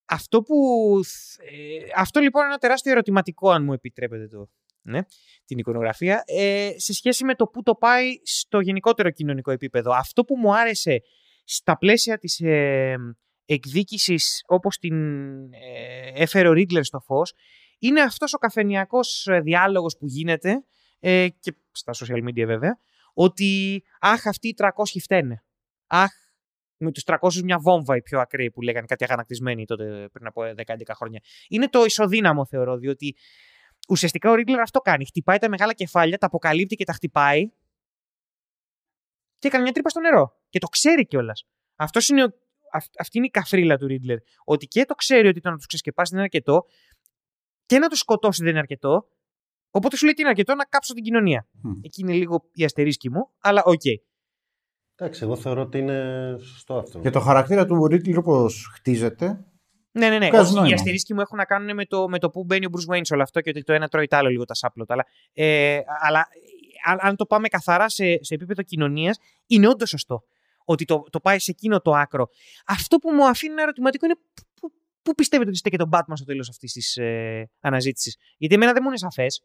αυτό 0.06 0.42
που. 0.42 0.56
ε, 1.38 1.92
αυτό 1.96 2.20
λοιπόν 2.20 2.42
είναι 2.42 2.52
ένα 2.52 2.60
τεράστιο 2.60 2.92
ερωτηματικό, 2.92 3.50
αν 3.50 3.64
μου 3.64 3.74
επιτρέπετε 3.74 4.28
το, 4.28 4.50
ναι, 4.82 5.00
την 5.46 5.58
εικονογραφία, 5.58 6.24
ε, 6.26 6.72
σε 6.76 6.94
σχέση 6.94 7.24
με 7.26 7.36
το 7.36 7.48
πού 7.48 7.64
το 7.64 7.76
πάει 7.76 8.10
στο 8.24 8.60
γενικότερο 8.60 9.10
κοινωνικό 9.10 9.52
επίπεδο. 9.52 9.92
Αυτό 9.92 10.24
που 10.24 10.38
μου 10.38 10.56
άρεσε 10.56 11.02
στα 11.44 11.78
πλαίσια 11.78 12.18
της 12.18 12.40
ε, 12.40 12.96
εκδίκησης 13.46 14.44
όπως 14.48 14.78
την 14.78 14.96
ε, 15.54 16.12
έφερε 16.14 16.48
ο 16.48 16.52
Ρίγκλερ 16.52 16.84
στο 16.84 17.00
φως, 17.00 17.34
είναι 17.80 18.02
αυτός 18.02 18.34
ο 18.34 18.38
καφενιακός 18.38 19.28
ε, 19.28 19.40
διάλογος 19.40 19.98
που 19.98 20.06
γίνεται 20.06 20.64
ε, 21.00 21.28
και 21.40 21.56
στα 21.72 21.94
social 21.94 22.28
media 22.28 22.46
βέβαια, 22.46 22.80
ότι 23.14 23.84
αχ 24.00 24.28
αυτοί 24.28 24.48
οι 24.48 24.56
300 24.58 24.68
φταίνε. 25.02 25.44
Αχ 25.88 26.12
με 26.84 26.92
τους 26.92 27.04
300 27.06 27.18
μια 27.44 27.60
βόμβα 27.60 27.96
οι 27.96 28.02
πιο 28.02 28.20
ακραίοι 28.20 28.52
που 28.52 28.62
λέγανε 28.62 28.86
κάτι 28.86 29.04
αγανακτισμένοι 29.04 29.66
τότε 29.66 30.10
πριν 30.12 30.28
από 30.28 30.42
10-11 30.42 30.82
χρόνια. 30.96 31.22
Είναι 31.50 31.68
το 31.70 31.84
ισοδύναμο 31.84 32.46
θεωρώ, 32.46 32.78
διότι 32.78 33.16
ουσιαστικά 33.90 34.30
ο 34.30 34.34
Ρίγκλερ 34.36 34.60
αυτό 34.60 34.80
κάνει. 34.80 35.06
Χτυπάει 35.06 35.38
τα 35.38 35.50
μεγάλα 35.50 35.74
κεφάλια, 35.74 36.18
τα 36.18 36.26
αποκαλύπτει 36.26 36.76
και 36.76 36.84
τα 36.86 36.94
χτυπάει 36.94 37.50
και 39.38 39.48
έκανε 39.48 39.64
μια 39.64 39.72
τρύπα 39.72 39.90
στο 39.90 40.00
νερό. 40.00 40.42
Και 40.50 40.60
το 40.60 40.68
ξέρει 40.68 41.06
κιόλας. 41.08 41.46
είναι 42.10 42.24
ο- 42.24 42.32
αυ- 42.72 43.00
αυτή 43.00 43.18
είναι 43.18 43.26
η 43.26 43.30
καφρίλα 43.30 43.78
του 43.78 43.88
Ρίτλερ. 43.88 44.18
Ότι 44.44 44.66
και 44.68 44.86
το 44.86 44.94
ξέρει 44.96 45.28
ότι 45.28 45.40
το 45.42 45.50
να 45.50 45.56
τους 45.56 45.66
ξεσκεπάσει 45.66 46.16
δεν 46.16 46.24
είναι 46.24 46.30
αρκετό 46.34 46.66
και 47.66 47.80
να 47.80 47.88
τους 47.88 48.00
σκοτώσει 48.00 48.42
δεν 48.42 48.50
είναι 48.52 48.60
αρκετό. 48.60 49.08
Οπότε 49.72 49.96
σου 49.98 50.06
λέει 50.06 50.14
τι 50.14 50.22
είναι 50.22 50.30
αρκετό 50.30 50.56
να 50.56 50.66
κάψω 50.66 50.94
την 50.94 51.04
κοινωνία. 51.04 51.48
Μμ. 51.52 51.72
Εκεί 51.84 52.02
είναι 52.02 52.14
λίγο 52.14 52.50
η 52.54 52.64
αστερίσκοι 52.64 53.10
μου, 53.10 53.30
αλλά 53.40 53.64
ΟΚ. 53.64 53.82
Εντάξει, 55.04 55.24
εγώ 55.24 55.36
θεωρώ 55.36 55.62
ότι 55.62 55.78
είναι 55.78 56.36
σωστό 56.40 56.78
αυτό. 56.78 57.00
Και 57.00 57.10
το 57.10 57.20
χαρακτήρα 57.20 57.66
του 57.66 57.88
Riddler 57.88 58.18
όπως 58.18 58.48
χτίζεται; 58.74 59.46
Ναι, 59.92 60.10
ναι, 60.10 60.18
ναι. 60.18 60.28
Βγάζει 60.28 60.44
Όχι, 60.44 60.58
οι 60.58 60.60
νόημα. 60.60 60.74
αστερίσκοι 60.76 61.14
μου 61.14 61.22
έχουν 61.22 61.38
να 61.38 61.46
κάνουν 61.46 61.76
με 61.76 61.86
το, 61.86 62.10
με 62.10 62.20
το 62.20 62.30
που 62.30 62.44
μπαίνει 62.44 62.66
ο 62.66 62.70
Bruce 62.74 62.94
Wayne 62.96 63.02
σε 63.02 63.14
όλο 63.14 63.24
αυτό 63.24 63.42
και 63.42 63.50
ότι 63.50 63.64
το 63.64 63.74
ένα 63.74 63.88
τρώει 63.88 64.08
το 64.08 64.16
άλλο 64.16 64.30
λίγο 64.30 64.46
τα 64.46 64.54
αξάπλωτα. 64.54 64.94
Αλλά, 64.94 65.06
ε, 65.34 65.80
αλλά 66.02 66.20
ε, 66.20 66.92
αν, 66.92 66.98
αν 67.02 67.16
το 67.16 67.26
πάμε 67.26 67.48
καθαρά 67.48 67.90
σε, 67.90 68.04
σε 68.24 68.34
επίπεδο 68.34 68.62
κοινωνίας, 68.62 69.18
είναι 69.48 69.68
όντως 69.68 69.90
σωστό. 69.90 70.24
Ότι 70.66 70.86
το, 70.86 71.04
το 71.10 71.20
πάει 71.20 71.40
σε 71.40 71.52
εκείνο 71.52 71.80
το 71.80 71.92
άκρο. 71.92 72.28
Αυτό 72.66 72.98
που 72.98 73.12
μου 73.12 73.28
αφήνει 73.28 73.52
ένα 73.54 73.62
ερωτηματικό 73.62 74.06
είναι 74.06 74.16
πού- 74.34 74.46
πού, 74.60 74.72
πού 75.02 75.14
πιστεύετε 75.14 75.50
ότι 75.50 75.58
στέκεται 75.58 75.84
ο 75.84 75.88
Batman 75.92 76.14
στο 76.14 76.26
τέλος 76.26 76.50
αυτής 76.50 76.72
της 76.72 76.98
ε, 76.98 77.50
αναζήτησης; 77.60 78.18
Γιατί 78.38 78.56
εμένα 78.56 78.72
δεν 78.74 78.82
μου 78.84 78.90
είναι 78.90 78.98
σαφές. 78.98 79.44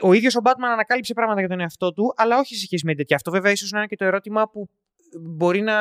Ο 0.00 0.12
ίδιος 0.12 0.36
ο 0.36 0.40
Batman 0.44 0.70
ανακάλυψε 0.72 1.14
πράγματα 1.14 1.40
για 1.40 1.48
τον 1.48 1.60
εαυτό 1.60 1.92
του, 1.92 2.12
αλλά 2.16 2.38
όχι 2.38 2.54
σε 2.54 2.64
σχέση 2.64 2.86
με 2.86 2.94
τέτοια. 2.94 3.16
Αυτό 3.16 3.30
βέβαια 3.30 3.52
ίσως 3.52 3.70
να 3.70 3.78
είναι 3.78 3.86
και 3.86 3.96
το 3.96 4.04
ερώτημα 4.04 4.48
που 4.48 4.68
μπορεί 5.20 5.60
να 5.60 5.76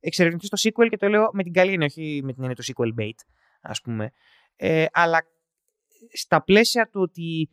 εξερευνηθεί 0.00 0.46
στο 0.46 0.70
sequel 0.70 0.88
και 0.88 0.96
το 0.96 1.08
λέω 1.08 1.30
με 1.32 1.42
την 1.42 1.52
καλή 1.52 1.72
έννοια, 1.72 1.86
όχι 1.86 2.20
με 2.24 2.32
την 2.32 2.42
έννοια 2.42 2.56
του 2.56 2.64
sequel 2.64 3.00
bait, 3.00 3.18
ας 3.60 3.80
πούμε. 3.80 4.12
Ε, 4.56 4.86
αλλά 4.92 5.26
στα 6.12 6.42
πλαίσια 6.42 6.88
του 6.88 7.00
ότι 7.00 7.50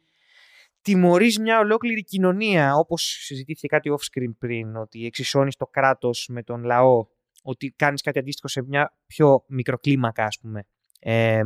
τιμωρείς 0.81 1.39
μια 1.39 1.59
ολόκληρη 1.59 2.03
κοινωνία, 2.03 2.75
όπως 2.75 3.03
συζητήθηκε 3.03 3.67
κάτι 3.67 3.91
off-screen 3.91 4.35
πριν, 4.39 4.75
ότι 4.75 5.05
εξισώνεις 5.05 5.55
το 5.55 5.65
κράτος 5.65 6.27
με 6.29 6.43
τον 6.43 6.63
λαό, 6.63 7.05
ότι 7.43 7.73
κάνεις 7.75 8.01
κάτι 8.01 8.19
αντίστοιχο 8.19 8.47
σε 8.47 8.61
μια 8.61 8.97
πιο 9.07 9.43
μικροκλίμακα, 9.47 10.25
ας 10.25 10.39
πούμε, 10.39 10.65
ε, 10.99 11.41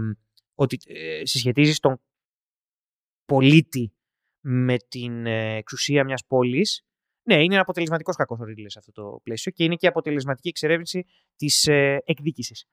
ότι 0.56 0.78
ε, 0.86 1.26
συσχετίζεις 1.26 1.80
τον 1.80 2.02
πολίτη 3.26 3.92
με 4.50 4.78
την 4.88 5.26
ε, 5.26 5.56
εξουσία 5.56 6.04
μιας 6.04 6.26
πόλης, 6.28 6.86
ναι, 7.24 7.44
είναι 7.44 7.60
αποτελεσματικός 7.60 8.16
κακός 8.16 8.40
ο 8.40 8.44
Ρίτλε 8.44 8.70
σε 8.70 8.80
αυτό 8.80 8.92
το 8.92 9.20
πλαίσιο 9.24 9.52
και 9.52 9.64
είναι 9.64 9.76
και 9.76 9.88
αποτελεσματική 9.88 10.48
εξερεύνηση 10.48 11.06
της 11.36 11.68
ε, 11.68 12.02
εκδίκησης. 12.06 12.66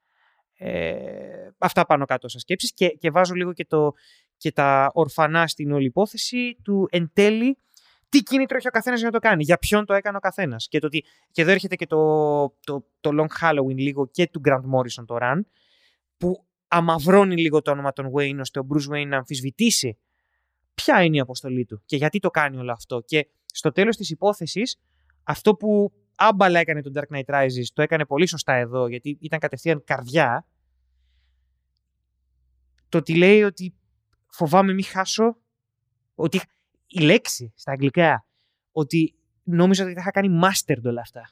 Ε, 0.57 1.49
αυτά 1.59 1.87
πάνω 1.87 2.05
κάτω 2.05 2.29
σαν 2.29 2.41
σκέψεις 2.41 2.73
και, 2.75 2.89
και 2.89 3.11
βάζω 3.11 3.35
λίγο 3.35 3.53
και, 3.53 3.65
το, 3.65 3.93
και 4.37 4.53
τα 4.53 4.91
ορφανά 4.95 5.47
στην 5.47 5.73
όλη 5.73 5.85
υπόθεση 5.87 6.57
του 6.63 6.89
εν 6.91 7.11
τέλει 7.13 7.59
τι 8.09 8.23
κίνητρο 8.23 8.57
έχει 8.57 8.69
ο 8.69 8.71
καθένας 8.71 8.99
για 8.99 9.09
να 9.09 9.15
το 9.21 9.29
κάνει, 9.29 9.43
για 9.43 9.59
ποιον 9.59 9.85
το 9.85 9.95
έκανε 9.95 10.17
ο 10.17 10.21
καθένας. 10.21 10.69
Και, 10.69 10.79
το 10.79 10.87
ότι- 10.87 11.05
και 11.31 11.43
εδώ 11.43 11.51
έρχεται 11.51 11.77
και 11.77 11.87
το, 11.87 11.99
το, 12.61 12.87
το 13.01 13.11
Long 13.13 13.41
Halloween 13.41 13.77
λίγο 13.77 14.07
και 14.07 14.29
του 14.29 14.41
Grant 14.45 14.79
Morrison 14.79 15.05
το 15.07 15.17
Run, 15.21 15.41
που 16.17 16.47
αμαυρώνει 16.69 17.37
λίγο 17.37 17.63
το 17.63 17.71
όνομα 17.71 17.93
των 17.93 18.13
Wayne 18.17 18.39
ώστε 18.41 18.59
ο 18.59 18.67
Bruce 18.73 18.95
Wayne 18.95 19.07
να 19.07 19.17
αμφισβητήσει 19.17 19.99
ποια 20.75 21.03
είναι 21.03 21.17
η 21.17 21.21
αποστολή 21.21 21.65
του 21.65 21.83
και 21.85 21.97
γιατί 21.97 22.19
το 22.19 22.31
κάνει 22.31 22.57
όλο 22.57 22.73
αυτό. 22.73 23.01
Και 23.01 23.29
στο 23.47 23.73
τέλος 23.73 23.97
της 23.97 24.11
υπόθεσης, 24.11 24.81
αυτό 25.23 25.55
που 25.55 25.93
άμπαλα 26.17 26.59
έκανε 26.59 26.83
το 26.83 26.91
Dark 26.95 27.17
Knight 27.17 27.35
Rises, 27.35 27.65
το 27.73 27.83
έκανε 27.83 28.05
πολύ 28.05 28.27
σωστά 28.27 28.55
εδώ, 28.55 28.89
γιατί 28.89 29.19
ήταν 29.21 29.39
κατευθείαν 29.39 29.85
καρδιά, 29.85 30.47
το 32.89 32.99
ότι 32.99 33.17
λέει 33.17 33.43
ότι 33.43 33.75
φοβάμαι 34.27 34.73
μη 34.73 34.83
χάσω, 34.83 35.37
ότι 36.15 36.41
η 36.87 37.01
λέξη 37.01 37.53
στα 37.57 37.73
αγγλικά, 37.73 38.27
ότι 38.73 39.15
νόμιζα 39.43 39.85
ότι 39.85 39.95
τα 39.95 40.01
είχα 40.01 40.11
κάνει 40.11 40.41
mastered 40.43 40.83
όλα 40.85 41.01
αυτά. 41.01 41.31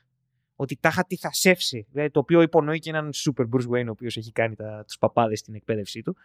Ότι 0.56 0.76
τα 0.76 0.88
είχα 0.88 1.04
τυθασεύσει. 1.04 1.86
Δηλαδή, 1.90 2.10
το 2.10 2.20
οποίο 2.20 2.42
υπονοεί 2.42 2.78
και 2.78 2.90
έναν 2.90 3.10
super 3.12 3.44
Bruce 3.44 3.68
Wayne, 3.68 3.86
ο 3.86 3.90
οποίος 3.90 4.16
έχει 4.16 4.32
κάνει 4.32 4.54
τα, 4.54 4.84
τους 4.86 4.98
παπάδες 4.98 5.38
στην 5.38 5.54
εκπαίδευσή 5.54 6.02
του. 6.02 6.16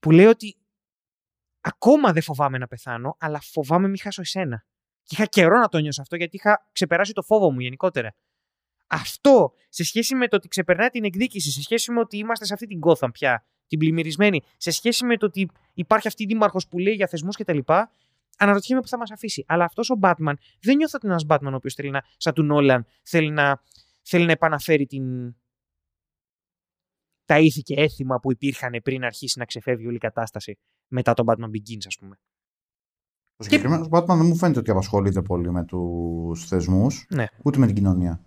Που 0.00 0.10
λέει 0.10 0.26
ότι 0.26 0.56
ακόμα 1.64 2.12
δεν 2.12 2.22
φοβάμαι 2.22 2.58
να 2.58 2.66
πεθάνω, 2.66 3.16
αλλά 3.18 3.40
φοβάμαι 3.40 3.88
μη 3.88 3.98
χάσω 3.98 4.20
εσένα. 4.20 4.64
Και 5.02 5.14
είχα 5.14 5.24
καιρό 5.24 5.58
να 5.58 5.68
το 5.68 5.78
νιώσω 5.78 6.02
αυτό, 6.02 6.16
γιατί 6.16 6.36
είχα 6.36 6.68
ξεπεράσει 6.72 7.12
το 7.12 7.22
φόβο 7.22 7.50
μου 7.52 7.60
γενικότερα. 7.60 8.14
Αυτό 8.86 9.52
σε 9.68 9.84
σχέση 9.84 10.14
με 10.14 10.28
το 10.28 10.36
ότι 10.36 10.48
ξεπερνάει 10.48 10.88
την 10.88 11.04
εκδίκηση, 11.04 11.50
σε 11.50 11.62
σχέση 11.62 11.92
με 11.92 12.00
ότι 12.00 12.16
είμαστε 12.16 12.44
σε 12.44 12.54
αυτή 12.54 12.66
την 12.66 12.80
Gotham 12.86 13.08
πια, 13.12 13.46
την 13.66 13.78
πλημμυρισμένη, 13.78 14.42
σε 14.56 14.70
σχέση 14.70 15.04
με 15.04 15.16
το 15.16 15.26
ότι 15.26 15.50
υπάρχει 15.74 16.06
αυτή 16.06 16.22
η 16.22 16.26
δήμαρχος 16.26 16.68
που 16.68 16.78
λέει 16.78 16.94
για 16.94 17.06
θεσμούς 17.06 17.36
κτλ. 17.36 17.58
Αναρωτιέμαι 18.38 18.82
που 18.82 18.88
θα 18.88 18.98
μας 18.98 19.10
αφήσει. 19.10 19.44
Αλλά 19.48 19.64
αυτός 19.64 19.90
ο 19.90 19.98
Batman 20.02 20.34
δεν 20.60 20.76
νιώθω 20.76 20.96
ότι 20.96 21.06
είναι 21.06 21.14
ένας 21.14 21.24
Batman 21.28 21.52
ο 21.52 21.54
οποίος 21.54 21.74
θέλει 21.74 21.90
να, 21.90 22.02
σαν 22.16 22.34
του 22.34 22.42
Νόλαν, 22.42 22.86
θέλει 23.02 23.30
να, 23.30 23.60
θέλει 24.02 24.24
να 24.24 24.32
επαναφέρει 24.32 24.86
την, 24.86 25.36
τα 27.24 27.38
ήθη 27.40 27.60
και 27.62 27.74
έθιμα 27.76 28.20
που 28.20 28.32
υπήρχαν 28.32 28.80
πριν 28.82 29.04
αρχίσει 29.04 29.38
να 29.38 29.44
ξεφεύγει 29.44 29.86
όλη 29.86 29.96
η 29.96 29.98
κατάσταση 29.98 30.58
μετά 30.88 31.14
τον 31.14 31.26
Batman 31.28 31.46
Begins, 31.56 31.86
ας 31.86 31.96
πούμε. 32.00 32.18
Ο 33.36 33.42
συγκεκριμένο 33.44 33.88
Batman 33.90 34.06
δεν 34.06 34.26
μου 34.26 34.36
φαίνεται 34.36 34.58
ότι 34.58 34.70
απασχολείται 34.70 35.22
πολύ 35.22 35.50
με 35.52 35.64
τους 35.64 36.46
θεσμούς, 36.46 37.06
Ναι. 37.08 37.26
ούτε 37.44 37.58
με 37.58 37.66
την 37.66 37.74
κοινωνία. 37.74 38.24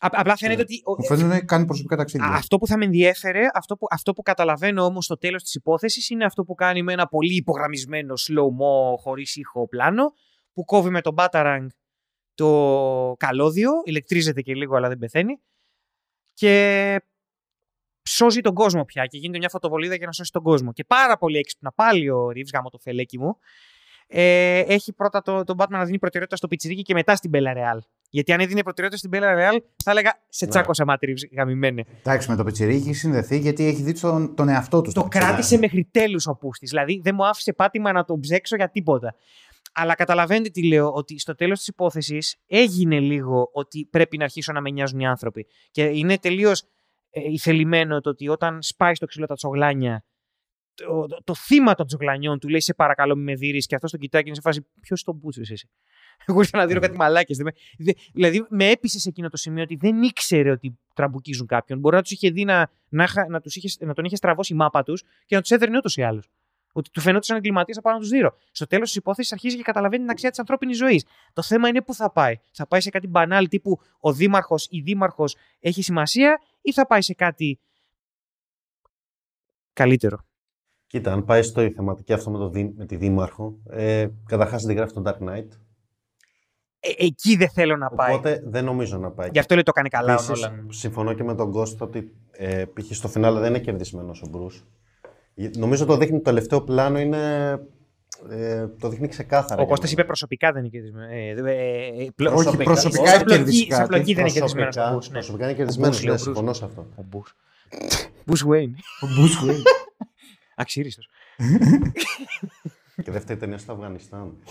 Α, 0.00 0.08
απλά 0.12 0.36
φαίνεται 0.36 0.60
ότι. 0.62 0.82
ο- 0.84 0.90
Μου 0.98 1.04
φαίνεται 1.04 1.36
ότι 1.36 1.44
κάνει 1.44 1.64
προσωπικά 1.64 1.96
ταξίδια. 1.96 2.26
Α, 2.26 2.34
Αυτό 2.34 2.58
που 2.58 2.66
θα 2.66 2.76
με 2.78 2.84
ενδιέφερε, 2.84 3.40
αυτό 3.54 3.76
που, 3.76 3.86
αυτό 3.90 4.12
που 4.12 4.22
καταλαβαίνω 4.22 4.84
όμως 4.84 5.04
στο 5.04 5.16
τέλος 5.18 5.42
της 5.42 5.54
υπόθεσης 5.54 6.08
είναι 6.10 6.24
αυτό 6.24 6.44
που 6.44 6.54
κάνει 6.54 6.82
με 6.82 6.92
ένα 6.92 7.06
πολύ 7.06 7.36
υπογραμμισμένο 7.36 8.14
slow-mo 8.16 8.96
χωρίς 8.98 9.36
ήχο 9.36 9.68
πλάνο 9.68 10.12
που 10.52 10.64
κόβει 10.64 10.90
με 10.90 11.00
το 11.00 11.14
Batarang 11.18 11.66
το 12.34 13.14
καλώδιο, 13.18 13.70
ηλεκτρίζεται 13.84 14.42
και 14.42 14.54
λίγο 14.54 14.76
αλλά 14.76 14.88
δεν 14.88 14.98
πεθαίνει 14.98 15.40
και 16.32 17.00
σώζει 18.06 18.40
τον 18.40 18.54
κόσμο 18.54 18.84
πια 18.84 19.06
και 19.06 19.18
γίνεται 19.18 19.38
μια 19.38 19.48
φωτοβολίδα 19.48 19.94
για 19.94 20.06
να 20.06 20.12
σώσει 20.12 20.32
τον 20.32 20.42
κόσμο. 20.42 20.72
Και 20.72 20.84
πάρα 20.84 21.16
πολύ 21.18 21.38
έξυπνα 21.38 21.72
πάλι 21.72 22.10
ο 22.10 22.30
Ρίβς, 22.30 22.50
γαμώ 22.54 22.68
το 22.70 22.78
φελέκι 22.78 23.18
μου, 23.18 23.38
ε, 24.08 24.58
έχει 24.58 24.92
πρώτα 24.92 25.22
το, 25.22 25.44
τον 25.44 25.56
Batman 25.58 25.68
να 25.68 25.84
δίνει 25.84 25.98
προτεραιότητα 25.98 26.36
στο 26.36 26.48
πιτσιρίκι 26.48 26.82
και 26.82 26.94
μετά 26.94 27.16
στην 27.16 27.30
Bella 27.34 27.56
Real. 27.56 27.78
Γιατί 28.10 28.32
αν 28.32 28.40
έδινε 28.40 28.62
προτεραιότητα 28.62 29.08
στην 29.08 29.20
Bella 29.20 29.36
Real, 29.38 29.58
θα 29.84 29.90
έλεγα 29.90 30.12
σε 30.28 30.44
Ναι. 30.44 30.50
τσάκωσα 30.50 30.84
μάτι 30.84 31.06
Ρίβς, 31.06 31.26
γαμημένε. 31.36 31.84
Εντάξει, 31.98 32.30
με 32.30 32.36
το 32.36 32.44
πιτσιρίκι 32.44 32.88
έχει 32.88 32.92
συνδεθεί 32.94 33.38
γιατί 33.38 33.66
έχει 33.66 33.82
δει 33.82 34.00
τον, 34.00 34.34
τον 34.34 34.48
εαυτό 34.48 34.80
του. 34.80 34.90
στο 34.90 35.00
Το 35.00 35.06
πιτσιρίκι. 35.06 35.30
κράτησε 35.32 35.58
μέχρι 35.58 35.88
τέλους 35.90 36.26
ο 36.26 36.34
Πούστης. 36.36 36.70
Δηλαδή 36.70 37.00
δεν 37.04 37.14
μου 37.14 37.26
άφησε 37.26 37.52
πάτημα 37.52 37.92
να 37.92 38.04
τον 38.04 38.20
ψέξω 38.20 38.56
για 38.56 38.70
τίποτα. 38.70 39.14
Αλλά 39.72 39.94
καταλαβαίνετε 39.94 40.48
τι 40.48 40.66
λέω, 40.66 40.92
ότι 40.92 41.18
στο 41.18 41.34
τέλος 41.34 41.58
της 41.58 41.68
υπόθεσης 41.68 42.36
έγινε 42.46 43.00
λίγο 43.00 43.50
ότι 43.52 43.88
πρέπει 43.90 44.16
να 44.16 44.24
αρχίσω 44.24 44.52
να 44.52 44.60
με 44.60 44.70
νοιάζουν 44.70 45.00
οι 45.00 45.06
άνθρωποι. 45.06 45.46
Και 45.70 45.82
είναι 45.82 46.18
τελείως 46.18 46.60
ε, 46.60 46.66
ηθελημένο 47.20 48.00
το 48.00 48.10
ότι 48.10 48.28
όταν 48.28 48.62
σπάει 48.62 48.94
στο 48.94 49.06
ξύλο 49.06 49.26
τα 49.26 49.34
τσογλάνια, 49.34 50.04
το, 50.74 51.06
το, 51.06 51.18
το 51.24 51.34
θύμα 51.34 51.74
των 51.74 51.86
τσογλανιών 51.86 52.38
του 52.38 52.48
λέει 52.48 52.60
Σε 52.60 52.74
παρακαλώ, 52.74 53.16
μη 53.16 53.22
με 53.22 53.34
δεις, 53.34 53.66
και 53.66 53.74
αυτός 53.74 53.90
τον 53.90 54.00
κοιτάει 54.00 54.22
και 54.22 54.28
είναι 54.28 54.36
σε 54.36 54.42
φάση 54.42 54.66
Ποιος 54.80 55.02
τον 55.02 55.18
πούσε 55.18 55.40
εσύ; 55.40 55.68
Εγώ 56.26 56.40
ήρθα 56.40 56.58
να 56.58 56.66
δίνω 56.66 56.80
κάτι 56.80 56.96
μαλάκες. 56.96 57.38
Δηλαδή, 58.12 58.46
με 58.48 58.70
έπεισε 58.70 58.98
σε 58.98 59.08
εκείνο 59.08 59.28
το 59.28 59.36
σημείο 59.36 59.62
ότι 59.62 59.76
δεν 59.76 60.02
ήξερε 60.02 60.50
ότι 60.50 60.78
τραμπουκίζουν 60.94 61.46
κάποιον. 61.46 61.78
Μπορεί 61.78 61.96
να 61.96 62.02
τους 62.02 62.10
είχε 62.10 62.30
δει 62.30 62.44
να, 62.44 62.70
να, 62.88 63.04
είχα- 63.04 63.28
να, 63.28 63.40
τους 63.40 63.56
είχες, 63.56 63.76
να 63.80 63.94
τον 63.94 64.04
είχε 64.04 64.16
στραβώσει 64.16 64.52
η 64.52 64.56
μάπα 64.56 64.82
τους 64.82 65.02
και 65.26 65.34
να 65.34 65.40
τους 65.40 65.50
έδερνε 65.50 65.76
ούτως 65.76 65.96
ή 65.96 66.02
άλλως. 66.02 66.28
Ότι 66.72 66.90
του 66.90 67.00
φαινόταν 67.00 67.36
εγκληματίας 67.36 67.76
από 67.76 67.88
πάνω 67.88 68.00
τους 68.00 68.08
δύο. 68.08 68.32
Στο 68.50 68.66
τέλος 68.66 68.86
της 68.86 68.96
υπόθεσης 68.96 69.32
αρχίζει 69.32 69.56
και 69.56 69.62
καταλαβαίνει 69.62 70.02
την 70.02 70.10
αξία 70.10 70.30
της 70.30 70.38
ανθρώπινης 70.38 70.76
ζωής. 70.76 71.04
Το 71.32 71.42
θέμα 71.42 71.68
είναι 71.68 71.82
πού 71.82 71.94
θα 71.94 72.10
πάει. 72.12 72.34
Θα 72.52 72.66
πάει 72.66 72.80
σε 72.80 72.90
κάτι 72.90 73.06
μπανάλ 73.06 73.48
τύπου 73.48 73.80
ο 74.00 74.12
δήμαρχος 74.12 74.66
ή 74.70 74.80
δήμαρχος 74.80 75.36
έχει 75.60 75.82
σημασία 75.82 76.40
ή 76.66 76.72
θα 76.72 76.86
πάει 76.86 77.02
σε 77.02 77.14
κάτι 77.14 77.60
καλύτερο; 79.72 80.18
Κοίτα, 80.86 81.12
αν 81.12 81.24
πάει 81.24 81.42
στο 81.42 81.62
η 81.62 81.70
θεματική 81.70 82.12
αυτό 82.12 82.30
με, 82.30 82.38
το, 82.38 82.48
δή- 82.48 82.76
με 82.76 82.86
τη 82.86 82.96
Δήμαρχο, 82.96 83.58
ε, 83.70 84.08
καταρχάς 84.26 84.64
δεν 84.64 84.76
γράφει 84.76 84.92
τον 84.92 85.02
Dark 85.06 85.18
Knight. 85.18 85.48
Ε, 86.80 86.90
εκεί 86.96 87.36
δεν 87.36 87.48
θέλω 87.50 87.76
να 87.76 87.90
πάει. 87.90 88.14
Οπότε 88.14 88.42
δεν 88.44 88.64
νομίζω 88.64 88.98
να 88.98 89.10
πάει. 89.10 89.28
Γι' 89.32 89.38
αυτό 89.38 89.54
λέει 89.54 89.62
το 89.62 89.72
κάνει 89.72 89.88
καλά 89.88 90.10
ο 90.10 90.22
Επίσης, 90.22 90.28
Νόλαν. 90.40 90.66
συμφωνώ 90.70 91.12
και 91.12 91.24
με 91.24 91.34
τον 91.34 91.52
Ghost 91.56 91.76
ότι 91.78 92.16
ε, 92.30 92.64
π.χ. 92.64 92.94
στο 92.94 93.08
φινάλε 93.08 93.40
δεν 93.40 93.48
είναι 93.48 93.60
κερδισμένος 93.60 94.22
ο 94.22 94.26
Μπρούς. 94.26 94.64
Νομίζω 95.56 95.84
το 95.84 95.96
δείχνει 95.96 96.16
το 96.16 96.22
τελευταίο 96.22 96.62
πλάνο 96.62 96.98
είναι. 96.98 97.60
Ε, 98.30 98.66
το 98.80 98.88
δείχνει 98.88 99.08
ξεκάθαρα. 99.08 99.54
Ο 99.54 99.56
για 99.56 99.64
Κώστας 99.66 99.78
μένα. 99.88 99.92
είπε 99.92 100.04
προσωπικά 100.06 100.52
δεν 100.52 100.60
είναι 100.60 100.68
κερδισμένος. 100.68 101.10
Ε, 101.12 101.16
ε, 101.16 102.04
ε, 102.04 102.08
πλο- 102.14 102.32
Όχι, 102.34 102.56
προσωπικά 102.56 102.76
σε 102.76 102.88
είναι 102.88 102.98
απλοκή- 103.10 103.26
κερδίσει 103.36 103.58
Σε 103.62 103.66
κάτι. 103.66 103.82
απλοκή 103.82 104.14
δεν 104.14 104.24
είναι 104.24 104.32
κερδισμένος 104.32 104.74
Προσωπικά, 104.74 104.90
ο 104.90 104.94
Μπούς. 104.94 105.06
Ναι. 105.06 105.12
προσωπικά 105.12 105.44
είναι 105.44 105.54
κερδισμένος. 105.54 105.98
Bruce, 105.98 106.02
λέει 106.04 106.10
ο 106.10 106.14
Ναι, 106.14 106.20
Bruce. 106.20 106.24
συμφωνώ 106.24 106.52
σε 106.52 106.64
αυτό. 106.64 106.86
Ο 106.96 107.02
Μπούς. 107.08 107.34
Μπούς 108.26 108.44
Βέιν. 108.46 108.70
Ο 109.00 109.06
Bruce 109.16 109.50
Wayne. 109.50 109.62
Αξίριστος. 110.62 111.08
και 113.04 113.10
δεύτερη 113.10 113.38
ταινία 113.38 113.58
στο 113.58 113.72
Αφγανιστάν. 113.72 114.36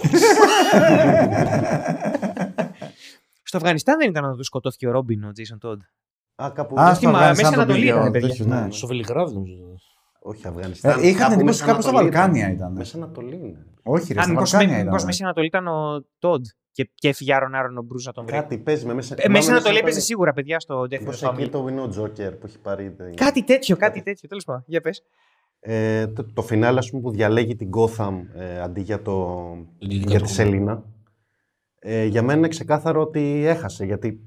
Στο 3.47 3.57
Αφγανιστάν 3.57 3.97
δεν 3.97 4.09
ήταν 4.09 4.23
όταν 4.23 4.37
του 4.37 4.43
σκοτώθηκε 4.43 4.87
ο 4.87 4.91
Ρόμπιν, 4.91 5.23
ο 5.23 5.31
Τζέισον 5.31 5.59
Τόντ. 5.59 5.81
Α, 6.35 6.51
κάπου. 6.53 6.79
Α, 6.79 6.87
Όχι, 6.89 6.95
στο 6.95 7.09
μα 7.09 7.17
Αφγανιστάν 7.17 7.29
Μέση 7.49 7.51
τον 7.51 7.53
Ανατολή 7.63 7.79
πήγε 7.79 7.93
ο 7.93 7.97
ήταν, 7.99 8.11
παιδιά. 8.11 8.27
τέτοιος, 8.29 8.47
ναι. 8.47 8.67
Στο 8.71 8.87
Βελιγράδι 8.87 9.33
νομίζω. 9.33 9.74
Όχι, 10.27 10.47
Αφγανιστάν. 10.47 10.99
Ε, 11.03 11.07
είχα 11.07 11.09
την 11.09 11.17
Κάπου 11.17 11.33
εντύπωση 11.33 11.45
Μέση 11.45 11.63
κάπου 11.63 11.81
στα 11.81 11.89
Ανατολή 11.89 12.11
Βαλκάνια 12.11 12.43
ήταν. 12.45 12.55
ήταν. 12.55 12.71
Μέση 12.71 12.93
Ανατολή 12.97 13.35
είναι. 13.35 13.65
Όχι, 13.83 14.13
ρε, 14.13 14.19
Αν 14.19 14.25
στα 14.25 14.33
μήπως 14.33 14.51
Βαλκάνια 14.51 14.77
με- 14.77 14.83
μήπως 14.83 14.95
ήταν. 14.97 15.05
Μέση 15.07 15.23
Ανατολή 15.23 15.45
ήταν 15.47 15.67
ο 15.67 16.05
Τόντ 16.19 16.45
και, 16.71 16.89
και 16.95 17.07
έφυγε 17.07 17.33
Άρον 17.33 17.55
Άρον 17.55 17.77
ο 17.77 17.81
Μπρούζ 17.81 18.05
να 18.05 18.11
τον 18.11 18.25
βρει. 18.25 18.35
Κάτι 18.35 18.57
παίζει 18.57 18.85
με 18.85 18.93
Μέση 18.93 19.13
Ε, 19.17 19.29
Μέση 19.29 19.49
Ανατολή 19.51 19.77
έπαιζε 19.77 19.99
σίγουρα, 19.99 20.33
παιδιά, 20.33 20.59
στο 20.59 20.81
Death 20.81 20.99
Μήπως 20.99 21.23
Family. 21.25 21.33
εκεί 21.39 21.49
το 21.49 21.67
είναι 21.69 21.81
ο 21.81 21.87
Τζόκερ 21.89 22.31
που 22.31 22.45
έχει 22.45 22.59
πάρει. 22.59 22.91
την- 22.91 23.15
Κάτι 23.15 23.43
τέτοιο, 23.43 23.75
κάτι 23.77 24.01
τέτοιο. 24.01 24.29
Τέλος 24.29 24.43
πάντων. 24.43 24.63
Για 24.67 24.81
πες. 24.81 25.03
Ε, 25.59 26.07
το, 26.07 26.25
το 26.33 26.41
φινάλε, 26.41 26.79
ας 26.79 26.89
πούμε, 26.89 27.01
που 27.01 27.11
διαλέγει 27.11 27.55
την 27.55 27.69
Gotham 27.77 28.13
ε, 28.35 28.59
αντί 28.61 28.81
για, 28.81 29.01
το, 29.01 29.13
Για 29.77 29.89
την 29.89 29.97
για 29.97 30.05
τη 30.07 30.11
κατοικία. 30.13 30.27
Σελίνα. 30.33 30.83
Ε, 31.79 32.05
για 32.05 32.21
μένα 32.21 32.37
είναι 32.37 32.47
ξεκάθαρο 32.47 33.01
ότι 33.01 33.43
έχασε, 33.45 33.85
γιατί 33.85 34.19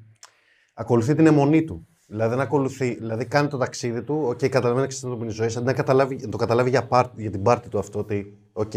ακολουθεί 0.74 1.14
την 1.14 1.26
εμμονή 1.26 1.64
του. 1.64 1.86
Δηλαδή, 2.10 2.30
δεν 2.30 2.40
ακολουθεί, 2.40 2.94
δηλαδή 2.94 3.24
κάνει 3.24 3.48
το 3.48 3.56
ταξίδι 3.56 4.02
του, 4.02 4.20
οκ, 4.24 4.46
καταλαβαίνει 4.46 4.86
την 4.86 4.98
ανθρώπινη 5.02 5.30
ζωής, 5.30 5.56
αντί 5.56 5.66
να, 5.66 5.72
καταλάβει, 5.72 6.16
να 6.16 6.28
το 6.28 6.36
καταλάβει 6.36 6.70
για, 6.70 6.86
πάρ- 6.86 7.18
για 7.20 7.30
την 7.30 7.42
πάρτη 7.42 7.68
του 7.68 7.78
αυτό, 7.78 7.98
ότι, 7.98 8.38
οκ, 8.52 8.72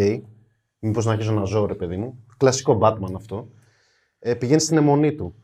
μήπως 0.79 1.05
να 1.05 1.11
αρχίσω 1.11 1.31
να 1.31 1.43
ζω, 1.43 1.65
ρε 1.65 1.75
παιδί 1.75 1.97
μου. 1.97 2.25
Κλασικό 2.37 2.79
Batman 2.81 3.13
αυτό. 3.15 3.49
Ε, 4.19 4.33
πηγαίνει 4.33 4.59
στην 4.59 4.77
εμμονή 4.77 5.15
του. 5.15 5.35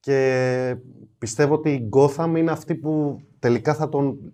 Και 0.00 0.76
πιστεύω 1.18 1.54
ότι 1.54 1.70
η 1.70 1.88
Gotham 1.92 2.34
είναι 2.36 2.50
αυτή 2.50 2.74
που 2.74 3.20
τελικά 3.38 3.74
θα 3.74 3.88
τον, 3.88 4.32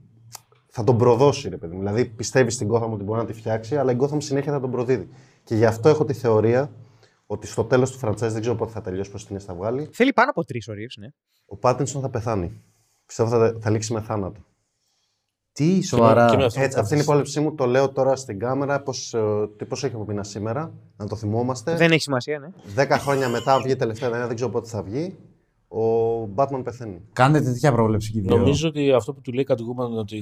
θα 0.69 0.85
τον 0.85 0.99
προδώσει, 0.99 1.49
ρε 1.49 1.57
παιδί 1.57 1.73
μου. 1.73 1.79
Δηλαδή 1.79 2.05
πιστεύει 2.05 2.51
στην 2.51 2.69
Gotham 2.73 2.91
ότι 2.91 3.05
μπορεί 3.05 3.21
να 3.21 3.27
τη 3.27 3.33
φτιάξει, 3.33 3.77
αλλά 3.77 3.93
η 3.93 3.97
Gotham 4.01 4.17
συνέχεια 4.19 4.53
θα 4.53 4.61
τον 4.61 4.71
προδίδει. 4.71 5.09
Και 5.45 5.55
γι' 5.55 5.65
αυτό 5.67 5.89
έχω 5.89 6.05
τη 6.05 6.13
θεωρία 6.13 6.71
ότι 7.27 7.47
στο 7.47 7.65
τέλος 7.65 7.91
του 7.91 8.07
franchise, 8.07 8.17
δεν 8.17 8.41
ξέρω 8.41 8.57
πότε 8.57 8.73
θα 8.73 8.81
τελειώσει, 8.81 9.11
πώ 9.11 9.17
την 9.17 9.41
θα 9.41 9.55
βγάλει, 9.55 9.89
Θέλει 9.93 10.13
πάνω 10.13 10.31
από 10.31 10.45
τρεις 10.45 10.69
ωρίε, 10.69 10.87
ναι. 10.99 11.07
ο 11.47 11.57
Πάτινσον 11.57 12.01
θα 12.01 12.11
πεθάνει. 12.11 12.63
Πιστεύω 13.07 13.31
θα, 13.31 13.57
θα 13.61 13.71
λήξει 13.71 13.93
με 13.93 14.01
θάνατο. 14.01 14.41
Τι, 15.53 15.79
Και 15.79 15.83
σοβαρά. 15.87 16.37
με 16.37 16.45
αυτό 16.45 16.61
Έτσι, 16.61 16.79
αυτή 16.79 16.93
είναι 16.93 17.03
η 17.03 17.05
υπόλοιψή 17.05 17.41
μου. 17.41 17.55
Το 17.55 17.67
λέω 17.67 17.93
τώρα 17.93 18.17
στην 18.17 18.39
κάμερα. 18.39 18.83
Πώς, 18.83 19.15
ε, 19.15 19.49
τι 19.57 19.65
πώς 19.65 19.85
έχει 19.85 19.95
απομείνει 19.95 20.25
σήμερα, 20.25 20.73
να 20.97 21.07
το 21.07 21.17
θυμόμαστε. 21.17 21.77
Δεν 21.77 21.91
έχει 21.91 22.01
σημασία, 22.01 22.39
ναι. 22.39 22.49
Δέκα 22.75 22.99
χρόνια 22.99 23.29
μετά 23.29 23.61
βγει 23.61 23.73
η 23.73 23.77
τελευταία 23.77 24.11
ταινία, 24.11 24.27
δεν 24.27 24.35
ξέρω 24.37 24.51
πότε 24.51 24.69
θα 24.69 24.83
βγει. 24.83 25.19
Ο 25.69 26.23
Batman 26.35 26.61
πεθαίνει. 26.65 27.01
Κάνετε 27.13 27.45
τέτοια 27.45 27.73
πρόβλεψη 27.73 28.11
και 28.13 28.19
οι 28.19 28.21
δύο. 28.21 28.37
Νομίζω 28.37 28.69
ότι 28.69 28.93
αυτό 28.93 29.13
που 29.13 29.21
του 29.21 29.33
λέει 29.33 29.45
κατηγούμενο 29.45 29.89
είναι 29.91 29.99
ότι 29.99 30.19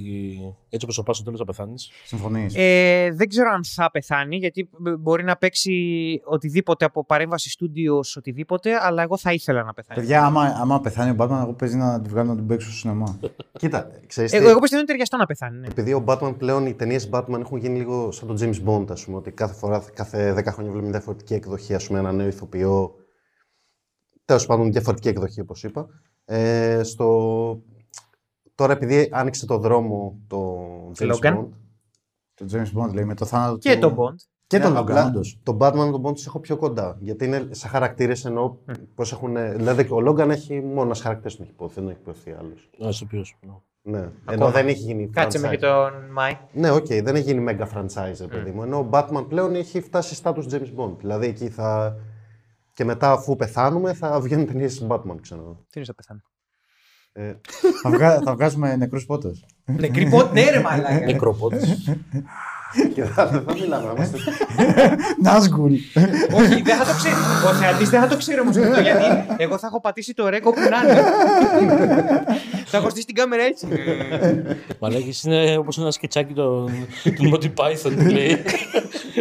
έτσι 0.68 0.84
όπως 0.84 0.94
το 0.96 1.02
πα 1.02 1.12
στο 1.12 1.24
τέλος 1.24 1.38
θα 1.38 1.44
πεθάνεις. 1.44 1.90
Συμφωνείς. 2.04 2.54
Ε, 2.56 3.10
δεν 3.14 3.28
ξέρω 3.28 3.50
αν 3.50 3.64
θα 3.64 3.90
πεθάνει, 3.90 4.36
γιατί 4.36 4.68
μπ- 4.78 4.96
μπορεί 4.98 5.24
να 5.24 5.36
παίξει 5.36 5.72
οτιδήποτε 6.24 6.84
από 6.84 7.04
παρέμβαση 7.04 7.50
στούντιο, 7.50 8.00
οτιδήποτε, 8.16 8.70
αλλά 8.80 9.02
εγώ 9.02 9.16
θα 9.16 9.32
ήθελα 9.32 9.62
να 9.62 9.74
πεθάνει. 9.74 10.00
Παιδιά, 10.00 10.24
άμα, 10.24 10.42
άμα 10.60 10.80
πεθάνει 10.80 11.10
ο 11.10 11.14
Batman, 11.18 11.38
εγώ 11.42 11.52
παίζει 11.52 11.76
να 11.76 12.00
τη 12.00 12.08
βγάλω 12.08 12.28
να 12.28 12.36
την 12.36 12.46
παίξω 12.46 12.68
στο 12.68 12.76
σινεμά. 12.78 13.18
Κοίτα, 13.60 13.90
ξέρεις 14.06 14.32
Ε, 14.32 14.36
τι, 14.36 14.42
Εγώ, 14.42 14.50
εγώ 14.50 14.58
πιστεύω 14.60 14.80
είναι 14.82 14.90
ταιριαστό 14.90 15.16
να 15.16 15.26
πεθάνει. 15.26 15.58
Ναι. 15.58 15.66
επειδή 15.66 15.92
ο 15.92 16.04
Batman 16.06 16.34
πλέον 16.38 16.66
οι 16.66 16.74
ταινίες 16.74 17.08
Batman 17.12 17.40
έχουν 17.40 17.58
γίνει 17.58 17.78
λίγο 17.78 18.10
σαν 18.12 18.28
τον 18.28 18.36
James 18.40 18.68
Bond, 18.68 18.90
ας 18.90 19.04
πούμε. 19.04 19.16
Ότι 19.16 19.30
κάθε 19.30 19.54
φορά, 19.54 19.84
κάθε 19.94 20.32
10 20.32 20.42
χρόνια 20.52 20.56
βλέπουμε 20.70 20.80
μια 20.82 20.90
διαφορετική 20.90 21.34
εκδοχή, 21.34 21.74
ας 21.74 21.86
πούμε, 21.86 21.98
ένα 21.98 22.12
νέο 22.12 22.26
ηθοποιό. 22.26 22.94
Τέλος 24.24 24.46
πάντων, 24.46 24.72
διαφορετική 24.72 25.08
εκδοχή, 25.08 25.40
όπως 25.40 25.64
είπα. 25.64 25.86
Ε, 26.24 26.82
στο... 26.82 27.62
Τώρα, 28.54 28.72
επειδή 28.72 29.08
άνοιξε 29.12 29.46
το 29.46 29.58
δρόμο 29.58 30.20
το 30.26 30.66
James 30.98 31.10
Logan. 31.14 31.34
Bond, 31.38 31.46
Το 32.34 32.46
James 32.52 32.78
Bond 32.82 32.92
λέει 32.94 33.04
με 33.04 33.14
το 33.14 33.24
θάνατο 33.24 33.58
Και 33.58 33.74
του. 33.74 33.80
τον 33.80 33.94
Bond. 33.96 34.14
Και 34.46 34.58
Ναι, 34.58 34.64
τον 34.64 34.76
απλά 34.76 35.04
Logan, 35.04 35.08
όντως. 35.08 35.38
Τον 35.42 35.56
Batman 35.60 35.84
και 35.84 35.90
τον 35.90 36.02
Bond 36.04 36.14
τους 36.14 36.26
έχω 36.26 36.38
πιο 36.40 36.56
κοντά. 36.56 36.96
Γιατί 37.00 37.24
είναι 37.24 37.48
σαν 37.50 37.70
χαρακτήρες 37.70 38.24
εννοώ 38.24 38.56
πώς 38.94 39.12
έχουν. 39.12 39.34
Δηλαδή, 39.56 39.82
ο 39.82 39.96
Logan 40.08 40.28
έχει 40.28 40.60
μόνο 40.60 40.82
ένας 40.82 41.00
χαρακτήρα 41.00 41.34
που 41.36 41.42
έχει 41.42 41.50
υποθεί, 41.52 41.80
δεν 41.80 41.88
έχει 41.88 41.98
υποθεί 42.00 42.30
άλλος. 42.38 42.70
Α, 42.72 42.88
το 42.98 42.98
οποίο. 43.04 43.24
Ναι. 43.82 44.08
Ενώ 44.30 44.50
δεν 44.50 44.68
έχει 44.68 44.80
γίνει. 44.80 45.08
Κάτσε 45.08 45.38
με 45.38 45.48
franchise. 45.48 45.50
και 45.50 45.58
τον 45.58 45.92
Μάη. 46.12 46.36
Ναι, 46.52 46.70
οκ, 46.70 46.86
δεν 46.86 47.14
έχει 47.14 47.32
γίνει 47.32 47.44
mega 47.48 47.66
franchise, 47.74 48.16
ρε 48.20 48.26
παιδί 48.26 48.50
μου. 48.50 48.62
Ενώ 48.62 48.78
ο 48.78 48.88
Batman 48.92 49.24
πλέον 49.28 49.54
έχει 49.54 49.80
φτάσει 49.80 50.20
status 50.24 50.44
James 50.50 50.74
Bond. 50.76 50.96
Δηλαδή 50.98 51.26
εκεί 51.26 51.48
θα. 51.48 51.96
Και 52.72 52.84
μετά, 52.84 53.12
αφού 53.12 53.36
πεθάνουμε, 53.36 53.92
θα 53.92 54.20
βγαίνουν 54.20 54.46
ταινίες 54.46 54.86
Batman, 54.88 55.16
ξέρω. 55.20 55.66
Τι 55.70 55.78
είναι 55.78 55.84
θα 55.84 55.94
πεθάνει. 55.94 56.20
Ε, 57.12 57.34
θα, 57.82 57.90
βγα... 57.90 58.20
θα 58.20 58.32
βγάζουμε 58.32 58.76
νεκρούς 58.76 59.06
πότες. 59.06 59.44
Νεκρή 59.64 60.08
πότε, 60.08 60.32
ναι, 60.32 60.50
ρε 60.50 60.60
μαλάκα. 60.60 61.04
Νεκροπότη. 61.04 61.56
Και 62.94 63.04
θα, 63.04 63.26
δεν 63.26 63.42
θα 63.46 63.52
μιλάμε, 63.54 63.86
να 63.86 63.92
είμαστε. 63.96 64.18
Νάσγκουλ. 65.22 65.72
Όχι, 66.34 66.62
δεν 66.62 66.76
θα 66.76 66.84
το 66.84 66.94
ξέρει. 66.96 67.14
Ο 67.46 67.54
θεατή 67.54 67.84
δεν 67.84 68.00
θα 68.00 68.06
το 68.06 68.16
ξέρει 68.16 68.40
όμω 68.40 68.50
αυτό. 68.50 68.80
Γιατί 68.80 69.04
εγώ 69.36 69.58
θα 69.58 69.66
έχω 69.66 69.80
πατήσει 69.80 70.14
το 70.14 70.28
ρέκο 70.28 70.52
που 70.52 70.60
να 70.60 70.90
είναι. 70.90 71.02
θα 72.66 72.76
έχω 72.76 72.90
στήσει 72.90 73.06
την 73.06 73.14
κάμερα 73.14 73.42
έτσι. 73.42 73.66
Μαλάκι 74.78 75.14
είναι 75.24 75.56
όπω 75.56 75.70
ένα 75.78 75.90
σκετσάκι 75.90 76.32
του 76.32 76.70
Monty 77.04 77.44
Python 77.54 77.92
που 77.98 78.04
λέει. 78.10 78.42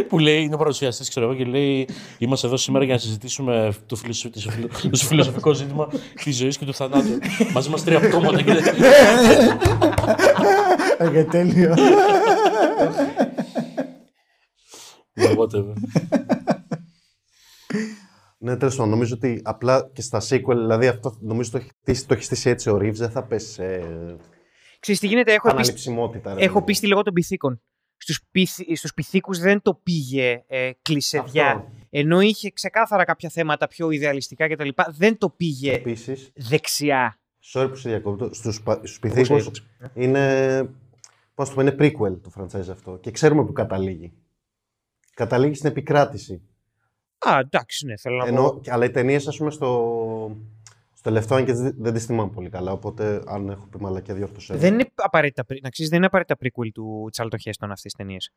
που 0.09 0.19
λέει, 0.19 0.41
είναι 0.41 0.57
παρουσιαστή, 0.57 1.09
ξέρω 1.09 1.25
εγώ, 1.25 1.35
και 1.35 1.43
λέει: 1.43 1.87
Είμαστε 2.17 2.47
εδώ 2.47 2.57
σήμερα 2.57 2.85
για 2.85 2.93
να 2.93 2.99
συζητήσουμε 2.99 3.73
το, 3.85 3.95
φιλοσο- 3.95 4.29
το 4.33 4.39
φιλο- 4.49 4.67
το 4.91 4.97
φιλοσοφικό 4.97 5.53
ζήτημα 5.53 5.87
τη 6.23 6.31
ζωή 6.31 6.49
και 6.49 6.65
του 6.65 6.73
θανάτου. 6.73 7.17
Μαζί 7.53 7.69
μα 7.69 7.77
τρία 7.77 7.99
πτώματα 7.99 8.41
και. 8.41 8.51
Ε, 10.97 11.23
τέλειο. 11.23 11.73
Ναι, 15.21 15.33
whatever. 15.37 15.73
ναι, 18.37 18.57
τέλος 18.57 18.75
πάντων, 18.75 18.91
νομίζω 18.91 19.15
ότι 19.15 19.41
απλά 19.43 19.89
και 19.93 20.01
στα 20.01 20.21
sequel, 20.29 20.55
δηλαδή 20.55 20.87
αυτό 20.87 21.17
νομίζω 21.19 21.51
το 21.51 21.57
έχει 21.57 21.69
στήσει, 21.81 22.07
το 22.07 22.13
έχει 22.13 22.23
στήσει 22.23 22.49
έτσι 22.49 22.69
ο 22.69 22.75
Reeves, 22.75 22.93
δεν 22.93 23.09
θα 23.11 23.23
πέσει 23.23 23.51
σε 23.51 23.79
Ξέρεις 24.79 24.99
τι 25.01 25.07
γίνεται, 25.07 25.33
έχω, 25.33 25.47
επίσης- 25.49 25.67
αναληψιμότητα. 25.69 26.33
ρε 26.33 26.43
έχω 26.43 26.53
παιδί 26.53 26.65
πίστη 26.65 26.87
λόγω 26.87 27.01
των 27.01 27.13
πυθίκων. 27.13 27.61
Στους, 27.97 28.19
πυθ, 28.31 28.59
στους 28.75 28.93
πυθίκους 28.93 29.39
δεν 29.39 29.61
το 29.61 29.73
πήγε 29.83 30.43
ε, 30.47 30.71
κλεισεδιά. 30.81 31.47
Αυτό. 31.47 31.71
Ενώ 31.89 32.19
είχε 32.21 32.51
ξεκάθαρα 32.51 33.03
κάποια 33.05 33.29
θέματα 33.29 33.67
πιο 33.67 33.89
ιδεαλιστικά 33.91 34.47
κτλ. 34.47 34.69
Δεν 34.95 35.17
το 35.17 35.29
πήγε 35.29 35.73
Επίση, 35.73 36.15
δεξιά. 36.35 37.19
sorry 37.53 37.67
που 37.69 37.75
σε 37.75 37.89
διακόπτω, 37.89 38.33
στους, 38.33 38.61
πα- 38.61 38.81
στους 38.83 38.99
Εγώ 39.01 39.13
σε 39.13 39.19
πυθίκους 39.21 39.41
έκοψα. 39.41 39.63
είναι, 39.93 40.69
πώς 41.35 41.49
το 41.49 41.55
πω, 41.55 41.61
είναι 41.61 41.75
prequel 41.79 42.19
το 42.21 42.31
franchise 42.37 42.69
αυτό 42.71 42.97
και 43.01 43.11
ξέρουμε 43.11 43.45
που 43.45 43.51
καταλήγει. 43.53 44.13
Καταλήγει 45.15 45.53
στην 45.53 45.69
επικράτηση. 45.69 46.41
Α, 47.19 47.39
εντάξει, 47.39 47.85
ναι, 47.85 47.97
θέλω 47.97 48.15
να 48.17 48.23
πω. 48.23 48.29
Ενώ, 48.29 48.61
αλλά 48.67 48.85
οι 48.85 48.89
ταινίες, 48.91 49.27
ας 49.27 49.37
πούμε, 49.37 49.51
στο, 49.51 49.67
στο 50.93 51.01
τελευταίο 51.01 51.37
αν 51.37 51.45
και 51.45 51.53
δεν, 51.53 51.75
δεν 51.77 51.93
τις 51.93 52.05
θυμάμαι 52.05 52.31
πολύ 52.31 52.49
καλά. 52.49 52.71
Οπότε, 52.71 53.23
αν 53.27 53.49
έχω 53.49 53.67
πει 53.67 53.77
μαλακιά, 53.81 54.13
διόρθωσέ. 54.13 54.53
με. 54.53 54.59
Δεν 54.59 54.73
είναι 54.73 54.91
απαραίτητα, 54.95 55.45
πρι- 55.45 55.63
να 55.63 55.69
ξέρεις, 55.69 55.89
δεν 55.91 55.97
είναι 55.99 56.07
απαραίτητα 56.07 56.39
prequel 56.43 56.69
του 56.73 57.07
Τσάρλτον 57.11 57.37
Χέστον 57.37 57.71
αυτές 57.71 57.93
τις 57.93 58.05
ταινίες. 58.05 58.31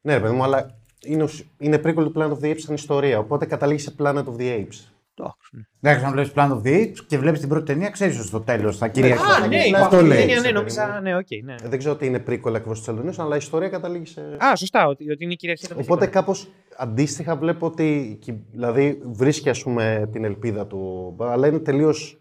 Ναι, 0.00 0.14
ρε 0.14 0.20
παιδί 0.20 0.34
μου, 0.34 0.42
αλλά 0.42 0.78
είναι, 1.04 1.22
ουσ- 1.22 1.44
είναι 1.58 1.76
prequel 1.76 1.94
του 1.94 2.12
Planet 2.14 2.30
of 2.30 2.38
the 2.38 2.50
Apes 2.52 2.58
σαν 2.58 2.74
ιστορία. 2.74 3.18
Οπότε 3.18 3.46
καταλήγεις 3.46 3.82
σε 3.82 3.94
Planet 3.98 4.24
of 4.24 4.36
the 4.36 4.58
Apes. 4.60 4.92
Εντάξει, 5.24 5.50
ναι. 5.50 5.60
Εντάξει, 5.90 6.04
αν 6.04 6.12
βλέπεις 6.12 6.32
Planet 6.34 6.50
of 6.50 6.62
the 6.66 6.82
Apes 6.82 7.04
και 7.06 7.18
βλέπεις 7.18 7.40
την 7.40 7.48
πρώτη 7.48 7.64
ταινία, 7.64 7.90
ξέρεις 7.90 8.18
ότι 8.18 8.26
στο 8.26 8.40
τέλος 8.40 8.76
θα 8.78 8.88
κυριαρχεί. 8.88 9.42
Α, 9.42 9.46
ναι, 9.46 9.56
ναι, 9.70 9.78
αυτό 9.78 9.96
ναι, 9.96 10.02
λέει. 10.08 10.26
ναι, 10.26 10.34
ναι, 10.34 10.40
παιδί 10.40 10.52
νόμιζα, 10.52 10.86
μου. 10.94 11.00
ναι, 11.02 11.16
οκ, 11.16 11.26
ναι. 11.44 11.54
Ε, 11.62 11.68
δεν 11.68 11.78
ξέρω 11.78 11.94
ότι 11.94 12.06
είναι 12.06 12.22
prequel 12.26 12.54
ακριβώς 12.54 12.78
της 12.78 12.88
Ελληνία, 12.88 13.12
αλλά 13.18 13.34
η 13.34 13.38
ιστορία 13.38 13.68
καταλήγει 13.68 14.06
σε. 14.06 14.20
Α, 14.44 14.56
σωστά, 14.56 14.86
ότι, 14.86 15.10
ότι 15.10 15.24
είναι 15.24 15.32
η 15.32 15.36
κυριαρχία 15.36 15.68
των 15.68 15.76
Οπότε 15.80 15.98
πιθήκων. 16.00 16.20
κάπως 16.22 16.48
αντίστοιχα 16.76 17.36
βλέπω 17.36 17.66
ότι. 17.66 18.16
κυ- 18.20 18.40
Δηλαδή 18.52 19.00
βρίσκει 19.04 19.48
ας 19.48 19.62
πούμε 19.62 20.08
την 20.12 20.24
ελπίδα 20.24 20.66
του. 20.66 21.14
Αλλά 21.20 21.46
είναι 21.46 21.58
τελείως 21.58 22.18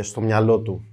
στο 0.00 0.20
μυαλό 0.20 0.60
του. 0.60 0.84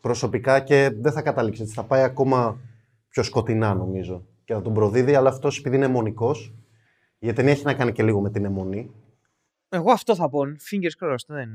Προσωπικά 0.00 0.60
και 0.60 0.90
δεν 1.00 1.12
θα 1.12 1.22
καταλήξει 1.22 1.62
έτσι. 1.62 1.74
Θα 1.74 1.84
πάει 1.84 2.02
ακόμα 2.02 2.60
πιο 3.08 3.22
σκοτεινά 3.22 3.74
νομίζω. 3.74 4.24
και 4.44 4.54
θα 4.54 4.62
τον 4.62 4.74
προδίδει, 4.74 5.14
αλλά 5.14 5.28
αυτός 5.28 5.58
επειδή 5.58 5.76
είναι 5.76 5.84
αιμονικός. 5.84 6.52
Η 7.18 7.32
ταινία 7.32 7.52
έχει 7.52 7.64
να 7.64 7.74
κάνει 7.74 7.92
και 7.92 8.02
λίγο 8.02 8.20
με 8.20 8.30
την 8.30 8.44
αιμονή. 8.44 8.90
Εγώ 9.68 9.92
αυτό 9.92 10.14
θα 10.14 10.28
πω. 10.28 10.40
Fingers 10.40 11.06
crossed. 11.06 11.26
Δεν... 11.26 11.48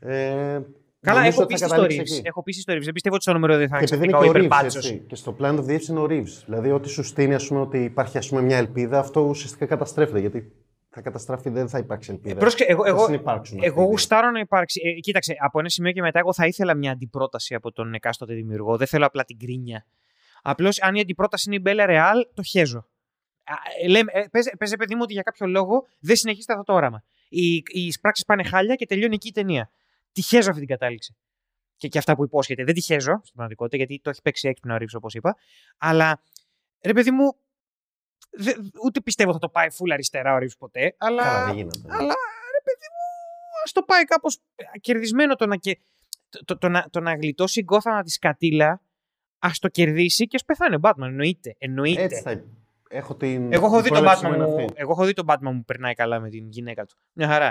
Ε, 0.00 0.60
Καλά, 1.00 1.18
νομίζω 1.18 1.34
έχω 1.34 1.42
ότι 1.42 1.54
πει 1.54 1.60
θα 1.60 1.66
στο 1.66 1.76
καταλήξεις 1.76 2.14
Reeves. 2.14 2.18
εκεί. 2.18 2.28
Έχω 2.28 2.42
πει 2.42 2.52
στο 2.52 2.72
Reeves. 2.72 2.82
Δεν 2.82 2.92
πιστεύω 2.92 3.14
ότι 3.14 3.24
στο 3.24 3.32
νούμερο 3.32 3.56
δεν 3.56 3.68
θα 3.68 3.78
Και 3.78 3.84
επειδή 3.84 4.04
είναι 4.04 4.12
ξαφνικά 4.16 4.32
και 4.32 4.38
ο 4.38 4.42
ο 4.42 4.44
Reeves, 4.44 4.44
υπερπάτσος. 4.44 4.90
έτσι. 4.90 5.04
Και 5.06 5.14
στο 5.14 5.36
Plan 5.40 5.58
of 5.58 5.64
the 5.64 5.76
Apes 5.76 5.88
είναι 5.88 5.98
ο 6.00 6.06
Reeves. 6.10 6.42
Δηλαδή, 6.44 6.70
ό,τι 6.70 6.88
σου 6.88 7.02
στείνει, 7.02 7.34
ας 7.34 7.46
πούμε, 7.46 7.60
ότι 7.60 7.84
υπάρχει 7.84 8.18
ας 8.18 8.28
πούμε, 8.28 8.40
μια 8.42 8.56
ελπίδα, 8.56 8.98
αυτό 8.98 9.20
ουσιαστικά 9.20 9.66
καταστρέφεται. 9.66 10.18
Γιατί 10.18 10.52
θα 10.88 11.00
καταστραφεί, 11.00 11.50
δεν 11.50 11.68
θα 11.68 11.78
υπάρξει 11.78 12.10
ελπίδα. 12.12 12.38
Πρόσεχε, 12.40 12.64
εγώ, 12.64 12.82
Θα 12.82 12.88
εγώ, 12.88 13.04
συνυπάρξουν 13.04 13.56
αυτοί 13.56 13.66
εγώ 13.68 13.80
οι 13.80 13.82
δύο. 13.82 13.90
γουστάρω 13.90 14.30
να 14.30 14.38
υπάρξει. 14.38 14.80
Ε, 14.84 14.92
κοίταξε, 15.00 15.34
από 15.38 15.58
ένα 15.58 15.68
σημείο 15.68 15.92
και 15.92 16.00
μετά, 16.00 16.18
εγώ 16.18 16.32
θα 16.32 16.46
ήθελα 16.46 16.74
μια 16.74 16.90
αντιπρόταση 16.92 17.54
από 17.54 17.72
τον 17.72 17.94
εκάστοτε 17.94 18.34
δημιουργό. 18.34 18.76
Δεν 18.76 18.86
θέλω 18.86 19.06
απλά 19.06 19.24
την 19.24 19.38
κρίνια. 19.38 19.86
Απλώς, 20.42 20.82
αν 20.82 20.94
η 20.94 21.00
αντιπρόταση 21.00 21.44
είναι 21.46 21.56
η 21.56 21.60
Μπέλα 21.62 21.86
Ρεάλ, 21.86 22.26
το 22.34 22.42
χέζω. 22.42 22.86
Α, 23.44 23.54
ε, 23.84 23.88
λέμε, 23.88 24.10
ε, 24.14 24.24
παίζε, 24.30 24.52
παίζε, 24.58 24.76
παιδί 24.76 24.94
μου, 24.94 25.00
ότι 25.02 25.12
για 25.12 25.22
κάποιο 25.22 25.46
λόγο 25.46 25.86
δεν 26.00 26.16
συνεχίζεται 26.16 26.52
αυτό 26.52 26.64
το 26.64 26.72
όραμα. 26.72 27.04
Οι, 27.32 27.62
οι 27.66 27.94
πράξει 28.00 28.24
πάνε 28.26 28.44
χάλια 28.44 28.74
και 28.74 28.86
τελειώνει 28.86 29.14
εκεί 29.14 29.28
η 29.28 29.32
ταινία. 29.32 29.70
Τη 30.12 30.22
χέζω 30.22 30.48
αυτή 30.48 30.60
την 30.60 30.68
κατάληξη. 30.68 31.16
Και, 31.76 31.88
και 31.88 31.98
αυτά 31.98 32.14
που 32.16 32.24
υπόσχεται. 32.24 32.64
Δεν 32.64 32.74
τη 32.74 32.80
χέζω 32.80 33.20
στην 33.22 33.32
πραγματικότητα, 33.34 33.76
γιατί 33.76 34.00
το 34.02 34.10
έχει 34.10 34.22
παίξει 34.22 34.48
έξυπνο 34.48 34.74
ο 34.74 34.76
Ρίβς, 34.76 34.94
όπως 34.94 35.14
είπα. 35.14 35.36
Αλλά, 35.78 36.22
ρε 36.80 36.92
παιδί 36.92 37.10
μου, 37.10 37.36
δε, 38.30 38.52
ούτε 38.84 39.00
πιστεύω 39.00 39.32
θα 39.32 39.38
το 39.38 39.48
πάει 39.48 39.66
full 39.70 39.90
αριστερά 39.92 40.34
ο 40.34 40.38
Ρίβς 40.38 40.56
ποτέ. 40.56 40.94
Αλλά, 40.98 41.22
Καλά, 41.22 41.44
δεν 41.44 41.54
γίνεται. 41.54 41.80
αλλά 41.84 42.14
ρε 42.56 42.62
παιδί 42.64 42.86
μου, 42.94 43.04
ας 43.64 43.72
το 43.72 43.82
πάει 43.82 44.04
κάπως 44.04 44.38
κερδισμένο 44.80 45.34
το 45.34 45.46
να, 45.46 45.56
και, 45.56 45.78
το, 46.28 46.44
το, 46.44 46.58
το 46.58 46.68
να, 46.68 46.88
το 46.90 47.00
να 47.00 47.14
γλιτώσει 47.14 47.60
η 47.60 47.64
Gotham 47.68 48.00
τη 48.04 48.10
σκατήλα, 48.10 48.82
ας 49.38 49.58
το 49.58 49.68
κερδίσει 49.68 50.26
και 50.26 50.36
ας 50.36 50.44
πεθάνει 50.44 50.74
ο 50.74 50.80
Batman. 50.82 51.02
Εννοείται. 51.02 51.54
εννοείται. 51.58 52.02
Έτσι 52.02 52.22
θα 52.22 52.44
Έχω 52.94 53.16
την. 53.16 53.52
Εγώ 53.52 53.66
έχω, 53.66 53.74
την 53.74 53.84
δει 53.84 53.88
τον 53.88 54.02
πρόληψη 54.02 54.24
Batman 54.24 54.28
μου 54.28 54.34
είναι 54.34 54.46
μου, 54.46 54.60
αυτή. 54.60 54.72
εγώ 54.74 54.92
έχω 54.92 55.04
δει 55.04 55.12
τον 55.12 55.24
Batman 55.28 55.52
μου 55.54 55.64
περνάει 55.64 55.94
καλά 55.94 56.20
με 56.20 56.28
την 56.28 56.48
γυναίκα 56.48 56.84
του. 56.84 56.96
Μια 57.12 57.28
χαρά. 57.28 57.46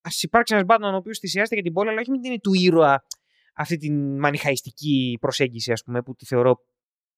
Α 0.00 0.10
υπάρξει 0.20 0.54
ένας 0.54 0.66
Batman 0.68 0.92
ο 0.92 0.96
οποίος 0.96 1.18
θυσιάζεται 1.18 1.54
για 1.54 1.64
την 1.64 1.72
πόλη, 1.72 1.88
αλλά 1.88 2.00
όχι 2.00 2.10
με 2.10 2.18
την 2.18 2.30
είναι 2.30 2.40
του 2.40 2.54
ήρωα 2.54 3.04
αυτή 3.54 3.76
την 3.76 4.18
μανιχαϊστική 4.18 5.18
προσέγγιση, 5.20 5.72
ας 5.72 5.82
πούμε, 5.82 6.02
που 6.02 6.14
τη 6.14 6.24
θεωρώ 6.24 6.56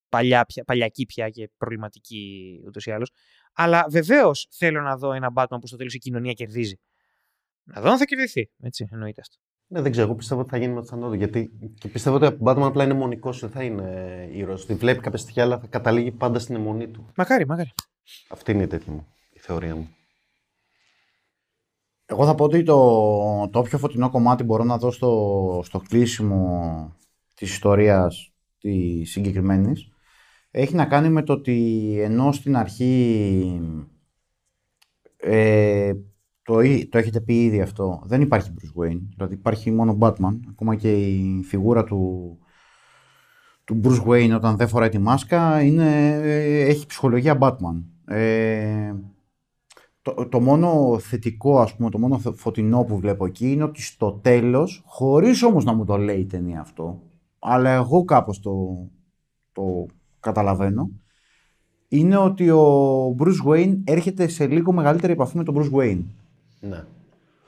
παλιά, 0.09 0.45
πια, 0.45 0.65
παλιακή 0.65 1.07
πια 1.07 1.29
και 1.29 1.51
προβληματική 1.57 2.63
ούτως 2.67 2.87
ή 2.87 2.91
άλλως. 2.91 3.13
Αλλά 3.53 3.87
βεβαίως 3.91 4.49
θέλω 4.51 4.81
να 4.81 4.97
δω 4.97 5.13
ένα 5.13 5.33
Batman 5.35 5.59
που 5.61 5.67
στο 5.67 5.77
τέλος 5.77 5.95
η 5.95 5.99
κοινωνία 5.99 6.33
κερδίζει. 6.33 6.81
Να 7.63 7.81
δω 7.81 7.91
αν 7.91 7.99
θα 7.99 8.05
κερδιθεί. 8.05 8.51
Έτσι, 8.59 8.89
εννοείται 8.91 9.21
αυτό. 9.21 9.37
Ναι, 9.73 9.81
δεν 9.81 9.91
ξέρω. 9.91 10.07
Εγώ 10.07 10.15
πιστεύω 10.15 10.41
ότι 10.41 10.51
θα 10.51 10.57
γίνει 10.57 10.73
με 10.73 10.81
το 10.81 10.87
θάνατο 10.87 11.09
του. 11.09 11.15
Γιατί 11.15 11.51
και 11.79 11.89
πιστεύω 11.89 12.17
ότι 12.17 12.27
ο 12.27 12.37
Batman 12.45 12.63
απλά 12.63 12.85
είναι 12.85 12.95
μονικός, 12.95 13.41
δεν 13.41 13.51
θα 13.51 13.63
είναι 13.63 14.29
ήρωας. 14.33 14.67
Τη 14.67 14.75
βλέπει 14.75 15.01
κάποια 15.01 15.19
στοιχεία, 15.19 15.43
αλλά 15.43 15.59
θα 15.59 15.67
καταλήγει 15.67 16.11
πάντα 16.11 16.39
στην 16.39 16.55
αιμονή 16.55 16.89
του. 16.89 17.07
Μακάρι, 17.17 17.47
μακάρι. 17.47 17.71
Αυτή 18.29 18.53
είναι 18.53 18.63
η 18.63 18.67
τέτοια 18.67 18.93
μου, 18.93 19.07
η 19.31 19.39
θεωρία 19.39 19.77
μου. 19.77 19.89
Εγώ 22.05 22.27
θα 22.27 22.35
πω 22.35 22.45
ότι 22.45 22.63
το, 22.63 23.49
το 23.49 23.63
πιο 23.63 23.79
φωτεινό 23.79 24.11
κομμάτι 24.11 24.43
μπορώ 24.43 24.65
να 24.65 24.79
δω 24.79 24.91
στο, 24.91 25.61
στο 25.65 25.79
κλείσιμο 25.89 26.97
της 27.35 27.51
ιστορίας 27.51 28.33
της 28.59 29.11
συγκεκριμένης 29.11 29.89
έχει 30.51 30.75
να 30.75 30.87
κάνει 30.87 31.09
με 31.09 31.23
το 31.23 31.33
ότι 31.33 31.97
ενώ 32.01 32.33
στην 32.33 32.57
αρχή 32.57 33.61
ε, 35.17 35.93
το, 36.51 36.61
εί- 36.61 36.89
το 36.91 36.99
έχετε 36.99 37.21
πει 37.21 37.45
ήδη 37.45 37.61
αυτό, 37.61 38.03
δεν 38.05 38.21
υπάρχει 38.21 38.51
Bruce 38.55 38.83
Wayne, 38.83 39.01
δηλαδή 39.15 39.35
υπάρχει 39.35 39.71
μόνο 39.71 39.99
Batman, 40.01 40.39
ακόμα 40.49 40.77
και 40.77 40.93
η 40.93 41.43
φιγούρα 41.43 41.85
του, 41.85 42.39
του 43.65 43.81
Bruce 43.85 44.07
Wayne 44.07 44.35
όταν 44.35 44.57
δεν 44.57 44.69
φοράει 44.69 44.89
τη 44.89 44.99
μάσκα 44.99 45.63
είναι, 45.63 46.09
ε, 46.23 46.61
έχει 46.61 46.87
ψυχολογία 46.87 47.39
Batman. 47.41 47.83
Ε, 48.05 48.95
το, 50.03 50.29
το 50.29 50.41
μόνο 50.41 50.99
θετικό, 50.99 51.61
ας 51.61 51.77
πούμε, 51.77 51.91
το 51.91 51.99
μόνο 51.99 52.19
θε- 52.19 52.35
φωτεινό 52.37 52.85
που 52.85 52.99
βλέπω 52.99 53.27
εκεί 53.27 53.53
είναι 53.53 53.65
ότι 53.65 53.83
στο 53.83 54.13
τέλος, 54.13 54.83
χωρίς 54.87 55.43
όμως 55.43 55.65
να 55.65 55.73
μου 55.75 55.85
το 55.85 55.97
λέει 55.97 56.19
η 56.21 56.27
ταινία 56.27 56.61
αυτό, 56.61 57.03
αλλά 57.39 57.71
εγώ 57.71 58.05
κάπως 58.05 58.41
το, 58.41 58.87
το 59.53 59.87
καταλαβαίνω, 60.21 60.91
είναι 61.89 62.17
ότι 62.17 62.51
ο 62.51 63.17
Bruce 63.19 63.49
Wayne 63.49 63.79
έρχεται 63.85 64.29
σε 64.29 64.47
λίγο 64.47 64.73
μεγαλύτερη 64.73 65.13
επαφή 65.13 65.37
με 65.37 65.45
τον 65.45 65.55
Bruce 65.59 65.77
Wayne. 65.79 66.03
Ναι. 66.61 66.85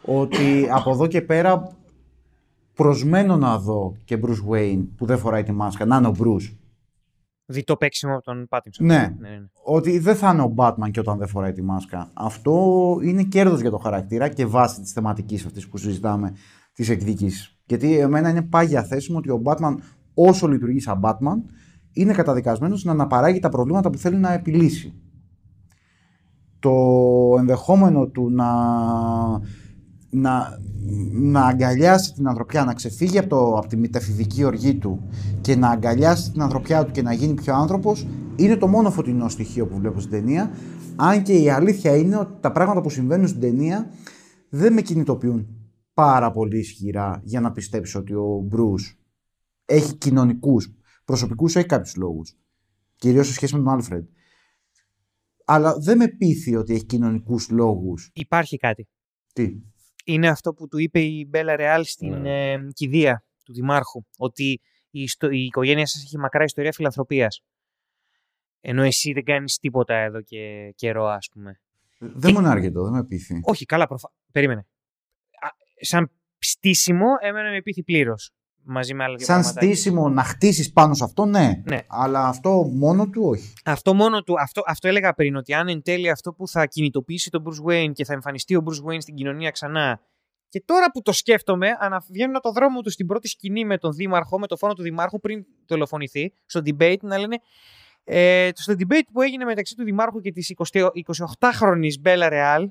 Ότι 0.02 0.68
από 0.70 0.91
εδώ 0.91 1.07
και 1.07 1.23
πέρα 1.23 1.76
προσμένω 2.74 3.36
να 3.36 3.58
δω 3.58 3.97
και 4.05 4.20
Bruce 4.23 4.50
Wayne 4.50 4.86
που 4.97 5.07
δεν 5.07 5.18
φοράει 5.18 5.42
τη 5.42 5.52
μάσκα, 5.52 5.84
να 5.84 5.97
είναι 5.97 6.07
ο 6.07 6.15
Bruce. 6.18 6.57
Δει 7.47 7.65
το 7.65 7.76
παίξιμο 7.76 8.15
από 8.15 8.23
τον 8.23 8.47
Πάτινσον. 8.49 8.86
Ναι. 8.86 9.15
ναι, 9.18 9.28
ναι. 9.28 9.47
ότι 9.65 9.99
δεν 9.99 10.16
θα 10.16 10.31
είναι 10.32 10.42
ο 10.42 10.55
Batman 10.57 10.91
και 10.91 11.00
όταν 11.00 11.18
δεν 11.18 11.28
φοράει 11.28 11.52
τη 11.52 11.62
μάσκα. 11.62 12.10
Αυτό 12.12 12.99
είναι 13.02 13.23
κέρδος 13.23 13.60
για 13.60 13.70
το 13.70 13.78
χαρακτήρα 13.78 14.28
και 14.28 14.47
βάση 14.47 14.81
της 14.81 14.92
θεματικής 14.92 15.47
αυτής 15.47 15.68
που 15.68 15.76
συζητάμε 15.76 16.34
της 16.73 16.89
εκδίκησης. 16.89 17.58
Γιατί 17.66 17.99
εμένα 17.99 18.28
είναι 18.28 18.42
πάγια 18.42 18.84
θέση 18.84 19.12
μου 19.12 19.16
ότι 19.18 19.31
ο 19.31 19.42
Batman 19.44 19.74
όσο 20.15 20.49
λειτουργεί 20.49 20.81
σαν 20.81 21.00
Batman 21.02 21.42
είναι 21.92 22.12
καταδικασμένος 22.12 22.84
να 22.84 22.92
αναπαράγει 22.92 23.39
τα 23.39 23.49
προβλήματα 23.49 23.91
που 23.91 23.99
θέλει 23.99 24.16
να 24.16 24.32
επιλύσει. 24.32 24.94
Το 26.62 26.74
ενδεχόμενο 27.39 28.07
του 28.07 28.31
να, 28.31 28.49
να, 30.10 30.58
να 31.12 31.47
αγκαλιάσει 31.47 32.12
την 32.12 32.28
ανθρωπιά, 32.28 32.65
να 32.65 32.74
ξεφύγει 32.74 33.18
από, 33.18 33.28
το, 33.28 33.57
από 33.57 33.66
τη 33.66 33.76
μεταφηδική 33.76 34.44
οργή 34.44 34.74
του 34.74 35.00
και 35.41 35.57
να 35.57 35.68
αγκαλιάσει 35.68 36.32
την 36.32 36.42
ανθρωπιά 36.42 36.84
του 36.84 36.91
και 36.91 37.02
να 37.02 37.12
γίνει 37.12 37.34
πιο 37.34 37.55
άνθρωπος 37.55 38.07
είναι 38.36 38.57
το 38.57 38.66
μόνο 38.66 38.91
φωτεινό 38.91 39.28
στοιχείο 39.28 39.66
που 39.66 39.78
βλέπω 39.78 40.00
στην 40.00 40.12
ταινία. 40.12 40.50
Αν 40.97 41.23
και 41.23 41.32
η 41.32 41.50
αλήθεια 41.50 41.97
είναι 41.97 42.16
ότι 42.16 42.32
τα 42.41 42.52
πράγματα 42.52 42.81
που 42.81 42.91
συμβαίνουν 42.91 43.28
στην 43.28 43.41
ταινία 43.41 43.91
δεν 44.49 44.73
με 44.73 44.81
κινητοποιούν 44.81 45.47
πάρα 45.94 46.31
πολύ 46.32 46.58
ισχυρά 46.58 47.20
για 47.24 47.41
να 47.41 47.52
πιστέψω 47.52 47.99
ότι 47.99 48.15
ο 48.15 48.42
Μπρούς 48.44 48.99
έχει 49.65 49.94
κοινωνικούς, 49.94 50.73
προσωπικούς 51.05 51.57
έχει 51.57 51.66
κάποιους 51.66 51.97
λόγους. 51.97 52.36
Κυρίως 52.97 53.26
σε 53.26 53.32
σχέση 53.32 53.55
με 53.55 53.62
τον 53.62 53.73
Άλφρεντ. 53.73 54.05
Αλλά 55.55 55.78
δεν 55.78 55.97
με 55.97 56.08
πείθει 56.08 56.56
ότι 56.56 56.74
έχει 56.74 56.84
κοινωνικούς 56.84 57.50
λόγους. 57.50 58.10
Υπάρχει 58.14 58.56
κάτι. 58.56 58.89
Τι; 59.32 59.48
είναι 60.05 60.28
αυτό 60.28 60.52
που 60.55 60.68
του 60.68 60.78
είπε 60.78 61.00
η 61.00 61.26
Μπέλα 61.28 61.56
Ρεάλ 61.56 61.84
στην 61.84 62.14
Ναι. 62.14 62.52
ε, 62.52 62.58
κηδεία 62.72 63.24
του 63.44 63.52
Δημάρχου. 63.52 64.02
Ότι 64.18 64.60
η, 64.90 65.02
ιστο- 65.02 65.31
η 65.31 65.44
οικογένεια 65.44 65.86
σας 65.86 66.02
έχει 66.02 66.18
μακρά 66.18 66.44
ιστορία 66.44 66.72
φιλανθρωπίας. 66.72 67.42
Ενώ 68.60 68.82
εσύ 68.82 69.12
δεν 69.12 69.24
κάνεις 69.24 69.58
τίποτα 69.58 69.94
εδώ 69.94 70.20
και 70.22 70.72
καιρό, 70.76 71.05
ας 71.06 71.28
πούμε. 71.32 71.60
Δεν 71.98 72.31
μου 72.32 72.39
είναι 72.39 72.48
αρκετό, 72.48 72.82
δεν 72.82 72.92
με 72.92 73.05
πείθει. 73.05 73.40
Όχι, 73.42 73.64
καλά, 73.64 73.86
προφα... 73.86 74.12
περίμενε. 74.32 74.60
Α, 75.40 75.48
σαν 75.81 76.10
στήσιμο, 76.39 77.06
εμένα 77.20 77.50
με 77.50 77.62
πείθει 77.62 77.82
πλήρως. 77.82 78.31
Μαζί 78.65 78.94
με 78.94 79.05
άλλα 79.05 79.16
δύο 79.16 79.26
Σαν 79.26 79.41
πραγματάκια. 79.41 79.74
στήσιμο 79.74 80.08
να 80.08 80.23
χτίσεις 80.23 80.73
πάνω 80.73 80.94
σε 80.94 81.05
αυτό, 81.05 81.24
ναι. 81.24 81.62
Ναι. 81.65 81.81
Αλλά 81.89 82.26
αυτό 82.26 82.50
μόνο 82.73 83.08
του 83.08 83.23
όχι. 83.24 83.52
Αυτό 83.65 83.94
μόνο 83.94 84.23
του, 84.23 84.34
αυτό, 84.41 84.62
αυτό 84.66 84.89
έλεγα 84.89 85.15
πριν, 85.15 85.36
ότι 85.36 85.55
αν 85.55 85.68
εν 85.68 85.82
τέλει 85.82 86.10
αυτό 86.10 86.32
που 86.32 86.49
θα 86.49 86.66
κινητοποιήσει 86.66 87.31
τον 87.31 87.44
Bruce 87.47 87.70
Wayne 87.70 87.92
και 87.92 88.05
θα 88.05 88.12
εμφανιστεί 88.12 88.57
ο 88.57 88.62
Bruce 88.66 88.91
Wayne 88.91 89.00
στην 89.00 89.15
κοινωνία 89.15 89.50
ξανά. 89.50 90.00
Και 90.49 90.62
τώρα 90.65 90.91
που 90.91 91.02
το 91.02 91.12
σκέφτομαι, 91.12 91.68
αναβγαίνουν 91.81 92.36
από 92.36 92.44
το 92.44 92.52
δρόμο 92.52 92.81
τους 92.81 92.92
στην 92.92 93.07
πρώτη 93.07 93.28
σκηνή 93.28 93.65
με 93.65 93.78
τον 93.78 93.92
Δήμαρχο, 93.92 94.39
με 94.39 94.47
το 94.47 94.57
φόνο 94.57 94.74
του 94.74 94.82
Δημάρχου 94.82 95.20
πριν 95.20 95.44
δολοφονηθεί, 95.66 96.32
στο 96.47 96.60
debate 96.65 97.00
να 97.00 97.18
λένε. 97.18 97.39
Ε, 98.05 98.50
στο 98.55 98.74
debate 98.78 99.07
που 99.12 99.23
έγινε 99.23 99.44
μεταξύ 99.44 99.74
του 99.74 99.84
Δημάρχου 99.84 100.20
και 100.20 100.32
της 100.32 100.55
28χρονης 101.39 102.00
Μπέλα 102.00 102.28
Ρεάλ, 102.28 102.70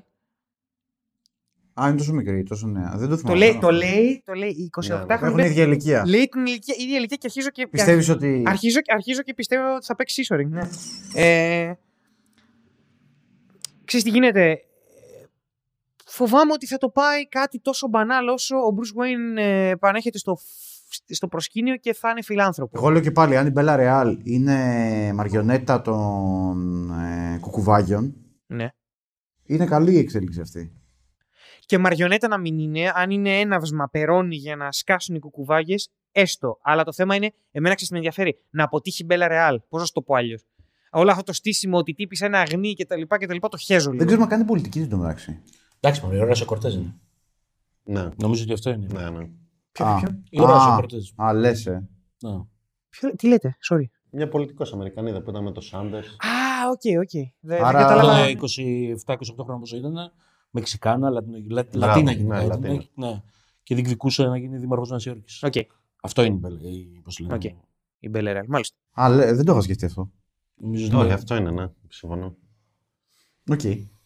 Α, 1.74 1.88
είναι 1.88 1.96
τόσο 1.96 2.12
μικρή, 2.12 2.42
τόσο 2.42 2.66
νέα. 2.66 2.92
Δεν 2.96 3.08
το 3.08 3.14
το 3.14 3.16
θυμάμαι. 3.16 3.38
λέει, 3.38 3.58
το 3.60 3.70
λέει, 3.70 4.22
το 4.24 4.32
λέει 4.32 4.48
η 4.48 4.70
28χρονη. 4.82 5.04
Έχουν 5.08 5.38
ίδια 5.38 5.64
ηλικία. 5.64 6.04
Λέει 6.06 6.28
την 6.28 6.46
ηλικία, 6.46 6.74
ίδια 6.78 6.96
ηλικία 6.96 7.16
και 7.16 7.26
αρχίζω 7.26 7.50
και. 7.50 7.66
Πιστεύεις 7.66 8.08
ότι. 8.08 8.42
Αρχίζω, 8.46 8.78
αρχίζω 8.94 9.22
και 9.22 9.34
πιστεύω 9.34 9.74
ότι 9.74 9.84
θα 9.84 9.94
παίξει 9.94 10.14
Σίσορινγκ. 10.14 10.52
Ναι. 10.52 10.68
Ε, 11.14 11.72
ξέρεις 13.84 14.04
τι 14.04 14.10
γίνεται; 14.10 14.58
Φοβάμαι 16.06 16.52
ότι 16.52 16.66
θα 16.66 16.78
το 16.78 16.88
πάει 16.88 17.28
κάτι 17.28 17.60
τόσο 17.60 17.88
μπανάλ 17.88 18.28
όσο 18.28 18.56
ο 18.56 18.74
Bruce 18.76 19.00
Wayne 19.02 19.38
ε, 19.42 19.68
επανέρχεται 19.68 20.18
στο, 20.18 20.38
στο 21.08 21.28
προσκήνιο 21.28 21.76
και 21.76 21.94
θα 21.94 22.10
είναι 22.10 22.22
φιλάνθρωπος. 22.22 22.80
Εγώ 22.80 22.90
λέω 22.90 23.00
και 23.00 23.10
πάλι, 23.10 23.36
αν 23.36 23.46
η 23.46 23.50
Μπέλα 23.50 23.76
Ρεάλ 23.76 24.18
είναι 24.22 24.56
μαριονέτα 25.14 25.80
των 25.82 26.90
ε, 26.90 27.38
κουκουβάγιων, 27.40 28.14
Ναι. 28.46 28.68
είναι 29.46 29.64
καλή 29.66 29.92
η 29.92 29.98
εξέλιξη 29.98 30.40
αυτή. 30.40 30.72
Και 31.66 31.78
μαριονέτα 31.78 32.28
να 32.28 32.38
μην 32.38 32.58
είναι, 32.58 32.92
αν 32.94 33.10
είναι 33.10 33.40
έναυσμα, 33.40 33.88
περώνει 33.88 34.36
για 34.36 34.56
να 34.56 34.72
σκάσουν 34.72 35.14
οι 35.14 35.18
κουκουβάγες, 35.18 35.88
έστω. 36.12 36.58
Αλλά 36.62 36.84
το 36.84 36.92
θέμα 36.92 37.14
είναι, 37.14 37.32
εμένα 37.50 37.74
ξέρεις 37.74 37.86
τι 37.88 37.92
με 37.92 37.98
ενδιαφέρει, 37.98 38.38
να 38.50 38.64
αποτύχει 38.64 39.02
η 39.02 39.04
Μπέλα 39.08 39.28
Ρεάλ. 39.28 39.60
Πώς 39.68 39.80
να 39.80 39.86
σου 39.86 39.92
το 39.92 40.02
πω 40.02 40.14
αλλιώς. 40.14 40.44
Όλο 40.90 41.10
αυτό 41.10 41.22
το 41.22 41.32
στήσιμο 41.32 41.78
ότι 41.78 41.92
τύπησε 41.94 42.24
ένα 42.26 42.38
αγνί 42.40 42.72
και 42.74 42.86
τα 42.86 42.96
λοιπά 42.96 43.18
και 43.18 43.26
τα 43.26 43.32
λοιπά 43.34 43.48
το 43.48 43.56
χέζω 43.56 43.84
λίγο. 43.86 43.96
Δεν 43.96 44.06
ξέρουμε 44.06 44.24
αν 44.24 44.30
κάνει 44.30 44.44
πολιτική 44.44 44.78
στην 44.78 44.90
τω 44.90 44.96
μεταξύ. 44.96 45.42
Εντάξει, 45.80 46.04
μωρέ, 46.04 46.16
η 46.16 46.20
ώρα 46.20 46.34
σε 46.34 46.44
κορτέζ 46.44 46.74
είναι. 46.74 46.94
Ναι, 47.84 48.08
Νομίζω 48.16 48.42
ότι 48.42 48.52
αυτό 48.52 48.70
είναι. 48.70 48.86
ναι, 48.92 49.10
ναι. 49.10 49.28
Α, 49.78 50.00
Η 50.30 50.40
ώρα 50.40 50.54
α, 50.54 50.60
σε 50.60 50.74
κορτέζ. 50.74 51.10
Α, 51.16 51.32
λες, 51.32 51.66
ε. 51.66 51.88
Ναι. 52.22 52.30
Ποιο- 52.88 53.16
τι 53.16 53.26
λέτε, 53.26 53.56
sorry. 53.70 53.84
Μια 54.10 54.28
πολιτικός 54.28 54.72
Αμερικανίδα 54.72 55.22
που 55.22 55.30
ήταν 55.30 55.42
με 55.42 55.52
το 55.52 55.60
Σάντερ. 55.60 56.04
Α, 56.04 56.68
οκ, 56.70 57.00
οκ. 57.02 57.10
Δεν 57.40 57.64
Άρα- 57.64 57.78
δεν 57.78 57.88
κατάλαβα. 57.88 58.18
Ε, 58.18 58.30
27-28 58.30 59.44
χρόνια 59.44 59.58
πόσο 59.58 59.76
ήταν. 59.76 59.94
Μεξικάνα, 60.54 61.10
Λατινο- 61.10 61.36
Λα- 61.48 61.62
Μπράβο, 61.72 61.78
Λατίνα 61.86 62.10
ναι, 62.12 62.16
γενικά. 62.16 62.44
ήταν, 62.44 62.48
Λατίνα. 62.62 62.84
Ναι. 62.94 63.22
Και 63.62 63.74
διεκδικούσε 63.74 64.24
να 64.26 64.38
γίνει 64.38 64.58
δήμαρχο 64.58 64.86
Νέα 64.86 64.98
Υόρκη. 65.04 65.46
Οκ, 65.46 65.52
Αυτό 66.02 66.22
είναι 66.22 66.34
η 66.34 66.38
Μπέλ- 66.38 66.62
η- 66.62 67.00
πώς 67.04 67.18
λένε. 67.18 67.34
Οκ. 67.34 67.44
η 67.98 68.08
Μπέλε 68.08 68.42
Μάλιστα. 68.48 68.76
Α, 68.92 69.08
λέ- 69.08 69.34
δεν 69.34 69.44
το 69.44 69.52
είχα 69.52 69.60
σκεφτεί 69.60 69.84
αυτό. 69.84 70.10
Νομίζω 70.54 70.86
ότι 70.86 70.94
Όχι, 70.96 71.06
ναι. 71.06 71.12
αυτό 71.12 71.36
είναι, 71.36 71.50
ναι. 71.50 71.66
Συμφωνώ. 71.88 72.36
Οκ. 73.50 73.60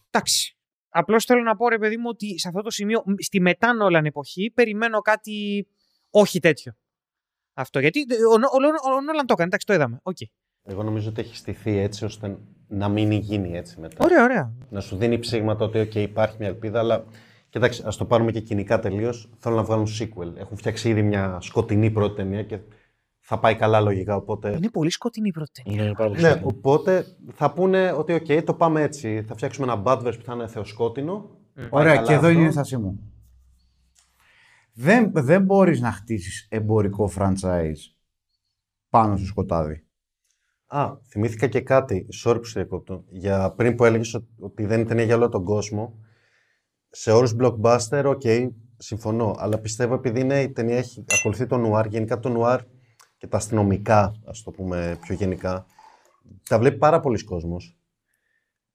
Εντάξει. 0.09 0.57
Απλώς 0.89 1.25
θέλω 1.25 1.41
να 1.41 1.55
πω, 1.55 1.69
ρε 1.69 1.77
παιδί 1.77 1.97
μου, 1.97 2.05
ότι 2.07 2.39
σε 2.39 2.47
αυτό 2.47 2.61
το 2.61 2.69
σημείο, 2.69 3.03
μ, 3.05 3.13
στη 3.17 3.41
μετά 3.41 3.73
Νόλαν 3.73 4.05
εποχή, 4.05 4.51
περιμένω 4.53 4.99
κάτι 4.99 5.67
όχι 6.09 6.39
τέτοιο. 6.39 6.73
Αυτό. 7.53 7.79
Γιατί 7.79 7.99
ο, 8.33 8.37
Νο- 8.37 8.47
ο, 8.47 8.89
ο, 8.91 8.95
ο 8.95 9.01
Νόλαν 9.01 9.25
το 9.25 9.33
έκανε, 9.33 9.47
εντάξει, 9.47 9.65
το 9.65 9.73
είδαμε. 9.73 9.99
Οκ. 10.03 10.17
Εγώ 10.63 10.83
νομίζω 10.83 11.09
ότι 11.09 11.21
έχει 11.21 11.35
στηθεί 11.35 11.77
έτσι 11.77 12.05
ώστε 12.05 12.37
να 12.67 12.89
μην 12.89 13.11
γίνει 13.11 13.57
έτσι 13.57 13.79
μετά. 13.79 14.05
Ωραία, 14.05 14.23
ωραία. 14.23 14.53
Να 14.69 14.79
σου 14.79 14.97
δίνει 14.97 15.19
ψήγματα 15.19 15.65
ότι 15.65 15.79
okay, 15.79 15.95
υπάρχει 15.95 16.35
μια 16.39 16.47
ελπίδα, 16.47 16.79
αλλά 16.79 17.05
κοιτάξτε, 17.49 17.87
ας 17.87 17.97
το 17.97 18.05
πάρουμε 18.05 18.31
και 18.31 18.39
κυνικά 18.39 18.79
τελείως. 18.79 19.29
Θέλουν 19.37 19.57
να 19.57 19.63
βγάλουν 19.63 19.87
sequel. 19.99 20.35
Έχουν 20.35 20.57
φτιάξει 20.57 20.89
ήδη 20.89 21.01
μια 21.01 21.37
σκοτεινή 21.41 21.91
πρώτη 21.91 22.15
ταινία 22.15 22.43
και 22.43 22.59
θα 23.19 23.39
πάει 23.39 23.55
καλά 23.55 23.79
λογικά. 23.79 24.15
Οπότε, 24.15 24.55
Είναι 24.57 24.69
πολύ 24.69 24.89
σκοτεινή 24.89 25.27
η 25.27 25.31
πρώτη 25.31 25.51
ταινία. 25.63 25.83
Είναι 25.83 25.93
πάρα 25.93 26.09
πολύ 26.09 26.21
ναι, 26.21 26.27
σημαντικό. 26.27 26.53
οπότε 26.57 27.05
θα 27.33 27.53
πούνε 27.53 27.91
ότι 27.91 28.13
οκ, 28.13 28.43
το 28.45 28.53
πάμε 28.53 28.81
έτσι. 28.81 29.23
Θα 29.27 29.35
φτιάξουμε 29.35 29.71
ένα 29.71 29.83
Batverse 29.85 30.15
που 30.17 30.23
θα 30.23 30.33
είναι 30.33 30.47
θεοσκότεινο. 30.47 31.29
Πάει 31.53 31.67
Ωραία, 31.69 31.95
καλά 31.95 32.07
και 32.07 32.13
εδώ 32.13 32.21
αυτό. 32.21 32.31
είναι 32.31 32.41
η 32.41 32.45
ένστασή 32.45 32.77
μου. 32.77 32.99
Δεν, 34.73 35.11
δεν 35.13 35.43
μπορείς 35.43 35.81
να 35.81 35.91
χτίσεις 35.91 36.47
εμπορικό 36.49 37.11
franchise 37.17 37.95
πάνω 38.89 39.17
στο 39.17 39.25
σκοτάδι. 39.25 39.86
Α, 40.67 40.97
θυμήθηκα 41.09 41.47
και 41.47 41.61
κάτι. 41.61 42.07
Sorry 42.23 42.37
που 42.37 42.45
σε 42.45 42.59
διακόπτω. 42.59 43.03
Για 43.09 43.51
πριν 43.51 43.75
που 43.75 43.85
έλεγες 43.85 44.21
ότι 44.39 44.65
δεν 44.65 44.79
είναι 44.79 44.87
ταινία 44.87 45.03
για 45.03 45.15
όλο 45.15 45.29
τον 45.29 45.43
κόσμο. 45.43 45.99
Σε 46.89 47.11
όρους 47.11 47.27
blockbuster, 47.39 48.03
οκ, 48.05 48.21
συμφωνώ. 48.77 49.35
Αλλά 49.37 49.59
πιστεύω 49.59 49.93
επειδή 49.93 50.19
είναι, 50.19 50.41
η 50.41 50.51
ταινία 50.51 50.77
έχει 50.77 51.05
ακολουθεί 51.19 51.45
το 51.45 51.57
νουάρ, 51.57 51.85
γενικά 51.85 52.19
το 52.19 52.29
νουάρ 52.29 52.61
και 53.17 53.27
τα 53.27 53.37
αστυνομικά, 53.37 54.13
ας 54.25 54.43
το 54.43 54.51
πούμε 54.51 54.97
πιο 55.01 55.15
γενικά, 55.15 55.65
τα 56.49 56.59
βλέπει 56.59 56.77
πάρα 56.77 56.99
πολλοί 56.99 57.23
κόσμος. 57.23 57.77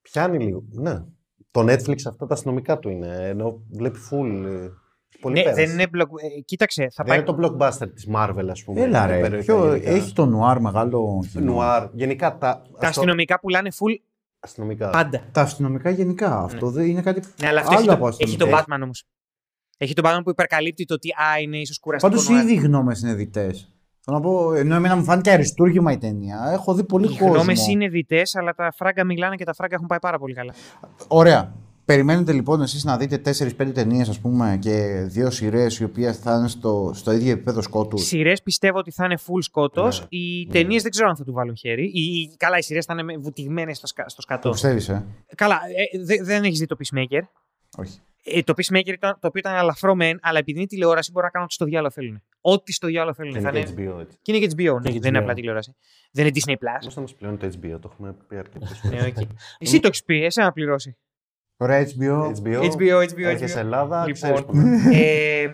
Πιάνει 0.02 0.38
λίγο. 0.38 0.64
Ναι. 0.70 1.04
Το 1.50 1.60
Netflix 1.60 1.96
αυτά 2.06 2.26
τα 2.26 2.34
αστυνομικά 2.34 2.78
του 2.78 2.88
είναι. 2.88 3.28
Ενώ 3.28 3.62
βλέπει 3.70 3.98
full. 4.10 4.70
Ε, 5.16 5.18
Πολύ 5.20 5.34
Ναι, 5.34 5.42
πέρας. 5.42 5.57
δεν 5.58 5.70
είναι 5.70 5.86
μπλοκ... 5.89 6.08
ε, 6.36 6.41
κοίταξε, 6.41 6.82
θα 6.82 7.05
Δεν 7.05 7.07
πάει... 7.07 7.16
είναι 7.18 7.26
το 7.26 7.57
blockbuster 7.58 7.89
της 7.94 8.08
Marvel, 8.15 8.47
ας 8.50 8.65
πούμε. 8.65 8.81
Έλα 8.81 9.05
η 9.08 9.10
ρε, 9.10 9.20
περιοχή 9.20 9.44
ποιο, 9.47 9.66
γενικά. 9.74 9.91
έχει 9.91 10.12
το 10.12 10.26
νουάρ 10.26 10.60
μεγάλο 10.60 11.24
κοινό. 11.32 11.52
Νουάρ. 11.52 11.89
Γενικά 11.92 12.31
τα, 12.31 12.39
Τα 12.39 12.52
ας 12.73 12.78
το- 12.81 12.86
αστυνομικά 12.86 13.41
πουλάνε 13.41 13.68
full 13.73 13.97
αστυνομικά. 14.41 14.91
πάντα. 14.91 15.20
Τα 15.32 15.41
αστυνομικά 15.41 15.91
γενικά. 15.91 16.39
Αυτό 16.39 16.70
δεν 16.70 16.86
είναι 16.86 17.02
κάτι 17.02 17.23
Ναι, 17.41 17.49
αλλά 17.49 17.60
αυτό 17.60 17.73
άλλο 17.76 17.81
έχει 17.81 17.91
από 17.91 18.00
το, 18.10 18.16
έχει 18.20 18.36
το 18.36 18.44
αστυνομικά. 18.44 18.65
Batman 18.78 18.82
όμως. 18.82 19.05
Έχει 19.78 19.94
το 19.94 20.02
Batman 20.05 20.20
που 20.24 20.31
υπερκαλύπτει 20.31 20.84
το 20.84 20.94
ότι 20.94 21.08
α, 21.10 21.41
είναι 21.41 21.58
ίσως 21.58 21.78
κουραστικό. 21.78 22.12
Πάντως 22.12 22.28
νουάρ. 22.28 22.42
ήδη 22.44 22.52
οι 22.52 22.57
γνώμες 22.57 23.00
είναι 23.00 23.15
διτές. 23.15 23.73
Θέλω 24.05 24.16
να 24.16 24.23
πω, 24.23 24.55
ενώ 24.55 24.74
εμένα 24.74 24.97
μου 24.97 25.05
φάνηκε 25.05 25.31
αριστούργημα 25.31 25.92
η 25.92 25.99
ταινία. 25.99 26.49
Έχω 26.52 26.74
δει 26.74 26.84
πολύ 26.84 27.05
Οι 27.07 27.08
κόσμο. 27.08 27.26
γνώμε 27.28 27.52
είναι 27.70 27.89
διτές, 27.89 28.34
αλλά 28.36 28.55
τα 28.55 28.73
φράγκα 28.76 29.05
μιλάνε 29.05 29.36
και 29.36 29.44
τα 29.44 29.55
φράγκα 29.55 29.74
έχουν 29.74 29.86
πάει 29.86 29.99
πάρα 29.99 30.18
πολύ 30.18 30.34
καλά. 30.34 30.55
Ωραία. 31.08 31.52
Περιμένετε 31.84 32.32
λοιπόν 32.32 32.62
εσείς 32.62 32.84
να 32.84 32.96
δείτε 32.96 33.20
4-5 33.58 33.72
ταινίες, 33.74 34.08
ας 34.08 34.18
πούμε, 34.20 34.58
και 34.60 35.02
δύο 35.06 35.30
σειρές 35.30 35.78
οι 35.78 35.84
οποίες 35.84 36.18
θα 36.18 36.34
είναι 36.36 36.48
στο, 36.48 36.90
στο 36.94 37.12
ίδιο 37.12 37.32
επίπεδο 37.32 37.62
σκότους. 37.62 38.06
Σειρές 38.06 38.42
πιστεύω 38.42 38.78
ότι 38.78 38.90
θα 38.90 39.04
είναι 39.04 39.18
full 39.26 39.38
σκότος. 39.42 40.00
Ναι. 40.00 40.06
Οι 40.08 40.46
ταινίες 40.46 40.82
δεν 40.82 40.90
ξέρω 40.90 41.08
αν 41.08 41.16
θα 41.16 41.24
του 41.24 41.32
βάλουν 41.32 41.56
χέρι. 41.56 41.84
Οι, 41.84 42.34
καλά, 42.36 42.58
οι 42.58 42.62
σειρές 42.62 42.84
θα 42.84 42.96
είναι 43.00 43.16
βουτυγμένες 43.18 43.76
στο, 43.76 43.86
σκα- 43.86 44.08
στο 44.08 44.16
Το 44.16 44.22
σκατό. 44.22 44.50
πιστεύεις, 44.50 44.88
ε; 44.88 45.06
Καλά, 45.34 45.60
ε, 45.94 46.04
δε- 46.04 46.22
δεν 46.24 46.44
έχεις 46.44 46.58
δει 46.58 46.66
το 46.66 46.76
Peacemaker. 46.78 47.20
Όχι. 47.78 47.98
Ε, 48.24 48.42
το 48.42 48.54
Peacemaker 48.56 48.86
ήταν, 48.86 49.10
το 49.20 49.26
οποίο 49.26 49.40
ήταν 49.40 49.54
ελαφρύ 49.55 49.94
μεν, 49.94 50.18
αλλά 50.22 50.38
επειδή 50.38 50.58
είναι 50.58 50.66
τηλεόραση 50.66 51.10
μπορούν 51.10 51.26
να 51.26 51.32
κάνουν 51.32 51.46
ό,τι 51.46 51.54
στο 51.54 51.64
διάλογο 51.64 51.90
θέλουν. 51.90 52.22
Ό,τι 52.40 52.72
στο 52.72 52.86
διάλογο 52.86 53.14
θέλουν. 53.14 53.32
Και 53.32 53.40
Θα 53.40 53.48
είναι 53.48 53.58
είναι... 53.58 53.68
και 53.68 53.90
HBO 53.90 54.00
έτσι. 54.00 54.18
Και 54.22 54.32
είναι 54.32 54.46
και 54.46 54.52
HBO, 54.56 54.80
ναι. 54.82 54.90
Και 54.90 55.00
δεν 55.00 55.08
είναι 55.08 55.18
HBO. 55.18 55.22
απλά 55.22 55.34
τηλεόραση. 55.34 55.74
Δεν 56.12 56.26
είναι 56.26 56.34
Disney 56.44 56.52
Plus. 56.52 56.80
Πώς 56.84 56.94
θα 56.94 57.00
μας 57.00 57.14
πληρώνει 57.14 57.38
το 57.38 57.46
HBO, 57.46 57.78
το 57.80 57.90
έχουμε 57.92 58.14
πει 58.28 58.36
αρκετές 58.36 58.80
ναι, 58.82 58.98
φορές. 58.98 59.12
οκ. 59.16 59.28
Εσύ 59.58 59.80
το 59.80 59.86
έχεις 59.88 60.04
πει, 60.04 60.24
εσύ 60.24 60.40
να 60.40 60.52
πληρώσει. 60.52 60.96
Ωραία, 61.62 61.86
HBO. 61.86 62.32
HBO, 62.42 62.60
HBO, 62.62 63.02
HBO, 63.02 63.23
έρχεσαι 63.23 63.55
HBO. 63.58 63.60
Ελλάδα, 63.60 64.07
Λοιπόν. 64.07 64.12
ξέρεις 64.12 64.44
που 64.44 64.57
είναι. 64.57 64.97
ε, 64.97 65.52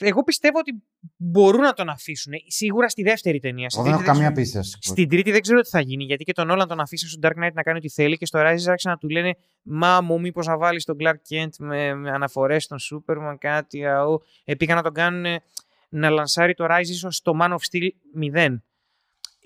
εγώ 0.00 0.22
πιστεύω 0.22 0.58
ότι 0.58 0.82
μπορούν 1.16 1.60
να 1.60 1.72
τον 1.72 1.88
αφήσουν. 1.88 2.32
Σίγουρα 2.46 2.88
στη 2.88 3.02
δεύτερη 3.02 3.38
ταινία. 3.40 3.68
Στη 3.70 3.80
Εγώ 3.80 3.88
δεν 3.88 3.96
τρίτη 3.98 4.10
έχω 4.10 4.18
καμία 4.22 4.42
ξέρω- 4.42 4.62
πίστη. 4.64 4.78
Στην 4.88 5.08
τρίτη 5.08 5.30
δεν 5.30 5.40
ξέρω 5.40 5.60
τι 5.60 5.68
θα 5.68 5.80
γίνει, 5.80 6.04
γιατί 6.04 6.24
και 6.24 6.32
τον 6.32 6.50
Νόλαν 6.50 6.68
τον 6.68 6.80
αφήσαν 6.80 7.08
στο 7.08 7.18
Dark 7.22 7.44
Knight 7.44 7.52
να 7.52 7.62
κάνει 7.62 7.78
ό,τι 7.78 7.88
θέλει 7.90 8.16
και 8.16 8.26
στο 8.26 8.38
Rises 8.38 8.44
άρχισαν 8.44 8.92
να 8.92 8.96
του 8.98 9.08
λένε 9.08 9.34
Μα 9.62 10.00
μου, 10.00 10.20
μήπως 10.20 10.46
να 10.46 10.56
βάλεις 10.56 10.84
τον 10.84 10.96
Clark 11.00 11.12
Kent 11.34 11.48
με, 11.58 11.94
με 11.94 12.10
αναφορές 12.10 12.64
στον 12.64 12.78
Superman, 12.78 13.34
κάτι. 13.38 13.86
αού». 13.86 14.22
Ε, 14.44 14.54
πήγαν 14.54 14.76
να 14.76 14.82
τον 14.82 14.92
κάνουν 14.92 15.24
ε, 15.24 15.42
να 15.88 16.10
λανσάρει 16.10 16.54
το 16.54 16.66
Rise 16.70 16.80
ίσως 16.88 17.16
στο 17.16 17.32
Man 17.40 17.48
of 17.50 17.56
Steel 17.70 17.88
0. 18.34 18.54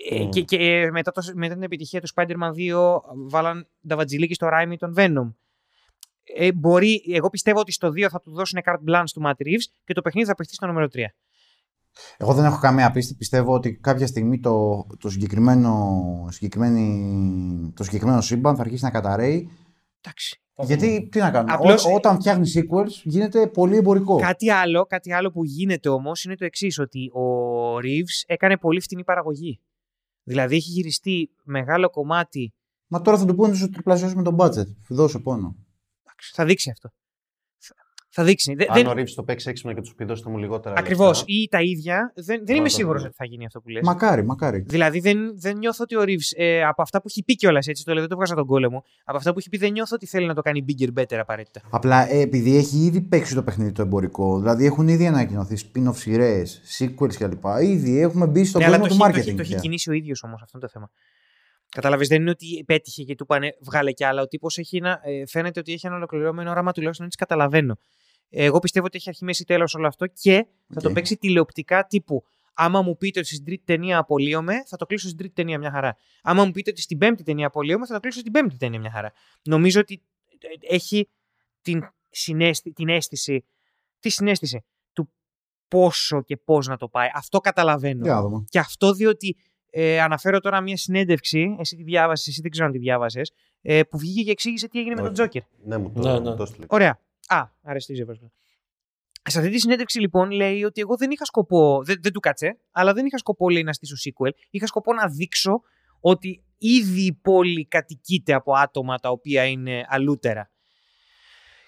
Ε, 0.09 0.23
Mm. 0.25 0.29
και 0.29 0.41
και 0.41 0.57
ε, 0.57 0.91
μετά, 0.91 1.11
το, 1.11 1.21
μετά 1.35 1.53
την 1.53 1.63
επιτυχία 1.63 2.01
του 2.01 2.07
Spider-Man 2.15 2.73
2 2.73 2.99
βάλαν 3.29 3.67
τα 3.87 3.95
βατζιλίκη 3.95 4.33
στο 4.33 4.47
Raimi 4.53 4.73
τον 4.77 4.93
Venom. 4.97 5.33
Ε, 6.37 6.51
μπορεί, 6.51 7.03
εγώ 7.13 7.29
πιστεύω 7.29 7.59
ότι 7.59 7.71
στο 7.71 7.87
2 7.87 8.07
θα 8.09 8.21
του 8.21 8.31
δώσουν 8.33 8.59
carte 8.65 8.89
blanche 8.93 9.03
του 9.13 9.21
Matt 9.25 9.31
Reeves 9.47 9.65
και 9.83 9.93
το 9.93 10.01
παιχνίδι 10.01 10.27
θα 10.27 10.35
παιχτεί 10.35 10.53
στο 10.55 10.65
νούμερο 10.67 10.87
3. 10.93 10.99
Εγώ 12.17 12.33
δεν 12.33 12.45
έχω 12.45 12.59
καμία 12.59 12.91
πίστη. 12.91 13.15
Πιστεύω 13.15 13.53
ότι 13.53 13.73
κάποια 13.77 14.07
στιγμή 14.07 14.39
το, 14.39 14.85
το, 14.99 15.09
συγκεκριμένο, 15.09 16.27
συγκεκριμένη, 16.29 17.73
το 17.75 17.83
συγκεκριμένο 17.83 18.21
σύμπαν 18.21 18.55
θα 18.55 18.61
αρχίσει 18.61 18.83
να 18.83 18.89
καταραίει. 18.91 19.49
Εντάξει. 20.01 20.37
Γιατί 20.61 21.07
τι 21.11 21.19
να 21.19 21.31
κάνουμε. 21.31 21.53
Απλώς- 21.53 21.85
Ό, 21.85 21.93
όταν 21.93 22.15
φτιάχνει 22.19 22.51
sequels 22.55 22.89
γίνεται 23.03 23.47
πολύ 23.47 23.77
εμπορικό. 23.77 24.15
Κάτι 24.15 24.49
άλλο, 24.51 24.85
κάτι 24.85 25.13
άλλο 25.13 25.31
που 25.31 25.43
γίνεται 25.43 25.89
όμως 25.89 26.23
είναι 26.23 26.35
το 26.35 26.45
εξής, 26.45 26.79
ότι 26.79 27.11
ο 27.13 27.23
Reeves 27.77 28.23
έκανε 28.25 28.57
πολύ 28.57 28.79
φτηνή 28.81 29.03
παραγωγή. 29.03 29.59
Δηλαδή 30.23 30.55
έχει 30.55 30.69
γυριστεί 30.69 31.29
μεγάλο 31.43 31.89
κομμάτι. 31.89 32.53
Μα 32.87 33.01
τώρα 33.01 33.17
θα 33.17 33.25
του 33.25 33.35
πούνε 33.35 33.49
ότι 33.49 33.57
σου 33.57 33.69
τριπλασιάσουμε 33.69 34.23
τον 34.23 34.35
budget. 34.39 34.67
Δώσε 34.89 35.19
πόνο. 35.19 35.55
εντάξει, 36.01 36.31
Θα 36.33 36.45
δείξει 36.45 36.69
αυτό. 36.69 36.89
Θα- 38.15 38.21
Θα 38.21 38.29
δείξει. 38.29 38.53
Δε- 38.53 38.65
Αν 38.67 38.73
δεν- 38.75 38.87
ο 38.87 38.93
Ρίβς 38.93 39.13
το 39.13 39.23
παίξει 39.23 39.49
έξυπνα 39.49 39.73
και 39.73 39.81
τους 39.81 39.93
πει 39.95 40.03
δώστε 40.05 40.29
μου 40.29 40.37
λιγότερα 40.37 40.75
Ακριβώς. 40.77 41.07
λεφτά. 41.17 41.23
Ή 41.27 41.47
τα 41.47 41.61
ίδια. 41.61 42.11
Δεν, 42.15 42.25
δεν 42.25 42.37
Πρώτα 42.37 42.53
είμαι 42.53 42.61
απ' 42.63 42.69
σίγουρος 42.69 42.99
όλα. 42.99 43.07
ότι 43.07 43.15
θα 43.17 43.25
γίνει 43.25 43.45
αυτό 43.45 43.61
που 43.61 43.69
λες. 43.69 43.81
Μακάρι, 43.85 44.25
μακάρι. 44.25 44.59
Δηλαδή 44.67 44.99
δεν, 44.99 45.39
δεν 45.39 45.57
νιώθω 45.57 45.83
ότι 45.83 45.95
ο 45.95 46.01
Reeves 46.01 46.31
ε, 46.37 46.63
από 46.63 46.81
αυτά 46.81 46.97
που 47.01 47.07
έχει 47.09 47.23
πει 47.23 47.35
κιόλας 47.35 47.67
έτσι, 47.67 47.83
το 47.83 47.91
λέω 47.91 47.99
δεν 48.01 48.09
το 48.09 48.15
βγάζα 48.15 48.35
τον 48.35 48.45
κόλεμο. 48.45 48.83
Από 49.03 49.17
αυτά 49.17 49.31
που 49.33 49.39
έχει 49.39 49.49
πει 49.49 49.57
δεν 49.57 49.71
νιώθω 49.71 49.95
ότι 49.95 50.05
θέλει 50.05 50.25
να 50.25 50.33
το 50.33 50.41
κάνει 50.41 50.65
bigger 50.67 50.99
better 50.99 51.15
απαραίτητα. 51.15 51.61
Απλά 51.69 52.11
ε, 52.11 52.19
επειδή 52.19 52.57
έχει 52.57 52.77
ήδη 52.77 53.01
παίξει 53.01 53.35
το 53.35 53.43
παιχνίδι 53.43 53.71
το 53.71 53.81
εμπορικό, 53.81 54.39
δηλαδή 54.39 54.65
έχουν 54.65 54.87
ήδη 54.87 55.07
ανακοινωθεί 55.07 55.55
spin-off 55.63 55.95
σειρές, 55.95 56.61
sequels 56.79 57.13
κλπ. 57.15 57.43
Ήδη 57.61 57.99
έχουμε 57.99 58.27
μπει 58.27 58.45
στον 58.45 58.61
ναι, 58.61 58.67
αλλά 58.67 58.77
κόσμο 58.79 58.97
το, 59.05 59.11
του 59.11 59.17
έχει, 59.17 59.19
το, 59.19 59.19
marketing. 59.19 59.27
έχει, 59.27 59.35
το 59.35 59.41
έχει 59.41 59.51
πια. 59.51 59.59
κινήσει 59.59 59.89
ο 59.89 59.93
ίδιος 59.93 60.23
όμως 60.23 60.41
αυτό 60.41 60.57
είναι 60.57 60.65
το 60.67 60.71
θέμα. 60.73 60.89
Κατάλαβε, 61.69 62.05
δεν 62.07 62.21
είναι 62.21 62.29
ότι 62.29 62.63
πέτυχε 62.65 63.03
και 63.03 63.15
του 63.15 63.23
είπανε 63.23 63.55
βγάλε 63.61 63.91
κι 63.91 64.03
άλλα. 64.03 64.21
Ο 64.21 64.27
τύπος 64.27 64.57
ε, 64.57 64.63
φαίνεται 65.27 65.59
ότι 65.59 65.73
έχει 65.73 65.85
ένα 65.87 65.95
ολοκληρωμένο 65.95 66.49
όραμα, 66.49 66.71
τουλάχιστον 66.71 67.05
έτσι 67.05 67.17
καταλαβαίνω. 67.17 67.77
Εγώ 68.35 68.59
πιστεύω 68.59 68.85
ότι 68.85 68.97
έχει 68.97 69.09
αρχή, 69.09 69.23
μέση, 69.25 69.45
τέλος 69.45 69.75
όλο 69.75 69.87
αυτό 69.87 70.07
και 70.07 70.47
θα 70.73 70.81
το 70.81 70.87
Οκ. 70.87 70.93
παίξει 70.93 71.17
τηλεοπτικά 71.17 71.85
τύπου. 71.85 72.23
Άμα 72.53 72.81
μου 72.81 72.97
πείτε 72.97 73.19
ότι 73.19 73.27
στην 73.27 73.45
τρίτη 73.45 73.63
ταινία 73.65 73.97
απολύομαι, 73.97 74.63
θα 74.65 74.77
το 74.77 74.85
κλείσω 74.85 75.05
στην 75.05 75.17
τρίτη 75.17 75.33
ταινία 75.33 75.57
μια 75.57 75.71
χαρά. 75.71 75.97
Άμα 76.23 76.45
μου 76.45 76.51
πείτε 76.51 76.69
ότι 76.69 76.81
στην 76.81 76.97
πέμπτη 76.97 77.23
ταινία 77.23 77.47
απολύομαι, 77.47 77.85
θα 77.85 77.93
το 77.93 77.99
κλείσω 77.99 78.19
στην 78.19 78.31
πέμπτη 78.31 78.57
ταινία 78.57 78.79
μια 78.79 78.91
χαρά. 78.91 79.11
Νομίζω 79.43 79.79
ότι 79.79 80.01
ε, 80.39 80.75
έχει 80.75 81.09
την, 81.61 81.83
συνέστη, 82.09 82.73
την 82.73 82.89
αίσθηση, 82.89 83.45
τη 83.99 84.09
συνέστηση 84.09 84.63
του 84.93 85.09
πόσο 85.67 86.21
και 86.21 86.37
πώς 86.37 86.67
να 86.67 86.77
το 86.77 86.87
πάει. 86.87 87.07
Αυτό 87.13 87.39
καταλαβαίνω. 87.39 88.03
Για 88.03 88.13
να 88.13 88.21
δούμε. 88.21 88.43
Και 88.49 88.59
αυτό 88.59 88.93
διότι 88.93 89.35
ε, 89.69 90.01
αναφέρω 90.01 90.39
τώρα 90.39 90.61
μια 90.61 90.77
συνέντευξη, 90.77 91.55
εσύ 91.59 91.75
τη 91.75 91.83
διάβασες, 91.83 92.27
εσύ 92.27 92.41
δεν 92.41 92.51
ξέρω 92.51 92.65
αν 92.65 92.71
τη 92.71 92.77
διάβασες, 92.77 93.33
ε, 93.61 93.83
που 93.83 93.97
βγήκε 93.97 94.23
και 94.23 94.31
εξήγησε 94.31 94.67
τι 94.67 94.79
έγινε 94.79 94.95
με 94.95 95.01
τον 95.01 95.05
Όχι. 95.05 95.13
Τζόκερ. 95.13 95.41
Ναι, 95.63 95.77
μου 95.77 95.91
το, 95.91 96.01
Ναι, 96.01 96.19
μου 96.19 96.29
ναι. 96.29 96.35
το 96.35 96.43
έστειλε. 96.43 96.65
Ωραία. 96.69 96.99
Α, 97.27 97.43
αρεστή 97.61 97.93
ζεύγα. 97.93 98.31
Σε 99.29 99.39
αυτή 99.39 99.51
τη 99.51 99.59
συνέντευξη 99.59 99.99
λοιπόν 99.99 100.31
λέει 100.31 100.63
ότι 100.63 100.81
εγώ 100.81 100.97
δεν 100.97 101.11
είχα 101.11 101.25
σκοπό, 101.25 101.83
δεν, 101.83 101.97
δεν 102.01 102.11
του 102.11 102.19
κάτσε, 102.19 102.59
αλλά 102.71 102.93
δεν 102.93 103.05
είχα 103.05 103.17
σκοπό 103.17 103.49
λέει 103.49 103.63
να 103.63 103.73
στήσω 103.73 103.95
sequel. 104.09 104.29
Είχα 104.49 104.67
σκοπό 104.67 104.93
να 104.93 105.07
δείξω 105.07 105.61
ότι 105.99 106.43
ήδη 106.57 107.05
η 107.05 107.13
πόλη 107.13 107.65
κατοικείται 107.65 108.33
από 108.33 108.53
άτομα 108.53 108.97
τα 108.97 109.09
οποία 109.09 109.45
είναι 109.45 109.85
αλούτερα. 109.87 110.51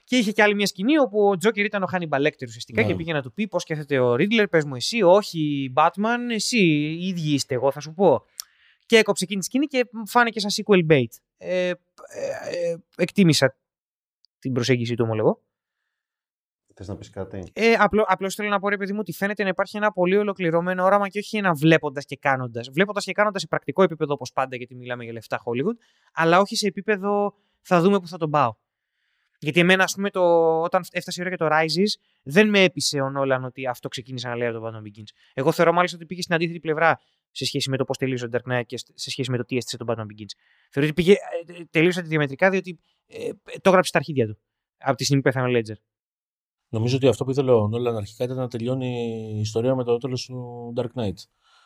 Και 0.04 0.18
είχε 0.18 0.32
και 0.32 0.42
άλλη 0.42 0.56
μια 0.56 0.66
σκηνή 0.66 0.98
όπου 0.98 1.28
ο 1.28 1.38
Τζόκερ 1.38 1.66
ήταν 1.66 1.84
ο 1.84 1.88
Hannibal 1.92 2.26
Lecter 2.26 2.46
ουσιαστικά 2.48 2.82
Ναι. 2.82 2.88
και 2.88 2.96
πήγε 2.96 3.14
να 3.14 3.22
του 3.22 3.34
πει 3.34 3.48
πώς 3.48 3.62
σκέφτεται 3.62 4.00
ο 4.00 4.16
Ρίτλερ, 4.16 4.48
πες 4.48 4.66
μου 4.66 4.76
εσύ, 4.76 5.02
όχι 5.02 5.74
Batman, 5.76 6.20
εσύ, 6.32 6.58
οι 7.00 7.08
ίδιοι 7.08 7.34
είστε, 7.34 7.54
εγώ 7.54 7.72
θα 7.72 7.80
σου 7.80 7.94
πω. 7.94 8.22
Και 8.86 8.98
έκοψε 8.98 9.24
εκείνη 9.24 9.40
τη 9.40 9.46
σκηνή 9.46 9.66
και 9.66 9.86
φάνηκε 10.06 10.40
σαν 10.40 10.50
sequel 10.52 10.92
bait. 10.92 11.10
Ε, 11.38 11.68
ε, 11.68 11.72
ε, 11.72 12.76
εκτίμησα 12.98 13.56
την 14.46 14.54
προσέγγιση 14.54 14.96
του, 14.96 15.04
ομολογώ. 15.08 15.42
Θες 16.74 16.88
να 16.88 16.96
πεις 16.96 17.10
κάτι; 17.10 17.44
Ε, 17.54 17.74
απλό, 17.74 18.04
απλώς 18.08 18.36
θέλω 18.36 18.50
να 18.50 18.60
πω, 18.60 18.70
ρε 18.70 18.78
παιδί 18.78 18.92
μου, 18.94 19.00
ότι 19.02 19.12
φαίνεται 19.12 19.44
να 19.44 19.50
υπάρχει 19.50 19.78
ένα 19.78 19.92
πολύ 19.92 20.18
ολοκληρωμένο 20.18 20.84
όραμα 20.84 21.08
και 21.08 21.20
όχι 21.20 21.38
ένα 21.38 21.54
βλέποντας 21.54 22.06
και 22.06 22.16
κάνοντας. 22.16 22.70
Βλέποντας 22.70 23.04
και 23.04 23.12
κάνοντας 23.12 23.42
σε 23.42 23.48
πρακτικό 23.48 23.84
επίπεδο, 23.84 24.14
όπως 24.14 24.32
πάντα, 24.32 24.56
γιατί 24.56 24.76
μιλάμε 24.76 25.04
για 25.04 25.14
λεφτά 25.14 25.42
Hollywood, 25.46 25.78
αλλά 26.14 26.40
όχι 26.40 26.56
σε 26.56 26.68
επίπεδο 26.68 27.34
θα 27.62 27.82
δούμε 27.82 28.00
που 28.00 28.08
θα 28.08 28.18
τον 28.18 28.30
πάω. 28.30 28.54
Γιατί 29.40 29.60
εμένα, 29.60 29.84
ας 29.84 29.94
πούμε, 29.94 30.10
το, 30.10 30.22
όταν 30.62 30.84
έφτασε 30.92 31.22
η 31.22 31.26
ώρα 31.26 31.36
για 31.36 31.48
το 31.48 31.56
Rises, 31.56 32.02
δεν 32.24 32.50
με 32.50 32.64
έπεισε 32.64 33.00
ο 33.00 33.10
Νόλαν 33.10 33.44
ότι 33.44 33.68
αυτό 33.68 33.88
ξεκίνησε 33.88 34.28
να 34.28 34.36
λέει 34.36 34.48
από 34.48 34.60
το 34.60 34.68
Batman 34.68 34.88
Begins. 34.88 35.10
Εγώ 35.34 35.52
θεωρώ 35.52 35.74
μάλιστα 35.74 35.98
ότι 35.98 36.06
πήγε 36.06 36.22
στην 36.22 36.36
αντίθετη 36.36 36.60
πλευρά 36.60 37.00
σε 37.32 37.46
σχέση 37.46 37.70
με 37.70 37.78
το 37.78 37.84
πώς 37.84 37.98
τελείωσε 37.98 38.28
το 38.28 38.40
Dark 38.42 38.52
Knight 38.52 38.66
και 38.66 38.78
σε 38.78 39.10
σχέση 39.10 39.32
με 39.32 39.38
το 39.38 39.46
τι 39.46 39.58
έστησε 39.58 39.78
το 39.78 39.86
Batman 39.88 40.02
Begins. 40.02 40.34
Θεωρώ 40.70 40.90
ότι 40.90 40.94
πήγε, 40.94 41.12
ε, 41.12 41.64
τελείωσε 41.70 42.02
διαμετρικά 42.02 42.50
διότι 42.50 42.80
ε, 43.08 43.30
το 43.62 43.70
έγραψε 43.70 43.90
στα 43.90 43.98
αρχίδια 43.98 44.28
του 44.28 44.38
από 44.78 44.96
τη 44.98 45.04
στιγμή 45.04 45.22
που 45.22 45.30
πέθανε 45.30 45.58
ο 45.58 45.60
Ledger. 45.60 45.80
Νομίζω 46.70 46.96
ότι 46.96 47.08
αυτό 47.08 47.24
που 47.24 47.32
ήθελε 47.32 47.52
ο 47.52 47.68
Νόλαν 47.68 47.96
αρχικά 47.96 48.24
ήταν 48.24 48.38
να 48.38 48.48
τελειώνει 48.48 48.88
η 49.36 49.40
ιστορία 49.40 49.76
με 49.76 49.84
το 49.84 49.98
τέλος 49.98 50.26
του 50.26 50.74
Dark 50.76 51.02
Knight. 51.02 51.18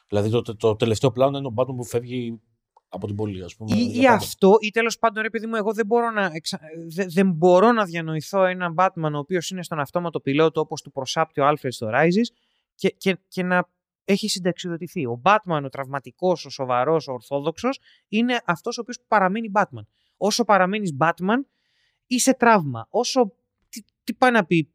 Δηλαδή 0.07 0.29
το, 0.29 0.55
το 0.55 0.75
τελευταίο 0.75 1.11
πλάνο 1.11 1.37
είναι 1.37 1.47
ο 1.47 1.53
Batman 1.55 1.75
που 1.75 1.85
φεύγει 1.85 2.41
από 2.89 3.07
την 3.07 3.15
πόλη, 3.15 3.43
ας 3.43 3.55
πούμε. 3.55 3.75
Ή, 3.77 3.81
για 3.83 4.01
ή 4.01 4.03
πάντα. 4.03 4.13
αυτό, 4.15 4.55
ή 4.59 4.69
τέλος 4.69 4.99
πάντων, 4.99 5.23
ρε 5.23 5.29
παιδί 5.29 5.47
μου, 5.47 5.55
εγώ 5.55 5.73
δεν 5.73 5.85
μπορώ 5.85 6.11
να, 6.11 6.31
εξα... 6.33 6.59
δε- 6.95 7.05
δεν 7.05 7.31
μπορώ 7.31 7.71
να 7.71 7.85
διανοηθώ 7.85 8.43
έναν 8.43 8.73
Batman 8.77 9.11
ο 9.13 9.17
οποίος 9.17 9.49
είναι 9.49 9.63
στον 9.63 9.79
αυτόματο 9.79 10.19
πιλότο 10.19 10.59
όπως 10.61 10.81
του 10.81 10.91
προσάπτει 10.91 11.41
ο 11.41 11.49
Alfred 11.49 11.67
στο 11.69 11.89
Rises 11.93 12.35
και, 12.75 12.89
και, 12.89 13.17
και 13.27 13.43
να 13.43 13.69
έχει 14.03 14.29
συνταξιδοτηθεί. 14.29 15.05
Ο 15.05 15.21
Batman, 15.23 15.61
ο 15.65 15.69
τραυματικός, 15.69 16.45
ο 16.45 16.49
σοβαρός, 16.49 17.07
ο 17.07 17.13
ορθόδοξος, 17.13 17.79
είναι 18.07 18.41
αυτός 18.45 18.77
ο 18.77 18.81
οποίος 18.81 18.99
παραμένει 19.07 19.51
Batman. 19.53 19.85
Όσο 20.21 20.43
παραμένει 20.45 20.97
Batman, 20.99 21.39
είσαι 22.07 22.33
τραύμα. 22.33 22.87
Όσο. 22.89 23.33
Τι, 23.69 23.81
τι 24.03 24.13
πάει 24.13 24.31
να 24.31 24.45
πει; 24.45 24.71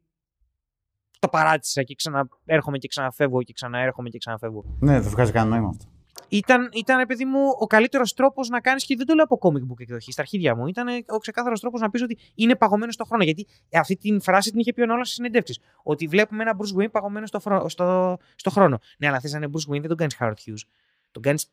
Το 1.19 1.27
παράτησα 1.27 1.83
και 1.83 1.95
ξαναέρχομαι 1.95 2.77
και 2.77 2.87
ξαναφεύγω 2.87 3.43
και 3.43 3.53
ξαναέρχομαι 3.53 4.09
και 4.09 4.17
ξαναφεύγω 4.17 4.77
Ναι, 4.79 4.99
δεν 4.99 5.09
βγάζει 5.11 5.31
κανένα 5.31 5.55
νόημα 5.55 5.69
αυτό. 5.69 5.85
ήταν, 6.29 6.69
ήταν 6.73 6.97
ρε 6.97 7.05
παιδί 7.05 7.25
μου, 7.25 7.39
ο 7.59 7.67
καλύτερος 7.67 8.13
τρόπος 8.13 8.49
να 8.49 8.61
κάνεις 8.61 8.85
και 8.85 8.95
δεν 8.95 9.05
το 9.05 9.13
λέω 9.13 9.23
από 9.29 9.37
comic 9.41 9.71
book 9.71 9.79
εκδοχή 9.79 10.11
στα 10.11 10.21
αρχίδια 10.21 10.55
μου. 10.55 10.67
Ήταν 10.67 10.87
ο 11.07 11.17
ξεκάθαρος 11.17 11.59
τρόπος 11.59 11.81
να 11.81 11.89
πεις 11.89 12.01
ότι 12.01 12.17
είναι 12.35 12.55
παγωμένος 12.55 12.93
στο 12.93 13.03
χρόνο. 13.05 13.23
Γιατί 13.23 13.47
αυτή 13.73 13.95
την 13.95 14.21
φράση 14.21 14.51
την 14.51 14.59
είχε 14.59 14.73
πει 14.73 14.81
ο 14.81 14.85
Νόλας 14.85 15.05
στις 15.05 15.17
συνεντεύξεις. 15.17 15.59
Ότι 15.83 16.07
βλέπουμε 16.07 16.41
ένα 16.43 16.57
Bruce 16.57 16.81
Wayne 16.81 16.91
παγωμένος 16.91 17.29
στο, 17.29 17.39
φρο- 17.39 17.69
στο, 17.69 18.17
στο 18.35 18.49
χρόνο. 18.49 18.79
Ναι, 18.97 19.07
αλλά 19.07 19.19
θες 19.19 19.31
να 19.31 19.37
είναι 19.37 19.49
Bruce 19.53 19.71
Wayne 19.73 19.79
δεν 19.79 19.87
τον 19.87 19.97
κάνεις 19.97 20.15
Howard 20.19 20.33
Hughes. 20.45 20.67
Τον 21.11 21.21
κάνεις 21.21 21.51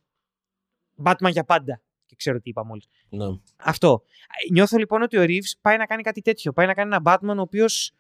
Batman 1.05 1.31
για 1.31 1.45
πάντα. 1.45 1.81
Και 2.13 2.19
ξέρω 2.19 2.41
τι 2.41 2.51
είπα 2.51 2.65
μόλις. 2.65 2.87
Ναι. 3.09 3.25
Αυτό. 3.57 4.03
Νιώθω 4.51 4.77
λοιπόν 4.79 5.03
ότι 5.03 5.17
ο 5.19 5.23
Reeves 5.23 5.53
πάει 5.61 5.77
να 5.77 5.87
κάνει 5.87 6.03
κάτι 6.03 6.21
τέτοιο. 6.23 6.53
Πάει 6.53 6.67
να 6.67 6.75
κάνει 6.75 6.95
ένα 6.95 7.03
Batman 7.05 7.37
ο 7.37 7.41
οποίος 7.41 7.93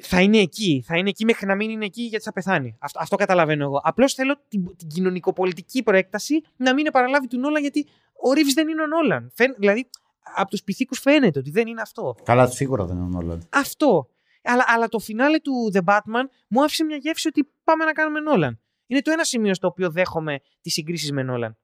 θα 0.00 0.20
είναι 0.20 0.38
εκεί. 0.38 0.84
Θα 0.86 0.96
είναι 0.98 1.08
εκεί 1.08 1.24
μέχρι 1.24 1.46
να 1.46 1.54
μην 1.54 1.70
είναι 1.70 1.84
εκεί 1.84 2.02
γιατί 2.02 2.24
θα 2.24 2.32
πεθάνει. 2.32 2.76
Αυτό, 2.80 2.98
αυτό 3.02 3.16
καταλαβαίνω 3.16 3.64
εγώ. 3.64 3.80
Απλώς 3.82 4.14
θέλω 4.14 4.36
την, 4.48 4.76
την 4.76 4.88
κοινωνικοπολιτική 4.88 5.82
προέκταση 5.82 6.40
να 6.56 6.74
μην 6.74 6.86
επαναλάβει 6.86 7.26
του 7.26 7.38
Νόλαν 7.38 7.60
γιατί 7.60 7.86
ο 8.12 8.30
Reeves 8.34 8.52
δεν 8.54 8.68
είναι 8.68 8.82
ο 8.82 8.86
Νόλαν. 8.86 9.30
Φαίν- 9.34 9.56
δηλαδή 9.58 9.88
από 10.36 10.50
τους 10.50 10.62
πυθίκους 10.62 10.98
φαίνεται 10.98 11.38
ότι 11.38 11.50
δεν 11.50 11.66
είναι 11.66 11.80
αυτό. 11.80 12.14
Καλά, 12.24 12.46
σίγουρα 12.46 12.84
δεν 12.84 12.96
είναι 12.96 13.04
ο 13.04 13.08
Νόλαν. 13.08 13.48
Αυτό. 13.52 14.08
Αλλά, 14.42 14.64
αλλά 14.66 14.88
το 14.88 14.98
φινάλε 14.98 15.38
του 15.38 15.52
The 15.74 15.80
Batman 15.84 16.24
μου 16.48 16.62
άφησε 16.64 16.84
μια 16.84 16.96
γεύση 16.96 17.28
ότι 17.28 17.48
πάμε 17.64 17.84
να 17.84 17.92
κάνουμε 17.92 18.20
Νόλαν. 18.20 18.60
Είναι 18.86 19.02
το 19.02 19.10
ένα 19.10 19.24
σημείο 19.24 19.54
στο 19.54 19.66
οποίο 19.66 19.90
δέχομαι 19.90 20.40
τις 20.60 20.72
συγκρίσεις 20.72 21.12
με 21.12 21.22
Νόλαν. 21.22 21.56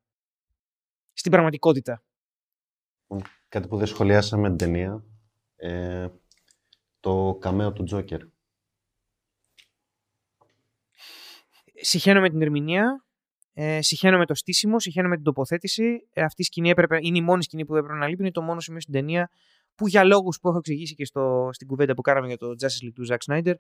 Στην 1.19 1.31
πραγματικότητα. 1.31 2.03
Κάτι 3.49 3.69
που 3.69 3.77
δεν 3.77 3.87
σχολιάσαμε 3.87 4.43
με 4.43 4.49
την 4.49 4.57
ταινία. 4.57 5.05
Ε, 5.57 6.09
το 7.01 7.37
καμέο 7.41 7.73
του 7.73 7.85
Τζόκερ. 7.85 8.21
Συχαίνω 11.81 12.21
με 12.21 12.31
την 12.31 12.43
ερμηνεία, 12.43 13.05
ε, 13.53 13.83
συχαίνω 13.83 14.19
με 14.19 14.27
το 14.27 14.35
στήσιμο, 14.35 14.81
συχαίνω 14.81 15.09
με 15.09 15.15
την 15.15 15.25
τοποθέτηση. 15.25 16.09
Ε, 16.13 16.23
αυτή 16.23 16.43
η 16.43 16.45
σκηνή 16.45 16.71
έπρεπε, 16.71 16.99
είναι 17.01 17.19
η 17.19 17.23
μόνη 17.23 17.43
σκηνή 17.43 17.65
που 17.65 17.77
έπρεπε 17.77 17.99
να 17.99 18.09
λείπει, 18.09 18.23
είναι 18.23 18.31
το 18.31 18.43
μόνο 18.43 18.61
σημείο 18.61 18.81
στην 18.81 18.93
ταινία 18.93 19.31
που 19.75 19.89
για 19.89 20.05
λόγους 20.05 20.39
που 20.41 20.49
έχω 20.49 20.59
εξηγήσει 20.59 20.95
και 20.95 21.05
στο, 21.05 21.49
στην 21.53 21.67
κουβέντα 21.67 21.95
που 21.95 22.03
κάναμε 22.03 22.27
για 22.27 22.37
το 22.37 22.47
Justice 22.61 22.87
League 22.87 22.93
του 22.95 23.07
Zack 23.09 23.19
Snyder, 23.27 23.55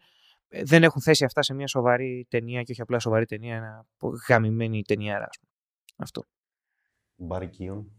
ε, 0.48 0.62
δεν 0.62 0.82
έχουν 0.82 1.02
θέσει 1.02 1.24
αυτά 1.24 1.42
σε 1.42 1.54
μια 1.54 1.66
σοβαρή 1.66 2.26
ταινία 2.28 2.62
και 2.62 2.72
όχι 2.72 2.80
απλά 2.80 2.98
σοβαρή 2.98 3.24
ταινία, 3.24 3.56
ένα 3.56 3.86
γαμημένη 4.28 4.82
ταινία. 4.82 5.16
Ας 5.16 5.38
πούμε. 5.40 5.52
Αυτό. 5.96 6.24
Μπαρικίων. 7.18 7.92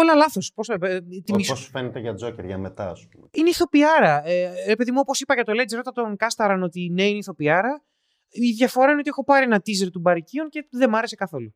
Όλα 0.00 0.14
λάθος. 0.14 0.52
Πώς, 0.54 0.68
ε, 0.68 1.00
τη 1.24 1.34
μισό- 1.34 1.54
Πώς 1.54 1.68
φαίνεται 1.68 1.98
για 2.00 2.14
Τζόκερ, 2.14 2.44
για 2.44 2.58
μετά, 2.58 2.90
ας 2.90 3.08
πούμε. 3.08 3.26
Είναι 3.30 3.48
ηθοποιάρα. 3.48 4.26
Ε, 4.28 4.64
ρε 4.66 4.76
παιδί 4.76 4.90
μου, 4.90 4.98
όπως 5.00 5.20
είπα 5.20 5.34
για 5.34 5.44
το 5.44 5.52
Ledger, 5.52 5.78
όταν 5.78 5.92
τον 5.94 6.16
κάσταραν 6.16 6.62
ότι 6.62 6.88
ναι, 6.88 7.02
είναι 7.08 7.18
ηθοποιάρα, 7.18 7.84
η 8.28 8.50
διαφορά 8.52 8.90
είναι 8.90 8.98
ότι 9.00 9.08
έχω 9.08 9.24
πάρει 9.24 9.44
ένα 9.44 9.56
teaser 9.56 9.90
του 9.92 10.00
Μπαρικίων 10.00 10.48
και 10.48 10.66
δεν 10.70 10.88
μ' 10.90 10.94
άρεσε 10.94 11.14
καθόλου. 11.16 11.54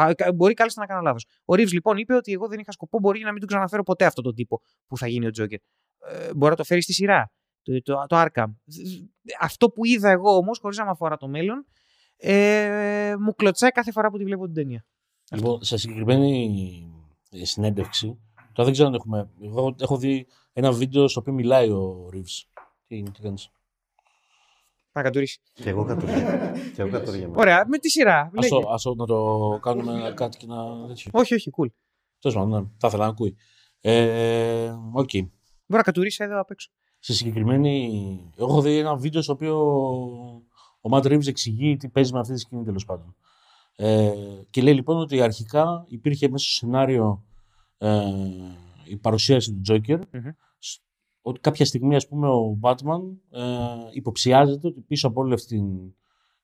Α, 0.00 0.10
κα- 0.14 0.32
μπορεί 0.32 0.54
κάλλιστα 0.54 0.80
να 0.80 0.86
κάνω 0.86 1.00
λάθος. 1.00 1.26
Ο 1.44 1.54
Ρίβ 1.54 1.72
λοιπόν 1.72 1.96
είπε 1.96 2.14
ότι 2.14 2.32
εγώ 2.32 2.48
δεν 2.48 2.58
είχα 2.58 2.72
σκοπό, 2.72 2.98
μπορεί 2.98 3.20
να 3.20 3.30
μην 3.30 3.38
τον 3.38 3.48
ξαναφέρω 3.48 3.82
ποτέ 3.82 4.04
αυτόν 4.04 4.24
τον 4.24 4.34
τύπο 4.34 4.60
που 4.86 4.96
θα 4.98 5.06
γίνει 5.06 5.26
ο 5.26 5.30
Τζόκερ. 5.30 5.58
Ε, 6.08 6.34
μπορεί 6.34 6.50
να 6.50 6.56
το 6.56 6.64
φέρει 6.64 6.82
στη 6.82 6.92
σειρά. 6.92 7.30
Το, 7.62 7.82
το, 7.82 8.04
το 8.06 8.16
Arkham. 8.26 8.46
Αυτό 9.40 9.70
που 9.70 9.84
είδα 9.84 10.10
εγώ 10.10 10.36
όμως, 10.36 10.58
χωρίς 10.58 10.78
να 10.78 10.84
με 10.84 10.90
αφορά 10.90 11.16
το 11.16 11.28
μέλλον, 11.28 11.66
ε, 12.16 13.14
μου 13.18 13.34
κλωτσάει 13.34 13.70
κάθε 13.70 13.92
φορά 13.92 14.10
που 14.10 14.18
τη 14.18 14.24
βλέπω 14.24 14.44
την 14.44 14.54
ταινία. 14.54 14.84
Λοιπόν, 15.30 15.64
σε 15.64 15.76
συγκεκριμένη 15.76 16.92
ε, 17.30 17.44
συνέντευξη, 17.44 18.06
τώρα 18.36 18.64
δεν 18.64 18.72
ξέρω 18.72 18.88
αν 18.88 18.94
έχουμε. 18.94 19.28
Εγώ 19.42 19.74
έχω 19.80 19.96
δει 19.96 20.26
ένα 20.52 20.72
βίντεο 20.72 21.08
στο 21.08 21.20
οποίο 21.20 21.32
μιλάει 21.32 21.70
ο 21.70 22.08
Ρίβς. 22.12 22.48
Τι, 22.86 23.02
τι 23.02 23.20
κάνεις; 23.20 23.50
Παρακατουρίσει. 24.92 25.40
Και 25.52 25.68
εγώ 25.68 25.84
κατουργέμαι. 25.84 26.52
και 26.74 26.82
εγώ 26.82 26.90
κατουργέμαι. 26.90 27.34
Ωραία, 27.36 27.64
με 27.68 27.78
τη 27.78 27.90
σειρά. 27.90 28.20
Ας 28.20 28.30
λέγε. 28.32 28.48
το, 28.48 28.68
ας 28.70 28.82
το- 28.82 28.94
να 28.94 29.06
το 29.06 29.58
κάνουμε 29.62 29.92
ένα- 29.92 30.12
κάτι 30.12 30.36
και 30.36 30.46
να. 30.46 30.86
τέτοιο. 30.86 31.10
Όχι, 31.14 31.34
όχι, 31.34 31.50
cool. 31.56 31.66
Τέλος 32.20 32.36
πάντων, 32.36 32.60
ναι, 32.62 32.68
θα 32.78 32.86
ήθελα 32.88 33.04
να 33.04 33.10
ακούει. 33.10 33.36
Ε, 33.80 34.68
Οκ. 34.92 35.08
Μπορεί 35.12 35.28
να 35.68 35.82
κατουρίσει 35.82 36.24
εδώ 36.24 36.40
απ' 36.40 36.50
έξω. 36.50 36.70
Σε 36.98 37.12
συγκεκριμένη. 37.14 38.30
Εγώ 38.36 38.48
έχω 38.50 38.60
δει 38.60 38.78
ένα 38.78 38.96
βίντεο 38.96 39.22
στο 39.22 39.32
οποίο 39.32 39.58
ο 40.80 40.88
Ματ 40.88 41.06
Ρίβς 41.06 41.26
εξηγεί 41.26 41.76
τι 41.76 41.88
παίζει 41.88 42.12
με 42.12 42.18
αυτή 42.18 42.32
τη 42.32 42.38
σκηνή 42.38 42.64
τέλος 42.64 42.84
πάντων. 42.84 43.16
Ε, 43.78 44.12
και 44.50 44.62
λέει 44.62 44.74
λοιπόν 44.74 44.96
ότι 44.96 45.20
αρχικά 45.20 45.84
υπήρχε 45.88 46.28
μέσα 46.28 46.44
στο 46.44 46.54
σενάριο 46.54 47.24
ε, 47.78 48.02
η 48.84 48.96
παρουσίαση 48.96 49.52
του 49.52 49.60
Τζόκερ. 49.60 49.98
Μμμ. 50.12 50.30
σ- 50.58 50.80
Ότι 51.22 51.40
κάποια 51.40 51.64
στιγμή, 51.64 51.94
ας 51.96 52.08
πούμε, 52.08 52.28
ο 52.28 52.58
Batman 52.62 53.00
ε, 53.30 53.42
υποψιάζεται 53.92 54.66
ότι 54.66 54.80
πίσω 54.80 55.08
από 55.08 55.20
όλη 55.20 55.32
αυτή 55.32 55.56
την 55.56 55.94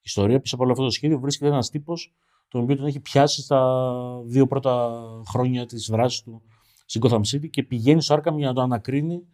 ιστορία, 0.01 0.41
πίσω 0.41 0.55
από 0.55 0.65
όλο 0.65 0.73
αυτό 0.73 0.85
το 0.85 0.91
σχέδιο, 0.91 1.19
βρίσκεται 1.19 1.51
ένας 1.51 1.71
τύπος 1.71 2.15
τον 2.49 2.63
οποίο 2.63 2.77
τον 2.77 2.87
έχει 2.87 3.01
πιάσει 3.01 3.43
στα 3.43 3.89
δύο 4.25 4.47
πρώτα 4.47 5.03
χρόνια 5.29 5.67
της 5.67 5.87
δράσης 5.91 6.23
του 6.23 6.43
στην 6.87 7.01
Gotham 7.05 7.21
City 7.21 7.51
και 7.51 7.63
πηγαίνει 7.63 8.03
στο 8.03 8.15
Arkham 8.15 8.37
για 8.37 8.47
να 8.47 8.53
το 8.53 8.61
ανακρίνει 8.61 9.27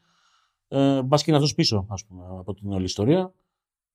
ε, 0.68 1.02
μπας 1.02 1.22
και 1.22 1.30
είναι 1.30 1.38
αυτός 1.38 1.54
πίσω, 1.54 1.86
ας 1.88 2.04
πούμε, 2.06 2.22
από 2.38 2.54
την 2.54 2.72
όλη 2.72 2.84
ιστορία. 2.84 3.32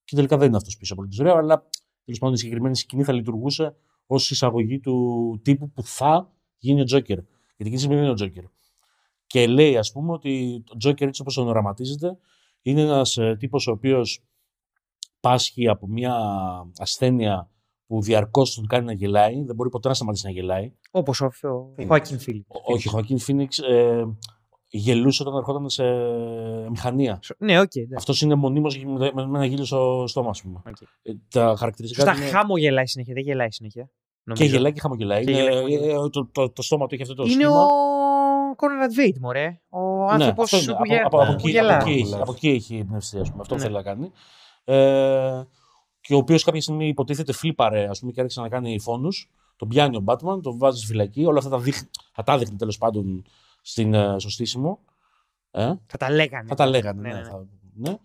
Και 0.04 0.16
τελικά 0.16 0.38
δεν 0.38 0.48
είναι 0.48 0.58
αυτός 0.58 0.78
πίσω 0.78 0.94
από 0.94 1.02
την 1.02 1.12
ιστορία, 1.12 1.34
αλλά 1.38 1.68
τέλος 2.06 2.20
πάντων 2.20 2.36
η 2.36 2.38
συγκεκριμένη 2.38 2.76
σκηνή 2.76 3.04
θα 3.04 3.14
λειτουργούσε 3.14 3.76
ως 4.08 4.32
εισαγωγή 4.32 4.80
του 4.80 5.40
τύπου 5.44 5.70
που 5.72 5.84
θα 5.84 6.32
γίνει 6.58 6.82
ο 6.82 6.84
Τζόκερ. 6.84 7.18
Γιατί 7.18 7.32
εκείνη 7.58 7.74
τη 7.76 7.80
στιγμή 7.80 7.96
δεν 7.96 8.04
είναι 8.04 8.14
ο 8.14 8.16
Τζόκερ. 8.16 8.44
Και 9.28 9.48
λέει, 9.48 9.78
ας 9.78 9.92
πούμε, 9.92 10.12
ότι 10.12 10.64
ο 10.74 10.78
Τζόκερ 10.78 11.08
έτσι 11.08 11.22
όπως 11.22 11.34
τον 11.34 11.48
οραματίζεται 11.48 12.18
είναι 12.62 12.82
ένας 12.82 13.18
ε, 13.18 13.36
τύπος 13.40 13.68
ο 13.68 13.72
οποίος 13.72 14.24
πάσχει 15.20 15.68
από 15.68 15.88
μια 15.88 16.16
ασθένεια 16.78 17.50
που 17.88 18.02
διαρκώς 18.02 18.54
τον 18.56 18.68
κάνει 18.68 18.86
να 18.86 18.94
γελάει, 18.94 19.44
δεν 19.44 19.56
μπορεί 19.56 19.70
ποτέ 19.70 19.88
να 19.88 19.94
σταματήσει 19.94 20.26
να 20.26 20.32
γελάει. 20.32 20.74
Όπως 20.92 21.22
ο, 21.22 21.26
ο 21.26 21.74
Phoenix. 21.78 21.88
Joaquin 21.88 22.18
Phoenix. 22.26 22.42
Ο- 22.48 22.74
Όχι, 22.74 22.88
ο 22.88 22.92
Χωακίν 22.92 23.18
Φίνιξ 23.20 23.58
ε, 23.60 24.06
γελούσε 24.76 25.22
όταν 25.24 25.36
ερχόταν 25.36 25.70
σε 25.70 25.84
αμηχανία. 26.70 27.20
Ναι, 27.38 27.60
οκ. 27.60 27.72
okay, 27.76 27.96
Αυτός 27.98 28.22
είναι 28.22 28.36
μονίμως 28.36 28.84
με, 28.84 29.12
με 29.14 29.22
ένα 29.22 29.46
γέλιο 29.46 29.66
στο 29.66 30.04
στόμα, 30.08 30.30
ας 30.30 30.42
πούμε. 30.42 30.62
Οκ. 30.68 30.76
Ε, 31.02 31.12
τα 31.30 31.56
χαρακτηριστικά. 31.58 32.02
Σωστά, 32.04 32.18
του 32.20 32.22
είναι- 32.28 32.38
χαμογελάει 32.38 32.88
συνέχεια, 32.88 33.14
δεν 33.14 33.24
γελάει 33.24 33.52
συνέχεια. 33.52 33.84
Και 33.84 33.90
νομίζω. 34.24 34.56
γελάει 34.56 34.72
και 34.74 34.80
χαμογελάει. 34.80 35.24
Και 35.26 35.32
Είναι, 35.32 35.42
γελάει 35.42 35.66
και 35.80 35.90
ε, 35.90 36.10
το, 36.10 36.28
το, 36.32 36.50
το 36.50 36.62
στόμα 36.62 36.88
του 36.88 36.94
έχει 36.94 37.04
αυτό 37.04 37.16
το 37.16 37.24
Είναι 37.24 37.32
σχήμα. 37.32 37.62
ο 37.64 38.56
Κόνραντ 38.56 38.94
Βέιτ, 38.94 39.18
μωρέ. 39.18 39.62
Ο 39.70 39.80
Ναι, 39.80 40.12
άνθρωπος 40.12 40.54
αυτό 40.54 40.58
είναι. 40.58 40.66
που, 40.74 40.80
από, 40.84 40.94
γε- 40.94 41.06
από, 41.06 41.18
από, 41.22 41.32
που 41.32 41.38
εκεί, 41.40 41.50
γελάς. 41.50 41.76
από, 41.84 41.90
εκεί, 41.92 42.00
έχει- 42.00 42.10
Λες. 42.10 42.22
από 42.22 42.32
εκεί 42.32 42.50
έχει 42.50 42.78
εμπνευστεί, 42.78 43.20
ας 43.20 43.30
πούμε. 43.30 43.42
Αυτό 43.42 43.56
Ναι. 43.56 43.62
θέλει 43.62 43.74
να 43.74 43.82
κάνει. 43.84 44.12
Ε, 44.64 45.42
και 46.02 46.14
ο 46.14 46.18
οποίος 46.18 46.44
κάποια 46.44 46.62
στιγμή 46.62 46.88
υποτίθεται 46.88 47.34
φλίπαρε 47.34 47.88
ας 47.90 48.00
πούμε, 48.00 48.12
και 48.12 48.20
άρχισε 48.22 48.42
να 48.42 48.50
κάνει 48.50 48.80
φόνους. 48.80 49.30
Τον 49.56 49.68
πιάνει 49.68 49.96
ο 49.98 50.04
Batman, 50.06 50.40
τον 50.44 50.58
βάζει 50.58 50.78
στη 50.78 50.86
φυλακή. 50.88 51.26
Όλα 51.26 51.38
αυτά 51.38 51.50
τα, 51.50 51.60
δείχ, 51.60 51.78
θα 52.14 52.24
τα 52.24 52.38
δείχνει 52.38 52.56
τέλος 52.58 52.78
πάντων 52.78 53.24
στην, 53.66 53.94
ε, 53.94 54.16
στο 54.20 54.30
στήσιμο. 54.30 54.80
Ε, 55.52 55.74
Θα 55.86 55.98
τα 55.98 56.10
λέγανε. 56.12 56.48
θα 56.48 56.56
τα 56.56 56.66
λέγανε. 56.66 57.02
Ναι, 57.02 57.08
Ναι, 57.08 57.14
ναι, 57.14 57.22
ναι. 57.22 57.28
θα- 57.30 57.48
ναι. 57.74 57.98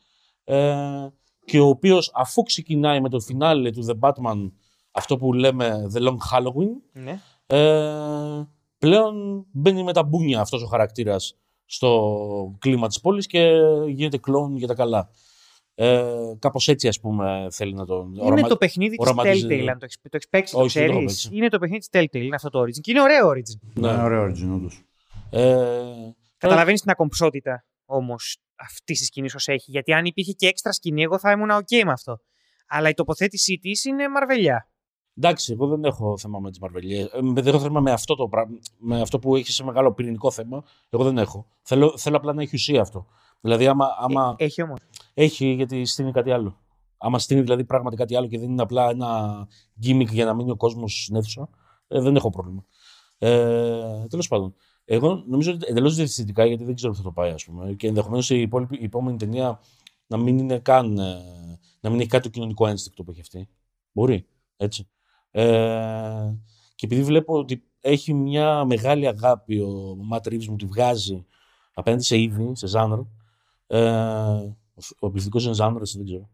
Ε, 0.44 1.08
και 1.44 1.60
ο 1.60 1.66
οποίος 1.66 2.10
αφού 2.14 2.42
ξεκινάει 2.42 3.00
με 3.00 3.08
το 3.08 3.20
φινάλε 3.20 3.70
του 3.70 3.86
The 3.86 3.98
Batman, 4.08 4.50
αυτό 4.90 5.16
που 5.16 5.32
λέμε 5.32 5.86
The 5.94 5.98
Long 5.98 6.16
Halloween, 6.32 6.80
Ναι. 6.92 7.20
ε, 7.46 8.48
πλέον 8.78 9.46
μπαίνει 9.52 9.82
με 9.82 9.92
τα 9.92 10.02
μπούνια 10.02 10.40
αυτός 10.40 10.62
ο 10.62 10.66
χαρακτήρας 10.66 11.36
στο 11.64 12.56
κλίμα 12.58 12.88
της 12.88 13.00
πόλης 13.00 13.26
και 13.26 13.50
γίνεται 13.88 14.18
κλόν 14.18 14.56
για 14.56 14.66
τα 14.66 14.74
καλά. 14.74 15.10
Ε, 15.74 16.12
κάπως 16.38 16.68
έτσι 16.68 16.88
ας 16.88 17.00
πούμε 17.00 17.46
θέλει 17.50 17.74
να 17.74 17.84
τον 17.86 18.14
Είναι 18.14 18.24
οραμα- 18.24 18.48
το 18.48 18.56
παιχνίδι 18.56 18.96
της 18.96 19.06
οραματίζει- 19.06 19.46
Telltale, 19.50 19.66
αν 19.66 19.78
το 19.78 19.84
έχει 19.84 19.96
το 20.02 20.08
έχεις 20.10 20.28
παίξει, 20.28 20.52
το 20.54 20.60
Όχι, 20.60 20.78
δεν 20.78 20.86
το 20.88 20.92
έχω 20.94 21.04
ξέρεις. 21.04 21.22
παίξει. 21.22 21.38
Είναι 21.38 21.48
το 21.48 21.58
παιχνίδι 21.58 21.86
της 21.88 22.00
Telltale, 22.02 22.24
είναι 22.24 22.34
αυτό 22.34 22.48
το 22.50 22.60
Origin. 22.60 22.80
Και 22.80 22.90
είναι 22.90 23.00
ωραίο 23.02 23.28
Origin. 23.30 23.58
Ναι. 23.74 23.92
Ναι, 23.92 24.02
ωραίο 24.02 24.24
origin, 24.24 24.50
όντως. 24.54 24.82
Ε, 25.30 25.82
Καταλαβαίνεις 26.36 26.80
την 26.80 26.90
ακομψότητα 26.90 27.64
όμως 27.84 28.38
αυτής 28.56 28.98
της 28.98 29.06
σκηνής 29.06 29.34
ω 29.34 29.38
έχει. 29.44 29.70
Γιατί 29.70 29.92
αν 29.92 30.04
υπήρχε 30.04 30.32
και 30.32 30.46
έξτρα 30.46 30.72
σκηνή, 30.72 31.02
εγώ 31.02 31.18
θα 31.18 31.30
ήμουν 31.30 31.50
OK 31.50 31.84
με 31.84 31.92
αυτό. 31.92 32.20
Αλλά 32.68 32.88
η 32.88 32.94
τοποθέτησή 32.94 33.58
της 33.58 33.84
είναι 33.84 34.08
μαρβελιά. 34.08 34.68
Εντάξει, 35.16 35.52
εγώ 35.52 35.66
δεν 35.66 35.84
έχω 35.84 36.18
θέμα 36.18 36.38
με 36.38 36.50
τις 36.50 36.58
Μαρβελιές. 36.58 37.04
Ε, 37.12 37.18
δεν 37.22 37.46
έχω 37.46 37.60
θέμα 37.60 37.80
με 37.80 37.92
αυτό 37.92 38.14
το 38.14 38.28
πράγμα. 38.28 38.58
Με 38.78 39.00
αυτό 39.00 39.18
που 39.18 39.36
έχει 39.36 39.52
σε 39.52 39.64
μεγάλο 39.64 39.92
πυρηνικό 39.92 40.30
θέμα. 40.30 40.64
Εγώ 40.90 41.04
δεν 41.04 41.18
έχω. 41.18 41.46
Θέλω, 41.62 41.98
θέλω 41.98 42.16
απλά 42.16 42.32
να 42.32 42.42
έχει 42.42 42.54
ουσία 42.54 42.80
αυτό. 42.80 43.06
Δηλαδή, 43.40 43.66
άμα, 43.66 43.86
άμα 43.98 44.34
Ε, 44.38 44.44
έχει 44.44 44.62
όμως. 44.62 44.78
έχει, 45.14 45.46
γιατί 45.46 45.84
στείνει 45.84 46.12
κάτι 46.12 46.30
άλλο. 46.30 46.60
Άμα 46.98 47.18
στείνει 47.18 47.40
δηλαδή 47.40 47.64
πράγματι 47.64 47.96
κάτι 47.96 48.16
άλλο 48.16 48.26
και 48.26 48.38
δεν 48.38 48.50
είναι 48.50 48.62
απλά 48.62 48.90
ένα 48.90 49.46
gimmick 49.86 50.08
για 50.08 50.24
να 50.24 50.34
μείνει 50.34 50.50
ο 50.50 50.56
κόσμος 50.56 51.02
στην 51.02 51.16
αίθουσα, 51.16 51.48
ε, 51.88 52.00
δεν 52.00 52.16
έχω 52.16 52.30
πρόβλημα. 52.30 52.64
Ε, 53.18 54.06
Τέλος 54.08 54.28
πάντων, 54.28 54.54
εγώ 54.90 55.24
νομίζω 55.26 55.52
ότι 55.52 55.66
εντελώς 55.68 55.94
διευθυντικά, 55.94 56.44
γιατί 56.46 56.64
δεν 56.64 56.74
ξέρω 56.74 56.92
πού 56.92 56.98
θα 56.98 57.04
το 57.04 57.12
πάει, 57.12 57.30
ας 57.30 57.44
πούμε, 57.44 57.72
και 57.72 57.86
ενδεχομένως 57.86 58.30
η, 58.30 58.40
υπόλοιπη- 58.40 58.80
η 58.80 58.84
επόμενη 58.84 59.16
ταινία 59.16 59.60
να 60.06 60.16
μην 60.16 60.38
είναι 60.38 60.58
καν. 60.58 60.98
ε, 60.98 61.16
να 61.80 61.90
μην 61.90 62.00
έχει 62.00 62.08
κάτι 62.08 62.22
το 62.22 62.28
κοινωνικό 62.28 62.66
ένστικτο 62.66 63.04
που 63.04 63.10
έχει 63.10 63.20
αυτή. 63.20 63.48
Μπορεί. 63.92 64.26
Έτσι. 64.56 64.88
Ε, 65.30 66.36
και 66.74 66.86
επειδή 66.86 67.02
βλέπω 67.02 67.38
ότι 67.38 67.62
έχει 67.80 68.14
μια 68.14 68.64
μεγάλη 68.64 69.06
αγάπη 69.06 69.60
ο 69.60 69.96
Ματ 70.00 70.26
Reeves 70.28 70.46
μου 70.46 70.56
τη 70.56 70.64
βγάζει 70.66 71.26
απέναντι 71.74 72.02
σε 72.02 72.18
είδη, 72.18 72.50
σε 72.52 72.66
ζάνρο. 72.66 73.08
Ε, 73.66 73.80
ο, 73.80 74.52
ο 74.98 75.10
πληθυντικός 75.10 75.44
είναι 75.44 75.54
ζάνρος, 75.54 75.96
δεν 75.96 76.04
ξέρω. 76.04 76.28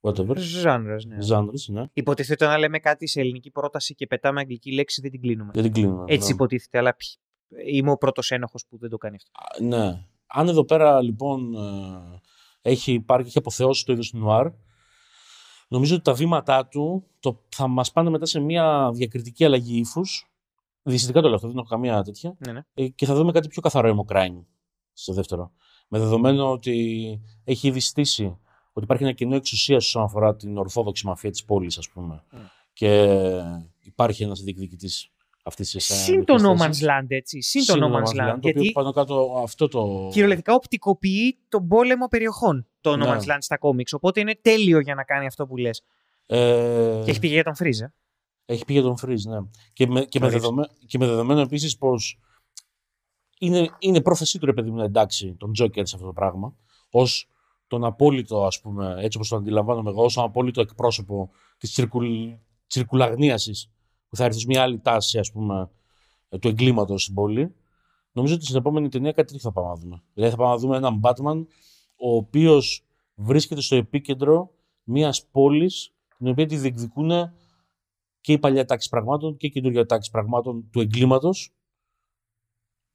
Whatever. 0.00 0.36
Ζάνρα, 0.36 0.96
ναι. 1.06 1.20
Ζάνρος, 1.20 1.68
ναι. 1.68 1.84
Υποτίθεται 1.92 2.46
να 2.46 2.58
λέμε 2.58 2.78
κάτι 2.78 3.06
σε 3.06 3.20
ελληνική 3.20 3.50
πρόταση 3.50 3.94
και 3.94 4.06
πετάμε 4.06 4.40
αγγλική 4.40 4.72
λέξη, 4.72 5.00
δεν 5.00 5.10
την 5.10 5.20
κλείνουμε. 5.20 5.50
Δεν 5.54 5.62
την 5.62 5.72
κλείνω. 5.72 6.04
Έτσι 6.06 6.28
ναι. 6.28 6.34
υποτίθεται, 6.34 6.78
αλλά 6.78 6.94
πι- 6.94 7.20
είμαι 7.66 7.90
ο 7.90 7.96
πρώτος 7.96 8.30
ένοχος 8.30 8.66
που 8.68 8.78
δεν 8.78 8.90
το 8.90 8.96
κάνει 8.96 9.16
αυτό. 9.16 9.30
Α, 9.32 9.76
Ναι. 9.76 10.04
Αν 10.26 10.48
εδώ 10.48 10.64
πέρα 10.64 11.02
λοιπόν 11.02 11.54
ε, 11.54 12.20
έχει, 12.70 12.92
υπάρχει, 12.92 13.26
έχει 13.26 13.38
αποθεώσει 13.38 13.84
το 13.84 13.92
είδος 13.92 14.10
του 14.10 14.18
νουάρ, 14.18 14.46
νομίζω 15.68 15.94
ότι 15.94 16.04
τα 16.04 16.14
βήματά 16.14 16.66
του 16.66 17.06
το, 17.20 17.44
θα 17.48 17.66
μας 17.66 17.92
πάνε 17.92 18.10
μετά 18.10 18.26
σε 18.26 18.40
μια 18.40 18.90
διακριτική 18.94 19.44
αλλαγή 19.44 19.78
ύφους. 19.78 20.26
Διαισθητικά 20.82 21.20
το 21.20 21.26
λέω 21.26 21.36
αυτό, 21.36 21.48
δεν 21.48 21.56
έχω 21.56 21.68
καμία 21.68 22.02
τέτοια. 22.02 22.34
Ναι, 22.38 22.52
ναι. 22.52 22.60
Ε, 22.74 22.88
και 22.88 23.06
θα 23.06 23.14
δούμε 23.14 23.32
κάτι 23.32 23.48
πιο 23.48 23.62
καθαρό 23.62 24.06
emo 24.08 24.14
crime 24.14 24.44
στο 24.92 25.12
δεύτερο. 25.12 25.52
Με 25.88 25.98
δεδομένο 25.98 26.50
ότι 26.50 27.20
έχει 27.44 27.68
ήδη 27.68 27.80
στήσει 27.80 28.36
ότι 28.72 28.84
υπάρχει 28.84 29.02
ένα 29.02 29.12
κοινό 29.12 29.34
εξουσία 29.34 29.76
όσον 29.76 30.02
αφορά 30.02 30.36
την 30.36 30.58
ορθόδοξη 30.58 31.06
μαφία 31.06 31.30
της 31.30 31.44
πόλης, 31.44 31.78
ας 31.78 31.88
πούμε. 31.88 32.24
Mm. 32.32 32.36
Και 32.72 33.18
υπάρχει 33.80 34.22
ένας 34.22 34.40
διεκδικητής 34.40 35.10
αυτής 35.42 35.70
της. 35.70 35.84
Συν 35.84 36.24
το 36.24 36.34
No 36.34 36.62
Man's 36.62 36.66
Land, 36.88 37.06
έτσι. 37.08 37.40
Συν 37.40 37.66
το 37.66 37.74
No 37.74 37.96
Man's 37.96 38.20
Land. 38.20 38.26
Το 38.26 38.34
οποίο 38.34 38.50
Γιατί 38.50 38.72
πάνω 38.72 38.92
κάτω 38.92 39.40
αυτό 39.42 39.68
το. 39.68 40.08
κυριολεκτικά 40.12 40.54
οπτικοποιεί 40.54 41.38
τον 41.48 41.68
πόλεμο 41.68 42.06
περιοχών 42.06 42.66
το 42.80 42.92
No 42.92 42.96
Ναι. 42.98 43.06
Man's 43.06 43.22
Land 43.32 43.38
στα 43.40 43.58
κόμιξ. 43.58 43.92
Οπότε 43.92 44.20
είναι 44.20 44.38
τέλειο 44.42 44.80
για 44.80 44.94
να 44.94 45.04
κάνει 45.04 45.26
αυτό 45.26 45.46
που 45.46 45.56
λες. 45.56 45.82
Ε, 46.26 47.00
Και 47.04 47.10
έχει 47.10 47.18
πει 47.18 47.28
για 47.28 47.44
τον 47.44 47.54
Φρίζε. 47.54 47.94
Έχει 48.46 48.64
πει 48.64 48.72
για 48.72 48.82
τον 48.82 48.94
Freeze, 49.02 49.22
ναι. 49.28 49.38
Και 49.72 49.86
με, 49.86 50.04
και 50.04 50.18
με, 50.18 50.26
Ορίστε. 50.26 50.40
δεδομέ, 50.40 50.68
και 50.86 50.98
με 50.98 51.06
δεδομένο 51.06 51.40
επίσης 51.40 51.76
πως 51.78 52.18
είναι, 53.38 53.68
είναι 53.78 54.00
πρόθεσή 54.00 54.38
του 54.38 54.46
ρε 54.46 54.52
παιδί 54.52 54.70
μου 54.70 54.76
να 54.76 54.84
εντάξει 54.84 55.34
τον 55.38 55.50
Joker 55.60 55.80
σε 55.82 55.94
αυτό 55.94 56.06
το 56.06 56.12
πράγμα. 56.12 56.54
Ω 56.90 57.02
τον 57.66 57.84
απόλυτο, 57.84 58.44
ας 58.44 58.60
πούμε, 58.60 58.94
έτσι 58.98 59.16
όπως 59.16 59.28
το 59.28 59.36
αντιλαμβάνομαι 59.36 59.90
εγώ, 59.90 60.04
ως 60.04 60.14
τον 60.14 60.24
απόλυτο 60.24 60.60
εκπρόσωπο 60.60 61.30
της 61.58 61.72
τσιρκουλ, 61.72 62.06
τσιρκουλαγνίασης 62.66 63.70
που 64.12 64.18
θα 64.18 64.24
έρθει 64.24 64.38
σε 64.40 64.46
μια 64.48 64.62
άλλη 64.62 64.78
τάση, 64.78 65.18
ας 65.18 65.32
πούμε, 65.32 65.70
ε, 66.28 66.38
του 66.38 66.48
εγκλήματος 66.48 67.02
στην 67.02 67.14
πόλη. 67.14 67.54
Νομίζω 68.12 68.34
ότι 68.34 68.44
στην 68.44 68.56
επόμενη 68.56 68.88
ταινία 68.88 69.12
κάτι 69.12 69.32
τέτοιο 69.32 69.50
θα 69.50 69.52
πάμε 69.52 69.68
να 69.68 69.74
δούμε. 69.74 70.02
Δηλαδή 70.14 70.32
θα 70.32 70.38
πάμε 70.38 70.52
να 70.52 70.58
δούμε 70.58 70.76
έναν 70.76 71.00
Batman 71.02 71.46
ο 71.96 72.16
οποίος 72.16 72.84
βρίσκεται 73.14 73.60
στο 73.60 73.76
επίκεντρο 73.76 74.50
μιας 74.84 75.26
πόλης 75.26 75.92
την 76.18 76.28
οποία 76.28 76.46
τη 76.46 76.56
διεκδικούν 76.56 77.10
και 78.20 78.32
η 78.32 78.38
παλιά 78.38 78.64
τάξη 78.64 78.88
πραγμάτων 78.88 79.36
και 79.36 79.46
η 79.46 79.50
καινούργια 79.50 79.86
τάξη 79.86 80.10
πραγμάτων 80.10 80.68
του 80.70 80.80
εγκλήματος. 80.80 81.54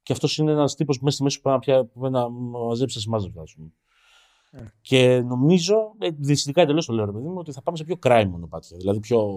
Και 0.02 0.12
αυτός 0.12 0.38
είναι 0.38 0.52
ένας 0.52 0.74
τύπος 0.74 0.98
που 0.98 1.04
μέσα 1.04 1.14
στη 1.16 1.24
μέση 1.24 1.36
που 1.36 1.42
πάει 1.42 1.54
να 1.54 1.58
πια- 1.60 1.84
που 1.84 2.00
πάει 2.00 2.10
να 2.10 2.28
μαζέψει 2.28 2.94
τα 2.94 3.00
σημάζευτα, 3.00 3.42
ας 3.42 3.54
πούμε. 3.54 3.72
Ε. 4.50 4.64
Και 4.80 5.20
νομίζω, 5.20 5.94
ε, 5.98 6.10
διαισθητικά 6.10 6.62
εντελώς 6.62 6.86
το 6.86 6.92
λέω, 6.92 7.04
ρε 7.04 7.12
παιδί 7.12 7.28
μου, 7.28 7.38
ότι 7.38 7.52
θα 7.52 7.62
πάμε 7.62 7.76
σε 7.76 7.84
πιο 7.84 7.96
crime 8.02 8.28
μονοπάτια. 8.30 8.76
Δηλαδή 8.76 9.00
πιο. 9.00 9.28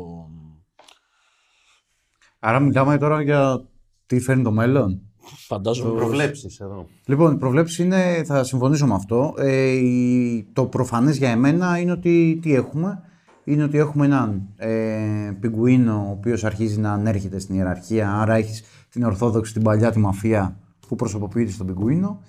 Άρα 2.44 2.60
μιλάμε 2.60 2.98
τώρα 2.98 3.22
για 3.22 3.66
τι 4.06 4.20
φέρνει 4.20 4.44
το 4.44 4.52
μέλλον. 4.52 5.02
Φαντάζομαι. 5.48 5.95
Προβλέψεις 6.00 6.60
εδώ. 6.60 6.88
Λοιπόν, 7.06 7.34
η 7.34 7.38
προβλέψη 7.38 7.84
είναι, 7.84 8.24
θα 8.26 8.44
συμφωνήσω 8.44 8.88
με 8.88 8.94
αυτό. 8.94 9.34
Ε, 9.38 9.70
η- 9.72 10.48
το 10.53 10.66
προφανές 10.66 11.18
για 11.18 11.30
εμένα 11.30 11.78
είναι 11.80 11.92
ότι 11.92 12.40
τι 12.42 12.53
έχουμε. 12.53 13.03
Είναι 13.44 13.64
ότι 13.64 13.78
έχουμε 13.78 14.06
έναν 14.06 14.48
ε, 14.56 15.32
πιγκουίνο 15.40 16.06
ο 16.08 16.11
οποίος 16.11 16.44
αρχίζει 16.44 16.80
να 16.80 16.92
ανέρχεται 16.94 17.40
στην 17.40 17.56
ιεραρχία, 17.56 18.11
άρα 18.14 18.34
έχεις 18.36 18.64
την 18.90 19.03
ορθόδοξη, 19.03 19.53
την 19.53 19.61
παλιά, 19.61 19.92
τη 19.92 20.00
μαφία 20.00 20.58
που 20.88 20.95
προσωποποιείται 20.95 21.52
στον 21.52 21.66
πιγκουίνο. 21.68 22.22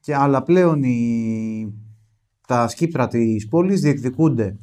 Και, 0.00 0.14
αλλά 0.14 0.42
πλέον 0.42 0.82
οι, 0.82 1.74
τα 2.46 2.68
σκύπτρα 2.68 3.08
της 3.08 3.48
πόλης 3.48 3.80
διεκδικούνται 3.80 4.58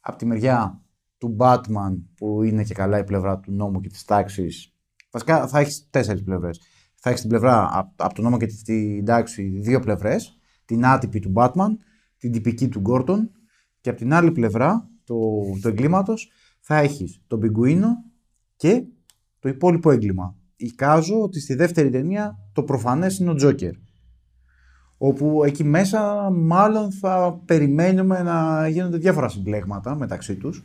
από 0.00 0.18
τη 0.18 0.26
μεριά 0.26 0.80
του 1.18 1.36
Batman 1.38 2.02
που 2.16 2.42
είναι 2.42 2.64
και 2.64 2.74
καλά 2.74 2.98
η 2.98 3.04
πλευρά 3.04 3.38
του 3.38 3.52
νόμου 3.52 3.80
και 3.80 3.88
της 3.88 4.04
τάξης. 4.04 4.72
Βασικά 5.10 5.46
θα 5.48 5.58
έχεις 5.58 5.86
τέσσερις 5.90 6.22
πλευρές. 6.22 6.60
Θα 7.00 7.08
έχεις 7.08 7.20
την 7.20 7.30
πλευρά 7.30 7.68
από, 7.78 7.92
από 7.96 8.14
τον 8.14 8.24
νόμο 8.24 8.36
και 8.36 8.46
τη- 8.46 8.62
την 8.62 9.04
τάξη 9.04 9.42
δύο 9.42 9.80
πλευρές. 9.80 10.38
Την 10.64 10.86
άτυπη 10.86 11.20
του 11.20 11.32
Batman, 11.36 11.68
την 12.18 12.32
τυπική 12.32 12.68
του 12.68 12.82
Gordon 12.88 13.18
και 13.80 13.90
από 13.90 13.98
την 13.98 14.12
άλλη 14.12 14.32
πλευρά 14.32 14.88
του, 15.04 15.42
του 15.62 15.68
εγκλήματος 15.68 16.30
θα 16.60 16.76
έχεις 16.76 17.22
τον 17.26 17.40
Πιγκουίνο 17.40 17.88
και 18.56 18.84
το 19.38 19.48
υπόλοιπο 19.48 19.90
έγκλημα. 19.90 20.36
Εικάζω 20.56 21.20
ότι 21.22 21.40
στη 21.40 21.54
δεύτερη 21.54 21.90
ταινία 21.90 22.38
το 22.52 22.62
προφανές 22.62 23.18
είναι 23.18 23.30
ο 23.30 23.34
Τζόκερ. 23.34 23.72
Όπου 24.98 25.44
εκεί 25.44 25.64
μέσα 25.64 26.30
μάλλον 26.30 26.92
θα 26.92 27.42
περιμένουμε 27.44 28.22
να 28.22 28.68
γίνονται 28.68 28.96
διάφορα 28.96 29.28
συμπλέγματα 29.28 29.94
μεταξύ 29.96 30.36
τους. 30.36 30.64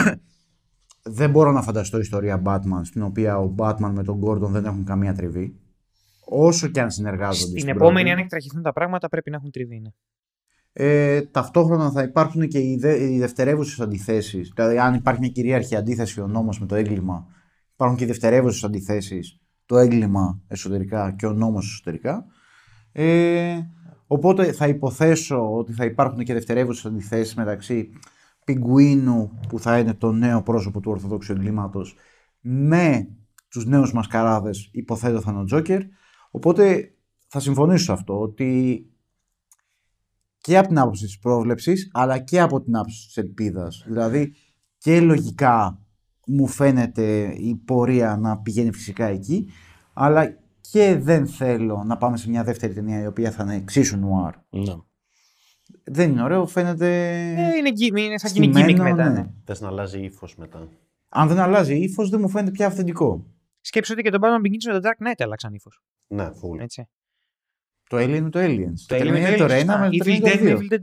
δεν 1.18 1.30
μπορώ 1.30 1.52
να 1.52 1.62
φανταστώ 1.62 1.98
ιστορία 1.98 2.42
Batman 2.44 2.80
στην 2.82 3.02
οποία 3.02 3.38
ο 3.38 3.54
Batman 3.58 3.90
με 3.92 4.02
τον 4.02 4.20
Gordon 4.24 4.48
δεν 4.48 4.64
έχουν 4.64 4.84
καμία 4.84 5.14
τριβή. 5.14 5.56
Όσο 6.24 6.68
και 6.68 6.80
αν 6.80 6.90
συνεργάζονται. 6.90 7.36
Στην 7.36 7.58
στην 7.58 7.68
επόμενη, 7.68 7.94
πρώτη. 7.94 8.10
αν 8.10 8.18
εκτραχυθούν 8.18 8.62
τα 8.62 8.72
πράγματα, 8.72 9.08
πρέπει 9.08 9.30
να 9.30 9.36
έχουν 9.36 9.50
τριβή. 9.50 9.80
ναι. 9.80 9.90
Ε, 10.74 11.22
ταυτόχρονα 11.22 11.90
θα 11.90 12.02
υπάρχουν 12.02 12.48
και 12.48 12.58
οι, 12.58 12.76
δε, 12.80 13.10
οι 13.10 13.18
δευτερεύουσες 13.18 13.80
αντιθέσεις. 13.80 14.52
Δηλαδή, 14.54 14.78
αν 14.78 14.94
υπάρχει 14.94 15.20
μια 15.20 15.28
κυρίαρχη 15.28 15.76
αντίθεση 15.76 16.20
ο 16.20 16.26
νόμος 16.26 16.60
με 16.60 16.66
το 16.66 16.74
έγκλημα, 16.74 17.26
υπάρχουν 17.72 17.98
και 17.98 18.04
οι 18.04 18.06
δευτερεύουσες 18.06 18.64
αντιθέσεις. 18.64 19.40
Το 19.66 19.78
έγκλημα 19.78 20.42
εσωτερικά 20.48 21.14
και 21.18 21.26
ο 21.26 21.32
νόμος 21.32 21.72
εσωτερικά. 21.72 22.26
Ε, 22.92 23.58
οπότε 24.06 24.52
θα 24.52 24.68
υποθέσω 24.68 25.56
ότι 25.56 25.72
θα 25.72 25.84
υπάρχουν 25.84 26.24
και 26.24 26.32
δευτερεύουσες 26.32 26.84
αντιθέσεις 26.84 27.34
μεταξύ 27.34 27.90
Πιγκουίνου, 28.44 29.38
που 29.48 29.58
θα 29.58 29.78
είναι 29.78 29.94
το 29.94 30.12
νέο 30.12 30.42
πρόσωπο 30.42 30.80
του 30.80 30.90
Ορθοδόξου 30.90 31.32
εγκλήματος, 31.32 31.96
με 32.40 33.08
τους 33.48 33.66
νέους 33.66 33.92
μασκαράδες, 33.92 34.68
υποθέτω 34.72 35.20
θα 35.20 35.30
είναι 35.30 35.40
ο 35.40 35.44
Τζόκερ. 35.44 35.80
Οπότε 36.30 36.94
θα 37.26 37.40
συμφωνήσω 37.40 37.84
σε 37.84 37.92
αυτό, 37.92 38.20
ότι 38.20 38.86
και 40.38 40.58
από 40.58 40.68
την 40.68 40.78
άποψη 40.78 41.04
της 41.04 41.18
πρόβλεψης, 41.18 41.90
αλλά 41.92 42.18
και 42.18 42.40
από 42.40 42.62
την 42.62 42.76
άποψη 42.76 43.06
της 43.06 43.16
ελπίδας. 43.16 43.84
Δηλαδή, 43.86 44.34
και 44.78 45.00
λογικά 45.00 45.80
μου 46.26 46.46
φαίνεται 46.46 47.34
η 47.36 47.54
πορεία 47.54 48.16
να 48.16 48.38
πηγαίνει 48.38 48.72
φυσικά 48.72 49.06
εκεί, 49.06 49.48
αλλά 49.92 50.38
και 50.60 50.98
δεν 50.98 51.26
θέλω 51.26 51.84
να 51.86 51.96
πάμε 51.96 52.16
σε 52.16 52.28
μια 52.28 52.44
δεύτερη 52.44 52.74
ταινία 52.74 53.02
η 53.02 53.06
οποία 53.06 53.30
θα 53.30 53.42
είναι 53.42 53.54
εξίσου 53.54 53.96
νουάρ. 53.96 54.34
Ναι. 54.50 54.74
Δεν 55.84 56.10
είναι 56.10 56.22
ωραίο, 56.22 56.46
φαίνεται... 56.46 57.08
Ε, 57.36 57.56
είναι, 57.56 57.70
γκι- 57.70 57.98
είναι, 57.98 58.18
θα 58.18 58.28
γίνει 58.28 58.52
στημένο, 58.52 58.68
gimmick 58.72 58.90
μετά. 58.90 59.08
ναι. 59.10 59.20
ναι. 59.20 59.26
Θες 59.44 59.60
να 59.60 59.68
αλλάζει 59.68 60.00
ύφος 60.00 60.36
μετά. 60.36 60.68
Αν 61.08 61.28
δεν 61.28 61.38
αλλάζει 61.38 61.74
ύφος, 61.76 62.08
δεν 62.10 62.20
μου 62.20 62.28
φαίνεται 62.28 62.50
πια 62.50 62.66
αυθεντικό. 62.66 63.26
Σκέψου 63.60 63.92
ότι 63.92 64.02
και 64.02 64.10
τον 64.10 64.20
Batman 64.22 64.46
Begins 64.46 64.72
με 64.72 64.80
τον 64.80 64.82
Dark 64.84 65.06
Knight 65.08 65.14
άλλαξαν 65.18 65.54
ύφος. 65.54 65.82
Ναι, 66.06 66.28
full. 66.28 66.58
Έτσι. 66.60 66.88
Το 67.88 67.96
Alien 67.96 68.08
είναι 68.08 68.30
το 68.30 68.38
Aliens. 68.42 68.74
Το 68.86 68.96
Alien 68.96 69.06
είναι 69.06 69.18
είναι 69.18 69.36
το 69.36 69.46
το 69.46 69.52
ένα 69.52 69.78
με 69.78 69.88
το 69.90 69.96
Evil 69.96 69.98
τρίτο 70.02 70.26
Dead 70.28 70.38
δύο. 70.38 70.48
είναι 70.50 70.68
Evil 70.70 70.74
Dead 70.74 70.78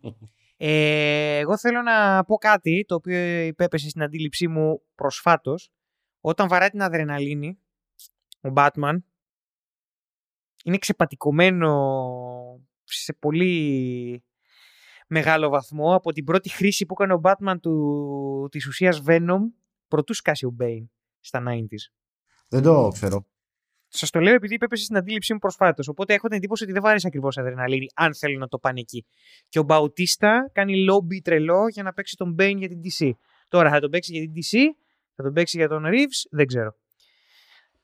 2. 0.00 0.14
ε, 0.56 1.38
εγώ 1.38 1.58
θέλω 1.58 1.82
να 1.82 2.24
πω 2.24 2.36
κάτι 2.36 2.84
το 2.88 2.94
οποίο 2.94 3.40
υπέπεσε 3.40 3.88
στην 3.88 4.02
αντίληψή 4.02 4.48
μου 4.48 4.82
προσφάτως. 4.94 5.70
Όταν 6.20 6.48
βαράει 6.48 6.68
την 6.70 6.82
αδρεναλίνη, 6.82 7.58
ο 8.40 8.48
Batman 8.54 8.96
είναι 10.64 10.78
ξεπατικωμένο 10.78 11.70
σε 13.02 13.12
πολύ 13.12 14.24
μεγάλο 15.08 15.48
βαθμό 15.48 15.94
από 15.94 16.12
την 16.12 16.24
πρώτη 16.24 16.48
χρήση 16.48 16.86
που 16.86 16.94
έκανε 16.98 17.12
ο 17.12 17.20
Batman 17.22 17.56
του, 17.60 18.48
της 18.50 18.66
ουσίας 18.66 19.02
Venom 19.06 19.38
πρωτού 19.88 20.14
σκάσει 20.14 20.46
ο 20.46 20.56
Bane 20.60 20.86
στα 21.20 21.42
90s. 21.48 21.92
Δεν 22.48 22.62
το 22.62 22.88
ξέρω. 22.92 23.26
Σας 23.88 24.10
το 24.10 24.20
λέω 24.20 24.34
επειδή 24.34 24.54
υπέπεσε 24.54 24.84
στην 24.84 24.96
αντίληψή 24.96 25.32
μου 25.32 25.38
προσφάτως. 25.38 25.88
Οπότε 25.88 26.14
έχω 26.14 26.28
την 26.28 26.36
εντύπωση 26.36 26.62
ότι 26.62 26.72
δεν 26.72 26.82
βάρεσε 26.82 27.06
ακριβώς 27.06 27.38
αδρεναλίνη, 27.38 27.86
αν 27.94 28.14
θέλουν 28.14 28.38
να 28.38 28.48
το 28.48 28.58
πάνε 28.58 28.80
εκεί. 28.80 29.04
Και 29.48 29.58
ο 29.58 29.62
Μπαουτίστα 29.62 30.50
κάνει 30.52 30.84
λόμπι 30.84 31.20
τρελό 31.20 31.68
για 31.68 31.82
να 31.82 31.92
παίξει 31.92 32.16
τον 32.16 32.34
Bane 32.38 32.56
για 32.56 32.68
την 32.68 32.80
DC. 32.80 33.10
Τώρα 33.48 33.70
θα 33.70 33.80
τον 33.80 33.90
παίξει 33.90 34.12
για 34.12 34.20
την 34.20 34.32
DC, 34.32 34.58
θα 35.14 35.22
τον 35.22 35.32
παίξει 35.32 35.56
για 35.56 35.68
τον 35.68 35.84
Reeves, 35.86 36.28
δεν 36.30 36.46
ξέρω. 36.46 36.76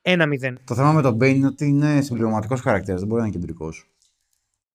1-0. 0.03 0.55
Το 0.65 0.75
θέμα 0.75 0.93
με 0.93 1.03
τον 1.03 1.17
Bane 1.17 1.35
είναι 1.35 1.47
ότι 1.47 1.67
είναι 1.67 2.01
συμπληρωματικός 2.01 2.61
χαρακτήρας, 2.61 3.01
δεν 3.01 3.09
μπορεί 3.09 3.21
να 3.21 3.27
είναι 3.27 3.37
κεντρικός. 3.37 3.91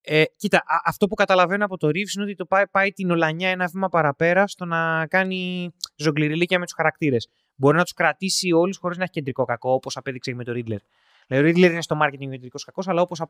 Ε, 0.08 0.24
κοίτα, 0.38 0.58
α- 0.58 0.82
αυτό 0.86 1.08
που 1.08 1.16
καταλαβαίνω 1.16 1.66
από 1.66 1.78
το 1.78 1.88
Reeves 1.88 2.16
είναι 2.16 2.24
ότι 2.24 2.36
το 2.36 2.46
πάει, 2.46 2.68
πάει 2.68 2.92
την 2.92 3.12
Ολανιά 3.12 3.50
ένα 3.50 3.68
βήμα 3.68 3.90
παραπέρα 3.90 4.48
στο 4.48 4.66
να 4.66 5.08
κάνει 5.08 5.72
ζογκλιριλίκια 5.96 6.60
με 6.60 6.66
τους 6.66 6.74
χαρακτήρες. 6.74 7.30
Μπορεί 7.56 7.78
να 7.78 7.84
τους 7.84 7.94
κρατήσει 7.94 8.52
όλους 8.52 8.78
χωρίς 8.78 8.98
να 8.98 9.04
έχει 9.04 9.12
κεντρικό 9.12 9.46
κακό, 9.46 9.72
όπως 9.72 9.98
απέδειξε 9.98 10.32
και 10.32 10.38
με 10.38 10.44
το 10.44 10.52
Riddler. 10.56 10.78
Δηλαδή, 11.28 11.48
ο 11.48 11.52
Riddler 11.52 11.72
είναι 11.72 11.82
στο 11.82 11.98
marketing 12.02 12.30
κεντρικός 12.30 12.64
κακός, 12.64 12.88
αλλά 12.88 13.02
όπως 13.02 13.22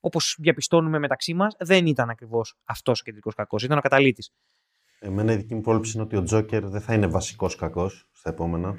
όπως 0.00 0.36
διαπιστώνουμε 0.38 0.98
μεταξύ 0.98 1.34
μας, 1.34 1.54
δεν 1.58 1.86
ήταν 1.86 2.10
ακριβώς 2.10 2.56
αυτός 2.64 3.00
ο 3.00 3.02
κεντρικός 3.04 3.34
κακός. 3.34 3.62
Ήταν 3.62 3.78
ο 3.78 3.80
καταλήτης. 3.80 4.30
Εμένα 4.98 5.32
η 5.32 5.36
δική 5.36 5.54
μου 5.54 5.60
πρόληψη 5.60 5.92
είναι 5.94 6.02
ότι 6.02 6.16
ο 6.16 6.22
Τζόκερ 6.22 6.68
δεν 6.68 6.80
θα 6.80 6.94
είναι 6.94 7.06
βασικός 7.06 7.56
κακός 7.56 8.08
στα 8.12 8.30
επόμενα. 8.30 8.78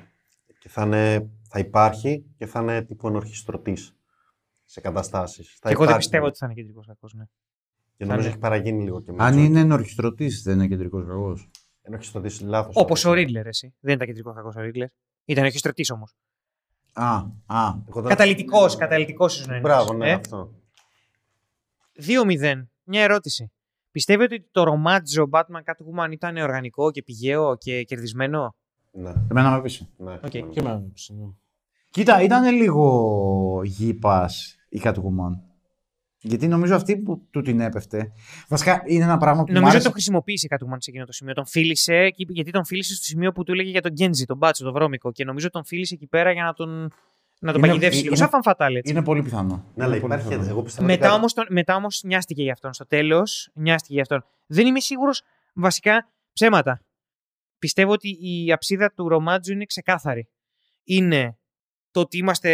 Και 0.60 0.70
θα, 0.70 0.84
είναι, 0.84 1.30
θα 1.50 1.60
υπάρχει 1.60 2.26
και 2.38 2.46
θα 2.46 2.60
είναι 2.62 2.82
τύπου 2.82 3.08
ενορχιστρωτής 3.08 3.96
σε 4.64 4.82
καταστάσεις. 4.82 5.58
Και 5.62 5.70
εγώ 5.70 5.86
δεν 5.86 5.96
πιστεύω 5.96 6.26
ότι 6.26 6.38
θα 6.38 6.46
είναι 6.46 6.56
κεντρικός 6.56 6.88
κακός. 6.88 7.14
Ναι. 7.14 7.24
Και 7.98 8.06
νομίζω 8.06 8.20
είναι. 8.22 8.30
έχει 8.30 8.38
παραγίνει 8.38 8.84
λίγο 8.84 9.02
και 9.02 9.12
με 9.12 9.24
Αν 9.24 9.32
Τζόκερ. 9.32 9.50
είναι 9.50 9.60
ενορχιστρωτής, 9.60 10.42
δεν 10.44 10.54
είναι 10.56 10.68
κεντρικός 10.68 11.06
κακός. 11.08 11.50
Ενορχηστρωτής, 11.82 12.42
λάθος. 12.42 12.76
Όπως 12.76 13.06
ο 13.06 13.12
Riddler, 13.12 13.46
εσύ. 13.46 13.74
Δεν 13.80 13.94
ήταν 13.96 14.08
κεντρικός 14.08 14.36
κακός 14.36 14.56
ο 14.56 14.60
Riddler. 14.62 14.86
Ήταν 15.26 15.46
ορχηστρωτής 15.46 15.86
όμως. 15.94 16.16
Α, 16.94 17.16
α. 17.46 17.74
Καταλυτικός, 18.08 18.76
καταλυτικός 18.76 19.34
ίσως 19.36 19.48
να 19.48 19.54
είναι. 19.54 19.62
Μπράβο, 19.62 19.94
ναι, 19.94 20.10
Ε, 20.10 20.14
αυτό. 20.14 20.52
2-0. 21.94 22.68
Μια 22.84 23.04
ερώτηση. 23.04 23.52
Πιστεύετε 23.92 24.36
ότι 24.36 24.48
το 24.52 24.64
ρομάτζο 24.64 25.30
Batman 25.32 25.42
Catwoman 25.64 26.12
ήταν 26.12 26.38
οργανικό 26.38 26.92
και 26.92 27.04
πηγαίο 27.04 27.58
και 27.58 27.84
κερδισμένο; 27.84 28.56
Ναι, 28.92 29.14
Εμένα 29.32 29.52
με 29.52 29.62
πείσει. 29.62 29.90
ναι. 29.98 30.14
Οκ. 30.14 30.30
Και 30.30 30.44
εμένα 30.56 30.80
με 30.80 30.86
έπεισε, 30.86 31.14
ναι. 31.14 31.26
Κοίτα, 31.90 32.22
ήταν 32.22 32.56
λίγο 32.56 33.62
γύπας 33.64 34.56
η 34.70 34.82
Catwoman. 34.84 35.40
Γιατί 36.28 36.48
νομίζω 36.48 36.76
αυτή 36.76 36.98
που 36.98 37.28
του 37.32 37.42
την 37.42 37.60
έπεφτε. 37.60 38.12
Βασικά 38.48 38.84
είναι 38.86 39.04
ένα 39.04 39.18
πράγμα 39.18 39.44
που 39.44 39.48
μου 39.48 39.54
Νομίζω 39.54 39.66
ότι 39.68 39.72
άρεσε. 39.76 39.88
το 39.88 39.92
χρησιμοποίησε 39.94 40.48
η 40.52 40.56
Catwoman 40.56 40.78
σε 40.78 40.90
εκείνο 40.90 41.06
το 41.06 41.12
σημείο. 41.12 41.34
Τον 41.34 41.46
φίλησε, 41.46 41.94
εκεί- 41.96 42.26
γιατί 42.30 42.52
τον 42.52 42.66
φίλησε 42.66 42.94
στο 42.96 43.04
σημείο 43.04 43.32
που 43.32 43.44
του 43.44 43.52
έλεγε 43.52 43.70
για 43.70 43.82
τον 43.82 43.92
Γκέντζι, 43.92 44.26
τον 44.26 44.38
μπάτσο, 44.38 44.64
τον 44.64 44.74
βρώμικο. 44.74 45.12
Και 45.12 45.24
νομίζω 45.26 45.50
τον 45.50 45.66
φίλησε 45.66 45.94
εκεί 45.94 46.08
πέρα 46.08 46.32
για 46.32 46.44
να 46.44 46.54
τον, 46.54 46.70
να 47.40 47.52
τον 47.52 47.58
Είναι- 47.60 47.68
παγιδεύσει 47.68 47.96
λίγο. 47.98 48.08
είναι- 48.08 48.18
Σαν 48.18 48.30
φανφατάλ, 48.30 48.76
έτσι. 48.76 48.92
Είναι 48.92 49.04
πολύ 49.04 49.24
πιθανό. 49.24 49.66
Ναι, 49.76 49.84
αλλά 49.84 49.96
Είναι 49.96 50.02
πολύ 50.02 50.14
υπάρχει. 50.14 50.28
πιθανό. 50.38 50.50
Εγώ 50.50 50.62
πιστεύω 50.64 50.86
ότι 50.88 50.96
Μετά 50.96 51.08
κα- 51.08 51.14
όμως 51.14 51.34
μετά 51.50 51.76
όμως 51.76 52.02
νοιάστηκε 52.04 52.44
για 52.44 52.52
αυτόν. 52.52 52.74
Στο 52.74 52.86
τέλος, 52.88 53.50
νοιάστηκε 53.54 53.94
για 53.94 54.02
αυτόν. 54.02 54.26
Δεν 54.46 54.66
είμαι 54.68 54.80
σίγουρος, 54.80 55.22
βασικά 55.54 56.10
ψέματα. 56.34 56.82
Πιστεύω 57.60 57.92
ότι 57.92 58.18
η 58.22 58.52
αψίδα 58.52 58.92
του 58.96 59.08
ρομάτζου 59.10 59.52
είναι 59.54 59.66
ξεκάθαρη. 59.66 60.28
Είναι 60.84 61.38
το 61.92 62.00
ότι 62.00 62.18
είμαστε, 62.18 62.50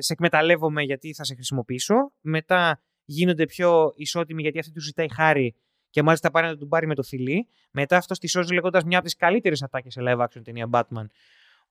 σε 0.00 0.12
εκμεταλλεύομαι 0.12 0.82
γιατί 0.82 1.14
θα 1.14 1.24
σε 1.24 1.34
χρησιμοποιήσω. 1.34 1.94
Μετά 2.20 2.82
γίνονται 3.12 3.46
πιο 3.46 3.92
ισότιμοι 3.96 4.42
γιατί 4.42 4.58
αυτή 4.58 4.72
τους 4.72 4.84
ζητάει 4.84 5.08
χάρη 5.12 5.54
και 5.90 6.02
μάλιστα 6.02 6.30
πάει 6.30 6.42
να 6.42 6.56
τον 6.56 6.68
πάρει 6.68 6.86
με 6.86 6.94
το 6.94 7.02
φιλί. 7.02 7.48
Μετά 7.70 7.96
αυτό 7.96 8.14
τη 8.14 8.26
σώζει 8.26 8.54
λέγοντας 8.54 8.84
μια 8.84 8.96
από 8.98 9.06
τις 9.06 9.16
καλύτερες 9.16 9.62
ατάκες 9.62 9.92
σε 9.92 10.00
live 10.04 10.18
action 10.18 10.40
ταινία 10.44 10.68
Batman. 10.72 11.06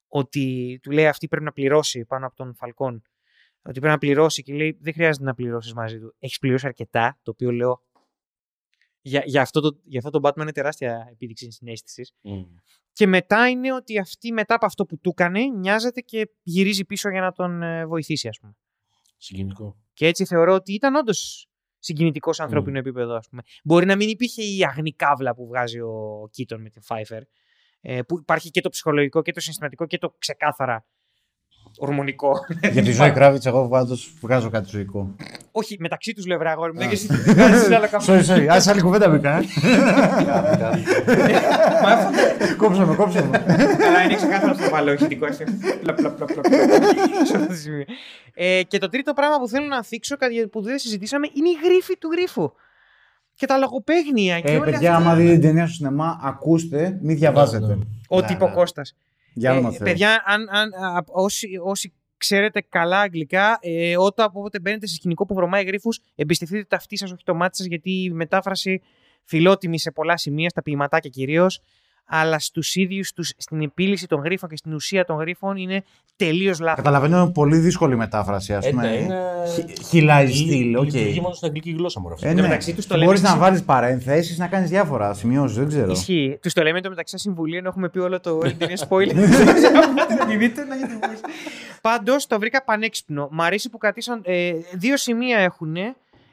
Ότι 0.08 0.80
του 0.82 0.92
λέει 0.92 1.08
αυτή 1.08 1.28
πρέπει 1.28 1.46
να 1.46 1.52
πληρώσει 1.52 2.06
πάνω 2.06 2.26
από 2.26 2.36
τον 2.36 2.56
Φαλκόν. 2.56 3.02
Ότι 3.62 3.80
πρέπει 3.80 3.94
να 3.94 3.98
πληρώσει 3.98 4.44
και 4.44 4.54
λέει 4.54 4.78
δεν 4.82 4.94
χρειάζεται 4.94 5.26
να 5.26 5.34
πληρώσεις 5.34 5.74
μαζί 5.74 6.00
του. 6.00 6.16
Έχεις 6.20 6.40
πληρώσει 6.40 6.66
αρκετά, 6.68 7.20
το 7.24 7.32
οποίο 7.32 7.52
λέω. 7.52 7.82
Για, 9.02 9.24
για, 9.26 9.42
αυτό 9.42 9.62
το, 9.62 9.80
για 9.84 10.00
αυτό 10.04 10.20
το 10.20 10.30
Batman 10.30 10.42
είναι 10.42 10.52
τεράστια 10.52 11.08
επίδειξη 11.12 11.52
συνέστησης. 11.52 12.14
Μμ. 12.22 12.44
Και 12.94 13.08
μετά 13.08 13.50
είναι 13.50 13.74
ότι 13.74 14.00
αυτή 14.00 14.32
μετά 14.32 14.56
από 14.56 14.66
αυτό 14.66 14.86
που 14.86 14.98
του 14.98 15.10
έκανε, 15.10 15.46
νοιάζεται 15.46 16.02
και 16.02 16.30
γυρίζει 16.42 16.86
πίσω 16.86 17.10
για 17.10 17.22
να 17.22 17.32
τον 17.32 17.62
ε, 17.62 17.86
βοηθήσει, 17.86 18.28
ας 18.28 18.40
πούμε. 18.40 18.56
Συγκινητικό. 19.22 19.78
Και 19.94 20.08
έτσι 20.08 20.26
θεωρώ 20.26 20.54
ότι 20.54 20.74
ήταν 20.74 20.96
όντως 20.96 21.48
συγκινητικός 21.80 22.36
σε 22.36 22.44
ανθρώπινο 22.44 22.78
επίπεδο, 22.78 23.16
ας 23.16 23.28
πούμε. 23.30 23.42
Μπορεί 23.64 23.86
να 23.86 23.96
μην 23.96 24.10
υπήρχε 24.10 24.44
η 24.44 24.64
αγνή 24.64 24.94
καύλα 24.94 25.36
που 25.36 25.48
βγάζει 25.48 25.80
ο 25.80 26.28
Κίτον 26.32 26.62
με 26.62 26.70
την 26.70 26.82
Pfeiffer. 26.88 27.22
Ε, 27.82 28.02
που 28.02 28.20
υπάρχει 28.20 28.50
και 28.50 28.62
το 28.62 28.70
ψυχολογικό 28.70 29.22
και 29.22 29.32
το 29.32 29.40
συναισθηματικό 29.40 29.86
και 29.86 29.98
το 29.98 30.16
ξεκάθαρα 30.18 30.86
ορμονικό. 31.78 32.32
Για 32.72 32.84
τη 32.84 32.92
ζωή 32.92 33.12
Κράβιτ, 33.12 33.46
εγώ 33.46 33.68
πάντως 33.68 34.14
βγάζω 34.22 34.50
κάτι 34.50 34.70
ζωικό. 34.70 35.16
Όχι, 35.52 35.78
μεταξύ 35.80 36.14
τους 36.14 36.26
λέω 36.26 36.38
βρε 36.38 36.50
αγόρι 36.50 36.74
μου, 36.74 36.80
δεν 36.80 36.88
και 36.90 36.94
εσύ 36.94 37.08
βγάζεις 37.08 37.72
άλλο 37.72 37.88
κάπου. 37.92 38.06
Sorry, 38.08 38.26
sorry. 38.26 38.46
Άσε 38.50 38.70
άλλη 38.72 38.82
κουβέντα 38.82 39.10
μπήκα. 39.10 39.38
ε. 39.38 39.42
Κάτι, 40.26 40.58
κάτι. 40.58 40.84
Μα 41.84 41.92
αυτό 41.92 42.10
Κόψε 42.58 42.86
με, 42.86 42.96
κόψε 42.96 43.24
με. 43.32 43.38
Καλά, 43.78 44.02
είναι 44.04 44.16
ξεκάθαρο 44.16 44.52
αυτό 44.52 44.64
το 44.64 44.70
παλαιό 44.70 44.94
ηχητικό 44.94 45.28
FM. 45.28 45.48
Πλα, 45.82 45.94
πλα, 45.94 46.10
πλα, 46.12 46.26
πλα, 46.26 46.42
πλα. 46.42 46.60
Σε 47.26 47.36
αυτό 47.36 47.48
το 47.48 47.54
σημείο. 47.54 47.84
Ε, 48.34 48.62
και 48.68 48.78
το 48.78 48.90
τρίτο 48.90 49.14
πράγμα 49.14 49.38
που 49.40 49.48
θέλω 49.48 49.66
να 49.66 49.84
θίξω, 49.84 50.18
κάτι 50.18 50.48
που 50.48 50.62
δεν 50.62 50.78
συζητήσαμε, 50.80 51.28
είναι 51.34 51.50
η 51.50 51.58
γρίφη 51.64 51.98
του 51.98 52.10
γρίφου. 52.12 52.52
Και 53.36 53.46
τα 53.46 53.58
λογοπαίγνια. 53.58 54.40
και 54.40 54.52
Ε, 54.52 54.56
όλα 54.56 54.64
παιδιά, 54.66 54.96
αυτά. 54.96 55.06
άμα 55.06 55.16
δείτε 55.16 55.32
την 55.32 55.42
ταινία 55.42 55.66
στο 55.66 55.74
σινεμά, 55.76 56.20
ακούστε, 56.24 56.98
μην 57.02 57.16
διαβάζετε. 57.18 57.66
Ναι, 57.68 57.74
ναι. 57.76 57.84
Ό,τι 58.08 58.26
Ναι, 58.26 58.34
είπε 58.34 58.44
ο 58.44 58.48
ναι. 58.48 58.54
Κώστας. 58.54 58.96
Για 59.34 59.52
όνομα 59.52 59.68
Ε, 59.68 59.72
Θεού. 59.72 59.88
παιδιά, 59.88 60.24
αν, 60.26 60.50
αν, 60.50 60.74
α, 60.74 61.04
όσοι, 61.08 61.48
όσοι 61.64 61.94
ξέρετε 62.18 62.62
καλά 62.70 63.00
αγγλικά, 63.00 63.58
ε, 63.62 63.98
όταν 63.98 64.30
όποτε 64.34 64.60
μπαίνετε 64.60 64.88
σε 64.88 64.96
σκηνικό 64.96 65.26
που 65.26 65.34
βρωμάει 65.34 65.64
γρίφους, 65.64 66.00
εμπιστευτείτε 66.16 66.64
τα 66.64 66.76
αυτή 66.76 66.98
σας, 66.98 67.12
όχι 67.12 67.24
το 67.24 67.34
μάτι 67.36 67.58
σας, 67.58 67.66
γιατί 67.66 67.92
η 67.92 68.10
μετάφραση 68.10 68.82
φιλότιμη 69.24 69.80
σε 69.80 69.92
πολλά 69.92 70.18
σημεία, 70.18 70.50
στα 70.50 70.62
ποιηματάκια 70.62 71.10
κυρίως, 71.10 71.62
αλλά 72.14 72.40
στους 72.40 72.76
ίδιους 72.76 73.14
τους, 73.14 73.32
στην 73.38 73.62
επίλυση 73.62 74.08
των 74.08 74.22
γρίφων 74.24 74.50
και 74.50 74.56
στην 74.58 74.74
ουσία 74.74 75.06
των 75.06 75.18
γρίφων 75.18 75.58
είναι 75.58 75.84
τελείως 76.16 76.60
λάθος. 76.60 76.76
Καταλαβαίνω 76.78 77.22
είναι 77.22 77.32
πολύ 77.32 77.58
δύσκολη 77.58 77.96
μετάφραση, 77.96 78.54
ας 78.54 78.66
Ε, 78.66 78.70
πούμε. 78.70 78.82
ναι, 78.90 78.96
είναι- 78.96 79.20
He- 79.56 79.86
He 79.88 80.01
lies 80.01 80.28
still, 80.28 80.68
Λει- 80.68 80.78
οκ. 80.78 80.84
Λειτουργεί 80.84 81.20
μόνος 81.22 81.36
στην 81.38 81.48
αγγλική 81.48 81.72
γλώσσα 81.72 82.00
μωρέ 82.00 82.14
αυτό. 82.14 82.26
Ε, 82.28 82.30
Εν 82.30 82.36
τω 82.36 82.42
ναι. 82.42 82.48
μεταξύ 82.48 82.74
τους 82.74 82.84
το 82.86 82.90
Και 82.94 82.94
λέμε 82.94 83.06
Μπορείς 83.06 83.22
να 83.22 83.30
εσύ- 83.30 83.40
βάλεις 83.40 83.64
παρένθεσεις, 83.64 84.38
να 84.38 84.48
κάνεις 84.48 84.70
διάφορα 84.70 85.14
σημειώσεις, 85.14 85.58
δεν 85.58 85.68
ξέρω. 85.68 85.92
Ισχύει. 85.92 86.38
Τους 86.42 86.54
το 86.54 86.64
λέμε 86.64 86.82
το 86.82 86.90
μεταξύ 86.90 87.12
σας 87.14 87.22
συμβουλή, 87.22 87.58
ενώ 87.58 87.68
έχουμε 87.68 87.90
πει 87.90 88.00
όλο 88.00 88.20
το 88.20 88.32
όλη 88.42 88.50
την 88.50 88.58
ταινία 88.58 88.78
spoiler. 88.90 89.16
Οπότε 89.90 90.14
να 90.14 90.26
τη 90.26 90.38
δείτε, 90.38 90.64
να 90.66 90.76
έχετε 90.76 90.94
ακούσει. 91.04 91.22
Πάντως 91.82 92.28
το 92.28 92.40
βρήκα 92.40 92.64
πανέξυπνο. 92.64 93.28
Μ' 93.32 93.42
αρέσει 93.42 93.70
που 93.70 93.78
κρατήσαν. 93.78 94.22
Ε, 94.26 94.52
δύο 94.74 94.98
σημεία 94.98 95.38
έχουν 95.38 95.76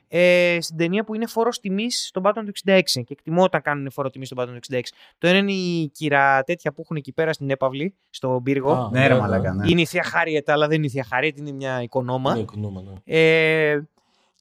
ε, 0.08 0.58
στην 0.60 0.76
ταινία 0.76 1.04
που 1.04 1.14
είναι 1.14 1.26
φόρος 1.26 1.60
τιμής 1.60 2.06
στον 2.06 2.22
Batman 2.26 2.42
του 2.44 2.52
66. 2.70 2.80
Και 2.82 3.04
εκτιμώ 3.08 3.42
όταν 3.42 3.62
κάνουν 3.62 3.90
φόρο 3.90 4.10
τιμή 4.10 4.26
στον 4.26 4.38
Batman 4.40 4.58
του 4.62 4.74
66. 4.74 4.80
Το 5.18 5.26
ένα 5.28 5.38
είναι 5.38 5.52
η 5.52 5.88
κύρα 5.94 6.42
τέτοια 6.44 6.72
που 6.72 6.80
έχουν 6.80 6.96
εκεί 6.96 7.12
πέρα 7.12 7.32
στην 7.32 7.50
έπαυλη, 7.50 7.94
στον 8.10 8.42
πύργο. 8.42 8.72
Α, 8.72 8.90
Ναι, 8.92 9.06
ρε 9.06 9.14
μαλάκα, 9.18 9.54
ναι. 9.54 9.70
Είναι 9.70 9.80
η 9.80 9.86
θεία 9.86 10.02
Χάριετ, 10.02 10.48
αλλά 10.50 10.66
δεν 10.66 10.76
είναι 10.76 10.86
η 10.86 10.90
θεία 10.90 11.04
Χάριετ, 11.04 11.38
είναι 11.38 11.52
μια 11.52 11.82
οικονόμα. 11.82 12.34
Ναι, 12.34 12.40
οικονόμα, 12.40 12.82
ναι. 12.82 12.92
Ε, 13.04 13.80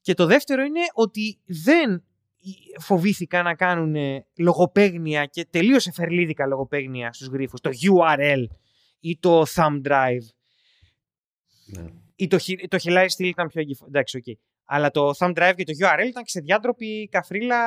και 0.01 0.13
το 0.13 0.25
δεύτερο 0.25 0.63
είναι 0.63 0.81
ότι 0.93 1.37
δεν 1.45 2.03
φοβήθηκαν 2.79 3.43
να 3.43 3.55
κάνουν 3.55 3.95
λογοπαίγνια 4.37 5.25
και 5.25 5.47
τελείως 5.49 5.87
σεφερλίδικα 5.87 6.45
λογοπαίγνια 6.45 7.13
στους 7.13 7.27
γρίφους. 7.27 7.59
Το 7.61 7.69
URL 7.69 8.43
ή 8.99 9.17
το 9.19 9.41
thumb 9.41 9.81
drive 9.87 10.25
Ναι. 11.65 11.85
ή 12.15 12.27
το, 12.27 12.37
he- 12.37 12.67
το 12.67 12.77
he 12.77 12.88
lies 12.88 13.09
still 13.09 13.27
ήταν 13.27 13.47
πιο 13.47 13.61
εγκυφ... 13.61 13.79
Εντάξει, 13.87 14.17
οκ. 14.17 14.37
Αλλά 14.69 14.91
το 14.91 15.11
thumb 15.17 15.33
drive 15.33 15.53
και 15.55 15.63
το 15.63 15.73
URL 15.79 16.07
ήταν 16.07 16.23
ξεδιάντροπη 16.23 17.07
καφρίλα 17.11 17.57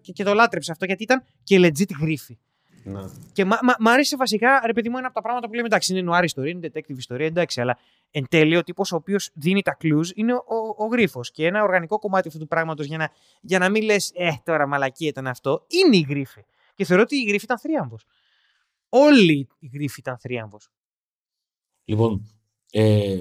και, 0.00 0.12
και 0.12 0.24
το 0.24 0.34
λάτρεψε 0.34 0.72
αυτό 0.72 0.84
γιατί 0.84 1.02
ήταν 1.02 1.22
και 1.42 1.58
legit 1.60 1.90
γρίφη. 2.00 2.38
Ναι. 2.84 3.00
Και 3.32 3.44
μ' 3.44 3.48
μ- 3.48 3.78
μ' 3.80 3.88
άρεσε 3.88 4.16
βασικά, 4.16 4.62
ρε 4.66 4.72
παιδί 4.72 4.88
μου, 4.88 4.96
ένα 4.98 5.06
από 5.06 5.14
τα 5.14 5.22
πράγματα 5.22 5.46
που 5.46 5.54
λέμε 5.54 5.66
εντάξει, 5.66 5.92
είναι 5.92 6.02
νουάρη 6.02 6.24
ιστορία, 6.24 6.50
είναι 6.50 6.70
detective 6.72 6.96
ιστορία, 6.96 7.26
εντάξει, 7.26 7.60
αλλά 7.60 7.78
εν 8.10 8.26
τέλει 8.30 8.56
ο 8.56 8.62
τύπος 8.62 8.92
ο 8.92 8.96
οποίος 8.96 9.30
δίνει 9.34 9.62
τα 9.62 9.76
clues 9.82 10.06
είναι 10.14 10.32
ο, 10.32 10.44
ο, 10.46 10.84
ο 10.84 10.86
γρίφος. 10.86 11.30
Και 11.30 11.46
ένα 11.46 11.62
οργανικό 11.62 11.98
κομμάτι 11.98 12.28
αυτού 12.28 12.40
του 12.40 12.46
πράγματος 12.46 12.86
για 12.86 12.98
να, 12.98 13.10
για 13.40 13.58
να 13.58 13.68
μην 13.68 13.82
λες, 13.82 14.12
Ε, 14.14 14.30
τώρα 14.44 14.66
μαλακή 14.66 15.06
ήταν 15.06 15.26
αυτό, 15.26 15.64
είναι 15.66 15.96
η 15.96 16.06
γρίφη. 16.08 16.44
Και 16.74 16.84
θεωρώ 16.84 17.02
ότι 17.02 17.16
η 17.16 17.24
γρίφη 17.24 17.44
ήταν 17.44 17.58
θρίαμβος. 17.58 18.04
Όλη 18.88 19.48
η 19.58 19.70
γρίφη 19.72 20.00
ήταν 20.00 20.18
θρίαμβος. 20.18 20.68
Λοιπόν, 21.84 22.28
ε, 22.72 23.16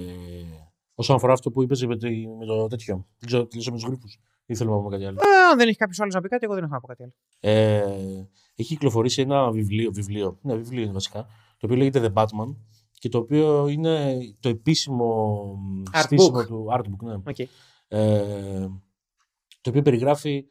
όσον 0.96 1.16
αφορά 1.16 1.34
αυτό 1.34 1.52
που 1.52 1.62
είπες 1.62 1.86
με, 1.86 1.98
τη- 1.98 2.28
με 2.28 2.46
το 2.46 2.68
τέτοιο, 2.68 3.06
δεν 3.18 3.28
ξέρω, 3.28 3.46
τελειώσαμε 3.48 3.78
τους 3.78 3.86
γρήφους 3.86 4.20
ή 4.46 4.56
θέλουμε 4.56 4.76
να 4.76 4.82
πούμε 4.82 4.96
κάτι 4.96 5.06
άλλο; 5.08 5.18
Ε, 5.22 5.50
αν 5.52 5.58
δεν 5.58 5.68
έχει 5.68 5.78
κάποιος 5.78 6.00
άλλος 6.00 6.14
να 6.14 6.22
πει 6.22 6.28
κάτι, 6.28 6.46
εγώ 6.46 6.54
δεν 6.54 6.64
έχω 6.64 6.74
να 6.74 6.80
πω 6.80 6.88
κάτι 6.88 7.04
άλλο. 7.04 7.12
Ε, 7.40 8.28
έχει 8.56 8.74
κυκλοφορήσει 8.74 9.22
ένα 9.22 9.52
βιβλίο, 9.52 9.92
βιβλίο, 9.92 10.38
ναι, 10.42 10.56
βιβλίο 10.56 10.82
είναι 10.84 10.92
βασικά, 10.92 11.22
το 11.58 11.66
οποίο 11.66 11.78
λέγεται 11.78 12.12
The 12.14 12.22
Batman 12.22 12.56
και 13.00 13.10
το 13.10 13.18
οποίο 13.18 13.68
είναι 13.68 14.18
το 14.40 14.50
επίσημο 14.50 15.46
Art 15.94 16.00
στήσιμο 16.04 16.40
book. 16.40 16.46
του 16.46 16.68
artbook, 16.78 17.04
ναι. 17.04 17.16
Okay. 17.26 17.46
Ε, 17.88 18.68
το 19.62 19.70
οποίο 19.70 19.82
περιγράφει, 19.82 20.46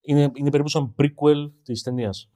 είναι, 0.00 0.30
είναι 0.34 0.50
περίπου 0.50 0.68
σαν 0.68 0.94
prequel 0.98 1.50
της 1.62 1.82
ταινίας. 1.82 2.30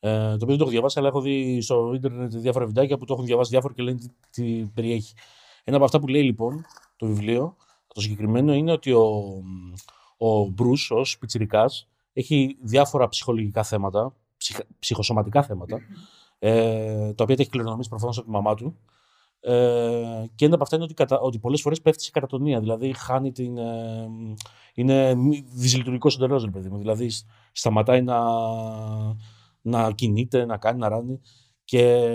Ε, 0.00 0.10
το 0.10 0.34
οποίο 0.34 0.46
δεν 0.46 0.56
το 0.56 0.62
έχω 0.62 0.70
διαβάσει, 0.70 0.98
αλλά 0.98 1.08
έχω 1.08 1.20
δει 1.20 1.60
στο 1.60 1.92
ίντερνετ 1.94 2.36
διάφορα 2.36 2.66
βιντεάκια 2.66 2.98
που 2.98 3.04
το 3.04 3.12
έχουν 3.12 3.24
διαβάσει 3.24 3.50
διάφορα 3.50 3.74
και 3.74 3.82
λένε 3.82 3.98
τι, 3.98 4.08
τι 4.30 4.64
περιέχει. 4.74 5.14
Ένα 5.64 5.76
από 5.76 5.84
αυτά 5.84 6.00
που 6.00 6.06
λέει 6.06 6.22
λοιπόν 6.22 6.64
το 6.96 7.06
βιβλίο, 7.06 7.56
το 7.94 8.00
συγκεκριμένο, 8.00 8.54
είναι 8.54 8.72
ότι 8.72 8.92
ο, 8.92 9.42
ο 10.16 10.44
Μπρούς 10.44 10.90
ως 10.90 11.18
πιτσιρικάς 11.18 11.88
έχει 12.12 12.56
διάφορα 12.60 13.08
ψυχολογικά 13.08 13.62
θέματα, 13.62 14.14
ψυχ, 14.36 14.58
ψυχοσωματικά 14.78 15.42
θέματα, 15.42 15.80
ε, 16.38 17.14
τα 17.14 17.24
οποία 17.24 17.36
τα 17.36 17.42
έχει 17.42 17.50
κληρονομήσει 17.50 17.88
προφανώς 17.88 18.16
από 18.18 18.26
τη 18.26 18.32
μαμά 18.32 18.54
του. 18.54 18.78
Ε, 19.40 20.24
και 20.34 20.44
ένα 20.44 20.54
από 20.54 20.62
αυτά 20.62 20.76
είναι 20.76 20.84
ότι, 20.84 20.94
κατα, 20.94 21.18
ότι 21.18 21.38
πολλές 21.38 21.60
φορές 21.60 21.80
πέφτει 21.80 22.02
σε 22.02 22.10
κατατονία, 22.10 22.60
δηλαδή 22.60 22.92
χάνει 22.92 23.32
την... 23.32 23.58
Ε, 23.58 24.08
είναι 24.74 25.14
δυσλειτουργικός 25.54 26.16
εντελώς, 26.16 26.44
ρε 26.44 26.50
παιδί 26.50 26.68
μου. 26.68 26.78
Δηλαδή 26.78 27.10
σταματάει 27.52 28.02
να, 28.02 28.20
να 29.60 29.92
κινείται, 29.92 30.44
να 30.44 30.56
κάνει, 30.56 30.78
να 30.78 30.88
ράνει 30.88 31.20
και 31.64 32.08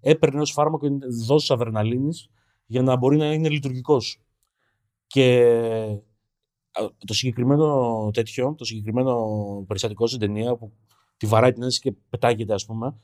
έπαιρνε 0.00 0.40
ως 0.40 0.52
φάρμακο 0.52 0.88
δόσεις 1.26 1.50
αδρεναλίνης 1.50 2.28
για 2.68 2.82
να 2.82 2.96
μπορεί 2.96 3.16
να 3.16 3.32
είναι 3.32 3.48
λειτουργικός. 3.48 4.20
Και 5.06 5.44
το 7.06 7.14
συγκεκριμένο 7.14 8.10
τέτοιο, 8.12 8.54
το 8.58 8.64
συγκεκριμένο 8.64 9.14
περιστατικό 9.66 10.06
στην 10.06 10.20
ταινία 10.20 10.56
που 10.56 10.72
τη 11.16 11.26
βαράει 11.26 11.52
την 11.52 11.62
ένση 11.62 11.80
και 11.80 11.92
πετάγεται, 12.10 12.54
ας 12.54 12.64
πούμε, 12.66 12.96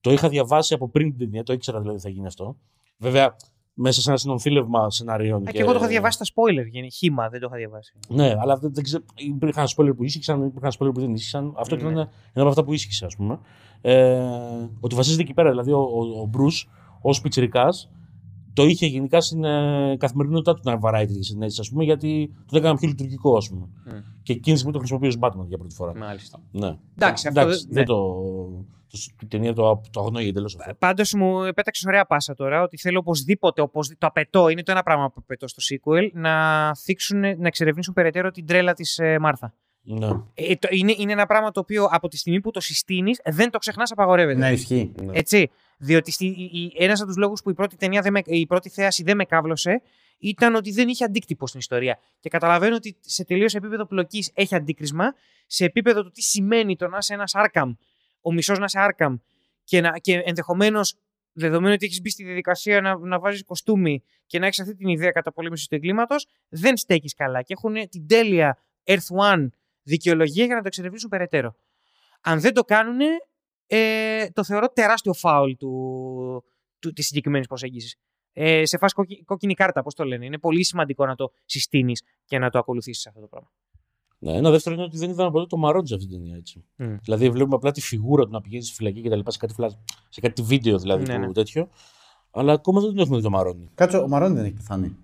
το 0.00 0.12
είχα 0.12 0.28
διαβάσει 0.28 0.74
από 0.74 0.88
πριν 0.88 1.08
την 1.10 1.18
ταινία, 1.18 1.42
το 1.42 1.52
ήξερα 1.52 1.80
δηλαδή 1.80 1.98
θα 1.98 2.08
γίνει 2.08 2.26
αυτό. 2.26 2.56
Βέβαια, 2.96 3.36
μέσα 3.78 4.00
σε 4.00 4.10
ένα 4.10 4.18
συνομφίλευμα 4.18 4.90
σενάριων. 4.90 5.44
και... 5.44 5.52
και 5.52 5.60
εγώ 5.60 5.72
το 5.72 5.78
είχα 5.78 5.86
διαβάσει 5.86 6.24
στα 6.24 6.34
spoiler, 6.34 6.66
γίνει 6.70 6.90
χήμα, 6.90 7.28
δεν 7.28 7.40
το 7.40 7.46
είχα 7.46 7.56
διαβάσει. 7.56 7.94
Ναι, 8.08 8.34
αλλά 8.38 8.56
δεν, 8.56 8.74
δεν 8.74 8.84
ξέρω. 8.84 9.04
Υπήρχαν 9.14 9.66
spoiler 9.76 9.96
που 9.96 10.04
ίσχυσαν, 10.04 10.46
υπήρχαν 10.46 10.72
spoiler 10.78 10.94
που 10.94 11.00
δεν 11.00 11.14
ήσυχαν. 11.14 11.54
Αυτό 11.56 11.74
ναι. 11.74 11.80
ήταν 11.80 11.92
ένα 11.92 12.08
από 12.32 12.48
αυτά 12.48 12.64
που 12.64 12.72
ίσχυσε, 12.72 13.04
ας 13.04 13.16
πούμε. 13.16 13.38
Ε, 13.80 14.20
ότι 14.80 14.94
βασίζεται 14.94 15.22
εκεί 15.22 15.34
πέρα. 15.34 15.50
Δηλαδή, 15.50 15.72
ο, 15.72 15.78
ο, 15.78 16.20
ο 16.20 16.30
Bruce, 16.32 16.68
ω 17.00 17.20
πιτσυρικά, 17.20 17.68
το 18.56 18.64
είχε 18.64 18.86
γενικά 18.86 19.20
στην 19.20 19.44
ε, 19.44 19.96
καθημερινότητά 19.98 20.54
του 20.54 20.60
να 20.64 20.78
βαράει 20.78 21.06
τέτοιες 21.06 21.30
ενέσει, 21.30 21.60
ας 21.60 21.68
πούμε, 21.68 21.84
γιατί 21.84 22.34
το 22.50 22.56
έκανα 22.56 22.74
πιο 22.74 22.88
λειτουργικό, 22.88 23.36
ας 23.36 23.48
πούμε. 23.48 23.68
Mm. 23.86 24.02
Και 24.22 24.32
εκείνη 24.32 24.60
που 24.60 24.70
το 24.70 24.78
χρησιμοποιεί 24.78 25.08
ω 25.08 25.18
Batman 25.20 25.46
για 25.46 25.58
πρώτη 25.58 25.74
φορά. 25.74 25.96
Μάλιστα. 25.96 26.40
Ναι. 26.50 26.76
Εντάξει, 26.96 27.28
αυτό 27.28 27.40
Εντάξει, 27.40 27.66
ναι. 27.66 27.74
δεν 27.74 27.84
το. 27.84 27.94
το 28.90 28.98
η 29.22 29.26
ταινία 29.26 29.52
το, 29.52 29.80
το 29.90 30.00
αγνοεί 30.00 30.28
εντελώς 30.28 30.56
αυτό. 30.56 30.74
Πάντως 30.74 31.12
μου 31.12 31.42
επέταξες 31.42 31.84
ωραία 31.86 32.06
πάσα 32.06 32.34
τώρα 32.34 32.62
ότι 32.62 32.78
θέλω 32.78 32.98
οπωσδήποτε, 32.98 33.60
οπωσδήποτε, 33.60 34.06
το 34.06 34.06
απαιτώ, 34.06 34.48
είναι 34.48 34.62
το 34.62 34.72
ένα 34.72 34.82
πράγμα 34.82 35.08
που 35.08 35.16
απαιτώ 35.18 35.48
στο 35.48 35.62
sequel, 35.74 36.10
να 36.12 36.74
θίξουν, 36.74 37.20
να 37.20 37.46
εξερευνήσουν 37.46 37.94
περαιτέρω 37.94 38.30
την 38.30 38.46
τρέλα 38.46 38.72
της 38.72 38.98
ε, 38.98 39.18
Μάρθα. 39.18 39.54
Ναι. 39.88 40.08
Ε, 40.34 40.56
το, 40.56 40.68
είναι, 40.70 40.94
είναι 40.98 41.12
ένα 41.12 41.26
πράγμα 41.26 41.50
το 41.50 41.60
οποίο 41.60 41.84
από 41.90 42.08
τη 42.08 42.16
στιγμή 42.16 42.40
που 42.40 42.50
το 42.50 42.60
συστήνεις 42.60 43.20
δεν 43.24 43.50
το 43.50 43.58
ξεχνάς, 43.58 43.90
απαγορεύεται. 43.90 44.38
Ναι, 44.38 44.52
ισχύει. 44.52 44.92
Ναι. 45.02 45.18
Έτσι. 45.18 45.50
Διότι 45.78 46.10
στη, 46.10 46.26
η, 46.26 46.50
η, 46.52 46.72
ένας 46.84 46.98
από 46.98 47.08
τους 47.08 47.16
λόγους 47.16 47.42
που 47.42 47.50
η 47.50 47.54
πρώτη, 47.54 47.76
ταινία 47.76 48.00
δεν 48.00 48.12
με, 48.12 48.20
η 48.24 48.46
πρώτη 48.46 48.68
θέαση 48.68 49.02
δεν 49.02 49.16
με 49.16 49.24
κάβλωσε 49.24 49.82
ήταν 50.18 50.54
ότι 50.54 50.70
δεν 50.70 50.88
είχε 50.88 51.04
αντίκτυπο 51.04 51.46
στην 51.46 51.60
ιστορία. 51.60 51.98
Και 52.20 52.28
καταλαβαίνω 52.28 52.74
ότι 52.74 52.96
σε 53.00 53.24
τελείως 53.24 53.54
επίπεδο 53.54 53.86
πλοκής 53.86 54.30
έχει 54.34 54.54
αντίκρισμα, 54.54 55.14
σε 55.46 55.64
επίπεδο 55.64 56.02
του 56.02 56.10
τι 56.10 56.22
σημαίνει 56.22 56.76
το 56.76 56.88
να 56.88 56.96
είσαι 56.96 57.14
ένας 57.14 57.34
Άρκαμ, 57.34 57.74
ο 58.20 58.32
μισός 58.32 58.58
να 58.58 58.64
είσαι 58.64 58.78
Άρκαμ 58.80 59.16
και, 59.64 59.80
να, 59.80 59.98
και 59.98 60.22
ενδεχομένως 60.24 60.94
δεδομένου 61.32 61.74
ότι 61.74 61.86
έχεις 61.86 62.00
μπει 62.00 62.10
στη 62.10 62.24
διαδικασία 62.24 62.80
να, 62.80 62.98
να 62.98 63.18
βάζεις 63.18 63.44
κοστούμι 63.44 64.02
και 64.26 64.38
να 64.38 64.46
έχεις 64.46 64.60
αυτή 64.60 64.74
την 64.74 64.88
ιδέα 64.88 65.10
καταπολέμησης 65.10 65.66
του 65.66 65.74
εγκλήματος, 65.74 66.26
δεν 66.48 66.76
στέκεις 66.76 67.14
καλά 67.14 67.42
και 67.42 67.54
έχουν 67.56 67.88
την 67.88 68.06
τέλεια 68.06 68.58
Earth 68.84 69.32
One 69.32 69.46
δικαιολογία 69.86 70.44
για 70.44 70.54
να 70.54 70.60
το 70.60 70.66
εξερευνήσουν 70.66 71.10
περαιτέρω. 71.10 71.54
Αν 72.20 72.40
δεν 72.40 72.54
το 72.54 72.62
κάνουν, 72.62 72.98
ε, 73.66 74.26
το 74.32 74.44
θεωρώ 74.44 74.68
τεράστιο 74.68 75.12
φάουλ 75.12 75.52
του, 75.52 76.44
του, 76.78 76.92
της 76.92 77.06
συγκεκριμένης 77.06 77.46
προσέγγισης. 77.46 77.96
Ε, 78.32 78.64
σε 78.64 78.78
φάση 78.78 78.94
κόκκι, 78.94 79.24
κόκκινη 79.24 79.54
κάρτα, 79.54 79.82
πώς 79.82 79.94
το 79.94 80.04
λένε. 80.04 80.24
Είναι 80.24 80.38
πολύ 80.38 80.64
σημαντικό 80.64 81.06
να 81.06 81.14
το 81.14 81.32
συστήνεις 81.44 82.02
και 82.24 82.38
να 82.38 82.50
το 82.50 82.58
ακολουθήσεις 82.58 83.06
αυτό 83.06 83.20
το 83.20 83.26
πράγμα. 83.26 83.50
Ναι, 84.18 84.32
ένα 84.32 84.50
δεύτερο 84.50 84.74
είναι 84.74 84.84
ότι 84.84 84.96
δεν 84.98 85.10
είδαμε 85.10 85.30
ποτέ 85.30 85.46
το 85.46 85.56
Μαρόντζ 85.56 85.92
αυτή 85.92 86.06
την 86.06 86.16
ταινία. 86.16 86.36
Έτσι. 86.36 86.64
Mm. 86.78 86.96
Δηλαδή 87.02 87.30
βλέπουμε 87.30 87.54
απλά 87.56 87.70
τη 87.70 87.80
φιγούρα 87.80 88.24
του 88.24 88.30
να 88.30 88.40
πηγαίνει 88.40 88.62
στη 88.64 88.74
φυλακή 88.74 89.00
και 89.00 89.08
τα 89.08 89.16
λοιπά 89.16 89.30
σε 89.30 89.38
κάτι, 89.38 89.52
φλα... 89.54 89.70
σε 90.08 90.20
κάτι 90.20 90.42
βίντεο 90.42 90.78
δηλαδή 90.78 91.04
Ναι, 91.06 91.14
του 91.14 91.20
ναι. 91.20 91.32
τέτοιο. 91.32 91.68
Αλλά 92.30 92.52
ακόμα 92.52 92.80
δεν 92.80 92.98
έχουμε 92.98 93.16
δει 93.16 93.22
το 93.22 93.30
Μαρόνι. 93.30 93.70
Κάτσε, 93.74 93.96
ο 93.96 94.08
Μαρόνι 94.08 94.34
δεν 94.34 94.44
έχει 94.44 94.54
πεθάνει. 94.54 94.96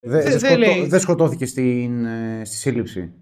Δε- 0.00 0.22
Δεν 0.22 0.22
δεν 0.22 0.38
δεν 0.38 0.50
σκοτώ- 0.50 0.58
λέει. 0.58 0.86
δεν 0.86 1.00
σκοτώθηκε 1.00 1.46
στην, 1.46 2.04
ε, 2.04 2.42
στη 2.44 2.56
σύλληψη. 2.56 3.12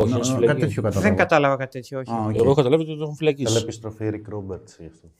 Όχι, 0.00 0.10
Νο- 0.10 0.14
είναι 0.16 0.24
στη 0.24 0.32
νο- 0.34 0.38
φυλακή. 0.40 0.46
Κάτι 0.46 0.60
τέτοιο 0.60 0.82
κατάλαβα. 0.82 1.08
Δεν 1.08 1.16
κατάλαβα 1.18 1.56
κάτι 1.56 1.70
τέτοιο, 1.70 1.98
όχι. 1.98 2.10
Α, 2.10 2.24
οκ. 2.24 2.34
Εγώ 2.34 2.44
έχω 2.44 2.54
καταλάβει 2.54 2.82
ότι 2.82 2.96
το 2.96 3.02
έχουν 3.02 3.16
Θέλω 3.16 3.30
φυλακίσει. 3.32 3.62
επιστροφή 3.62 4.10
Eric 4.12 4.34
Roberts 4.34 4.72
γι' 4.78 4.86
αυτό. 4.86 5.10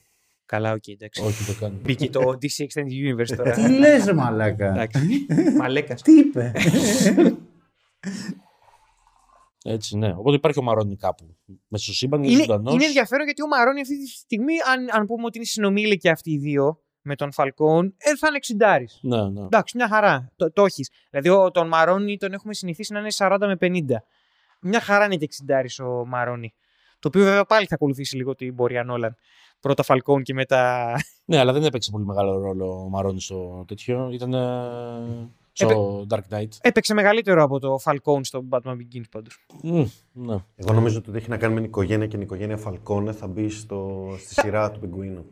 Καλά, 0.46 0.72
οκ, 0.72 0.86
εντάξει. 0.88 1.22
Όχι, 1.24 1.44
το 1.52 1.58
κάνει. 1.60 1.74
Μπήκε 1.82 2.10
το 2.10 2.20
DC 2.20 2.64
Extended 2.64 3.20
Universe 3.22 3.36
τώρα. 3.36 3.50
Τι 3.50 3.68
λες 3.78 4.04
ρε 4.04 4.12
μαλάκα; 4.12 4.66
Εντάξει. 4.72 5.26
Μαλέκας. 5.58 6.02
Τι 6.02 6.12
είπε; 6.12 6.52
Έτσι, 9.64 9.96
ναι. 9.98 10.14
Οπότε 10.18 10.36
υπάρχει 10.36 10.58
ο 10.58 10.62
Μαρόνι 10.62 10.96
κάπου. 10.96 11.36
Μέσα 11.68 11.84
στο 11.84 11.92
σύμπαν 11.92 12.22
είναι 12.22 12.32
είναι, 12.32 12.42
ζωντανός. 12.42 12.74
είναι 12.74 12.84
ενδιαφέρον 12.84 13.24
γιατί 13.24 13.42
ο 13.42 13.46
Μαρόνι 13.46 13.80
αυτή 13.80 13.98
τη 13.98 14.06
στιγμή, 14.08 14.52
αν, 14.72 14.86
αν 15.00 15.06
πούμε 15.06 15.24
ότι 15.24 15.36
είναι 15.36 15.46
συνομήλικοι 15.46 16.08
αυτοί 16.08 16.30
οι 16.30 16.38
δύο 16.38 16.80
με 17.02 17.14
τον 17.14 17.32
Φαλκόνε, 17.32 17.94
ε, 17.96 18.16
θα 18.16 18.26
είναι 18.26 18.36
εξηντάρης. 18.36 18.98
Ναι, 19.02 19.28
ναι. 19.30 19.40
Εντάξει, 19.40 19.76
μια 19.76 19.88
χαρά. 19.88 20.32
Το, 20.36 20.52
το 20.52 20.64
έχεις. 20.64 20.90
Δηλαδή, 21.10 21.28
ο, 21.28 21.50
τον 21.50 21.68
Μαρόνι 21.68 22.16
τον 22.16 22.32
έχουμε 22.32 22.54
συνηθίσει 22.54 22.92
να 22.92 22.98
είναι 22.98 23.08
40 23.16 23.36
με 23.40 23.56
50. 23.60 24.02
Μια 24.60 24.80
χαρά 24.80 25.04
είναι 25.04 25.16
και 25.16 25.28
60 25.78 25.86
ο 25.86 26.06
Μαρόνι. 26.06 26.54
Το 26.98 27.08
οποίο 27.08 27.24
βέβαια 27.24 27.44
πάλι 27.44 27.66
θα 27.66 27.74
ακολουθήσει 27.74 28.16
λίγο 28.16 28.34
την 28.34 28.54
πορεία 28.54 28.84
Νόλαν. 28.84 29.16
Πρώτα 29.60 29.82
Φαλκόν 29.82 30.22
και 30.22 30.34
μετά. 30.34 30.92
Ναι, 31.24 31.38
αλλά 31.38 31.52
δεν 31.52 31.64
έπαιξε 31.64 31.90
πολύ 31.90 32.04
μεγάλο 32.04 32.38
ρόλο 32.38 32.82
ο 32.84 32.88
Μαρόνι 32.88 33.20
στο 33.20 33.64
τέτοιο. 33.66 34.10
Ήταν 34.12 34.34
ε, 34.34 35.30
στο 35.52 36.06
Dark 36.08 36.20
Knight. 36.30 36.48
Έπαιξε 36.60 36.94
μεγαλύτερο 36.94 37.42
από 37.42 37.58
το 37.58 37.78
Φαλκόν 37.78 38.24
στο 38.24 38.44
Batman 38.50 38.72
Begins 38.72 39.04
πάντως. 39.10 39.46
Μμ, 39.62 39.84
ναι. 40.12 40.36
Εγώ 40.54 40.72
νομίζω 40.72 40.98
ότι 40.98 41.16
έχει 41.16 41.28
να 41.28 41.36
κάνει 41.36 41.54
με 41.54 41.60
την 41.60 41.68
οικογένεια 41.68 42.06
και 42.06 42.16
η 42.16 42.20
οικογένεια 42.20 42.56
Φαλκόνε 42.56 43.12
θα 43.12 43.26
μπει 43.26 43.48
στο, 43.48 44.08
στη 44.18 44.34
σειρά 44.34 44.70
του 44.70 44.80
Πιγκουίνου. 44.80 45.24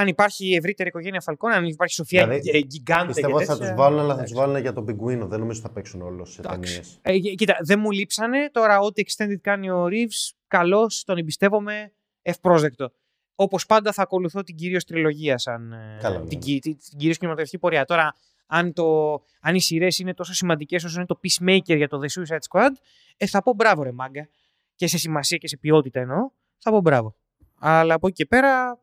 Αν 0.00 0.06
υπάρχει 0.08 0.52
ευρύτερη 0.54 0.88
οικογένεια 0.88 1.20
Φαλκόν, 1.20 1.52
αν 1.52 1.64
υπάρχει 1.64 1.94
Σοφία 1.94 2.26
Δηλαδή, 2.26 2.50
ε, 2.50 2.60
Γκιγκάντε. 2.62 3.06
Πιστεύω 3.06 3.36
ότι 3.36 3.44
θα 3.44 3.58
τους 3.58 3.74
βάλουν, 3.74 3.98
αλλά 3.98 4.16
θα 4.16 4.22
τους 4.22 4.32
βάλουν 4.32 4.56
για 4.56 4.72
τον 4.72 4.84
Πιγκουίνο. 4.84 5.26
Δεν 5.26 5.38
νομίζω 5.40 5.58
ότι 5.58 5.68
θα 5.68 5.74
παίξουν 5.74 6.02
όλο 6.02 6.24
σε 6.24 6.40
Εντάξει. 6.40 6.72
ταινίες. 7.02 7.28
Ε, 7.30 7.34
κοίτα, 7.34 7.56
δεν 7.60 7.78
μου 7.80 7.90
λείψανε. 7.90 8.50
Τώρα, 8.52 8.78
ό,τι 8.78 9.02
extended 9.06 9.36
κάνει 9.40 9.70
ο 9.70 9.84
Reeves, 9.90 10.34
καλώ, 10.46 10.90
τον 11.04 11.18
εμπιστεύομαι, 11.18 11.92
ευπρόσδεκτο. 12.22 12.90
Όπως 13.34 13.66
πάντα, 13.66 13.92
θα 13.92 14.02
ακολουθώ 14.02 14.42
την 14.42 14.54
κυρίως 14.56 14.84
τριλογία 14.84 15.38
σαν. 15.38 15.72
ε, 15.72 15.98
Καλά, 16.00 16.18
ναι. 16.18 16.26
την, 16.26 16.38
κυ- 16.38 16.62
την, 16.62 16.76
την 16.88 16.98
κυρίως 16.98 17.16
κινηματογραφική 17.16 17.58
πορεία. 17.58 17.84
Τώρα, 17.84 18.14
αν, 18.46 18.72
το, 18.72 19.12
αν 19.40 19.54
οι 19.54 19.60
σειρές 19.60 19.98
είναι 19.98 20.14
τόσο 20.14 20.34
σημαντικές 20.34 20.84
όσο 20.84 20.96
είναι 20.96 21.06
το 21.06 21.20
Peacemaker 21.22 21.76
για 21.76 21.88
το 21.88 22.00
The 22.02 22.20
Suicide 22.20 22.38
Squad, 22.50 22.70
ε, 23.16 23.26
θα 23.26 23.42
πω 23.42 23.52
μπράβο, 23.54 23.82
ρε 23.82 23.92
μάγκα. 23.92 24.28
Και 24.74 24.86
σε 24.86 24.98
σημασία 24.98 25.38
και 25.38 25.48
σε 25.48 25.56
ποιότητα 25.56 26.00
εννοώ, 26.00 26.30
θα 26.58 26.70
πω 26.70 26.80
μπράβο. 26.80 27.14
Αλλά 27.58 27.94
από 27.94 28.06
εκεί 28.06 28.16
και 28.16 28.26
πέρα, 28.26 28.78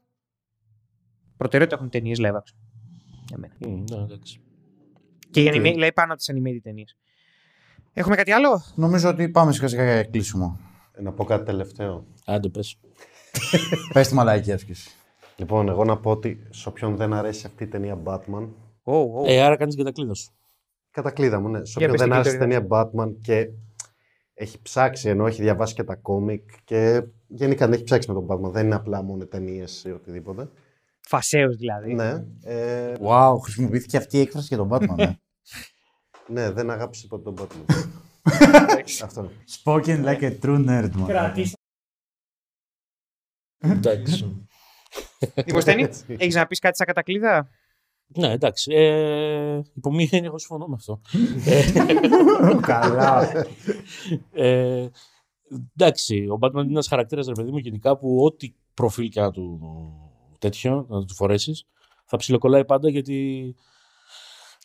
προτεραιότητα 1.37 1.77
έχουν 1.79 1.89
ταινίες 1.91 2.17
live 2.21 2.35
action. 2.35 2.55
Για 3.27 3.37
μένα. 3.37 3.53
Μμ, 3.59 3.83
ναι, 3.89 4.03
εντάξει. 4.03 4.39
Και 5.31 5.41
οι 5.41 5.47
Οκ. 5.47 5.53
anime, 5.53 5.61
δηλαδή 5.61 5.93
πάνω 5.93 6.13
από 6.13 6.21
τις 6.21 6.31
animated 6.33 6.59
ταινίες. 6.63 6.97
Έχουμε 7.93 8.15
κάτι 8.15 8.31
άλλο; 8.31 8.61
Νομίζω 8.75 9.09
ότι 9.09 9.29
πάμε 9.29 9.51
σιγά 9.51 9.67
σιγά 9.67 9.83
για 9.83 10.03
κλείσιμο. 10.03 10.59
Ε, 10.93 11.01
Να 11.01 11.11
πω 11.11 11.23
κάτι 11.23 11.45
τελευταίο. 11.45 12.05
Άντε, 12.25 12.49
πες. 12.49 12.77
Πες 13.93 14.07
τη 14.07 14.13
μαλαϊκή 14.13 14.51
άσκηση. 14.51 14.89
Λοιπόν, 15.37 15.69
εγώ 15.69 15.83
να 15.83 15.97
πω 15.97 16.11
ότι 16.11 16.47
σε 16.49 16.69
όποιον 16.69 16.95
δεν 16.95 17.13
αρέσει 17.13 17.45
αυτή 17.45 17.63
η 17.63 17.67
ταινία 17.67 18.01
Batman, 18.03 18.47
Oh, 18.87 18.93
oh. 18.93 19.27
Ε, 19.27 19.41
άρα 19.41 19.55
κάνεις 19.55 19.75
και 19.75 19.83
τα 19.83 19.91
κλείδα 19.91 20.13
σου. 20.13 20.31
κατά 20.91 21.11
κλείδα 21.11 21.39
μου, 21.39 21.49
ναι. 21.49 21.65
Σε 21.65 21.73
Για 21.77 21.87
όποιον 21.87 21.91
πες 21.91 21.99
δεν 21.99 22.07
την 22.09 22.13
άρεσε 22.17 22.35
η 22.35 22.37
καλύτερη 22.37 22.65
ταινία 22.67 22.91
Batman 23.05 23.15
και 23.21 23.49
έχει 24.33 24.61
ψάξει, 24.61 25.09
ενώ 25.09 25.25
έχει 25.27 25.41
διαβάσει 25.41 25.73
και 25.73 25.83
τα 25.83 25.95
κόμικ 25.95 26.49
και 26.63 27.03
γενικά 27.27 27.65
δεν 27.65 27.73
έχει 27.73 27.83
ψάξει 27.83 28.11
με 28.11 28.13
τον 28.13 28.27
Batman. 28.29 28.51
Δεν 28.51 28.65
είναι 28.65 28.75
απλά 28.75 29.01
μόνο 29.01 29.25
ταινίες 29.25 29.83
ή 29.83 29.91
οτιδήποτε. 29.91 30.49
Φασαίος 31.07 31.55
δηλαδή. 31.55 31.93
Ναι. 31.93 32.23
Ε, 32.43 32.93
Wow, 33.01 33.35
χρησιμοποιήθηκε 33.41 33.97
αυτή 33.97 34.17
η 34.17 34.19
έκφραση 34.21 34.45
για 34.47 34.57
τον 34.57 34.69
Batman. 34.71 34.97
ε. 34.97 35.11
ναι, 36.33 36.51
δεν 36.51 36.69
αγάπησε 36.69 37.07
ποτέ 37.07 37.31
τον 37.31 37.35
Batman. 37.39 37.73
Αυτό. 39.03 39.31
Spoken 39.63 40.05
like 40.05 40.21
a 40.21 40.39
true 40.41 40.65
nerd, 40.65 40.89
man. 40.95 41.43
Εντάξει. 43.59 44.47
Λοιπόν, 45.45 45.61
Στένη, 45.65 45.87
έχεις 46.07 46.35
να 46.35 46.47
πεις 46.47 46.59
κάτι 46.59 46.77
σαν 46.77 46.85
κατακλείδα; 46.87 47.49
ναι, 48.07 48.31
εντάξει. 48.31 48.73
Ε, 48.73 49.61
υπό 49.73 49.91
μία 49.91 50.07
έννοια, 50.11 50.27
εγώ 50.27 50.37
συμφωνώ 50.37 50.67
με 50.67 50.75
αυτό. 50.75 51.01
Καλά. 52.61 53.31
Ε, 54.31 54.87
εντάξει, 55.73 56.27
ο 56.29 56.37
Batman 56.41 56.53
είναι 56.53 56.69
ένας 56.69 56.87
χαρακτήρας, 56.87 57.27
ρε 57.27 57.33
παιδί 57.33 57.51
μου, 57.51 57.57
γενικά 57.57 57.97
που 57.97 58.23
ό,τι 58.23 58.53
προφίλ 58.73 59.09
και 59.09 59.21
να 59.21 59.31
του 59.31 59.59
τέτοιο, 60.39 60.85
να 60.89 61.05
του 61.05 61.13
φορέσεις, 61.13 61.65
θα 62.05 62.17
ψιλοκολλάει 62.17 62.65
πάντα 62.65 62.89
γιατί 62.89 63.55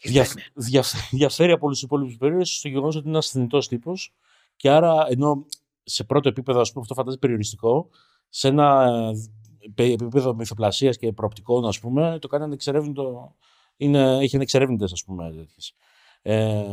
δια, 0.02 0.26
δια, 0.54 0.84
διαφέρει 1.10 1.52
από 1.52 1.66
όλους 1.66 1.78
τους 1.78 1.86
υπόλοιπους 1.86 2.16
περίοδου 2.16 2.44
στο 2.44 2.68
γεγονός 2.68 2.94
ότι 2.94 3.02
είναι 3.02 3.10
ένα 3.10 3.18
ασθενητός 3.18 3.68
τύπος. 3.68 4.14
Και 4.56 4.70
άρα, 4.70 5.06
ενώ 5.08 5.46
σε 5.82 6.04
πρώτο 6.04 6.28
επίπεδο, 6.28 6.60
ας 6.60 6.68
πούμε, 6.68 6.80
αυτό 6.82 6.94
φαντάζεται 6.94 7.20
περιοριστικό, 7.20 7.88
σε 8.28 8.48
ένα 8.48 8.88
ε, 9.74 9.92
επίπεδο 9.92 10.34
μυθοπλασίας 10.34 10.96
και 10.96 11.12
προοπτικών, 11.12 11.66
ας 11.66 11.78
πούμε, 11.78 12.18
το 12.20 12.28
κάνει 12.28 12.44
ανεξερεύνητο. 12.44 13.34
Είναι, 13.76 14.18
έχει 14.18 14.36
ανεξερεύνητες, 14.36 14.92
ας 14.92 15.04
πούμε, 15.04 15.30
τέτοιες. 15.30 15.74
Ε, 16.22 16.64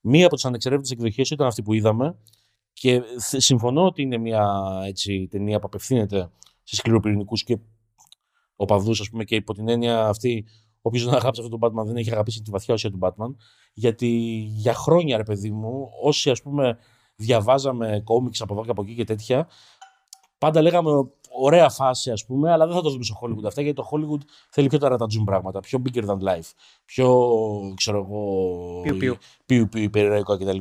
μία 0.00 0.26
από 0.26 0.34
τις 0.34 0.44
ανεξερεύνητες 0.44 0.90
εκδοχές 0.90 1.30
ήταν 1.30 1.46
αυτή 1.46 1.62
που 1.62 1.72
είδαμε. 1.72 2.18
Και 2.72 3.02
συμφωνώ 3.18 3.84
ότι 3.84 4.02
είναι 4.02 4.16
μια 4.18 4.62
έτσι, 4.84 5.28
ταινία 5.30 5.58
που 5.58 5.66
απευθύνεται 5.66 6.30
σε 6.62 6.76
σκληροπυρηνικούς 6.76 7.44
και 7.44 7.58
οπαδού, 8.60 8.90
ας 8.90 9.08
πούμε, 9.10 9.24
και 9.24 9.34
υπό 9.34 9.54
την 9.54 9.68
έννοια 9.68 10.06
αυτή, 10.08 10.46
όποιο 10.82 11.04
δεν 11.04 11.14
αγάπησε 11.14 11.42
αυτόν 11.42 11.60
τον 11.60 11.70
Batman 11.70 11.86
δεν 11.86 11.96
έχει 11.96 12.10
αγαπήσει 12.10 12.42
τη 12.42 12.50
βαθιά 12.50 12.74
ουσία 12.74 12.90
του 12.90 12.98
Batman. 13.02 13.34
Γιατί 13.72 14.08
για 14.46 14.74
χρόνια, 14.74 15.16
ρε 15.16 15.22
παιδί 15.22 15.50
μου, 15.50 15.88
όσοι 16.02 16.30
ας 16.30 16.42
πούμε 16.42 16.78
διαβάζαμε 17.16 18.00
κόμιξ 18.04 18.40
από 18.40 18.54
εδώ 18.54 18.64
και 18.64 18.70
από 18.70 18.82
εκεί 18.82 18.94
και 18.94 19.04
τέτοια, 19.04 19.48
πάντα 20.38 20.62
λέγαμε 20.62 20.90
ωραία 21.32 21.68
φάση, 21.68 22.10
ας 22.10 22.24
πούμε, 22.26 22.52
αλλά 22.52 22.66
δεν 22.66 22.74
θα 22.74 22.82
το 22.82 22.90
δούμε 22.90 23.04
στο 23.04 23.18
Hollywood 23.22 23.44
αυτά, 23.46 23.62
γιατί 23.62 23.76
το 23.82 23.88
Hollywood 23.90 24.20
θέλει 24.50 24.68
πιο 24.68 24.78
ταρατατζούν 24.78 25.24
πράγματα, 25.24 25.60
πιο 25.60 25.82
bigger 25.84 26.04
than 26.04 26.18
life, 26.18 26.50
πιο, 26.84 27.30
ξέρω 27.76 27.98
εγώ, 27.98 28.80
Πιου-πιου. 28.82 29.16
πιου-πιου, 29.46 29.82
υπερηρωικό 29.82 30.36
κτλ. 30.36 30.58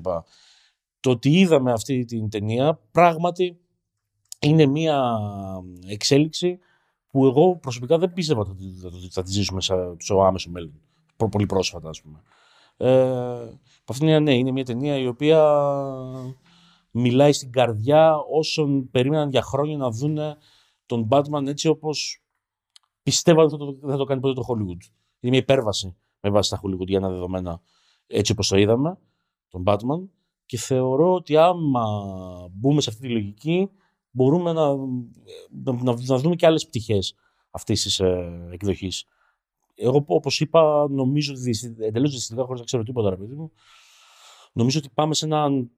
Το 0.99 1.09
ότι 1.09 1.39
είδαμε 1.39 1.71
αυτή 1.71 2.05
την 2.05 2.29
ταινία 2.29 2.79
πράγματι 2.91 3.59
είναι 4.39 4.65
μια 4.65 5.19
εξέλιξη 5.87 6.59
που 7.11 7.25
εγώ 7.25 7.55
προσωπικά 7.55 7.97
δεν 7.97 8.13
πίστευα 8.13 8.41
ότι 8.41 8.53
θα- 8.81 8.89
θα- 8.89 8.97
θα 9.11 9.23
τη 9.23 9.31
ζήσουμε 9.31 9.61
σε- 9.61 9.95
στο 9.97 10.21
άμεσο 10.23 10.49
μέλλον. 10.49 10.81
Προ- 11.17 11.29
Πολύ 11.31 11.45
πρόσφατα, 11.45 11.89
ας 11.89 12.01
πούμε. 12.01 12.21
Ε, 12.77 13.01
από 13.41 13.91
αυτήν 13.91 14.07
την 14.07 14.15
έννοια, 14.15 14.19
ναι, 14.19 14.37
είναι 14.37 14.51
μια 14.51 14.65
ταινία 14.65 14.97
η 14.97 15.07
οποία 15.07 15.41
μιλάει 16.91 17.31
στην 17.33 17.51
καρδιά 17.51 18.15
όσων 18.31 18.89
περίμεναν 18.91 19.29
για 19.29 19.41
χρόνια 19.41 19.77
να 19.77 19.91
δουν 19.91 20.17
τον 20.85 21.07
Batman 21.11 21.47
έτσι 21.47 21.67
όπως 21.67 22.23
πιστεύαν 23.03 23.43
ότι 23.45 23.51
θα 23.51 23.57
το- 23.57 23.77
δεν 23.81 23.89
θα 23.89 23.97
το 23.97 24.03
κάνει 24.03 24.21
ποτέ 24.21 24.33
το 24.33 24.45
Hollywood. 24.49 24.83
Είναι 25.19 25.31
μια 25.31 25.39
υπέρβαση 25.39 25.95
με 26.19 26.29
βάση 26.29 26.49
τα 26.49 26.61
Hollywood 26.63 26.85
για 26.87 26.97
ένα 26.97 27.09
δεδομένα 27.09 27.61
έτσι 28.07 28.31
όπως 28.31 28.47
το 28.47 28.57
είδαμε, 28.57 28.97
τον 29.49 29.63
Batman. 29.65 30.07
Και 30.45 30.57
θεωρώ 30.57 31.13
ότι 31.13 31.37
άμα 31.37 31.83
μπούμε 32.51 32.81
σε 32.81 32.89
αυτή 32.89 33.01
τη 33.01 33.13
λογική, 33.13 33.69
μπορούμε 34.11 34.53
να, 34.53 34.75
να, 35.63 35.83
να, 35.83 36.01
να 36.05 36.17
δούμε 36.17 36.35
και 36.35 36.45
άλλες 36.45 36.67
πτυχές 36.67 37.15
αυτής 37.51 37.81
της 37.81 37.99
ε, 37.99 38.47
εκδοχής. 38.51 39.05
Εγώ, 39.75 40.03
όπως 40.07 40.39
είπα, 40.39 40.87
νομίζω 40.89 41.33
ότι 41.33 41.41
δυσ- 41.41 41.79
εντελώς 41.79 42.11
δυστυχικά, 42.11 42.45
χωρίς 42.45 42.59
να 42.59 42.65
ξέρω 42.65 42.83
τίποτα, 42.83 43.09
ρε 43.09 43.15
παιδί 43.15 43.35
μου, 43.35 43.51
νομίζω 44.53 44.79
ότι 44.79 44.89
πάμε 44.93 45.13
σε 45.13 45.25
έναν 45.25 45.71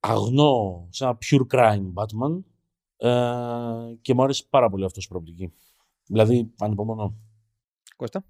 αγνό, 0.00 0.86
σε 0.90 1.04
ένα 1.04 1.18
pure 1.30 1.46
crime 1.50 1.92
Batman 1.94 2.42
ε, 2.96 3.94
και 4.00 4.14
μου 4.14 4.22
αρέσει 4.22 4.48
πάρα 4.48 4.70
πολύ 4.70 4.84
αυτός 4.84 5.04
η 5.04 5.08
προοπτική. 5.08 5.52
Δηλαδή, 6.06 6.52
ανυπομονώ. 6.58 7.14
Κώστα. 7.96 8.24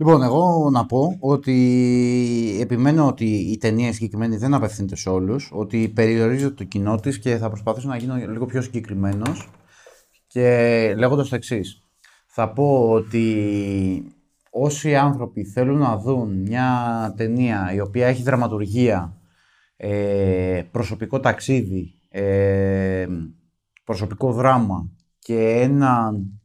Λοιπόν, 0.00 0.22
εγώ 0.22 0.70
να 0.72 0.86
πω 0.86 1.16
ότι 1.20 2.58
επιμένω 2.60 3.06
ότι 3.06 3.24
η 3.24 3.56
ταινία 3.56 3.92
συγκεκριμένη 3.92 4.36
δεν 4.36 4.54
απευθύνεται 4.54 4.96
σε 4.96 5.08
όλους, 5.08 5.50
ότι 5.52 5.88
περιορίζεται 5.88 6.54
το 6.54 6.64
κοινό 6.64 6.96
της 6.96 7.18
και 7.18 7.36
θα 7.36 7.48
προσπαθήσω 7.48 7.88
να 7.88 7.96
γίνω 7.96 8.16
λίγο 8.16 8.46
πιο 8.46 8.62
συγκεκριμένος 8.62 9.48
και 10.26 10.94
λέγοντας 10.96 11.28
το 11.28 11.34
εξής. 11.34 11.82
Θα 12.26 12.52
πω 12.52 12.90
ότι 12.90 14.14
όσοι 14.50 14.96
άνθρωποι 14.96 15.44
θέλουν 15.44 15.78
να 15.78 15.96
δουν 15.96 16.40
μια 16.40 17.14
ταινία 17.16 17.72
η 17.74 17.80
οποία 17.80 18.06
έχει 18.06 18.22
δραματουργία, 18.22 19.16
ε, 19.76 20.62
προσωπικό 20.70 21.20
ταξίδι, 21.20 21.94
ε, 22.08 23.06
προσωπικό 23.84 24.32
δράμα 24.32 24.90
και 25.18 25.50
έναν 25.50 26.39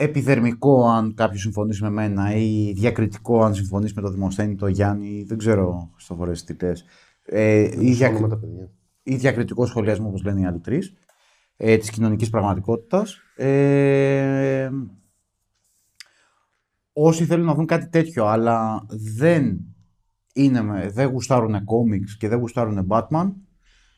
επιδερμικό 0.00 0.88
αν 0.88 1.14
κάποιος 1.14 1.40
συμφωνήσει 1.40 1.82
με 1.82 1.90
μένα 1.90 2.34
ή 2.34 2.72
διακριτικό 2.72 3.44
αν 3.44 3.54
συμφωνήσει 3.54 3.92
με 3.96 4.02
το 4.02 4.10
Δημοσθένη, 4.10 4.54
το 4.54 4.66
Γιάννη, 4.66 5.24
δεν 5.26 5.38
ξέρω 5.38 5.90
στο 5.96 6.14
φορές 6.14 6.44
τι 6.44 6.54
λες. 6.64 6.84
Ε, 7.22 7.60
ή, 7.60 7.68
Συμφωνώ 7.68 7.94
διακρι... 7.94 8.22
με 8.22 8.28
τα 8.28 8.36
παιδιά. 8.38 8.70
ή 9.02 9.16
διακριτικό 9.16 9.66
σχολιασμό 9.66 10.08
όπως 10.08 10.22
λένε 10.22 10.40
οι 10.40 10.44
άλλοι 10.44 10.58
τρεις, 10.58 10.94
ε, 11.56 11.76
της 11.76 11.90
κοινωνικής 11.90 12.30
πραγματικότητας. 12.30 13.16
Ε, 13.36 14.70
όσοι 16.92 17.24
θέλουν 17.24 17.46
να 17.46 17.54
δουν 17.54 17.66
κάτι 17.66 17.88
τέτοιο 17.88 18.26
αλλά 18.26 18.86
δεν, 19.16 19.58
είναι, 20.34 20.62
με- 20.62 20.90
δεν 20.90 21.08
γουστάρουν 21.08 21.64
κόμιξ 21.64 22.16
και 22.16 22.28
δεν 22.28 22.38
γουστάρουν 22.38 22.86
Batman 22.88 23.32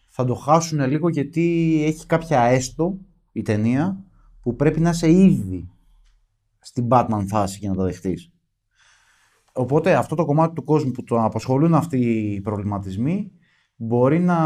θα 0.09 0.25
το 0.25 0.35
χάσουν 0.35 0.87
λίγο 0.87 1.09
γιατί 1.09 1.79
έχει 1.87 2.07
κάποια 2.07 2.41
έστω 2.41 2.99
η 3.33 3.43
ταινία 3.43 4.05
που 4.43 4.57
πρέπει 4.57 4.81
να 4.81 4.91
είσαι 4.91 5.11
ήδη 5.11 5.69
στην 6.61 6.87
Batman 6.91 7.25
φάση 7.27 7.59
για 7.59 7.69
να 7.71 7.75
το 7.75 7.83
δεχτείς. 7.83 8.33
Οπότε 9.53 9.95
αυτό 9.95 10.15
το 10.15 10.25
κομμάτι 10.25 10.55
του 10.55 10.65
κόσμου 10.65 10.91
που 10.91 11.05
το 11.05 11.23
απασχολούν 11.23 11.75
αυτοί 11.75 11.99
οι 11.99 12.41
προβληματισμοί 12.41 13.33
μπορεί 13.77 14.21
να 14.21 14.39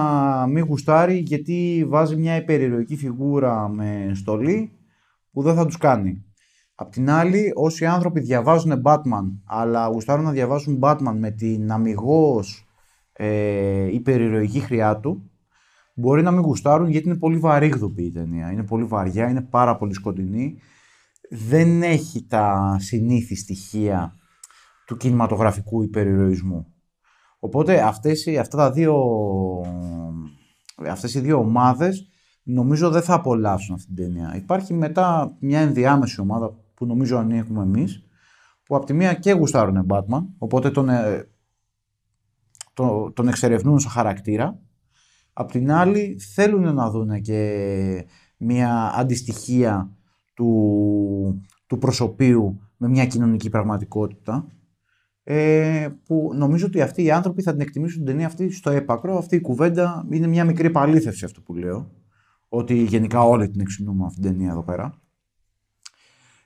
μην 0.47 0.65
γουστάρει 0.65 1.19
γιατί 1.19 1.85
βάζει 1.89 2.17
μια 2.17 2.37
υπερηρωική 2.37 2.97
φιγούρα 2.97 3.69
με 3.69 4.11
στολή 4.15 4.79
που 5.33 5.43
δεν 5.43 5.55
θα 5.55 5.67
τους 5.67 5.77
κάνει. 5.77 6.25
Απ' 6.75 6.91
την 6.91 7.11
άλλη, 7.11 7.53
όσοι 7.55 7.87
άνθρωποι 7.87 8.21
διαβάζουν 8.21 8.83
Batman 8.85 9.39
αλλά 9.45 9.87
γουστάρουν 9.87 10.25
να 10.25 10.31
διαβάσουν 10.31 10.79
Batman 10.83 11.15
με 11.19 11.31
την 11.31 11.73
αμυγός 11.73 12.67
ε, 13.13 13.93
υπερηρωική 13.93 14.61
χρειά 14.61 15.01
του 15.01 15.31
μπορεί 15.95 16.23
να 16.23 16.31
μην 16.31 16.41
γουστάρουν 16.41 16.89
γιατί 16.89 17.09
είναι 17.09 17.19
πολύ 17.19 17.39
βαρύγδουπη 17.39 18.03
η 18.03 18.11
ταινία. 18.11 18.53
Είναι 18.53 18.63
πολύ 18.63 18.85
βαριά, 18.85 19.29
είναι 19.29 19.43
πάρα 19.43 19.77
πολύ 19.77 19.95
σκοτεινή. 19.95 20.59
Δεν 21.37 21.83
έχει 21.83 22.27
τα 22.27 22.77
συνήθη 22.81 23.35
στοιχεία 23.35 24.15
του 24.87 24.97
κινηματογραφικού 24.97 25.83
υπερηρωισμού. 25.83 26.67
Οπότε 27.39 27.81
αυτές, 27.83 28.27
οι- 28.27 28.39
αυτά 28.39 28.57
τα 28.57 28.71
δύο, 28.73 28.95
αυτές 30.91 31.15
οι 31.15 31.21
δύο 31.21 31.39
ομάδες 31.39 32.09
νομίζω 32.43 32.91
δεν 32.91 33.03
θα 33.03 33.15
απολαύσουν 33.15 33.75
αυτή 33.75 33.87
την 33.95 34.05
ταινία. 34.05 34.35
Υπάρχει 34.37 34.75
μετά 34.75 35.37
μια 35.41 35.61
ενδιάμεση 35.61 36.21
ομάδα 36.21 36.57
που 36.75 36.87
νομίζω 36.87 37.19
ανήκουμε 37.19 37.63
εμείς 37.63 38.05
που 38.65 38.77
από 38.77 38.87
τη 38.87 38.93
μία 38.93 39.15
και 39.15 39.33
γουστάρουν 39.33 39.87
Batman, 39.91 40.27
οπότε 40.39 40.71
τον, 40.71 40.89
ε, 40.89 41.29
το- 42.75 43.13
τον 43.13 43.29
εξερευνούν 43.29 43.79
σαν 43.81 43.91
χαρακτήρα. 43.91 44.61
Απ' 45.33 45.51
την 45.51 45.71
άλλη 45.73 46.17
θέλουν 46.35 46.75
να 46.75 46.91
δουν 46.91 47.21
και 47.21 48.07
μια 48.37 48.93
αντιστοιχία 48.95 49.97
του, 50.35 51.43
του 51.67 51.79
προσωπίου 51.79 52.61
με 52.77 52.89
μια 52.89 53.07
κοινωνική 53.07 53.49
πραγματικότητα 53.51 54.47
ε, 55.23 55.89
που 56.05 56.31
νομίζω 56.35 56.67
ότι 56.67 56.81
αυτοί 56.81 57.03
οι 57.03 57.11
άνθρωποι 57.11 57.43
θα 57.43 57.53
την 57.53 57.61
εκτιμήσουν 57.61 57.97
την 57.97 58.07
ταινία 58.07 58.27
αυτή 58.27 58.51
στο 58.51 58.71
έπακρο. 58.71 59.17
Αυτή 59.19 59.37
η 59.37 59.41
κουβέντα 59.41 60.07
είναι 60.11 60.27
μια 60.27 60.45
μικρή 60.45 60.67
επαλήθευση 60.67 61.25
αυτό 61.25 61.41
που 61.41 61.55
λέω. 61.55 61.91
Ότι 62.49 62.75
γενικά 62.83 63.23
όλοι 63.23 63.49
την 63.49 63.61
εξυμνούμε 63.61 64.05
αυτή 64.07 64.21
την 64.21 64.31
ταινία 64.31 64.51
εδώ 64.51 64.63
πέρα. 64.63 64.95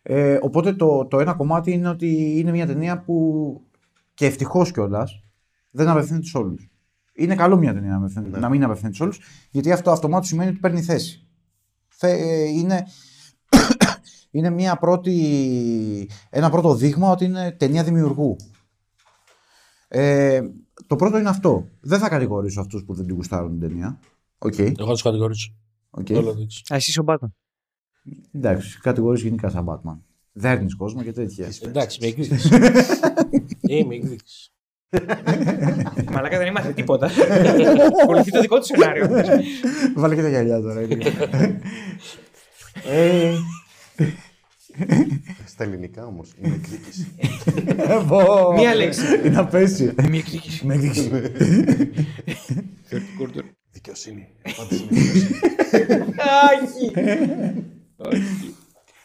Ε, 0.02 0.38
οπότε 0.42 0.72
το, 0.72 1.06
το 1.06 1.20
ένα 1.20 1.34
κομμάτι 1.34 1.72
είναι 1.72 1.88
ότι 1.88 2.38
είναι 2.38 2.50
μια 2.50 2.66
ταινία 2.66 3.00
που 3.02 3.60
και 4.14 4.26
ευτυχώς 4.26 4.72
κιόλας 4.72 5.22
δεν 5.70 5.88
απευθύνεται 5.88 6.26
σε 6.26 6.38
όλους. 6.38 6.70
Είναι 7.14 7.34
καλό 7.34 7.56
μια 7.56 7.74
ταινία 7.74 7.90
να, 7.90 7.96
απευθύνεται- 7.96 8.32
Ναι. 8.34 8.38
να 8.38 8.48
μην 8.48 8.64
απευθύνεται 8.64 8.96
σε 8.96 9.02
όλους, 9.02 9.20
γιατί 9.50 9.72
αυτό 9.72 9.90
αυτομάτως 9.90 10.28
σημαίνει 10.28 10.50
ότι 10.50 10.58
παίρνει 10.58 10.82
θέση. 10.82 11.26
Θε, 11.88 12.10
ε, 12.10 12.44
είναι, 12.48 12.86
είναι 14.30 14.50
μια 14.50 14.76
πρώτη, 14.76 16.10
ένα 16.30 16.50
πρώτο 16.50 16.74
δείγμα 16.74 17.10
ότι 17.10 17.24
είναι 17.24 17.52
ταινία 17.52 17.84
δημιουργού. 17.84 18.36
Ε, 19.88 20.40
το 20.86 20.96
πρώτο 20.96 21.18
είναι 21.18 21.28
αυτό. 21.28 21.68
Δεν 21.80 21.98
θα 21.98 22.08
κατηγορήσω 22.08 22.60
αυτούς 22.60 22.84
που 22.84 22.94
δεν 22.94 23.06
την 23.06 23.14
γουστάρουν 23.14 23.58
την 23.58 23.68
ταινία. 23.68 23.98
Οκ. 24.38 24.58
Εγώ 24.58 24.86
θα 24.86 24.92
τους 24.92 25.02
κατηγορήσω. 25.02 25.54
οκ. 25.90 26.06
Το 26.06 26.22
λέω 26.22 26.36
έτσι. 26.40 26.62
Α, 26.72 26.76
εσύ 26.76 27.00
ο 27.00 27.04
Batman. 27.06 27.30
Εντάξει, 28.32 28.78
κατηγορείς 28.80 29.22
γενικά 29.22 29.48
σαν 29.48 29.66
Batman. 29.68 29.98
Δέρνεις 30.32 30.76
κόσμο 30.76 31.02
και 31.02 31.12
τέτοια. 31.12 31.48
Εντάξει, 31.62 31.98
με 32.00 32.06
εκδίκηση. 32.06 32.48
Ε, 33.70 33.84
με 33.84 33.94
εκδίκηση. 33.94 34.52
Μαλάκα 36.12 36.38
δεν 36.38 36.46
έμαθε 36.46 36.72
τίποτα. 36.72 37.10
Ακολουθεί 38.02 38.30
το 38.30 38.40
δικό 38.40 38.58
του 38.58 38.64
σενάριο. 38.64 39.08
Βάλε 39.96 40.14
και 40.14 40.22
τα 40.22 40.28
γυαλιά 40.28 40.60
τώρα. 40.60 40.80
Είναι. 42.84 42.94
ε, 42.94 43.34
Στα 45.46 45.64
ελληνικά 45.64 46.06
όμως 46.06 46.32
είναι 46.42 46.54
εκδίκηση. 46.54 47.14
πω. 48.08 48.52
Μία 48.56 48.74
λέξη. 48.74 49.02
Είναι 49.26 49.36
απαίσιο. 49.38 49.94
Μία 50.08 50.18
εκδίκηση. 50.18 50.66
Με 50.66 50.74
εκδίκηση. 50.74 51.10
Δικαιοσύνη. 53.70 54.28
Απάντηση 54.42 54.82
είναι 54.90 55.00
δικαιοσύνη. 55.00 55.38
Όχι. 56.62 56.92
Όχι. 57.96 58.54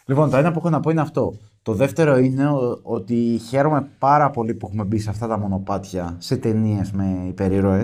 Λοιπόν, 0.06 0.30
το 0.30 0.38
ένα 0.38 0.52
που 0.52 0.58
έχω 0.60 0.70
να 0.70 0.80
πω 0.80 0.90
είναι 0.90 1.02
αυτό. 1.02 1.38
Το 1.62 1.74
δεύτερο 1.74 2.18
είναι 2.18 2.48
ο- 2.50 2.80
ότι 2.84 3.40
χαίρομαι 3.50 3.90
πάρα 4.00 4.30
πολύ 4.30 4.54
που 4.54 4.66
έχουμε 4.68 4.84
μπει 4.84 5.00
σε 5.00 5.10
αυτά 5.10 5.28
τα 5.28 5.38
μονοπάτια 5.38 6.16
σε 6.20 6.38
ταινίες 6.38 6.92
με 6.92 7.24
υπερηρώε. 7.28 7.82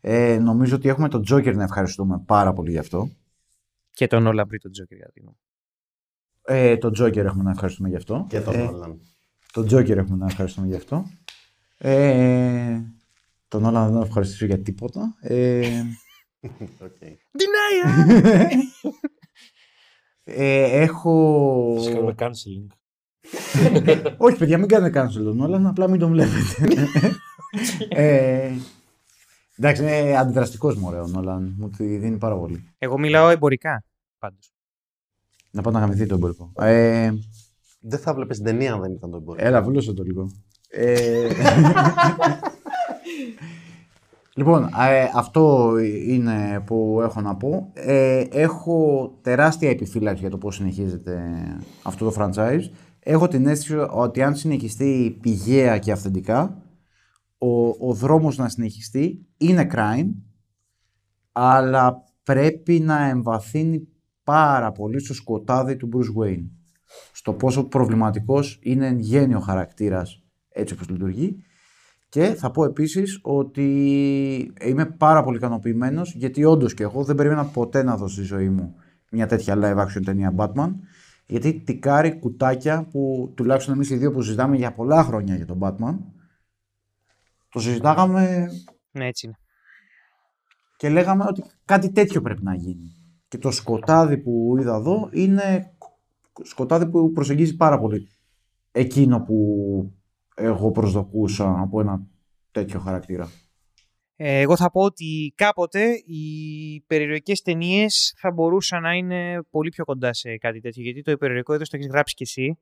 Ε, 0.00 0.38
νομίζω 0.38 0.76
ότι 0.76 0.88
έχουμε 0.88 1.08
τον 1.08 1.22
Τζόκερ 1.22 1.56
να 1.56 1.62
ευχαριστούμε 1.62 2.22
πάρα 2.26 2.52
πολύ 2.52 2.70
γι' 2.70 2.78
αυτό. 2.78 3.08
Και 3.96 4.06
τον 4.06 4.26
Όλα 4.26 4.44
Μπρί 4.44 4.58
τον 4.58 4.72
Τζόκερ 4.72 4.96
για 4.96 5.10
την 5.12 5.28
Ε, 6.42 6.76
τον 6.76 6.92
Τζόκερ 6.92 7.26
έχουμε 7.26 7.42
να 7.42 7.50
ευχαριστούμε 7.50 7.88
γι' 7.88 7.96
αυτό. 7.96 8.26
Και 8.28 8.40
τον 8.40 8.54
ε, 8.54 8.62
Όλαν. 8.62 9.00
τον 9.52 9.66
Τζόκερ 9.66 9.98
έχουμε 9.98 10.16
να 10.16 10.26
ευχαριστούμε 10.26 10.66
γι' 10.66 10.74
αυτό. 10.74 11.04
Ε, 11.78 12.80
τον 13.48 13.64
Νόλαν 13.64 13.84
δεν 13.84 13.92
τον 13.92 14.02
ευχαριστήσω 14.02 14.46
για 14.46 14.62
τίποτα. 14.62 15.16
Ε, 15.20 15.82
OK. 16.86 16.96
Denier! 17.38 18.08
ε, 20.24 20.80
έχω... 20.82 21.76
Σας 21.78 21.92
κάνουμε 21.92 22.14
canceling. 22.18 22.66
Όχι, 24.26 24.36
παιδιά, 24.38 24.58
μην 24.58 24.68
κάνετε 24.68 25.00
cancel 25.00 25.22
τον 25.24 25.40
Νόλαν, 25.40 25.66
απλά 25.66 25.88
μην 25.88 26.00
τον 26.00 26.10
βλέπετε. 26.10 26.84
ε, 27.88 28.52
εντάξει, 29.58 29.82
είναι 29.82 30.16
αντιδραστικός 30.18 30.76
μωρέ 30.76 31.02
ο 31.02 31.06
Νόλαν. 31.06 31.54
Μου 31.58 31.70
τη 31.70 31.96
δίνει 31.96 32.18
πάρα 32.18 32.36
πολύ. 32.36 32.74
Εγώ 32.78 32.98
μιλάω 32.98 33.28
εμπορικά 33.28 33.84
πάντως. 34.18 34.50
Να 35.50 35.62
πάει 35.62 35.72
να 35.72 35.78
γαμηθεί 35.80 36.06
το 36.06 36.14
εμπορικό. 36.14 36.52
Ε, 36.56 37.10
Δεν 37.80 37.98
θα 37.98 38.14
βλέπεις 38.14 38.36
την 38.36 38.46
ταινία 38.46 38.72
αν 38.72 38.80
δεν 38.80 38.92
ήταν 38.92 39.10
το 39.10 39.16
εμπόριο. 39.16 39.46
έλα, 39.46 39.62
βούλωσε 39.62 39.92
το 39.92 40.02
λίγο. 40.02 40.30
Ε, 40.68 41.28
λοιπόν, 44.36 44.62
ε, 44.64 45.10
αυτό 45.14 45.72
είναι 46.06 46.62
που 46.66 46.98
έχω 47.02 47.20
να 47.20 47.36
πω. 47.36 47.70
Ε, 47.74 48.24
έχω 48.30 49.10
τεράστια 49.22 49.70
επιφύλαξη 49.70 50.20
για 50.20 50.30
το 50.30 50.38
πώς 50.38 50.54
συνεχίζεται 50.54 51.20
αυτό 51.82 52.10
το 52.10 52.14
franchise. 52.18 52.62
Έχω 52.98 53.28
την 53.28 53.46
αίσθηση 53.46 53.86
ότι 53.90 54.22
αν 54.22 54.36
συνεχιστεί 54.36 55.18
πηγαία 55.20 55.78
και 55.78 55.92
αυθεντικά, 55.92 56.62
ο, 57.38 57.68
ο 57.68 57.92
δρόμος 57.94 58.36
να 58.36 58.48
συνεχιστεί 58.48 59.25
είναι 59.36 59.68
crime, 59.72 60.10
αλλά 61.32 62.04
πρέπει 62.22 62.80
να 62.80 63.08
εμβαθύνει 63.08 63.88
πάρα 64.24 64.72
πολύ 64.72 65.00
στο 65.00 65.14
σκοτάδι 65.14 65.76
του 65.76 65.88
Bruce 65.92 66.22
Wayne. 66.22 66.44
Στο 67.12 67.32
πόσο 67.32 67.64
προβληματικός 67.64 68.58
είναι 68.62 68.86
εν 68.86 68.98
γέννη 68.98 69.34
ο 69.34 69.40
χαρακτήρας 69.40 70.22
έτσι 70.48 70.74
όπως 70.74 70.88
λειτουργεί. 70.88 71.36
Και 72.08 72.34
θα 72.34 72.50
πω 72.50 72.64
επίσης 72.64 73.18
ότι 73.22 73.64
είμαι 74.60 74.86
πάρα 74.86 75.22
πολύ 75.22 75.36
ικανοποιημένος 75.36 76.14
γιατί 76.14 76.44
όντως 76.44 76.74
και 76.74 76.82
εγώ 76.82 77.04
δεν 77.04 77.16
περίμενα 77.16 77.44
ποτέ 77.44 77.82
να 77.82 77.96
δω 77.96 78.08
στη 78.08 78.22
ζωή 78.22 78.48
μου 78.48 78.74
μια 79.10 79.26
τέτοια 79.26 79.54
live 79.58 79.86
action 79.86 80.04
ταινία 80.04 80.34
Batman 80.36 80.72
γιατί 81.26 81.60
τικάρει 81.60 82.18
κουτάκια 82.18 82.86
που 82.90 83.32
τουλάχιστον 83.36 83.74
εμείς 83.74 83.90
οι 83.90 83.96
δύο 83.96 84.12
που 84.12 84.22
συζητάμε 84.22 84.56
για 84.56 84.72
πολλά 84.72 85.02
χρόνια 85.02 85.36
για 85.36 85.46
τον 85.46 85.58
Batman 85.62 85.96
το 87.48 87.60
συζητάγαμε 87.60 88.48
Ναι, 88.96 89.06
έτσι 89.06 89.26
είναι. 89.26 89.36
και 90.76 90.88
λέγαμε 90.88 91.24
ότι 91.28 91.44
κάτι 91.64 91.92
τέτοιο 91.92 92.20
πρέπει 92.20 92.42
να 92.42 92.54
γίνει. 92.54 92.90
Και 93.28 93.38
το 93.38 93.50
σκοτάδι 93.50 94.18
που 94.18 94.56
είδα 94.58 94.74
εδώ 94.74 95.08
είναι 95.12 95.76
σκοτάδι 96.42 96.90
που 96.90 97.12
προσεγγίζει 97.12 97.56
πάρα 97.56 97.78
πολύ 97.78 98.08
εκείνο 98.72 99.22
που 99.22 99.36
εγώ 100.34 100.70
προσδοκούσα 100.70 101.60
από 101.60 101.80
ένα 101.80 102.06
τέτοιο 102.50 102.80
χαρακτήρα. 102.80 103.30
Ε, 104.16 104.40
εγώ 104.40 104.56
θα 104.56 104.70
πω 104.70 104.80
ότι 104.80 105.32
κάποτε 105.36 105.92
οι 106.06 106.24
περιεροϊκές 106.86 107.42
ταινίες 107.42 108.14
θα 108.16 108.32
μπορούσαν 108.32 108.82
να 108.82 108.92
είναι 108.92 109.42
πολύ 109.50 109.68
πιο 109.68 109.84
κοντά 109.84 110.12
σε 110.12 110.36
κάτι 110.36 110.60
τέτοιο. 110.60 110.82
Γιατί 110.82 111.02
το 111.02 111.10
υπερηρωικό 111.10 111.54
είδος 111.54 111.68
το 111.68 111.76
έχεις 111.76 111.88
γράψει 111.88 112.14
κι 112.14 112.22
εσύ. 112.22 112.58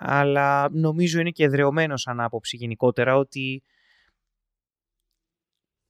Αλλά 0.00 0.68
νομίζω 0.72 1.20
είναι 1.20 1.30
και 1.30 1.44
εδρεωμένο 1.44 1.96
σαν 1.96 2.20
άποψη 2.20 2.56
γενικότερα 2.56 3.16
ότι 3.16 3.62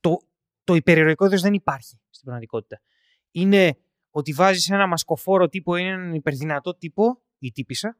το, 0.00 0.18
το 0.64 0.74
υπερηρωικό 0.74 1.26
είδος 1.26 1.40
δεν 1.40 1.52
υπάρχει 1.54 1.98
στην 2.10 2.24
πραγματικότητα. 2.24 2.80
Είναι 3.30 3.76
ότι 4.10 4.32
βάζεις 4.32 4.70
ένα 4.70 4.86
μασκοφόρο 4.86 5.48
τύπο 5.48 5.76
ή 5.76 5.84
έναν 5.84 6.14
υπερδυνατό 6.14 6.74
τύπο 6.74 7.22
ή 7.38 7.52
τύπησα 7.52 7.98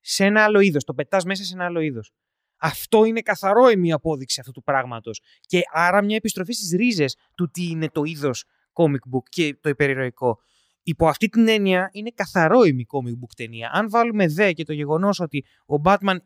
σε 0.00 0.24
ένα 0.24 0.44
άλλο 0.44 0.60
είδος. 0.60 0.84
Το 0.84 0.94
πετάς 0.94 1.24
μέσα 1.24 1.44
σε 1.44 1.54
ένα 1.54 1.64
άλλο 1.64 1.80
είδος. 1.80 2.12
Αυτό 2.56 3.04
είναι 3.04 3.20
καθαρό 3.20 3.70
η 3.82 3.92
απόδειξη 3.92 4.40
αυτού 4.40 4.52
του 4.52 4.62
πράγματος. 4.62 5.20
Και 5.40 5.60
άρα 5.72 6.02
μια 6.02 6.16
επιστροφή 6.16 6.52
στις 6.52 6.70
ρίζες 6.70 7.16
του 7.34 7.50
τι 7.50 7.68
είναι 7.68 7.88
το 7.88 8.02
είδος 8.04 8.44
comic 8.72 9.14
book 9.14 9.22
και 9.28 9.56
το 9.60 9.68
υπερηρωικό. 9.68 10.38
Υπό 10.82 11.08
αυτή 11.08 11.28
την 11.28 11.48
έννοια 11.48 11.90
είναι 11.92 12.10
καθαρό 12.14 12.64
η 12.64 12.86
comic 12.90 13.12
book 13.12 13.32
ταινία. 13.36 13.70
Αν 13.72 13.90
βάλουμε 13.90 14.26
δε 14.26 14.52
και 14.52 14.64
το 14.64 14.72
γεγονός 14.72 15.20
ότι 15.20 15.44
ο 15.66 15.74
Batman 15.84 16.16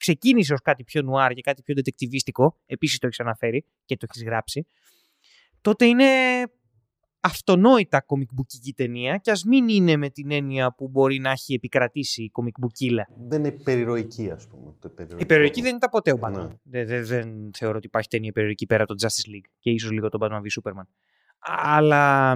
ξεκίνησε 0.00 0.52
ως 0.52 0.60
κάτι 0.60 0.84
πιο 0.84 1.02
νουάρ 1.02 1.32
και 1.32 1.40
κάτι 1.40 1.62
πιο 1.62 1.74
detectivistικό, 1.76 2.48
επίσης 2.66 2.98
το 2.98 3.06
έχεις 3.06 3.20
αναφέρει 3.20 3.64
και 3.84 3.96
το 3.96 4.06
έχεις 4.08 4.24
γράψει, 4.24 4.66
τότε 5.60 5.84
είναι 5.86 6.06
αυτονόητα 7.20 8.04
comic 8.06 8.40
bookική 8.40 8.72
ταινία 8.76 9.16
και 9.16 9.30
ας 9.30 9.44
μην 9.44 9.68
είναι 9.68 9.96
με 9.96 10.10
την 10.10 10.30
έννοια 10.30 10.74
που 10.74 10.88
μπορεί 10.88 11.18
να 11.18 11.30
έχει 11.30 11.54
επικρατήσει 11.54 12.22
η 12.22 12.30
comic 12.34 12.64
bookίλα. 12.64 13.04
Δεν 13.28 13.44
είναι 13.44 13.50
περιεροϊκή, 13.50 14.30
ας 14.30 14.46
πούμε. 14.46 14.74
Το 14.78 14.88
υπερηρωικό. 14.92 15.22
Η 15.22 15.26
περιορική 15.26 15.62
δεν 15.62 15.76
ήταν 15.76 15.90
ποτέ 15.90 16.12
ο 16.12 16.18
Batman. 16.20 16.48
Ναι. 16.62 16.84
Δεν, 16.84 16.86
δεν, 16.86 17.04
δεν 17.04 17.50
θεωρώ 17.56 17.76
ότι 17.76 17.86
υπάρχει 17.86 18.08
ταινία 18.08 18.32
περιορική 18.32 18.66
πέρα 18.66 18.82
από 18.82 18.94
το 18.94 19.06
Justice 19.06 19.34
League 19.34 19.50
και 19.58 19.70
ίσως 19.70 19.90
λίγο 19.90 20.08
το 20.08 20.18
Batman 20.20 20.40
v 20.40 20.62
Superman. 20.62 20.86
Αλλά 21.38 22.32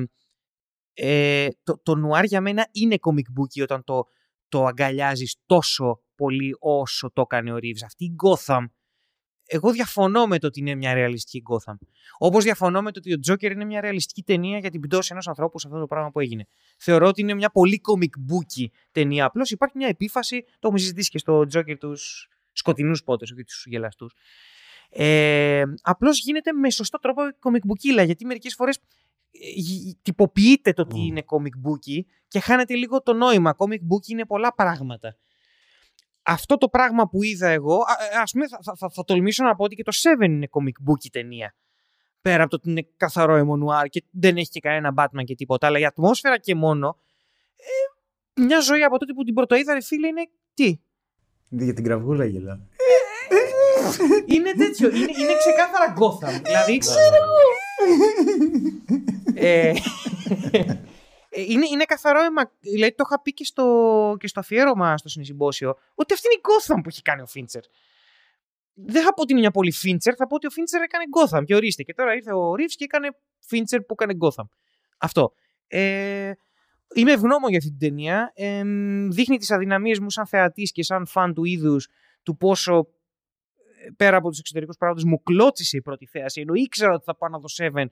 ε, 0.95 1.49
το, 1.63 1.81
το 1.83 1.95
νουάρ 1.95 2.25
για 2.25 2.41
μένα 2.41 2.69
είναι 2.73 2.97
comic 3.01 3.41
booky 3.41 3.63
όταν 3.63 3.85
το, 3.85 4.07
το 4.55 4.65
αγκαλιάζεις 4.65 5.37
τόσο 5.47 6.01
πολύ 6.15 6.57
όσο 6.59 7.11
το 7.13 7.21
έκανε 7.21 7.53
ο 7.53 7.57
Reeves. 7.57 7.83
Αυτή 7.85 8.05
η 8.05 8.15
Gotham, 8.25 8.65
εγώ 9.47 9.71
διαφωνώ 9.73 10.27
με 10.27 10.39
το 10.39 10.47
ότι 10.47 10.61
είναι 10.61 10.75
μια 10.75 10.95
ρεαλιστική 10.95 11.43
Gotham. 11.51 11.75
Όπως 12.19 12.45
διαφωνώ 12.45 12.83
με 12.83 12.93
το 12.93 13.01
ότι 13.05 13.15
ο 13.15 13.19
Joker 13.29 13.51
είναι 13.51 13.65
μια 13.65 13.81
ρεαλιστική 13.81 14.23
ταινία 14.23 14.59
για 14.59 14.71
την 14.71 14.81
πτώση 14.81 15.09
ενός 15.13 15.29
ανθρώπου 15.29 15.59
σε 15.59 15.67
αυτό 15.67 15.81
το 15.81 15.87
πράγμα 15.87 16.11
που 16.11 16.21
έγινε. 16.21 16.47
Θεωρώ 16.79 17.07
ότι 17.07 17.21
είναι 17.21 17.35
μια 17.35 17.51
πολύ 17.51 17.81
comic 17.93 18.33
booky 18.33 18.67
ταινία. 18.93 19.25
Απλώς 19.25 19.51
υπάρχει 19.51 19.77
μια 19.77 19.89
επίφαση, 19.89 20.43
το 20.43 20.59
έχουμε 20.61 20.79
συζητήσει 20.79 21.11
και 21.11 21.19
στο 21.19 21.47
Joker 21.55 21.77
τους 21.79 22.29
σκοτεινούς 22.53 23.05
πότες, 23.05 23.31
όχι 23.31 23.45
τους 23.45 23.65
γελαστούς. 23.67 24.15
Ε, 24.91 25.63
Απλώς 25.83 26.21
γίνεται 26.21 26.53
με 26.53 26.71
σωστό 26.71 26.99
τρόπο 26.99 27.23
comic 27.23 27.53
bookίλα, 27.71 28.05
γιατί 28.05 28.25
μερικές 28.25 28.55
φορές 28.55 28.79
τυποποιείται 30.03 30.73
το 30.73 30.87
τι 30.87 30.97
Mm. 30.99 31.07
είναι 31.07 31.23
comic 31.27 31.69
booky 31.69 32.01
και 32.29 32.41
χάνεται 32.41 32.75
λίγο 32.75 33.03
το 33.03 33.13
νόημα. 33.13 33.55
Comic 33.59 33.73
book 33.93 34.07
είναι 34.07 34.27
πολλά 34.27 34.55
πράγματα. 34.55 35.17
Αυτό 36.23 36.57
το 36.59 36.69
πράγμα 36.69 37.09
που 37.09 37.23
είδα 37.23 37.49
εγώ, 37.49 37.75
α- 37.77 38.21
ας 38.23 38.31
πούμε, 38.33 38.49
θα, 38.49 38.59
θα, 38.63 38.75
θα, 38.77 38.91
θα 38.91 39.05
τολμήσω 39.05 39.45
να 39.45 39.55
πω 39.55 39.65
ότι 39.65 39.75
και 39.75 39.83
το 39.83 39.93
Seven 39.95 40.25
είναι 40.29 40.49
comic 40.51 40.91
book 40.91 41.07
ταινία. 41.13 41.55
Πέρα 42.21 42.43
από 42.43 42.51
το 42.51 42.57
ότι 42.57 42.71
είναι 42.71 42.87
καθαρό 42.97 43.35
αιμονουάρ 43.35 43.87
και 43.89 44.05
δεν 44.11 44.37
έχει 44.37 44.49
και 44.49 44.61
κανένα 44.61 44.95
Batman 44.97 45.25
και 45.25 45.35
τίποτα, 45.35 45.67
αλλά 45.67 45.79
η 45.79 45.85
ατμόσφαιρα 45.85 46.39
και 46.39 46.55
μόνο. 46.55 46.99
Ε, 48.37 48.43
μια 48.43 48.61
ζωή 48.61 48.83
από 48.83 48.99
τότε 48.99 49.13
που 49.13 49.25
την 49.25 49.35
πρωτοείδα, 49.35 49.73
ρε 49.75 49.81
φίλε, 49.83 50.07
είναι 50.07 50.29
τι; 50.55 50.81
Για 51.49 51.75
την 51.75 51.85
κραυγούλα 51.85 52.25
γελά. 52.25 52.67
Είναι 54.27 54.53
τέτοιο. 54.53 54.89
Είναι, 54.89 54.99
είναι 54.99 55.35
ξεκάθαρα 55.39 55.95
Gotham. 55.99 56.41
δηλαδή. 56.45 56.81
ε, 59.35 59.73
ε, 61.37 61.41
είναι, 61.43 61.67
είναι 61.73 61.85
καθαρό 61.85 62.21
αίμα. 62.21 62.51
Δηλαδή 62.61 62.95
το 62.95 63.05
είχα 63.07 63.23
πει 63.23 63.33
και 63.33 63.45
στο, 63.45 64.17
και 64.19 64.27
στο 64.27 64.41
αφιέρωμα 64.41 64.97
στο 64.97 65.09
συνεισυμπόσιο 65.09 65.77
ότι 65.95 66.13
αυτή 66.13 66.27
είναι 66.27 66.37
η 66.37 66.43
Gotham 66.43 66.81
που 66.83 66.89
έχει 66.89 67.03
κάνει 67.03 67.23
ο 67.23 67.27
Φίντσερ. 67.27 67.63
Δεν 68.75 69.03
θα 69.03 69.15
πω 69.15 69.23
ότι 69.23 69.33
είναι 69.33 69.41
μια 69.41 69.51
πολύ 69.51 69.73
Φίντσερ, 69.73 70.15
θα 70.17 70.27
πω 70.27 70.35
ότι 70.35 70.47
ο 70.47 70.51
Φίντσερ 70.51 70.83
έκανε 70.83 71.05
Gotham 71.17 71.45
και 71.45 71.55
ορίστε. 71.55 71.83
Και 71.83 71.95
τώρα 71.95 72.15
ήρθε 72.15 72.33
ο 72.33 72.55
Ρίβς 72.55 72.77
και 72.77 72.85
έκανε 72.85 73.09
Φίντσερ 73.39 73.81
που 73.81 73.95
έκανε 73.99 74.17
Gotham. 74.21 74.49
Αυτό. 74.99 75.33
Ε, 75.67 76.33
είμαι 76.95 77.13
ευγνώμων 77.13 77.49
για 77.49 77.59
αυτή 77.59 77.71
την 77.71 77.79
ταινία. 77.79 78.33
Ε, 78.35 78.63
δείχνει 79.09 79.39
τις 79.39 79.51
αδυναμίες 79.51 79.99
μου 79.99 80.11
σαν 80.11 80.27
θεατής 80.27 80.73
και 80.73 80.83
σαν 80.83 81.07
φαν 81.07 81.35
του 81.35 81.45
είδους 81.45 81.89
του 82.23 82.37
πόσο 82.37 82.77
ε, 82.79 82.83
πέρα 83.97 84.17
από 84.17 84.29
τους 84.29 84.39
εξωτερικούς 84.39 84.77
παράγοντες 84.77 85.05
μου 85.09 85.23
κλώτσισε 85.23 85.77
η 85.77 85.83
πρώτη 85.83 86.07
θέαση 86.07 86.41
ενώ 86.41 86.55
ήξερα 86.55 86.93
ότι 86.95 87.05
θα 87.05 87.17
πάω 87.17 87.29
να 87.31 87.39
δω 87.39 87.47
Seven 87.57 87.87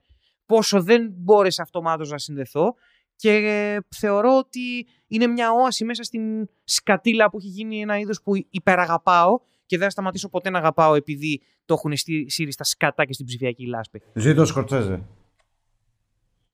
πόσο 0.45 0.81
δεν 0.83 1.09
μπόρεσα 1.15 1.61
αυτομάτως 1.61 2.09
να 2.09 2.17
συνδεθώ 2.17 2.75
και 3.15 3.31
ε, 3.35 3.77
θεωρώ 3.95 4.37
ότι 4.37 4.87
είναι 5.07 5.27
μια 5.27 5.51
όαση 5.51 5.85
μέσα 5.85 6.03
στην 6.03 6.49
σκατήλα 6.63 7.29
που 7.29 7.37
έχει 7.37 7.47
γίνει 7.47 7.81
ένα 7.81 7.97
είδος 7.99 8.21
που 8.23 8.31
υπεραγαπάω 8.49 9.39
και 9.65 9.75
δεν 9.77 9.85
θα 9.85 9.91
σταματήσω 9.91 10.29
ποτέ 10.29 10.49
να 10.49 10.57
αγαπάω 10.57 10.95
επειδή 10.95 11.41
το 11.65 11.73
έχουν 11.73 11.95
στεί- 11.97 12.29
σύρει 12.31 12.51
στα 12.51 12.63
σκατά 12.63 13.05
και 13.05 13.13
στην 13.13 13.25
ψηφιακή 13.25 13.67
λάσπη. 13.67 14.01
Ζήτω 14.13 14.45
Σκορτσέζε. 14.45 15.03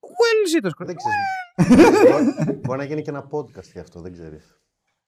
Well, 0.01 0.47
ζήτω 0.49 0.69
Δεν 0.77 0.95
ξέρεις. 0.95 1.95
μπορεί, 2.45 2.59
μπορεί 2.59 2.77
να 2.77 2.83
γίνει 2.83 3.01
και 3.01 3.09
ένα 3.09 3.27
podcast 3.31 3.71
γι' 3.73 3.79
αυτό, 3.79 4.01
δεν 4.01 4.13
ξέρεις. 4.13 4.59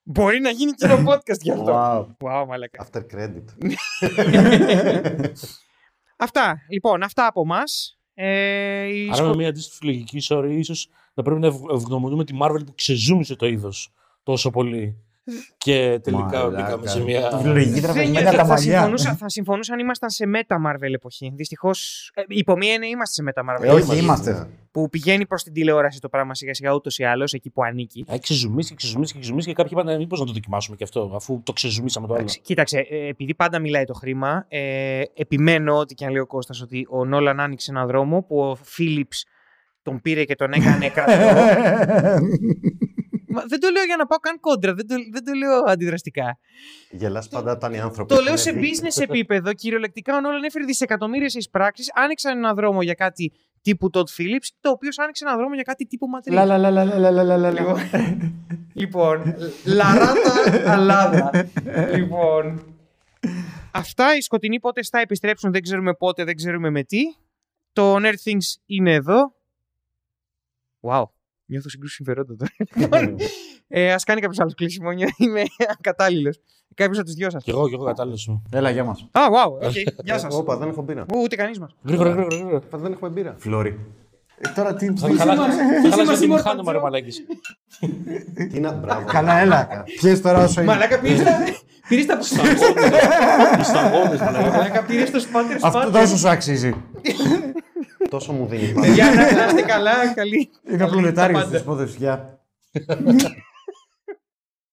Μπορεί 0.04 0.40
να 0.40 0.50
γίνει 0.50 0.72
και 0.72 0.86
ένα 0.86 0.96
podcast 1.10 1.40
γι' 1.42 1.52
αυτό. 1.52 1.66
Wow. 1.68 2.06
Wow, 2.28 2.46
μαλάκα. 2.48 2.88
After 2.92 3.02
credit. 3.16 3.44
αυτά. 6.18 6.58
Λοιπόν, 6.70 7.04
αυτά 7.04 7.26
από 7.28 7.42
εμά. 7.42 7.62
Ε, 8.14 8.84
η 8.84 9.06
Άρα 9.08 9.16
σκο- 9.16 9.28
με 9.28 9.36
μια 9.36 9.48
αντίστοιχη 9.48 9.86
λογική 9.86 10.20
sorry, 10.30 10.50
ίσως 10.58 10.90
θα 11.14 11.22
πρέπει 11.22 11.40
να 11.40 11.48
ευ- 11.48 11.70
ευγνωμονούμε 11.72 12.24
τη 12.26 12.34
Marvel 12.42 12.62
που 12.66 12.74
ξεζούμισε 12.76 13.36
το 13.36 13.46
είδος 13.48 13.94
τόσο 14.24 14.50
πολύ. 14.50 15.04
Και 15.58 16.00
τελικά 16.04 16.24
Μαλάκα. 16.24 16.50
μπήκαμε 16.64 16.88
σε 16.88 17.02
μια. 17.04 17.42
Λογική 17.44 17.72
Δεν 17.72 17.82
τραβηγμένα 17.82 18.20
είναι- 18.20 18.32
τα 18.32 18.38
θα, 18.38 18.46
μαλλιά. 18.46 18.72
συμφωνούσα, 18.74 19.16
θα 19.16 19.30
συμφωνούσα 19.30 19.74
αν 19.74 19.80
ήμασταν 19.80 20.10
σε 20.10 20.26
Meta 20.36 20.56
Marvel 20.56 20.94
εποχή. 20.94 21.32
Δυστυχώς. 21.36 22.12
Ε, 22.14 22.22
υπό 22.28 22.58
μία 22.58 22.74
έννοια 22.74 22.90
είμαστε 22.90 23.24
σε 23.24 23.32
Meta 23.36 23.42
Marvel. 23.50 23.64
Ε, 23.64 23.70
όχι, 23.72 23.82
εποχή, 23.84 24.00
είμαστε. 24.04 24.48
Που 24.72 24.90
πηγαίνει 24.90 25.26
προς 25.26 25.44
την 25.44 25.54
τηλεόραση 25.54 26.00
το 26.00 26.10
πράγμα 26.10 26.36
σιγά 26.36 26.54
σιγά 26.54 26.74
ούτως 26.74 26.98
ή 26.98 27.04
άλλως 27.04 27.34
εκεί 27.34 27.50
που 27.50 27.64
ανήκει. 27.64 28.06
Έχει 28.08 28.20
ξεζουμίσει 28.20 28.70
και 28.70 28.76
ξεζουμίσει 28.76 29.14
και 29.14 29.20
ξεζουμίσει 29.20 29.48
και 29.48 29.54
κάποιοι 29.54 29.72
είπαν 29.82 29.98
μήπως 29.98 30.20
να 30.20 30.26
το 30.26 30.32
δοκιμάσουμε 30.32 30.76
και 30.76 30.84
αυτό, 30.84 31.12
αφού 31.16 31.42
το 31.44 31.54
ξεζουμίσαμε 31.54 32.08
το 32.08 32.14
άλλο. 32.14 32.22
Εντάξει, 32.22 32.42
Κοίταξε, 32.42 32.86
ε, 32.90 33.08
επειδή 33.08 33.36
πάντα 33.36 33.60
μιλάει 33.60 33.84
το 33.86 33.94
χρήμα, 33.94 34.46
ε, 34.48 35.02
επιμένω 35.14 35.78
ότι 35.78 35.94
και 35.94 36.06
αν 36.06 36.12
λέει 36.12 36.22
ο 36.22 36.28
Κώστας 36.28 36.62
ότι 36.62 36.88
ο 36.90 37.06
Νόλαν 37.06 37.40
άνοιξε 37.40 37.72
έναν 37.72 37.88
δρόμο 37.88 38.22
που 38.24 38.40
ο 38.40 38.56
Φίλιπς 38.64 39.26
τον 39.84 40.02
πήρε 40.02 40.24
και 40.24 40.36
τον 40.36 40.52
έκανε 40.52 40.90
κρατικό. 40.94 41.40
Μα 43.32 43.44
δεν 43.48 43.60
το 43.60 43.70
λέω 43.70 43.84
για 43.84 43.96
να 43.96 44.06
πάω 44.06 44.20
καν 44.20 44.40
κόντρα, 44.40 44.74
δεν 44.74 44.88
το, 44.88 44.96
δεν 45.12 45.24
το 45.24 45.34
λέω 45.34 45.64
αντιδραστικά. 45.68 46.38
Γελάς 46.92 47.28
πάντα 47.28 47.52
όταν 47.52 47.74
οι 47.74 47.80
άνθρωποι. 47.80 48.10
Το 48.10 48.16
έχουν 48.16 48.28
λέω 48.28 48.38
σε 48.38 48.52
δει. 48.52 48.72
business 48.72 49.02
επίπεδο. 49.02 49.54
Κυριολεκτικά 49.54 50.16
ο 50.16 50.20
Νόλαν 50.20 50.44
έφερε 50.44 50.66
δισεκατομμύρια 50.66 51.30
σε 51.30 51.38
εισπράξεις, 51.38 51.92
άνοιξαν 51.96 52.38
έναν 52.38 52.56
δρόμο 52.56 52.82
για 52.82 52.94
κάτι 52.94 53.32
τύπου 53.62 53.90
Todd 53.94 54.00
Phillips, 54.00 54.50
το 54.62 54.70
οποίο 54.70 54.90
άνοιξε 54.96 55.26
έναν 55.26 55.38
δρόμο 55.38 55.54
για 55.54 55.64
κάτι 55.64 55.88
τύπου 55.88 56.08
Ματρί. 56.08 56.34
Λα, 56.34 56.46
λα, 56.46 56.58
λα, 56.58 56.70
λα, 56.72 56.84
λα, 56.86 57.12
λα, 57.12 57.24
λα, 57.24 57.38
λα. 57.38 57.52
Λοιπόν, 57.52 57.80
λοιπόν, 58.74 59.36
λαράτα 59.66 60.72
αλάδα. 60.72 61.32
λοιπόν, 61.96 62.76
αυτά 63.72 64.16
οι 64.16 64.22
σκοτεινοί 64.22 64.60
πότες 64.60 64.90
θα 64.90 65.00
επιστρέψουν, 65.00 65.52
δεν 65.52 65.62
ξέρουμε 65.62 65.94
πότε, 65.94 66.24
δεν 66.24 66.36
ξέρουμε 66.36 66.70
με 66.70 66.84
τι. 66.84 67.02
Το 67.74 67.96
Nerd 67.96 68.18
Things 68.24 68.62
είναι 68.66 68.94
εδώ. 68.94 69.34
Wow, 70.82 71.04
νιώθω 71.52 71.70
σύγκρουση 71.70 71.94
συμφερόντων 71.96 72.38
τώρα. 72.38 72.52
Λοιπόν, 72.76 73.16
ε, 73.68 73.94
ας 73.94 74.04
κάνει 74.04 74.22
κάποιος 74.22 74.40
άλλος 74.40 74.54
κλείσιμο, 74.56 74.92
νιώ- 74.98 75.10
είμαι 75.18 75.44
ακατάλληλος. 75.80 76.40
Κάποιος 76.76 76.98
από 76.98 77.06
τους 77.06 77.16
δυο 77.16 77.30
σας. 77.30 77.44
Κι 77.44 77.50
εγώ, 77.50 77.68
κι 77.68 77.74
εγώ 77.74 77.86
κατάλληλος 77.86 78.22
σου. 78.22 78.42
Έλα, 78.52 78.70
γεια 78.70 78.84
μας. 78.84 79.08
Α, 79.12 79.22
wow, 79.32 79.68
okay, 79.68 79.94
γεια 80.04 80.18
σας. 80.20 80.36
Όπα, 80.36 80.58
δεν 80.58 80.70
έχω 80.70 80.82
μπύρα. 80.82 81.02
Ου, 81.14 81.20
Ούτε 81.24 81.36
κανείς 81.36 81.60
μας. 81.60 81.76
Γρήγορα, 81.86 82.10
γρήγορα, 82.10 82.36
γρήγορα. 82.36 82.56
Όπα, 82.66 82.78
Δεν 82.78 82.92
έχουμε 82.92 83.10
μπύρα. 83.10 83.36
Φλόρι. 83.38 83.80
Ε, 84.38 84.50
τώρα 84.56 84.74
τι. 84.74 84.86
Θα 84.96 85.08
χαλάσει 85.18 85.58
θα 85.90 85.96
χαλάσει 85.96 86.20
την 86.22 86.32
μηχάνημα, 86.34 86.72
ρε 86.72 86.80
μαλάκης. 86.80 87.24
Τι 88.52 88.60
να 88.60 88.72
μπράβο. 88.72 89.06
Καλά, 89.06 89.40
έλα. 89.40 89.68
Πιες 90.02 90.22
τώρα 90.22 90.44
όσο 90.44 90.62
είναι. 90.62 90.72
Μαλάκα 90.72 91.00
πήρες 91.00 91.24
τα... 91.24 91.32
Πήρες 91.88 92.06
τα... 92.06 92.18
Οι 92.20 92.24
σταγόνες, 93.70 94.20
μαλάκα. 94.20 94.50
Μαλάκα 94.52 94.84
πήρες 94.84 95.12
το 95.12 95.20
σπάτερ 95.20 95.56
Αυτό 95.56 95.68
σπάτερ. 95.82 96.02
τόσο 96.02 96.18
σου 96.18 96.30
αξίζει. 96.30 96.74
Τόσο 98.12 98.32
μου 98.32 98.46
δίνει. 98.46 98.74
Παιδιά, 98.82 99.06
να 99.06 99.32
να 99.32 99.46
είστε 99.46 99.62
καλά, 99.62 100.14
καλή. 100.14 100.50
Είναι 100.68 100.76
ο 100.76 100.78
καλή 100.78 100.78
τα 100.78 100.88
προλετάριο 100.88 101.38
πάντα. 101.38 101.50
της 101.50 101.62
υπόθεσης. 101.62 101.96
Γεια. 101.96 102.40